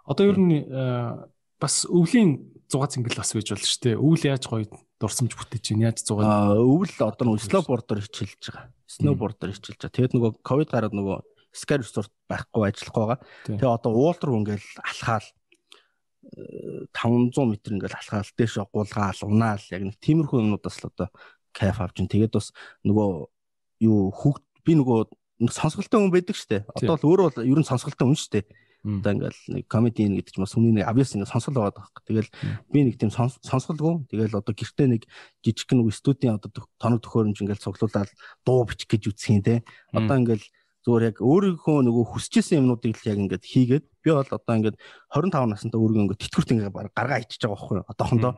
Одоо 0.05 0.25
ер 0.29 0.39
нь 0.39 0.67
э, 0.67 1.15
бас 1.61 1.87
өвлийн 1.87 2.55
зугаа 2.69 2.91
цэнгэл 2.91 3.21
бас 3.21 3.33
байж 3.33 3.49
болно 3.55 3.65
шүү 3.65 3.83
дээ. 3.87 3.97
Өвөл 3.97 4.25
яаж 4.27 4.45
гоё 4.51 4.67
дурсамж 5.01 5.33
бүтээж 5.33 5.63
чинь 5.63 5.85
яаж 5.85 6.03
зугаа. 6.03 6.53
Аа 6.53 6.61
өвөл 6.61 6.93
одоо 7.01 7.25
нэг 7.33 7.45
сноубордоор 7.45 8.03
хичээлж 8.03 8.43
байгаа. 8.51 8.67
Сноубордоор 8.91 9.53
хичээлж 9.55 9.81
байгаа. 9.81 9.95
Тэгээд 9.95 10.15
нөгөө 10.19 10.33
ковид 10.43 10.71
гараад 10.75 10.95
нөгөө 10.97 11.19
скар 11.55 11.81
ресурт 11.81 12.13
байхгүй 12.29 12.63
ажиллах 12.69 12.95
байгаа. 12.99 13.19
Тэгээ 13.47 13.71
одоо 13.71 13.93
уул 13.95 14.19
руу 14.21 14.39
ингээл 14.43 14.69
алхаал 14.83 15.27
500 16.93 17.39
м 17.41 17.51
ингээл 17.55 17.99
алхаал 18.01 18.31
дээш 18.35 18.59
гулгаал 18.73 19.21
унаал 19.23 19.65
яг 19.71 19.83
нэг 19.87 19.97
тиймэрхүү 20.03 20.41
юмнуудаас 20.41 20.77
л 20.83 20.91
одоо 20.91 21.09
кайф 21.55 21.79
авч 21.81 22.03
ин 22.03 22.11
тэгээд 22.11 22.35
бас 22.35 22.51
нөгөө 22.83 23.09
юу 23.87 24.11
хүүхд 24.11 24.44
би 24.65 24.73
нөгөө 24.75 25.01
сонсголтой 25.53 26.01
хүн 26.01 26.13
байдаг 26.13 26.37
штэ. 26.37 26.65
Одоо 26.75 26.97
л 26.97 27.09
өөрөө 27.09 27.27
бол 27.31 27.45
ер 27.45 27.59
нь 27.61 27.69
сонсголтой 27.69 28.07
хүн 28.09 28.19
штэ. 28.19 28.49
Одоо 28.85 29.17
ингээл 29.17 29.41
нэг 29.49 29.65
комеди 29.65 30.05
гэдэг 30.05 30.33
ч 30.33 30.37
бас 30.37 30.53
хүний 30.53 30.77
нэг 30.77 30.85
obvious 30.85 31.17
ингээд 31.17 31.33
сонсгол 31.33 31.57
байгаа 31.57 31.89
байхгүй 31.89 32.05
тэгэл 32.05 32.31
би 32.69 32.81
нэг 32.85 32.95
тийм 33.01 33.09
сонсголгүй 33.09 34.05
тэгэл 34.13 34.37
одоо 34.37 34.53
гэртээ 34.53 34.89
нэг 34.93 35.09
жижиг 35.41 35.73
нэг 35.73 35.89
студийн 35.89 36.37
одоо 36.37 36.53
тоног 36.77 37.01
төхөөрөмж 37.01 37.39
ингээл 37.49 37.65
цуглуулаад 37.65 38.13
дуу 38.45 38.69
бичих 38.69 38.93
гэж 38.93 39.09
үсэх 39.09 39.33
юм 39.33 39.41
те. 39.41 39.65
Одоо 39.89 40.21
ингээл 40.21 40.45
зүгээр 40.85 41.05
яг 41.09 41.17
өөрийнхөө 41.25 41.81
нөгөө 41.81 42.05
хүсчихсэн 42.13 42.61
юмнуудыг 42.61 42.93
л 42.93 43.09
яг 43.09 43.19
ингээд 43.25 43.45
хийгээд 43.49 43.85
би 44.05 44.11
бол 44.13 44.29
одоо 44.29 44.53
ингээд 44.53 44.77
25 45.17 45.33
наснда 45.49 45.81
өөрийгөө 45.81 46.05
ингээд 46.05 46.23
тэтгэврт 46.29 46.53
ингээд 46.53 46.93
гаргаа 46.93 47.25
ичиж 47.25 47.41
байгаа 47.41 47.57
байхгүй 47.57 47.77
юу? 47.81 47.89
Одоохондоо 47.89 48.33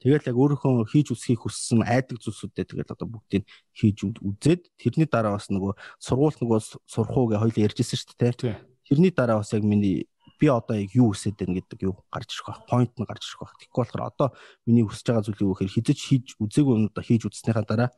тэгэл 0.00 0.28
яг 0.32 0.36
өөрийнхөө 0.36 0.88
хийж 0.88 1.12
үсхийг 1.12 1.44
хүссэн 1.44 1.84
айдаг 1.84 2.18
зүйлсүүдээ 2.24 2.66
тэгэл 2.72 2.92
одоо 2.96 3.08
бүгдийг 3.08 3.44
хийж 3.76 4.08
үзээд 4.08 4.72
тэрний 4.80 5.08
дараа 5.08 5.36
бас 5.36 5.52
нөгөө 5.52 5.76
сургууль 6.00 6.40
нөгөө 6.40 6.60
сурах 6.88 7.16
уу 7.16 7.28
гэж 7.28 7.38
хоёул 7.44 7.64
ярьжсэн 7.68 7.98
шүү 8.00 8.16
дээ 8.16 8.56
тэрний 8.90 9.12
дараа 9.14 9.38
бас 9.38 9.52
яг 9.52 9.62
миний 9.62 10.10
би 10.40 10.48
одоо 10.48 10.76
яг 10.80 10.90
юу 10.96 11.12
хүсэж 11.12 11.36
байна 11.36 11.60
гэдэг 11.60 11.84
юу 11.84 12.00
гарч 12.08 12.32
ирэх 12.32 12.48
байх 12.48 12.60
point 12.66 12.92
нь 12.96 13.04
гарч 13.04 13.22
ирэх 13.28 13.40
байх. 13.44 13.54
Тэгэхгүй 13.60 13.80
болохоор 13.84 14.08
одоо 14.08 14.28
миний 14.64 14.82
хүсэж 14.88 15.04
байгаа 15.06 15.24
зүйл 15.28 15.44
юу 15.44 15.52
гэхээр 15.54 15.74
хизэж 15.76 15.98
хийж 16.00 16.26
үзээгүй 16.40 16.74
юмудаа 16.80 17.04
хийж 17.04 17.22
үзснийхаа 17.28 17.64
дараа 17.68 17.90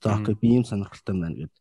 за 0.00 0.16
окей 0.16 0.34
би 0.34 0.48
ийм 0.56 0.64
сонирхолтой 0.64 1.14
байна 1.14 1.36
гэдэг 1.36 1.60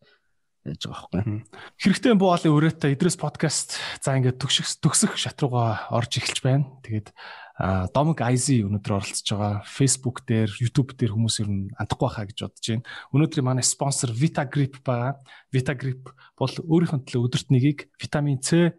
яаж 0.63 0.81
байгаа 0.87 1.07
байхгүй. 1.11 1.43
Хэрэгтэй 1.75 2.13
буугаалын 2.15 2.55
өрөөтэй 2.55 2.91
Идрээс 2.95 3.19
подкаст 3.19 3.69
за 3.99 4.15
ингээд 4.15 4.39
төгсөх 4.39 4.67
төгсөх 4.79 5.13
шат 5.19 5.37
руугаа 5.43 5.91
орж 5.91 6.11
эхэлж 6.17 6.39
байна. 6.39 6.65
Тэгээд 6.87 7.11
Домик 7.59 8.23
Айзи 8.23 8.63
өнөөдөр 8.63 8.93
оролцож 8.95 9.35
байгаа. 9.35 9.59
Facebook 9.67 10.23
дээр, 10.23 10.47
YouTube 10.63 10.95
дээр 10.95 11.11
хүмүүс 11.11 11.43
ер 11.43 11.49
нь 11.51 11.67
андахгүй 11.75 12.07
байхаа 12.07 12.25
гэж 12.31 12.39
бодож 12.47 12.65
байна. 12.71 12.87
Өнөөдрийн 13.11 13.43
манай 13.43 13.65
спонсор 13.67 14.15
Vitagrip 14.15 14.79
байгаа. 14.79 15.19
Vitagrip 15.51 16.07
бол 16.39 16.53
өөрийнх 16.55 16.95
нь 16.95 17.03
төлөө 17.03 17.27
өдөрт 17.27 17.51
нэгийг 17.51 17.91
витамин 17.99 18.39
C, 18.39 18.71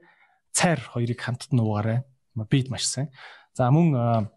цайр 0.56 0.80
хоёрыг 0.80 1.20
хамтд 1.20 1.52
нь 1.52 1.60
уугаарай. 1.60 2.08
Бид 2.48 2.72
маш 2.72 2.88
сайн. 2.88 3.12
За 3.52 3.68
мөн 3.68 4.32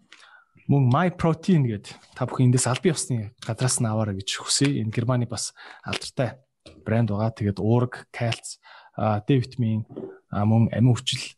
мөн 0.68 0.84
My 0.91 1.07
Protein 1.15 1.64
гэдэг 1.64 1.95
та 2.11 2.28
бүхэн 2.28 2.52
эндээс 2.52 2.68
аль 2.68 2.84
бие 2.84 2.91
усны 2.91 3.32
гадраас 3.48 3.80
нь 3.80 3.88
аваарай 3.88 4.20
гэж 4.20 4.44
хүсье. 4.44 4.68
Энэ 4.68 4.91
Германы 4.91 5.24
бас 5.24 5.56
алдартай 5.88 6.44
брэнд 6.84 7.15
байгаа. 7.15 7.32
Тэгээд 7.32 7.64
уург, 7.64 8.11
кальц, 8.11 8.60
Д 8.99 9.28
витамин, 9.40 9.88
мөн 10.32 10.68
амин 10.68 10.91
хүчил 10.91 11.32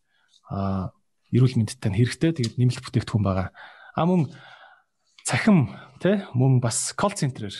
эрүүл 1.35 1.59
мэндэд 1.59 1.79
тань 1.83 1.99
хэрэгтэй. 1.99 2.31
Тэгээд 2.31 2.55
нэмэлт 2.55 2.81
бүтээгдэхүүн 2.81 3.25
байгаа. 3.27 3.49
А 3.51 4.03
мөн 4.07 4.31
цахим 5.27 5.75
тий 5.99 6.23
мөн 6.31 6.63
бас 6.63 6.95
колл 6.95 7.11
центрээр 7.11 7.55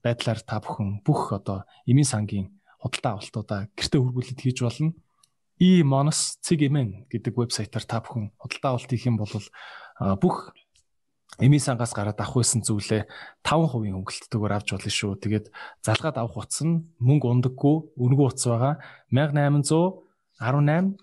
байдлаар 0.00 0.40
та 0.40 0.64
бүхэн 0.64 1.04
бүх 1.04 1.36
одоо 1.36 1.68
эмийн 1.84 2.08
сангийн 2.08 2.48
худалдаа 2.80 3.20
авалтуудаа 3.20 3.60
гэртээ 3.76 4.00
хөргүүлээд 4.00 4.40
хийж 4.40 4.58
болно. 4.64 4.96
e-monos 5.58 6.38
cgmn 6.46 7.10
гэдэг 7.10 7.34
вебсайтаар 7.34 7.84
та 7.84 7.98
бүхэн 8.00 8.30
худалдаа 8.38 8.70
авалт 8.78 8.90
хийх 8.94 9.10
юм 9.10 9.18
бол 9.18 9.34
бүх 10.22 10.54
Эми 11.38 11.58
сангаас 11.62 11.94
гараад 11.94 12.18
авах 12.18 12.42
байсан 12.42 12.66
зүйлээ 12.66 13.06
5% 13.46 13.94
хөнгөлөлтөөр 13.94 14.52
авч 14.58 14.74
болно 14.74 14.90
шүү. 14.90 15.22
Тэгээд 15.22 15.46
залгаад 15.86 16.18
авах 16.18 16.34
утас 16.34 16.66
нь 16.66 16.82
мөнгө 16.98 17.30
ундаггүй, 17.30 17.94
өнгөө 17.94 18.26
утас 18.26 18.50
байгаа 18.50 18.82
1800 19.14 20.02
18 20.42 20.98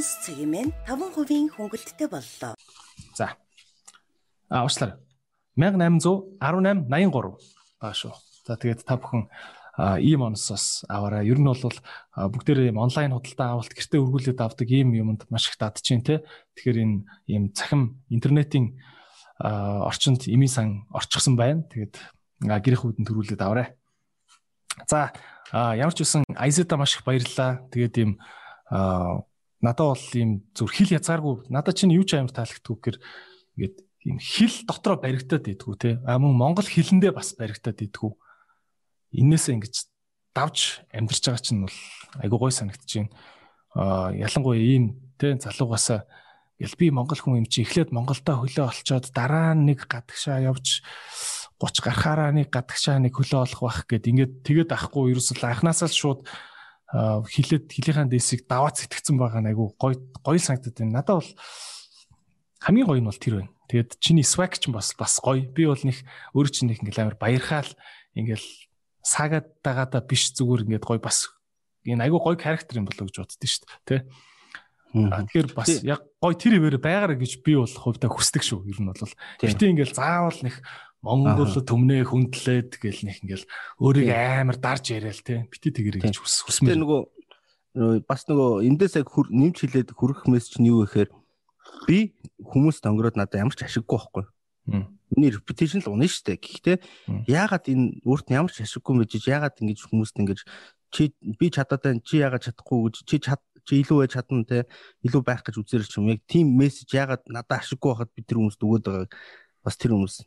Имонс 0.00 0.16
цэгмэн 0.24 0.68
5% 0.88 1.52
хөнгөлөлттэй 1.60 2.08
боллоо. 2.08 2.56
За. 3.12 3.36
А 4.48 4.64
уучлаарай. 4.64 4.96
1800 5.60 6.40
18 6.40 6.88
83 6.88 7.36
баа 7.80 7.92
шүү. 7.92 8.14
За 8.48 8.56
тэгээд 8.56 8.88
та 8.88 8.96
бүхэн 8.96 9.28
ийм 10.00 10.24
онсоос 10.24 10.88
аваарай. 10.88 11.28
Ер 11.28 11.36
нь 11.36 11.44
бол 11.44 11.76
бүгдээрээ 12.16 12.72
ийм 12.72 12.80
онлайн 12.80 13.12
худалдаа 13.12 13.60
авалт 13.60 13.76
гэртээ 13.76 14.00
өргүүлээд 14.00 14.40
авдаг 14.40 14.68
ийм 14.72 14.96
юмд 14.96 15.28
маш 15.28 15.52
их 15.52 15.60
дадж 15.60 15.84
чинь 15.84 16.00
те. 16.00 16.24
Тэгэхээр 16.56 16.80
энэ 16.80 17.04
ийм 17.28 17.52
цахим 17.52 18.00
интернетийн 18.08 18.80
орчинд 19.36 20.24
эмийн 20.32 20.48
сан 20.48 20.88
орчихсон 20.96 21.36
байна. 21.36 21.68
Тэгээд 21.68 22.00
гэрэх 22.40 22.88
үүдэн 22.88 23.04
төрүүлээд 23.04 23.44
аваарай. 23.44 23.76
За 24.88 25.12
ямар 25.52 25.92
ч 25.92 26.08
үсэн 26.08 26.24
Айзета 26.40 26.80
маш 26.80 26.96
их 26.96 27.04
баярлалаа. 27.04 27.68
Тэгээд 27.68 27.96
ийм 28.00 28.16
надад 29.60 29.94
бол 29.94 30.06
ийм 30.16 30.30
зүр 30.56 30.70
хил 30.72 30.90
язгааргүй 30.96 31.52
надад 31.52 31.76
чинь 31.76 31.92
юу 31.92 32.04
ч 32.04 32.16
амар 32.16 32.32
таалагддаг 32.32 32.76
гэхээр 32.80 32.98
ингээд 33.56 33.76
ийм 34.08 34.18
хил 34.18 34.54
дотроо 34.64 34.96
баригдаад 34.96 35.44
идэггүй 35.44 35.76
те. 35.76 35.90
А 36.08 36.16
мөн 36.16 36.32
монгол 36.32 36.64
хилэндээ 36.64 37.12
бас 37.12 37.36
баригдаад 37.36 37.84
идэггүй 37.84 38.12
энээсээ 39.20 39.54
ингэж 39.60 39.74
давж 40.32 40.80
амьдарч 40.88 41.24
байгаа 41.28 41.44
чинь 41.44 41.64
бол 41.68 41.78
айгуу 42.24 42.38
гой 42.48 42.52
санагдаж 42.52 42.88
байна. 42.88 43.12
Аа 43.76 44.08
ялангуяа 44.16 44.56
ийм 44.56 44.96
тэ 45.20 45.36
залуугаасаа 45.36 46.08
гэл 46.60 46.76
би 46.80 46.88
монгол 46.88 47.20
хүн 47.20 47.44
юм 47.44 47.46
чи 47.48 47.64
эхлээд 47.64 47.92
Монголдо 47.92 48.40
хөлөө 48.40 48.68
олцоод 48.72 49.12
дараа 49.12 49.52
нэг 49.52 49.84
гадагшаа 49.84 50.40
явж 50.44 50.80
30 51.60 51.84
гарахаараа 51.84 52.30
нэг 52.32 52.48
гадагшаа 52.48 53.00
нэг 53.00 53.16
хөлөө 53.16 53.40
олох 53.44 53.60
байх 53.64 53.84
гэд 53.84 54.08
ингээд 54.08 54.32
тэгээд 54.44 54.70
ахгүй 54.72 55.12
ерөөсөл 55.12 55.44
анханасаа 55.44 55.88
л 55.88 55.96
шууд 55.96 56.20
хилээд 56.90 57.70
хилийнхаа 57.70 58.06
дэсийг 58.10 58.50
даваад 58.50 58.82
сэтгцэн 58.82 59.14
байгаа 59.14 59.42
нь 59.42 59.50
айгу 59.54 59.74
гой 59.78 59.94
гоё 60.26 60.40
санагдаад 60.42 60.74
байна. 60.74 60.96
Надад 60.98 61.22
бол 61.22 61.30
хамгийн 62.58 62.86
гоё 62.86 63.00
нь 63.00 63.08
бол 63.10 63.22
тэр 63.22 63.34
байна. 63.38 63.52
Тэгээд 63.70 63.90
чиний 64.02 64.26
swag 64.26 64.58
ч 64.58 64.66
бас 64.74 64.98
бас 64.98 65.22
гоё. 65.22 65.46
Би 65.46 65.70
бол 65.70 65.78
нэг 65.78 66.02
өөр 66.34 66.48
чинь 66.50 66.74
нэг 66.74 66.82
ингээл 66.82 67.06
амар 67.06 67.16
баярхаал 67.16 67.70
ингээл 68.18 68.48
сагаад 69.06 69.46
дагаада 69.62 70.02
биш 70.02 70.34
зүгээр 70.34 70.66
ингээд 70.66 70.86
гой 70.86 70.98
бас 70.98 71.30
энэ 71.86 72.10
айгүй 72.10 72.20
гой 72.20 72.36
характер 72.36 72.82
юм 72.82 72.90
болоо 72.90 73.06
гэж 73.06 73.16
боддөө 73.22 73.46
шүү 73.46 73.64
дээ 73.86 73.86
тий. 73.86 74.00
Тэгэхээр 74.90 75.48
бас 75.54 75.70
яг 75.86 76.02
гой 76.18 76.34
тэр 76.34 76.58
ивэр 76.58 76.82
байгаарэ 76.82 77.22
гэж 77.22 77.46
би 77.46 77.54
бол 77.54 77.70
хувьдаа 77.70 78.10
хүсдэг 78.10 78.42
шүү. 78.42 78.66
Ер 78.66 78.78
нь 78.82 78.90
бол 78.90 79.14
гэтээ 79.38 79.70
ингээд 79.78 79.94
заавал 79.94 80.34
нэг 80.42 80.58
Монгол 81.00 81.48
төмнөө 81.48 82.12
хүндлээд 82.12 82.76
гэл 82.76 83.00
нэг 83.08 83.16
ингээл 83.24 83.46
өөрийг 83.80 84.08
амар 84.12 84.60
дарж 84.60 84.92
яриад 84.92 85.24
тий. 85.24 85.48
Бити 85.48 85.72
тэгэрэй 85.72 86.04
гэж 86.04 86.20
хүсмээр. 86.20 86.76
Тэгээ 86.76 86.82
нөгөө 86.84 87.00
бас 88.04 88.28
нөгөө 88.28 88.68
эндээс 88.68 89.00
яг 89.00 89.08
нэмж 89.08 89.56
хилээд 89.64 89.96
хүрэх 89.96 90.28
мессеж 90.28 90.60
нь 90.60 90.68
юу 90.68 90.84
гэхээр 90.84 91.08
би 91.88 92.12
хүмүүст 92.44 92.84
онгороод 92.84 93.16
надад 93.16 93.40
ямар 93.40 93.56
ч 93.56 93.64
ашиггүй 93.64 93.96
байхгүй. 93.96 94.24
Миний 95.16 95.32
reputation 95.32 95.80
л 95.80 95.96
унаа 95.96 96.10
штэ. 96.10 96.36
Гэхдээ 96.36 96.76
яагаад 97.30 97.64
энэ 97.72 98.04
өөрт 98.04 98.28
нь 98.28 98.36
ямар 98.36 98.52
ч 98.52 98.60
ашиггүй 98.60 99.00
мэж 99.00 99.24
яагаад 99.24 99.56
ингэж 99.56 99.88
хүмүүст 99.88 100.20
ингэж 100.20 100.44
чи 100.92 101.14
би 101.38 101.46
чадаад 101.48 101.80
байна 101.80 102.04
чи 102.04 102.20
яагаад 102.20 102.44
чадахгүй 102.44 102.90
гэж 102.90 102.96
чи 103.06 103.16
чад 103.22 103.40
чи 103.64 103.80
илүү 103.80 103.98
байж 104.02 104.12
чадна 104.18 104.44
те 104.44 104.66
илүү 105.06 105.22
байх 105.22 105.42
гэж 105.46 105.62
үзэр 105.62 105.86
ч 105.86 106.02
юм 106.02 106.10
яг 106.10 106.20
тийм 106.26 106.58
мессеж 106.58 106.90
яагаад 106.90 107.22
надад 107.30 107.62
ашиггүй 107.62 107.94
байхад 107.94 108.10
би 108.10 108.26
тэр 108.26 108.42
хүмүүст 108.42 108.60
өгөөд 108.60 108.84
байгааг 108.84 109.10
бас 109.62 109.76
тэр 109.78 109.94
хүмүүс 109.94 110.26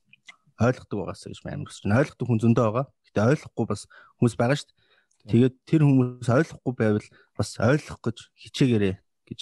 ойлгодог 0.59 0.97
байгаасаа 0.99 1.29
гэж 1.33 1.39
маань 1.43 1.65
хүсэж 1.65 1.83
байна. 1.87 2.01
Ойлгодог 2.03 2.27
хүн 2.27 2.41
зөндөө 2.43 2.65
байгаа. 2.69 2.85
Гэтэ 3.09 3.19
ойлгохгүй 3.33 3.65
бас 3.69 3.81
хүмүүс 4.19 4.35
байгаа 4.37 4.57
шүү 4.57 4.69
дээ. 4.69 4.81
Тэгээд 5.23 5.55
тэр 5.63 5.81
хүмүүс 5.87 6.29
ойлгохгүй 6.29 6.73
байвал 6.75 7.07
бас 7.37 7.49
ойлгох 7.57 7.99
гэж 8.03 8.17
хичээгээрэй 8.43 8.95
гэж 8.99 9.39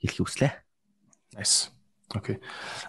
хэлхий 0.00 0.24
хүслээ. 0.24 0.52
Nice. 1.36 1.70
Окей. 2.14 2.40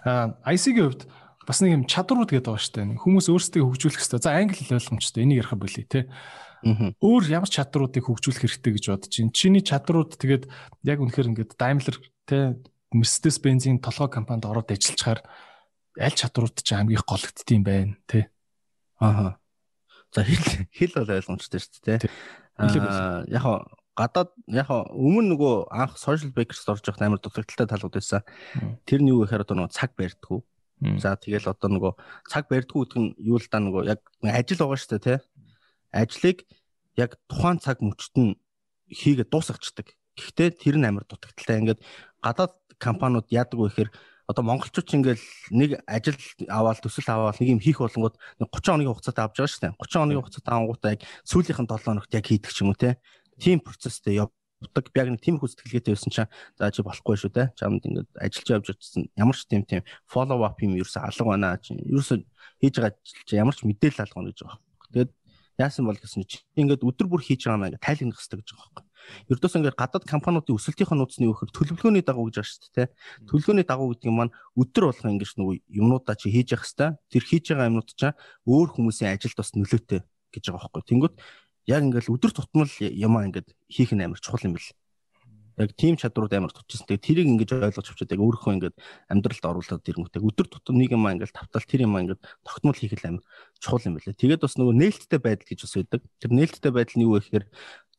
А 0.02 0.34
IC-ийн 0.48 0.80
хувьд 0.80 1.06
бас 1.46 1.60
нэг 1.62 1.76
юм 1.76 1.84
чадрууд 1.86 2.30
гэдэг 2.30 2.48
байгаа 2.48 2.62
шүү 2.62 2.74
дээ. 2.74 3.02
Хүмүүс 3.02 3.26
өөрсдөө 3.30 3.62
хөгжүүлэх 3.62 4.00
хэрэгтэй. 4.00 4.22
За 4.22 4.34
англи 4.34 4.58
хэл 4.58 4.78
ойлгомжтой. 4.78 5.22
Энийг 5.22 5.42
ярих 5.42 5.54
болъё 5.54 5.84
те. 5.86 6.08
Өөр 7.02 7.22
ямар 7.30 7.50
чадруудыг 7.50 8.06
хөгжүүлэх 8.06 8.42
хэрэгтэй 8.46 8.72
гэж 8.78 8.84
бодож 8.90 9.10
чинь. 9.10 9.34
Чиний 9.34 9.62
чадрууд 9.62 10.14
тэгээд 10.14 10.46
яг 10.86 10.98
үнэхээр 11.02 11.30
ингээд 11.34 11.58
Daimler 11.58 11.96
те 12.26 12.58
Mercedes-Benz-ийн 12.94 13.82
толгой 13.82 14.10
компанид 14.10 14.46
ороод 14.46 14.70
ажиллачаар 14.70 15.22
аль 15.98 16.16
чадрууд 16.16 16.56
ч 16.62 16.72
хамгийн 16.72 17.02
гологдтiin 17.04 17.62
байна 17.64 17.96
те. 18.06 18.30
Аха. 19.00 19.38
За 20.12 20.24
хэл 20.24 20.68
хэл 20.72 20.94
бол 20.96 21.10
ойлгомжтой 21.16 21.60
шүү 21.60 21.82
дээ 21.84 21.98
те. 22.06 22.10
Аа 22.56 23.24
яг 23.28 23.44
гадаад 23.96 24.30
яг 24.48 24.68
өмнө 24.70 25.36
нөгөө 25.36 25.54
анх 25.68 26.00
social 26.00 26.32
backers 26.32 26.64
орж 26.68 26.88
явах 26.88 27.02
амар 27.02 27.20
дутагдaltaй 27.20 27.68
талууд 27.68 27.92
байсан. 27.92 28.24
Тэр 28.88 29.04
нь 29.04 29.12
юу 29.12 29.24
гэхээр 29.24 29.44
одоо 29.44 29.56
нөгөө 29.60 29.76
цаг 29.76 29.92
барьдгүү 29.96 30.40
За 30.98 31.14
тэгэл 31.14 31.46
одоо 31.46 31.70
нөгөө 31.70 31.92
цаг 32.26 32.50
барьдгүй 32.50 32.82
гэдэг 32.82 32.98
нь 32.98 33.14
юу 33.22 33.38
л 33.38 33.46
да 33.46 33.62
нөгөө 33.62 33.86
яг 33.86 34.02
ажил 34.26 34.66
байгаа 34.66 34.78
шүү 34.82 34.90
дээ 34.98 35.06
тий. 35.06 35.18
Ажлыг 35.94 36.38
яг 36.98 37.10
тухайн 37.30 37.62
цаг 37.62 37.78
мөчт 37.86 38.18
нь 38.18 38.34
хийгээд 38.90 39.30
дуусгачдаг. 39.30 39.94
Гэхдээ 40.18 40.50
тэр 40.58 40.76
нь 40.82 40.86
амар 40.90 41.06
дутагдaltaй. 41.06 41.62
Ингээд 41.62 41.80
гадаад 42.18 42.58
компаниуд 42.82 43.30
яадаг 43.30 43.58
вэ 43.62 43.70
гэхээр 43.70 43.90
одоо 44.26 44.42
монголчууд 44.46 44.86
ч 44.86 44.92
ингээл 44.96 45.24
нэг 45.50 45.70
ажил 45.86 46.18
аваад 46.48 46.78
төсөл 46.82 47.08
аваад 47.10 47.38
нэг 47.42 47.58
юм 47.58 47.60
хийх 47.62 47.82
болонгууд 47.82 48.16
30 48.38 48.48
хоногийн 48.48 48.92
хугацаатай 48.94 49.24
авч 49.26 49.36
байгаа 49.38 49.50
шүү 49.50 49.62
дээ. 49.66 49.78
30 49.78 49.98
хоногийн 49.98 50.22
хугацаатай 50.22 50.52
авангуудаа 50.54 50.90
яг 50.94 51.02
сүүлийнхэн 51.26 51.68
7 51.68 51.86
хоногт 51.86 52.14
яг 52.14 52.26
хийдэг 52.26 52.52
ч 52.54 52.58
юм 52.62 52.70
уу 52.70 52.78
те. 52.78 52.96
Тим 53.42 53.58
процесстэй 53.58 54.14
явдаг. 54.22 54.84
Би 54.94 54.98
яг 55.02 55.08
нэг 55.10 55.22
тийм 55.22 55.36
их 55.36 55.50
сэтгэлгээтэй 55.50 55.92
байсан 55.94 56.10
чинь 56.14 56.30
за 56.54 56.70
чи 56.70 56.80
болохгүй 56.86 57.16
шүү 57.18 57.32
те. 57.34 57.50
Чамд 57.58 57.82
ингээд 57.82 58.08
ажиллаж 58.14 58.48
явж 58.62 58.66
ирсэн. 58.78 59.10
Ямар 59.18 59.34
ч 59.34 59.42
тийм 59.50 59.66
тийм 59.66 59.82
follow 60.06 60.46
up 60.46 60.62
юм 60.62 60.78
ерөөсө 60.78 61.02
алга 61.02 61.26
байна. 61.26 61.58
Ерөөсө 61.58 62.22
хийж 62.62 62.74
байгаа 62.78 62.94
ажил 62.94 63.26
чи 63.26 63.34
ямар 63.36 63.54
ч 63.58 63.66
мэдээлэл 63.66 64.06
алга 64.06 64.30
гэж 64.30 64.38
байгаа. 64.46 64.58
Тэгээд 64.92 65.10
яасан 65.62 65.86
бол 65.86 65.96
гэсэн 65.96 66.26
чи 66.26 66.42
ингээд 66.58 66.82
өдөр 66.82 67.06
бүр 67.06 67.22
хийж 67.22 67.46
байгаа 67.46 67.56
юм 67.56 67.66
ингээд 67.70 67.86
тайлгнах 67.86 68.18
хэрэгтэй 68.18 68.38
гэж 68.42 68.48
байгаа 68.50 68.70
байхгүй. 68.74 68.84
Ердөөс 69.30 69.54
ингээд 69.58 69.78
гадаад 69.78 70.04
компаниудын 70.10 70.56
өсөлтийн 70.58 70.98
нууцны 70.98 71.26
өгөхөр 71.30 71.50
төлөвлөгөөний 71.54 72.04
дагуу 72.06 72.26
гэж 72.26 72.36
байгаа 72.42 72.50
шүү 72.50 72.74
дээ. 72.74 72.88
Төлөвлөгөөний 73.30 73.66
дагуу 73.66 73.88
гэдэг 73.94 74.08
нь 74.10 74.16
маань 74.18 74.34
өдөр 74.58 74.84
болгон 74.90 75.12
ингээд 75.18 75.38
нөгөө 75.38 75.56
юмнуудаа 75.70 76.14
чи 76.18 76.28
хийж 76.30 76.48
явах 76.54 76.66
хэвээр. 76.66 76.98
Тэр 77.10 77.22
хийж 77.22 77.44
байгаа 77.50 77.70
юмнууд 77.70 77.90
чинь 77.94 78.18
өөр 78.46 78.68
хүмүүсийн 78.74 79.10
ажилд 79.14 79.38
бас 79.38 79.50
нөлөөтэй 79.54 80.00
гэж 80.02 80.44
байгаа 80.50 80.62
байхгүй. 80.66 80.82
Тэнгүүт 80.90 81.14
яг 81.70 81.82
ингээд 81.86 82.10
өдөр 82.10 82.32
тутмал 82.34 82.72
ямаа 82.78 83.26
ингээд 83.26 83.48
хийх 83.70 83.90
нь 83.94 84.02
амар 84.02 84.18
чухал 84.18 84.46
юм 84.46 84.58
бэл 84.58 84.70
яг 85.62 85.72
тийм 85.78 85.94
чадрууд 85.96 86.32
амар 86.34 86.52
тутчихсан. 86.52 86.86
Тэгээ 86.90 87.06
тэрийг 87.06 87.28
ингэж 87.32 87.50
ойлгож 87.56 87.88
авчаад 87.88 88.12
яг 88.12 88.22
өөрийнхөө 88.22 88.52
ингэж 88.58 88.74
амьдралд 89.08 89.44
оруулаад 89.46 89.86
ирэнгүүтээ 89.86 90.22
өдөр 90.22 90.46
тутам 90.50 90.76
нэг 90.76 90.90
юм 90.92 91.06
ингээд 91.06 91.32
тавтал 91.32 91.64
тэр 91.64 91.86
юм 91.86 91.96
ингээд 91.96 92.20
тогтмол 92.42 92.76
хийх 92.76 92.98
л 92.98 93.08
амар 93.16 93.24
чухал 93.62 93.86
юм 93.86 93.94
байлаа. 93.96 94.18
Тэгээд 94.18 94.42
бас 94.42 94.54
нөгөө 94.58 94.74
нээлттэй 94.76 95.20
байдал 95.22 95.48
гэж 95.48 95.60
бас 95.62 95.74
байдаг. 95.78 96.00
Тэр 96.20 96.30
нээлттэй 96.34 96.72
байдал 96.74 96.96
нь 96.98 97.04
юу 97.06 97.14
вэ 97.16 97.20
гэхээр 97.22 97.46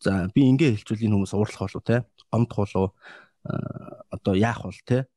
за 0.03 0.11
би 0.35 0.41
ингэ 0.47 0.67
хэлчихвэл 0.77 1.05
энэ 1.07 1.15
хүмүүс 1.15 1.33
уурлах 1.33 1.63
болов 1.63 1.83
те 1.87 1.95
гомдох 2.29 2.59
болов 2.59 2.87
одоо 3.43 4.33
яах 4.35 4.63
бол 4.67 4.81
те 4.83 5.07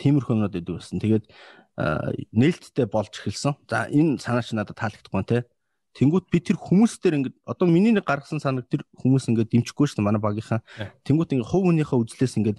тиймэрхүү 0.00 0.32
юмнууд 0.36 0.56
өгдөг 0.56 0.76
байсан. 0.80 1.00
Тэгээд 1.00 1.24
нээлттэй 2.32 2.86
болж 2.88 3.12
эхэлсэн. 3.12 3.56
За 3.68 3.88
энэ 3.88 4.20
санаа 4.20 4.44
чи 4.44 4.56
надад 4.56 4.76
таалагдахгүй 4.76 5.24
те 5.24 5.38
Тэнгүүт 5.90 6.30
би 6.30 6.38
тэр 6.38 6.54
хүмүүс 6.54 7.02
дээр 7.02 7.18
ингээд 7.18 7.36
одоо 7.42 7.66
миний 7.66 7.90
нэг 7.90 8.06
гаргасан 8.06 8.38
санаг 8.38 8.70
тэр 8.70 8.86
хүмүүс 8.94 9.26
ингээд 9.26 9.50
дэмжихгүй 9.50 9.90
шүү 9.90 9.98
дээ 9.98 10.06
манай 10.06 10.22
багийнхаа. 10.22 10.62
Тэнгүүт 11.02 11.34
ингээд 11.34 11.50
хувь 11.50 11.66
хүнийхээ 11.66 11.98
үзлээс 11.98 12.38
ингээд 12.38 12.58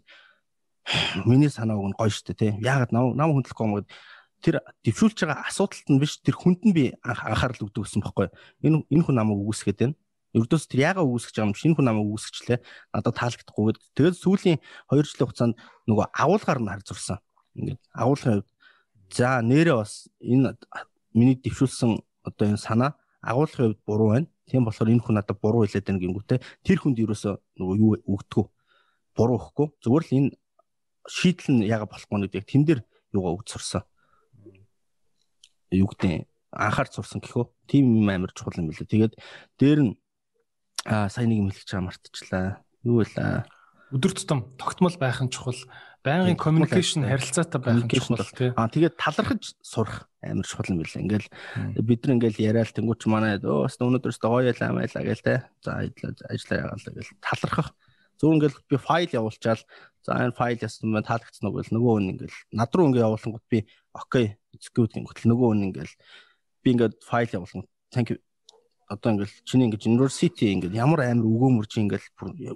миний 1.24 1.48
санаа 1.48 1.80
уг 1.80 1.96
нь 1.96 1.96
гоё 1.96 2.12
шүү 2.12 2.36
дээ 2.36 2.40
тий. 2.40 2.52
Яагаад 2.60 2.92
нам 2.92 3.16
нам 3.16 3.32
хөндлөхгүй 3.32 3.64
юм 3.64 3.76
гээд 3.80 3.90
тэр 4.42 4.56
дэвшүүлж 4.84 5.18
байгаа 5.24 5.48
асуудалт 5.48 5.88
нь 5.88 6.02
биш 6.02 6.20
тэр 6.20 6.36
хүнд 6.36 6.62
нь 6.66 6.76
би 6.76 6.84
анхаарал 7.06 7.64
өгдөг 7.72 7.88
гэсэн 7.88 8.04
баггүй. 8.04 8.28
Энэ 8.66 8.84
энэ 8.90 9.04
хүн 9.06 9.16
намайг 9.16 9.40
үгүйсгээд 9.40 9.80
байна. 9.80 9.96
Ердөөс 10.36 10.66
тэр 10.68 10.80
яага 10.92 11.06
үгүйсгэж 11.06 11.36
байгаа 11.38 11.50
юм 11.54 11.60
шинэ 11.60 11.76
хүн 11.78 11.88
намайг 11.88 12.08
үгүйсгчлээ. 12.10 12.60
Надад 12.92 13.16
таалагдахгүй 13.16 13.64
гээд 13.70 13.80
тэгээд 13.96 14.16
сүүлийн 14.20 14.58
2 14.90 15.08
жилийн 15.08 15.28
хугацаанд 15.28 15.56
нөгөө 15.88 16.06
агуулгаар 16.12 16.60
нь 16.60 16.72
харьцуулсан. 16.72 17.18
Ингээд 17.56 17.82
агуулгын 17.94 18.44
за 19.12 19.40
нэрээ 19.44 19.76
бас 19.78 20.08
энэ 20.24 20.58
миний 21.14 21.38
дэвшүүлсэн 21.38 22.00
одоо 22.26 22.46
энэ 22.48 22.58
санаа 22.58 22.98
агуулгын 23.22 23.78
хувьд 23.78 23.82
буруу 23.86 24.10
байна. 24.14 24.28
Тийм 24.50 24.66
болохоор 24.66 24.92
энэ 24.92 25.04
хүн 25.06 25.16
надад 25.16 25.38
буруу 25.40 25.64
хэлээд 25.64 25.88
байна 25.88 26.02
гингүүтээ 26.02 26.40
тэр 26.66 26.80
хүнд 26.82 26.98
ерөөсөө 27.00 27.34
нөгөө 27.62 27.76
юу 27.78 27.92
өгдөггүй. 28.10 28.46
Буруу 29.16 29.38
өгөхгүй. 29.38 29.68
Зүгээр 29.82 30.06
л 30.06 30.16
энэ 30.18 30.30
шийдэл 31.06 31.50
нь 31.54 31.66
яга 31.70 31.86
болохгүй 31.86 32.28
гэдэг 32.28 32.46
тэн 32.50 32.64
дээр 32.66 32.82
юугаа 33.14 33.38
өгд 33.38 33.48
сурсан. 33.54 33.84
Юу 35.72 35.88
гэдэг 35.88 36.26
анхаарч 36.52 36.92
сурсан 36.98 37.22
гэхөө. 37.22 37.46
Тим 37.70 37.96
юм 38.02 38.10
амар 38.10 38.34
чухал 38.34 38.60
юм 38.60 38.74
билээ. 38.74 38.90
Тэгээд 38.90 39.14
дээр 39.62 39.80
нь 39.86 39.94
аа 40.86 41.08
сайн 41.08 41.30
нэг 41.30 41.38
юм 41.46 41.48
хэлчих 41.50 41.70
чам 41.70 41.88
мартчихлаа. 41.88 42.66
Юу 42.84 43.06
вэ? 43.06 43.46
Өдөр 43.92 44.12
тутам 44.16 44.48
тогтмол 44.58 44.96
байх 44.98 45.22
нь 45.22 45.32
чухал 45.32 45.58
байнгын 46.04 46.40
communication 46.40 47.06
харилцаатай 47.06 47.60
байх 47.62 47.86
нь 47.86 47.92
чухал 47.92 48.26
тий. 48.34 48.52
Аа 48.58 48.72
тэгээд 48.72 48.98
талархаж 48.98 49.56
сурах 49.62 50.11
амар 50.22 50.46
чухал 50.46 50.70
юм 50.70 50.82
билээ. 50.82 51.02
Ингээл 51.02 51.28
бид 51.82 52.02
нар 52.06 52.16
ингээл 52.16 52.46
яриад 52.54 52.72
тэнгуүч 52.78 53.02
манай 53.10 53.42
өө 53.42 53.66
бас 53.66 53.76
өнөөдрөөс 53.82 54.20
гоё 54.22 54.46
ялаа 54.46 54.72
маяла 54.78 55.02
гээл 55.02 55.26
те. 55.26 55.36
За 55.66 55.82
ажиллаа 55.82 56.58
ягаалаа 56.62 56.94
гээл 56.94 57.12
талархах. 57.26 57.70
Зөв 58.22 58.30
ингээл 58.38 58.58
би 58.70 58.78
файл 58.78 59.10
явуулчаал. 59.10 59.64
За 60.06 60.22
энэ 60.22 60.38
файл 60.38 60.62
ясан 60.62 60.94
байна 60.94 61.10
таалагдсан 61.10 61.46
уу 61.50 61.58
гэл 61.58 61.74
нөгөө 61.74 61.92
хүн 61.98 62.12
ингээл 62.14 62.38
над 62.54 62.72
руу 62.74 62.88
ингээ 62.94 63.06
явуулангууд 63.06 63.46
би 63.50 63.60
окей 63.98 64.38
execute 64.54 64.94
гингүүт 64.94 65.26
нөгөө 65.26 65.48
хүн 65.50 65.66
ингээл 65.74 65.94
би 66.62 66.68
ингээд 66.78 66.96
файл 67.02 67.34
явуулсан. 67.34 67.66
Thank 67.90 68.14
you 68.14 68.22
одоо 68.92 69.16
ингээл 69.16 69.36
чиний 69.48 69.66
ингээд 69.72 69.88
university 69.88 70.52
ингээд 70.52 70.76
ямар 70.76 71.08
амар 71.08 71.24
өгөөмөрж 71.24 71.72
ингээл 71.80 72.08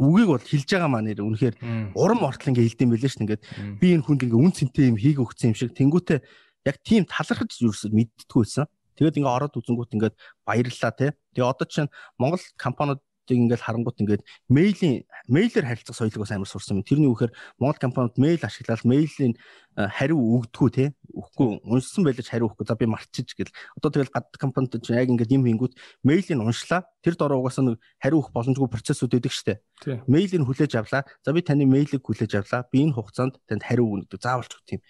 үгийг 0.04 0.30
бол 0.36 0.44
хэлж 0.44 0.68
байгаа 0.68 0.92
маа 0.92 1.00
нэр 1.00 1.24
үнэхээр 1.24 1.56
урам 1.96 2.28
ортол 2.28 2.52
ингээд 2.52 2.68
хэлдэм 2.76 2.90
байлээ 2.92 3.12
шүү 3.12 3.20
дээ. 3.24 3.26
Ингээд 3.26 3.44
би 3.80 3.88
энэ 3.96 4.04
хүнд 4.04 4.22
ингээд 4.28 4.44
үн 4.44 4.52
цэнтэй 4.52 4.86
юм 4.92 4.98
хийг 5.00 5.18
өгсөн 5.24 5.56
юм 5.56 5.56
шиг 5.56 5.72
тэнгуүтээ 5.72 6.20
яг 6.66 6.82
тийм 6.82 7.06
талархаж 7.06 7.62
юусэн 7.62 7.94
мэддэггүй 7.94 8.42
байсан. 8.44 8.66
Тэгээд 8.98 9.20
ингээд 9.22 9.36
ороод 9.38 9.58
үзэнгүүт 9.60 9.96
ингээд 9.96 10.16
баярлалаа 10.48 10.94
те. 10.96 11.08
Тэгээ 11.36 11.52
одоо 11.52 11.68
чинь 11.68 11.92
Монгол 12.18 12.42
компаниуд 12.58 13.04
ингээл 13.34 13.66
харангуут 13.66 13.98
ингээд 14.02 14.24
мейлийн 14.50 15.04
мейлээр 15.28 15.66
харилцах 15.66 15.98
соёлыг 15.98 16.22
бас 16.22 16.32
амар 16.32 16.48
сурсан 16.48 16.80
юм. 16.80 16.86
Тэрний 16.86 17.10
үхээр 17.10 17.34
Монгол 17.58 17.82
компаниуд 17.82 18.16
мейл 18.22 18.42
ашиглаад 18.46 18.86
мейлийн 18.86 19.34
э, 19.34 19.90
хариу 19.90 20.22
өгдөггүй 20.22 20.70
те. 20.70 20.86
Өгөхгүй 21.10 21.66
уншсан 21.66 22.06
байлж 22.06 22.30
хариу 22.30 22.54
өгөхгүй. 22.54 22.66
За 22.70 22.78
би 22.78 22.86
мартчих 22.86 23.34
гэл. 23.34 23.52
Одоо 23.76 23.90
тэгэл 23.90 24.14
гадаад 24.14 24.38
компаниуд 24.38 24.86
чинь 24.86 24.96
яг 25.02 25.10
ингээд 25.10 25.34
юм 25.34 25.44
хийнгүүт 25.50 25.74
мейлийг 26.06 26.38
уншлаа. 26.38 26.86
Тэр 27.02 27.18
дороо 27.18 27.42
угаасаа 27.42 27.66
нэг 27.66 27.82
хариу 27.98 28.22
өгөх 28.22 28.32
боломжгүй 28.32 28.70
процессүүд 28.70 29.18
өгдөг 29.18 29.34
штэ. 29.34 29.60
Мейлийг 30.06 30.46
хүлээж 30.46 30.78
авлаа. 30.78 31.04
За 31.26 31.34
би 31.34 31.42
таны 31.42 31.66
мейлийг 31.66 32.06
хүлээж 32.06 32.46
авлаа. 32.46 32.70
Би 32.70 32.86
энэ 32.86 32.94
хугацаанд 32.94 33.42
танд 33.50 33.66
хариу 33.66 33.90
өгнө 33.90 34.06
гэдэг 34.06 34.22
заавалч 34.22 34.54
өгөх 34.54 34.70
тийм 34.70 34.82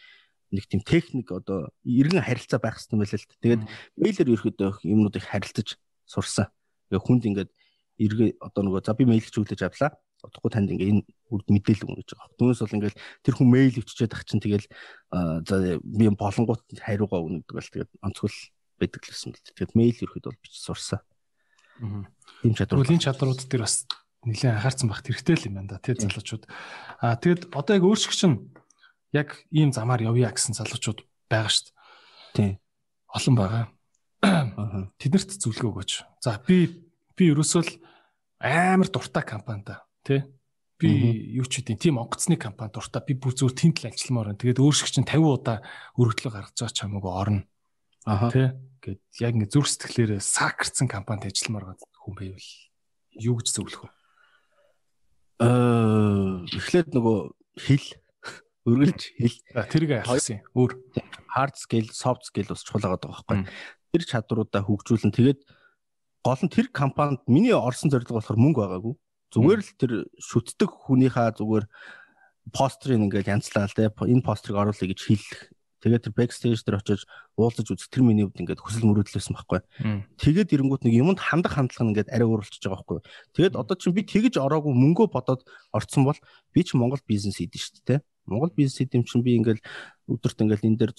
нэг 0.51 0.65
тийм 0.69 0.81
техник 0.85 1.31
одоо 1.31 1.69
эргэн 1.85 2.21
харилцаа 2.21 2.59
байх 2.61 2.77
хэрэгтэй 2.81 2.99
байлаа 2.99 3.19
л. 3.19 3.29
Тэгээд 3.41 3.63
мейлээр 3.97 4.33
ерөөдөө 4.35 4.71
юмнуудыг 4.85 5.23
харилцаж 5.25 5.77
сурсан. 6.05 6.49
Тэгээ 6.89 7.01
хүнд 7.01 7.23
ингээд 7.29 7.51
эргээ 7.99 8.29
одоо 8.41 8.61
нөгөө 8.65 8.81
за 8.85 8.93
би 8.93 9.05
мэйл 9.07 9.25
чиглэж 9.25 9.61
авлаа. 9.65 9.95
Одохгүй 10.25 10.51
танд 10.51 10.71
ингээ 10.73 10.89
энэ 10.89 11.03
үрд 11.29 11.47
мэдээлэл 11.49 11.85
өгнө 11.85 11.99
гэж 12.01 12.09
байгаа. 12.17 12.37
Түүнээс 12.37 12.61
бол 12.61 12.77
ингээл 12.77 13.01
тэр 13.25 13.35
хүн 13.37 13.49
мэйл 13.49 13.77
өвччээд 13.81 14.15
ах 14.15 14.23
чинь 14.25 14.41
тэгэл 14.41 14.67
за 15.45 15.55
би 15.81 16.05
болонгууд 16.09 16.63
хариугаа 16.81 17.19
өгнө 17.21 17.39
гэдэг 17.45 17.55
бол 17.55 17.71
тэгээд 17.73 17.91
онцгой 18.01 18.31
байдаг 18.81 19.01
л 19.05 19.11
гэсэн. 19.13 19.31
Тэгээд 19.33 19.73
мэйл 19.77 19.97
ерөөд 20.01 20.25
бол 20.25 20.41
бич 20.41 20.55
сурсан. 20.59 20.99
Аа. 21.81 22.09
Ийм 22.41 22.53
чадвар. 22.57 22.81
Үлийн 22.81 23.03
чадрууд 23.03 23.41
дээр 23.45 23.63
бас 23.63 23.85
нэлээд 24.25 24.57
анхаарсан 24.57 24.89
байх 24.89 25.05
хэрэгтэй 25.05 25.35
л 25.37 25.47
юм 25.49 25.55
байна 25.61 25.77
да 25.77 25.83
тий 25.83 25.93
залуучууд. 25.93 26.43
Аа 26.99 27.15
тэгэд 27.15 27.53
одоо 27.53 27.73
яг 27.77 27.85
өөрсгч 27.85 28.13
чинь 28.17 28.35
яг 29.15 29.39
ийм 29.49 29.71
замаар 29.71 30.03
явъя 30.03 30.29
гэсэн 30.35 30.59
залуучууд 30.59 31.07
байгаа 31.31 31.51
шүү 31.51 31.71
дээ. 31.71 31.75
Тий. 32.35 32.51
Олон 33.15 33.35
байгаа. 33.39 33.63
Тэднэрт 34.99 35.39
зөвлөгөө 35.39 35.71
өгөөч. 35.71 35.91
За 36.19 36.35
би 36.43 36.67
би 37.15 37.23
ерөөсөө 37.31 37.63
л 37.63 37.71
амар 38.43 38.91
дуртай 38.91 39.23
компани 39.23 39.63
да 39.63 39.87
тий. 40.03 40.27
Би 40.75 40.91
юу 41.39 41.47
ч 41.47 41.63
үгүй 41.63 41.79
тийм 41.79 42.03
онгоцны 42.03 42.35
компани 42.35 42.75
дуртай. 42.75 43.01
Би 43.07 43.15
бүр 43.15 43.31
зөв 43.31 43.55
тэнд 43.55 43.79
л 43.79 43.89
ажилламаар 43.89 44.35
байна. 44.35 44.41
Тэгээд 44.43 44.59
өөр 44.59 44.75
шиг 44.75 44.91
чинь 44.91 45.07
50 45.07 45.23
удаа 45.23 45.57
өргөдлөө 45.95 46.31
гаргаж 46.35 46.55
байгаа 46.59 46.75
ч 46.75 46.79
хамаагүй 46.83 47.13
орно. 47.15 47.41
Аа 48.03 48.27
тий. 48.27 48.51
Гэд 48.83 49.01
яг 49.23 49.33
ингэ 49.39 49.49
зүрх 49.49 49.71
сэтгэлээрээ 49.71 50.19
сакарцсан 50.19 50.91
компанид 50.91 51.31
ажилламаар 51.31 51.73
байгаа 51.73 51.89
хүн 52.03 52.15
байвал 52.19 52.49
юу 53.15 53.39
гэж 53.39 53.47
зөвлөх 53.55 53.81
вэ? 53.87 53.91
Э 55.41 55.47
эхлээд 56.51 56.91
нөгөө 56.93 57.17
хэл 57.65 57.87
өргөлж 58.65 59.01
хэл 59.21 59.37
тэрийг 59.69 59.91
яахсан 60.01 60.41
өөр 60.57 60.71
hard 61.37 61.55
skill 61.55 61.87
soft 61.93 62.25
skill 62.25 62.49
бас 62.49 62.65
чухал 62.65 62.81
байгаа 62.81 63.13
байхгүй 63.13 63.45
тэр 63.95 64.03
чадруудаа 64.03 64.61
хөгжүүлэн 64.67 65.15
тэгээд 65.15 65.39
гол 66.25 66.41
нь 66.43 66.51
тэр 66.51 66.67
компанид 66.73 67.23
миний 67.31 67.55
орсон 67.55 67.87
зорилго 67.87 68.19
болохоор 68.19 68.41
мөнгө 68.41 68.59
байгаагүй. 68.59 68.93
Зүгээр 69.31 69.61
л 69.63 69.71
тэр 69.79 69.91
шүтдэг 70.19 70.67
хүнийхээ 70.67 71.39
зүгээр 71.39 71.65
пострыг 72.51 72.99
ингээд 72.99 73.31
янзлаа 73.31 73.71
л 73.71 73.77
те 73.77 73.87
энэ 73.87 74.25
пострыг 74.25 74.59
оруулъя 74.59 74.89
гэж 74.91 74.99
хэлэх. 74.99 75.53
Тэгээд 75.85 76.03
тэр 76.09 76.13
бэкстейж 76.17 76.65
дээр 76.65 76.81
очиж 76.81 77.05
уулзаж 77.37 77.67
үзэх 77.69 77.93
тэр 77.93 78.01
миний 78.01 78.25
хувьд 78.25 78.41
ингээд 78.41 78.57
хүсэл 78.57 78.89
мөрөөдлөөсөн 78.89 79.37
байхгүй. 79.37 79.61
Тэгээд 80.17 80.53
ирэнгүүт 80.57 80.81
нэг 80.81 80.93
юмд 80.97 81.21
хандах 81.21 81.61
хандлага 81.61 81.85
нь 81.85 81.91
ингээд 81.93 82.09
арай 82.09 82.25
өөрчлөж 82.25 82.63
байгаа 82.65 82.81
байхгүй. 82.81 82.99
Тэгээд 83.37 83.53
одоо 83.53 83.75
чинь 83.77 83.93
би 83.93 84.01
тэгж 84.01 84.41
ороогүй 84.41 84.73
мөнгөө 84.73 85.07
бодоод 85.13 85.45
орцсон 85.69 86.09
бол 86.09 86.17
би 86.57 86.65
ч 86.65 86.73
Монгол 86.73 87.05
бизнес 87.05 87.37
хийдэж 87.37 87.61
шүү 87.61 87.85
дээ. 87.85 87.99
Монгол 88.27 88.51
бизнес 88.55 88.77
хийдэм 88.77 89.03
чинь 89.05 89.23
би 89.23 89.37
ингээд 89.37 89.61
өдөрт 90.09 90.41
ингээд 90.41 90.65
энэ 90.65 90.79
дээр 90.81 90.93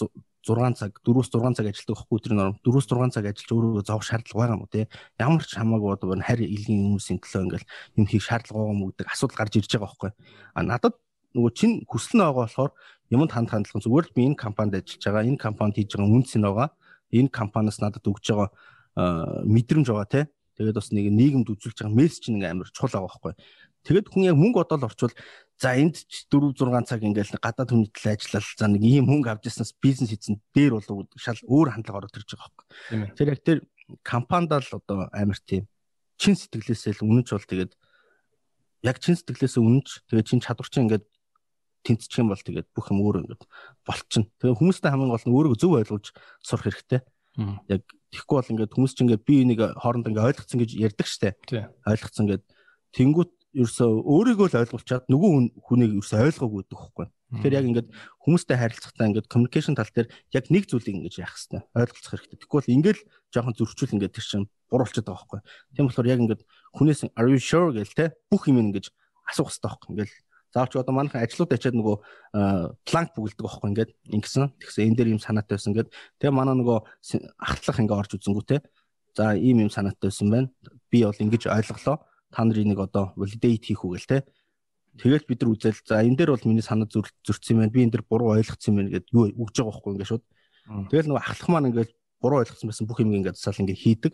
6 0.47 0.79
цаг 0.79 0.93
4-6 1.03 1.59
цаг 1.59 1.67
ажилладаг 1.67 1.99
байхгүй 1.99 2.19
тэр 2.23 2.35
норм 2.39 2.55
4-6 2.63 3.11
цаг 3.11 3.25
ажиллаж 3.27 3.51
өөрөө 3.51 3.83
зовх 3.83 4.07
шаардлага 4.07 4.39
байгаа 4.47 4.59
мó 4.63 4.67
те 4.71 4.87
ямар 5.19 5.43
ч 5.43 5.59
хамаагүй 5.59 5.91
одоо 5.99 6.15
харь 6.23 6.47
илгийн 6.47 6.87
хүмүүсийн 6.87 7.19
төлөө 7.19 7.43
ингээл 7.51 7.67
юм 7.99 8.07
хийх 8.07 8.23
шаардлага 8.23 8.63
байгаа 8.63 8.79
мó 8.79 8.87
гэдэг 8.95 9.07
асуудал 9.11 9.39
гарч 9.43 9.53
ирж 9.59 9.71
байгаа 9.75 9.91
байхгүй. 9.91 10.11
А 10.55 10.61
надад 10.63 10.95
нөгөө 11.35 11.53
чин 11.59 11.71
хүсэл 11.91 12.15
нь 12.15 12.23
байгаа 12.23 12.47
болохоор 12.47 12.73
юмд 13.11 13.33
ханд 13.35 13.51
хандлага 13.51 13.83
зүгээр 13.83 14.07
л 14.07 14.15
би 14.15 14.23
энэ 14.31 14.39
компанид 14.39 14.75
ажиллаж 14.79 15.03
байгаа 15.03 15.27
энэ 15.27 15.43
компанид 15.43 15.77
хийж 15.83 15.91
байгаа 15.99 16.15
үнц 16.15 16.31
нь 16.39 16.47
байгаа. 16.47 16.69
Энэ 17.11 17.31
компаниас 17.35 17.79
надад 17.83 18.07
өгж 18.07 18.25
байгаа 18.31 18.49
мэдрэмж 19.51 19.87
байгаа 19.91 20.07
те 20.07 20.21
тэгээд 20.57 20.79
бас 20.79 20.89
нэг 20.95 21.13
нийгэмд 21.13 21.51
үзүүлж 21.53 21.85
байгаа 21.85 21.99
мессеж 22.01 22.33
нэг 22.33 22.43
амар 22.49 22.71
чухал 22.73 22.97
байгаа 22.97 23.11
байхгүй 23.11 23.33
Тэгээд 23.87 24.11
хүн 24.11 24.27
яг 24.27 24.37
мөнгө 24.37 24.67
бодоол 24.67 24.91
орчвол 24.91 25.15
за 25.63 25.79
энд 25.79 26.03
4 26.03 26.53
6 26.59 26.91
цаг 26.91 27.01
ингээл 27.07 27.39
гадаад 27.39 27.71
хүний 27.71 27.91
төлөө 27.95 28.13
ажиллал 28.19 28.51
за 28.59 28.67
нэг 28.67 28.83
ийм 28.83 29.07
мөнгө 29.07 29.31
авч 29.31 29.47
яснаас 29.47 29.73
бизнес 29.79 30.11
хийсэн 30.11 30.43
дээр 30.51 30.75
болов 30.77 31.07
гэдэг 31.07 31.23
шал 31.23 31.41
өөр 31.47 31.69
хандлага 31.71 32.05
ороод 32.05 32.19
ирж 32.19 32.29
байгаа 32.35 32.51
байхгүй. 32.51 32.67
Тэр 33.15 33.29
яг 33.31 33.41
тэр 33.47 33.59
компанид 34.03 34.53
л 34.53 34.75
одоо 34.75 35.07
амар 35.15 35.39
тийм 35.47 35.71
чин 36.19 36.35
сэтгэлээсээ 36.35 36.99
л 36.99 37.07
үнэнч 37.07 37.29
бол 37.31 37.47
тэгээд 37.47 37.73
яг 38.85 38.97
чин 38.99 39.15
сэтгэлээсээ 39.15 39.63
үнэнч 39.63 39.89
тэгээд 40.11 40.29
чин 40.29 40.41
чадвар 40.43 40.69
чинь 40.69 40.91
ингээд 40.91 41.07
тэнцчих 41.87 42.19
юм 42.19 42.35
бол 42.35 42.43
тэгээд 42.43 42.69
бүх 42.75 42.91
юм 42.91 43.01
өөр 43.07 43.23
ингээд 43.23 43.43
болчихно. 43.87 44.27
Тэгээд 44.43 44.59
хүмүүстэй 44.59 44.91
хамгийн 44.91 45.13
гол 45.15 45.23
нь 45.23 45.37
өөрийгөө 45.39 45.61
зөв 45.63 45.73
ойлгуулж 45.79 46.07
сурах 46.43 46.67
хэрэгтэй. 46.67 47.01
Яг 47.71 47.83
тэгэхгүй 48.11 48.37
бол 48.43 48.53
ингээд 48.53 48.75
хүмүүс 48.75 48.93
чинь 48.99 49.07
ингээд 49.07 49.23
би 49.23 49.35
энийг 49.47 49.61
хоорондоо 49.79 50.11
ингээд 50.11 50.29
ойлгоцсон 50.35 50.59
гэж 50.59 50.71
ярьдаг 50.75 51.07
штэ. 51.07 51.39
Ойлгоцсон 51.87 52.27
гэд 52.27 52.43
тэнгуут 52.91 53.36
ерөөсөө 53.57 53.91
өөрийгөө 54.05 54.49
л 54.53 54.59
ойлгуулчаад 54.61 55.05
нөгөө 55.09 55.31
хүнийг 55.65 55.93
ерөөсөө 55.97 56.29
ойлгоогүй 56.29 56.61
гэдэг 56.61 56.77
хөхгүй. 56.77 57.07
Тэгэхээр 57.27 57.57
яг 57.57 57.67
ингээд 57.67 57.89
хүмүүстэй 58.23 58.57
харилцахтаа 58.61 59.07
ингээд 59.11 59.31
communication 59.33 59.75
тал 59.75 59.89
дээр 59.91 60.13
яг 60.37 60.45
нэг 60.53 60.69
зүйлийг 60.69 60.97
ингэж 61.01 61.15
яах 61.25 61.33
хэрэгтэй. 61.35 61.61
Ойлголцох 61.73 62.13
хэрэгтэй. 62.13 62.39
Тэгэхгүй 62.39 62.59
бол 62.61 62.75
ингээд 62.77 62.99
жоохон 63.33 63.55
зөрчил 63.57 63.95
ингээд 63.97 64.15
тэр 64.15 64.27
чинь 64.29 64.47
буруулчихад 64.69 65.09
байгаа 65.09 65.23
хөхгүй. 65.25 65.41
Тийм 65.73 65.85
болохоор 65.89 66.11
яг 66.13 66.21
ингээд 66.21 66.43
хүнээс 66.77 67.01
are 67.17 67.29
you 67.33 67.41
sure 67.41 67.73
гэл 67.73 67.97
те 67.97 68.15
бүх 68.29 68.47
юм 68.47 68.61
ингэж 68.61 68.93
асуух 69.27 69.51
хэрэгтэй 69.51 69.67
байхгүй. 69.67 69.91
Ингээд 69.97 70.13
заавч 70.55 70.73
одоо 70.77 70.95
манайхан 70.95 71.25
ажлууд 71.25 71.51
ачаад 71.57 71.77
нөгөө 71.81 71.97
планк 72.87 73.11
бүгэлдэг 73.17 73.43
байхгүй 73.43 73.69
ингээд 73.73 73.91
ингэсэн. 74.15 74.45
Тэгсэн 74.61 74.85
энэ 74.87 74.97
дээр 75.01 75.13
юм 75.17 75.21
санаатай 75.21 75.57
байсан 75.59 75.73
ингээд 75.75 75.91
тэгээ 76.21 76.35
манай 76.37 76.55
нөгөө 76.61 76.79
ахтлах 77.41 77.81
ингээд 77.81 78.01
орж 78.05 78.11
үзэнгүүтэй. 78.21 78.61
За 79.17 79.35
ийм 79.35 79.67
юм 79.67 79.71
санаатай 79.73 80.13
байсан 80.13 80.31
байна. 80.31 80.49
Би 80.93 81.03
бол 81.03 81.17
ингэж 81.17 81.51
ойлголоо 81.51 82.07
та 82.33 82.45
нарыг 82.45 82.67
нэг 82.67 82.79
одоо 82.79 83.13
validate 83.17 83.67
хийх 83.71 83.85
үгэл 83.85 84.07
те. 84.07 84.19
Тэгэл 84.97 85.29
бид 85.29 85.41
нар 85.43 85.53
үзэл 85.53 85.77
за 85.85 86.01
энэ 86.01 86.17
дээр 86.17 86.31
бол 86.33 86.49
миний 86.49 86.65
санаа 86.65 86.89
зөрчсөн 86.89 87.53
юм 87.55 87.61
байна. 87.61 87.73
Би 87.73 87.85
энэ 87.85 87.93
дээр 88.01 88.05
буруу 88.09 88.33
ойлгоцсон 88.33 88.73
юм 88.73 88.77
байна 88.81 88.91
гэдээ 88.97 89.13
юу 89.13 89.25
үгж 89.45 89.55
байгаа 89.61 89.73
байхгүй 89.77 89.93
ингээд 89.93 90.11
шууд. 90.11 90.25
Тэгэл 90.91 91.09
нөгөө 91.13 91.23
ахлах 91.23 91.49
маань 91.53 91.69
ингээд 91.71 91.93
буруу 92.21 92.41
ойлгосон 92.41 92.69
байсан 92.73 92.87
бүх 92.89 92.99
юм 93.05 93.13
ингээд 93.13 93.37
засаал 93.37 93.61
ингээд 93.61 93.83
хийдэг. 93.85 94.13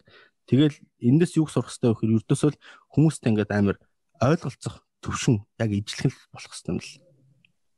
Тэгэл 0.51 0.77
эндээс 0.99 1.39
юу 1.39 1.47
сурах 1.47 1.71
хэрэгтэй 1.71 1.89
вэ 1.89 1.95
гэхээр 1.95 2.17
ердөөсөө 2.19 2.51
хүмүүстэй 2.99 3.31
ингээд 3.31 3.51
амар 3.55 3.77
ойлголцох 4.19 4.75
төвшин 5.01 5.47
яг 5.63 5.71
ижлэх 5.71 6.15
болох 6.35 6.51
хэрэгтэй 6.51 6.73
юм 6.75 6.81
л. 6.83 6.91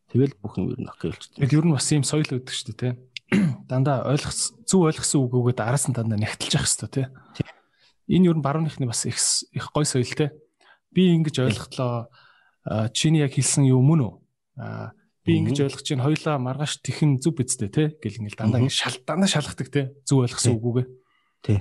Тэгэл 0.09 0.35
бүх 0.41 0.55
юм 0.57 0.73
ер 0.73 0.81
нь 0.81 0.89
окей 0.89 1.13
болчихсон. 1.13 1.39
Тэгэл 1.45 1.57
ер 1.61 1.67
нь 1.69 1.77
бас 1.77 1.89
ийм 1.93 2.05
соёл 2.09 2.25
өгдөг 2.25 2.57
шүү 2.57 2.73
дээ 2.73 2.81
те. 2.81 2.89
Дандаа 3.69 4.09
ойлгох 4.09 4.33
зөв 4.33 4.81
ойлгосон 4.89 5.29
үг 5.29 5.33
өгөөд 5.37 5.61
араас 5.61 5.85
нь 5.89 5.97
дандаа 5.97 6.17
нэгтэлж 6.17 6.57
явах 6.57 6.69
хэрэгтэй 6.73 6.89
те 6.89 7.54
энэ 8.09 8.27
юу 8.29 8.35
н 8.37 8.43
барууныхны 8.45 8.87
бас 8.87 9.07
их 9.07 9.19
их 9.53 9.71
гой 9.73 9.85
соёлтэй. 9.85 10.31
Би 10.93 11.15
ингэж 11.17 11.41
ойлголоо 11.41 12.09
чиний 12.93 13.25
яг 13.25 13.35
хэлсэн 13.35 13.65
юу 13.69 13.83
мөн 13.83 14.01
үү? 14.05 14.15
Би 15.25 15.41
ингэж 15.41 15.69
ойлгож 15.69 15.85
чинь 15.85 16.05
хоёлаа 16.05 16.37
маргааш 16.37 16.85
тэхэн 16.85 17.17
зүв 17.17 17.41
бидтэй 17.41 17.73
те 17.73 17.97
гэл 17.97 18.21
ингээл 18.21 18.41
дандаа 18.45 18.61
ингэ 18.61 18.77
шал 18.77 18.97
дандаа 19.09 19.29
шалгадаг 19.29 19.69
те 19.73 19.83
зүв 20.05 20.29
ойлгосон 20.29 20.61
үгүүгээ. 20.61 20.87
Тий. 21.41 21.59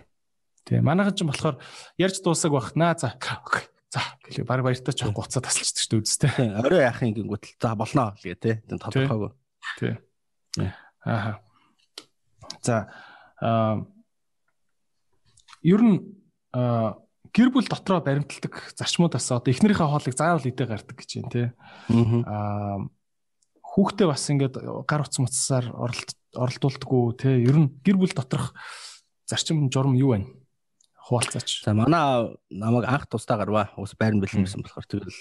Тий. 0.68 0.80
Манайхан 0.84 1.16
ч 1.16 1.24
болохоор 1.24 1.64
ярьж 1.96 2.20
дуусаг 2.20 2.52
бах 2.52 2.76
наа 2.76 2.96
за. 3.00 3.16
За 3.88 4.04
гэлээ 4.28 4.44
баг 4.44 4.68
баяртай 4.68 4.92
ч 4.92 5.08
гуцаа 5.08 5.40
тасалчдаг 5.40 5.80
шүү 5.80 5.92
дээ 5.96 6.04
үстэй. 6.04 6.32
Орой 6.60 6.84
яахын 6.84 7.16
гингүүтэл 7.16 7.56
за 7.56 7.72
болноо 7.72 8.12
гээ 8.20 8.36
те. 8.36 8.52
Тэн 8.68 8.84
тодорхойгүй. 8.84 9.32
Тий. 9.80 9.96
Ааха. 11.08 11.40
За 12.60 12.92
аа 13.40 13.88
ер 15.64 15.82
нь 15.82 16.23
гэр 16.54 17.50
бүл 17.50 17.66
дотроо 17.66 18.02
баримталдаг 18.06 18.78
зарчмуудаас 18.78 19.32
одоо 19.34 19.50
эхнэрийнхээ 19.50 19.90
хоолыг 19.90 20.14
заавал 20.14 20.46
идэ 20.46 20.70
гардаг 20.70 20.94
гэж 20.94 21.10
байна 21.18 21.34
тий. 21.34 21.48
Аа 22.30 22.78
хүүхдээ 23.74 24.06
бас 24.06 24.30
ингээд 24.30 24.56
гар 24.86 25.02
утас 25.02 25.18
муцсаар 25.18 25.66
оролдуулдаггүй 25.74 27.04
тий. 27.18 27.42
Ер 27.50 27.58
нь 27.58 27.74
гэр 27.82 27.98
бүл 27.98 28.14
доторх 28.14 28.54
зарчим 29.26 29.74
журам 29.74 29.98
юу 29.98 30.14
байна? 30.14 30.30
Хуваалцаач. 31.10 31.66
За 31.66 31.74
манай 31.74 32.38
намайг 32.54 32.86
анх 32.86 33.10
тусдаа 33.10 33.42
гарваа. 33.42 33.74
Ус 33.82 33.98
байран 33.98 34.22
бэлэнсэн 34.22 34.62
болохоор 34.62 34.86
тэгэл 34.86 35.18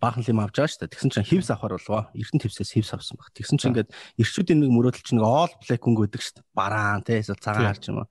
баахан 0.00 0.24
юм 0.24 0.40
авч 0.40 0.56
байгаа 0.56 0.72
шүү 0.72 0.80
дээ. 0.80 0.92
Тэгсэн 0.96 1.12
чинь 1.12 1.28
хивс 1.28 1.52
авахар 1.52 1.76
болвоо. 1.76 2.08
Эрдэнэ 2.16 2.42
хивсээс 2.48 2.72
хивс 2.72 2.96
авсан 2.96 3.20
баг. 3.20 3.30
Тэгсэн 3.36 3.60
чинь 3.60 3.70
ингээд 3.76 3.92
эрчүүдийн 4.16 4.60
нэг 4.64 4.72
мөрөөдөл 4.72 5.04
чинь 5.04 5.20
all 5.20 5.52
black 5.60 5.84
өнгө 5.84 6.08
гэдэг 6.08 6.20
шүү 6.24 6.34
дээ. 6.40 6.50
Бараан 6.56 7.04
тий. 7.04 7.20
Цагаан 7.20 7.68
харж 7.68 7.84
юм 7.92 8.00
аа 8.04 8.08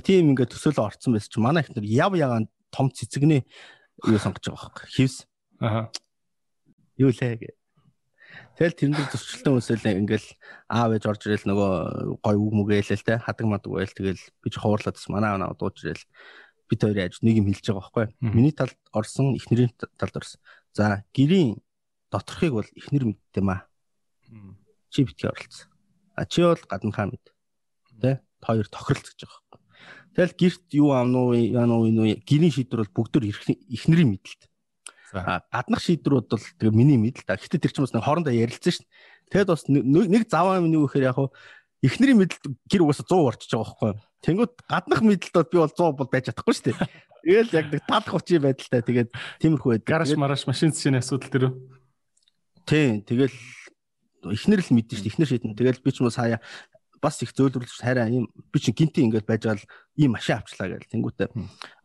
тийм 0.00 0.34
ингээд 0.34 0.50
төсөөлө 0.54 0.82
орцсон 0.90 1.14
байсан 1.14 1.30
чи 1.30 1.38
манай 1.38 1.62
ихнэр 1.62 1.86
яв 1.86 2.12
ягаан 2.18 2.48
том 2.74 2.90
цэцэгний 2.90 3.46
юу 4.02 4.18
сонгож 4.18 4.50
байгаа 4.50 4.70
байхгүй 4.74 4.88
хивс. 4.90 5.26
Аа 5.62 5.90
юу 6.98 7.10
лээ 7.10 7.38
гэ? 7.38 7.50
Тэгэл 8.58 8.78
тэрэн 8.78 8.94
дээр 8.94 9.10
зөрчилтөө 9.10 9.54
үсэл 9.58 9.82
ингээл 9.82 10.28
аав 10.70 10.90
ээж 10.94 11.04
орж 11.06 11.22
ирэл 11.26 11.46
нөгөө 11.50 11.72
гой 12.22 12.36
үг 12.38 12.52
мүгээлэл 12.54 13.06
те 13.06 13.18
хадаг 13.18 13.46
мадаг 13.46 13.70
байл 13.70 13.90
тэгэл 13.90 14.22
би 14.42 14.48
ч 14.50 14.54
хуурлаад 14.58 14.98
бас 14.98 15.06
манай 15.10 15.30
аав 15.34 15.54
дууж 15.58 15.82
ирэл 15.86 16.06
бид 16.70 16.80
хоёр 16.82 16.98
яаж 16.98 17.18
нэг 17.22 17.38
юм 17.38 17.46
хэлж 17.50 17.66
байгаа 17.66 17.82
байхгүй. 17.82 18.06
Миний 18.22 18.54
талд 18.54 18.78
орсон 18.94 19.34
ихнэрийн 19.38 19.74
талд 19.74 20.14
орсон. 20.18 20.38
За 20.74 21.02
гэрийн 21.14 21.62
доторхыг 22.10 22.52
бол 22.54 22.70
ихнэр 22.74 23.10
мэдтээ 23.10 23.42
маа 23.42 23.66
чи 24.90 25.02
битгий 25.02 25.30
оролцсон. 25.30 25.70
А 26.14 26.26
чи 26.26 26.42
бол 26.42 26.62
гаднахаа 26.70 27.10
мэд. 27.10 27.26
Те 28.00 28.22
хоёр 28.42 28.66
тохиролцож 28.70 29.18
байгаа 29.18 29.63
Тэгэл 30.14 30.34
гэрт 30.38 30.66
юу 30.78 30.94
аав 30.94 31.10
нуу 31.10 31.34
яа 31.34 31.66
нуу 31.66 31.90
нуу 31.90 32.06
гэрийн 32.22 32.54
шийдвэр 32.54 32.86
бол 32.86 33.04
бүгдөө 33.04 33.34
эхнэрийн 33.74 34.14
мэдлэлт. 34.14 34.42
А 35.14 35.42
гаднах 35.50 35.82
шийдвэрүүд 35.82 36.26
бол 36.30 36.46
тэгээ 36.58 36.74
миний 36.74 36.98
мэдлэл 36.98 37.26
та. 37.26 37.34
Гэтэ 37.34 37.58
тэр 37.58 37.72
чинь 37.74 37.84
бас 37.86 37.94
нэг 37.94 38.06
хоорондоо 38.06 38.34
ярилцсан 38.34 38.86
дээ. 38.86 39.42
Тэгэд 39.42 39.50
бас 39.50 39.66
нэг 39.66 40.22
заваа 40.30 40.62
миний 40.62 40.78
үхээр 40.78 41.10
яг 41.10 41.18
хуу 41.18 41.34
эхнэрийн 41.82 42.18
мэдлэлт 42.22 42.46
гэр 42.70 42.82
угаасаа 42.86 43.06
100 43.10 43.26
орчиж 43.26 43.50
байгаа 43.50 43.66
байхгүй 43.74 43.88
юу? 43.90 43.98
Тэнгүүд 44.22 44.52
гаднах 44.70 45.02
мэдлэлт 45.02 45.34
бол 45.34 45.50
би 45.50 45.58
бол 45.58 45.74
100 45.74 45.98
бол 45.98 46.10
байж 46.10 46.24
чадахгүй 46.30 46.54
шүү 46.54 46.66
дээ. 46.70 46.78
Тэгэл 47.24 47.56
яг 47.58 47.66
нэг 47.74 47.82
тал 47.88 48.04
30 48.06 48.38
байдалтай 48.38 48.82
тэгээд 48.86 49.10
тиймэрхүү 49.42 49.70
байд. 49.74 49.84
Гараж 49.84 50.10
мараш 50.14 50.46
машин 50.46 50.70
зэшний 50.70 51.02
асуудал 51.02 51.30
тэр 51.32 51.44
үү? 51.50 51.54
Тийм 52.64 53.02
тэгэл 53.04 53.34
эхнэр 54.32 54.60
л 54.64 54.72
мэдэн 54.72 54.94
шүү 54.96 55.04
дээ. 55.04 55.12
Эхнэр 55.12 55.28
шийдэн. 55.28 55.56
Тэгэл 55.56 55.84
би 55.84 55.90
ч 55.92 56.00
юм 56.00 56.08
уу 56.08 56.14
сая 56.14 56.40
бас 57.04 57.20
их 57.20 57.36
зөөлрүүлж 57.36 57.84
хараа 57.84 58.08
ийм 58.08 58.32
би 58.32 58.58
чинь 58.60 58.72
гинти 58.72 59.04
ингээд 59.04 59.28
байж 59.28 59.42
гал 59.44 59.62
ийм 59.94 60.12
машин 60.18 60.42
авчлаа 60.42 60.74
гэл 60.74 60.90
тэнгуүтэ 60.90 61.30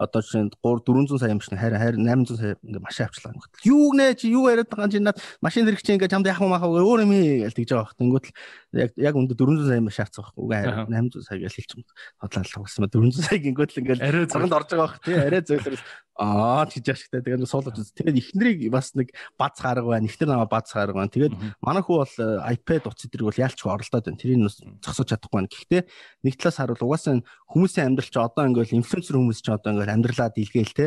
одоо 0.02 0.22
чинь 0.26 0.50
3 0.50 0.82
400 0.82 1.20
сая 1.22 1.38
шиг 1.38 1.60
хараа 1.60 1.80
хайр 1.80 1.96
800 2.02 2.38
сая 2.38 2.56
ингээд 2.66 2.82
машин 2.82 3.06
авчлаа 3.06 3.34
гэх. 3.38 3.66
Юу 3.70 3.94
нэ 3.94 4.18
чи 4.18 4.34
юу 4.34 4.50
яриад 4.50 4.70
байгаа 4.70 4.90
чинь 4.90 5.06
над 5.06 5.22
машин 5.42 5.70
зэрэг 5.70 5.82
чи 5.86 5.94
ингээд 5.94 6.10
чамд 6.10 6.26
яхах 6.26 6.50
махаа 6.50 6.74
өөр 6.74 7.06
юм 7.06 7.14
гээл 7.14 7.54
тэгж 7.54 7.70
байгаа 7.70 7.86
бах. 7.86 7.98
Тэнгуүтэл 8.02 8.34
яг 8.74 8.92
яг 8.98 9.14
өндө 9.14 9.38
400 9.38 9.70
сая 9.70 9.82
машин 9.86 10.04
авцсан 10.10 10.24
байхгүй. 10.26 10.42
Үгүй 10.42 10.58
хайр 10.58 10.70
800 10.90 11.28
сая 11.30 11.38
гээл 11.38 11.58
хэлчих 11.58 11.78
юм. 11.78 11.86
Хотлаа 12.18 12.44
гэсэн 12.46 12.82
мө 12.82 12.90
400 12.90 13.28
сая 13.30 13.40
гингүүтэл 13.46 13.80
ингээд 13.86 14.02
арай 14.02 14.26
цаганд 14.26 14.58
орж 14.58 14.70
байгаа 14.74 14.86
бах 14.90 14.96
тий 15.06 15.14
арай 15.14 15.42
зөөлрөл 15.46 15.86
Аа 16.20 16.68
гэж 16.68 16.84
яах 16.84 17.00
шигтэй. 17.00 17.24
Тэгээд 17.24 17.48
суулгаж 17.48 17.80
үз. 17.80 17.96
Тэгээд 17.96 18.20
эхнэрийг 18.20 18.60
бас 18.76 18.92
нэг 18.92 19.16
бац 19.40 19.56
гарга 19.64 19.88
байна. 19.88 20.04
Эхнэр 20.04 20.28
намаа 20.28 20.52
бац 20.52 20.68
гарга 20.76 21.00
байна. 21.00 21.08
Тэгээд 21.08 21.32
манай 21.64 21.80
хүү 21.80 21.96
бол 21.96 22.16
э, 22.20 22.60
iPad 22.60 22.92
утас 22.92 23.08
эдрийг 23.08 23.32
бол 23.32 23.40
яалчгүй 23.40 23.72
оролдоод 23.72 24.04
байна. 24.04 24.20
Тэрийг 24.20 24.44
бас 24.44 24.60
зогсоож 24.84 25.16
чадахгүй 25.16 25.38
байна. 25.40 25.48
Гэхдээ 25.48 25.82
нэг 26.28 26.36
талаас 26.36 26.60
харуул 26.60 26.84
угаасаа 26.84 27.24
хүмүүсийн 27.24 27.96
амьдрал 28.00 28.12
чи 28.12 28.20
одоо 28.20 28.44
ингээл 28.48 28.80
инфлюенсер 28.80 29.16
хүмүүс 29.20 29.40
чи 29.44 29.52
одоо 29.52 29.76
ингээл 29.76 29.96
амьдралаа 30.00 30.30
дийлгээл 30.32 30.74
те. 30.76 30.86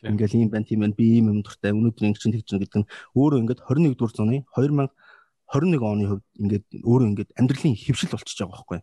Ингээл 0.00 0.36
ийм 0.40 0.48
байна 0.48 0.64
тийм 0.64 0.80
байна. 0.80 0.96
Би 0.96 1.20
ийм 1.20 1.28
юм 1.28 1.40
дуртай. 1.44 1.76
Өнөөдөр 1.76 2.08
ингэ 2.08 2.20
чинь 2.20 2.32
тэгж 2.32 2.56
гэдэг 2.56 2.80
нь 2.80 2.88
өөрөө 3.12 3.40
ингээд 3.44 3.60
21 3.68 3.96
дугаар 3.96 4.14
зууны 4.16 4.38
2021 4.56 5.84
оны 5.84 6.04
хувьд 6.08 6.26
ингээд 6.40 6.66
өөрөө 6.80 7.08
ингээд 7.12 7.30
амьдралын 7.36 7.76
хөвшил 7.76 8.12
болчихж 8.16 8.38
байгаа 8.40 8.56
байхгүй. 8.56 8.80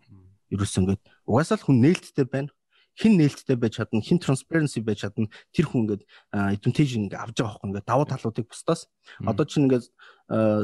Ерөөс 0.54 0.78
ингээд 0.78 1.02
угаасаа 1.26 1.58
л 1.58 1.66
хүн 1.66 1.78
нээлттэй 1.82 2.26
байна 2.30 2.54
хин 3.00 3.18
нээлттэй 3.18 3.56
байж 3.56 3.80
чадна, 3.80 4.02
хин 4.04 4.20
transparency 4.20 4.82
байж 4.84 5.06
чадна. 5.06 5.32
Тэр 5.56 5.66
хүн 5.72 5.88
ингээд 5.88 6.04
advantage 6.32 6.94
ингээд 7.00 7.16
авч 7.16 7.40
байгаа 7.40 7.56
байхгүй 7.56 7.68
ингээд 7.72 7.88
давуу 7.88 8.06
талуудыг 8.06 8.48
бусдаас. 8.52 8.88
Одоо 9.24 9.46
чинь 9.48 9.66
ингээд 9.66 9.86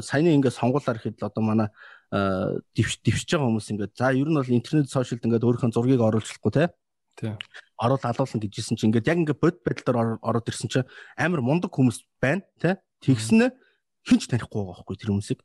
саяны 0.03 0.35
ингээд 0.35 0.59
сонгуулаар 0.59 0.99
ихэд 0.99 1.23
л 1.23 1.27
одоо 1.31 1.43
манай 1.43 1.69
дэвш 2.11 2.99
дэвшиж 3.03 3.31
байгаа 3.31 3.47
хүмүүс 3.47 3.71
ингээд 3.71 3.93
за 3.95 4.11
ер 4.11 4.27
нь 4.27 4.37
бол 4.39 4.55
интернет 4.55 4.91
сошиалд 4.91 5.23
ингээд 5.23 5.43
өөрийнхөө 5.47 5.71
зургийг 5.71 6.03
оруулчихгүй 6.03 6.51
те. 6.51 6.63
Тийм. 7.17 7.37
Оруул 7.81 8.01
алуулсан 8.05 8.37
гэжсэн 8.37 8.77
чинь 8.77 8.93
ингээд 8.93 9.09
яг 9.09 9.17
ингээд 9.17 9.41
бод 9.41 9.57
байдлаар 9.65 10.21
ороод 10.21 10.47
ирсэн 10.47 10.69
чинь 10.69 10.89
амар 11.17 11.41
мундаг 11.41 11.73
хүмүүс 11.73 12.05
байна 12.21 12.45
те. 12.61 12.77
Тэгснэ 13.01 13.57
хинч 14.05 14.29
танихгүй 14.29 14.61
байгаа 14.61 14.85
байхгүй 14.85 14.95
тэр 15.01 15.11
хүмүүсийг. 15.17 15.39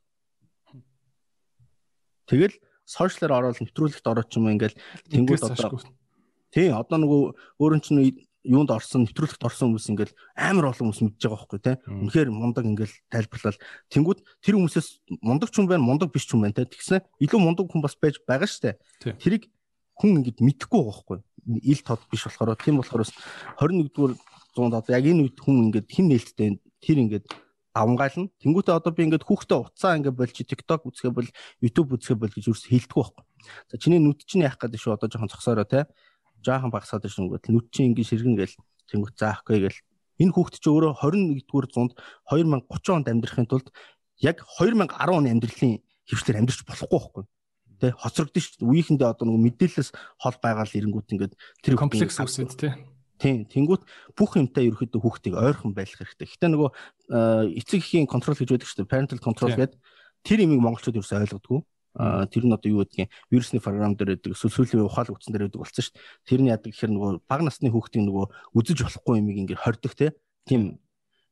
Тэгэл 2.29 2.55
сошиалаар 2.85 3.49
ороод 3.49 3.59
нэвтрүүлэгт 3.65 4.05
ороод 4.05 4.29
ч 4.29 4.37
юм 4.37 4.53
ингээд 4.53 4.77
тэнгууд 5.09 5.43
одоо 5.49 5.81
Тий, 6.53 6.69
одоо 6.69 6.97
нөгөө 7.01 7.21
өөрөн 7.57 7.81
чинь 7.81 8.13
юунд 8.45 8.69
орсон, 8.69 9.07
нэвтрүүлэгт 9.07 9.41
орсон 9.41 9.73
хүмүүс 9.73 9.89
ингээл 9.89 10.13
амар 10.37 10.69
олон 10.69 10.93
хүмүүс 10.93 11.01
мэдж 11.01 11.25
байгаа 11.25 11.39
байхгүй 11.41 11.59
тий. 11.65 11.75
Үнэхээр 11.89 12.29
мундаг 12.29 12.65
ингээл 12.69 12.95
тайлбарлал. 13.09 13.57
Тэнгүүд 13.89 14.19
тэр 14.43 14.55
хүмүүсээс 14.61 14.87
мундаг 15.25 15.49
ч 15.49 15.57
юм 15.57 15.65
байна, 15.65 15.81
мундаг 15.81 16.13
биш 16.13 16.29
ч 16.29 16.37
юм 16.37 16.45
байна 16.45 16.53
тий. 16.53 16.69
Тэгснэ 16.69 17.01
илүү 17.23 17.39
мундаг 17.41 17.71
хүн 17.73 17.81
бас 17.81 17.97
байж 17.97 18.21
байгаа 18.21 18.45
штэ. 18.45 18.77
Тэрийг 19.01 19.49
хүн 19.97 20.21
ингээд 20.21 20.45
мэдхгүй 20.45 20.77
байгаа 20.77 20.93
байхгүй. 20.93 21.17
Ил 21.47 21.81
тод 21.83 22.01
биш 22.11 22.23
болохоор 22.27 22.55
тийм 22.55 22.79
болохоор 22.79 23.03
бас 23.03 23.11
21 23.59 23.91
дугаар 23.91 24.13
зуунд 24.55 24.73
одоо 24.73 24.91
яг 24.95 25.05
энэ 25.05 25.27
үед 25.27 25.37
хүн 25.39 25.69
ингээд 25.69 25.87
хин 25.91 26.07
нээлттэй 26.07 26.49
тэр 26.79 26.97
ингээд 27.03 27.25
давмгаална. 27.73 28.29
Тэнгүүтээ 28.39 28.75
одоо 28.77 28.91
би 28.93 29.03
ингээд 29.09 29.25
хүүхдээ 29.25 29.59
уцаа 29.59 29.97
ингээд 29.97 30.17
болж 30.17 30.35
TikTok 30.37 30.81
үзэхэ 30.87 31.09
бол 31.09 31.29
YouTube 31.59 31.97
үзэхэ 31.97 32.15
бол 32.21 32.29
гэж 32.29 32.45
юус 32.53 32.63
хэлдэг 32.69 32.93
байхгүй. 32.93 33.25
За 33.73 33.75
чиний 33.81 33.99
нүд 33.99 34.21
чинь 34.29 34.45
яах 34.45 34.61
гэдэг 34.61 34.77
шүү 34.77 34.93
одоо 34.93 35.09
жоохон 35.09 35.33
цогсоороо 35.33 35.65
те. 35.65 35.89
Жаахан 36.45 36.69
багсаад 36.69 37.09
шингүүд 37.09 37.49
нүд 37.49 37.67
чинь 37.73 37.97
ингээд 37.97 38.09
ширгэн 38.13 38.37
гээл 38.37 38.55
тэнгүүт 38.93 39.17
заахгүй 39.17 39.57
гээл 39.65 39.79
энэ 40.21 40.33
хүүхд 40.37 40.61
чи 40.61 40.69
өөрөө 40.69 40.93
21-р 41.01 41.65
зуунд 41.73 41.93
2030 42.29 42.93
онд 42.93 43.07
амьдрахын 43.09 43.49
тулд 43.49 43.73
яг 44.21 44.45
2010 44.61 44.93
оны 45.09 45.33
амьдралын 45.33 45.81
хөвчлэр 46.05 46.39
амьдрч 46.45 46.61
болохгүй 46.69 46.99
байхгүй 46.99 47.23
тэ 47.83 47.91
хоцрогдсон 47.99 48.39
шүү 48.39 48.55
дээ 48.63 48.71
үеийнхэндээ 48.71 49.09
одоо 49.11 49.25
нэг 49.27 49.39
мэдээлэлээс 49.51 49.91
хол 50.23 50.37
байгаа 50.39 50.63
л 50.63 50.77
ирэнгүүт 50.79 51.11
ингээд 51.11 51.33
тэр 51.59 51.75
комплекс 51.75 52.15
үсэд 52.15 52.55
тэ 52.55 52.71
Тийм. 53.23 53.45
Тэнгүүт 53.47 53.87
бүх 54.19 54.35
юмтай 54.35 54.67
ерөөхдөө 54.67 54.99
хүүхдийг 54.99 55.39
ойрхон 55.39 55.71
байлгах 55.71 56.11
хэрэгтэй. 56.11 56.27
Гэтэ 56.27 56.47
нөгөө 56.51 56.69
эцэг 57.55 57.79
эхийн 57.79 58.09
контрол 58.09 58.35
гэж 58.35 58.51
байдаг 58.51 58.67
шүү 58.67 58.83
дээ. 58.83 58.91
Parental 58.91 59.21
control 59.23 59.55
гэдэг 59.55 59.79
тэр 60.27 60.39
имийг 60.43 60.59
монголчууд 60.59 60.99
ерөөсөй 60.99 61.23
ойлгодгүй. 61.23 61.59
А 61.93 62.25
тэр 62.25 62.43
нь 62.49 62.55
одоо 62.57 62.69
юу 62.73 62.83
гэдгийг 62.83 63.07
вирусны 63.29 63.61
програм 63.61 63.93
дээр 63.93 64.17
байдаг 64.17 64.33
сүүлийн 64.33 64.83
ухаалаг 64.83 65.13
утсан 65.13 65.31
дээр 65.31 65.45
байдаг 65.45 65.61
болсон 65.61 65.83
шүү 65.87 65.93
дээ. 65.93 66.03
Тэр 66.25 66.39
нь 66.41 66.49
яадаг 66.49 66.69
гэхээр 66.73 66.91
нөгөө 66.91 67.11
бага 67.29 67.43
насны 67.45 67.69
хүүхдийн 67.69 68.05
нөгөө 68.09 68.25
үзэж 68.57 68.77
болохгүй 68.81 69.15
юмыг 69.21 69.37
ингээд 69.45 69.61
хордог 69.61 69.93
те. 69.93 70.17
Тийм 70.49 70.81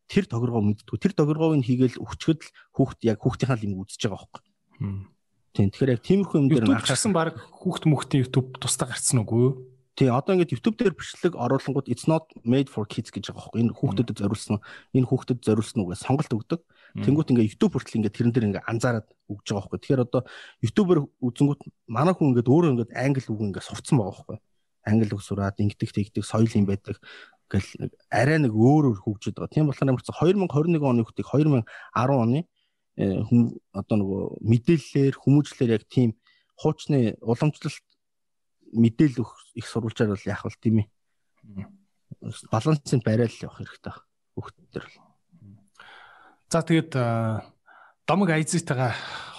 тэр 0.06 0.30
тохиргоо 0.30 0.62
мэддгүү. 0.62 1.02
Тэр 1.02 1.18
тохиргоог 1.18 1.58
нь 1.58 1.66
хийгээл 1.66 1.98
өчгöd 1.98 2.46
л 2.46 2.54
хүүхд 2.78 3.00
яг 3.10 3.20
хүүхдийнхаа 3.26 3.58
л 3.58 3.66
юм 3.66 3.82
үзэж 3.82 4.06
байгаа 4.06 4.22
байхгүй. 4.22 4.42
Тийм 5.52 5.68
тэгэхээр 5.68 5.94
яг 6.00 6.02
тиймэрхүү 6.08 6.38
юм 6.40 6.48
дээр 6.48 6.66
анхаарсан 6.72 7.12
баг 7.12 7.36
хүүхд 7.36 7.84
мөхтийн 7.92 8.24
YouTube 8.24 8.56
тусдаа 8.64 8.88
гарцсан 8.88 9.28
үгүй? 9.28 9.52
Тий, 10.00 10.08
одоо 10.08 10.40
ингээд 10.40 10.56
YouTube 10.56 10.80
дээр 10.80 10.96
бичлэг 10.96 11.36
оруулангууд 11.36 11.92
it's 11.92 12.08
not 12.08 12.24
made 12.48 12.72
for 12.72 12.88
kids 12.88 13.12
гэж 13.12 13.28
байгаа 13.28 13.52
байхгүй. 13.52 13.60
Энэ 13.68 13.76
хүүхдэдэд 13.76 14.18
зориулсан, 14.24 14.64
энэ 14.96 15.08
хүүхдэд 15.12 15.40
зориулсан 15.44 15.84
үгээ 15.84 16.00
сонголт 16.00 16.32
өгдөг. 16.32 16.62
Тэнгүүт 16.96 17.32
ингээд 17.36 17.52
YouTube 17.52 17.76
хүртэл 17.76 18.00
ингээд 18.00 18.16
тэрэн 18.16 18.32
дээр 18.32 18.48
ингээд 18.48 18.70
анзаараад 18.72 19.08
өгж 19.28 19.46
байгаа 19.52 19.68
байхгүй. 19.68 19.80
Тэгэхээр 19.84 20.06
одоо 20.08 20.22
YouTube-ээр 20.64 21.00
үзэнгүүт 21.20 21.62
манай 21.92 22.14
хүн 22.16 22.28
ингээд 22.32 22.48
өөрөө 22.48 22.72
ингээд 22.72 22.92
англи 22.96 23.28
үг 23.28 23.42
ингээд 23.52 23.68
сурцсан 23.68 23.96
байгаа 24.00 24.16
байхгүй. 24.16 24.38
Англи 24.88 25.12
үг 25.12 25.24
сураад 25.28 25.60
ингэдэг 25.60 25.92
тэгдэг 25.92 26.24
соёл 26.24 26.56
юм 26.56 26.66
байдаг 26.72 26.96
гэл 27.52 27.92
арай 28.08 28.40
нэг 28.40 28.56
өөр 28.56 28.96
өөр 28.96 29.00
хөгжөд 29.04 29.36
байгаа. 29.36 29.52
Тийм 29.52 29.68
болохоор 29.68 29.92
ямар 29.92 30.04
ч 30.04 30.10
2021 30.16 30.88
оны 30.88 31.04
хүүхдийг 31.04 31.28
2010 31.28 31.68
оны 32.16 32.40
хүм 33.02 33.58
одоо 33.74 33.96
нөгөө 33.98 34.24
мэдээллээр 34.46 35.16
хүмүүжлэр 35.18 35.76
яг 35.76 35.84
тийм 35.90 36.14
хуучны 36.58 37.18
уламжлалт 37.22 37.88
мэдээлэл 38.72 39.22
өгөх 39.26 39.40
их 39.58 39.66
сурвалжаар 39.68 40.14
бол 40.14 40.30
яах 40.30 40.46
вэ 40.46 40.62
тийм 40.62 40.76
ээ. 40.86 40.88
Балансыг 42.54 43.02
барайл 43.02 43.38
явах 43.42 43.58
хэрэгтэй 43.60 43.94
хүүхдүүдээр 44.38 44.86
л. 44.86 44.96
За 46.52 46.62
тэгээд 46.62 46.92
домог 48.06 48.30
айзитайгаа 48.30 48.94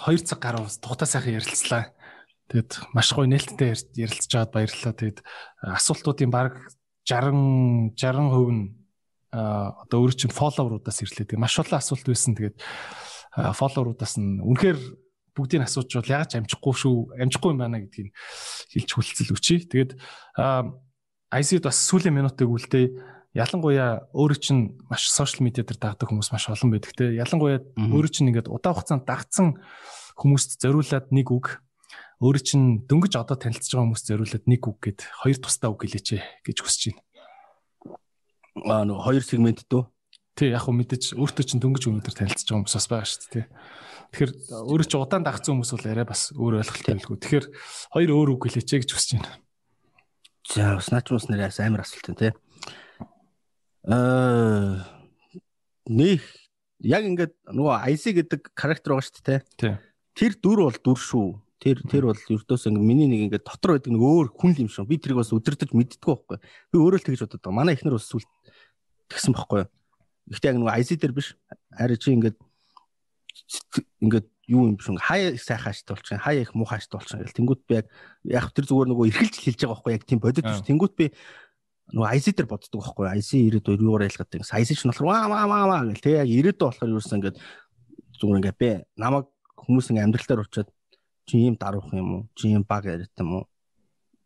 2 0.05 0.27
цаг 0.27 0.39
гаруй 0.41 0.67
тухтай 0.81 1.07
сайхан 1.07 1.37
ярилцлаа. 1.39 1.93
Тэгээд 2.51 2.91
маш 2.91 3.13
гоё 3.15 3.29
нээлттэй 3.29 3.71
ярилцж 3.95 4.29
байгаад 4.33 4.53
баярлалаа. 4.53 4.93
Тэгээд 4.93 5.19
асуултуудын 5.63 6.31
баг 6.33 6.59
60 7.07 7.95
60% 7.95 8.51
нь 8.51 8.75
одоо 9.33 9.97
өөрөө 10.05 10.17
чинь 10.17 10.33
фолловеруудаас 10.33 11.01
ирлээ. 11.01 11.25
Тэгээд 11.33 11.41
маш 11.41 11.57
олон 11.57 11.79
асуулт 11.81 12.05
байсан. 12.05 12.37
Тэгээд 12.37 12.57
фолловеруудаас 13.33 14.17
нь 14.21 14.41
үнэхээр 14.41 14.79
бүгдийг 15.33 15.65
асууж 15.65 15.89
бол 15.97 16.13
яаж 16.13 16.37
амжихгүй 16.37 16.73
шүү 16.77 16.95
амжихгүй 17.17 17.49
юм 17.53 17.61
байна 17.61 17.81
гэдгийг 17.81 18.13
хэлж 18.13 18.89
хүлцэл 18.93 19.33
өчий. 19.33 19.65
Тэгээд 19.65 19.97
IC-д 20.37 21.65
бас 21.65 21.77
сүүлийн 21.89 22.13
минутыг 22.13 22.45
үлдээ 22.45 22.85
ялангуяа 23.33 24.05
өөрөө 24.13 24.37
чинь 24.37 24.77
маш 24.85 25.09
сошиал 25.09 25.41
медиа 25.49 25.65
дээр 25.65 25.81
дагдаг 25.81 26.05
хүмүүс 26.05 26.29
маш 26.29 26.45
олон 26.53 26.69
байдаг 26.69 26.93
те. 26.93 27.17
Ялангуяа 27.17 27.65
өөрөө 27.73 28.11
чинь 28.13 28.29
ингээд 28.29 28.53
удаан 28.53 28.77
хугацаанд 28.77 29.09
дагцсан 29.09 29.57
хүмүүст 30.21 30.61
зориулаад 30.61 31.09
нэг 31.09 31.33
үг 31.33 31.57
өөрөө 32.21 32.43
чинь 32.45 32.85
дөнгөж 32.85 33.17
одоо 33.17 33.33
танилцж 33.33 33.73
байгаа 33.73 33.89
хүмүүст 33.89 34.05
зориулаад 34.13 34.45
нэг 34.45 34.61
үг 34.69 34.77
гэд 34.85 34.99
хоёр 35.25 35.37
тусдаа 35.41 35.73
үг 35.73 35.81
хэлээч 35.81 36.07
гэж 36.45 36.57
хүсэж 36.61 36.81
байна. 36.93 37.01
Аа 38.69 38.85
нөгөө 38.85 39.01
хоёр 39.01 39.23
сегмент 39.25 39.65
дөө. 39.65 39.89
Тий 40.33 40.49
яг 40.49 40.65
хөө 40.65 40.73
мэдээж 40.81 41.03
өөртөө 41.13 41.45
чинь 41.45 41.61
дөнгөж 41.61 41.85
өнөөдөр 41.93 42.15
танилцж 42.17 42.49
байгаа 42.49 42.65
хүмүүс 42.65 42.73
бас 42.73 42.87
байгаа 42.89 43.05
шүү 43.05 43.29
дээ. 43.37 43.45
Тэгэхээр 44.13 44.31
өөрөө 44.65 44.87
ч 44.89 44.93
удаан 44.97 45.21
дагцсан 45.21 45.53
хүмүүс 45.53 45.71
бол 45.77 45.89
арай 45.93 46.07
бас 46.09 46.21
өөр 46.33 46.57
ойлголттой 46.57 46.93
байлгүй. 46.97 47.17
Тэгэхээр 47.21 47.45
хоёр 47.93 48.09
өөр 48.17 48.29
үг 48.33 48.41
хэлээч 48.49 48.69
гэж 48.81 48.89
хүсэж 48.97 49.11
байна. 49.21 49.37
За 50.49 50.73
бас 50.73 50.89
наач 50.89 51.05
хүмүүс 51.05 51.29
нэрээс 51.29 51.61
амар 51.61 51.85
асуулт 51.85 52.17
тий. 52.17 52.33
Аа 53.85 54.81
нэг 55.85 56.25
яг 56.81 57.03
ингээд 57.05 57.33
нөгөө 57.53 57.73
IC 57.93 58.03
гэдэг 58.17 58.41
характер 58.57 58.97
байгаа 58.97 59.05
шүү 59.05 59.21
дээ 59.21 59.41
тий. 59.61 59.73
Тэр 60.17 60.33
дүр 60.41 60.59
бол 60.65 60.79
дүр 60.81 60.99
шүү. 60.99 61.27
Тэр 61.61 61.77
тэр 61.87 62.09
бол 62.09 62.17
ердөөс 62.17 62.67
ингээд 62.73 62.89
миний 62.89 63.07
нэг 63.07 63.21
ингээд 63.29 63.47
дотор 63.47 63.77
байдаг 63.77 63.93
нэг 63.95 64.03
өөр 64.03 64.27
хүн 64.33 64.65
юм 64.65 64.69
шүү. 64.69 64.89
Би 64.89 64.97
тэрийг 64.99 65.23
бас 65.23 65.31
өдөртөж 65.31 65.71
мэддэггүй 65.71 66.11
байхгүй. 66.11 66.37
Би 66.41 66.75
өөрөө 66.81 66.99
л 66.99 67.07
тэгж 67.07 67.21
байгаа. 67.23 67.55
Манай 67.55 67.77
ихнэр 67.79 67.95
бас 67.95 68.09
сүлд 68.11 68.27
тэгсэн 69.07 69.31
байхгүй. 69.31 69.63
Гэхдээ 70.31 70.51
яг 70.51 70.57
нөгөө 70.59 70.75
IC 70.79 70.89
дээр 70.99 71.13
биш. 71.13 71.35
Харин 71.73 71.99
чи 71.99 72.09
ингээд 72.13 72.37
ингээд 74.03 74.27
юу 74.47 74.67
юм 74.71 74.75
биш 74.79 74.87
ингээ 74.87 75.07
хаяа 75.07 75.31
их 75.35 75.43
сайхан 75.43 75.71
аштай 75.71 75.95
болчих 75.95 76.19
хаяа 76.19 76.43
их 76.43 76.53
муухай 76.55 76.79
аштай 76.79 76.97
болчих 76.99 77.19
гэл. 77.19 77.37
Тэнгууд 77.37 77.61
би 77.67 77.73
яг 77.79 77.87
яг 78.23 78.51
тэр 78.55 78.67
зүгээр 78.67 78.89
нөгөө 78.91 79.07
эргэлж 79.11 79.35
хэлж 79.39 79.59
байгаа 79.63 79.75
байхгүй 79.75 79.93
яг 79.93 80.03
тийм 80.07 80.19
бодит 80.19 80.45
биш. 80.47 80.63
Тэнгууд 80.63 80.93
би 80.95 81.05
нөгөө 81.91 82.09
IC 82.15 82.25
дээр 82.35 82.47
боддог 82.47 82.79
байхгүй. 82.79 83.05
IC 83.19 83.31
92 83.59 83.83
юугаар 83.83 84.07
ялгаад 84.07 84.29
тийм 84.31 84.43
IC 84.43 84.69
ч 84.75 84.81
болохоор 84.87 85.07
ваа 85.11 85.27
ваа 85.27 85.45
ваа 85.47 85.65
ваа 85.67 85.81
гэл. 85.91 86.03
Тэг 86.03 86.13
яг 86.23 86.27
90 86.27 86.59
болохоор 86.59 86.91
юусэн 86.95 87.17
ингээд 87.19 87.37
зүгээр 88.19 88.39
ингээ 88.39 88.55
би 88.59 88.69
намайг 88.95 89.27
хүмүүс 89.59 89.91
ингээ 89.91 90.05
амьдралтаар 90.07 90.43
уучаад 90.43 90.69
чи 91.27 91.35
ийм 91.39 91.55
даруух 91.59 91.91
юм 91.91 92.09
уу? 92.15 92.23
Чи 92.35 92.51
ийм 92.51 92.63
баг 92.63 92.87
яриад 92.87 93.11
юм 93.19 93.43
уу? 93.43 93.45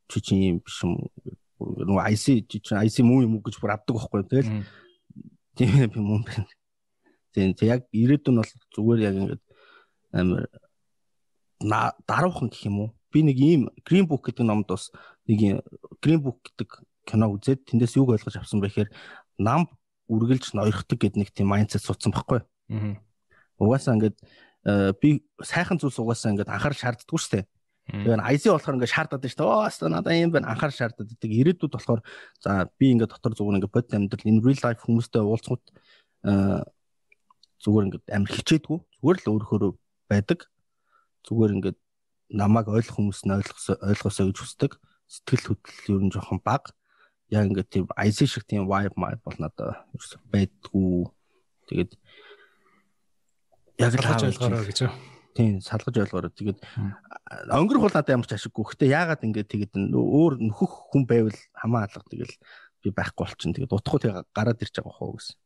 Чи 0.10 0.22
чи 0.22 0.34
ийм 0.38 0.62
биш 0.62 0.82
юм 0.86 0.98
нөгөө 1.58 2.06
IC 2.14 2.26
чи 2.50 2.62
IC 2.62 3.06
муу 3.06 3.26
юм 3.26 3.38
уу 3.38 3.46
гэж 3.46 3.58
бүр 3.58 3.74
авдаг 3.74 3.98
байхгүй. 3.98 4.22
Тэгэл 4.30 4.50
тийм 5.58 5.90
би 5.90 6.00
муу 6.00 6.22
байна 6.24 6.48
Тийм 7.38 7.54
яг 7.70 7.86
ирээдүйн 7.94 8.42
бол 8.42 8.52
зүгээр 8.74 9.00
яг 9.06 9.16
ингээд 9.22 9.44
амар 10.10 10.50
даруухан 12.10 12.50
гэх 12.50 12.66
юм 12.66 12.78
уу? 12.82 12.90
Би 13.14 13.22
нэг 13.22 13.38
ийм 13.38 13.70
Green 13.86 14.10
Book 14.10 14.26
гэдэг 14.26 14.42
номд 14.42 14.66
бас 14.66 14.90
нэг 15.30 15.62
Green 16.02 16.22
Book 16.26 16.42
гэдэг 16.42 16.82
кино 17.06 17.30
үзээд 17.30 17.70
тэндээс 17.70 17.94
юг 18.02 18.10
ойлгож 18.10 18.42
авсан 18.42 18.58
бэ 18.58 18.74
гэхээр 18.74 18.90
нам 19.38 19.70
үргэлж 20.10 20.58
ноёрхдаг 20.58 20.98
гэдэг 20.98 21.18
нэг 21.22 21.30
тийм 21.30 21.54
майндсет 21.54 21.86
суудсан 21.86 22.10
байхгүй. 22.10 22.42
Аа. 22.74 22.98
Угаасаа 23.62 24.02
ингээд 24.02 24.18
э, 24.66 24.94
би 24.98 25.22
сайхан 25.38 25.78
зүйлс 25.78 26.02
угаасаа 26.02 26.34
ингээд 26.34 26.50
анхаарал 26.50 26.82
шаарддаггүй 26.82 27.22
шүү 27.22 27.34
дээ. 27.38 27.46
Тэгээд 27.88 28.20
IC 28.20 28.44
болохоор 28.52 28.76
ингээд 28.76 28.92
шаардаад 28.92 29.22
байна 29.24 29.32
шүү 29.32 29.40
дээ. 29.40 29.48
Оо 29.48 29.64
хаста 29.64 29.88
надаа 29.88 30.12
юм 30.12 30.32
байна. 30.36 30.52
Анхаарал 30.52 30.76
шаардаад 30.76 31.08
байдаг. 31.08 31.32
Ирээдүйд 31.32 31.72
болохоор 31.72 32.02
за 32.44 32.68
би 32.76 32.86
ингээд 32.92 33.12
дотор 33.16 33.32
зүгээр 33.32 33.58
ингээд 33.64 33.76
бодит 33.76 33.96
амьдрал 33.96 34.28
энэ 34.28 34.44
real 34.44 34.60
life 34.60 34.82
хүмүүстэй 34.84 35.24
уулзахад 35.24 35.64
зүгээр 37.64 37.86
ингээд 37.88 38.06
амар 38.12 38.32
хичээдгүй 38.36 38.78
зүгээр 39.00 39.18
л 39.24 39.32
өөрөөрөө 39.32 39.72
байдаг. 40.12 40.40
Зүгээр 41.24 41.56
ингээд 41.56 41.78
намайг 42.36 42.68
ойлгох 42.68 43.00
хүмүүс 43.00 43.24
нь 43.24 43.36
ойлгосоо 43.40 43.76
ойлгосоо 43.80 44.26
гэж 44.28 44.38
хүсдэг. 44.44 44.72
Сэтгэл 45.08 45.56
хөдлөл 45.56 45.96
ер 45.96 46.04
нь 46.04 46.12
жоохон 46.12 46.44
бага 46.44 46.76
яг 47.32 47.48
ингээд 47.48 47.72
тийм 47.72 47.88
IC 47.96 48.28
шиг 48.28 48.44
тийм 48.44 48.68
vibe 48.68 49.00
vibe 49.00 49.24
бол 49.24 49.40
надад 49.40 49.88
байдгүй. 50.28 51.08
Тэгээд 51.72 51.92
яг 53.80 53.96
л 53.96 54.04
хааж 54.04 54.28
ойлгоорой 54.28 54.68
гэж 54.68 54.92
юу 54.92 55.17
тийм 55.38 55.62
салгаж 55.62 56.02
ойлгоорой 56.02 56.34
тэгээд 56.34 56.60
өнгөрөх 57.54 57.84
бол 57.86 57.94
надад 57.94 58.16
ямар 58.18 58.26
ч 58.26 58.34
ашиггүй 58.34 58.66
гэхдээ 58.66 58.90
яагаад 58.90 59.22
ингээд 59.22 59.52
тэгээд 59.54 59.74
өөр 59.94 60.42
нөхөх 60.42 60.90
хүн 60.90 61.06
байвал 61.06 61.38
хамаа 61.54 61.86
алга 61.86 62.02
тэгэл 62.10 62.34
би 62.82 62.90
байхгүй 62.90 63.22
болчихно 63.22 63.54
тэгээд 63.54 63.78
утгах 63.78 64.02
уу 64.02 64.26
гараад 64.34 64.64
ирж 64.66 64.74
байгаа 64.82 64.98
хөө 64.98 65.14
гэсэн 65.22 65.38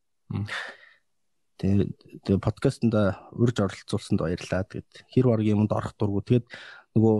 Тэгээ 1.62 2.42
подкастнда 2.42 3.22
урьж 3.38 3.62
оролцуулсанд 3.62 4.26
баярлалаа. 4.26 4.66
Тэгээд 4.66 5.06
хэр 5.14 5.26
баргийн 5.30 5.62
юмд 5.62 5.70
орох 5.70 5.94
дургу. 5.94 6.26
Тэгээд 6.26 6.50
нөгөө 6.98 7.16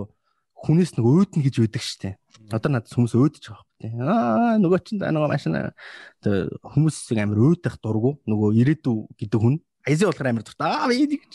хүнээс 0.66 0.98
нэг 0.98 1.06
өөднө 1.06 1.46
гэж 1.46 1.54
байдаг 1.62 1.82
штэ. 1.86 2.18
Одоо 2.50 2.70
надад 2.74 2.90
хүмүүс 2.90 3.14
өөдөж 3.14 3.44
байгаа 3.46 3.62
байхгүй. 3.62 4.02
Аа 4.02 4.58
нөгөө 4.58 4.80
чинь 4.82 4.98
нөгөө 4.98 5.30
машина 5.30 5.78
тэгээ 6.26 6.58
хүмүүсийг 6.74 7.18
амар 7.22 7.38
өөдөх 7.38 7.74
дургу. 7.78 8.18
Нөгөө 8.26 8.50
ирээдүү 8.66 8.96
гэдэг 9.14 9.38
хүн. 9.38 9.62
Айзи 9.86 10.06
болохоор 10.06 10.30
амар 10.30 10.44
дуртай. 10.46 10.70
Аа 10.70 10.88
би 10.88 11.18
гэж. 11.18 11.32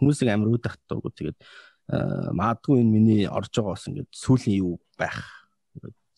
Хүмүүсийг 0.00 0.32
амар 0.32 0.52
өөдөх 0.56 0.76
дургу. 0.88 1.12
Тэгээд 1.12 1.38
маадгүй 2.34 2.82
энэ 2.82 2.90
миний 2.90 3.22
орж 3.28 3.52
байгаа 3.52 3.76
бас 3.76 3.86
ингээд 3.86 4.10
сүүлийн 4.10 4.58
юу 4.64 4.80
байх. 4.98 5.22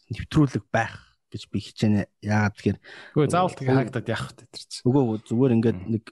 Нэвтрүүлэг 0.09 0.65
байх 0.73 0.97
гэж 1.29 1.43
би 1.53 1.61
хичээнэ. 1.61 2.09
Яагаад 2.25 2.55
тэгэхээр 2.57 2.79
Үгүй 3.13 3.29
заавал 3.29 3.53
тэгээ 3.53 3.77
хаагдаад 3.77 4.09
яах 4.09 4.25
вэ 4.33 4.49
тэр 4.49 4.65
чинь. 4.65 4.85
Үгүй 4.89 5.03
зүгээр 5.29 5.57
ингээд 5.61 5.79
нэг 5.93 6.05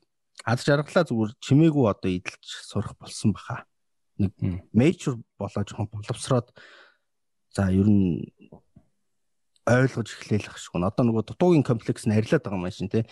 ад 0.44 0.60
жаргалаа 0.60 1.04
зүгээр 1.08 1.32
чимээгүй 1.40 1.84
одоо 1.88 2.10
идэлж 2.12 2.44
сурах 2.68 2.92
болсон 3.00 3.32
баха. 3.32 3.64
Нэг 4.20 4.36
major 4.76 5.16
болоо 5.40 5.64
жоохон 5.64 5.88
боловсроод 5.88 6.52
за 7.56 7.72
ер 7.72 7.88
нь 7.88 8.28
ойлгож 9.64 10.08
ах 10.12 10.60
шиг. 10.60 10.76
Одоо 10.76 11.04
нөгөө 11.08 11.32
дутуугийн 11.32 11.64
комплекс 11.64 12.04
нь 12.04 12.12
арилаад 12.12 12.44
байгаа 12.44 12.60
юм 12.60 12.70
шин 12.70 12.92
тий. 12.92 13.08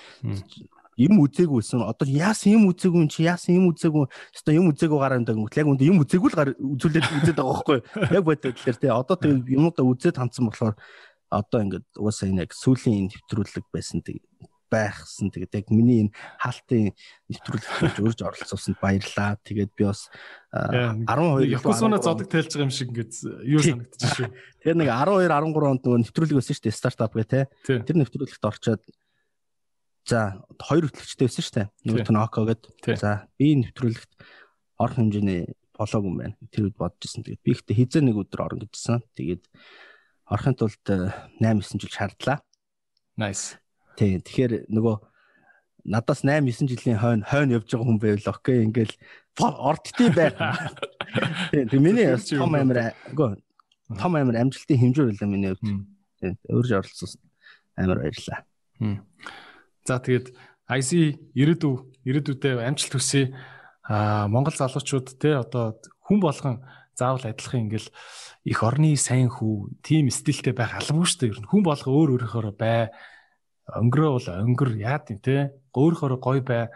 Юм 0.96 1.22
үзээгүйсэн 1.24 1.82
одоо 1.82 2.06
яасан 2.08 2.58
юм 2.58 2.70
үзээгүй 2.70 3.00
юм 3.02 3.10
чи 3.10 3.26
яасан 3.26 3.58
юм 3.58 3.74
үзээгүй 3.74 4.04
өстой 4.06 4.54
юм 4.58 4.70
үзээгүй 4.70 4.98
гараа 4.98 5.18
юм 5.18 5.26
даа 5.26 5.36
яг 5.36 5.68
үндэ 5.68 5.88
юм 5.90 6.02
үзээгүй 6.02 6.30
л 6.30 6.54
үзүүлээд 6.78 7.06
үзээд 7.22 7.38
байгаа 7.38 7.54
байхгүй 7.54 7.78
яг 8.14 8.24
бодод 8.24 8.54
тэгэхээр 8.54 8.78
те 8.78 8.88
одоо 8.94 9.16
тэг 9.18 9.32
юмудаа 9.50 9.84
үзээд 9.84 10.18
хандсан 10.18 10.46
болохоор 10.46 10.74
одоо 11.34 11.60
ингээд 11.66 11.86
угаасаа 11.98 12.30
энэ 12.30 12.42
яг 12.46 12.52
сүүлийн 12.54 13.10
нэвтрүүлэг 13.10 13.66
байсан 13.74 14.00
тэг 14.06 14.22
байхсан. 14.74 15.30
Тэгээд 15.30 15.54
яг 15.54 15.66
миний 15.70 16.06
энэ 16.06 16.14
хаалтын 16.40 16.90
нэвтрүүлэгт 17.30 18.02
урьж 18.02 18.18
оролцуулсанд 18.22 18.78
баярлалаа. 18.82 19.38
Тэгээд 19.46 19.72
би 19.76 19.84
бас 19.86 20.10
12 20.50 21.54
Якусуна 21.54 22.02
зодог 22.02 22.26
тайлж 22.26 22.54
байгаа 22.54 22.66
юм 22.66 22.74
шиг 22.74 22.90
ингээд 22.90 23.12
юу 23.46 23.62
санагдчих 23.62 24.10
шүү. 24.18 24.28
Тэгээд 24.64 24.78
нэг 24.82 24.90
12 24.90 25.30
13 25.30 25.70
онд 25.70 25.82
нөгөө 25.84 26.00
нэвтрүүлэг 26.02 26.36
байсан 26.38 26.54
шүү 26.54 26.64
дээ 26.66 26.74
стартап 26.74 27.14
гэх 27.14 27.30
те. 27.30 27.40
Тэр 27.62 27.96
нэвтрүүлэгт 28.02 28.44
орчоод 28.50 28.82
за 30.04 30.44
хоёр 30.60 30.88
хөтлөгчтэй 30.88 31.26
байсан 31.26 31.44
шүү 31.44 31.54
дээ. 31.56 31.68
Нөгөө 31.88 32.06
Тоноко 32.08 32.44
гэдэг. 32.48 32.96
За 33.00 33.26
би 33.40 33.54
нэвтрүүлэгт 33.60 34.12
орох 34.78 34.96
хэмжээний 35.00 35.56
болоог 35.74 36.04
юм 36.04 36.16
байна. 36.20 36.36
Тэр 36.52 36.68
үед 36.68 36.76
бодож 36.78 37.02
ирсэн. 37.08 37.24
Тэгээд 37.24 37.42
би 37.44 37.50
ихтэй 37.56 37.76
хизээ 37.76 38.02
нэг 38.04 38.20
өдөр 38.20 38.44
орно 38.44 38.68
гэжсэн. 38.68 39.02
Тэгээд 39.16 39.44
орохын 40.28 40.56
тулд 40.60 40.84
8 40.84 41.40
9 41.40 41.80
жил 41.80 41.92
шаардлаа. 41.92 42.38
Nice. 43.16 43.58
Тий. 43.96 44.20
Тэгэхээр 44.20 44.68
нөгөө 44.70 44.96
надаас 45.88 46.24
8 46.24 46.46
9 46.46 46.68
жилийн 46.68 47.00
хойно 47.00 47.24
хойно 47.24 47.56
явж 47.58 47.68
байгаа 47.68 47.88
хүн 47.88 48.00
байвал 48.00 48.28
окей 48.32 48.64
ингээл 48.64 48.94
ордтой 49.40 50.08
байх. 50.14 50.36
Тий. 51.50 51.78
Миний 51.80 52.12
том 52.12 52.54
амир 52.54 52.94
үгүй 53.12 53.40
том 54.00 54.16
амир 54.16 54.40
амжилтын 54.40 54.80
хэмжээ 54.80 55.06
байлаа 55.12 55.28
миний 55.28 55.52
хувьд. 55.52 55.86
Тий. 56.20 56.32
Өөрж 56.48 56.70
оролцсон 56.72 57.20
амир 57.76 58.00
баярлаа. 58.00 58.40
За 59.84 60.00
тэгээд 60.00 60.32
IC 60.68 60.90
ирээдүй 61.36 61.74
ирээдүйдээ 62.08 62.64
амжилт 62.64 62.94
хүсье. 62.96 63.36
Аа 63.84 64.28
Монгол 64.32 64.56
залуучууд 64.56 65.20
те 65.20 65.36
одоо 65.36 65.76
хүн 66.08 66.20
болгон 66.24 66.64
заавал 66.96 67.24
адилхан 67.24 67.68
ингээл 67.68 67.88
их 68.48 68.58
орны 68.64 68.96
сайн 68.96 69.28
хүү, 69.28 69.76
тим 69.84 70.08
стилтэй 70.08 70.56
байх 70.56 70.72
албагүй 70.72 71.04
шүү 71.04 71.20
дээ. 71.20 71.32
Ер 71.36 71.40
нь 71.44 71.50
хүн 71.52 71.62
болго 71.64 71.88
өөр 71.92 72.16
өөрөөхөөрөө 72.16 72.54
бай 72.56 72.92
өнгөрөө 73.68 74.10
бол 74.12 74.28
өнгөр 74.44 74.70
яад 74.80 75.08
юм 75.12 75.20
те 75.24 75.52
өөрөөр 75.72 76.20
гой 76.20 76.40
бай 76.44 76.68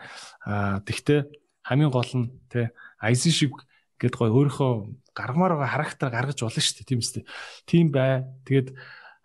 а 0.44 0.80
тэгтээ 0.80 1.28
хамгийн 1.68 1.92
гол 1.92 2.12
нь 2.16 2.32
те 2.48 2.72
айс 2.96 3.28
шиг 3.28 3.52
гэд 4.00 4.16
гой 4.16 4.32
өөрийнхөө 4.32 4.72
гаргамаар 5.12 5.60
байгаа 5.60 5.74
характер 5.76 6.08
гаргаж 6.08 6.40
болно 6.40 6.62
шүү 6.64 6.80
дээ 6.80 6.88
тийм 6.88 7.00
үстэй 7.04 7.24
тийм 7.68 7.86
бай 7.92 8.24
тэгээд 8.48 8.72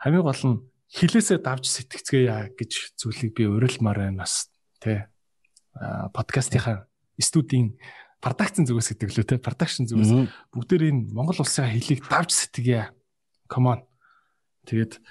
хамгийн 0.03 0.27
гол 0.27 0.41
нь 0.43 0.57
хилээсээ 0.93 1.39
давж 1.41 1.65
сэтгэцгээе 1.67 2.53
гэж 2.53 2.71
зүйлийг 3.01 3.33
би 3.33 3.49
урилмаар 3.49 4.07
байна 4.07 4.23
бас 4.23 4.53
те 4.77 5.09
подкастынхаа 6.13 6.85
студийн 7.17 7.77
продакшн 8.21 8.63
зүгээс 8.69 8.93
гэдэг 8.93 9.09
лөө 9.09 9.25
те 9.25 9.35
продакшн 9.41 9.89
зүгээс 9.89 10.11
бүгдээр 10.53 10.83
энэ 10.93 11.01
Монгол 11.11 11.41
улсын 11.41 11.67
хилийг 11.67 12.05
давж 12.05 12.31
сэтгэе 12.31 12.93
come 13.49 13.73
on. 13.73 13.79
Тэгээд 14.69 15.01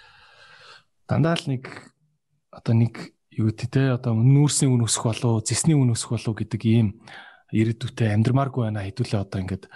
дандаа 1.06 1.36
л 1.36 1.46
нэг 1.50 1.68
одоо 2.50 2.74
нэг 2.74 3.12
юу 3.30 3.52
гэдэг 3.52 3.68
те 3.68 3.82
одоо 3.92 4.16
нүүрсний 4.16 4.70
үн 4.70 4.86
өсөх 4.88 5.06
болов 5.12 5.44
зэсний 5.44 5.76
үн 5.76 5.92
өсөх 5.92 6.16
болов 6.16 6.34
гэдэг 6.40 6.62
ийм 6.64 6.88
ирээдүйтэй 7.52 8.16
амьдрмааргүй 8.16 8.70
байна. 8.70 8.86
Хэдүүлээ 8.86 9.22
одоо 9.22 9.38
ингээд 9.44 9.68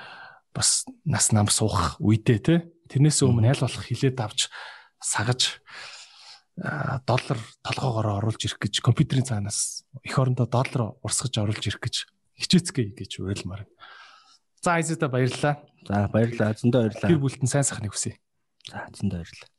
бас 0.56 0.88
нас 1.04 1.28
нам 1.30 1.52
суух 1.52 2.00
үедээ 2.00 2.38
те 2.40 2.54
тэрнээс 2.88 3.20
өмнө 3.20 3.52
аль 3.52 3.62
болох 3.62 3.84
хилээд 3.84 4.16
авч 4.16 4.48
сагаж 4.96 5.60
доллар 6.56 7.38
толгоогоор 7.60 8.08
оруулж 8.24 8.40
ирэх 8.48 8.56
гэж 8.56 8.80
компьютерийн 8.80 9.28
цаанаас 9.28 9.84
эх 10.00 10.16
орондоо 10.16 10.48
доллар 10.48 10.96
урсгаж 11.04 11.36
оруулж 11.36 11.60
ирэх 11.68 11.84
гэж 11.84 11.96
хичээцгээ 12.40 12.96
гэж 12.96 13.20
уйлмаар. 13.20 13.68
За 14.64 14.80
Айзата 14.80 15.08
баярлалаа. 15.12 15.60
За 15.84 16.08
баярлалаа. 16.08 16.56
Зөндөө 16.56 16.80
баярлалаа. 16.88 17.10
Гэр 17.12 17.20
бүлтэн 17.20 17.48
сайн 17.48 17.64
сайхныг 17.68 17.92
хүсье. 17.92 18.16
За 18.72 18.88
зөндөө 18.88 19.20
баярлалаа. 19.20 19.55